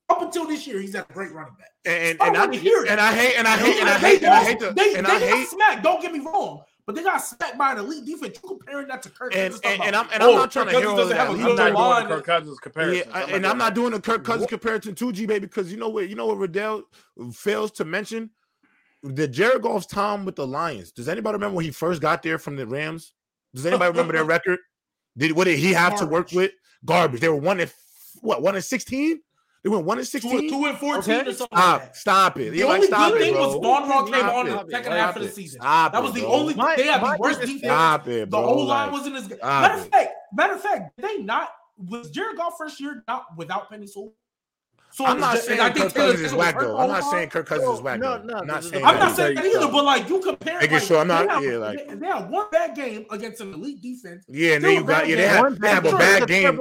Up 0.09 0.23
until 0.23 0.47
this 0.47 0.65
year, 0.65 0.81
he's 0.81 0.95
had 0.95 1.05
a 1.07 1.13
great 1.13 1.31
running 1.31 1.53
back. 1.59 1.69
And 1.85 2.19
I 2.19 2.27
and, 2.27 2.37
wanna 2.37 2.53
I 2.53 2.57
hear 2.57 2.83
it. 2.83 2.89
and 2.89 2.99
I 2.99 3.13
hate 3.13 3.35
and 3.37 3.47
I 3.47 3.55
hate 3.55 3.79
and 3.79 3.87
I 3.87 3.97
hate 3.99 4.23
and 4.23 4.33
I 4.33 4.43
hate 4.43 4.59
the 4.59 4.71
they, 4.71 4.95
and 4.95 5.05
they 5.05 5.11
I 5.11 5.19
got 5.19 5.21
hate 5.21 5.47
smacked. 5.47 5.83
Don't 5.83 6.01
get 6.01 6.11
me 6.11 6.19
wrong, 6.19 6.63
but 6.87 6.95
they 6.95 7.03
got 7.03 7.19
smacked 7.19 7.55
by 7.55 7.73
an 7.73 7.77
elite 7.77 8.03
defense. 8.03 8.39
You 8.41 8.49
comparing 8.49 8.87
that 8.87 9.03
to 9.03 9.09
Kirk 9.11 9.35
and 9.35 9.53
Cousins, 9.53 9.61
and, 9.63 9.81
and 9.83 9.95
I'm 9.95 10.05
talking 10.05 10.13
and 10.15 10.23
I'm 10.23 10.29
about, 10.29 10.39
not 10.39 10.51
trying 10.51 10.65
to 10.65 10.71
Kirk 10.71 10.81
hear 10.81 10.89
all 10.89 10.97
doesn't 10.97 11.17
that. 11.17 11.27
have 11.27 11.29
a 11.29 11.31
I'm 11.33 11.37
lead 11.37 11.55
not 11.55 11.57
good 11.57 11.63
doing 11.63 11.73
line. 11.75 12.07
Kirk 12.07 12.25
Cousins 12.25 12.59
comparison. 12.59 13.11
Yeah, 13.13 13.25
and 13.29 13.45
I'm 13.45 13.57
not 13.59 13.75
doing 13.75 13.91
the 13.91 14.01
Kirk 14.01 14.23
Cousins 14.23 14.49
comparison 14.49 14.95
to 14.95 15.11
G 15.11 15.27
baby 15.27 15.45
because 15.45 15.71
you 15.71 15.77
know 15.77 15.89
what 15.89 16.09
you 16.09 16.15
know 16.15 16.25
what 16.25 16.39
Riddell 16.39 16.81
fails 17.31 17.71
to 17.73 17.85
mention 17.85 18.31
the 19.03 19.27
Jared 19.27 19.61
Goff's 19.61 19.85
time 19.85 20.25
with 20.25 20.35
the 20.35 20.45
Lions. 20.45 20.91
Does 20.91 21.07
anybody 21.07 21.33
remember 21.33 21.55
when 21.55 21.65
he 21.65 21.71
first 21.71 22.01
got 22.01 22.23
there 22.23 22.37
from 22.37 22.55
the 22.55 22.67
Rams? 22.67 23.13
Does 23.53 23.65
anybody 23.65 23.89
remember 23.91 24.13
their 24.13 24.23
record? 24.25 24.59
Did 25.17 25.33
what 25.33 25.45
did 25.45 25.59
he 25.59 25.73
have 25.73 25.91
Garbage. 25.91 25.99
to 25.99 26.11
work 26.11 26.31
with? 26.31 26.51
Garbage. 26.85 27.21
They 27.21 27.29
were 27.29 27.35
one 27.35 27.59
at 27.59 27.73
what 28.21 28.41
one 28.41 28.55
at 28.55 28.63
sixteen. 28.63 29.21
They 29.63 29.69
went 29.69 29.85
one 29.85 29.99
and 29.99 30.07
sixteen, 30.07 30.41
two, 30.41 30.49
two 30.49 30.65
and 30.65 30.77
fourteen. 30.77 31.17
Okay. 31.19 31.29
Or 31.29 31.33
something 31.33 31.57
stop, 31.57 31.81
like 31.81 31.95
stop 31.95 32.39
it. 32.39 32.51
The 32.51 32.63
only 32.63 32.79
like, 32.79 32.87
stop 32.87 33.11
good 33.11 33.21
it, 33.21 33.25
thing 33.25 33.33
bro. 33.33 33.47
was 33.47 33.63
Von 33.63 33.89
Rock 33.89 34.11
came 34.11 34.25
on 34.25 34.47
in 34.47 34.53
the 34.53 34.67
second 34.71 34.91
half 34.93 35.15
of 35.15 35.21
the 35.21 35.29
season. 35.29 35.61
Stop 35.61 35.91
that 35.91 36.01
was 36.01 36.13
the 36.13 36.25
only. 36.25 36.55
My, 36.55 36.75
they 36.75 36.87
had 36.87 37.01
the 37.01 37.17
worst 37.19 37.41
defense. 37.41 37.61
Stop 37.61 38.07
it, 38.07 38.29
bro. 38.29 38.41
The 38.41 38.47
whole 38.47 38.65
line 38.65 38.91
wasn't 38.91 39.17
as 39.17 39.27
good. 39.27 39.39
Matter 39.41 39.75
of 39.75 39.87
fact, 39.87 40.13
matter 40.33 40.53
of 40.53 40.61
fact, 40.61 40.97
they 40.97 41.17
not 41.19 41.49
was 41.77 42.09
Jared 42.09 42.37
Goff 42.37 42.53
first 42.57 42.79
year 42.79 43.03
not 43.07 43.25
without 43.37 43.71
Penei 43.71 43.87
Sewell? 43.87 44.13
So 44.93 45.05
I'm 45.05 45.19
not 45.19 45.37
oh, 45.37 45.39
saying, 45.39 45.73
Kirk 45.73 45.93
Cousins 45.93 46.21
is 46.21 46.33
whack 46.33 46.59
though. 46.59 46.77
I'm 46.77 46.89
not 46.89 47.03
saying 47.05 47.29
Kirk 47.29 47.45
Cousins 47.45 47.75
is 47.75 47.81
whack. 47.81 47.99
No, 47.99 48.21
no, 48.21 48.39
I'm 48.39 48.47
not 48.47 48.63
saying 48.63 48.83
that 48.83 49.45
either. 49.45 49.71
But 49.71 49.85
like 49.85 50.09
you 50.09 50.19
compare, 50.19 50.59
making 50.59 50.73
like, 50.73 50.83
sure 50.83 50.99
I'm 50.99 51.07
not. 51.07 51.29
Have, 51.29 51.43
yeah, 51.43 51.57
like 51.57 51.99
they 51.99 52.07
have 52.07 52.29
one 52.29 52.47
bad 52.51 52.75
game 52.75 53.05
against 53.09 53.41
an 53.41 53.53
elite 53.53 53.81
defense. 53.81 54.25
Yeah, 54.27 54.55
and 54.55 54.63
then 54.63 54.73
you 54.73 54.83
got 54.83 55.07
yeah, 55.07 55.15
they 55.15 55.27
have, 55.27 55.59
they 55.59 55.69
have 55.69 55.85
a 55.85 55.91
bad 55.91 56.27
game. 56.27 56.59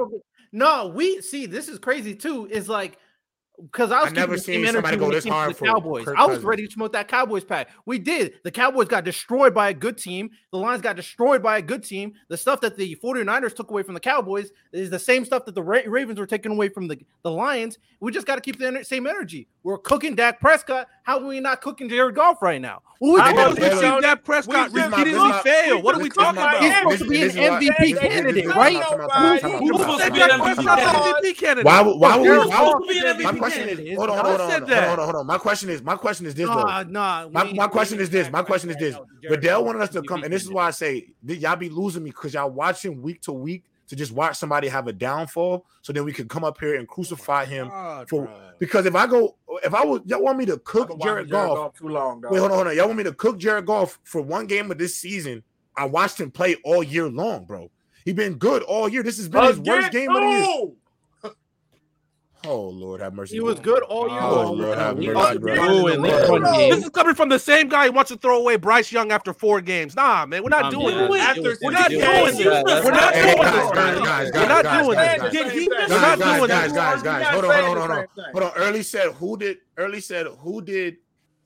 No, 0.53 0.87
we 0.87 1.21
see. 1.21 1.45
This 1.45 1.67
is 1.67 1.79
crazy 1.79 2.15
too. 2.15 2.47
Is 2.47 2.69
like 2.69 2.97
because 3.59 3.91
I 3.91 4.01
was 4.01 4.11
I 4.11 4.15
never 4.15 4.37
seen 4.37 4.65
somebody 4.65 4.97
go 4.97 5.11
this 5.11 5.25
hard 5.25 5.55
for 5.55 5.65
Cowboys. 5.65 6.05
Kirk 6.05 6.17
I 6.17 6.25
was 6.25 6.39
ready 6.39 6.65
to 6.65 6.71
smoke 6.71 6.93
that 6.93 7.07
Cowboys 7.07 7.43
pack. 7.43 7.69
We 7.85 7.99
did. 7.99 8.33
The 8.43 8.51
Cowboys 8.51 8.87
got 8.87 9.03
destroyed 9.03 9.53
by 9.53 9.69
a 9.69 9.73
good 9.73 9.97
team. 9.97 10.31
The 10.51 10.57
Lions 10.57 10.81
got 10.81 10.95
destroyed 10.95 11.43
by 11.43 11.57
a 11.57 11.61
good 11.61 11.83
team. 11.83 12.13
The 12.29 12.37
stuff 12.37 12.61
that 12.61 12.77
the 12.77 12.95
49ers 13.03 13.55
took 13.55 13.69
away 13.69 13.83
from 13.83 13.93
the 13.93 13.99
Cowboys 13.99 14.51
is 14.71 14.89
the 14.89 14.99
same 14.99 15.25
stuff 15.25 15.45
that 15.45 15.55
the 15.55 15.63
Ravens 15.63 16.19
were 16.19 16.25
taking 16.25 16.51
away 16.51 16.69
from 16.69 16.87
the, 16.87 16.99
the 17.23 17.31
Lions. 17.31 17.77
We 17.99 18.11
just 18.11 18.25
got 18.25 18.35
to 18.35 18.41
keep 18.41 18.57
the 18.57 18.83
same 18.83 19.05
energy. 19.05 19.47
We're 19.63 19.77
cooking 19.77 20.15
Dak 20.15 20.39
Prescott. 20.39 20.87
How 21.03 21.19
are 21.19 21.25
we 21.25 21.39
not 21.39 21.61
cooking 21.61 21.87
Jared 21.89 22.15
Goff 22.15 22.41
right 22.41 22.61
now? 22.61 22.81
Well, 22.99 23.13
we 23.13 23.19
I 23.19 23.53
see 23.55 24.01
Dak 24.01 24.23
Prescott 24.23 24.71
repeatedly 24.71 25.31
fail. 25.43 25.81
What 25.81 25.95
are 25.95 26.01
we 26.01 26.09
talking 26.09 26.39
about? 26.39 26.61
He's 26.61 26.75
supposed 26.77 26.99
to 26.99 27.09
be 27.09 27.23
an 27.23 27.29
MVP 27.31 27.99
candidate, 27.99 28.47
right? 28.47 28.75
Who's 28.75 29.79
supposed 29.79 30.03
to 30.03 30.11
be 30.11 30.21
an 30.21 30.29
MVP 30.29 31.37
candidate? 31.37 31.65
Why 31.65 31.81
would 31.81 32.87
we? 32.87 33.25
question 33.51 33.69
is, 33.69 33.79
is 33.79 33.97
hold 33.97 34.09
on, 34.09 34.17
hold 34.17 34.41
on, 34.41 34.49
hold 34.49 34.63
on, 34.63 34.69
hold 34.69 34.71
on, 34.71 34.87
hold 34.87 34.99
on, 34.99 35.05
hold 35.05 35.15
on. 35.15 35.27
My 35.27 35.37
question 35.37 35.69
is, 35.69 35.81
my 35.81 35.95
question 35.95 36.25
is 36.25 36.35
this 36.35 36.47
nah, 36.47 36.83
though. 36.83 36.89
Nah, 36.89 37.29
my, 37.29 37.53
my 37.53 37.67
question 37.67 37.99
is 37.99 38.09
this. 38.09 38.31
My 38.31 38.43
question 38.43 38.69
is 38.69 38.77
this. 38.77 38.95
Goodell 39.27 39.63
wanted 39.65 39.81
us 39.81 39.89
to 39.89 40.01
come, 40.01 40.23
and 40.23 40.33
this 40.33 40.43
is 40.43 40.51
why 40.51 40.67
I 40.67 40.71
say 40.71 41.07
y'all 41.25 41.55
be 41.55 41.69
losing 41.69 42.03
me 42.03 42.11
because 42.11 42.33
y'all 42.33 42.49
watching 42.49 43.01
week 43.01 43.21
to 43.21 43.31
week 43.31 43.63
to 43.87 43.95
just 43.95 44.13
watch 44.13 44.37
somebody 44.37 44.69
have 44.69 44.87
a 44.87 44.93
downfall, 44.93 45.65
so 45.81 45.91
then 45.91 46.05
we 46.05 46.13
could 46.13 46.29
come 46.29 46.43
up 46.43 46.57
here 46.59 46.75
and 46.75 46.87
crucify 46.87 47.45
him 47.45 47.69
for. 48.07 48.29
Because 48.57 48.85
if 48.85 48.95
I 48.95 49.07
go, 49.07 49.35
if 49.63 49.73
I 49.73 49.83
was 49.83 50.01
y'all 50.05 50.21
want 50.21 50.37
me 50.37 50.45
to 50.45 50.57
cook 50.59 50.89
Jared, 51.01 51.29
Jared 51.29 51.29
Goff, 51.29 51.77
too 51.77 51.89
long. 51.89 52.21
Wait, 52.21 52.39
hold 52.39 52.51
on, 52.51 52.57
hold 52.57 52.67
on. 52.67 52.77
Y'all 52.77 52.85
want 52.85 52.97
me 52.97 53.03
to 53.03 53.13
cook 53.13 53.37
Jared 53.37 53.65
Goff 53.65 53.99
for 54.03 54.21
one 54.21 54.47
game 54.47 54.71
of 54.71 54.77
this 54.77 54.95
season? 54.95 55.43
I 55.75 55.85
watched 55.85 56.19
him 56.19 56.31
play 56.31 56.55
all 56.63 56.83
year 56.83 57.09
long, 57.09 57.45
bro. 57.45 57.71
He 58.05 58.13
been 58.13 58.35
good 58.35 58.63
all 58.63 58.89
year. 58.89 59.03
This 59.03 59.17
has 59.17 59.29
been 59.29 59.43
his 59.45 59.59
worst 59.59 59.91
game 59.91 60.09
of 60.09 60.15
the 60.15 60.27
year. 60.27 60.71
Oh 62.43 62.69
Lord, 62.69 63.01
have 63.01 63.13
mercy. 63.13 63.35
He 63.35 63.39
was 63.39 63.59
good 63.59 63.83
all 63.83 64.09
year. 64.09 64.19
Oh 64.19 64.51
Lord, 64.51 64.77
have 64.77 64.97
mercy, 64.97 65.37
bro. 65.37 66.69
This 66.71 66.83
is 66.83 66.89
coming 66.89 67.13
from 67.13 67.29
the 67.29 67.37
same 67.37 67.69
guy 67.69 67.85
who 67.85 67.91
wants 67.91 68.09
to 68.09 68.17
throw 68.17 68.39
away 68.39 68.55
Bryce 68.55 68.91
Young 68.91 69.11
after 69.11 69.31
four 69.31 69.61
games. 69.61 69.95
Nah, 69.95 70.25
man, 70.25 70.41
we're 70.41 70.49
not 70.49 70.71
doing 70.71 70.97
this. 70.97 71.07
We're 71.09 71.17
not 71.17 71.35
doing 71.35 71.43
this. 71.43 71.61
We're 71.61 71.71
not 71.71 71.89
doing 71.89 72.37
this. 72.57 72.83
We're 72.83 72.91
not 72.91 73.13
doing 73.13 73.37
this. 73.37 74.31
We're 74.33 74.47
not 74.47 76.17
doing 76.19 76.47
this. 76.47 76.71
Guys, 76.71 76.71
guys, 76.71 77.03
guys, 77.03 77.27
hold 77.27 77.45
on, 77.45 77.63
hold 77.63 77.77
on, 77.77 77.89
hold 77.89 77.91
on, 77.91 78.07
hold 78.31 78.43
on. 78.43 78.51
Early 78.55 78.81
said 78.83 79.11
who 79.13 79.37
did? 79.37 79.57
Early 79.77 80.01
said 80.01 80.25
who 80.25 80.61
did? 80.61 80.97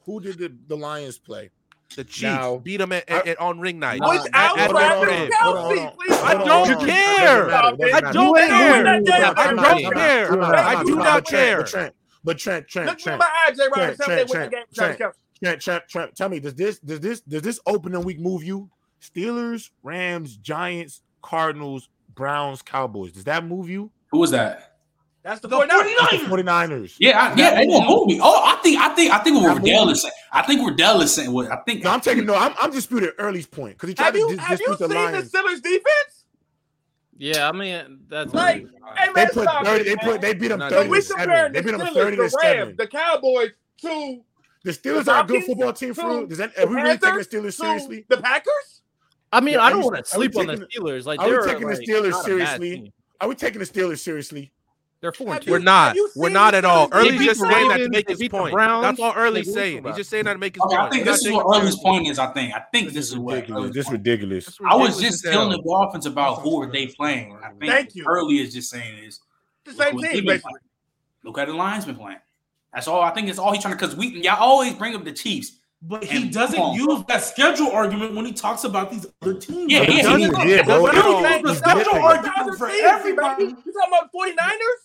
Who 0.05 0.22
did 0.22 0.67
the 0.69 0.77
Lions 0.77 1.17
play? 1.17 1.49
The 1.95 2.03
Chiefs 2.03 2.22
now, 2.22 2.57
beat 2.57 2.77
them 2.77 2.91
at, 2.91 3.09
at, 3.09 3.39
on 3.39 3.59
ring 3.59 3.80
night. 3.80 4.01
Without 4.01 4.59
at, 4.59 4.69
Travis 4.69 5.35
Kelce, 5.35 5.95
please. 5.95 6.11
I 6.11 6.34
don't 6.34 6.85
care. 6.85 7.49
I 7.51 8.11
don't 8.11 8.35
care. 8.35 8.99
I 9.38 9.53
don't 9.53 9.93
care. 9.93 10.43
I 10.43 10.84
do 10.84 10.95
not 10.95 11.26
care. 11.26 11.93
But 12.23 12.38
Trent, 12.39 12.67
Trent, 12.67 12.89
Look 12.89 12.97
Trent, 12.99 13.22
Trent, 13.22 13.55
Trent, 13.55 14.27
Trent, 14.27 14.30
Trent, 14.30 14.51
Trent, 14.73 15.13
Trent, 15.41 15.61
Trent, 15.61 15.84
Trent, 15.88 16.15
tell 16.15 16.27
me, 16.27 16.39
does 16.39 16.55
this, 16.55 16.80
does 16.80 16.99
this, 16.99 17.22
does 17.22 17.43
this 17.43 17.59
opening 17.67 18.03
week 18.03 18.19
move 18.19 18.43
you? 18.43 18.69
Steelers, 18.99 19.69
Rams, 19.84 20.35
Giants, 20.38 21.01
Cardinals, 21.22 21.89
Browns, 22.15 22.63
Cowboys. 22.63 23.11
Does 23.11 23.26
that 23.26 23.45
move 23.45 23.69
you? 23.69 23.91
Who 24.11 24.17
was 24.17 24.31
that? 24.31 24.74
That's 25.26 25.39
the, 25.39 25.47
the 25.47 25.56
49ers. 25.56 26.19
49ers. 26.27 26.97
Yeah, 26.99 27.19
I, 27.19 27.35
yeah, 27.35 27.56
they 27.56 27.65
won't 27.65 27.89
move 27.89 28.06
me. 28.06 28.19
Oh, 28.22 28.43
I 28.45 28.61
think, 28.61 28.80
I 28.80 28.89
think, 28.89 29.11
I 29.11 29.18
think 29.18 29.41
we're 29.41 29.57
Dallas. 29.60 30.03
Saying. 30.03 30.14
I 30.31 30.43
think 30.43 30.61
we're 30.61 30.76
Dallas 30.76 31.15
saying 31.15 31.31
what 31.31 31.52
I 31.52 31.56
think. 31.65 31.84
No, 31.84 31.89
I'm 31.89 31.99
taking 31.99 32.27
no. 32.27 32.35
I'm, 32.35 32.53
I'm 32.61 32.69
disputing 32.69 33.10
Early's 33.18 33.47
point 33.47 33.73
because 33.73 33.89
he 33.89 33.95
tried 33.95 34.06
have 34.06 34.14
to 34.14 34.19
you, 34.19 34.30
dis- 34.30 34.39
have 34.39 34.61
you 34.61 34.76
the 34.76 34.88
seen 34.88 34.89
the 34.89 35.22
Steelers 35.23 35.64
defense? 35.64 36.26
Yeah, 37.18 37.49
I 37.49 37.53
mean 37.53 38.02
that's 38.07 38.35
like 38.35 38.68
hey, 38.97 39.11
man, 39.14 39.14
they 39.15 39.26
put 39.26 39.49
30, 39.65 39.84
they 39.84 39.95
put 39.95 40.22
they 40.22 40.34
beat 40.35 40.49
them 40.49 40.60
thirty 40.60 40.89
to 40.89 41.02
seven. 41.02 41.53
They 41.53 41.61
beat 41.61 41.77
them 41.77 41.88
thirty 41.88 42.18
to 42.18 42.30
seven. 42.30 42.76
The 42.77 42.85
Cowboys 42.85 43.49
to 43.81 44.22
the 44.64 44.72
Steelers 44.72 45.07
are 45.07 45.23
a 45.23 45.27
good 45.27 45.43
football 45.43 45.73
team 45.73 45.95
for. 45.95 46.27
Does 46.27 46.38
that 46.38 46.56
are 46.60 46.68
we 46.68 46.76
really 46.76 46.99
taking 46.99 47.18
the 47.18 47.26
Steelers 47.26 47.53
seriously? 47.53 48.06
The 48.10 48.18
Packers. 48.18 48.81
I 49.31 49.41
mean, 49.41 49.57
I 49.57 49.72
don't 49.72 49.81
want 49.81 49.97
to 49.97 50.06
sleep 50.06 50.38
on 50.38 50.45
the 50.45 50.68
Steelers. 50.68 51.06
Like, 51.06 51.19
are 51.19 51.30
we 51.30 51.47
taking 51.47 51.68
the 51.68 51.76
Steelers 51.76 52.23
seriously? 52.23 52.93
Are 53.22 53.27
we 53.27 53.34
taking 53.34 53.57
the 53.57 53.65
Steelers 53.65 53.99
seriously? 53.99 54.52
They're 55.01 55.11
four. 55.11 55.39
We're 55.45 55.59
not. 55.59 55.95
We're 56.15 56.30
not 56.30 56.55
at 56.55 56.65
all. 56.65 56.89
Early's 56.91 57.22
just 57.22 57.39
saying 57.39 57.67
that 57.67 57.77
to 57.77 57.89
make 57.89 58.09
his 58.09 58.27
point. 58.27 58.55
That's 58.57 58.99
all 58.99 59.13
Early's 59.15 59.53
saying. 59.53 59.84
He's 59.84 59.95
just 59.97 60.09
saying 60.09 60.26
that 60.26 60.34
to 60.34 60.39
make 60.39 60.55
his 60.55 60.63
okay, 60.63 60.76
point. 60.76 60.88
I 60.88 60.89
think 60.89 61.05
this 61.05 61.26
is 61.26 61.31
what 61.31 61.45
Early's 61.57 61.77
point 61.77 62.07
is. 62.07 62.17
I 62.17 62.27
think. 62.27 62.53
I 62.55 62.63
think 62.73 62.88
this, 62.88 62.95
this 62.95 63.09
is 63.09 63.17
what. 63.17 63.45
This 63.73 63.91
ridiculous. 63.91 64.57
I 64.65 64.76
was 64.76 64.99
just 64.99 65.23
telling 65.23 65.51
the 65.51 65.61
Dolphins 65.61 66.05
about 66.05 66.41
who 66.41 66.61
are 66.61 66.72
they 66.72 66.88
playing. 66.88 67.38
I 67.43 67.49
think 67.49 67.72
Thank 67.72 67.95
you. 67.95 68.05
Early 68.07 68.38
is 68.38 68.53
just 68.53 68.69
saying 68.69 69.03
is 69.03 69.19
the 69.65 69.73
same 69.73 69.99
thing. 69.99 70.41
Look 71.23 71.38
at 71.38 71.47
the 71.47 71.53
Lions 71.53 71.85
playing. 71.85 72.19
That's 72.73 72.88
all. 72.88 73.01
I 73.01 73.11
think 73.11 73.30
it's 73.30 73.39
all 73.39 73.51
he's 73.53 73.61
trying 73.61 73.77
to. 73.77 73.80
Because 73.80 73.95
we 73.95 74.22
y'all 74.22 74.38
always 74.39 74.73
bring 74.73 74.95
up 74.95 75.03
the 75.03 75.11
Chiefs. 75.11 75.59
But 75.81 76.03
he 76.03 76.23
and 76.23 76.34
doesn't 76.34 76.73
use 76.73 77.03
that 77.07 77.23
schedule 77.23 77.69
argument 77.69 78.15
when 78.15 78.26
he 78.26 78.34
talks 78.34 78.63
about 78.63 78.89
these 78.89 79.05
other 79.22 79.35
teams. 79.35 79.72
Yeah, 79.72 79.84
yeah, 79.84 79.91
he 79.91 80.01
doesn't. 80.01 80.47
Yeah, 80.47 81.39
use 81.39 81.57
schedule 81.59 81.95
argument 81.95 82.57
for 82.57 82.69
everybody. 82.69 83.43
You 83.43 83.55
talking 83.55 83.72
about 83.88 84.09
49ers? 84.11 84.84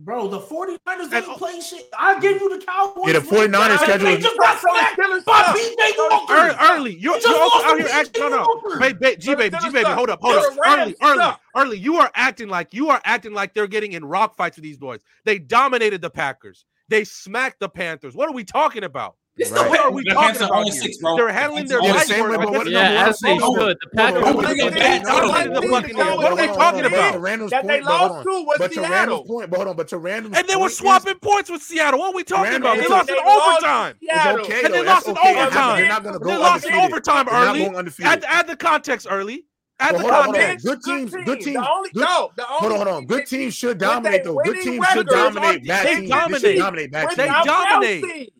Bro, 0.00 0.28
the 0.28 0.38
49ers 0.38 1.12
ain't 1.12 1.38
play 1.38 1.60
shit. 1.60 1.88
I 1.98 2.20
give 2.20 2.40
you 2.40 2.56
the 2.56 2.64
Cowboys. 2.64 3.04
Yeah, 3.06 3.12
the 3.14 3.20
49ers 3.20 3.78
schedule. 3.80 4.06
They 4.06 4.18
just 4.18 4.38
got 4.38 4.60
sacked 4.60 4.96
by 4.96 5.42
BJ 5.56 6.58
Early. 6.70 6.92
You, 6.94 6.98
you 6.98 7.14
just 7.14 7.26
you're 7.26 7.36
also 7.40 7.66
out 7.66 7.78
here 7.78 7.88
acting. 7.90 8.22
No, 8.22 8.28
no. 8.28 8.78
Hey, 8.78 8.92
ba- 8.92 9.16
G 9.16 9.34
baby, 9.34 9.56
G 9.60 9.70
baby, 9.70 9.90
hold 9.90 10.10
up, 10.10 10.20
hold 10.22 10.36
up. 10.36 10.44
Early, 10.64 10.94
early, 11.02 11.34
early. 11.56 11.78
You 11.78 11.96
are 11.96 12.10
acting 12.14 12.48
like 12.48 12.72
you 12.72 12.90
are 12.90 13.00
acting 13.04 13.32
like 13.32 13.54
they're 13.54 13.66
getting 13.66 13.92
in 13.92 14.04
rock 14.04 14.36
fights 14.36 14.56
with 14.56 14.62
these 14.62 14.78
boys. 14.78 15.00
They 15.24 15.40
dominated 15.40 16.00
the 16.00 16.10
Packers. 16.10 16.64
They 16.88 17.02
smacked 17.02 17.58
the 17.58 17.68
Panthers. 17.68 18.14
What 18.14 18.28
are 18.28 18.34
we 18.34 18.44
talking 18.44 18.84
about? 18.84 19.16
This 19.38 19.50
right. 19.52 19.64
the 19.64 19.70
way 19.70 19.78
are 19.78 19.92
we 19.92 20.02
talking 20.04 20.42
about 20.42 20.64
here? 20.64 20.72
Six, 20.72 20.98
bro. 20.98 21.16
They're 21.16 21.28
handling 21.28 21.66
their 21.66 21.80
life. 21.80 22.08
The 22.08 22.14
same 22.14 22.28
way, 22.28 22.36
yeah, 22.66 22.94
no, 22.94 23.06
as 23.06 23.18
they 23.20 23.38
should. 23.38 23.78
The 23.80 23.88
Packers 23.94 24.24
are 24.24 24.32
the 24.32 25.68
Buccaneers. 25.70 25.96
What 25.96 26.32
are 26.32 26.36
they 26.36 26.46
talking 26.48 26.84
about? 26.84 27.50
That 27.50 27.66
they 27.66 27.80
lost 27.80 28.24
to 28.24 28.44
was 28.44 28.74
Seattle. 28.74 29.24
Point, 29.24 29.50
but 29.50 29.56
hold 29.56 29.68
on, 29.68 29.76
but 29.76 29.88
to 29.88 29.98
Randall's 29.98 30.36
and 30.36 30.46
they 30.48 30.56
were 30.56 30.68
swapping 30.68 31.18
points 31.20 31.50
with 31.50 31.62
Seattle. 31.62 32.00
What 32.00 32.14
are 32.14 32.16
we 32.16 32.24
talking 32.24 32.54
about? 32.54 32.78
They 32.78 32.88
lost 32.88 33.08
in 33.08 33.16
overtime. 33.16 33.94
Okay, 34.40 34.64
and 34.64 34.74
they 34.74 34.84
lost 34.84 35.06
in 35.06 35.16
overtime. 35.16 36.18
They 36.22 36.36
lost 36.36 36.66
in 36.66 36.74
overtime 36.74 37.28
early. 37.28 37.70
Add 38.02 38.48
the 38.48 38.56
context 38.56 39.06
early. 39.08 39.44
At 39.80 39.92
the 39.92 40.00
hold 40.00 40.10
on, 40.10 40.24
hold 40.24 40.36
Good 40.36 40.58
teams, 40.58 40.64
good 40.64 40.82
teams. 40.82 41.24
Good 41.24 41.40
teams 41.40 41.56
the 41.56 41.70
only, 41.70 41.90
good, 41.90 42.00
no, 42.00 42.32
the 42.36 42.44
only 42.48 42.58
hold 42.58 42.72
on, 42.72 42.78
hold 42.78 42.88
on. 42.88 43.06
Good 43.06 43.26
teams 43.26 43.54
should 43.54 43.78
dominate 43.78 44.24
though. 44.24 44.40
Good 44.44 44.60
teams 44.60 44.84
should 44.88 45.06
dominate 45.06 45.64
bad 45.64 45.86
teams. 45.86 46.42
They 46.42 46.56
dominate 46.56 46.90
bad 46.90 47.10
teams. 47.10 47.16
They 47.16 47.28
dominate. 47.28 48.32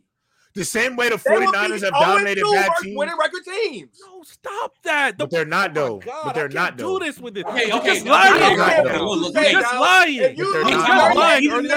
The 0.58 0.64
same 0.64 0.96
way 0.96 1.08
the 1.08 1.14
49ers 1.14 1.84
have 1.84 1.92
dominated 1.92 2.44
bad 2.50 2.70
teams. 2.82 2.98
Winning 2.98 3.14
record 3.16 3.44
teams. 3.44 4.00
No, 4.04 4.22
stop 4.24 4.74
that. 4.82 5.16
The, 5.16 5.24
but 5.24 5.30
they're 5.30 5.44
not 5.44 5.70
oh 5.70 5.74
though. 5.74 5.98
God, 6.00 6.24
but 6.24 6.34
they're 6.34 6.48
not 6.48 6.76
though. 6.76 6.98
Do 6.98 7.04
this 7.04 7.20
with 7.20 7.36
it. 7.36 7.46
Okay, 7.46 7.72
okay. 7.72 7.94
Just 7.94 8.06
lying. 8.06 8.40
Just 8.40 9.74
lying. 9.74 10.36
Just 10.36 10.56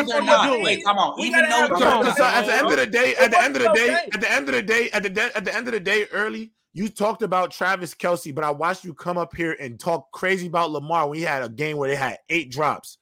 lying. 0.09 0.81
Come 0.83 0.97
on. 0.97 1.19
Even 1.19 1.47
though 1.47 1.65
at 1.65 2.45
the 2.47 2.53
end 2.55 2.71
of 2.71 2.77
the 2.77 2.87
day, 2.87 3.13
at 3.19 3.29
the 3.29 3.39
end 3.39 3.55
of 3.55 3.61
the 3.61 3.71
day, 3.71 3.95
at 4.11 4.19
the 4.19 4.31
end 4.31 4.49
of 4.49 4.55
the 4.55 4.63
day, 4.63 4.89
at 4.91 5.03
the 5.03 5.37
at 5.37 5.45
the 5.45 5.55
end 5.55 5.67
of 5.67 5.73
the 5.73 5.79
day, 5.79 6.05
early. 6.11 6.51
You 6.73 6.87
talked 6.87 7.21
about 7.21 7.51
Travis 7.51 7.93
Kelce, 7.93 8.33
but 8.33 8.45
I 8.45 8.51
watched 8.51 8.85
you 8.85 8.93
come 8.93 9.17
up 9.17 9.35
here 9.35 9.57
and 9.59 9.77
talk 9.77 10.09
crazy 10.13 10.47
about 10.47 10.71
Lamar 10.71 11.09
when 11.09 11.17
he 11.17 11.23
had 11.25 11.43
a 11.43 11.49
game 11.49 11.75
where 11.75 11.89
they 11.89 11.97
had 11.97 12.17
eight 12.29 12.49
drops. 12.49 12.97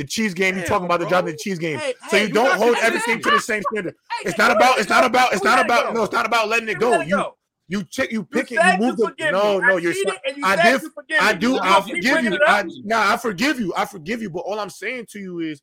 The 0.00 0.06
cheese 0.06 0.32
game, 0.32 0.56
you 0.56 0.64
talking 0.64 0.86
about 0.86 1.00
the 1.00 1.06
bro. 1.06 1.20
the 1.20 1.36
Chiefs 1.36 1.58
game. 1.58 1.78
Hey, 1.78 1.92
so 2.08 2.16
you 2.16 2.28
you 2.28 2.32
don't 2.32 2.56
hold 2.56 2.74
everything 2.78 3.20
to 3.20 3.30
the 3.32 3.38
same 3.38 3.62
standard. 3.70 3.94
Hey, 4.22 4.30
It's 4.30 4.38
not 4.38 4.50
about. 4.50 4.78
It's 4.78 4.88
not 4.88 5.04
about. 5.04 5.34
It's 5.34 5.44
not 5.44 5.62
about. 5.62 5.92
No, 5.92 6.04
it's 6.04 6.12
not 6.14 6.24
about 6.24 6.48
letting 6.48 6.70
it 6.70 6.78
go. 6.78 7.02
You 7.02 7.22
you 7.68 7.84
check. 7.84 8.10
You 8.10 8.20
You 8.20 8.24
pick 8.24 8.50
it. 8.50 8.54
You 8.54 8.78
move 8.78 8.96
the. 8.96 9.30
No, 9.30 9.58
no. 9.58 9.76
You're. 9.76 9.92
you 9.92 10.06
I 10.42 10.56
did. 10.56 10.80
I 11.20 11.34
do. 11.34 11.58
I 11.58 11.82
forgive 11.82 12.24
you. 12.24 12.38
I, 12.46 12.64
nah, 12.82 13.12
I 13.12 13.18
forgive 13.18 13.60
you. 13.60 13.74
I 13.76 13.84
forgive 13.84 14.22
you. 14.22 14.30
But 14.30 14.38
all 14.38 14.58
I'm 14.58 14.70
saying 14.70 15.08
to 15.10 15.18
you 15.18 15.40
is, 15.40 15.60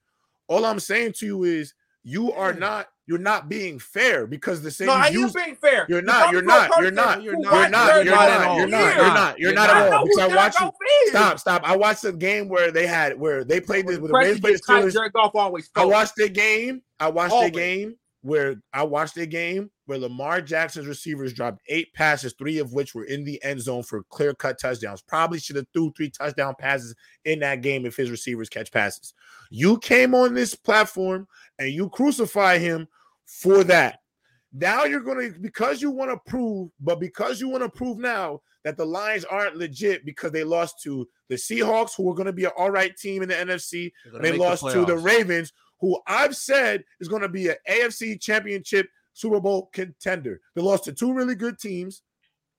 all 0.48 0.66
I'm 0.66 0.80
saying 0.80 1.14
to 1.14 1.26
you 1.26 1.44
is, 1.44 1.74
you 2.04 2.32
are 2.32 2.54
not 2.54 2.90
you're 3.08 3.18
not 3.18 3.48
being 3.48 3.80
fair 3.80 4.28
because 4.28 4.62
the 4.62 4.70
same 4.70 4.88
No, 4.88 5.06
you 5.08 5.26
am 5.26 5.32
being 5.34 5.56
fair. 5.56 5.86
You're 5.88 6.02
not. 6.02 6.34
You're 6.34 6.42
not. 6.42 6.70
You're 6.82 6.92
not. 6.92 7.24
You're 7.24 7.40
not. 7.40 7.54
You're 7.54 7.70
not. 7.70 8.06
You're 8.06 8.14
not. 8.14 8.58
You're 8.58 8.68
not. 8.68 8.96
You're 8.96 9.08
not. 9.08 9.40
You're 9.40 9.50
You're 9.50 9.56
not 9.56 9.68
not. 9.68 9.78
at 9.78 9.94
all. 9.94 10.06
Because 10.06 10.32
I 10.32 10.36
watched 10.36 10.58
Stop. 11.08 11.40
Stop. 11.40 11.62
I 11.64 11.76
watched 11.78 12.02
the 12.02 12.12
game 12.12 12.50
where 12.50 12.70
they 12.70 12.86
had 12.86 13.18
where 13.18 13.46
they 13.46 13.62
played 13.62 13.88
this 13.88 13.98
with 13.98 14.12
the 14.12 14.18
Ravens 14.18 14.42
played 14.42 14.56
the 14.56 14.60
Steelers. 14.60 14.94
Jared 14.94 15.14
Goff 15.14 15.36
always 15.36 15.70
I 15.76 15.86
watched 15.86 16.16
the 16.18 16.28
game. 16.28 16.82
I 17.00 17.10
watched 17.10 17.40
the 17.40 17.50
game 17.50 17.96
where 18.22 18.56
I 18.74 18.84
watched 18.84 19.16
the 19.16 19.26
game 19.26 19.72
where 19.86 19.98
Lamar 19.98 20.42
Jackson's 20.42 20.86
receivers 20.86 21.32
dropped 21.32 21.62
eight 21.70 21.94
passes, 21.94 22.34
three 22.38 22.58
of 22.58 22.74
which 22.74 22.94
were 22.94 23.06
in 23.06 23.24
the 23.24 23.42
end 23.42 23.62
zone 23.62 23.84
for 23.84 24.04
clear 24.10 24.34
cut 24.34 24.60
touchdowns. 24.60 25.02
Probably 25.02 25.40
should 25.40 25.56
have 25.56 25.68
threw 25.74 25.94
three 25.96 26.10
touchdown 26.10 26.56
passes 26.60 26.94
in 27.24 27.40
that 27.40 27.62
game 27.62 27.86
if 27.86 27.96
his 27.96 28.12
receivers 28.12 28.50
catch 28.50 28.70
passes. 28.70 29.14
You 29.50 29.78
came 29.80 30.14
on 30.14 30.34
this 30.34 30.56
platform 30.56 31.26
and 31.58 31.70
you 31.70 31.90
crucify 31.90 32.58
him 32.58 32.88
for 33.28 33.64
that. 33.66 34.00
Now 34.54 34.86
you're 34.86 35.02
gonna 35.02 35.30
because 35.40 35.82
you 35.82 35.92
want 35.92 36.10
to 36.10 36.32
prove, 36.32 36.72
but 36.80 37.00
because 37.00 37.40
you 37.40 37.50
want 37.50 37.64
to 37.64 37.70
prove 37.70 38.00
now 38.00 38.42
that 38.64 38.78
the 38.78 38.86
Lions 38.86 39.24
aren't 39.26 39.58
legit 39.58 40.04
because 40.06 40.32
they 40.32 40.44
lost 40.44 40.82
to 40.84 41.08
the 41.30 41.36
Seahawks, 41.36 41.96
who 41.96 42.10
are 42.10 42.16
going 42.16 42.26
to 42.26 42.34
be 42.34 42.46
an 42.46 42.52
all 42.58 42.72
right 42.72 42.96
team 42.98 43.22
in 43.22 43.30
the 43.30 43.36
NFC, 43.36 43.92
they 44.12 44.20
make 44.20 44.34
the 44.34 44.40
lost 44.40 44.64
to 44.72 44.86
the. 44.86 44.98
Ravens, 44.98 45.54
who 45.80 46.00
I've 46.08 46.36
said 46.36 46.84
is 47.00 47.08
going 47.08 47.22
to 47.22 47.30
be 47.30 47.50
an 47.50 47.56
AFC 47.70 48.20
championship 48.20 48.90
Super 49.14 49.40
Bowl 49.40 49.70
contender. 49.74 50.42
They 50.56 50.62
lost 50.62 50.86
to 50.86 50.94
two 50.94 51.14
really 51.14 51.36
good 51.36 51.60
teams, 51.60 52.02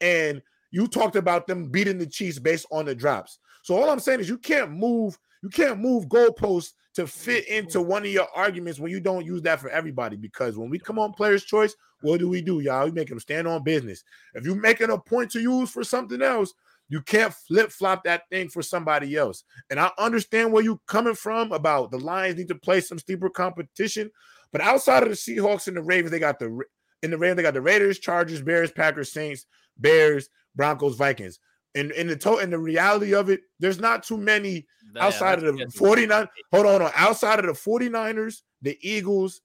and 0.00 0.40
you 0.70 0.86
talked 0.86 1.16
about 1.16 1.46
them 1.46 1.68
beating 1.68 1.98
the 1.98 2.06
Chiefs 2.06 2.38
based 2.38 2.66
on 2.70 2.84
the 2.84 2.94
drops. 2.94 3.38
So 3.62 3.76
all 3.76 3.90
I'm 3.90 4.00
saying 4.00 4.20
is 4.20 4.28
you 4.28 4.38
can't 4.38 4.70
move, 4.70 5.18
you 5.42 5.48
can't 5.48 5.78
move 5.78 6.06
goalposts 6.06 6.72
to 6.98 7.06
fit 7.06 7.46
into 7.46 7.80
one 7.80 8.02
of 8.02 8.10
your 8.10 8.26
arguments 8.34 8.80
when 8.80 8.90
you 8.90 8.98
don't 8.98 9.24
use 9.24 9.40
that 9.42 9.60
for 9.60 9.68
everybody. 9.70 10.16
Because 10.16 10.58
when 10.58 10.68
we 10.68 10.80
come 10.80 10.98
on 10.98 11.12
player's 11.12 11.44
choice, 11.44 11.76
what 12.00 12.18
do 12.18 12.28
we 12.28 12.42
do, 12.42 12.58
y'all? 12.58 12.86
We 12.86 12.90
make 12.90 13.08
them 13.08 13.20
stand 13.20 13.46
on 13.46 13.62
business. 13.62 14.02
If 14.34 14.44
you're 14.44 14.56
making 14.56 14.90
a 14.90 14.98
point 14.98 15.30
to 15.30 15.40
use 15.40 15.70
for 15.70 15.84
something 15.84 16.20
else, 16.20 16.52
you 16.88 17.00
can't 17.00 17.32
flip 17.32 17.70
flop 17.70 18.02
that 18.02 18.22
thing 18.30 18.48
for 18.48 18.62
somebody 18.62 19.14
else. 19.14 19.44
And 19.70 19.78
I 19.78 19.92
understand 19.96 20.52
where 20.52 20.64
you're 20.64 20.80
coming 20.88 21.14
from 21.14 21.52
about 21.52 21.92
the 21.92 22.00
Lions 22.00 22.36
need 22.36 22.48
to 22.48 22.56
play 22.56 22.80
some 22.80 22.98
steeper 22.98 23.30
competition. 23.30 24.10
But 24.50 24.60
outside 24.60 25.04
of 25.04 25.10
the 25.10 25.14
Seahawks 25.14 25.68
and 25.68 25.76
the 25.76 25.82
Ravens, 25.82 26.10
they 26.10 26.18
got 26.18 26.40
the 26.40 26.62
in 27.04 27.12
the 27.12 27.18
Ravens, 27.18 27.36
they 27.36 27.42
got 27.44 27.54
the 27.54 27.60
Raiders, 27.60 28.00
Chargers, 28.00 28.42
Bears, 28.42 28.72
Packers, 28.72 29.12
Saints, 29.12 29.46
Bears, 29.76 30.30
Broncos, 30.56 30.96
Vikings. 30.96 31.38
And 31.76 31.92
in 31.92 32.08
the 32.08 32.16
to- 32.16 32.38
in 32.38 32.50
the 32.50 32.58
reality 32.58 33.14
of 33.14 33.30
it, 33.30 33.42
there's 33.60 33.78
not 33.78 34.02
too 34.02 34.16
many 34.16 34.66
That- 34.92 35.02
outside 35.04 35.42
of 35.42 35.56
the 35.56 35.70
49. 35.70 36.28
Hold 36.52 36.66
on, 36.66 36.70
hold 36.72 36.82
on. 36.82 36.92
Outside 36.94 37.38
of 37.40 37.46
the 37.46 37.52
49ers, 37.52 38.42
the 38.62 38.78
Eagles, 38.80 39.40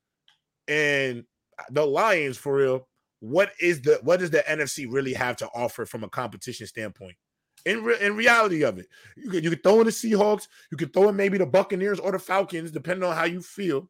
and 0.67 1.25
the 1.69 1.85
Lions 1.85 2.37
for 2.37 2.55
real. 2.55 2.87
What 3.19 3.51
is 3.59 3.81
the 3.81 3.99
what 4.03 4.19
does 4.19 4.31
the 4.31 4.39
NFC 4.47 4.85
really 4.89 5.13
have 5.13 5.37
to 5.37 5.47
offer 5.53 5.85
from 5.85 6.03
a 6.03 6.09
competition 6.09 6.67
standpoint? 6.67 7.15
In, 7.65 7.81
re- 7.83 7.97
in 8.01 8.17
reality 8.17 8.63
of 8.63 8.77
it, 8.77 8.87
you 9.15 9.29
could 9.29 9.43
you 9.43 9.49
could 9.49 9.63
throw 9.63 9.79
in 9.79 9.85
the 9.85 9.91
Seahawks, 9.91 10.47
you 10.71 10.77
could 10.77 10.91
throw 10.91 11.07
in 11.07 11.15
maybe 11.15 11.37
the 11.37 11.45
Buccaneers 11.45 11.99
or 11.99 12.11
the 12.11 12.19
Falcons, 12.19 12.71
depending 12.71 13.07
on 13.07 13.15
how 13.15 13.23
you 13.23 13.41
feel. 13.41 13.89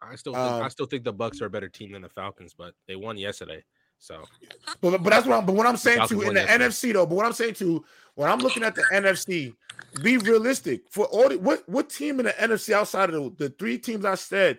I 0.00 0.14
still 0.16 0.34
think, 0.34 0.44
Um, 0.44 0.62
I 0.62 0.68
still 0.68 0.86
think 0.86 1.02
the 1.04 1.12
Bucks 1.12 1.40
are 1.40 1.46
a 1.46 1.50
better 1.50 1.68
team 1.68 1.92
than 1.92 2.02
the 2.02 2.08
Falcons, 2.08 2.54
but 2.56 2.74
they 2.86 2.94
won 2.96 3.16
yesterday. 3.16 3.64
So 4.02 4.24
But, 4.80 5.00
but 5.02 5.10
that's 5.10 5.26
what 5.26 5.38
I'm. 5.38 5.46
But 5.46 5.54
what 5.54 5.64
I'm 5.64 5.76
saying 5.76 5.98
Falcons 5.98 6.22
to 6.22 6.28
in 6.28 6.34
the. 6.34 6.40
NFC 6.40 6.92
though. 6.92 7.06
But 7.06 7.14
what 7.14 7.24
I'm 7.24 7.32
saying 7.32 7.54
to 7.54 7.84
when 8.16 8.28
I'm 8.28 8.40
looking 8.40 8.64
at 8.64 8.74
the 8.74 8.82
NFC, 8.92 9.54
be 10.02 10.16
realistic 10.16 10.82
for 10.90 11.06
all. 11.06 11.28
The, 11.28 11.38
what 11.38 11.62
what 11.68 11.88
team 11.88 12.18
in 12.18 12.26
the 12.26 12.32
NFC 12.32 12.72
outside 12.72 13.10
of 13.10 13.36
the, 13.38 13.44
the 13.44 13.50
three 13.50 13.78
teams 13.78 14.04
I 14.04 14.16
said, 14.16 14.58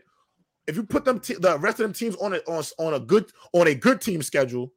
if 0.65 0.77
you 0.77 0.83
put 0.83 1.03
them 1.03 1.19
te- 1.19 1.35
the 1.35 1.59
rest 1.59 1.81
of 1.81 1.83
them 1.83 1.93
teams 1.93 2.15
on 2.15 2.33
a 2.33 2.37
on, 2.47 2.63
on 2.77 2.93
a 2.93 2.99
good 3.01 3.25
on 3.51 3.67
a 3.67 3.75
good 3.75 3.99
team 3.99 4.21
schedule, 4.21 4.71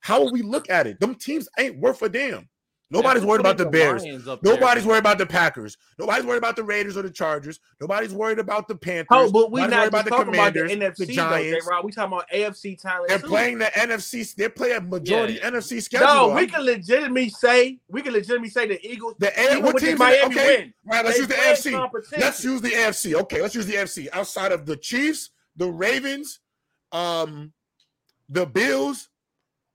how 0.00 0.20
will 0.20 0.32
we 0.32 0.42
look 0.42 0.68
at 0.68 0.86
it? 0.86 1.00
Them 1.00 1.14
teams 1.14 1.48
ain't 1.58 1.78
worth 1.78 2.02
a 2.02 2.10
damn. 2.10 2.46
Nobody's 2.92 3.24
worried 3.24 3.38
about 3.40 3.56
the 3.56 3.66
putting 3.66 3.80
Bears. 4.02 4.26
Up 4.28 4.42
there. 4.42 4.54
Nobody's 4.54 4.84
worried 4.84 4.98
about 4.98 5.18
the 5.18 5.26
Packers. 5.26 5.76
Nobody's 5.96 6.24
worried 6.24 6.38
about 6.38 6.56
the 6.56 6.64
Raiders 6.64 6.96
or 6.96 7.02
the 7.02 7.10
Chargers. 7.10 7.60
Nobody's 7.80 8.12
worried 8.12 8.40
about 8.40 8.66
the 8.66 8.74
Panthers. 8.74 9.06
Oh, 9.12 9.30
but 9.30 9.52
we 9.52 9.60
Nobody's 9.60 9.70
not 9.70 9.92
worried 9.92 9.92
just 9.92 10.08
talking 10.08 10.34
about 10.34 10.54
the 10.54 10.62
the 10.64 10.74
NFC, 10.76 10.96
though, 11.06 11.12
Giants. 11.14 11.64
J-Rob. 11.64 11.84
We 11.84 11.92
talking 11.92 12.12
about 12.14 12.28
AFC 12.30 12.80
talent. 12.80 13.08
They're 13.08 13.18
too. 13.20 13.28
playing 13.28 13.58
the 13.58 13.66
NFC. 13.66 14.34
They're 14.34 14.50
playing 14.50 14.76
a 14.78 14.80
majority 14.80 15.34
Yeah. 15.34 15.50
NFC 15.50 15.80
schedule. 15.80 16.06
No, 16.08 16.34
we 16.34 16.48
can 16.48 16.64
legitimately 16.64 17.28
say 17.28 17.78
we 17.88 18.02
can 18.02 18.12
legitimately 18.12 18.50
say 18.50 18.66
the 18.66 18.84
Eagles. 18.84 19.14
The 19.18 19.38
A- 19.40 19.60
what 19.60 19.74
with 19.74 19.82
this 19.82 19.82
teams 19.82 19.92
in 19.92 19.98
the- 19.98 20.04
Miami 20.04 20.34
okay, 20.34 20.56
win. 20.58 20.74
Right, 20.84 21.04
let's 21.04 21.16
they 21.16 21.20
use 21.20 21.28
the 21.28 21.70
AFC. 21.70 22.18
Let's 22.18 22.44
use 22.44 22.60
the 22.60 22.70
AFC. 22.70 23.14
Okay, 23.14 23.40
let's 23.40 23.54
use 23.54 23.66
the 23.66 23.74
AFC. 23.76 24.08
Outside 24.12 24.50
of 24.50 24.66
the 24.66 24.76
Chiefs, 24.76 25.30
the 25.56 25.70
Ravens, 25.70 26.40
um, 26.90 27.52
the 28.28 28.46
Bills, 28.46 29.10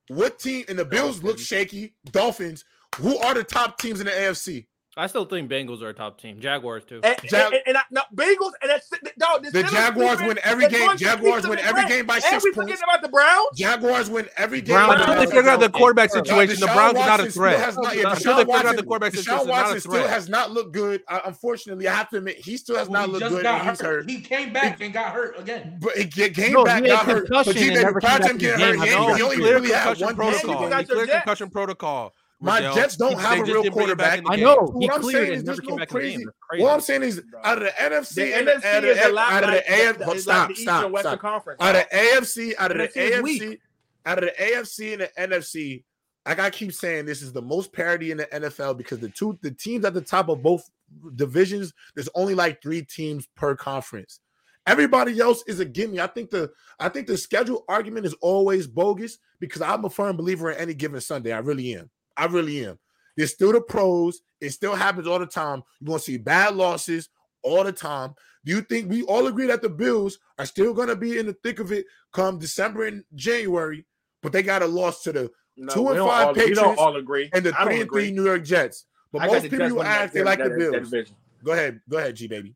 what 0.09 0.37
team 0.37 0.65
and 0.67 0.77
the 0.77 0.83
Bills 0.85 1.23
look 1.23 1.39
shaky. 1.39 1.93
Dolphins. 2.11 2.65
Who 2.97 3.17
are 3.17 3.33
the 3.33 3.43
top 3.43 3.77
teams 3.79 3.99
in 3.99 4.05
the 4.05 4.11
AFC? 4.11 4.67
I 4.97 5.07
still 5.07 5.25
think 5.25 5.51
Bengals 5.51 5.81
are 5.81 5.89
a 5.89 5.93
top 5.93 6.21
team. 6.21 6.39
Jaguars 6.39 6.85
too. 6.85 7.01
And, 7.03 7.17
Jag- 7.25 7.51
and, 7.51 7.61
and 7.67 7.75
I, 7.77 7.81
no, 7.91 8.01
Bengals 8.15 8.51
and 8.61 8.69
that's 8.71 8.89
dog. 9.19 9.43
The 9.43 9.63
Jaguars 9.63 10.21
win 10.21 10.39
every 10.41 10.69
game. 10.69 10.95
Jaguars 10.95 11.45
win 11.45 11.59
every 11.59 11.85
game 11.89 12.05
by 12.05 12.15
And 12.15 12.23
six 12.23 12.45
we 12.45 12.53
points. 12.53 12.71
forgetting 12.71 12.83
about 12.89 13.01
the 13.01 13.09
Browns. 13.09 13.49
Jaguars 13.55 14.09
win 14.09 14.29
every 14.37 14.61
game. 14.61 14.75
Browns 14.75 14.95
by 14.95 15.01
until 15.01 15.15
they 15.19 15.35
figure 15.35 15.49
out 15.51 15.59
the 15.59 15.69
quarterback 15.69 16.11
Bro, 16.13 16.23
situation. 16.23 16.61
The 16.61 16.67
Browns 16.67 16.97
are 16.97 17.07
not 17.07 17.19
a 17.19 17.29
threat. 17.29 17.59
has 17.59 17.75
not- 17.77 17.93
yeah, 17.97 18.13
Until 18.13 18.37
they 18.37 18.45
figure 18.45 18.69
out 18.69 18.75
the 18.77 18.83
quarterback 18.83 19.13
situation, 19.15 19.47
not 19.47 19.47
Watson 19.47 19.79
still 19.81 20.07
has 20.07 20.29
not 20.29 20.51
looked 20.51 20.71
good. 20.71 21.03
Uh, 21.09 21.19
unfortunately, 21.25 21.89
I 21.89 21.93
have 21.93 22.09
to 22.11 22.17
admit 22.19 22.37
he 22.37 22.55
still 22.55 22.77
has 22.77 22.87
Well, 22.87 23.01
not 23.01 23.07
he 23.07 23.19
looked 23.25 23.35
good, 23.35 23.43
got 23.43 23.59
and 23.63 23.69
he's 23.71 23.81
hurt. 23.81 24.09
He 24.09 24.21
came 24.21 24.53
back 24.53 24.79
and 24.79 24.93
got 24.93 25.11
hurt 25.11 25.37
again. 25.37 25.77
But 25.81 25.97
he 25.97 26.05
came 26.29 26.53
No, 26.53 26.63
back, 26.63 26.81
he 26.83 26.87
got 26.89 27.05
hurt. 27.05 27.27
But 27.27 27.43
concussion 27.43 27.53
G, 27.53 27.59
and 27.67 27.73
baby, 27.73 27.83
never 27.83 27.99
prior 27.99 28.19
came 28.19 28.21
to 28.21 28.29
back 28.29 28.29
him 28.29 28.35
in 28.35 28.37
getting 28.37 28.59
the 28.59 28.65
hurt, 28.65 28.75
he, 28.87 28.93
I 28.95 28.97
ain't- 28.97 29.09
know. 29.09 29.15
he 29.15 29.21
only 29.23 29.37
really 29.41 29.71
had 29.73 29.83
concussion 29.97 30.15
protocol. 30.15 30.69
got 30.69 30.79
He 30.79 30.85
cleared 30.87 31.09
concussion 31.09 31.49
protocol. 31.49 32.13
My 32.45 32.57
Riddell. 32.59 32.75
Jets 32.75 32.95
don't 32.95 33.11
He- 33.13 33.17
have 33.17 33.39
a 33.39 33.43
real 33.43 33.63
didn't 33.63 33.75
bring 33.75 33.89
it 33.89 33.97
back 33.97 34.23
quarterback. 34.23 34.39
I 34.39 34.41
know. 34.41 34.55
What 34.71 34.81
He 34.81 34.89
I'm 34.89 35.03
saying 35.03 35.33
is 35.33 35.43
never 35.43 35.55
there's 35.57 35.67
no 35.67 35.75
back 35.77 35.89
in 35.91 35.95
the 35.95 35.99
crazy. 35.99 36.25
crazy. 36.41 36.63
What 36.63 36.73
I'm 36.73 36.81
saying 36.81 37.03
is 37.03 37.21
out 37.43 37.57
of 37.57 37.63
the 37.63 37.71
NFC 37.71 38.15
The 38.15 38.33
and 38.35 38.47
NFC 38.47 38.65
out 38.65 38.83
of 38.83 38.95
the 38.95 39.19
out 39.19 39.43
of 39.43 39.49
the 39.51 39.63
AFC. 39.71 40.19
Stop, 40.19 40.47
like 40.49 40.57
stop, 40.57 40.99
stop. 40.99 41.19
Conference. 41.19 41.61
Out 41.61 41.75
of 41.75 41.81
dog. 41.81 41.91
AFC, 41.91 42.53
out 42.57 42.71
of 42.71 42.77
the 42.77 42.87
NFC 42.87 42.97
is 43.11 43.21
weak. 43.21 43.41
AFC, 43.41 43.57
out 44.05 44.17
of 44.19 44.23
the 44.25 44.43
AFC 44.43 44.93
and 44.93 45.01
the 45.01 45.09
NFC, 45.37 45.83
like 46.27 46.39
I 46.39 46.49
keep 46.49 46.71
saying, 46.73 47.05
this 47.05 47.21
is 47.21 47.33
the 47.33 47.41
most 47.41 47.73
parity 47.73 48.11
in 48.11 48.17
the 48.17 48.25
NFL 48.25 48.77
because 48.77 48.99
the 48.99 49.09
two 49.09 49.37
the 49.41 49.51
teams 49.51 49.85
at 49.85 49.93
the 49.93 50.01
top 50.01 50.29
of 50.29 50.41
both 50.41 50.69
divisions, 51.15 51.73
there's 51.95 52.09
only 52.15 52.35
like 52.35 52.61
three 52.61 52.81
teams 52.83 53.27
per 53.35 53.55
conference. 53.55 54.19
Everybody 54.67 55.19
else 55.19 55.43
is 55.47 55.59
a 55.59 55.65
gimme. 55.65 55.99
I 55.99 56.07
think 56.07 56.31
the 56.31 56.51
I 56.79 56.89
think 56.89 57.05
the 57.07 57.17
schedule 57.17 57.63
argument 57.67 58.05
is 58.07 58.13
always 58.21 58.65
bogus 58.65 59.19
because 59.39 59.61
I'm 59.61 59.85
a 59.85 59.89
firm 59.89 60.17
believer 60.17 60.51
in 60.51 60.57
any 60.57 60.73
given 60.73 60.99
Sunday. 61.01 61.31
I 61.31 61.37
really 61.39 61.75
am. 61.75 61.89
I 62.17 62.25
really 62.25 62.65
am. 62.65 62.79
There's 63.17 63.33
still 63.33 63.51
the 63.53 63.61
pros. 63.61 64.21
It 64.41 64.49
still 64.51 64.75
happens 64.75 65.07
all 65.07 65.19
the 65.19 65.25
time. 65.25 65.63
You're 65.79 65.87
gonna 65.87 65.99
see 65.99 66.17
bad 66.17 66.55
losses 66.55 67.09
all 67.43 67.63
the 67.63 67.71
time. 67.71 68.13
Do 68.43 68.51
you 68.53 68.61
think 68.61 68.89
we 68.89 69.03
all 69.03 69.27
agree 69.27 69.47
that 69.47 69.61
the 69.61 69.69
Bills 69.69 70.19
are 70.37 70.45
still 70.45 70.73
gonna 70.73 70.95
be 70.95 71.17
in 71.17 71.25
the 71.27 71.33
thick 71.33 71.59
of 71.59 71.71
it 71.71 71.85
come 72.11 72.37
December 72.39 72.85
and 72.85 73.03
January, 73.15 73.85
but 74.21 74.31
they 74.31 74.43
got 74.43 74.61
a 74.61 74.67
loss 74.67 75.01
to 75.03 75.11
the 75.13 75.31
No, 75.57 75.73
two 75.73 75.87
and 75.89 75.99
five 75.99 76.27
all, 76.27 76.33
We 76.33 76.39
don't 76.39 76.47
Patriots 76.55 76.81
all 76.81 76.95
agree. 76.97 77.29
and 77.33 77.45
the 77.45 77.53
I 77.53 77.59
don't 77.59 77.67
three 77.67 77.73
and 77.75 77.83
agree. 77.83 78.01
three 78.07 78.11
New 78.15 78.25
York 78.25 78.43
Jets. 78.43 78.85
But 79.11 79.21
I 79.23 79.27
most 79.27 79.43
people 79.43 79.57
Jets 79.59 79.73
you 79.73 79.81
ask, 79.81 80.13
they 80.13 80.23
like 80.23 80.39
the 80.39 80.49
that- 80.49 80.59
that 80.59 80.91
Bills. 80.91 81.11
Go 81.43 81.51
ahead, 81.53 81.81
go 81.87 81.97
ahead, 81.97 82.15
G 82.15 82.27
baby. 82.27 82.55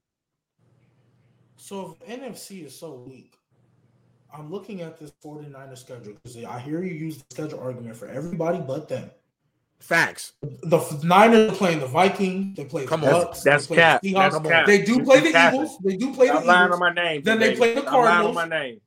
So 1.58 1.98
if 2.02 2.20
NFC 2.20 2.66
is 2.66 2.78
so 2.78 2.96
weak, 3.08 3.34
I'm 4.34 4.52
looking 4.52 4.82
at 4.82 5.00
this 5.00 5.12
49er 5.24 5.78
schedule 5.78 6.14
because 6.14 6.38
I 6.44 6.60
hear 6.60 6.84
you 6.84 6.94
use 6.94 7.18
the 7.18 7.26
schedule 7.32 7.60
argument 7.60 7.96
for 7.96 8.08
everybody 8.08 8.60
but 8.60 8.88
them. 8.90 9.10
Facts. 9.80 10.34
The 10.42 10.78
F- 10.78 11.04
Niners 11.04 11.52
are 11.52 11.56
playing 11.56 11.80
the 11.80 11.88
Vikings. 11.88 12.56
They 12.58 12.66
play 12.66 12.86
Come 12.86 13.02
the 13.02 13.08
on. 13.08 13.24
Bucks. 13.26 13.44
That's 13.44 13.66
they 13.68 13.76
cap. 13.76 14.02
the 14.02 14.14
That's 14.14 14.38
cap. 14.40 14.66
They 14.68 14.82
do 14.84 15.04
play 15.04 15.22
the 15.22 15.32
capping. 15.32 15.62
Eagles. 15.62 15.78
They 15.84 15.96
do 15.96 16.14
play 16.14 16.28
the 16.28 16.34
I'm 16.34 16.46
lying 16.46 16.66
Eagles. 16.68 16.74
on 16.74 16.80
my 16.80 16.94
name. 16.94 17.22
Then 17.24 17.40
they 17.40 17.56
play 17.56 17.74
the 17.74 17.80
I'm 17.88 17.94
lying 17.94 17.98
on 17.98 18.04
Cardinals. 18.06 18.36
my 18.36 18.46
name. 18.48 18.82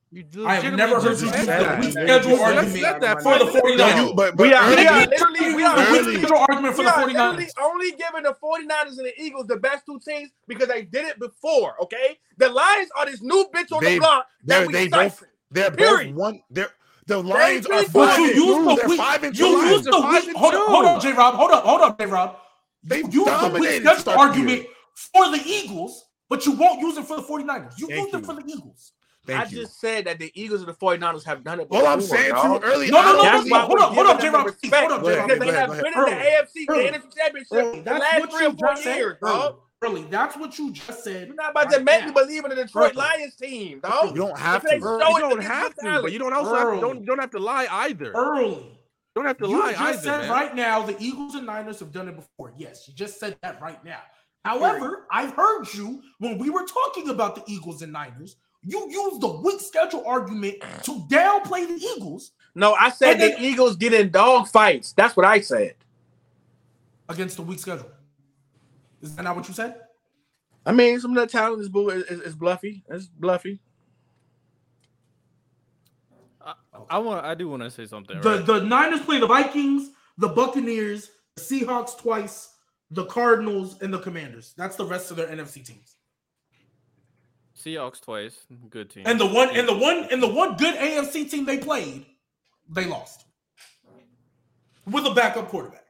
I 0.47 0.56
have 0.56 0.74
never 0.74 1.01
heard 1.01 1.19
you 1.19 1.27
said 1.28 1.36
use 1.39 1.47
that. 1.47 1.81
the 1.81 1.86
weak 1.86 1.94
Yeah, 1.94 2.05
schedule 2.05 2.31
you 2.36 2.43
argument 2.43 3.01
that 3.01 3.23
for 3.23 3.39
the 3.39 3.47
fly. 3.47 3.60
49ers. 3.62 3.77
No, 3.78 4.06
you, 4.09 4.14
but, 4.14 4.36
We 4.36 4.51
but 4.51 4.52
are, 4.52 4.64
early, 4.66 4.77
we 4.77 4.86
are 4.86 5.06
literally, 5.06 5.55
we 5.55 5.64
are 5.64 5.74
the 5.86 5.90
weak 5.93 6.01
Early. 6.02 6.16
schedule 6.19 6.36
argument 6.36 6.74
for 6.74 6.78
we 6.82 6.85
the 6.85 6.93
are 6.93 7.06
literally 7.06 7.44
49ers. 7.47 7.52
only 7.62 7.90
giving 7.93 8.23
the 8.24 8.36
49ers 8.43 8.98
and 8.98 9.06
the 9.06 9.12
Eagles 9.19 9.47
the 9.47 9.56
best 9.56 9.86
two 9.86 9.98
teams 10.06 10.28
because 10.47 10.69
they 10.69 10.82
did 10.82 11.06
it 11.06 11.19
before, 11.19 11.81
okay? 11.82 12.19
The 12.36 12.51
Lions 12.51 12.90
are 12.98 13.06
this 13.06 13.23
new 13.23 13.47
bitch 13.55 13.73
on 13.73 13.82
They- 13.82 13.94
the 13.94 14.01
block 14.01 14.27
they're- 14.44 14.59
that 14.60 14.66
we 14.66 14.73
they 14.74 14.89
both 14.89 15.24
they're 15.51 15.70
Period. 15.70 16.14
both 16.14 16.20
one. 16.20 16.43
They're 16.51 16.70
the 17.06 17.22
Lions 17.22 17.66
are 17.66 17.82
five 17.84 18.18
you 18.18 18.26
and 18.26 18.34
use 18.36 18.46
two. 18.56 18.64
the 18.64 18.74
They're 18.76 18.96
five 18.96 19.24
and 19.24 19.38
You 19.38 19.46
two. 19.46 19.68
use 19.68 19.84
the 19.84 19.90
weak. 20.26 20.36
Hold 20.36 20.54
up, 20.54 20.66
hold 20.68 20.84
up, 20.84 21.02
J 21.02 21.12
Rob. 21.12 21.34
Hold 21.34 21.50
up, 21.50 21.64
hold 21.64 21.80
up, 21.82 21.98
J 21.98 22.06
Rob. 22.06 22.36
They 22.84 22.98
You 22.98 23.04
use 23.04 23.12
the 23.12 23.20
weak 23.20 23.26
dominated 23.26 23.82
to 23.84 23.88
schedule 24.00 24.04
the 24.12 24.18
argument 24.18 24.66
for 24.94 25.30
the 25.30 25.42
Eagles, 25.44 26.04
but 26.28 26.44
you 26.46 26.52
won't 26.52 26.80
use 26.80 26.96
it 26.96 27.04
for 27.06 27.16
the 27.16 27.22
49ers. 27.22 27.78
You 27.78 27.88
Thank 27.88 28.12
used 28.12 28.14
it 28.14 28.26
for 28.26 28.34
the 28.34 28.42
Eagles. 28.46 28.92
Thank 29.24 29.40
I 29.40 29.44
you. 29.44 29.60
just 29.60 29.78
said 29.78 30.06
that 30.06 30.18
the 30.18 30.32
Eagles 30.34 30.62
and 30.62 30.68
the 30.68 30.74
49ers 30.74 31.24
have 31.24 31.44
done 31.44 31.60
it 31.60 31.68
All 31.70 31.78
before. 31.78 31.86
I'm 31.88 32.00
saying 32.00 32.22
to 32.34 32.42
you 32.42 32.48
dog. 32.48 32.64
early, 32.64 32.90
No, 32.90 32.98
I 32.98 33.02
no, 33.02 33.12
don't 33.12 33.16
no, 33.18 33.22
That's 33.22 33.38
believe- 33.44 33.52
no, 33.52 33.60
hold 33.60 33.78
up, 33.78 33.92
hold 33.92 34.06
up, 34.08 34.20
J-Rob, 34.20 34.46
the 34.46 34.52
please, 34.52 34.62
respect 34.62 34.90
hold 34.90 34.92
up, 34.92 35.02
Go 35.02 35.08
ahead, 35.08 35.28
because 35.28 35.38
they 35.38 35.52
have 35.52 35.70
been 35.70 35.86
in 35.86 36.04
the 36.04 36.10
AFC, 36.10 36.66
the 36.66 36.72
NFC 36.98 37.16
Championship 37.16 37.84
the 37.84 37.90
last 37.92 38.30
three 38.32 38.46
or 38.46 38.52
four 38.52 38.74
years, 38.82 39.16
Early. 39.22 39.54
Dog. 39.82 39.90
Early, 39.90 40.02
that's 40.04 40.36
what 40.36 40.59
you 40.59 40.72
just 40.72 41.04
said. 41.04 41.26
You're 41.28 41.36
not 41.36 41.50
about 41.52 41.66
right 41.66 41.74
to 41.78 41.80
make 41.84 42.00
now. 42.00 42.06
me 42.06 42.12
believe 42.12 42.44
in 42.44 42.50
the 42.50 42.56
Detroit 42.56 42.92
Early. 42.92 42.96
Lions 42.96 43.36
team, 43.36 43.80
dog. 43.80 44.10
You 44.10 44.16
don't 44.22 44.38
have 44.38 44.64
If 44.64 44.70
they 44.70 44.76
to. 44.76 44.80
Bro, 44.80 44.98
you 45.09 45.18
don't 45.18 45.42
have 45.42 45.74
to, 45.76 46.00
but 46.02 46.12
you 46.12 46.18
don't 46.18 46.32
also 46.32 46.54
have, 46.54 46.80
don't 46.80 47.04
don't 47.04 47.18
have 47.20 47.30
to 47.32 47.38
lie 47.38 47.66
either. 47.70 48.12
Early. 48.12 48.78
Don't 49.14 49.26
have 49.26 49.36
to 49.38 49.48
You 49.48 49.60
lie 49.60 49.72
just 49.72 49.82
either, 49.82 49.98
said 49.98 50.20
man. 50.22 50.30
right 50.30 50.54
now 50.56 50.82
the 50.82 50.96
Eagles 50.98 51.34
and 51.34 51.44
Niners 51.46 51.80
have 51.80 51.92
done 51.92 52.09
it 52.09 52.16
before. 52.16 52.54
Yes, 52.56 52.88
you 52.88 52.94
just 52.94 53.20
said 53.20 53.36
that 53.42 53.60
right 53.60 53.84
now. 53.84 54.00
However, 54.44 55.06
I've 55.10 55.32
heard 55.34 55.66
you 55.74 56.02
when 56.18 56.38
we 56.38 56.48
were 56.50 56.64
talking 56.64 57.10
about 57.10 57.34
the 57.36 57.42
Eagles 57.46 57.82
and 57.82 57.92
Niners. 57.92 58.36
You 58.64 58.88
used 58.90 59.20
the 59.20 59.28
weak 59.28 59.60
schedule 59.60 60.04
argument 60.06 60.56
to 60.84 60.92
downplay 61.10 61.66
the 61.66 61.74
Eagles 61.96 62.30
No, 62.54 62.74
I 62.74 62.90
said 62.90 63.14
the 63.14 63.28
then- 63.30 63.40
Eagles 63.40 63.74
get 63.76 63.92
in 63.92 64.10
dog 64.10 64.46
fights. 64.48 64.92
That's 64.92 65.16
what 65.16 65.26
I 65.26 65.40
said. 65.40 65.74
against 67.09 67.36
the 67.36 67.42
weak 67.42 67.59
schedule. 67.59 67.90
Is 69.02 69.14
that 69.16 69.22
not 69.22 69.36
what 69.36 69.48
you 69.48 69.54
said? 69.54 69.76
I 70.64 70.72
mean, 70.72 71.00
some 71.00 71.16
of 71.16 71.16
the 71.16 71.26
talent 71.26 71.60
is, 71.60 71.68
boo- 71.68 71.90
is, 71.90 72.04
is, 72.04 72.20
is 72.20 72.34
bluffy. 72.36 72.84
It's 72.88 73.06
bluffy. 73.06 73.60
I 76.90 76.98
want. 76.98 77.24
I 77.24 77.34
do 77.34 77.48
want 77.48 77.62
to 77.62 77.70
say 77.70 77.86
something. 77.86 78.20
The 78.20 78.36
right? 78.36 78.46
the 78.46 78.60
Niners 78.60 79.00
play 79.00 79.20
the 79.20 79.26
Vikings, 79.26 79.90
the 80.18 80.28
Buccaneers, 80.28 81.10
the 81.36 81.42
Seahawks 81.42 81.96
twice, 81.96 82.50
the 82.90 83.04
Cardinals, 83.06 83.80
and 83.80 83.92
the 83.92 84.00
Commanders. 84.00 84.54
That's 84.56 84.76
the 84.76 84.84
rest 84.84 85.10
of 85.10 85.16
their 85.16 85.28
NFC 85.28 85.64
teams. 85.64 85.96
Seahawks 87.56 88.00
twice, 88.00 88.38
good 88.70 88.90
team. 88.90 89.04
And 89.06 89.20
the 89.20 89.26
one 89.26 89.56
and 89.56 89.68
the 89.68 89.76
one 89.76 90.08
and 90.10 90.22
the 90.22 90.28
one 90.28 90.56
good 90.56 90.74
AFC 90.74 91.30
team 91.30 91.44
they 91.44 91.58
played, 91.58 92.06
they 92.68 92.86
lost 92.86 93.24
with 94.86 95.06
a 95.06 95.14
backup 95.14 95.48
quarterback. 95.48 95.81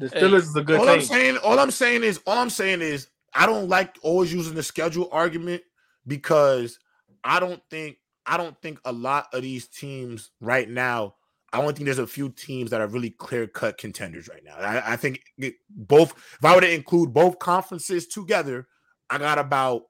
The 0.00 0.08
Hey, 0.08 0.22
Steelers 0.22 0.42
is 0.42 0.56
a 0.56 0.62
good 0.62 0.80
all 0.80 0.88
I'm 0.88 1.02
saying, 1.02 1.36
all 1.38 1.58
I'm 1.58 1.70
saying 1.70 2.02
is, 2.02 2.20
all 2.26 2.38
I'm 2.38 2.50
saying 2.50 2.80
is, 2.80 3.08
I 3.34 3.46
don't 3.46 3.68
like 3.68 3.98
always 4.02 4.32
using 4.32 4.54
the 4.54 4.62
schedule 4.62 5.08
argument 5.12 5.62
because 6.06 6.78
I 7.22 7.38
don't 7.38 7.62
think 7.70 7.98
I 8.26 8.36
don't 8.36 8.60
think 8.62 8.80
a 8.84 8.92
lot 8.92 9.26
of 9.32 9.42
these 9.42 9.68
teams 9.68 10.30
right 10.40 10.68
now. 10.68 11.14
I 11.52 11.60
don't 11.60 11.76
think 11.76 11.84
there's 11.86 11.98
a 11.98 12.06
few 12.06 12.30
teams 12.30 12.70
that 12.70 12.80
are 12.80 12.86
really 12.86 13.10
clear 13.10 13.46
cut 13.46 13.76
contenders 13.76 14.28
right 14.28 14.42
now. 14.44 14.56
I, 14.56 14.92
I 14.92 14.96
think 14.96 15.20
it, 15.36 15.54
both. 15.68 16.12
If 16.12 16.44
I 16.44 16.54
were 16.54 16.60
to 16.60 16.72
include 16.72 17.12
both 17.12 17.38
conferences 17.38 18.06
together, 18.06 18.68
I 19.10 19.18
got 19.18 19.38
about 19.38 19.82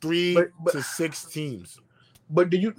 three 0.00 0.34
But- 0.34 0.50
but- 0.62 0.72
to 0.72 0.82
six 0.82 1.24
teams. 1.24 1.78
But 2.30 2.50
do 2.50 2.56
you 2.56 2.74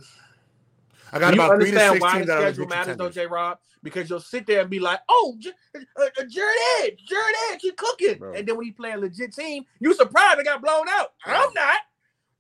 I 1.12 1.20
got 1.20 1.34
you 1.36 1.42
about 1.42 1.56
three 1.60 1.72
to 1.72 1.78
understand 1.78 1.94
six 1.94 2.02
why 2.02 2.14
teams 2.14 2.28
the 2.28 2.38
schedule 2.40 2.68
matters, 2.68 2.98
though. 2.98 3.10
J. 3.10 3.28
Rob? 3.28 3.60
Because 3.84 4.10
you'll 4.10 4.20
sit 4.20 4.48
there 4.48 4.62
and 4.62 4.70
be 4.70 4.80
like, 4.80 5.00
"Oh, 5.08 5.36
J- 5.40 5.52
uh, 5.76 6.04
uh, 6.04 6.24
Jared 6.28 6.58
Edge, 6.82 7.04
Jared 7.08 7.36
Edge, 7.52 7.62
he 7.62 7.72
cooking," 7.72 8.18
Bro. 8.18 8.34
and 8.34 8.48
then 8.48 8.58
when 8.58 8.66
he 8.66 8.72
play 8.72 8.92
a 8.92 8.98
legit 8.98 9.34
team, 9.34 9.64
you 9.80 9.94
surprised 9.94 10.40
they 10.40 10.44
got 10.44 10.62
blown 10.62 10.88
out. 10.90 11.14
I'm 11.26 11.54
not. 11.54 11.80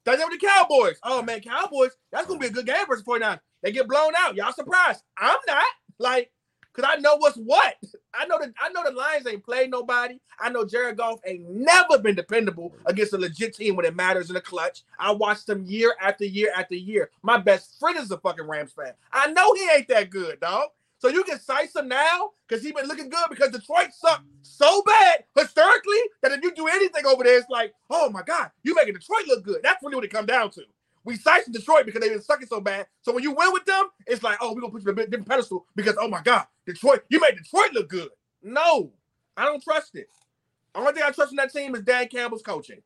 That's 0.06 0.24
with 0.24 0.40
the 0.40 0.48
Cowboys. 0.48 0.98
Oh 1.04 1.22
man, 1.22 1.42
Cowboys, 1.42 1.92
that's 2.12 2.28
gonna 2.28 2.40
be 2.40 2.48
a 2.48 2.52
good 2.52 2.66
game 2.66 2.86
versus 2.88 3.04
49. 3.04 3.40
They 3.62 3.72
get 3.72 3.88
blown 3.88 4.14
out. 4.18 4.36
Y'all 4.36 4.54
surprised? 4.54 5.02
I'm 5.18 5.38
not. 5.48 5.64
Like, 5.98 6.32
cause 6.76 6.86
I 6.88 6.98
know 6.98 7.16
what's 7.18 7.38
what. 7.38 7.76
I 8.14 8.26
know 8.26 8.40
that 8.40 8.54
I 8.62 8.70
know 8.70 8.84
the 8.84 8.92
Lions 8.92 9.28
ain't 9.28 9.44
played 9.44 9.72
nobody. 9.72 10.20
I 10.40 10.50
know 10.50 10.66
Jared 10.66 10.98
Goff 10.98 11.20
ain't 11.26 11.50
never 11.50 12.00
been 12.00 12.16
dependable 12.16 12.74
against 12.86 13.14
a 13.14 13.18
legit 13.18 13.56
team 13.56 13.76
when 13.76 13.86
it 13.86 13.96
matters 13.96 14.30
in 14.30 14.36
the 14.36 14.42
clutch. 14.42 14.84
I 15.00 15.12
watched 15.12 15.48
them 15.48 15.64
year 15.66 15.96
after 16.02 16.26
year 16.26 16.52
after 16.56 16.76
year. 16.76 17.10
My 17.24 17.38
best 17.38 17.80
friend 17.80 17.98
is 17.98 18.12
a 18.12 18.18
fucking 18.18 18.48
Rams 18.48 18.74
fan. 18.74 18.94
I 19.12 19.32
know 19.32 19.54
he 19.54 19.70
ain't 19.76 19.88
that 19.90 20.10
good, 20.10 20.40
dog. 20.40 20.70
So 21.00 21.10
you 21.10 21.24
can 21.24 21.40
cite 21.40 21.76
him 21.76 21.88
now 21.88 22.32
because 22.48 22.64
he 22.64 22.72
been 22.72 22.88
looking 22.88 23.10
good 23.10 23.26
because 23.30 23.52
Detroit 23.52 23.94
sucked 23.94 24.24
so 24.42 24.82
bad 24.84 25.26
historically 25.38 26.00
that 26.22 26.32
if 26.32 26.42
you 26.42 26.54
do 26.56 26.68
anything 26.68 27.06
over 27.06 27.24
there, 27.24 27.38
it's 27.38 27.50
like, 27.50 27.74
oh 27.90 28.10
my 28.10 28.24
God, 28.24 28.50
you 28.64 28.74
making 28.74 28.94
Detroit 28.94 29.28
look 29.28 29.44
good. 29.44 29.60
That's 29.62 29.84
really 29.84 29.96
what 29.96 30.06
it 30.06 30.12
come 30.12 30.26
down 30.26 30.52
to. 30.52 30.64
We 31.06 31.16
cite 31.16 31.44
Detroit 31.52 31.86
because 31.86 32.02
they've 32.02 32.12
been 32.12 32.22
sucking 32.22 32.48
so 32.48 32.60
bad. 32.60 32.88
So 33.04 33.14
when 33.14 33.24
you 33.24 33.32
win 33.32 33.54
with 33.54 33.66
them, 33.66 33.86
it's 34.08 34.24
like, 34.24 34.40
oh, 34.42 34.54
we're 34.54 34.62
gonna 34.62 34.74
put 34.74 34.84
you 34.84 34.92
on 34.92 35.00
a 35.00 35.06
different 35.06 35.30
pedestal 35.30 35.66
because 35.76 35.96
oh 36.00 36.10
my 36.10 36.22
God, 36.22 36.46
Detroit, 36.66 37.04
you 37.10 37.20
made 37.20 37.38
Detroit 37.38 37.74
look 37.74 37.90
good. 37.90 38.10
No, 38.42 38.92
I 39.38 39.46
don't 39.46 39.64
trust 39.64 39.96
it. 39.96 40.08
The 40.74 40.80
only 40.82 40.94
thing 40.94 41.04
I 41.06 41.12
trust 41.12 41.32
in 41.32 41.38
that 41.38 41.54
team 41.54 41.76
is 41.76 41.84
Dan 41.84 42.08
Campbell's 42.08 42.42
coaching. 42.42 42.82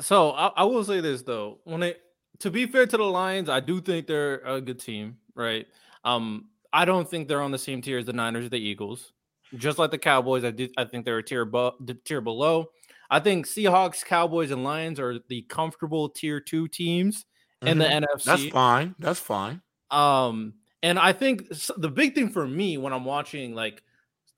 So 0.00 0.32
I, 0.32 0.48
I 0.56 0.64
will 0.64 0.82
say 0.82 1.00
this 1.00 1.22
though, 1.22 1.58
when 1.64 1.82
it 1.82 2.00
to 2.40 2.50
be 2.50 2.66
fair 2.66 2.86
to 2.86 2.96
the 2.96 3.04
Lions, 3.04 3.48
I 3.48 3.60
do 3.60 3.80
think 3.80 4.06
they're 4.06 4.38
a 4.38 4.60
good 4.60 4.80
team, 4.80 5.18
right? 5.34 5.66
Um, 6.04 6.46
I 6.72 6.84
don't 6.84 7.08
think 7.08 7.28
they're 7.28 7.42
on 7.42 7.52
the 7.52 7.58
same 7.58 7.82
tier 7.82 7.98
as 7.98 8.06
the 8.06 8.12
Niners 8.12 8.46
or 8.46 8.48
the 8.48 8.56
Eagles. 8.56 9.12
Just 9.56 9.78
like 9.78 9.90
the 9.90 9.98
Cowboys, 9.98 10.44
I 10.44 10.50
do 10.50 10.68
I 10.78 10.84
think 10.84 11.04
they're 11.04 11.18
a 11.18 11.22
tier 11.22 11.42
above 11.42 11.74
tier 12.04 12.22
below. 12.22 12.70
I 13.12 13.20
think 13.20 13.46
Seahawks, 13.46 14.02
Cowboys, 14.02 14.50
and 14.50 14.64
Lions 14.64 14.98
are 14.98 15.18
the 15.28 15.42
comfortable 15.42 16.08
tier 16.08 16.40
two 16.40 16.66
teams 16.66 17.26
in 17.60 17.76
the. 17.76 17.84
NFC. 17.84 18.24
That's 18.24 18.46
fine. 18.46 18.94
That's 18.98 19.20
fine. 19.20 19.60
Um, 19.90 20.54
and 20.82 20.98
I 20.98 21.12
think 21.12 21.52
the 21.76 21.90
big 21.90 22.14
thing 22.14 22.30
for 22.30 22.46
me 22.48 22.78
when 22.78 22.94
I'm 22.94 23.04
watching 23.04 23.54
like 23.54 23.82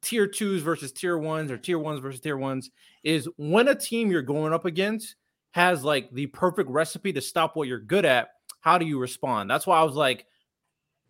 tier 0.02 0.26
twos 0.26 0.62
versus 0.62 0.90
tier 0.90 1.16
ones 1.16 1.52
or 1.52 1.56
tier 1.56 1.78
ones 1.78 2.00
versus 2.00 2.20
tier 2.20 2.36
ones 2.36 2.72
is 3.04 3.28
when 3.36 3.68
a 3.68 3.76
team 3.76 4.10
you're 4.10 4.22
going 4.22 4.52
up 4.52 4.64
against 4.64 5.14
has 5.52 5.84
like 5.84 6.10
the 6.10 6.26
perfect 6.26 6.68
recipe 6.68 7.12
to 7.12 7.20
stop 7.20 7.54
what 7.54 7.68
you're 7.68 7.78
good 7.78 8.04
at, 8.04 8.30
how 8.58 8.76
do 8.76 8.84
you 8.84 8.98
respond? 8.98 9.48
That's 9.48 9.68
why 9.68 9.78
I 9.78 9.84
was 9.84 9.94
like, 9.94 10.26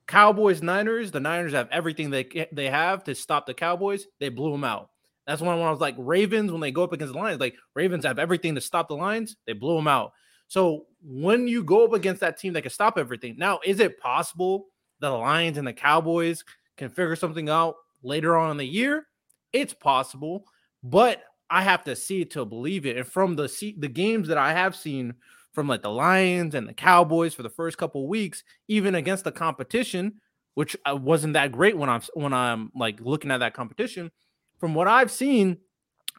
Cowboys, 0.06 0.62
Niners, 0.62 1.12
the 1.12 1.20
Niners 1.20 1.54
have 1.54 1.70
everything 1.70 2.10
they 2.10 2.46
they 2.52 2.68
have 2.68 3.04
to 3.04 3.14
stop 3.14 3.46
the 3.46 3.54
Cowboys. 3.54 4.06
They 4.20 4.28
blew 4.28 4.52
them 4.52 4.64
out. 4.64 4.90
That's 5.26 5.40
when, 5.40 5.50
I 5.50 5.70
was 5.70 5.80
like, 5.80 5.94
Ravens, 5.98 6.52
when 6.52 6.60
they 6.60 6.70
go 6.70 6.84
up 6.84 6.92
against 6.92 7.14
the 7.14 7.18
Lions, 7.18 7.40
like 7.40 7.56
Ravens 7.74 8.04
have 8.04 8.18
everything 8.18 8.54
to 8.56 8.60
stop 8.60 8.88
the 8.88 8.94
Lions. 8.94 9.36
They 9.46 9.54
blew 9.54 9.76
them 9.76 9.88
out. 9.88 10.12
So 10.48 10.86
when 11.02 11.48
you 11.48 11.64
go 11.64 11.84
up 11.84 11.92
against 11.94 12.20
that 12.20 12.38
team 12.38 12.52
that 12.52 12.62
can 12.62 12.70
stop 12.70 12.98
everything, 12.98 13.36
now 13.38 13.60
is 13.64 13.80
it 13.80 13.98
possible 13.98 14.66
that 15.00 15.08
the 15.08 15.16
Lions 15.16 15.56
and 15.56 15.66
the 15.66 15.72
Cowboys 15.72 16.44
can 16.76 16.90
figure 16.90 17.16
something 17.16 17.48
out 17.48 17.76
later 18.02 18.36
on 18.36 18.50
in 18.50 18.56
the 18.58 18.66
year? 18.66 19.06
It's 19.52 19.72
possible, 19.72 20.44
but 20.82 21.22
I 21.48 21.62
have 21.62 21.84
to 21.84 21.96
see 21.96 22.22
it 22.22 22.32
to 22.32 22.44
believe 22.44 22.84
it. 22.84 22.96
And 22.96 23.06
from 23.06 23.36
the 23.36 23.48
see, 23.48 23.74
the 23.78 23.88
games 23.88 24.28
that 24.28 24.38
I 24.38 24.52
have 24.52 24.76
seen 24.76 25.14
from 25.52 25.68
like 25.68 25.82
the 25.82 25.90
Lions 25.90 26.54
and 26.54 26.68
the 26.68 26.74
Cowboys 26.74 27.32
for 27.32 27.42
the 27.42 27.50
first 27.50 27.78
couple 27.78 28.08
weeks, 28.08 28.42
even 28.68 28.94
against 28.94 29.24
the 29.24 29.32
competition, 29.32 30.20
which 30.54 30.76
uh, 30.84 30.96
wasn't 30.96 31.34
that 31.34 31.52
great 31.52 31.76
when 31.76 31.88
I'm 31.88 32.02
when 32.14 32.32
I'm 32.32 32.70
like 32.74 33.00
looking 33.00 33.30
at 33.30 33.38
that 33.38 33.54
competition. 33.54 34.10
From 34.58 34.74
what 34.74 34.88
I've 34.88 35.10
seen, 35.10 35.58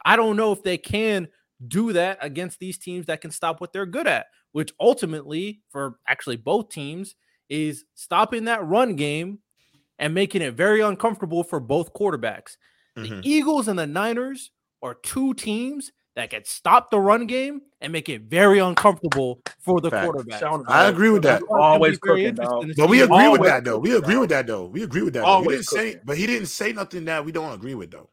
I 0.04 0.16
don't 0.16 0.36
know 0.36 0.52
if 0.52 0.62
they 0.62 0.78
can 0.78 1.28
do 1.66 1.92
that 1.94 2.18
against 2.20 2.58
these 2.58 2.78
teams 2.78 3.06
that 3.06 3.20
can 3.20 3.30
stop 3.30 3.60
what 3.60 3.72
they're 3.72 3.86
good 3.86 4.06
at, 4.06 4.26
which 4.52 4.72
ultimately, 4.78 5.62
for 5.70 5.98
actually 6.06 6.36
both 6.36 6.68
teams, 6.68 7.14
is 7.48 7.84
stopping 7.94 8.44
that 8.44 8.64
run 8.64 8.96
game 8.96 9.38
and 9.98 10.12
making 10.12 10.42
it 10.42 10.54
very 10.54 10.80
uncomfortable 10.80 11.42
for 11.42 11.60
both 11.60 11.94
quarterbacks. 11.94 12.56
The 12.94 13.02
Mhm. 13.08 13.20
Eagles 13.24 13.68
and 13.68 13.78
the 13.78 13.86
Niners 13.86 14.50
are 14.82 14.94
two 14.94 15.34
teams 15.34 15.92
that 16.14 16.30
can 16.30 16.44
stop 16.44 16.90
the 16.90 16.98
run 16.98 17.26
game 17.26 17.60
and 17.80 17.92
make 17.92 18.08
it 18.08 18.22
very 18.22 18.58
uncomfortable 18.58 19.42
for 19.60 19.80
the 19.80 19.90
Facts. 19.90 20.04
quarterback. 20.04 20.42
I 20.68 20.88
agree 20.88 21.10
with 21.10 21.22
that. 21.22 21.42
Always 21.50 21.98
cooking. 21.98 22.34
But 22.34 22.88
we 22.88 23.02
agree 23.02 23.28
with 23.28 23.42
that 23.42 23.64
though. 23.64 23.78
We 23.78 23.94
agree 23.96 24.16
with 24.16 24.30
that 24.30 24.46
though. 24.46 24.66
We 24.66 24.82
agree 24.82 25.02
with 25.02 25.14
that. 25.14 25.24
Though. 25.24 25.42
He 25.42 25.48
didn't 25.48 25.64
say, 25.64 26.00
but 26.04 26.16
he 26.16 26.26
didn't 26.26 26.48
say 26.48 26.72
nothing 26.72 27.04
that 27.06 27.24
we 27.24 27.32
don't 27.32 27.52
agree 27.52 27.74
with 27.74 27.90
though. 27.90 28.08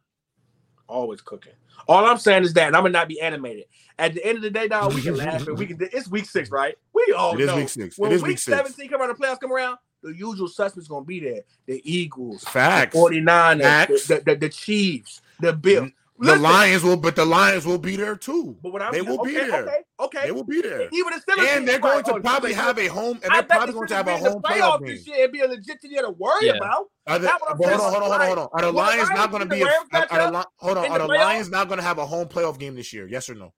Always 0.88 1.22
cooking. 1.22 1.54
All 1.88 2.06
I'm 2.06 2.18
saying 2.18 2.44
is 2.44 2.54
that 2.54 2.68
I'm 2.68 2.82
gonna 2.82 2.90
not 2.90 3.08
be 3.08 3.20
animated. 3.20 3.66
At 4.00 4.14
the 4.14 4.26
end 4.26 4.38
of 4.38 4.42
the 4.44 4.50
day, 4.50 4.68
dog, 4.68 4.94
we 4.94 5.02
can 5.04 5.16
laugh 5.16 5.48
and 5.48 5.58
we 5.58 5.66
can. 5.66 5.78
It's 5.80 6.08
week 6.10 6.26
six, 6.26 6.50
right? 6.50 6.76
We 6.94 7.14
all 7.18 7.34
It 7.36 7.42
is 7.42 7.48
know 7.48 7.56
week 7.58 7.70
six. 7.70 7.98
It 7.98 8.02
when 8.02 8.12
is 8.12 8.22
week 8.22 8.30
week 8.30 8.40
six. 8.40 8.58
17 8.58 8.90
come 8.90 9.02
around, 9.02 9.10
the 9.10 9.16
playoffs 9.16 9.40
come 9.40 9.52
around, 9.52 9.78
the 10.02 10.12
usual 10.12 10.48
suspects 10.48 10.88
gonna 10.88 11.06
be 11.06 11.20
there. 11.20 11.42
The 11.66 11.82
Eagles, 11.84 12.44
Facts. 12.44 12.96
49ers, 12.96 13.62
Facts. 13.62 14.08
the, 14.08 14.16
the, 14.16 14.22
the, 14.22 14.36
the 14.36 14.50
Chiefs, 14.50 15.22
the 15.40 15.54
Bills. 15.54 15.86
Mm-hmm. 15.88 15.98
The 16.24 16.36
Lions 16.38 16.84
will, 16.84 16.98
but 16.98 17.16
the 17.16 17.26
Lions 17.26 17.66
will 17.66 17.78
be 17.78 17.96
there 17.96 18.16
too. 18.16 18.58
But 18.64 18.72
what 18.72 18.82
I'm 18.82 18.92
They 18.92 19.02
will 19.02 19.20
okay, 19.22 19.32
be 19.32 19.38
there. 19.38 19.64
Okay, 19.64 19.78
okay. 20.00 20.22
They 20.26 20.32
will 20.32 20.44
be 20.44 20.62
there. 20.62 20.90
Even 20.92 21.14
the 21.14 21.22
Steelers 21.34 21.56
And 21.58 21.68
they're 21.68 21.80
going 21.80 22.04
to 22.06 22.14
oh, 22.16 22.20
probably 22.22 22.52
Steelers- 22.52 22.56
have 22.56 22.78
a 22.80 22.88
home, 22.88 23.20
and 23.24 23.34
they're 23.34 23.44
probably 23.44 23.68
the 23.68 23.74
going 23.74 23.88
to 23.88 23.96
have 23.96 24.08
a 24.08 24.18
home 24.18 24.42
the 24.42 24.48
playoff 24.48 24.58
playoffs 24.60 24.80
game. 24.80 24.88
this 24.88 25.08
year 25.08 25.24
and 25.26 25.34
be 25.34 25.40
a 25.42 25.48
legit 25.48 25.82
team 25.82 25.98
to 25.98 26.10
worry 26.12 26.46
Yeah. 26.48 26.54
about. 26.54 26.86
Are 27.08 27.20
the, 27.20 27.26
That's 27.28 27.42
what 27.42 27.52
I'm 27.52 27.58
but 27.58 27.70
hold 27.70 27.82
on, 27.82 27.92
hold 27.92 28.04
on, 28.04 28.10
hold 28.10 28.22
on, 28.22 28.28
hold 28.28 28.40
on. 28.40 28.48
Are 28.54 28.62
the 28.62 28.68
Will 28.68 28.74
Lions 28.76 29.10
Lions 29.10 29.10
not 29.20 29.32
going 29.32 29.44
to 29.44 29.50
be? 29.50 29.62
A, 29.62 29.66
are, 29.66 30.08
are 30.10 30.32
the, 30.32 30.48
hold 30.58 30.78
on. 30.78 30.86
Are 30.92 31.00
the 31.00 31.08
the? 31.08 31.14
Lions 31.14 31.50
not 31.50 31.68
going 31.68 31.80
to 31.80 31.84
have 31.86 31.98
a 31.98 32.06
home 32.06 32.28
playoff 32.28 32.58
game 32.60 32.76
this 32.76 32.94
year? 32.94 33.08
Yes 33.08 33.30
or 33.30 33.36
no? 33.36 33.54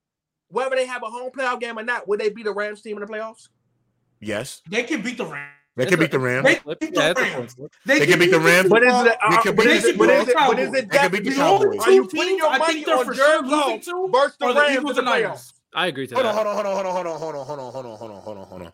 Whether 0.49 0.75
they 0.75 0.85
have 0.85 1.03
a 1.03 1.09
home 1.09 1.31
playoff 1.31 1.59
game 1.59 1.77
or 1.77 1.83
not, 1.83 2.07
would 2.07 2.19
they 2.19 2.29
beat 2.29 2.45
the 2.45 2.53
Rams 2.53 2.81
team 2.81 2.97
in 2.97 3.01
the 3.05 3.11
playoffs? 3.11 3.49
Yes. 4.21 4.61
They 4.69 4.83
can 4.83 5.01
beat 5.01 5.17
the 5.17 5.25
Rams. 5.25 5.51
They 5.75 5.85
can 5.85 5.99
beat 5.99 6.11
the 6.11 6.19
Rams. 6.19 6.45
They 6.45 6.55
Flip- 6.55 6.79
can 6.79 6.91
beat 6.91 6.97
yeah, 6.97 7.13
the 7.13 7.21
Rams. 7.21 7.53
flip. 7.53 7.71
They 7.85 8.05
can 8.05 8.19
beat 8.19 8.31
the 8.31 8.39
Rams. 8.39 8.69
But 8.69 8.83
is 8.83 8.93
it? 8.93 9.05
They 9.05 9.35
Uh, 9.35 9.41
can 9.41 9.55
but 9.55 9.65
is 9.67 9.85
it? 9.85 9.97
But 9.97 10.09
is 10.09 10.27
it? 10.29 10.35
But 10.35 10.59
it? 10.59 10.71
They 10.89 10.97
can 10.97 11.11
beat 11.11 11.23
the 11.25 11.29
The 11.31 11.35
Cowboys. 11.35 11.79
Are 11.81 11.91
you 11.91 12.05
putting 12.07 12.37
your 12.37 12.57
money 12.57 12.85
on 12.85 13.13
Jared 13.13 13.45
Goff 13.45 13.85
versus 14.11 14.37
the 14.39 14.53
Rams 14.55 14.77
Eagles 14.77 14.97
in 14.97 15.05
the 15.05 15.11
Niners. 15.11 15.29
playoffs? 15.29 15.53
I 15.73 15.87
agree 15.87 16.07
to 16.07 16.15
Hold 16.15 16.25
on, 16.27 16.35
that. 16.35 16.45
hold 16.45 16.47
on, 16.47 16.55
hold 16.55 16.85
on, 16.85 16.93
hold 16.93 17.07
on, 17.07 17.19
hold 17.19 17.35
on, 17.35 17.45
hold 17.45 17.59
on, 17.59 17.71
hold 17.73 17.85
on, 17.85 17.97
hold 17.97 18.11
on, 18.11 18.11
hold 18.11 18.11
on, 18.11 18.21
hold 18.21 18.37
on, 18.37 18.45
hold 18.47 18.61
on. 18.63 18.73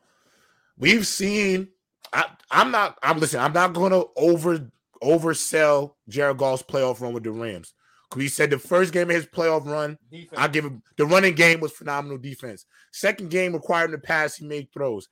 We've 0.78 1.08
seen. 1.08 1.70
I, 2.14 2.26
I'm 2.52 2.72
not. 2.72 2.98
I'm 3.02 3.20
listening. 3.20 3.42
I'm 3.44 3.54
not 3.54 3.74
going 3.74 3.92
to 3.92 4.08
over 4.16 4.70
oversell 5.04 5.94
Jared 6.10 6.38
Goff's 6.38 6.64
playoff 6.64 7.02
run 7.02 7.14
with 7.14 7.24
the 7.24 7.32
Rams. 7.32 7.74
We 8.16 8.28
said 8.28 8.50
the 8.50 8.60
first 8.60 8.92
game 8.94 9.10
of 9.10 9.16
his 9.16 9.26
playoff 9.26 9.66
run, 9.66 9.98
I 10.36 10.48
give 10.50 10.66
him 10.66 10.84
the 10.98 11.06
running 11.06 11.34
game 11.34 11.62
was 11.62 11.72
phenomenal 11.72 12.18
defense. 12.18 12.66
Second 12.92 13.30
game 13.30 13.54
required 13.54 13.86
him 13.86 13.92
to 14.02 14.06
pass, 14.06 14.36
he 14.36 14.46
made 14.46 14.68
throws. 14.74 15.08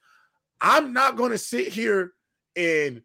I'm 0.62 0.94
not 0.94 1.16
going 1.16 1.32
to 1.32 1.38
sit 1.38 1.70
here 1.70 2.14
and 2.56 3.02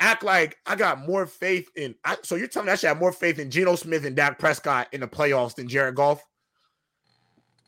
act 0.00 0.22
like 0.22 0.56
I 0.66 0.76
got 0.76 1.06
more 1.06 1.26
faith 1.26 1.68
in. 1.76 1.94
I, 2.04 2.16
so 2.22 2.36
you're 2.36 2.48
telling 2.48 2.66
me 2.66 2.72
I 2.72 2.76
should 2.76 2.88
have 2.88 2.98
more 2.98 3.12
faith 3.12 3.38
in 3.38 3.50
Geno 3.50 3.76
Smith 3.76 4.04
and 4.04 4.16
Dak 4.16 4.38
Prescott 4.38 4.88
in 4.92 5.00
the 5.00 5.08
playoffs 5.08 5.54
than 5.54 5.68
Jared 5.68 5.94
Goff? 5.94 6.22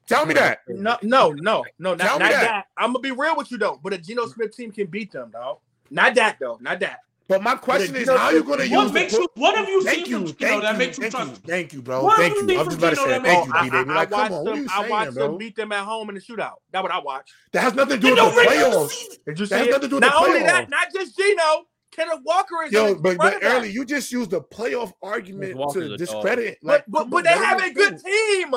Tell 0.07 0.27
me 0.27 0.35
that. 0.35 0.61
No, 0.67 0.99
no, 1.03 1.31
no, 1.31 1.65
no, 1.79 1.95
Tell 1.95 2.19
not, 2.19 2.19
me 2.19 2.25
not 2.25 2.31
that. 2.33 2.43
that. 2.43 2.67
I'm 2.77 2.93
gonna 2.93 2.99
be 2.99 3.13
real 3.13 3.37
with 3.37 3.53
you 3.53 3.59
though, 3.59 3.79
but 3.81 3.93
a 3.93 3.99
Geno 3.99 4.27
Smith 4.27 4.57
team 4.57 4.73
can 4.73 4.89
beat 4.89 5.13
them, 5.13 5.31
dog. 5.31 5.59
Not 5.89 6.17
that 6.17 6.39
though, 6.41 6.59
not 6.61 6.81
that. 6.81 6.99
But 7.31 7.45
my 7.45 7.55
question 7.55 7.93
But 7.93 8.01
is, 8.01 8.09
Geno 8.09 8.19
how 8.19 8.25
are 8.27 8.33
you 8.33 8.43
going 8.43 8.59
to 8.59 8.75
What 8.75 8.83
use? 8.83 8.93
makes 8.93 9.13
the, 9.13 9.21
you? 9.21 9.29
What 9.35 9.57
have 9.57 9.69
you 9.69 9.85
thank 9.85 10.05
seen 10.05 10.15
from 10.15 10.27
you, 10.27 10.33
Geno 10.33 10.51
thank 10.51 10.63
that 10.63 10.77
makes 10.79 10.99
you 10.99 11.03
thank 11.05 11.15
you, 11.15 11.27
trust? 11.27 11.43
thank 11.45 11.73
you, 11.73 11.81
bro. 11.81 12.03
What 12.03 12.17
Thank 12.17 12.35
you 12.35 12.43
you. 12.49 12.59
I'm 12.59 12.65
just 12.69 12.71
from 12.71 12.75
about 12.79 12.91
to 12.91 12.97
say 12.97 13.09
that 13.09 13.23
thank 13.23 13.47
you, 13.47 13.53
you- 13.55 13.61
B 13.63 13.71
baby. 13.71 13.91
I, 13.91 13.95
Like, 13.95 14.09
I 14.09 14.11
come 14.11 14.21
watched 14.21 14.33
on, 14.35 14.45
them. 14.47 14.57
you 14.57 14.67
I 14.69 14.89
watched 14.91 15.15
saying, 15.15 15.29
them 15.29 15.39
beat 15.39 15.55
them 15.55 15.71
at 15.71 15.85
home 15.85 16.09
in 16.09 16.17
the 16.17 16.21
shootout. 16.21 16.55
That's 16.73 16.83
what 16.83 16.91
I 16.91 16.99
watched. 16.99 17.33
That 17.53 17.61
has 17.63 17.75
nothing 17.75 18.01
to 18.01 18.03
do 18.03 18.09
with 18.11 18.19
the 18.19 18.31
the 18.31 18.37
regular 18.37 18.67
playoffs. 18.67 18.89
season. 18.89 19.17
Did 19.27 19.39
you 19.39 19.47
see 19.47 19.51
That 19.51 19.59
has 19.59 19.67
nothing 19.69 19.81
to 19.83 19.89
do 19.89 19.95
with 19.95 20.03
the 20.03 20.11
playoffs. 20.11 20.13
Not 20.21 20.29
only 20.29 20.41
that, 20.41 20.71
not 20.71 20.89
just 20.93 21.17
Geno. 21.17 21.67
Kenneth 21.93 22.21
Walker 22.25 22.65
is 22.67 22.73
Yo, 22.73 22.95
but, 22.97 23.17
but 23.17 23.39
early, 23.43 23.71
you 23.71 23.85
just 23.85 24.11
used 24.11 24.31
the 24.31 24.41
playoff 24.41 24.93
argument 25.01 25.57
to 25.75 25.97
discredit. 25.97 26.59
But 26.63 26.69
Like, 26.73 26.85
but, 26.89 26.99
come 27.03 27.11
but 27.11 27.25
they 27.25 27.31
have 27.31 27.63
a 27.63 27.71
good 27.73 27.99
team. 28.05 28.55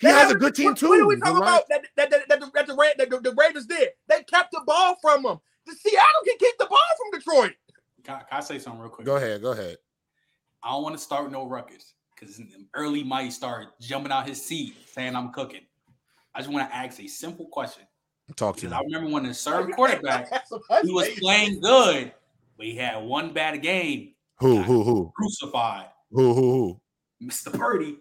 He 0.00 0.06
They 0.06 0.12
has 0.12 0.30
a 0.30 0.34
good 0.34 0.54
team 0.54 0.74
too. 0.74 0.88
What 0.90 1.00
are 1.00 1.06
we 1.06 1.14
The 1.16 1.20
talking 1.22 1.36
about 1.38 1.68
that, 1.70 1.86
that, 1.96 2.10
that, 2.10 2.28
that, 2.28 2.40
the, 2.40 2.50
that, 2.54 2.66
the, 2.66 2.74
that 2.96 3.10
the, 3.10 3.20
the 3.30 3.36
Raiders 3.36 3.66
did? 3.66 3.90
They 4.06 4.22
kept 4.24 4.52
the 4.52 4.60
ball 4.66 4.96
from 5.00 5.22
them. 5.22 5.40
The 5.66 5.74
Seattle 5.74 6.22
can 6.26 6.38
keep 6.38 6.56
the 6.58 6.66
ball 6.66 6.78
from 6.98 7.18
Detroit. 7.20 7.52
Can, 8.10 8.18
can 8.28 8.38
I 8.38 8.40
say 8.40 8.58
something 8.58 8.80
real 8.80 8.90
quick? 8.90 9.06
Go 9.06 9.16
ahead, 9.16 9.40
go 9.40 9.52
ahead. 9.52 9.76
I 10.62 10.70
don't 10.70 10.82
want 10.82 10.96
to 10.96 11.00
start 11.00 11.30
no 11.30 11.46
ruckus 11.46 11.94
because 12.18 12.40
early 12.74 13.04
might 13.04 13.32
start 13.32 13.68
jumping 13.80 14.10
out 14.12 14.26
his 14.26 14.44
seat 14.44 14.74
saying 14.92 15.14
I'm 15.14 15.32
cooking. 15.32 15.62
I 16.34 16.40
just 16.40 16.50
want 16.50 16.68
to 16.68 16.74
ask 16.74 17.00
a 17.00 17.06
simple 17.06 17.46
question 17.46 17.84
Talk 18.36 18.56
to 18.56 18.62
because 18.62 18.72
me. 18.72 18.76
I 18.76 18.80
remember 18.82 19.14
when 19.14 19.24
the 19.24 19.34
serve 19.34 19.70
quarterback 19.72 20.28
he 20.82 20.92
was 20.92 21.08
playing 21.18 21.60
good, 21.60 22.12
but 22.56 22.66
he 22.66 22.76
had 22.76 23.02
one 23.02 23.32
bad 23.32 23.62
game, 23.62 24.14
Who, 24.38 24.60
who, 24.62 24.82
who, 24.82 25.12
crucified 25.14 25.86
who, 26.10 26.34
who, 26.34 26.52
who? 26.52 26.80
Mr. 27.22 27.56
Purdy. 27.56 27.98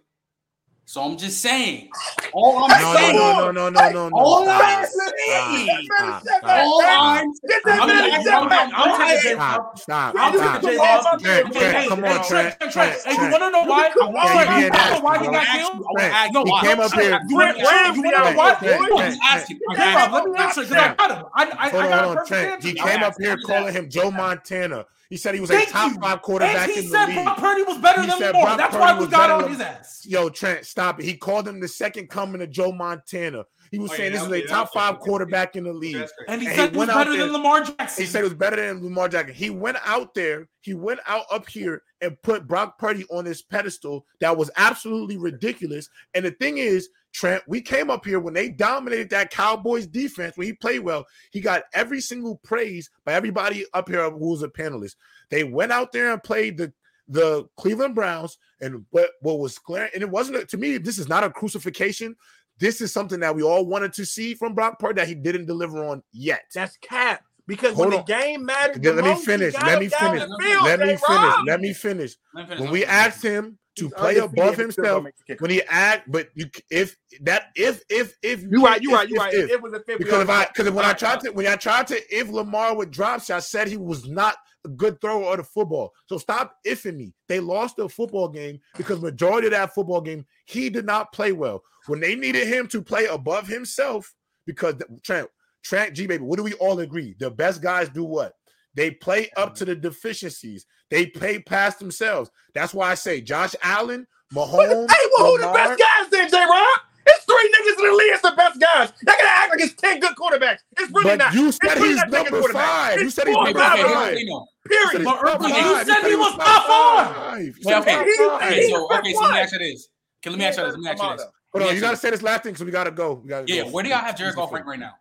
So 0.90 1.04
I'm 1.04 1.18
just 1.20 1.40
saying, 1.40 1.88
all 2.34 2.64
I'm 2.64 2.72
No, 2.82 2.94
saying, 2.96 3.16
no, 3.16 3.52
no, 3.52 3.52
no, 3.52 3.70
no, 3.70 3.90
no, 3.90 4.10
no, 4.10 4.10
all 4.12 4.44
no. 4.44 4.52
I'm 4.52 4.86
Stop, 4.86 4.86
saying, 4.88 5.86
stop, 5.86 6.24
stop, 6.24 6.50
all 6.50 6.82
stop, 6.82 7.22
I'm 7.22 7.34
Get 7.48 7.62
that 7.64 7.80
I'm 7.80 7.88
man 7.90 7.98
not- 8.00 8.10
a 8.10 8.14
I'm 8.16 8.22
step 8.22 8.34
not- 8.34 8.50
back. 8.50 8.72
I'm 8.74 8.90
taking 8.98 9.06
Hey, 9.06 9.30
it. 9.30 9.34
stop, 9.36 9.78
stop, 9.78 10.16
Yeah, 10.16 10.32
you 10.32 10.38
stop. 10.40 10.62
can 10.64 10.76
go 10.78 10.82
off 10.82 11.04
my 11.04 11.18
Trent, 11.20 11.46
man. 11.46 11.54
Trent, 11.54 11.76
Hey, 11.78 11.88
come 11.90 12.00
hey, 12.00 12.10
on, 12.10 12.16
Trent, 12.16 12.28
Trent, 12.28 12.58
Trent, 12.60 12.74
Trent, 12.74 13.02
Hey, 13.06 13.12
you 13.12 13.18
Trent. 13.20 13.32
want 13.32 13.44
to 13.44 13.50
know 13.52 13.64
why? 13.70 13.90
Come 13.90 14.08
You 14.10 14.18
on, 14.18 14.34
wanna 14.34 14.50
man. 14.50 14.72
know 14.72 15.00
why 15.00 15.18
he 15.20 15.24
Bro. 15.26 15.32
got 15.34 15.46
Ask 15.46 15.60
killed? 15.60 15.76
you, 15.78 15.86
I 15.86 15.94
Trent, 15.94 16.10
wanna 16.10 16.18
ask 16.18 16.34
No, 16.34 16.44
he 16.44 16.50
why? 16.50 16.62
came 16.66 16.80
up 16.80 16.94
here. 16.94 17.20
You 17.30 17.36
want 17.38 17.58
Trent 17.60 17.70
Ramsey 17.70 18.02
to 18.02 18.10
know 18.10 18.18
out 18.18 18.36
why? 18.36 18.58
there, 18.62 18.78
boy. 18.80 18.86
Hold 18.90 18.90
I'm 18.90 19.06
on, 19.06 19.10
just 19.12 19.22
asking. 19.30 19.60
I'm 19.70 19.78
Hold 19.78 19.94
on, 19.94 20.12
let 20.12 20.26
me 20.26 20.32
asking. 20.34 20.42
answer 20.42 20.62
because 20.74 20.74
I 20.74 20.96
got 20.98 21.12
him. 21.20 21.26
I, 21.36 21.44
I, 21.46 21.46
Hold 21.46 21.54
I 21.54 21.86
on, 21.86 21.90
got 21.92 22.00
a 22.00 22.02
hold 22.02 22.18
on, 22.18 22.26
perfect 22.26 22.28
Trent. 22.30 22.64
He 22.66 22.74
came 22.74 23.04
up 23.04 23.14
here 23.22 23.38
calling 23.38 23.74
him 23.76 23.90
Joe 23.92 24.10
Montana. 24.10 24.86
He 25.10 25.18
said 25.18 25.34
he 25.34 25.42
was 25.42 25.50
a 25.50 25.66
top 25.66 25.94
you. 25.94 26.00
five 26.00 26.22
quarterback 26.22 26.70
And 26.70 26.72
he 26.72 26.80
in 26.86 26.88
said 26.92 27.08
the 27.08 27.14
Brock 27.14 27.26
league. 27.38 27.44
Purdy 27.44 27.64
was 27.64 27.78
better 27.80 28.02
He 28.02 28.08
than 28.08 28.18
said 28.20 28.28
Lamar. 28.36 28.44
Brock 28.46 28.58
That's 28.60 28.72
Purdy 28.76 28.82
why 28.84 28.94
was 28.94 29.06
we 29.08 29.12
got 29.12 29.28
better 29.30 29.44
on 29.46 29.50
his 29.52 29.60
ass. 29.62 30.06
Yo, 30.06 30.30
Trent, 30.30 30.66
stop 30.68 31.00
it. 31.00 31.06
He 31.06 31.16
called 31.18 31.48
him 31.48 31.60
the 31.60 31.68
second 31.68 32.10
coming 32.12 32.42
of 32.44 32.52
Joe 32.52 32.72
Montana. 32.72 33.44
He 33.72 33.80
was 33.80 33.90
Oh, 33.92 33.96
saying 33.96 34.14
yeah, 34.14 34.26
this 34.26 34.28
is 34.28 34.46
a 34.46 34.48
top 34.48 34.72
five 34.72 34.96
okay. 34.96 35.04
quarterback 35.04 35.56
in 35.56 35.64
the 35.64 35.74
league. 35.74 36.06
And 36.28 36.42
he 36.42 36.48
And 36.48 36.56
said 36.56 36.70
he 36.70 36.72
he 36.74 36.78
was 36.78 36.78
went 36.78 36.92
out 36.92 36.98
better 36.98 37.12
there- 37.12 37.20
than 37.26 37.34
Lamar 37.34 37.64
Jackson. 37.64 38.04
He 38.04 38.08
said 38.10 38.22
it 38.22 38.24
was 38.26 38.34
better 38.36 38.56
than 38.56 38.84
Lamar 38.84 39.10
Jackson. 39.10 39.34
He 39.36 39.50
went 39.50 39.78
out 39.84 40.14
there, 40.14 40.48
he 40.62 40.76
went 40.76 41.00
out 41.08 41.26
up 41.32 41.48
here 41.50 41.82
and 42.02 42.16
put 42.22 42.48
Brock 42.48 42.78
Purdy 42.78 43.06
on 43.10 43.26
this 43.26 43.42
pedestal 43.42 44.06
that 44.22 44.38
was 44.38 44.52
absolutely 44.58 45.18
ridiculous. 45.18 45.90
And 46.14 46.24
the 46.24 46.32
thing 46.32 46.60
is, 46.60 46.88
Trent, 47.12 47.44
we 47.48 47.62
came 47.62 47.90
up 47.90 48.06
here 48.06 48.20
when 48.20 48.34
they 48.34 48.50
dominated 48.50 49.10
that 49.10 49.32
Cowboys 49.32 49.88
defense, 49.88 50.38
when 50.38 50.48
he 50.48 50.54
played 50.54 50.80
well, 50.80 51.06
he 51.32 51.42
got 51.42 51.64
every 51.74 52.02
single 52.02 52.38
praise 52.44 52.90
by 53.06 53.14
everybody 53.14 53.66
up 53.74 53.90
here 53.90 54.10
who 54.10 54.30
was 54.30 54.44
a 54.44 54.48
panelist. 54.48 54.96
They 55.30 55.44
went 55.44 55.72
out 55.72 55.92
there 55.92 56.12
and 56.14 56.22
played 56.24 56.58
the 56.58 56.72
the 57.12 57.48
Cleveland 57.58 57.96
Browns, 57.96 58.38
and 58.62 58.86
what, 58.92 59.10
what 59.22 59.40
was 59.40 59.58
clear, 59.58 59.90
and 59.96 60.04
it 60.04 60.10
wasn't 60.10 60.38
a- 60.38 60.46
to 60.46 60.58
me, 60.58 60.78
this 60.78 61.00
is 61.00 61.10
not 61.10 61.24
a 61.24 61.30
crucifixion. 61.32 62.16
This 62.60 62.82
is 62.82 62.94
something 62.94 63.20
that 63.22 63.36
we 63.36 63.42
all 63.42 63.66
wanted 63.66 63.94
to 63.94 64.06
see 64.06 64.36
from 64.36 64.54
Brock 64.54 64.78
Purdy 64.78 65.02
that 65.02 65.08
he 65.08 65.16
didn't 65.16 65.48
deliver 65.48 65.84
on 65.84 66.04
yet. 66.12 66.42
That's 66.54 66.78
cap. 66.78 67.24
Because 67.48 67.74
Hold 67.74 67.88
when 67.90 68.00
on. 68.00 68.06
the 68.06 68.14
game 68.14 68.46
mattered, 68.46 68.86
Let 68.86 68.96
me 68.98 69.02
most, 69.02 69.26
finish. 69.26 69.56
Let 69.56 69.80
me 69.80 69.88
finish. 69.90 70.22
Let 70.22 70.30
me 70.30 70.46
finish. 70.46 70.60
Let 70.66 70.80
me 70.80 70.96
finish. 70.98 71.34
Let 71.48 71.62
me 71.62 71.74
finish. 71.74 72.16
When 72.60 72.70
we 72.70 72.86
I'm- 72.86 73.08
asked 73.08 73.24
him 73.24 73.58
to 73.80 73.86
He's 73.86 73.94
play 73.94 74.18
above 74.18 74.58
himself, 74.58 74.88
don't 74.88 75.04
make 75.04 75.18
the 75.18 75.24
kicker. 75.24 75.42
when 75.42 75.52
he 75.52 75.62
act, 75.68 76.12
but 76.12 76.30
you 76.36 76.46
if 76.70 76.96
that 77.22 77.52
if 77.56 77.82
if 77.90 78.16
if 78.22 78.44
You 78.44 78.64
right, 78.66 78.82
you 78.82 78.92
if, 78.92 78.96
right, 78.96 79.10
you 79.10 79.16
if, 79.16 79.22
right. 79.22 79.34
if, 79.34 79.50
It 79.50 79.62
was 79.62 79.74
a 79.74 79.80
fifth. 79.80 80.00
because 80.00 80.24
if 80.24 80.30
I 80.30 80.46
because 80.46 80.72
when 80.72 80.86
I 80.86 80.94
tried 80.94 81.22
to 81.22 81.32
when 81.32 81.48
I 81.48 81.56
tried 81.56 81.88
to 81.88 82.16
if 82.16 82.30
Lamar 82.30 82.76
would 82.76 82.92
drop 82.92 83.24
shot, 83.24 83.38
I 83.38 83.40
said 83.40 83.68
he 83.68 83.78
was 83.78 84.08
not 84.08 84.36
a 84.66 84.70
good 84.70 85.00
thrower 85.00 85.32
of 85.32 85.38
the 85.38 85.44
football. 85.44 85.94
So 86.08 86.18
stop 86.18 86.56
ifing 86.68 86.98
me. 86.98 87.14
They 87.28 87.40
lost 87.40 87.78
the 87.78 87.88
football 87.88 88.28
game 88.28 88.60
because 88.76 89.02
majority 89.02 89.48
of 89.48 89.54
that 89.54 89.74
football 89.74 90.02
game 90.02 90.26
he 90.46 90.70
did 90.70 90.86
not 90.86 91.12
play 91.12 91.32
well. 91.32 91.64
When 91.88 92.00
they 92.00 92.16
needed 92.16 92.48
him 92.48 92.68
to 92.68 92.82
play 92.82 93.06
above 93.06 93.48
himself, 93.48 94.14
because 94.46 94.76
the, 94.76 94.86
Trent 95.04 95.30
Trent 95.64 95.96
G 95.96 96.08
baby, 96.08 96.24
what 96.24 96.38
do 96.38 96.44
we 96.44 96.54
all 96.54 96.80
agree? 96.80 97.16
The 97.20 97.32
best 97.32 97.62
guys 97.62 97.90
do 97.90 98.04
what? 98.04 98.34
They 98.76 98.92
play 98.92 99.30
up 99.36 99.50
mm-hmm. 99.50 99.56
to 99.56 99.66
the 99.66 99.76
deficiencies. 99.76 100.66
They 100.90 101.06
play 101.08 101.40
past 101.40 101.80
themselves. 101.80 102.30
That's 102.54 102.74
why 102.74 102.92
I 102.92 102.96
say 102.96 103.22
Josh 103.22 103.56
Allen, 103.62 104.08
Mahomes, 104.34 104.90
Hey, 104.90 105.06
well, 105.18 105.32
who 105.32 105.38
the 105.40 105.52
best 105.54 105.80
guys 105.80 106.10
then, 106.10 106.30
J 106.30 106.38
Rob? 106.38 106.80
It's 107.06 107.26
three 107.26 107.50
niggas 107.56 107.80
in 107.80 107.86
the 107.90 107.96
league. 107.98 108.12
It's 108.14 108.22
the 108.22 108.34
best 108.38 108.60
guys. 108.60 108.92
They 109.04 109.12
gotta 109.14 109.24
act 109.28 109.50
like 109.52 109.62
it's 109.62 109.74
ten 109.74 110.00
good 110.00 110.16
quarterbacks. 110.16 110.60
It's 110.78 110.92
really 110.92 111.04
But 111.06 111.18
not. 111.18 111.34
you 111.34 111.52
said 111.52 111.76
really 111.76 111.88
he's 111.90 111.98
not 111.98 112.12
ten 112.12 112.24
good 112.26 112.32
number 112.34 112.48
quarterbacks. 112.50 112.54
five. 112.54 113.02
You 113.02 113.10
said 113.10 113.28
he's 113.28 113.36
number 113.36 113.54
five 113.60 113.78
here's 113.80 113.92
five. 113.92 113.96
the 113.96 113.96
guys. 113.96 114.14
thing, 114.18 114.28
though. 114.28 114.46
Period. 114.68 115.06
But 115.06 115.22
But 115.24 115.34
Urban, 115.36 115.50
you 115.50 115.84
said 115.86 116.04
he 116.10 116.16
was 116.16 116.36
top 116.36 116.66
five. 116.68 117.16
five. 117.16 117.56
Okay, 117.66 117.76
okay. 117.76 117.96
Top 117.96 118.06
He's- 118.06 118.18
five. 118.20 118.42
Okay, 118.42 118.56
he's 118.56 118.70
so 118.70 118.94
okay, 118.94 119.14
so 119.14 119.22
let 119.22 119.32
me 119.32 119.40
ask 119.40 119.54
you 119.54 119.60
this. 119.60 119.88
Okay, 120.22 120.30
let 120.30 120.40
me 120.40 120.46
ask 120.46 120.58
you 120.60 120.64
this. 120.66 120.74
Let 120.74 120.80
me 120.82 120.90
ask 120.90 121.02
you 121.04 121.10
this. 121.18 121.26
Hold 121.54 121.68
on, 121.68 121.76
you 121.76 121.82
gotta 121.82 121.98
say 121.98 122.10
this 122.12 122.22
last 122.22 122.44
thing 122.44 122.52
because 122.54 122.66
we 122.66 122.72
gotta 122.72 122.92
go. 122.92 123.14
We 123.14 123.30
gotta 123.30 123.46
Yeah, 123.52 123.64
go. 123.64 123.70
where 123.72 123.84
do 123.84 123.90
y'all 123.90 124.00
have 124.00 124.16
Jared 124.18 124.36
Goff 124.36 124.52
ranked 124.52 124.68
right 124.68 124.80
now? 124.80 124.94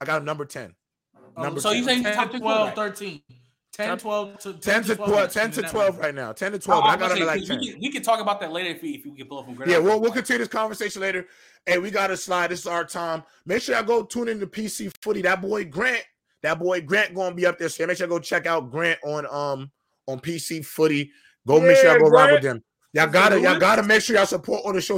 I 0.00 0.04
got 0.06 0.18
him 0.18 0.24
number 0.24 0.44
10. 0.46 0.74
Number 1.36 1.60
So 1.60 1.72
you 1.72 1.84
10. 1.84 2.02
say 2.04 2.14
top 2.14 2.30
10, 2.30 2.40
12, 2.40 2.74
13. 2.74 3.22
10, 3.76 3.98
12 3.98 4.38
to 4.38 4.52
10 4.54 4.84
to 4.84 4.96
12, 4.96 5.32
10 5.32 5.50
to 5.50 5.62
12 5.62 5.98
right 5.98 6.14
now. 6.14 6.32
10 6.32 6.52
to 6.52 6.58
12. 6.58 6.82
but 6.82 6.88
I 6.88 6.96
got 6.96 7.14
him 7.14 7.22
at 7.22 7.26
like 7.26 7.44
10. 7.44 7.58
we, 7.58 7.72
can, 7.72 7.80
we 7.80 7.92
can 7.92 8.02
talk 8.02 8.20
about 8.20 8.40
that 8.40 8.50
later 8.50 8.70
if 8.70 8.80
we, 8.80 8.92
if 8.92 9.04
we 9.04 9.10
can 9.12 9.26
pull 9.26 9.40
up 9.40 9.44
from 9.44 9.54
Grant. 9.54 9.70
Yeah, 9.70 9.78
we'll, 9.78 10.00
we'll 10.00 10.12
continue 10.12 10.38
this 10.38 10.48
conversation 10.48 11.02
later. 11.02 11.26
Hey, 11.66 11.78
we 11.78 11.90
got 11.90 12.10
a 12.10 12.16
slide. 12.16 12.52
This 12.52 12.60
is 12.60 12.66
our 12.66 12.86
time. 12.86 13.22
Make 13.44 13.60
sure 13.60 13.74
y'all 13.74 13.84
go 13.84 14.02
tune 14.02 14.28
in 14.28 14.40
to 14.40 14.46
PC 14.46 14.90
Footy. 15.02 15.20
That 15.22 15.42
boy 15.42 15.66
Grant, 15.66 16.02
that 16.42 16.58
boy 16.58 16.80
Grant 16.80 17.14
going 17.14 17.30
to 17.30 17.36
be 17.36 17.44
up 17.44 17.58
there. 17.58 17.68
So 17.68 17.86
make 17.86 17.98
sure 17.98 18.06
y'all 18.06 18.16
go 18.16 18.22
check 18.22 18.46
out 18.46 18.70
Grant 18.70 18.98
on 19.04 19.26
um 19.26 19.70
on 20.06 20.20
PC 20.20 20.64
Footy. 20.64 21.10
Go 21.46 21.60
make 21.60 21.76
sure 21.76 21.86
y'all 21.86 21.94
Yeah, 21.94 22.00
go 22.00 22.08
ride 22.08 22.32
with 22.32 22.42
them. 22.42 22.62
Y'all 22.94 23.08
gotta, 23.08 23.38
y'all 23.38 23.58
gotta 23.58 23.82
make 23.82 24.00
sure 24.00 24.16
y'all 24.16 24.24
support 24.24 24.62
all 24.64 24.72
the 24.72 24.80
shows. 24.80 24.94